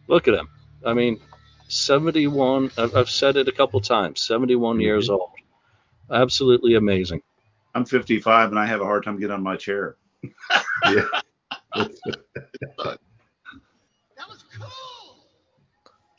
Look 0.08 0.28
at 0.28 0.34
him. 0.34 0.50
I 0.84 0.96
mean, 0.96 1.20
71. 1.68 2.72
I've, 2.78 2.96
I've 2.96 3.10
said 3.10 3.38
it 3.38 3.48
a 3.48 3.52
couple 3.52 3.80
times. 3.82 4.22
71 4.22 4.80
years 4.80 5.06
mm-hmm. 5.06 5.16
old. 5.16 5.32
Absolutely 6.12 6.76
amazing. 6.76 7.22
I'm 7.76 7.86
55 7.86 8.50
and 8.50 8.60
I 8.60 8.66
have 8.66 8.82
a 8.82 8.86
hard 8.86 9.04
time 9.04 9.20
getting 9.20 9.34
on 9.34 9.44
my 9.44 9.56
chair. 9.56 9.98
Yeah. 10.86 11.02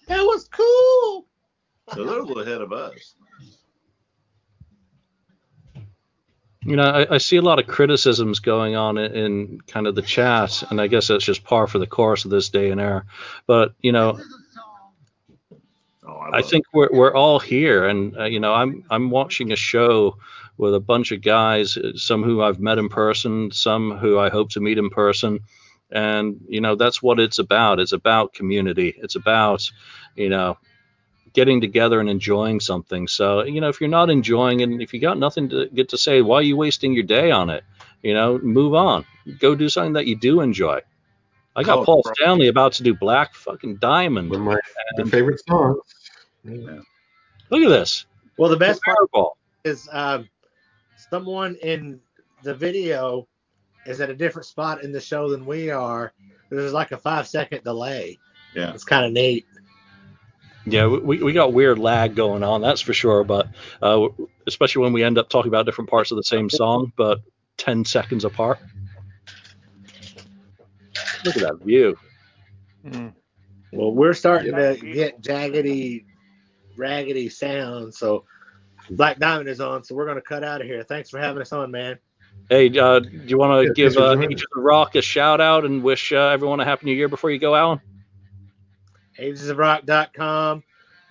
That 0.08 0.24
was 0.24 0.48
cool. 0.48 1.26
So 1.94 2.04
they're 2.04 2.18
a 2.18 2.22
little 2.22 2.40
ahead 2.40 2.60
of 2.60 2.72
us. 2.72 3.14
You 6.62 6.76
know, 6.76 6.82
I, 6.82 7.14
I 7.14 7.18
see 7.18 7.36
a 7.36 7.42
lot 7.42 7.58
of 7.58 7.66
criticisms 7.66 8.40
going 8.40 8.76
on 8.76 8.98
in, 8.98 9.12
in 9.14 9.60
kind 9.62 9.86
of 9.86 9.94
the 9.94 10.02
chat, 10.02 10.64
and 10.70 10.80
I 10.80 10.86
guess 10.86 11.08
that's 11.08 11.24
just 11.24 11.44
par 11.44 11.66
for 11.66 11.78
the 11.78 11.86
course 11.86 12.24
of 12.24 12.30
this 12.30 12.50
day 12.50 12.70
and 12.70 12.80
era. 12.80 13.04
But 13.46 13.74
you 13.80 13.92
know, 13.92 14.18
Oh, 16.08 16.30
I 16.32 16.40
think 16.40 16.64
we're 16.72 16.88
we're 16.90 17.14
all 17.14 17.38
here, 17.38 17.86
and 17.86 18.16
uh, 18.16 18.24
you 18.24 18.40
know, 18.40 18.54
I'm 18.54 18.84
I'm 18.90 19.10
watching 19.10 19.52
a 19.52 19.56
show 19.56 20.16
with 20.56 20.74
a 20.74 20.80
bunch 20.80 21.12
of 21.12 21.20
guys, 21.20 21.76
uh, 21.76 21.92
some 21.94 22.22
who 22.22 22.42
I've 22.42 22.58
met 22.60 22.78
in 22.78 22.88
person, 22.88 23.50
some 23.52 23.96
who 23.98 24.18
I 24.18 24.30
hope 24.30 24.50
to 24.50 24.60
meet 24.60 24.78
in 24.78 24.88
person, 24.88 25.40
and 25.90 26.40
you 26.48 26.60
know, 26.60 26.76
that's 26.76 27.02
what 27.02 27.20
it's 27.20 27.38
about. 27.38 27.78
It's 27.78 27.92
about 27.92 28.32
community. 28.32 28.94
It's 28.98 29.16
about, 29.16 29.70
you 30.16 30.30
know, 30.30 30.56
getting 31.34 31.60
together 31.60 32.00
and 32.00 32.08
enjoying 32.08 32.60
something. 32.60 33.06
So, 33.06 33.44
you 33.44 33.60
know, 33.60 33.68
if 33.68 33.80
you're 33.80 33.88
not 33.88 34.10
enjoying 34.10 34.60
it, 34.60 34.70
and 34.70 34.82
if 34.82 34.94
you 34.94 35.00
got 35.00 35.18
nothing 35.18 35.48
to 35.50 35.68
get 35.68 35.90
to 35.90 35.98
say, 35.98 36.22
why 36.22 36.36
are 36.36 36.42
you 36.42 36.56
wasting 36.56 36.94
your 36.94 37.04
day 37.04 37.30
on 37.30 37.50
it? 37.50 37.64
You 38.02 38.14
know, 38.14 38.38
move 38.38 38.74
on. 38.74 39.04
Go 39.38 39.54
do 39.54 39.68
something 39.68 39.92
that 39.92 40.06
you 40.06 40.16
do 40.16 40.40
enjoy. 40.40 40.80
I 41.56 41.64
got 41.64 41.80
Oh, 41.80 41.84
Paul. 41.84 42.02
Stanley 42.14 42.48
about 42.48 42.72
to 42.74 42.82
do 42.82 42.94
Black 42.94 43.34
fucking 43.34 43.76
Diamond. 43.76 44.30
One 44.30 44.40
of 44.40 44.46
my 44.46 45.04
favorite 45.10 45.40
songs. 45.48 45.80
Look 46.44 47.62
at 47.62 47.68
this. 47.68 48.06
Well, 48.36 48.50
the 48.50 48.56
best 48.56 48.80
part 48.82 48.96
Fireball. 49.12 49.36
is 49.64 49.88
um, 49.90 50.28
someone 51.10 51.56
in 51.56 52.00
the 52.42 52.54
video 52.54 53.26
is 53.86 54.00
at 54.00 54.10
a 54.10 54.14
different 54.14 54.46
spot 54.46 54.84
in 54.84 54.92
the 54.92 55.00
show 55.00 55.30
than 55.30 55.46
we 55.46 55.70
are. 55.70 56.12
There's 56.50 56.72
like 56.72 56.92
a 56.92 56.98
five 56.98 57.26
second 57.26 57.64
delay. 57.64 58.18
Yeah. 58.54 58.72
It's 58.72 58.84
kind 58.84 59.04
of 59.04 59.12
neat. 59.12 59.46
Yeah, 60.66 60.86
we, 60.86 61.22
we 61.22 61.32
got 61.32 61.52
weird 61.52 61.78
lag 61.78 62.14
going 62.14 62.42
on, 62.42 62.60
that's 62.60 62.80
for 62.80 62.92
sure. 62.92 63.24
But 63.24 63.48
uh, 63.80 64.08
especially 64.46 64.82
when 64.82 64.92
we 64.92 65.02
end 65.02 65.18
up 65.18 65.28
talking 65.28 65.48
about 65.48 65.66
different 65.66 65.90
parts 65.90 66.10
of 66.10 66.16
the 66.16 66.22
same 66.22 66.50
song, 66.50 66.92
but 66.96 67.20
10 67.56 67.84
seconds 67.84 68.24
apart. 68.24 68.58
Look 71.24 71.36
at 71.36 71.42
that 71.42 71.60
view. 71.64 71.98
Mm. 72.84 73.14
Well, 73.72 73.92
we're 73.92 74.14
starting 74.14 74.54
to 74.54 74.76
get 74.80 75.20
jaggedy, 75.20 76.04
raggedy 76.78 77.28
sounds. 77.28 77.98
So 77.98 78.24
Black 78.90 79.18
Diamond 79.18 79.48
is 79.48 79.60
on. 79.60 79.84
So 79.84 79.94
we're 79.94 80.06
going 80.06 80.16
to 80.16 80.22
cut 80.22 80.44
out 80.44 80.60
of 80.60 80.66
here. 80.66 80.82
Thanks 80.82 81.10
for 81.10 81.18
having 81.18 81.42
us 81.42 81.52
on, 81.52 81.70
man. 81.70 81.98
Hey, 82.48 82.76
uh, 82.78 83.00
do 83.00 83.10
you 83.26 83.36
want 83.36 83.60
to 83.60 83.66
Yeah, 83.66 83.72
give 83.74 83.92
thanks 83.92 83.96
for 83.96 84.02
uh, 84.02 84.14
joining. 84.14 84.32
Ages 84.32 84.46
of 84.56 84.62
Rock 84.62 84.94
a 84.94 85.02
shout 85.02 85.40
out 85.40 85.64
and 85.64 85.82
wish 85.82 86.12
uh, 86.12 86.28
everyone 86.28 86.60
a 86.60 86.64
happy 86.64 86.86
new 86.86 86.94
year 86.94 87.08
before 87.08 87.30
you 87.30 87.38
go, 87.38 87.54
Alan? 87.54 87.80
agesofrock.com, 89.18 90.62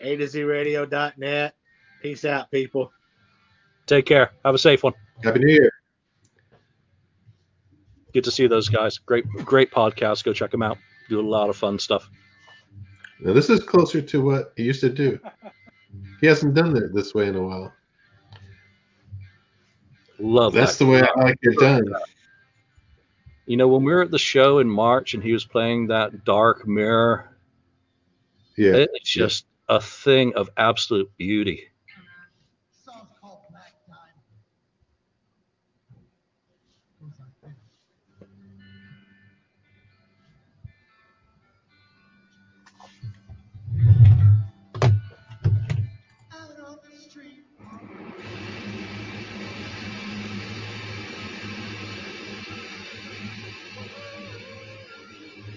a 0.02 0.16
to 0.16 0.28
z 0.28 0.44
radio.net. 0.44 1.54
Peace 2.02 2.26
out, 2.26 2.50
people. 2.52 2.92
Take 3.86 4.06
care. 4.06 4.32
Have 4.46 4.56
a 4.56 4.60
safe 4.60 4.84
one. 4.84 4.94
Happy 5.24 5.40
New 5.40 5.52
Year. 5.52 5.72
Good 8.14 8.24
to 8.24 8.32
see 8.32 8.48
those 8.48 8.70
guys. 8.70 8.98
Great, 8.98 9.26
great 9.44 9.72
podcast. 9.72 10.24
Go 10.24 10.34
check 10.34 10.52
them 10.52 10.62
out. 10.62 10.78
Do 11.10 11.20
a 11.20 11.22
lot 11.22 11.50
of 11.50 11.58
fun 11.58 11.80
stuff. 11.80 12.10
Now 13.20 13.34
this 13.34 13.50
is 13.50 13.64
closer 13.64 14.02
to 14.02 14.22
what 14.22 14.54
he 14.56 14.64
used 14.64 14.82
to 14.82 14.90
do. 14.90 15.20
He 16.22 16.28
hasn't 16.28 16.54
done 16.56 16.76
it 16.78 16.94
this 16.94 17.14
way 17.14 17.28
in 17.28 17.36
a 17.36 17.42
while. 17.42 17.74
Love 20.20 20.54
That's 20.54 20.78
that. 20.78 20.86
the 20.86 20.92
way 20.92 21.02
I 21.02 21.20
like 21.22 21.38
it 21.42 21.60
done. 21.60 21.86
You 23.46 23.56
know, 23.58 23.68
when 23.68 23.84
we 23.84 23.94
were 23.94 24.02
at 24.02 24.12
the 24.12 24.20
show 24.20 24.60
in 24.60 24.68
March 24.68 25.14
and 25.14 25.24
he 25.24 25.32
was 25.32 25.46
playing 25.46 25.88
that 25.88 26.26
Dark 26.26 26.68
Mirror, 26.68 27.38
Yeah. 28.58 28.74
it's 28.74 29.10
just 29.10 29.46
a 29.70 29.80
thing 29.80 30.34
of 30.36 30.50
absolute 30.58 31.10
beauty. 31.18 31.68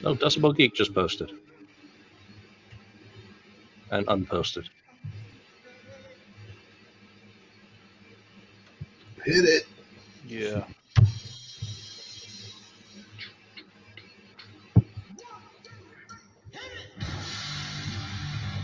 No, 0.02 0.14
Decibel 0.14 0.56
Geek 0.56 0.74
just 0.74 0.94
posted. 0.94 1.30
And 3.90 4.06
unposted. 4.06 4.68
Hit 9.24 9.44
it. 9.44 9.66
Yeah. 10.26 10.64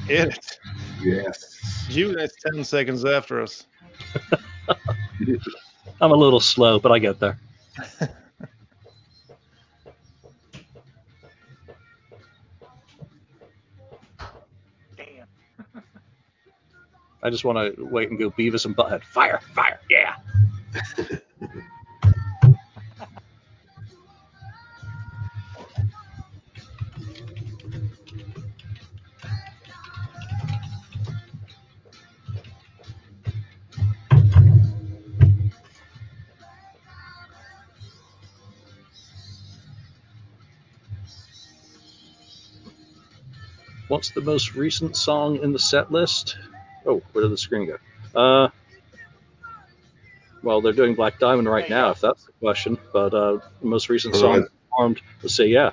Hit 0.07 0.29
it. 0.29 0.59
Yes. 1.03 1.87
June 1.91 2.19
is 2.19 2.33
10 2.53 2.65
seconds 2.65 3.05
after 3.05 3.43
us. 3.43 3.67
I'm 6.01 6.11
a 6.11 6.15
little 6.15 6.41
slow, 6.41 6.79
but 6.79 6.93
I 6.93 6.99
get 6.99 7.21
there. 7.21 7.39
I 17.27 17.31
just 17.31 17.45
want 17.45 17.77
to 17.77 17.85
wait 17.85 18.09
and 18.09 18.17
go 18.17 18.31
Beavis 18.31 18.67
and 18.67 18.77
Butthead. 18.77 19.03
Fire, 19.03 19.41
fire, 19.53 19.81
yeah. 19.91 20.15
What's 43.89 44.11
the 44.11 44.21
most 44.21 44.55
recent 44.55 44.97
song 44.97 45.43
in 45.43 45.53
the 45.53 45.59
set 45.59 45.91
list? 45.91 46.37
Oh, 46.87 47.03
where 47.13 47.23
did 47.23 47.33
the 47.33 47.39
screen 47.39 47.67
go? 47.67 47.79
Uh, 48.19 48.49
well, 50.43 50.61
they're 50.61 50.73
doing 50.73 50.95
Black 50.95 51.19
Diamond 51.19 51.49
right 51.49 51.69
now, 51.69 51.91
if 51.91 52.01
that's 52.01 52.25
the 52.25 52.33
question. 52.41 52.79
But 52.93 53.13
uh, 53.15 53.39
the 53.61 53.67
most 53.67 53.89
recent 53.89 54.15
Oh, 54.15 54.19
song 54.19 54.43
I- 54.45 54.47
performed 54.71 55.01
was 55.23 55.35
Say 55.35 55.47
Yeah. 55.49 55.73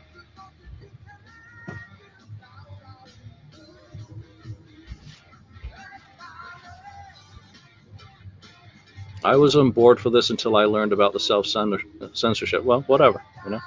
I 9.24 9.36
was 9.38 9.56
on 9.56 9.72
board 9.72 10.00
for 10.00 10.10
this 10.10 10.30
until 10.30 10.56
I 10.58 10.66
learned 10.66 10.92
about 10.92 11.14
the 11.14 11.20
self 11.20 11.48
censorship. 11.48 12.64
Well, 12.64 12.82
whatever, 12.82 13.22
you 13.46 13.52
know. 13.52 13.60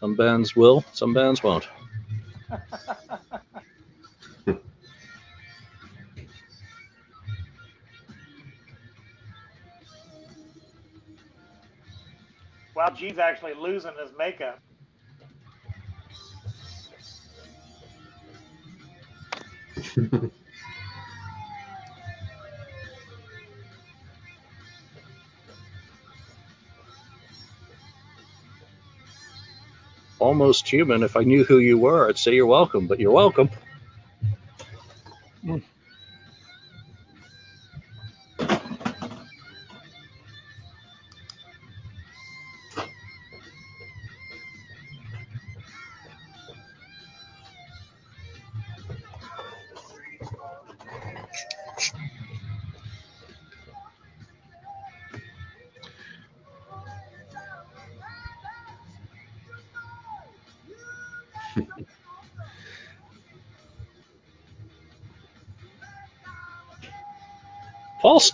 Some 0.00 0.14
bands 0.14 0.54
will, 0.56 0.84
some 0.92 1.12
bands 1.12 1.42
won't. 1.42 1.66
Gene's 12.98 13.18
actually 13.18 13.54
losing 13.54 13.92
his 14.02 14.10
makeup. 14.18 14.60
Almost 30.18 30.68
human. 30.68 31.04
If 31.04 31.16
I 31.16 31.22
knew 31.22 31.44
who 31.44 31.58
you 31.58 31.78
were, 31.78 32.08
I'd 32.08 32.18
say 32.18 32.34
you're 32.34 32.46
welcome, 32.46 32.88
but 32.88 32.98
you're 32.98 33.12
welcome. 33.12 33.48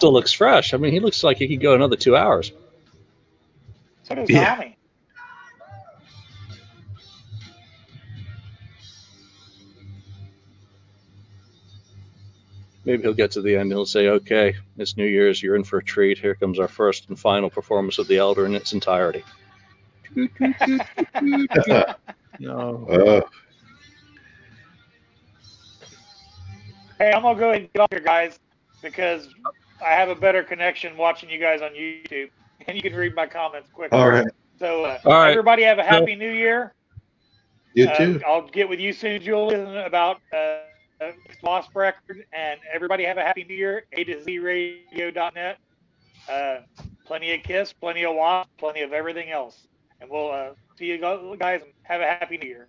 Still 0.05 0.13
looks 0.13 0.33
fresh. 0.35 0.75
I 0.75 0.77
mean, 0.77 0.93
he 0.93 1.01
looks 1.01 1.25
like 1.25 1.39
he 1.39 1.49
could 1.49 1.63
go 1.63 1.75
another 1.75 1.97
two 1.97 2.15
hours. 2.15 2.53
So 4.03 4.15
does 4.15 4.29
Yeah. 4.29 4.55
Tommy. 4.55 4.77
Maybe 12.85 13.03
he'll 13.03 13.15
get 13.15 13.31
to 13.31 13.41
the 13.41 13.57
end 13.57 13.73
he'll 13.73 13.87
say, 13.87 14.09
okay, 14.09 14.57
it's 14.77 14.99
New 14.99 15.07
Year's, 15.07 15.43
you're 15.43 15.57
in 15.57 15.65
for 15.65 15.79
a 15.79 15.83
treat. 15.83 16.19
Here 16.19 16.35
comes 16.35 16.59
our 16.59 16.69
first 16.69 17.09
and 17.09 17.19
final 17.19 17.49
performance 17.49 17.97
of 17.99 18.07
The 18.07 18.19
Elder 18.19 18.45
in 18.45 18.55
its 18.55 18.75
entirety. 18.75 19.25
No. 22.41 22.87
Uh, 22.91 23.21
Hey, 26.99 27.13
I'm 27.13 27.23
gonna 27.23 27.39
go 27.39 27.51
ahead 27.51 27.63
and 27.63 27.73
get 27.73 27.81
off 27.81 27.89
here, 27.93 28.01
guys, 28.01 28.39
because 28.83 29.29
I 29.85 29.91
have 29.93 30.09
a 30.09 30.15
better 30.15 30.43
connection 30.43 30.97
watching 30.97 31.29
you 31.31 31.39
guys 31.39 31.63
on 31.63 31.71
YouTube, 31.73 32.31
and 32.67 32.77
you 32.77 32.83
can 32.83 32.95
read 32.95 33.15
my 33.15 33.27
comments 33.27 33.69
quicker. 33.73 33.95
all 33.95 34.09
right. 34.11 34.27
So, 34.59 34.85
uh, 34.85 34.99
All 35.05 35.13
right. 35.13 35.31
everybody 35.31 35.65
have 35.65 35.79
a 35.81 35.83
happy 35.83 36.15
New 36.15 36.31
Year. 36.31 36.73
You 37.75 37.89
Uh, 37.89 37.97
too. 37.97 38.23
I'll 38.25 38.47
get 38.49 38.69
with 38.69 38.79
you 38.79 38.93
soon, 38.93 39.21
Julian, 39.21 39.77
about 39.79 40.21
uh, 40.33 40.37
uh, 41.01 41.11
Lost 41.43 41.71
Record, 41.75 42.25
and 42.33 42.61
everybody 42.73 43.03
have 43.05 43.19
a 43.19 43.23
happy 43.23 43.43
New 43.45 43.57
Year. 43.57 43.85
A 43.95 44.05
to 44.05 44.23
Z 44.23 44.39
Radio.net. 44.39 45.59
Uh, 46.31 46.59
plenty 47.05 47.35
of 47.35 47.43
Kiss, 47.43 47.73
plenty 47.73 48.05
of 48.05 48.15
Wasp, 48.15 48.49
plenty 48.59 48.83
of 48.83 48.93
everything 48.93 49.31
else, 49.31 49.67
and 50.01 50.09
we'll 50.09 50.31
uh, 50.31 50.51
see 50.79 50.87
you 50.87 50.99
guys 50.99 51.61
and 51.63 51.73
have 51.83 52.01
a 52.01 52.07
happy 52.07 52.39
New 52.39 52.49
Year. 52.49 52.69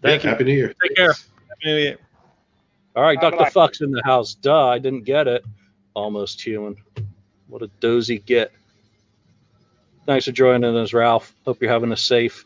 Thank 0.00 0.22
Yeah, 0.24 0.30
you. 0.30 0.32
Happy 0.32 0.44
New 0.44 0.54
Year. 0.54 0.74
Take 0.82 0.96
care. 0.96 1.12
Happy 1.12 1.60
New 1.66 1.76
Year. 1.76 1.98
All 2.96 3.02
right, 3.02 3.20
Bye, 3.20 3.30
Dr. 3.30 3.44
bye. 3.44 3.50
Fuck's 3.50 3.82
in 3.82 3.90
the 3.90 4.02
house. 4.04 4.34
Duh, 4.34 4.66
I 4.68 4.78
didn't 4.78 5.04
get 5.04 5.28
it. 5.28 5.44
Almost 5.94 6.40
human. 6.40 6.76
What 7.48 7.62
a 7.62 7.68
dozy 7.80 8.18
get. 8.18 8.52
Thanks 10.06 10.24
for 10.24 10.32
joining 10.32 10.76
us, 10.76 10.92
Ralph. 10.92 11.34
Hope 11.44 11.60
you're 11.60 11.70
having 11.70 11.92
a 11.92 11.96
safe 11.96 12.44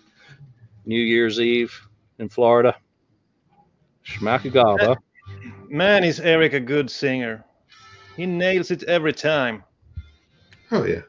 New 0.85 1.01
Year's 1.01 1.41
Eve 1.41 1.73
in 2.19 2.29
Florida. 2.29 2.77
Schmackagava. 4.05 4.97
Man, 5.69 6.05
is 6.05 6.21
Eric 6.21 6.53
a 6.53 6.61
good 6.61 6.91
singer. 6.91 7.45
He 8.17 8.27
nails 8.27 8.71
it 8.71 8.83
every 8.85 9.13
time. 9.13 9.65
Oh 10.71 10.85
yeah. 10.85 11.03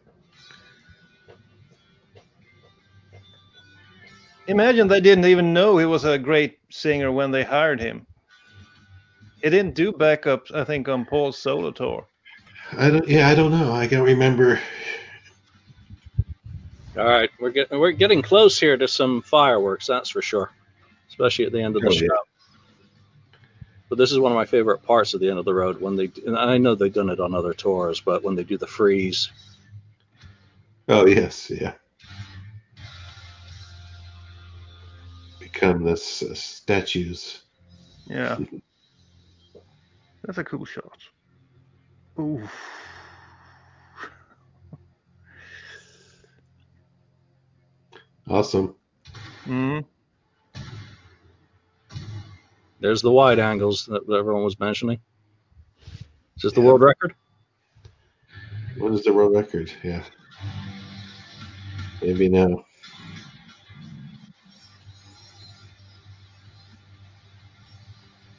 Imagine 4.47 4.87
they 4.87 5.01
didn't 5.01 5.25
even 5.25 5.53
know 5.53 5.77
he 5.77 5.85
was 5.85 6.05
a 6.05 6.17
great 6.17 6.59
singer 6.69 7.11
when 7.11 7.31
they 7.31 7.43
hired 7.43 7.79
him. 7.79 8.05
He 9.43 9.49
didn't 9.49 9.75
do 9.75 9.91
backups, 9.91 10.53
I 10.53 10.63
think, 10.63 10.87
on 10.87 11.05
Paul's 11.05 11.37
solo 11.37 11.71
tour. 11.71 12.07
I 12.73 12.89
don't. 12.89 13.07
Yeah, 13.07 13.27
I 13.29 13.35
don't 13.35 13.51
know. 13.51 13.71
I 13.71 13.87
can't 13.87 14.03
remember. 14.03 14.59
All 16.97 17.05
right, 17.05 17.29
we're 17.39 17.51
getting 17.51 17.79
we're 17.79 17.91
getting 17.91 18.21
close 18.23 18.59
here 18.59 18.75
to 18.75 18.87
some 18.87 19.21
fireworks, 19.21 19.85
that's 19.85 20.09
for 20.09 20.21
sure, 20.21 20.51
especially 21.09 21.45
at 21.45 21.51
the 21.51 21.61
end 21.61 21.75
of 21.75 21.83
the 21.83 21.89
Oh, 21.89 21.91
show. 21.91 22.05
yeah. 22.05 22.09
But 23.89 23.97
this 23.99 24.11
is 24.11 24.19
one 24.19 24.31
of 24.31 24.35
my 24.35 24.45
favorite 24.45 24.81
parts 24.83 25.13
of 25.13 25.21
the 25.21 25.29
end 25.29 25.37
of 25.39 25.45
the 25.45 25.53
road 25.53 25.79
when 25.79 25.95
they. 25.95 26.11
And 26.25 26.35
I 26.35 26.57
know 26.57 26.73
they've 26.75 26.91
done 26.91 27.09
it 27.09 27.19
on 27.19 27.35
other 27.35 27.53
tours, 27.53 28.01
but 28.01 28.23
when 28.23 28.35
they 28.35 28.43
do 28.43 28.57
the 28.57 28.67
freeze, 28.67 29.29
Oh 30.89 31.05
yes, 31.05 31.49
yeah. 31.51 31.73
Become 35.39 35.83
this 35.83 36.23
uh, 36.23 36.33
statues. 36.33 37.43
Yeah. 38.07 38.37
That's 40.23 40.37
a 40.39 40.43
cool 40.43 40.65
shot. 40.65 40.97
Ooh. 42.19 42.41
Awesome. 48.29 48.75
Mm. 49.45 49.85
there's 52.79 53.01
the 53.01 53.11
wide 53.11 53.39
angles 53.39 53.85
that, 53.85 54.05
that 54.07 54.13
everyone 54.15 54.43
was 54.43 54.59
mentioning. 54.59 54.99
Is 56.35 56.43
this 56.43 56.53
the 56.53 56.61
world 56.61 56.81
record? 56.81 57.13
What 58.77 58.93
is 58.93 59.03
the 59.03 59.13
world 59.13 59.33
record? 59.33 59.71
Yeah. 59.83 60.03
Maybe 62.01 62.29
now. 62.29 62.65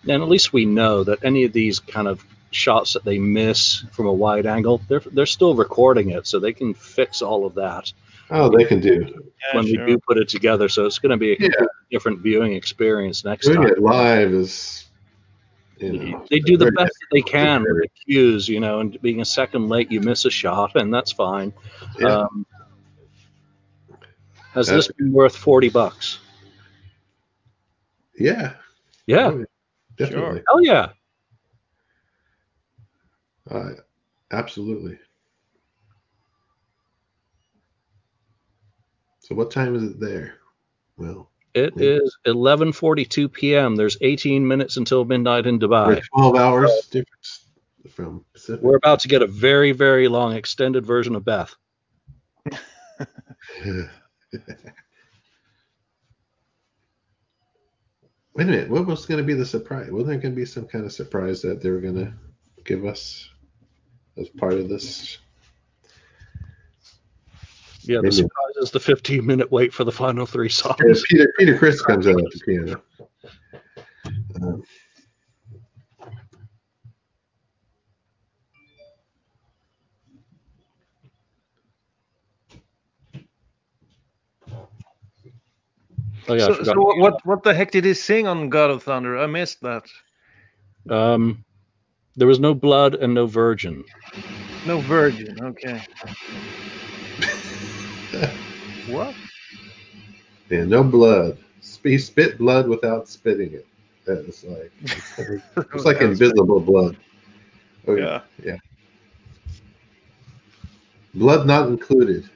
And 0.02 0.22
at 0.22 0.28
least 0.28 0.52
we 0.52 0.64
know 0.64 1.04
that 1.04 1.24
any 1.24 1.44
of 1.44 1.52
these 1.52 1.80
kind 1.80 2.08
of 2.08 2.24
shots 2.50 2.92
that 2.94 3.04
they 3.04 3.18
miss 3.18 3.84
from 3.92 4.06
a 4.06 4.12
wide 4.12 4.46
angle, 4.46 4.80
they're 4.88 5.00
they're 5.12 5.26
still 5.26 5.54
recording 5.54 6.10
it, 6.10 6.26
so 6.26 6.38
they 6.38 6.52
can 6.52 6.74
fix 6.74 7.22
all 7.22 7.44
of 7.46 7.54
that 7.54 7.92
Oh, 8.30 8.54
they 8.54 8.64
can 8.64 8.80
do. 8.80 9.30
when 9.54 9.64
we 9.64 9.76
do 9.78 9.98
put 10.06 10.18
it 10.18 10.28
together. 10.28 10.68
So 10.68 10.84
it's 10.84 10.98
going 10.98 11.10
to 11.10 11.16
be 11.16 11.32
a 11.32 11.36
completely 11.36 11.66
different 11.90 12.20
viewing 12.20 12.52
experience 12.52 13.24
next 13.24 13.46
Doing 13.46 13.62
time. 13.62 13.70
it 13.72 13.78
live 13.80 14.32
is, 14.32 14.84
you 15.78 15.92
know, 15.92 16.26
They 16.30 16.38
do 16.40 16.58
the 16.58 16.70
best 16.72 16.92
that 16.92 17.06
they 17.10 17.22
can 17.22 17.62
with 17.62 17.82
the 17.82 17.88
cues, 18.04 18.46
you 18.48 18.60
know, 18.60 18.80
and 18.80 19.00
being 19.00 19.22
a 19.22 19.24
second 19.24 19.68
late, 19.70 19.90
you 19.90 20.00
miss 20.00 20.26
a 20.26 20.30
shot, 20.30 20.76
and 20.76 20.92
that's 20.92 21.10
fine. 21.12 21.54
Yeah. 21.98 22.08
Um, 22.18 22.44
has 24.52 24.66
this 24.66 24.88
been 24.88 25.12
worth 25.12 25.36
forty 25.36 25.68
bucks? 25.70 26.18
Yeah. 28.18 28.54
Yeah. 29.06 29.28
Oh, 29.32 29.44
Definitely. 29.96 30.42
Hell 30.48 30.62
yeah. 30.64 30.88
Uh, 33.50 33.70
absolutely. 34.30 34.98
So 39.20 39.34
what 39.34 39.50
time 39.50 39.74
is 39.74 39.82
it 39.82 40.00
there? 40.00 40.34
Well, 40.96 41.30
It 41.54 41.74
is 41.80 42.16
11:42 42.26 43.32
p.m. 43.32 43.76
There's 43.76 43.96
18 44.00 44.46
minutes 44.46 44.76
until 44.76 45.04
midnight 45.04 45.46
in 45.46 45.58
we're 45.58 45.68
Dubai. 45.68 46.02
12 46.14 46.36
hours 46.36 46.70
difference 46.90 47.44
from 47.90 48.24
Pacific. 48.32 48.62
We're 48.62 48.76
about 48.76 49.00
to 49.00 49.08
get 49.08 49.22
a 49.22 49.26
very, 49.26 49.72
very 49.72 50.08
long 50.08 50.34
extended 50.34 50.84
version 50.86 51.14
of 51.14 51.24
Beth. 51.24 51.54
Wait 58.34 58.46
a 58.46 58.50
minute. 58.50 58.70
What 58.70 58.86
was 58.86 59.06
going 59.06 59.18
to 59.18 59.24
be 59.24 59.34
the 59.34 59.46
surprise? 59.46 59.90
Wasn't 59.90 60.08
there 60.08 60.18
going 60.18 60.34
to 60.34 60.40
be 60.40 60.44
some 60.44 60.66
kind 60.66 60.84
of 60.84 60.92
surprise 60.92 61.42
that 61.42 61.60
they 61.60 61.70
were 61.70 61.80
going 61.80 61.96
to 61.96 62.12
give 62.64 62.84
us 62.84 63.28
as 64.18 64.28
part 64.28 64.54
of 64.54 64.68
this? 64.68 65.18
Yeah, 67.82 67.98
the 67.98 68.02
Maybe. 68.02 68.16
surprise 68.16 68.56
is 68.60 68.70
the 68.70 68.80
15 68.80 69.24
minute 69.24 69.50
wait 69.50 69.72
for 69.72 69.84
the 69.84 69.92
final 69.92 70.26
three 70.26 70.48
songs. 70.48 70.76
Yeah, 70.84 70.94
Peter 71.08 71.32
Peter 71.38 71.58
Criss 71.58 71.80
comes 71.80 72.06
out 72.06 72.18
at 72.18 72.24
the 72.24 72.40
piano. 72.44 72.82
Um, 74.42 74.62
Oh 86.30 86.34
yeah, 86.34 86.48
so, 86.48 86.62
so 86.62 86.74
what, 86.78 86.98
what 86.98 87.26
what 87.26 87.42
the 87.42 87.54
heck 87.54 87.70
did 87.70 87.86
he 87.86 87.94
sing 87.94 88.26
on 88.26 88.50
God 88.50 88.70
of 88.70 88.82
Thunder? 88.82 89.18
I 89.18 89.26
missed 89.26 89.62
that. 89.62 89.86
Um, 90.90 91.42
there 92.18 92.26
was 92.26 92.40
no 92.40 92.52
blood 92.52 92.96
and 92.96 93.14
no 93.14 93.26
virgin. 93.26 93.84
No 94.64 94.80
virgin. 94.80 95.38
Okay. 95.40 95.80
what? 98.86 99.14
yeah, 100.50 100.64
no 100.64 100.82
blood. 100.82 101.38
Sp- 101.62 101.98
spit 101.98 102.36
blood 102.36 102.68
without 102.68 103.08
spitting 103.08 103.54
it. 103.54 103.66
That's 104.04 104.42
like 104.44 104.72
it's 105.72 105.84
like 105.84 106.00
invisible 106.00 106.60
blood. 106.60 106.96
Oh 107.86 107.94
yeah, 107.94 108.22
yeah. 108.42 108.56
Blood 111.14 111.46
not 111.46 111.68
included. 111.68 112.28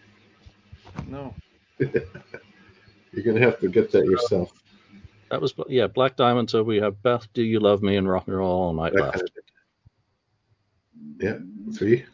No. 1.09 1.35
You're 1.78 3.25
gonna 3.25 3.41
have 3.41 3.59
to 3.61 3.69
get 3.69 3.91
that 3.93 4.07
yourself. 4.07 4.52
That 5.31 5.41
was 5.41 5.55
yeah, 5.69 5.89
Black 5.89 6.17
Diamond. 6.17 6.51
So 6.51 6.62
we 6.62 6.77
have 6.77 7.02
Beth, 7.02 7.27
Do 7.35 7.43
You 7.43 7.59
Love 7.59 7.83
Me, 7.83 7.97
and 7.97 8.09
Rock 8.09 8.28
and 8.28 8.36
Roll 8.36 8.62
All 8.62 8.73
Night 8.75 8.93
That 8.93 9.01
left. 9.01 9.12
kind 9.15 9.25
of 9.25 9.52
Yeah, 11.19 11.39
three. 11.77 12.05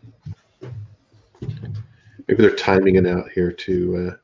Maybe 1.41 2.43
they're 2.43 2.55
timing 2.55 2.97
it 2.97 3.07
out 3.07 3.31
here 3.31 3.53
to 3.53 4.09
uh, 4.11 4.17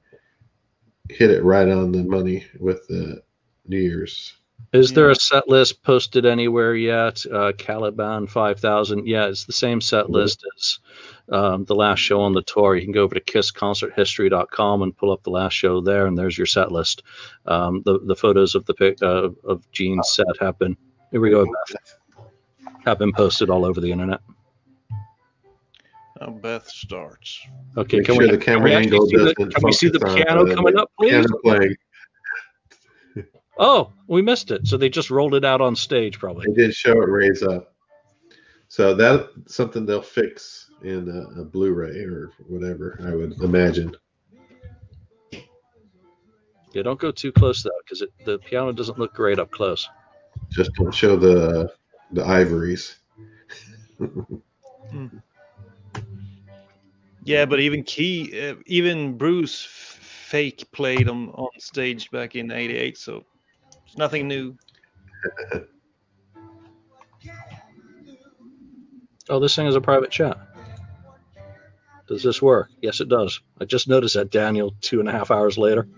hit 1.08 1.30
it 1.30 1.42
right 1.42 1.68
on 1.68 1.92
the 1.92 2.04
money 2.04 2.46
with 2.58 2.86
the 2.88 3.22
New 3.66 3.80
Year's. 3.80 4.34
Is 4.72 4.92
there 4.92 5.10
a 5.10 5.14
set 5.14 5.48
list 5.48 5.84
posted 5.84 6.26
anywhere 6.26 6.74
yet? 6.74 7.24
Uh, 7.32 7.52
Caliban 7.56 8.26
5000. 8.26 9.06
Yeah, 9.06 9.26
it's 9.26 9.44
the 9.44 9.52
same 9.52 9.80
set 9.80 10.10
list 10.10 10.44
as 10.56 10.78
um, 11.30 11.64
the 11.64 11.76
last 11.76 12.00
show 12.00 12.20
on 12.20 12.32
the 12.32 12.42
tour. 12.42 12.74
You 12.74 12.82
can 12.82 12.92
go 12.92 13.02
over 13.02 13.14
to 13.14 13.20
kissconcerthistory.com 13.20 14.82
and 14.82 14.96
pull 14.96 15.12
up 15.12 15.22
the 15.22 15.30
last 15.30 15.52
show 15.52 15.80
there, 15.80 16.06
and 16.06 16.18
there's 16.18 16.36
your 16.36 16.48
set 16.48 16.72
list. 16.72 17.04
Um, 17.46 17.82
the 17.84 18.00
the 18.00 18.16
photos 18.16 18.56
of 18.56 18.66
the 18.66 18.74
pic 18.74 19.00
uh, 19.00 19.28
of 19.44 19.70
Gene's 19.70 20.10
set 20.10 20.26
have 20.40 20.58
been 20.58 20.76
here 21.12 21.20
we 21.20 21.30
go 21.30 21.46
Beth, 21.46 21.98
have 22.84 22.98
been 22.98 23.12
posted 23.12 23.50
all 23.50 23.64
over 23.64 23.80
the 23.80 23.92
internet. 23.92 24.20
Now 26.20 26.30
Beth 26.30 26.68
starts. 26.68 27.40
Okay, 27.76 27.98
Make 27.98 28.06
can 28.06 28.14
sure 28.14 28.24
we, 28.26 28.30
the 28.30 28.38
camera 28.38 28.64
we 28.64 28.74
actually 28.74 28.92
angle 28.92 29.06
see 29.06 29.16
the, 29.16 29.34
doesn't 29.34 29.54
can 29.54 29.64
we 29.64 29.72
see 29.72 29.88
the 29.88 29.98
piano 30.00 30.44
the- 30.44 30.54
coming 30.54 30.76
up, 30.76 30.90
please? 30.98 31.10
Piano 31.10 31.38
playing. 31.42 31.76
Oh, 33.56 33.92
we 34.08 34.20
missed 34.20 34.50
it. 34.50 34.66
So 34.66 34.76
they 34.76 34.88
just 34.88 35.10
rolled 35.10 35.36
it 35.36 35.44
out 35.44 35.60
on 35.60 35.76
stage, 35.76 36.18
probably. 36.18 36.44
They 36.48 36.62
did 36.64 36.74
show 36.74 36.90
it 36.90 37.08
raise 37.08 37.40
up. 37.44 37.72
So 38.66 38.94
that's 38.94 39.28
something 39.46 39.86
they'll 39.86 40.02
fix 40.02 40.72
in 40.82 41.08
a, 41.08 41.42
a 41.42 41.44
Blu-ray 41.44 42.00
or 42.00 42.32
whatever. 42.48 42.98
I 43.04 43.14
would 43.14 43.40
imagine. 43.40 43.94
Yeah, 46.72 46.82
don't 46.82 46.98
go 46.98 47.12
too 47.12 47.30
close 47.30 47.62
though, 47.62 47.70
because 47.84 48.04
the 48.24 48.38
piano 48.40 48.72
doesn't 48.72 48.98
look 48.98 49.14
great 49.14 49.38
up 49.38 49.52
close. 49.52 49.88
Just 50.50 50.72
don't 50.74 50.92
show 50.92 51.14
the 51.14 51.72
the 52.10 52.24
ivories. 52.24 52.96
Hmm. 53.98 55.18
Yeah, 57.24 57.46
but 57.46 57.60
even 57.60 57.82
Key, 57.82 58.48
uh, 58.50 58.54
even 58.66 59.16
Bruce 59.16 59.66
fake 59.70 60.66
played 60.72 61.08
on 61.08 61.30
on 61.30 61.48
stage 61.58 62.10
back 62.10 62.36
in 62.36 62.50
'88, 62.50 62.98
so 62.98 63.24
it's 63.86 63.96
nothing 63.96 64.28
new. 64.28 64.56
Oh, 69.30 69.40
this 69.40 69.56
thing 69.56 69.66
is 69.66 69.74
a 69.74 69.80
private 69.80 70.10
chat. 70.10 70.36
Does 72.06 72.22
this 72.22 72.42
work? 72.42 72.68
Yes, 72.82 73.00
it 73.00 73.08
does. 73.08 73.40
I 73.58 73.64
just 73.64 73.88
noticed 73.88 74.16
that, 74.16 74.30
Daniel, 74.30 74.74
two 74.82 75.00
and 75.00 75.08
a 75.08 75.12
half 75.12 75.30
hours 75.30 75.56
later. 75.56 75.88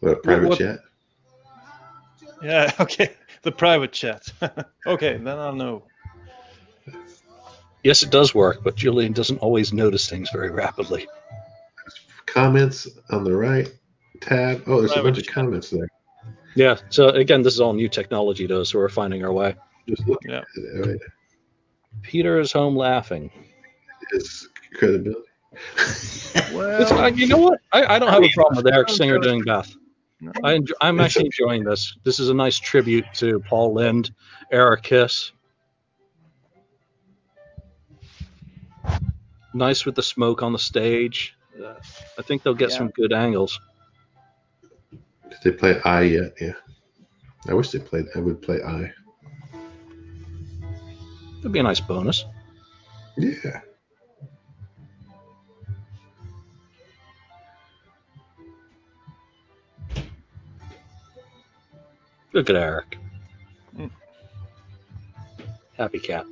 What 0.00 0.12
a 0.12 0.16
private 0.20 0.48
what- 0.50 0.58
chat. 0.58 0.78
Yeah, 2.40 2.72
okay, 2.80 3.12
the 3.42 3.50
private 3.50 3.90
chat. 3.92 4.32
okay, 4.86 5.16
then 5.16 5.38
I'll 5.38 5.54
know. 5.54 5.87
Yes, 7.84 8.02
it 8.02 8.10
does 8.10 8.34
work, 8.34 8.62
but 8.62 8.76
Julian 8.76 9.12
doesn't 9.12 9.38
always 9.38 9.72
notice 9.72 10.08
things 10.08 10.30
very 10.30 10.50
rapidly. 10.50 11.06
Comments 12.26 12.88
on 13.10 13.24
the 13.24 13.34
right 13.34 13.72
tab. 14.20 14.64
Oh, 14.66 14.80
there's 14.80 14.96
a 14.96 15.02
bunch 15.02 15.18
of 15.18 15.26
comments 15.26 15.70
there. 15.70 15.88
Yeah. 16.54 16.76
So 16.90 17.08
again, 17.08 17.42
this 17.42 17.54
is 17.54 17.60
all 17.60 17.72
new 17.72 17.88
technology, 17.88 18.46
though, 18.46 18.64
so 18.64 18.78
we're 18.78 18.88
finding 18.88 19.24
our 19.24 19.32
way. 19.32 19.54
Just 19.88 20.06
look 20.06 20.20
Yeah. 20.26 20.38
at 20.38 20.44
it. 20.56 20.86
Right? 20.86 21.00
Peter 22.02 22.38
is 22.38 22.52
home 22.52 22.76
laughing. 22.76 23.30
His 24.10 24.48
credibility. 24.74 25.22
It's, 25.76 26.36
uh, 26.92 27.10
you 27.14 27.26
know 27.26 27.38
what? 27.38 27.60
I, 27.72 27.96
I 27.96 27.98
don't 27.98 28.10
have 28.10 28.22
a 28.22 28.28
problem 28.34 28.62
with 28.62 28.72
Eric 28.72 28.90
Singer 28.90 29.18
doing 29.18 29.42
Beth. 29.42 29.74
I 30.44 30.54
enjoy, 30.54 30.74
I'm 30.80 31.00
actually 31.00 31.26
enjoying 31.26 31.64
this. 31.64 31.96
This 32.04 32.18
is 32.18 32.28
a 32.28 32.34
nice 32.34 32.58
tribute 32.58 33.06
to 33.14 33.40
Paul 33.40 33.72
Lind, 33.74 34.12
Eric 34.52 34.82
Kiss. 34.82 35.32
Nice 39.54 39.84
with 39.84 39.94
the 39.94 40.02
smoke 40.02 40.42
on 40.42 40.52
the 40.52 40.58
stage. 40.58 41.36
Uh, 41.58 41.74
I 42.18 42.22
think 42.22 42.42
they'll 42.42 42.54
get 42.54 42.70
Yeah. 42.70 42.76
some 42.78 42.88
good 42.90 43.12
angles. 43.12 43.58
Did 45.30 45.38
they 45.42 45.52
play 45.52 45.80
I 45.84 46.02
yet? 46.02 46.32
Yeah. 46.40 46.52
I 47.48 47.54
wish 47.54 47.70
they 47.70 47.78
played. 47.78 48.06
I 48.14 48.20
would 48.20 48.42
play 48.42 48.62
I. 48.62 48.92
It'd 51.40 51.52
be 51.52 51.60
a 51.60 51.62
nice 51.62 51.80
bonus. 51.80 52.24
Yeah. 53.16 53.60
Look 62.32 62.50
at 62.50 62.56
Eric. 62.56 62.98
Mm. 63.76 63.90
Happy 65.76 65.98
cat. 65.98 66.26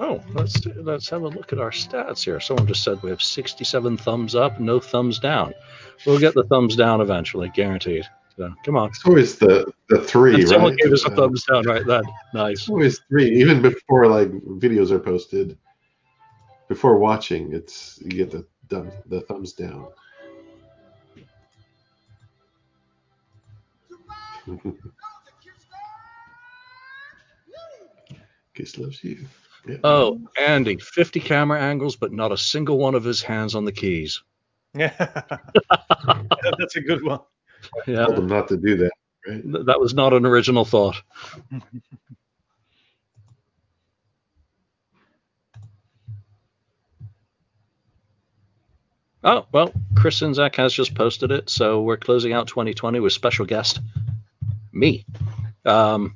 Oh, 0.00 0.20
let's 0.32 0.64
let's 0.66 1.08
have 1.10 1.22
a 1.22 1.28
look 1.28 1.52
at 1.52 1.60
our 1.60 1.70
stats 1.70 2.24
here. 2.24 2.40
Someone 2.40 2.66
just 2.66 2.82
said 2.82 3.00
we 3.02 3.10
have 3.10 3.22
67 3.22 3.96
thumbs 3.96 4.34
up, 4.34 4.58
no 4.58 4.80
thumbs 4.80 5.18
down. 5.20 5.54
We'll 6.04 6.18
get 6.18 6.34
the 6.34 6.42
thumbs 6.44 6.74
down 6.74 7.00
eventually, 7.00 7.48
guaranteed. 7.50 8.04
So 8.36 8.52
come 8.64 8.76
on. 8.76 8.88
It's 8.88 9.06
always 9.06 9.38
the 9.38 9.72
the 9.88 10.00
three, 10.00 10.34
And 10.34 10.48
someone 10.48 10.72
right? 10.72 10.80
gave 10.80 10.92
us 10.92 11.04
a 11.04 11.10
thumbs 11.10 11.44
down 11.44 11.64
right 11.64 11.86
then. 11.86 12.02
Nice. 12.32 12.62
It's 12.62 12.68
always 12.68 12.98
three, 13.08 13.30
even 13.38 13.62
before 13.62 14.08
like 14.08 14.30
videos 14.30 14.90
are 14.90 14.98
posted. 14.98 15.56
Before 16.68 16.98
watching, 16.98 17.52
it's 17.52 18.00
you 18.02 18.10
get 18.10 18.32
the 18.32 18.44
thumb, 18.68 18.90
the 19.06 19.20
thumbs 19.20 19.52
down. 19.52 19.86
Kiss 28.54 28.78
loves 28.78 29.02
you. 29.04 29.26
Yeah. 29.66 29.76
Oh, 29.82 30.20
Andy, 30.38 30.76
50 30.76 31.20
camera 31.20 31.60
angles, 31.60 31.96
but 31.96 32.12
not 32.12 32.32
a 32.32 32.36
single 32.36 32.78
one 32.78 32.94
of 32.94 33.04
his 33.04 33.22
hands 33.22 33.54
on 33.54 33.64
the 33.64 33.72
keys. 33.72 34.22
Yeah. 34.74 34.92
That's 36.58 36.76
a 36.76 36.80
good 36.80 37.02
one. 37.02 37.20
Yeah, 37.86 38.04
Told 38.06 38.18
them 38.18 38.26
not 38.26 38.48
to 38.48 38.56
do 38.58 38.76
that, 38.76 38.92
right? 39.26 39.66
that 39.66 39.80
was 39.80 39.94
not 39.94 40.12
an 40.12 40.26
original 40.26 40.64
thought. 40.64 40.96
Oh, 49.26 49.46
well, 49.52 49.72
Chris 49.96 50.20
Czynszak 50.20 50.54
has 50.56 50.74
just 50.74 50.94
posted 50.94 51.30
it, 51.30 51.48
so 51.48 51.80
we're 51.80 51.96
closing 51.96 52.34
out 52.34 52.46
2020 52.46 53.00
with 53.00 53.14
special 53.14 53.46
guest, 53.46 53.80
me, 54.70 55.06
um, 55.64 56.14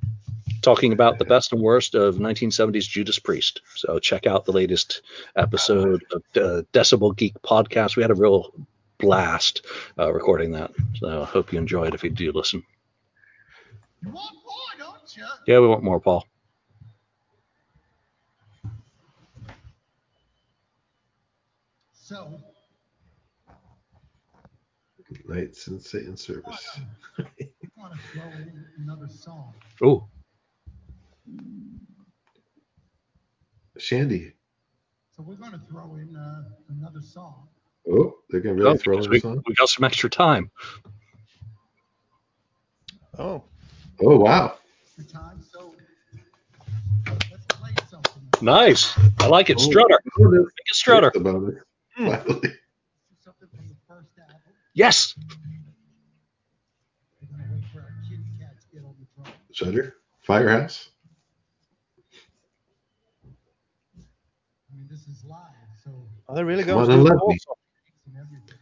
talking 0.62 0.92
about 0.92 1.18
the 1.18 1.24
best 1.24 1.52
and 1.52 1.60
worst 1.60 1.94
of 1.94 2.16
1970s 2.16 2.88
Judas 2.88 3.18
Priest. 3.18 3.60
So 3.74 3.98
check 3.98 4.26
out 4.26 4.44
the 4.44 4.52
latest 4.52 5.02
episode 5.36 6.04
of 6.12 6.22
uh, 6.36 6.62
Decibel 6.72 7.16
Geek 7.16 7.34
podcast. 7.42 7.96
We 7.96 8.02
had 8.02 8.10
a 8.10 8.14
real 8.14 8.52
blast 8.98 9.64
uh, 9.98 10.12
recording 10.12 10.52
that, 10.52 10.72
so 10.96 11.22
I 11.22 11.24
hope 11.24 11.52
you 11.52 11.58
enjoyed 11.58 11.94
if 11.94 12.02
you 12.04 12.10
do 12.10 12.32
listen. 12.32 12.62
You 14.02 14.10
want 14.10 14.34
more, 14.44 14.92
don't 14.92 15.16
you? 15.16 15.24
Yeah, 15.46 15.60
we 15.60 15.68
want 15.68 15.82
more, 15.82 16.00
Paul. 16.00 16.24
So, 21.92 22.40
Knights 25.26 25.66
and 25.68 25.80
Satan 25.82 26.16
service. 26.16 26.80
we 27.18 27.24
want 27.76 27.92
to 27.92 27.98
throw 28.12 28.22
in 28.28 28.64
another 28.78 29.08
song. 29.08 29.52
Oh, 29.82 30.08
Shandi. 33.78 34.32
So 35.16 35.22
we're 35.22 35.34
going 35.36 35.52
to 35.52 35.60
throw 35.70 35.94
in 35.96 36.16
uh, 36.16 36.44
another 36.68 37.00
song. 37.00 37.48
Oh, 37.90 38.16
they're 38.28 38.40
gonna 38.40 38.54
really 38.56 38.70
oh, 38.72 38.76
throw 38.76 38.98
in 38.98 39.08
we, 39.08 39.16
this 39.18 39.24
on. 39.24 39.42
we 39.46 39.54
got 39.54 39.68
some 39.68 39.84
extra 39.84 40.10
time. 40.10 40.50
Oh. 43.18 43.44
Oh 44.00 44.16
wow. 44.18 44.54
Time, 45.12 45.40
so 45.52 45.74
let's 47.06 47.46
play 47.46 47.70
something. 47.88 48.22
Nice. 48.42 48.92
I 49.20 49.28
like 49.28 49.48
it. 49.48 49.56
Oh, 49.58 49.62
Strutter. 49.62 50.00
oh, 50.20 50.30
there's- 50.30 50.44
Make 50.44 50.70
a 50.70 50.74
strutter. 50.74 51.10
there's 51.14 51.24
the 51.24 51.32
bonus. 51.32 51.54
Hmm. 51.96 52.06
Finally. 52.10 52.52
Something 53.24 53.48
from 53.48 53.68
the 53.68 53.76
first 53.88 54.10
album. 54.18 54.36
Yes. 54.74 55.14
We're 57.22 57.28
going 57.28 57.48
to 57.48 57.54
wait 57.54 57.64
for 57.72 57.80
our 57.80 57.94
kitty 58.08 58.24
cat 58.38 58.60
to 58.60 58.66
get 58.76 58.84
on 58.84 58.94
the 59.00 59.06
drum. 59.22 59.32
Shutter. 59.52 59.94
Firehouse. 60.22 60.90
I 63.24 64.76
mean, 64.76 64.88
this 64.90 64.97
is 65.10 65.24
live, 65.24 65.38
so 65.84 65.90
Are 66.28 66.34
they 66.34 66.44
really 66.44 66.64
Come 66.64 66.84
going 66.84 66.88
to 66.88 66.94
do 66.94 67.00
and 67.00 67.08
it 67.08 67.10
let 67.10 67.14
me. 67.16 67.20
also? 67.20 67.58
and 68.06 68.16
everything. 68.18 68.58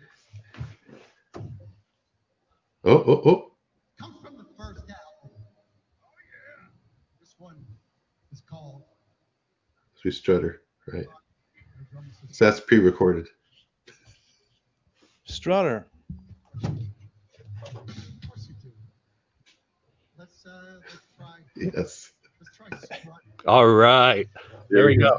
Oh 2.84 3.02
oh 3.07 3.23
oh. 3.25 3.52
Comes 4.00 4.16
from 4.25 4.36
the 4.36 4.44
first 4.57 4.81
album. 4.89 5.36
Oh 6.02 6.16
yeah. 6.31 6.68
This 7.20 7.34
one 7.39 7.57
is 8.33 8.41
called. 8.49 8.83
Sweet 10.00 10.15
Strutter. 10.15 10.62
Right. 10.92 11.07
So 12.31 12.44
that's 12.44 12.60
pre-recorded. 12.60 13.26
Strutter. 15.25 15.86
Of 16.62 16.70
course 18.28 18.49
you 18.49 18.55
do. 18.62 18.70
Let's 20.18 20.47
uh, 20.47 20.75
let's 20.81 21.07
try. 21.18 21.39
Yes. 21.57 22.12
Let's 22.41 22.57
try 22.57 22.68
All 23.47 23.66
right. 23.66 24.28
There 24.70 24.86
we 24.86 24.97
go. 24.97 25.18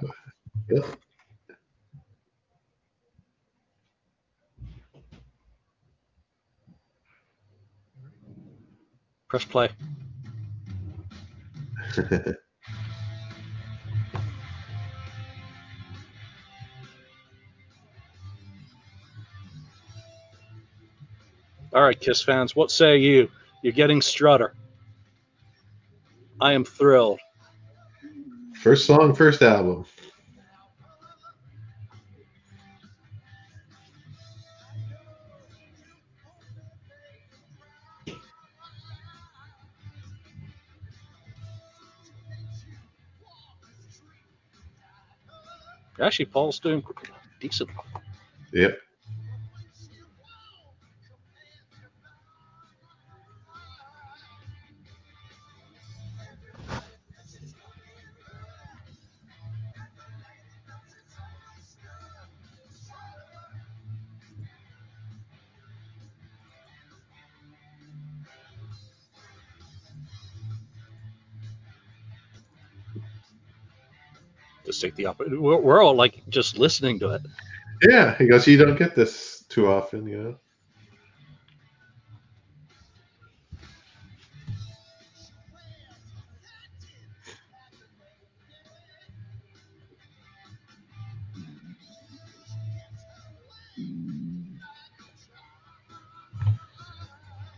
Yep. 0.69 0.85
Press 9.27 9.45
play. 9.45 9.69
All 21.73 21.83
right, 21.83 21.99
Kiss 21.99 22.21
fans, 22.21 22.55
what 22.55 22.71
say 22.71 22.97
you? 22.97 23.29
You're 23.61 23.73
getting 23.73 24.01
Strutter. 24.01 24.53
I 26.39 26.53
am 26.53 26.63
thrilled. 26.63 27.19
First 28.61 28.85
song, 28.85 29.13
first 29.13 29.41
album. 29.41 29.85
Actually, 45.99 46.25
Paul's 46.25 46.59
doing 46.59 46.83
decent. 47.39 47.69
Yep. 48.53 48.79
take 74.81 74.95
the 74.95 75.05
opportunity. 75.07 75.41
We're, 75.41 75.57
we're, 75.57 75.83
all 75.83 75.95
like 75.95 76.21
just 76.29 76.57
listening 76.57 76.99
to 76.99 77.11
it. 77.11 77.21
Yeah, 77.83 78.17
he 78.17 78.27
goes, 78.27 78.47
you 78.47 78.57
don't 78.57 78.77
get 78.77 78.95
this 78.95 79.45
too 79.49 79.67
often, 79.67 80.07
you 80.07 80.23
know. 80.23 80.35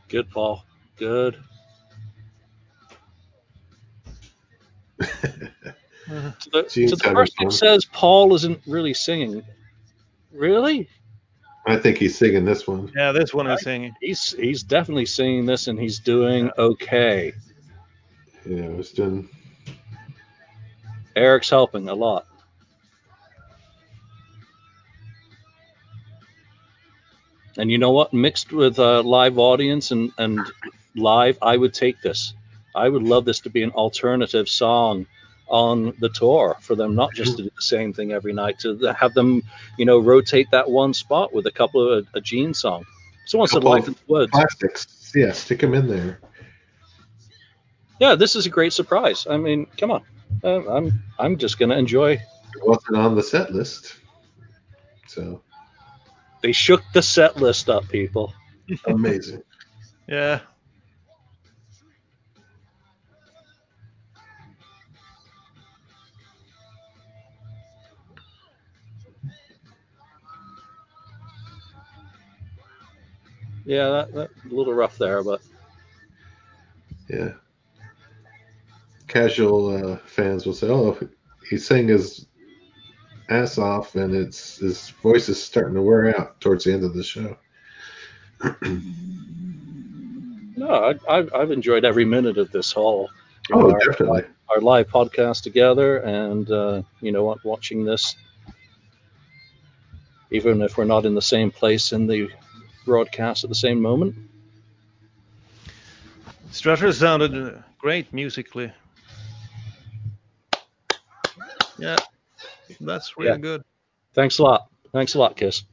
Good, 0.09 0.29
Paul. 0.31 0.63
Good. 0.97 1.37
To 6.09 6.49
the, 6.51 6.63
Gene's 6.63 6.91
the 6.91 6.97
person 6.97 7.35
who 7.37 7.45
fun. 7.45 7.51
says 7.51 7.85
Paul 7.85 8.33
isn't 8.33 8.59
really 8.65 8.95
singing, 8.95 9.43
really? 10.33 10.89
I 11.67 11.77
think 11.77 11.97
he's 11.97 12.17
singing 12.17 12.45
this 12.45 12.67
one. 12.67 12.91
Yeah, 12.95 13.11
this 13.11 13.31
one 13.31 13.45
is 13.45 13.61
singing. 13.61 13.93
He's 14.01 14.31
he's 14.31 14.63
definitely 14.63 15.05
singing 15.05 15.45
this, 15.45 15.67
and 15.67 15.79
he's 15.79 15.99
doing 15.99 16.49
okay. 16.57 17.33
Yeah, 18.43 18.69
it's 18.79 18.91
done. 18.91 19.29
Eric's 21.15 21.49
helping 21.49 21.89
a 21.89 21.93
lot. 21.93 22.25
And 27.57 27.69
you 27.69 27.77
know 27.77 27.91
what? 27.91 28.13
Mixed 28.13 28.51
with 28.51 28.79
a 28.79 29.01
live 29.01 29.37
audience 29.37 29.91
and, 29.91 30.11
and 30.17 30.39
live, 30.95 31.37
I 31.41 31.57
would 31.57 31.73
take 31.73 32.01
this. 32.01 32.33
I 32.73 32.87
would 32.87 33.03
love 33.03 33.25
this 33.25 33.41
to 33.41 33.49
be 33.49 33.61
an 33.63 33.71
alternative 33.71 34.47
song 34.47 35.05
on 35.49 35.93
the 35.99 36.09
tour 36.09 36.55
for 36.61 36.75
them 36.75 36.95
not 36.95 37.13
just 37.13 37.37
to 37.37 37.43
do 37.43 37.49
the 37.55 37.61
same 37.61 37.93
thing 37.93 38.11
every 38.11 38.33
night, 38.33 38.59
to 38.59 38.77
have 38.97 39.13
them, 39.13 39.41
you 39.77 39.85
know, 39.85 39.99
rotate 39.99 40.47
that 40.51 40.69
one 40.69 40.93
spot 40.93 41.33
with 41.33 41.45
a 41.47 41.51
couple 41.51 41.91
of 41.91 42.07
a 42.13 42.21
Gene 42.21 42.53
song. 42.53 42.85
Someone 43.25 43.47
said 43.47 43.57
Couple 43.57 43.71
Life 43.71 43.87
in 43.87 43.93
the 43.93 43.99
Woods. 44.07 44.31
Classics. 44.31 45.11
Yeah, 45.15 45.31
stick 45.31 45.59
them 45.59 45.73
in 45.73 45.87
there. 45.87 46.19
Yeah, 47.99 48.15
this 48.15 48.35
is 48.35 48.45
a 48.45 48.49
great 48.49 48.73
surprise. 48.73 49.27
I 49.29 49.37
mean, 49.37 49.67
come 49.77 49.91
on. 49.91 50.03
Uh, 50.43 50.67
I'm 50.69 51.03
I'm 51.17 51.37
just 51.37 51.59
gonna 51.59 51.77
enjoy. 51.77 52.11
It 52.13 52.21
wasn't 52.67 52.97
on 52.97 53.15
the 53.15 53.23
set 53.23 53.53
list. 53.53 53.95
So 55.07 55.41
They 56.41 56.51
shook 56.51 56.81
the 56.93 57.01
set 57.01 57.37
list 57.37 57.69
up, 57.69 57.87
people. 57.89 58.33
amazing. 58.85 59.43
Yeah. 60.07 60.39
Yeah, 73.69 73.89
that, 73.89 74.13
that 74.13 74.29
a 74.49 74.55
little 74.55 74.73
rough 74.73 74.97
there, 74.97 75.23
but 75.23 75.41
Yeah. 77.07 77.33
Casual 79.07 79.91
uh, 79.93 79.97
fans 80.07 80.47
will 80.47 80.55
say, 80.55 80.69
"Oh, 80.69 80.97
he's 81.47 81.67
sang 81.67 81.87
his 81.87 82.25
ass 83.29 83.59
off, 83.59 83.93
and 83.93 84.15
it's 84.15 84.57
his 84.57 84.89
voice 85.03 85.29
is 85.29 85.41
starting 85.41 85.75
to 85.75 85.83
wear 85.83 86.19
out 86.19 86.41
towards 86.41 86.63
the 86.63 86.73
end 86.73 86.83
of 86.83 86.95
the 86.95 87.03
show." 87.03 87.37
no, 90.57 90.67
I, 90.67 90.95
I've 91.07 91.31
I've 91.31 91.51
enjoyed 91.51 91.85
every 91.85 92.05
minute 92.05 92.39
of 92.39 92.51
this 92.51 92.71
whole. 92.71 93.11
Oh, 93.51 93.67
know, 93.67 93.77
definitely. 93.85 94.23
Our 94.49 94.61
live 94.61 94.87
podcast 94.87 95.43
together, 95.43 95.97
and 95.97 96.49
uh, 96.49 96.81
you 97.01 97.11
know 97.11 97.23
what, 97.23 97.45
watching 97.45 97.85
this, 97.85 98.15
even 100.31 100.63
if 100.63 100.75
we're 100.75 100.85
not 100.85 101.05
in 101.05 101.13
the 101.13 101.21
same 101.21 101.51
place 101.51 101.91
in 101.91 102.07
the 102.07 102.29
broadcast 102.85 103.43
at 103.43 103.49
the 103.49 103.55
same 103.55 103.81
moment. 103.81 104.15
Strutter 106.51 106.91
sounded 106.91 107.35
uh, 107.35 107.59
great 107.77 108.11
musically. 108.13 108.71
Yeah, 111.77 111.95
that's 112.81 113.17
really 113.17 113.31
Yeah. 113.31 113.37
good. 113.37 113.61
Thanks 114.13 114.39
a 114.39 114.43
lot. 114.43 114.67
Thanks 114.91 115.13
a 115.15 115.19
lot, 115.19 115.37
Kiss. 115.37 115.63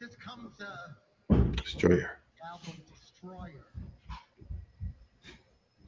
This 0.00 0.14
comes 0.16 0.52
uh, 0.60 1.36
Destroyer. 1.56 2.18
album 2.44 2.74
Destroyer. 3.00 3.66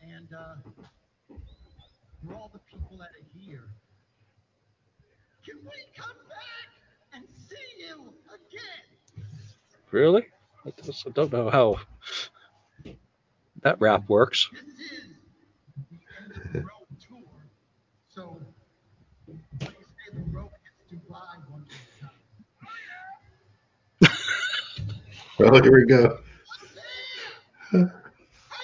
And 0.03 0.29
uh, 0.33 0.55
for 2.29 2.35
all 2.35 2.51
the 2.53 2.59
people 2.61 2.97
that 2.99 3.09
are 3.09 3.27
here, 3.35 3.69
can 5.45 5.57
we 5.63 5.71
come 5.97 6.17
back 6.29 6.69
and 7.15 7.25
see 7.37 7.87
you 7.87 8.13
again? 8.29 9.25
Really? 9.91 10.27
I 10.67 10.73
don't 11.15 11.33
know 11.33 11.49
how 11.51 11.77
that 13.63 13.81
rap 13.81 14.09
works. 14.09 14.51
This 14.53 14.63
is 14.63 14.69
the 15.91 15.99
end 16.21 16.33
of 16.45 16.53
the 16.53 16.59
road 16.61 16.69
tour. 17.01 17.19
So, 18.15 18.39
what 19.27 19.39
do 19.61 19.67
you 19.67 19.87
say 19.87 20.13
the 20.13 20.37
road 20.37 20.51
hits 20.63 21.03
Dubai 21.03 21.51
one? 21.51 21.67
Well, 25.39 25.63
here 25.63 25.73
we 25.73 25.87
go. 25.87 26.19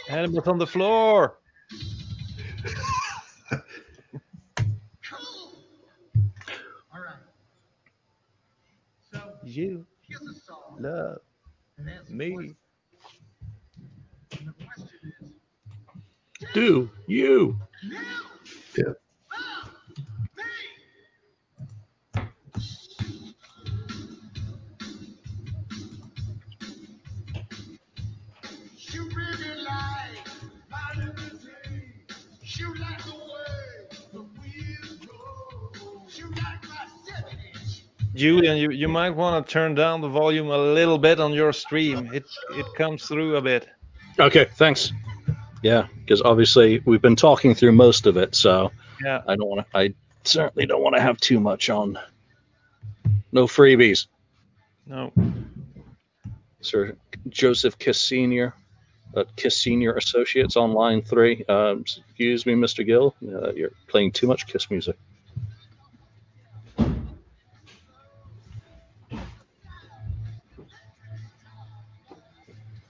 Animals 0.09 0.49
on 0.49 0.59
the 0.59 0.67
floor. 0.67 1.39
You 9.55 9.87
here's 10.03 10.23
a 10.27 10.35
song. 10.41 10.79
love 10.79 11.19
And 11.79 11.89
there's 11.89 12.11
a 12.11 12.17
me. 12.17 12.33
question. 12.33 12.57
And 14.39 14.49
the 14.49 14.53
question 14.65 14.89
is, 15.21 15.31
Do 16.55 16.91
you? 17.07 17.59
Yeah. 18.77 18.93
Julian, 38.15 38.57
you, 38.57 38.71
you 38.71 38.89
might 38.89 39.11
want 39.11 39.45
to 39.45 39.53
turn 39.53 39.75
down 39.75 40.01
the 40.01 40.09
volume 40.09 40.49
a 40.49 40.59
little 40.59 40.99
bit 40.99 41.21
on 41.21 41.33
your 41.33 41.53
stream. 41.53 42.11
It 42.13 42.25
it 42.53 42.67
comes 42.77 43.07
through 43.07 43.37
a 43.37 43.43
bit. 43.43 43.69
Okay, 44.19 44.47
thanks. 44.57 44.93
Yeah, 45.63 45.87
because 46.01 46.23
obviously 46.23 46.81
we've 46.85 47.03
been 47.03 47.17
talking 47.17 47.55
through 47.55 47.73
most 47.73 48.07
of 48.07 48.17
it, 48.17 48.35
so 48.35 48.71
Yeah. 49.03 49.23
I 49.27 49.35
don't 49.35 49.49
want 49.49 49.67
to. 49.67 49.79
I 49.79 49.95
certainly 50.23 50.67
don't 50.67 50.83
want 50.83 50.95
to 50.97 51.03
have 51.03 51.19
too 51.19 51.41
much 51.41 51.71
on. 51.71 51.99
No 53.33 53.47
freebies. 53.47 54.07
No. 54.87 55.13
Sir 56.61 56.97
Joseph 57.29 57.79
Kiss 57.79 58.01
Senior, 58.01 58.55
at 59.17 59.35
Kiss 59.37 59.57
Senior 59.61 59.95
Associates 59.95 60.57
on 60.57 60.73
line 60.73 61.03
three. 61.03 61.45
Um, 61.49 61.81
excuse 61.81 62.47
me, 62.47 62.55
Mr. 62.55 62.87
Gill, 62.87 63.15
uh, 63.27 63.53
you're 63.53 63.73
playing 63.87 64.13
too 64.13 64.27
much 64.27 64.47
Kiss 64.47 64.71
music. 64.71 64.97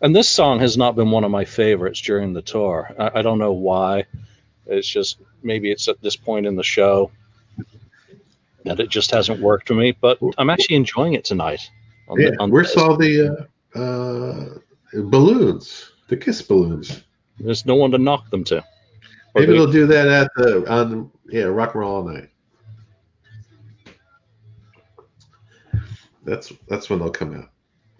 And 0.05 0.15
this 0.15 0.28
song 0.28 0.60
has 0.60 0.76
not 0.76 0.97
been 0.97 1.10
one 1.10 1.24
of 1.24 1.31
my 1.31 1.47
favorites 1.47 1.99
during 2.02 2.34
the 2.34 2.42
tour. 2.42 2.94
I, 2.99 3.20
I 3.20 3.23
don't 3.23 3.39
know 3.39 3.52
why. 3.52 4.05
It's 4.66 4.86
just 4.86 5.16
maybe 5.42 5.70
it's 5.70 5.89
at 5.89 5.99
this 6.02 6.15
point 6.15 6.44
in 6.44 6.57
the 6.57 6.62
show 6.62 7.10
that 8.66 8.81
it 8.81 8.91
just 8.91 9.10
hasn't 9.12 9.41
worked 9.41 9.66
for 9.68 9.73
me. 9.73 9.92
But 9.99 10.18
I'm 10.36 10.50
actually 10.50 10.76
enjoying 10.76 11.15
it 11.15 11.24
tonight. 11.24 11.60
On 12.08 12.20
Yeah, 12.20 12.33
the, 12.33 12.36
on 12.42 12.50
where's 12.50 12.74
this. 12.74 12.83
all 12.83 12.99
the 12.99 13.49
uh, 13.74 13.78
uh, 13.78 14.58
balloons? 15.05 15.91
The 16.08 16.18
kiss 16.18 16.42
balloons. 16.42 17.02
There's 17.41 17.65
no 17.65 17.74
one 17.74 17.91
to 17.92 17.99
knock 17.99 18.28
them 18.28 18.44
to. 18.44 18.62
Maybe 19.34 19.47
they- 19.47 19.52
they'll 19.55 19.73
do 19.73 19.86
that 19.86 20.07
at 20.07 20.31
the 20.36 20.70
on 20.70 21.10
yeah 21.31 21.44
rock 21.44 21.73
and 21.73 21.81
roll 21.81 21.97
all 21.97 22.05
night. 22.05 22.28
That's 26.24 26.52
that's 26.68 26.91
when 26.91 26.99
they'll 26.99 27.08
come 27.08 27.34
out. 27.34 27.49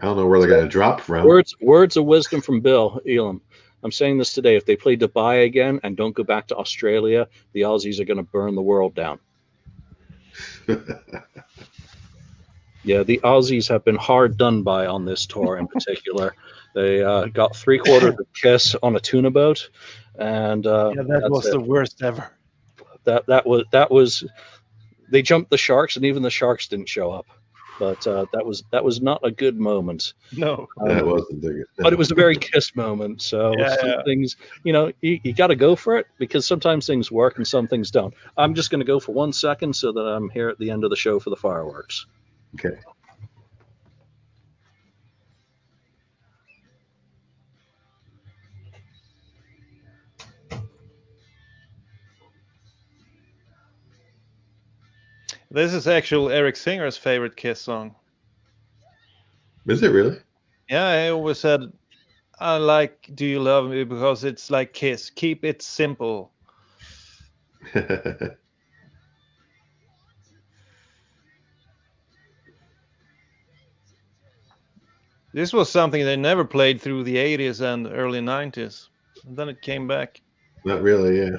I 0.01 0.07
don't 0.07 0.17
know 0.17 0.27
where 0.27 0.41
they're 0.41 0.49
gonna 0.49 0.69
drop 0.69 1.01
from. 1.01 1.25
Words 1.27 1.55
words 1.61 1.97
of 1.97 2.05
wisdom 2.05 2.41
from 2.41 2.61
Bill 2.61 3.01
Elam. 3.09 3.41
I'm 3.83 3.93
saying 3.93 4.19
this 4.19 4.33
today. 4.33 4.57
If 4.57 4.65
they 4.65 4.77
play 4.77 4.97
Dubai 4.97 5.45
again 5.45 5.79
and 5.83 5.97
don't 5.97 6.15
go 6.15 6.25
back 6.25 6.47
to 6.49 6.57
Australia, 6.57 7.29
the 7.53 7.63
Aussies 7.63 8.01
are 8.01 8.05
going 8.07 8.17
to 8.17 8.23
burn 8.23 8.55
the 8.55 8.63
world 8.63 8.95
down. 8.95 9.19
Yeah, 12.87 13.03
the 13.03 13.19
Aussies 13.25 13.69
have 13.71 13.83
been 13.83 13.97
hard 13.97 14.37
done 14.37 14.63
by 14.63 14.85
on 14.87 15.07
this 15.07 15.25
tour 15.25 15.57
in 15.57 15.67
particular. 15.67 16.35
they 16.75 17.03
uh, 17.03 17.27
got 17.27 17.57
three 17.57 17.79
quarters 17.79 18.15
of 18.19 18.27
Kiss 18.35 18.75
on 18.83 18.95
a 18.95 19.01
tuna 19.01 19.31
boat, 19.31 19.71
and 20.19 20.67
uh, 20.67 20.93
Yeah, 20.95 21.03
that 21.05 21.31
was 21.31 21.47
it. 21.47 21.53
the 21.53 21.61
worst 21.61 22.03
ever. 22.03 22.31
that 23.05 23.25
that 23.27 23.47
was 23.47 23.65
that 23.73 23.91
was 23.91 24.25
they 25.11 25.23
jumped 25.23 25.51
the 25.51 25.57
sharks, 25.57 25.97
and 25.97 26.05
even 26.05 26.23
the 26.23 26.29
sharks 26.31 26.69
didn't 26.69 26.89
show 26.91 27.11
up. 27.11 27.27
But 27.79 28.07
uh, 28.07 28.27
that 28.33 28.45
was 28.45 28.63
that 28.71 28.85
was 28.85 29.01
not 29.03 29.21
a 29.25 29.31
good 29.31 29.59
moment. 29.59 30.15
No. 30.37 30.67
Um, 30.81 30.89
that 30.89 31.07
wasn't 31.07 31.41
good. 31.43 31.65
but 31.79 31.93
it 31.93 31.99
was 31.99 32.11
a 32.11 32.15
very 32.15 32.37
kiss 32.37 32.75
moment. 32.77 33.23
So 33.23 33.55
Yeah, 33.59 33.77
some 33.77 33.89
yeah. 33.89 34.03
things, 34.05 34.37
you 34.63 34.73
know, 34.73 34.93
you, 35.01 35.21
you 35.23 35.33
got 35.33 35.49
to 35.49 35.57
go 35.57 35.77
for 35.77 35.97
it 35.97 36.07
because 36.19 36.47
sometimes 36.47 36.87
things 36.87 37.11
work 37.11 37.37
and 37.37 37.47
some 37.47 37.67
things 37.69 37.91
don't. 37.91 38.15
I'm 38.37 38.55
just 38.55 38.71
going 38.71 38.81
to 38.81 38.87
go 38.87 39.01
for 39.01 39.13
one 39.13 39.33
second 39.33 39.75
so 39.75 39.93
that 39.93 40.01
I'm 40.01 40.29
here 40.31 40.49
at 40.49 40.59
the 40.59 40.71
end 40.71 40.85
of 40.85 40.91
the 40.91 40.97
show 40.97 41.19
for 41.19 41.31
the 41.31 41.37
fireworks. 41.37 42.07
Okay. 42.55 42.77
This 55.55 55.73
is 55.73 55.87
actual 55.87 56.31
Eric 56.31 56.57
Singer's 56.57 56.97
favorite 56.97 57.37
Kiss 57.37 57.61
song. 57.61 57.95
Is 59.69 59.85
it 59.85 59.93
really? 59.93 60.19
Yeah, 60.69 60.85
I 60.85 61.09
always 61.11 61.39
said 61.39 61.61
I 62.41 62.57
like 62.57 63.09
Do 63.15 63.25
You 63.25 63.39
Love 63.39 63.71
Me 63.71 63.85
because 63.85 64.25
it's 64.25 64.51
like 64.51 64.73
Kiss. 64.73 65.11
Keep 65.11 65.45
it 65.45 65.63
simple. 65.63 66.33
This 75.33 75.53
was 75.53 75.69
something 75.69 76.05
they 76.05 76.17
never 76.17 76.45
played 76.45 76.81
through 76.81 77.03
the 77.03 77.17
80s 77.17 77.61
and 77.61 77.89
early 77.89 78.21
90s. 78.21 78.89
And 79.27 79.37
then 79.37 79.49
it 79.49 79.63
came 79.63 79.89
back. 79.89 80.21
Not 80.65 80.81
really, 80.81 81.19
yeah. 81.19 81.39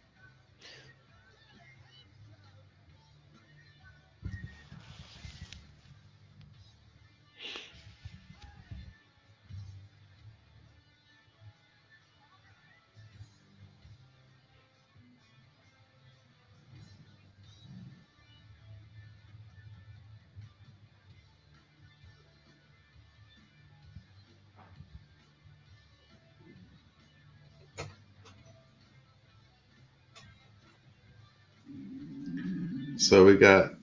So 33.11 33.25
we 33.25 33.35
got 33.35 33.73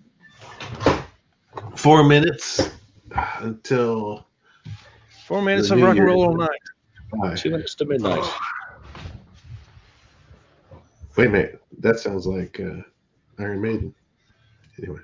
four 1.76 2.02
minutes 2.02 2.70
until 3.40 4.26
Four 5.26 5.42
minutes 5.42 5.68
of 5.68 5.82
rock 5.82 5.98
and 5.98 6.06
roll 6.06 6.24
all 6.24 6.34
night. 6.34 6.48
five. 7.20 7.38
Two 7.38 7.50
minutes 7.50 7.74
to 7.74 7.84
midnight. 7.84 8.24
Wait 11.18 11.26
a 11.26 11.28
minute, 11.28 11.62
that 11.80 12.00
sounds 12.00 12.26
like 12.26 12.58
uh, 12.58 12.80
Iron 13.38 13.60
Maiden. 13.60 13.94
Anyway, 14.78 15.00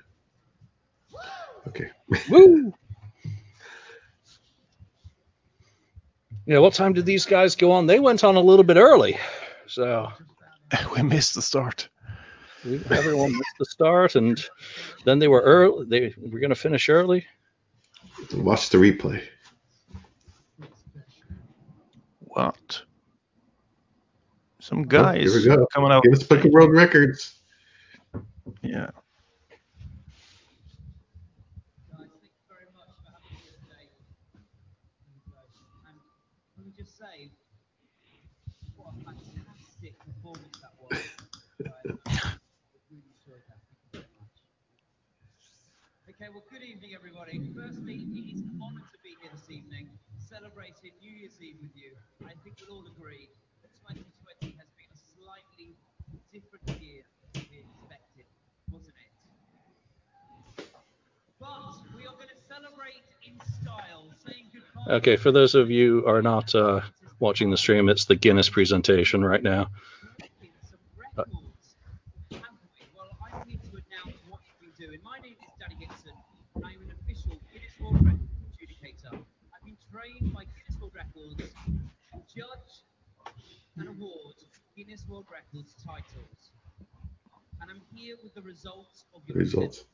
okay. 1.67 1.91
Woo! 2.31 2.73
Yeah, 6.47 6.57
what 6.57 6.73
time 6.73 6.93
did 6.93 7.05
these 7.05 7.27
guys 7.27 7.55
go 7.55 7.71
on? 7.71 7.85
They 7.85 7.99
went 7.99 8.23
on 8.23 8.37
a 8.37 8.41
little 8.41 8.65
bit 8.65 8.77
early, 8.77 9.19
so 9.67 10.11
we 10.95 11.03
missed 11.03 11.35
the 11.35 11.43
start. 11.43 11.89
We, 12.65 12.81
everyone 12.91 13.31
missed 13.31 13.55
the 13.59 13.65
start, 13.65 14.15
and 14.15 14.43
then 15.03 15.19
they 15.19 15.27
were 15.27 15.41
early. 15.41 15.85
They 15.85 16.13
were 16.29 16.39
going 16.39 16.49
to 16.49 16.55
finish 16.55 16.89
early. 16.89 17.25
Watch 18.33 18.69
the 18.69 18.77
replay. 18.77 19.21
What? 22.19 22.81
Some 24.59 24.79
Oh, 24.79 24.83
guys 24.83 25.31
here 25.33 25.33
we 25.33 25.45
go. 25.57 25.67
coming 25.73 25.91
out. 25.91 26.03
Guinness 26.03 26.23
Book 26.23 26.43
of 26.43 26.51
World 26.51 26.71
Records. 26.71 27.35
Yeah. 28.61 28.89
Let 36.57 36.65
me 36.65 36.71
just 36.77 36.97
say, 36.97 37.31
what 38.75 38.93
a 38.93 39.03
fantastic 39.05 39.93
performance 39.99 40.57
that 40.61 40.71
was. 40.81 40.99
I 41.61 42.41
really 42.89 43.03
enjoyed 43.13 43.43
that. 43.47 43.59
Thank 43.61 43.79
you 43.83 43.89
very 43.91 44.05
much. 44.19 44.35
Okay, 46.09 46.29
well, 46.33 46.43
good 46.49 46.54
evening, 46.65 46.91
everybody. 46.95 47.41
Firstly, 47.55 48.05
it 48.15 48.35
is 48.35 48.41
an 48.41 48.59
honour 48.61 48.81
to 48.81 48.97
be 49.03 49.15
here 49.21 49.31
this 49.33 49.49
evening, 49.49 49.87
celebrating 50.17 50.91
New 51.01 51.11
Year's 51.11 51.37
Eve 51.41 51.55
with 51.61 51.75
you. 51.75 51.91
I 52.25 52.33
think 52.43 52.57
we'll 52.67 52.77
all 52.79 52.85
agree 52.97 53.29
that 53.61 53.69
2020 53.87 54.57
has 54.57 54.69
been 54.73 54.89
a 54.89 54.99
slightly 55.13 55.75
different 56.33 56.81
year 56.81 57.03
than 57.33 57.45
we 57.51 57.57
expected, 57.61 58.25
wasn't 58.71 58.95
it? 60.57 60.65
But 61.39 61.77
we 61.95 62.05
are 62.07 62.15
going 62.15 62.33
to 62.33 62.41
celebrate 62.49 63.05
in 63.25 63.35
style, 63.61 64.09
saying 64.25 64.49
goodbye. 64.53 64.95
Okay, 64.97 65.15
for 65.17 65.31
those 65.31 65.55
of 65.55 65.69
you 65.69 66.01
who 66.01 66.07
are 66.07 66.21
not 66.21 66.53
uh, 66.55 66.81
watching 67.19 67.51
the 67.51 67.57
stream, 67.57 67.89
it's 67.89 68.05
the 68.05 68.15
Guinness 68.15 68.49
presentation 68.49 69.23
right 69.23 69.43
now. 69.43 69.67
Uh, 71.17 71.23
Well, 72.31 73.09
I'm 73.21 73.47
here 73.47 73.59
to 73.59 73.69
announce 73.77 74.17
what 74.29 74.39
you've 74.49 74.75
been 74.77 74.87
doing. 74.87 74.99
My 75.03 75.19
name 75.19 75.35
is 75.39 75.53
Danny 75.59 75.75
Gibson, 75.79 76.11
and 76.55 76.65
I'm 76.65 76.81
an 76.81 76.91
official 77.03 77.39
Guinness 77.53 77.75
World 77.79 78.03
Records 78.03 78.31
adjudicator. 78.51 79.13
I've 79.15 79.63
been 79.65 79.77
trained 79.91 80.33
by 80.33 80.43
Guinness 80.43 80.75
World 80.79 80.91
Records 80.95 81.35
to 81.39 82.19
judge 82.35 82.83
and 83.77 83.87
award 83.87 84.35
Guinness 84.75 85.05
World 85.07 85.25
Records 85.31 85.73
titles. 85.85 86.51
And 87.61 87.71
I'm 87.71 87.81
here 87.95 88.15
with 88.21 88.33
the 88.35 88.41
results 88.41 89.05
of 89.15 89.21
your 89.25 89.37
Results. 89.37 89.85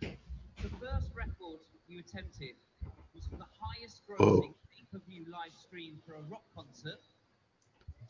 The 0.00 0.70
first 0.80 1.10
record 1.14 1.60
you 1.86 2.00
attempted 2.00 2.56
was 3.14 3.26
for 3.26 3.36
the 3.36 3.46
highest 3.60 4.00
Oh. 4.08 4.14
grossing 4.16 4.54
pay-per-view 4.72 5.26
live 5.30 5.52
stream 5.54 6.00
for 6.06 6.14
a 6.14 6.22
rock 6.22 6.44
concert. 6.54 7.00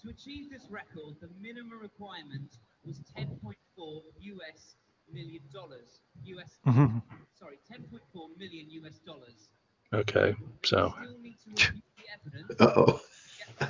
To 0.02 0.10
achieve 0.10 0.50
this 0.50 0.68
record, 0.70 1.18
the 1.20 1.28
minimum 1.40 1.80
requirement 1.80 2.58
was 2.84 3.00
10.4 3.16 4.02
US 4.20 4.76
million 5.12 5.42
dollars. 5.52 6.00
US, 6.24 6.58
Mhm. 6.64 7.02
sorry, 7.34 7.58
10.4 7.68 8.28
million 8.38 8.70
US 8.70 8.98
dollars. 9.00 9.48
Okay, 9.92 10.34
so 10.64 10.94
Still 10.96 11.18
need 11.20 11.36
to 11.44 11.50
review 11.50 11.82
the 11.96 12.04
evidence. 12.12 12.60
Uh 12.60 12.72
oh. 12.76 13.00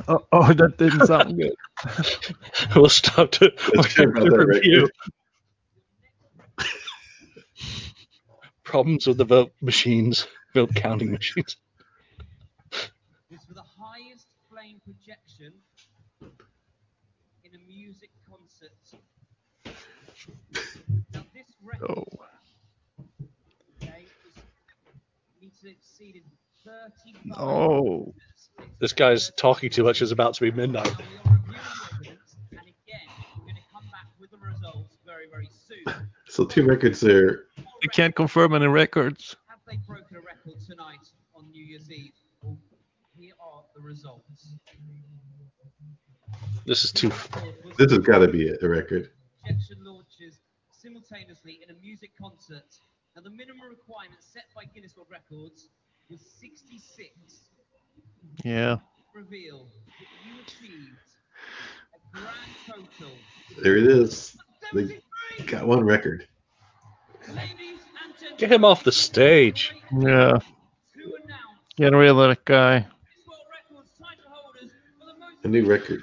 Oh, 0.09 0.25
oh, 0.33 0.52
that 0.52 0.78
didn't 0.78 1.07
sound 1.07 1.39
good. 1.39 1.55
we'll 2.76 2.89
stop 2.89 3.31
to, 3.33 3.52
we'll 3.75 3.83
Let's 3.83 3.94
check 3.94 4.09
have 4.15 4.17
out 4.17 4.31
to 4.31 4.47
review. 4.47 4.89
record. 4.89 4.91
Problems 8.65 9.07
with 9.07 9.18
the 9.18 9.25
vote 9.25 9.52
machines, 9.60 10.26
vote 10.55 10.75
counting 10.75 11.12
machines. 11.12 11.57
was 13.31 13.44
for 13.47 13.55
the 13.55 13.62
highest 13.78 14.26
flame 14.51 14.81
projection 14.84 15.52
in 17.44 17.55
a 17.55 17.59
music 17.68 18.10
concert. 18.28 18.73
Now 21.12 21.25
this 21.34 21.47
record 21.62 21.99
okay, 23.83 24.07
was 24.25 24.44
needs 25.41 25.60
to 25.60 25.68
exceed 25.68 25.76
35 25.76 25.76
Oh. 27.36 28.14
This 28.81 28.92
guy's 28.92 29.31
talking 29.36 29.70
too 29.70 29.84
much. 29.84 30.00
It's 30.02 30.12
about 30.12 30.34
to 30.34 30.40
be 30.40 30.50
midnight. 30.50 30.86
and 30.86 30.97
again 32.52 33.06
we're 33.36 33.44
going 33.44 33.56
to 33.56 33.62
come 33.73 33.84
back 33.92 34.08
with 34.18 34.31
the 34.31 34.39
results 34.39 34.97
very 35.05 35.26
very 35.31 35.48
soon. 35.66 36.08
So 36.28 36.44
two 36.44 36.64
records 36.64 37.00
there. 37.00 37.44
We 37.56 37.89
can't 37.92 38.14
confirm 38.14 38.55
any 38.55 38.66
records. 38.66 39.36
Have 39.48 39.58
they 39.68 39.76
broken 39.86 40.16
a 40.16 40.20
record 40.20 40.60
tonight 40.66 41.06
on 41.34 41.50
New 41.50 41.62
Year's 41.62 41.90
Eve? 41.90 42.12
Well, 42.42 42.58
here 43.18 43.34
are 43.40 43.62
the 43.76 43.82
results. 43.82 44.56
This 46.66 46.84
is 46.84 46.92
too. 46.92 47.10
This 47.78 47.92
has 47.92 47.98
got 47.98 48.18
to 48.18 48.28
be 48.28 48.48
a 48.48 48.68
record. 48.68 49.10
projection 49.42 49.78
launches 49.84 50.40
simultaneously 50.73 51.60
in 51.62 51.74
a 51.74 51.78
music 51.81 52.10
concert. 52.20 52.64
Now, 53.14 53.23
the 53.23 53.31
minimum 53.31 53.70
requirement 53.70 54.20
set 54.20 54.44
by 54.56 54.64
Guinness 54.74 54.97
World 54.97 55.08
Records 55.10 55.68
was 56.10 56.20
66. 56.41 57.10
Yeah. 58.44 58.76
Reveal 59.15 59.68
that 59.99 60.07
you 60.26 60.41
achieved 60.42 60.99
a 61.94 62.18
grand 62.18 62.89
total. 62.99 63.15
There 63.62 63.76
it 63.76 63.86
is. 63.86 64.36
They 64.73 65.00
got 65.47 65.66
one 65.66 65.84
record. 65.84 66.26
Get 68.36 68.50
him 68.50 68.65
off 68.65 68.83
the 68.84 68.92
stage. 68.92 69.74
Yeah. 69.97 70.39
Get 71.76 71.92
rid 71.92 72.10
of 72.10 72.16
that 72.16 72.44
guy. 72.44 72.86
A 75.44 75.49
new 75.49 75.65
record. 75.66 76.02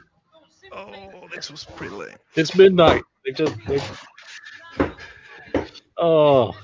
Oh, 0.71 1.27
this 1.33 1.49
was 1.49 1.63
pretty 1.63 1.95
lame. 1.95 2.15
It's 2.35 2.55
midnight. 2.55 3.03
They 3.25 3.31
just. 3.31 3.55
They... 3.67 3.81
Oh, 5.97 6.55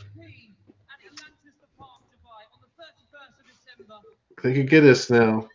They 4.44 4.54
could 4.54 4.70
get 4.70 4.84
us 4.84 5.10
now. 5.10 5.48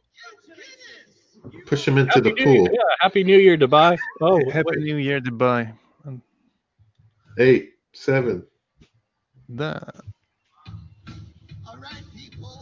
Push 1.67 1.85
them 1.87 1.99
into 1.99 2.13
Happy 2.15 2.21
the 2.31 2.35
New 2.35 2.45
pool. 2.45 2.55
Year, 2.55 2.73
yeah, 2.73 2.95
Happy 3.01 3.25
New 3.25 3.39
Year, 3.39 3.57
Dubai. 3.57 3.97
Oh, 4.21 4.41
Happy 4.51 4.67
wait. 4.77 4.79
New 4.81 4.97
Year, 4.97 5.21
Dubai. 5.21 5.73
Eight, 7.39 7.71
seven, 7.93 8.45
That. 9.49 9.95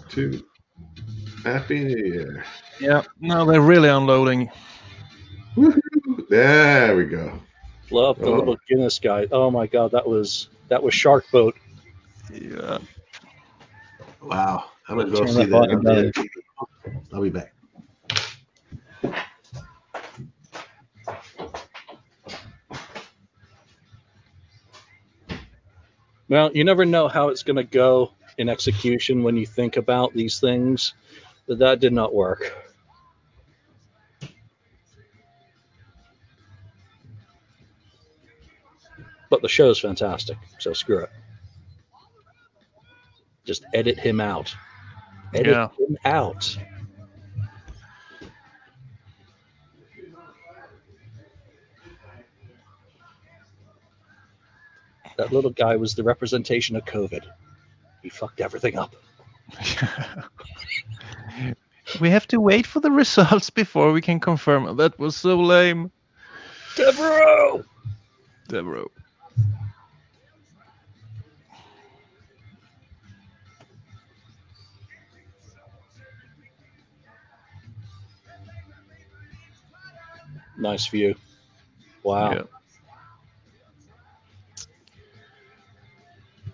two. 0.08 0.44
Happy 1.44 1.84
New 1.84 1.97
Year. 2.05 2.44
Yeah, 2.81 3.02
now 3.20 3.44
they're 3.44 3.60
really 3.60 3.89
unloading. 3.89 4.50
There 6.28 6.97
we 6.97 7.05
go. 7.07 7.40
Love 7.90 8.18
the 8.18 8.26
Oh. 8.26 8.34
little 8.39 8.57
Guinness 8.68 8.99
guy. 9.00 9.26
Oh 9.32 9.50
my 9.50 9.66
God, 9.66 9.90
that 9.92 10.07
was 10.07 10.49
that 10.68 10.81
was 10.82 10.94
Shark 10.94 11.24
Boat. 11.32 11.57
Yeah. 12.32 12.78
Wow. 14.23 14.66
I'm 14.91 14.97
gonna 14.99 15.10
go 15.10 15.19
Turn 15.20 15.28
see 15.28 15.35
that 15.35 15.47
that. 15.47 15.51
volume 15.51 15.78
on 15.78 15.85
down. 15.85 16.12
the- 16.15 16.28
I'll 17.12 17.23
be 17.23 17.31
back. 17.31 17.55
Well, 26.28 26.51
you 26.55 26.65
never 26.65 26.85
know 26.85 27.09
how 27.09 27.28
it's 27.28 27.43
going 27.43 27.57
to 27.57 27.65
go 27.65 28.12
in 28.39 28.49
execution 28.49 29.23
when 29.23 29.36
you 29.36 29.47
think 29.47 29.77
about 29.77 30.15
these 30.15 30.41
things. 30.41 30.94
But 31.47 31.59
that 31.59 31.81
did 31.81 31.93
not 31.93 32.15
work. 32.15 32.52
But 39.28 39.43
the 39.43 39.49
show's 39.49 39.78
fantastic, 39.78 40.36
so 40.59 40.73
screw 40.73 41.05
it. 41.05 41.10
Just 43.44 43.65
edit 43.73 43.99
him 43.99 44.20
out. 44.20 44.55
Edit 45.33 45.47
Yeah. 45.52 45.68
him 45.78 45.97
out. 46.05 46.57
That 55.17 55.33
little 55.33 55.50
guy 55.50 55.76
was 55.76 55.94
the 55.94 56.02
representation 56.02 56.76
of 56.76 56.84
COVID. 56.84 57.25
He 58.02 58.09
fucked 58.09 58.41
everything 58.41 58.78
up. 58.78 58.94
We 62.00 62.09
have 62.10 62.28
to 62.28 62.39
wait 62.41 62.67
for 62.68 62.78
the 62.78 62.91
results 62.91 63.50
before 63.50 63.91
we 63.92 64.00
can 64.00 64.20
confirm. 64.20 64.76
That 64.76 64.97
was 64.99 65.17
so 65.17 65.36
lame. 65.41 65.91
Devereaux! 66.76 67.65
Devereaux. 68.49 68.92
Nice 80.60 80.86
view. 80.89 81.14
Wow. 82.02 82.32
Yeah. 82.32 82.42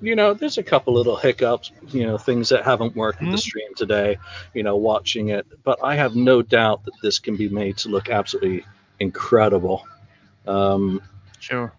You 0.01 0.15
know, 0.15 0.35
there's 0.35 0.59
a 0.59 0.63
couple 0.63 0.93
little 0.93 1.17
hiccups, 1.17 1.73
you 1.89 2.07
know, 2.07 2.19
things 2.19 2.51
that 2.51 2.65
haven't 2.65 2.95
worked 2.95 3.21
with 3.21 3.31
the 3.31 3.39
stream 3.39 3.75
today, 3.75 4.19
you 4.53 4.63
know, 4.63 4.77
watching 4.77 5.29
it. 5.31 5.47
But 5.65 5.79
I 5.83 5.97
have 5.97 6.15
no 6.15 6.43
doubt 6.43 6.85
that 6.85 6.93
this 7.03 7.19
can 7.19 7.37
be 7.37 7.49
made 7.49 7.79
to 7.79 7.89
look 7.89 8.11
absolutely 8.11 8.65
incredible. 9.01 9.87
Um, 10.47 11.03
Sure. 11.41 11.73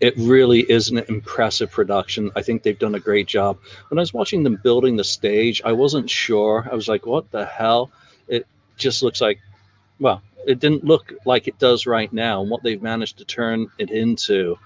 it 0.00 0.14
really 0.16 0.60
is 0.60 0.88
an 0.88 0.98
impressive 0.98 1.70
production. 1.70 2.32
I 2.34 2.42
think 2.42 2.62
they've 2.62 2.78
done 2.78 2.96
a 2.96 3.00
great 3.00 3.28
job. 3.28 3.58
When 3.88 3.98
I 3.98 4.02
was 4.02 4.12
watching 4.12 4.42
them 4.42 4.58
building 4.60 4.96
the 4.96 5.04
stage, 5.04 5.62
I 5.64 5.72
wasn't 5.72 6.10
sure. 6.10 6.68
I 6.70 6.74
was 6.74 6.88
like, 6.88 7.06
what 7.06 7.30
the 7.30 7.44
hell? 7.46 7.92
It 8.26 8.46
just 8.76 9.04
looks 9.04 9.20
like, 9.20 9.38
well, 10.00 10.20
it 10.46 10.58
didn't 10.60 10.84
look 10.84 11.12
like 11.24 11.48
it 11.48 11.58
does 11.58 11.86
right 11.86 12.12
now. 12.12 12.40
And 12.40 12.50
what 12.50 12.62
they've 12.62 12.82
managed 12.82 13.18
to 13.18 13.24
turn 13.24 13.68
it 13.78 13.90
into 13.90 14.58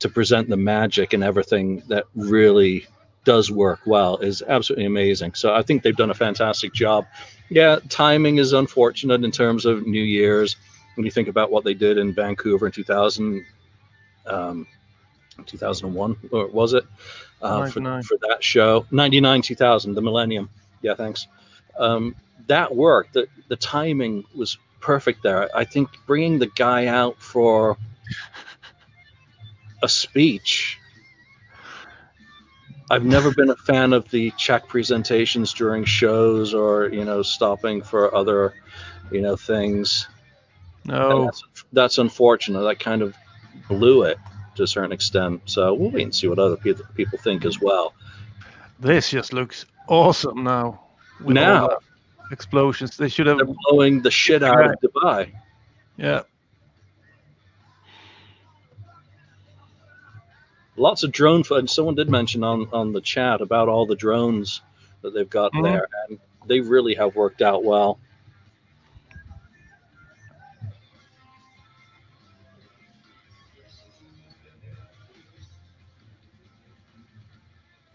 to 0.00 0.08
present 0.08 0.48
the 0.48 0.56
magic 0.56 1.12
and 1.12 1.22
everything 1.22 1.82
that 1.88 2.04
really 2.14 2.86
does 3.24 3.50
work 3.50 3.80
well 3.86 4.16
is 4.18 4.42
absolutely 4.42 4.86
amazing. 4.86 5.34
So 5.34 5.54
I 5.54 5.62
think 5.62 5.82
they've 5.82 5.96
done 5.96 6.10
a 6.10 6.14
fantastic 6.14 6.72
job. 6.72 7.06
Yeah, 7.48 7.78
timing 7.88 8.38
is 8.38 8.52
unfortunate 8.52 9.24
in 9.24 9.30
terms 9.30 9.64
of 9.64 9.86
New 9.86 10.02
Year's. 10.02 10.56
When 10.96 11.04
you 11.04 11.10
think 11.10 11.28
about 11.28 11.50
what 11.50 11.64
they 11.64 11.74
did 11.74 11.98
in 11.98 12.12
Vancouver 12.12 12.66
in 12.66 12.72
2000, 12.72 13.44
um, 14.26 14.66
2001, 15.46 16.16
or 16.30 16.48
was 16.48 16.74
it? 16.74 16.84
Uh, 17.40 17.66
for, 17.66 17.80
99. 17.80 18.02
for 18.02 18.18
that 18.28 18.44
show. 18.44 18.86
99, 18.90 19.42
2000, 19.42 19.94
the 19.94 20.02
millennium. 20.02 20.50
Yeah, 20.82 20.94
thanks. 20.94 21.28
Um, 21.78 22.14
that 22.48 22.74
worked. 22.74 23.14
The, 23.14 23.26
the 23.48 23.56
timing 23.56 24.24
was 24.34 24.58
perfect 24.82 25.22
there. 25.22 25.48
I 25.56 25.64
think 25.64 25.88
bringing 26.06 26.38
the 26.38 26.48
guy 26.48 26.86
out 26.86 27.18
for 27.18 27.78
a 29.82 29.88
speech. 29.88 30.78
I've 32.90 33.04
never 33.04 33.32
been 33.32 33.48
a 33.48 33.56
fan 33.56 33.94
of 33.94 34.10
the 34.10 34.32
check 34.36 34.68
presentations 34.68 35.54
during 35.54 35.84
shows 35.84 36.52
or, 36.52 36.88
you 36.88 37.04
know, 37.04 37.22
stopping 37.22 37.80
for 37.80 38.14
other, 38.14 38.52
you 39.10 39.22
know, 39.22 39.34
things. 39.36 40.08
No. 40.84 41.24
that's, 41.24 41.44
that's 41.72 41.98
unfortunate. 41.98 42.60
That 42.62 42.80
kind 42.80 43.00
of 43.00 43.14
blew 43.68 44.02
it 44.02 44.18
to 44.56 44.64
a 44.64 44.66
certain 44.66 44.92
extent. 44.92 45.42
So 45.46 45.72
we'll 45.72 45.90
wait 45.90 46.02
and 46.02 46.14
see 46.14 46.28
what 46.28 46.38
other 46.38 46.56
people 46.56 46.84
people 46.94 47.18
think 47.18 47.46
as 47.46 47.60
well. 47.60 47.94
This 48.78 49.10
just 49.10 49.32
looks 49.32 49.64
awesome 49.88 50.44
now. 50.44 50.82
Now. 51.20 51.78
Explosions. 52.32 52.96
They 52.96 53.08
should 53.08 53.26
have. 53.26 53.36
They're 53.36 53.54
blowing 53.70 54.02
the 54.02 54.10
shit 54.10 54.42
out 54.42 54.64
of 54.64 54.74
Dubai. 54.80 55.30
Yeah. 55.96 56.22
Lots 60.76 61.02
of 61.02 61.12
drone 61.12 61.44
footage. 61.44 61.70
Someone 61.70 61.94
did 61.94 62.08
mention 62.10 62.42
on 62.42 62.68
on 62.72 62.92
the 62.92 63.00
chat 63.00 63.40
about 63.40 63.68
all 63.68 63.86
the 63.86 63.94
drones 63.94 64.62
that 65.02 65.12
they've 65.14 65.28
got 65.28 65.52
Mhm. 65.52 65.62
there, 65.64 65.86
and 66.08 66.18
they 66.46 66.60
really 66.60 66.94
have 66.94 67.14
worked 67.14 67.42
out 67.42 67.62
well. 67.62 68.00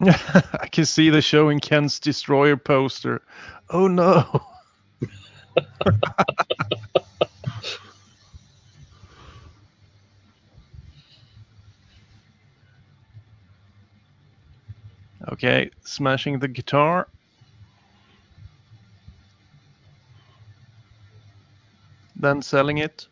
I 0.00 0.68
can 0.70 0.84
see 0.84 1.10
the 1.10 1.20
showing 1.20 1.58
Ken's 1.58 1.98
destroyer 1.98 2.56
poster. 2.56 3.22
Oh 3.70 3.88
no. 3.88 4.24
okay, 15.32 15.70
smashing 15.84 16.38
the 16.38 16.48
guitar. 16.48 17.08
Then 22.16 22.42
selling 22.42 22.78
it. 22.78 23.06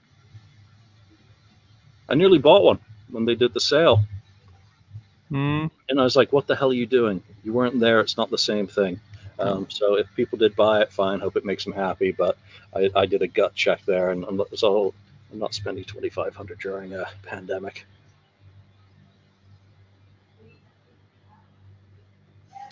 I 2.09 2.15
nearly 2.15 2.39
bought 2.39 2.65
one 2.65 2.81
when 3.11 3.25
they 3.25 3.35
did 3.35 3.55
the 3.55 3.61
sale, 3.61 4.01
Hmm. 5.29 5.67
and 5.89 6.01
I 6.01 6.05
was 6.05 6.17
like, 6.17 6.33
"What 6.33 6.47
the 6.47 6.57
hell 6.57 6.71
are 6.71 6.75
you 6.75 6.87
doing? 6.87 7.23
You 7.45 7.53
weren't 7.53 7.81
there. 7.81 8.01
It's 8.01 8.17
not 8.17 8.31
the 8.31 8.39
same 8.39 8.67
thing." 8.67 9.01
Um, 9.39 9.67
so 9.69 9.97
if 9.97 10.07
people 10.15 10.39
did 10.39 10.57
buy 10.57 10.81
it, 10.81 10.93
fine. 10.93 11.21
Hope 11.21 11.37
it 11.37 11.45
makes 11.45 11.65
them 11.65 11.73
happy. 11.73 12.13
But 12.13 12.39
I, 12.75 12.91
I 12.95 13.07
did 13.07 13.23
a 13.23 13.27
gut 13.27 13.55
check 13.55 13.85
there, 13.85 14.11
and 14.11 14.25
I'm, 14.25 14.41
so 14.55 14.95
I'm 15.33 15.39
not 15.39 15.55
spending 15.55 15.85
2,500 15.85 16.59
during 16.59 16.95
a 16.95 17.07
pandemic. 17.23 17.87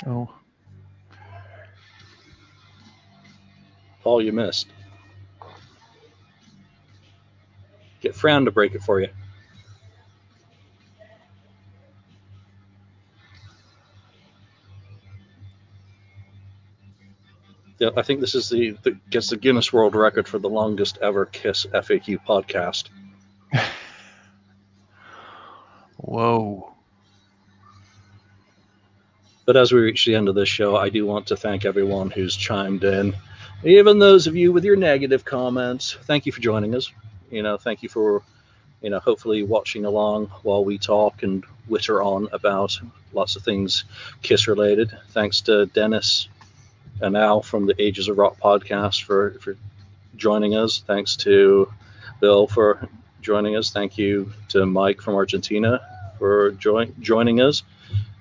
Oh. 0.07 0.35
All 4.05 4.23
you 4.23 4.33
missed. 4.33 4.67
Get 8.01 8.15
Fran 8.15 8.45
to 8.45 8.51
break 8.51 8.75
it 8.75 8.83
for 8.83 9.01
you. 9.01 9.09
I 17.81 18.03
think 18.03 18.21
this 18.21 18.35
is 18.35 18.49
the, 18.49 18.77
the 18.83 18.93
gets 19.11 19.31
the 19.31 19.37
Guinness 19.37 19.73
World 19.73 19.95
Record 19.95 20.29
for 20.29 20.39
the 20.39 20.49
longest 20.49 20.99
ever 21.03 21.27
Kiss 21.27 21.67
FAQ 21.67 22.25
podcast. 22.25 22.89
Whoa. 25.97 26.73
But 29.47 29.57
as 29.57 29.73
we 29.73 29.81
reach 29.81 30.07
the 30.07 30.15
end 30.15 30.29
of 30.29 30.35
this 30.35 30.49
show, 30.49 30.77
I 30.77 30.89
do 30.89 31.05
want 31.05 31.27
to 31.29 31.37
thank 31.37 31.65
everyone 31.65 32.11
who's 32.11 32.35
chimed 32.37 32.85
in 32.85 33.15
even 33.65 33.99
those 33.99 34.27
of 34.27 34.37
you 34.37 34.53
with 34.53 34.65
your 34.65 34.77
negative 34.77 35.25
comments, 35.25 35.97
thank 36.03 36.27
you 36.27 36.33
for 36.33 36.41
joining 36.41 36.75
us. 36.75 36.91
You 37.31 37.43
know, 37.43 37.57
thank 37.57 37.83
you 37.83 37.89
for, 37.89 38.23
you 38.83 38.91
know, 38.91 38.99
hopefully 38.99 39.43
watching 39.43 39.87
along 39.87 40.27
while 40.43 40.65
we 40.65 40.77
talk 40.77 41.23
and 41.23 41.45
witter 41.67 42.03
on 42.03 42.29
about 42.33 42.79
lots 43.15 43.37
of 43.37 43.43
things 43.43 43.85
Kiss 44.23 44.49
related. 44.49 44.97
Thanks 45.11 45.41
to 45.43 45.67
Dennis 45.67 46.29
and 47.01 47.17
Al 47.17 47.43
from 47.43 47.67
the 47.67 47.81
Ages 47.81 48.09
of 48.09 48.19
Rock 48.19 48.39
podcast 48.41 49.03
for, 49.03 49.39
for 49.41 49.57
joining 50.17 50.55
us. 50.55 50.83
Thanks 50.87 51.17
to 51.17 51.73
Bill 52.21 52.47
for 52.47 52.89
joining 53.21 53.57
us. 53.57 53.71
Thank 53.71 53.99
you 53.99 54.33
to 54.51 54.67
Mike 54.67 55.01
from 55.01 55.15
Argentina 55.15 55.81
for 56.19 56.53
join, 56.53 56.95
joining 57.01 57.41
us. 57.41 57.63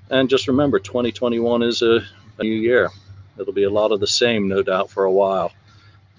And 0.10 0.30
just 0.30 0.48
remember, 0.48 0.80
2021 0.80 1.64
is 1.64 1.82
a, 1.82 2.02
a 2.40 2.44
new 2.44 2.50
year. 2.50 2.90
It'll 3.38 3.54
be 3.54 3.64
a 3.64 3.70
lot 3.70 3.92
of 3.92 4.00
the 4.00 4.08
same, 4.08 4.48
no 4.48 4.62
doubt, 4.62 4.90
for 4.90 5.06
a 5.06 5.12
while. 5.12 5.52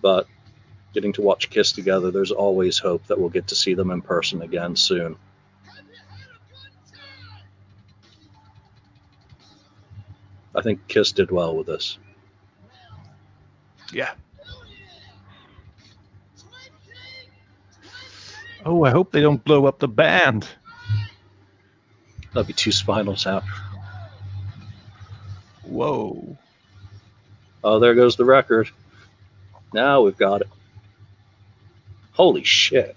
But 0.01 0.27
getting 0.93 1.13
to 1.15 1.23
watch 1.23 1.51
Kiss 1.51 1.73
together, 1.73 2.11
there's 2.11 2.33
always 2.33 2.79
hope 2.79 3.07
that 3.07 3.19
we'll 3.19 3.29
get 3.29 3.49
to 3.49 3.55
see 3.55 3.75
them 3.75 3.91
in 3.91 4.03
person 4.03 4.43
again 4.43 4.77
soon. 4.77 5.17
I 10.57 10.63
think 10.63 10.87
Kiss 10.87 11.13
did 11.13 11.31
well 11.31 11.57
with 11.57 11.67
this. 11.67 11.99
Yeah. 13.95 14.13
Oh, 18.67 18.85
I 18.85 18.91
hope 18.91 19.13
they 19.13 19.21
don't 19.21 19.43
blow 19.45 19.67
up 19.67 19.79
the 19.79 19.89
band. 19.89 20.49
That'd 22.33 22.49
be 22.49 22.53
two 22.53 22.73
Spinal 22.73 23.17
out. 23.27 23.45
Whoa. 25.63 26.37
Oh, 27.63 27.79
there 27.79 27.95
goes 27.95 28.17
the 28.17 28.25
record. 28.25 28.69
Now 29.73 30.03
we've 30.03 30.17
got 30.17 30.41
it. 30.41 30.49
Holy 32.13 32.43
shit. 32.43 32.97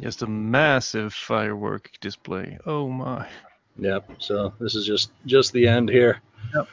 Just 0.00 0.22
a 0.22 0.26
massive 0.26 1.12
firework 1.12 1.90
display. 2.00 2.58
Oh 2.64 2.88
my. 2.88 3.28
Yep. 3.78 4.10
So 4.18 4.54
this 4.58 4.74
is 4.74 4.86
just 4.86 5.12
just 5.26 5.52
the 5.52 5.68
end 5.68 5.90
here. 5.90 6.20
Yep. 6.54 6.68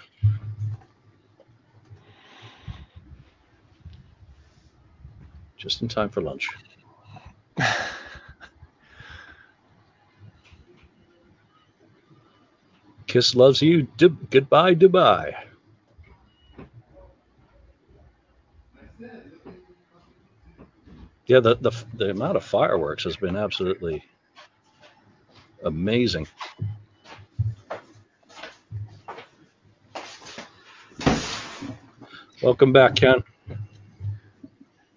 Just 5.57 5.81
in 5.81 5.89
time 5.89 6.09
for 6.09 6.21
lunch. 6.21 6.49
Kiss 13.07 13.35
loves 13.35 13.61
you. 13.61 13.83
D- 13.97 14.15
goodbye, 14.29 14.75
Dubai. 14.75 15.33
Yeah, 21.27 21.41
the, 21.41 21.55
the 21.55 21.71
the 21.95 22.09
amount 22.11 22.37
of 22.37 22.43
fireworks 22.43 23.03
has 23.03 23.17
been 23.17 23.35
absolutely 23.35 24.03
amazing. 25.63 26.25
Welcome 32.41 32.71
back, 32.71 32.95
Ken. 32.95 33.23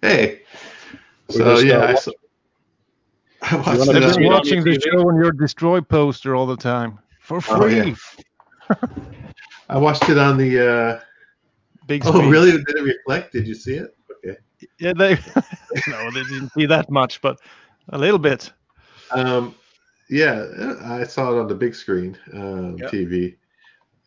Hey. 0.01 0.41
We're 1.29 1.35
So 1.37 1.55
just, 1.55 1.65
yeah, 1.65 1.77
uh, 1.77 1.87
I 1.87 1.95
saw, 1.95 2.11
I 3.41 3.55
watched 3.55 3.67
wanna 3.67 3.71
it 3.73 3.77
I've 3.79 3.79
just 3.79 3.91
been 3.91 4.03
on, 4.03 4.03
get 4.03 4.25
on 4.27 4.33
watching 4.33 4.63
the 4.63 4.79
show 4.79 5.07
on 5.09 5.15
your 5.17 5.31
Destroy 5.31 5.81
poster 5.81 6.35
all 6.35 6.45
the 6.45 6.57
time 6.57 6.99
for 7.19 7.37
Oh, 7.49 7.61
free. 7.61 7.95
yeah. 8.69 8.75
I 9.69 9.77
watched 9.77 10.07
it 10.09 10.17
on 10.17 10.37
the. 10.37 10.71
Uh, 10.71 10.99
Big 11.87 12.03
Screen. 12.05 12.25
oh, 12.25 12.29
really? 12.29 12.51
Did 12.51 12.63
it 12.69 12.83
reflect? 12.83 13.33
Did 13.33 13.47
you 13.47 13.55
see 13.55 13.73
it? 13.73 13.95
Okay. 14.23 14.37
Yeah, 14.79 14.93
they 14.93 15.15
no, 15.87 16.11
they 16.11 16.23
didn't 16.23 16.51
see 16.53 16.65
that 16.67 16.89
much, 16.89 17.21
but 17.21 17.39
a 17.89 17.97
little 17.97 18.19
bit. 18.19 18.51
Um, 19.11 19.55
yeah, 20.09 20.45
I 20.83 21.03
saw 21.03 21.31
it 21.31 21.39
on 21.39 21.47
the 21.47 21.55
big 21.55 21.73
screen 21.75 22.17
um, 22.33 22.77
Yep. 22.77 22.91
TV, 22.91 23.35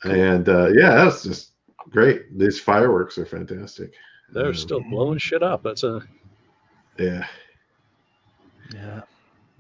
and 0.05 0.49
uh, 0.49 0.69
yeah, 0.73 0.95
that's 0.95 1.23
just 1.25 1.53
great. 1.91 2.39
These 2.39 2.61
fireworks 2.61 3.19
are 3.19 3.27
fantastic. 3.27 3.95
They're 4.33 4.49
Um, 4.49 4.55
still 4.55 4.81
blowing 4.81 5.19
shit 5.19 5.43
up. 5.43 5.63
That's 5.63 5.83
a 5.85 6.03
Yeah, 6.99 7.27
Yeah, 8.73 9.03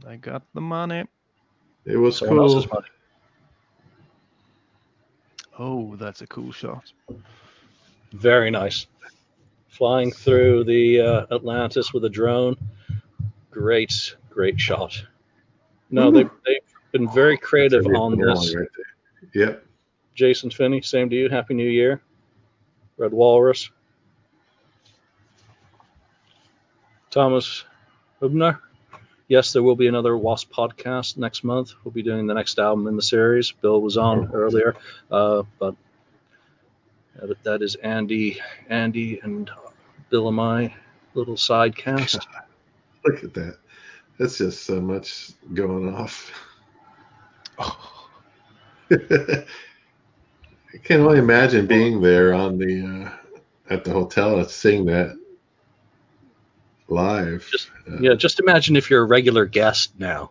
I 0.06 0.16
got 0.16 0.42
the 0.54 0.60
money. 0.60 1.04
it 1.86 1.96
was 1.96 2.18
someone 2.18 2.38
cool. 2.38 2.56
else's 2.56 2.70
money. 2.70 2.86
Oh, 5.58 5.96
that's 5.96 6.20
a 6.22 6.26
cool 6.26 6.52
shot. 6.52 6.92
Very 8.12 8.50
nice. 8.50 8.86
Flying 9.76 10.12
through 10.12 10.64
the 10.64 11.00
uh, 11.00 11.26
Atlantis 11.34 11.92
with 11.92 12.04
a 12.04 12.08
drone. 12.08 12.56
Great, 13.50 14.14
great 14.30 14.60
shot. 14.60 15.02
No, 15.90 16.10
they've, 16.10 16.30
they've 16.46 16.58
been 16.92 17.12
very 17.12 17.36
creative 17.36 17.84
on 17.86 18.16
this. 18.18 18.54
right. 18.54 18.68
Yep. 19.34 19.66
Jason 20.14 20.50
Finney, 20.50 20.80
same 20.80 21.10
to 21.10 21.16
you. 21.16 21.28
Happy 21.28 21.54
New 21.54 21.68
Year. 21.68 22.00
Red 22.98 23.12
Walrus. 23.12 23.70
Thomas 27.10 27.64
Hubner. 28.22 28.58
Yes, 29.28 29.52
there 29.52 29.62
will 29.62 29.76
be 29.76 29.88
another 29.88 30.16
Wasp 30.16 30.52
podcast 30.52 31.16
next 31.16 31.42
month. 31.42 31.72
We'll 31.82 31.92
be 31.92 32.02
doing 32.02 32.26
the 32.26 32.34
next 32.34 32.58
album 32.58 32.86
in 32.86 32.94
the 32.96 33.02
series. 33.02 33.50
Bill 33.52 33.80
was 33.80 33.96
on 33.96 34.30
earlier, 34.32 34.76
uh, 35.10 35.42
but 35.58 35.74
that- 37.16 37.42
that 37.42 37.62
is 37.62 37.74
Andy, 37.76 38.40
Andy, 38.68 39.18
and 39.20 39.50
Bill 40.10 40.28
and 40.28 40.36
my 40.36 40.74
little 41.14 41.36
side 41.36 41.76
cast. 41.76 42.26
Look 43.04 43.24
at 43.24 43.34
that. 43.34 43.58
That's 44.18 44.38
just 44.38 44.64
so 44.64 44.80
much 44.80 45.32
going 45.52 45.92
off. 45.94 46.30
Oh. 47.58 48.08
I 48.90 49.44
can 50.82 51.00
only 51.00 51.18
imagine 51.18 51.66
being 51.66 52.00
there 52.00 52.34
on 52.34 52.58
the 52.58 53.06
uh, 53.06 53.72
at 53.72 53.84
the 53.84 53.92
hotel 53.92 54.38
and 54.38 54.48
seeing 54.48 54.84
that 54.86 55.16
live. 56.88 57.48
Uh, 57.88 57.96
Yeah, 58.00 58.14
just 58.14 58.40
imagine 58.40 58.76
if 58.76 58.90
you're 58.90 59.02
a 59.02 59.06
regular 59.06 59.46
guest 59.46 59.92
now 59.98 60.30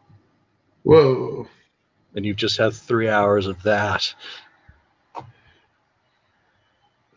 Whoa. 0.83 1.47
and 2.15 2.25
you've 2.25 2.37
just 2.37 2.57
had 2.57 2.73
three 2.73 3.09
hours 3.09 3.47
of 3.47 3.61
that. 3.63 4.13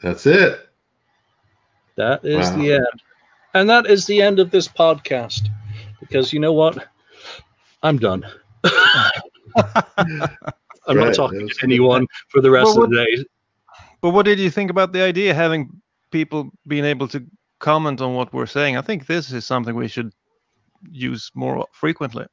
That's 0.02 0.26
it. 0.26 0.65
That 1.96 2.24
is 2.24 2.50
Wow. 2.50 2.56
the 2.56 2.72
end. 2.74 3.02
And 3.54 3.68
that 3.70 3.86
is 3.86 4.06
the 4.06 4.20
end 4.22 4.38
of 4.38 4.50
this 4.50 4.68
podcast. 4.68 5.48
Because 6.00 6.32
you 6.32 6.40
know 6.40 6.52
what? 6.52 6.88
I'm 7.82 7.98
done. 7.98 8.24
I'm 10.86 10.96
not 10.98 11.14
talking 11.14 11.48
to 11.48 11.54
anyone 11.62 12.06
for 12.28 12.40
the 12.40 12.50
rest 12.50 12.76
Well, 12.76 12.84
of 12.84 12.90
the 12.90 12.96
day. 13.04 13.24
But 14.00 14.10
what 14.10 14.24
did 14.24 14.38
you 14.38 14.50
think 14.50 14.70
about 14.70 14.92
the 14.92 15.02
idea 15.02 15.34
having 15.34 15.70
people 16.10 16.50
being 16.66 16.84
able 16.84 17.08
to 17.08 17.24
comment 17.58 18.00
on 18.00 18.14
what 18.14 18.32
we're 18.32 18.46
saying? 18.46 18.76
I 18.76 18.82
think 18.82 19.06
this 19.06 19.32
is 19.32 19.46
something 19.46 19.74
we 19.74 19.88
should 19.88 20.12
use 20.90 21.30
more 21.34 21.66
frequently. 21.72 22.26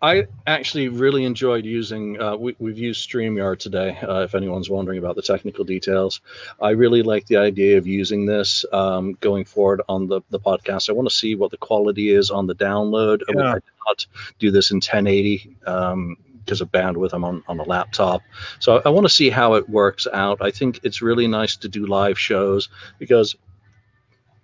I 0.00 0.26
actually 0.46 0.88
really 0.88 1.24
enjoyed 1.24 1.64
using. 1.64 2.20
Uh, 2.20 2.36
we, 2.36 2.54
we've 2.58 2.78
used 2.78 3.08
Streamyard 3.08 3.58
today. 3.58 3.98
Uh, 4.00 4.20
if 4.20 4.34
anyone's 4.34 4.70
wondering 4.70 4.98
about 4.98 5.16
the 5.16 5.22
technical 5.22 5.64
details, 5.64 6.20
I 6.62 6.70
really 6.70 7.02
like 7.02 7.26
the 7.26 7.38
idea 7.38 7.78
of 7.78 7.86
using 7.86 8.24
this 8.24 8.64
um, 8.72 9.14
going 9.20 9.44
forward 9.44 9.82
on 9.88 10.06
the, 10.06 10.20
the 10.30 10.38
podcast. 10.38 10.88
I 10.88 10.92
want 10.92 11.08
to 11.08 11.14
see 11.14 11.34
what 11.34 11.50
the 11.50 11.56
quality 11.56 12.10
is 12.10 12.30
on 12.30 12.46
the 12.46 12.54
download. 12.54 13.22
I, 13.28 13.32
Yeah. 13.36 13.50
I 13.50 13.54
did 13.54 13.62
not 13.86 14.06
do 14.38 14.50
this 14.52 14.70
in 14.70 14.76
1080 14.76 15.56
um, 15.66 16.16
because 16.44 16.60
of 16.60 16.70
bandwidth. 16.70 17.12
I'm 17.12 17.24
on, 17.24 17.42
on 17.48 17.58
a 17.58 17.64
laptop, 17.64 18.22
so 18.60 18.80
I 18.84 18.90
want 18.90 19.04
to 19.04 19.12
see 19.12 19.30
how 19.30 19.54
it 19.54 19.68
works 19.68 20.06
out. 20.12 20.38
I 20.40 20.52
think 20.52 20.78
it's 20.84 21.02
really 21.02 21.26
nice 21.26 21.56
to 21.56 21.68
do 21.68 21.86
live 21.86 22.18
shows 22.18 22.68
because, 23.00 23.34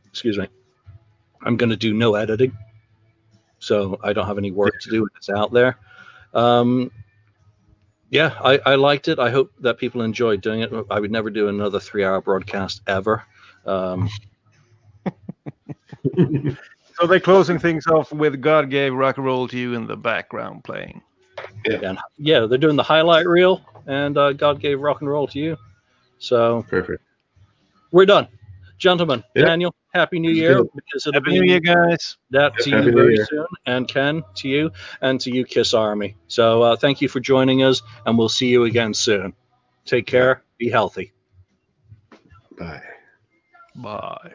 excuse 0.08 0.36
me, 0.36 0.48
I'm 1.42 1.56
going 1.56 1.70
to 1.70 1.76
do 1.76 1.94
no 1.94 2.16
editing 2.16 2.56
so 3.64 3.98
I 4.02 4.12
don't 4.12 4.26
have 4.26 4.38
any 4.38 4.50
work 4.50 4.78
to 4.80 4.90
do 4.90 5.02
when 5.02 5.10
it's 5.16 5.30
out 5.30 5.52
there. 5.52 5.78
Um, 6.32 6.90
yeah, 8.10 8.36
I, 8.42 8.58
I 8.66 8.74
liked 8.76 9.08
it. 9.08 9.18
I 9.18 9.30
hope 9.30 9.52
that 9.60 9.78
people 9.78 10.02
enjoyed 10.02 10.40
doing 10.40 10.60
it. 10.60 10.72
I 10.90 11.00
would 11.00 11.10
never 11.10 11.30
do 11.30 11.48
another 11.48 11.80
three-hour 11.80 12.20
broadcast 12.20 12.82
ever. 12.86 13.24
Um, 13.66 14.08
So 17.00 17.08
they're 17.08 17.18
closing 17.18 17.58
things 17.58 17.88
off 17.88 18.12
with 18.12 18.40
God 18.40 18.70
gave 18.70 18.94
rock 18.94 19.16
and 19.16 19.26
roll 19.26 19.48
to 19.48 19.58
you 19.58 19.74
in 19.74 19.86
the 19.86 19.96
background 19.96 20.62
playing. 20.62 21.02
and 21.64 21.98
yeah, 22.18 22.46
they're 22.46 22.58
doing 22.58 22.76
the 22.76 22.84
highlight 22.84 23.26
reel, 23.26 23.66
and 23.86 24.16
uh, 24.16 24.32
God 24.32 24.60
gave 24.60 24.80
rock 24.80 25.00
and 25.00 25.10
roll 25.10 25.26
to 25.28 25.38
you. 25.40 25.56
So 26.18 26.64
Perfect. 26.68 27.02
we're 27.90 28.06
done. 28.06 28.28
Gentlemen, 28.84 29.24
Yeah. 29.34 29.46
Daniel, 29.46 29.74
Happy 29.94 30.18
New 30.18 30.30
Year. 30.30 30.56
good. 30.56 30.68
Because 30.74 31.06
it'll 31.06 31.18
Happy 31.22 31.32
New 31.40 31.42
Year, 31.50 31.58
guys. 31.58 32.18
that 32.32 32.52
to 32.58 32.70
Happy 32.70 32.84
you 32.86 32.92
very 32.92 33.14
Year. 33.14 33.26
soon. 33.30 33.46
And 33.64 33.88
Ken, 33.88 34.22
to 34.36 34.46
you, 34.48 34.70
and 35.00 35.18
to 35.22 35.30
you, 35.30 35.46
Kiss 35.46 35.72
Army. 35.72 36.16
So 36.28 36.62
uh, 36.62 36.76
thank 36.76 37.00
you 37.00 37.08
for 37.08 37.18
joining 37.18 37.62
us, 37.62 37.80
and 38.04 38.18
we'll 38.18 38.28
see 38.28 38.48
you 38.48 38.64
again 38.64 38.92
soon. 38.92 39.32
Take 39.86 40.06
care. 40.06 40.42
Be 40.58 40.68
healthy. 40.68 41.12
Bye. 42.58 42.82
Bye. 43.74 44.32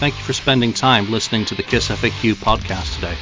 Thank 0.00 0.16
you 0.18 0.24
for 0.24 0.32
spending 0.32 0.72
time 0.72 1.12
listening 1.12 1.44
to 1.46 1.54
the 1.54 1.62
KISS 1.62 1.90
FAQ 1.90 2.34
podcast 2.34 2.96
today. 2.96 3.16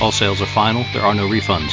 All 0.00 0.10
sales 0.10 0.42
are 0.42 0.46
final, 0.46 0.84
there 0.92 1.02
are 1.02 1.14
no 1.14 1.28
refunds. 1.28 1.72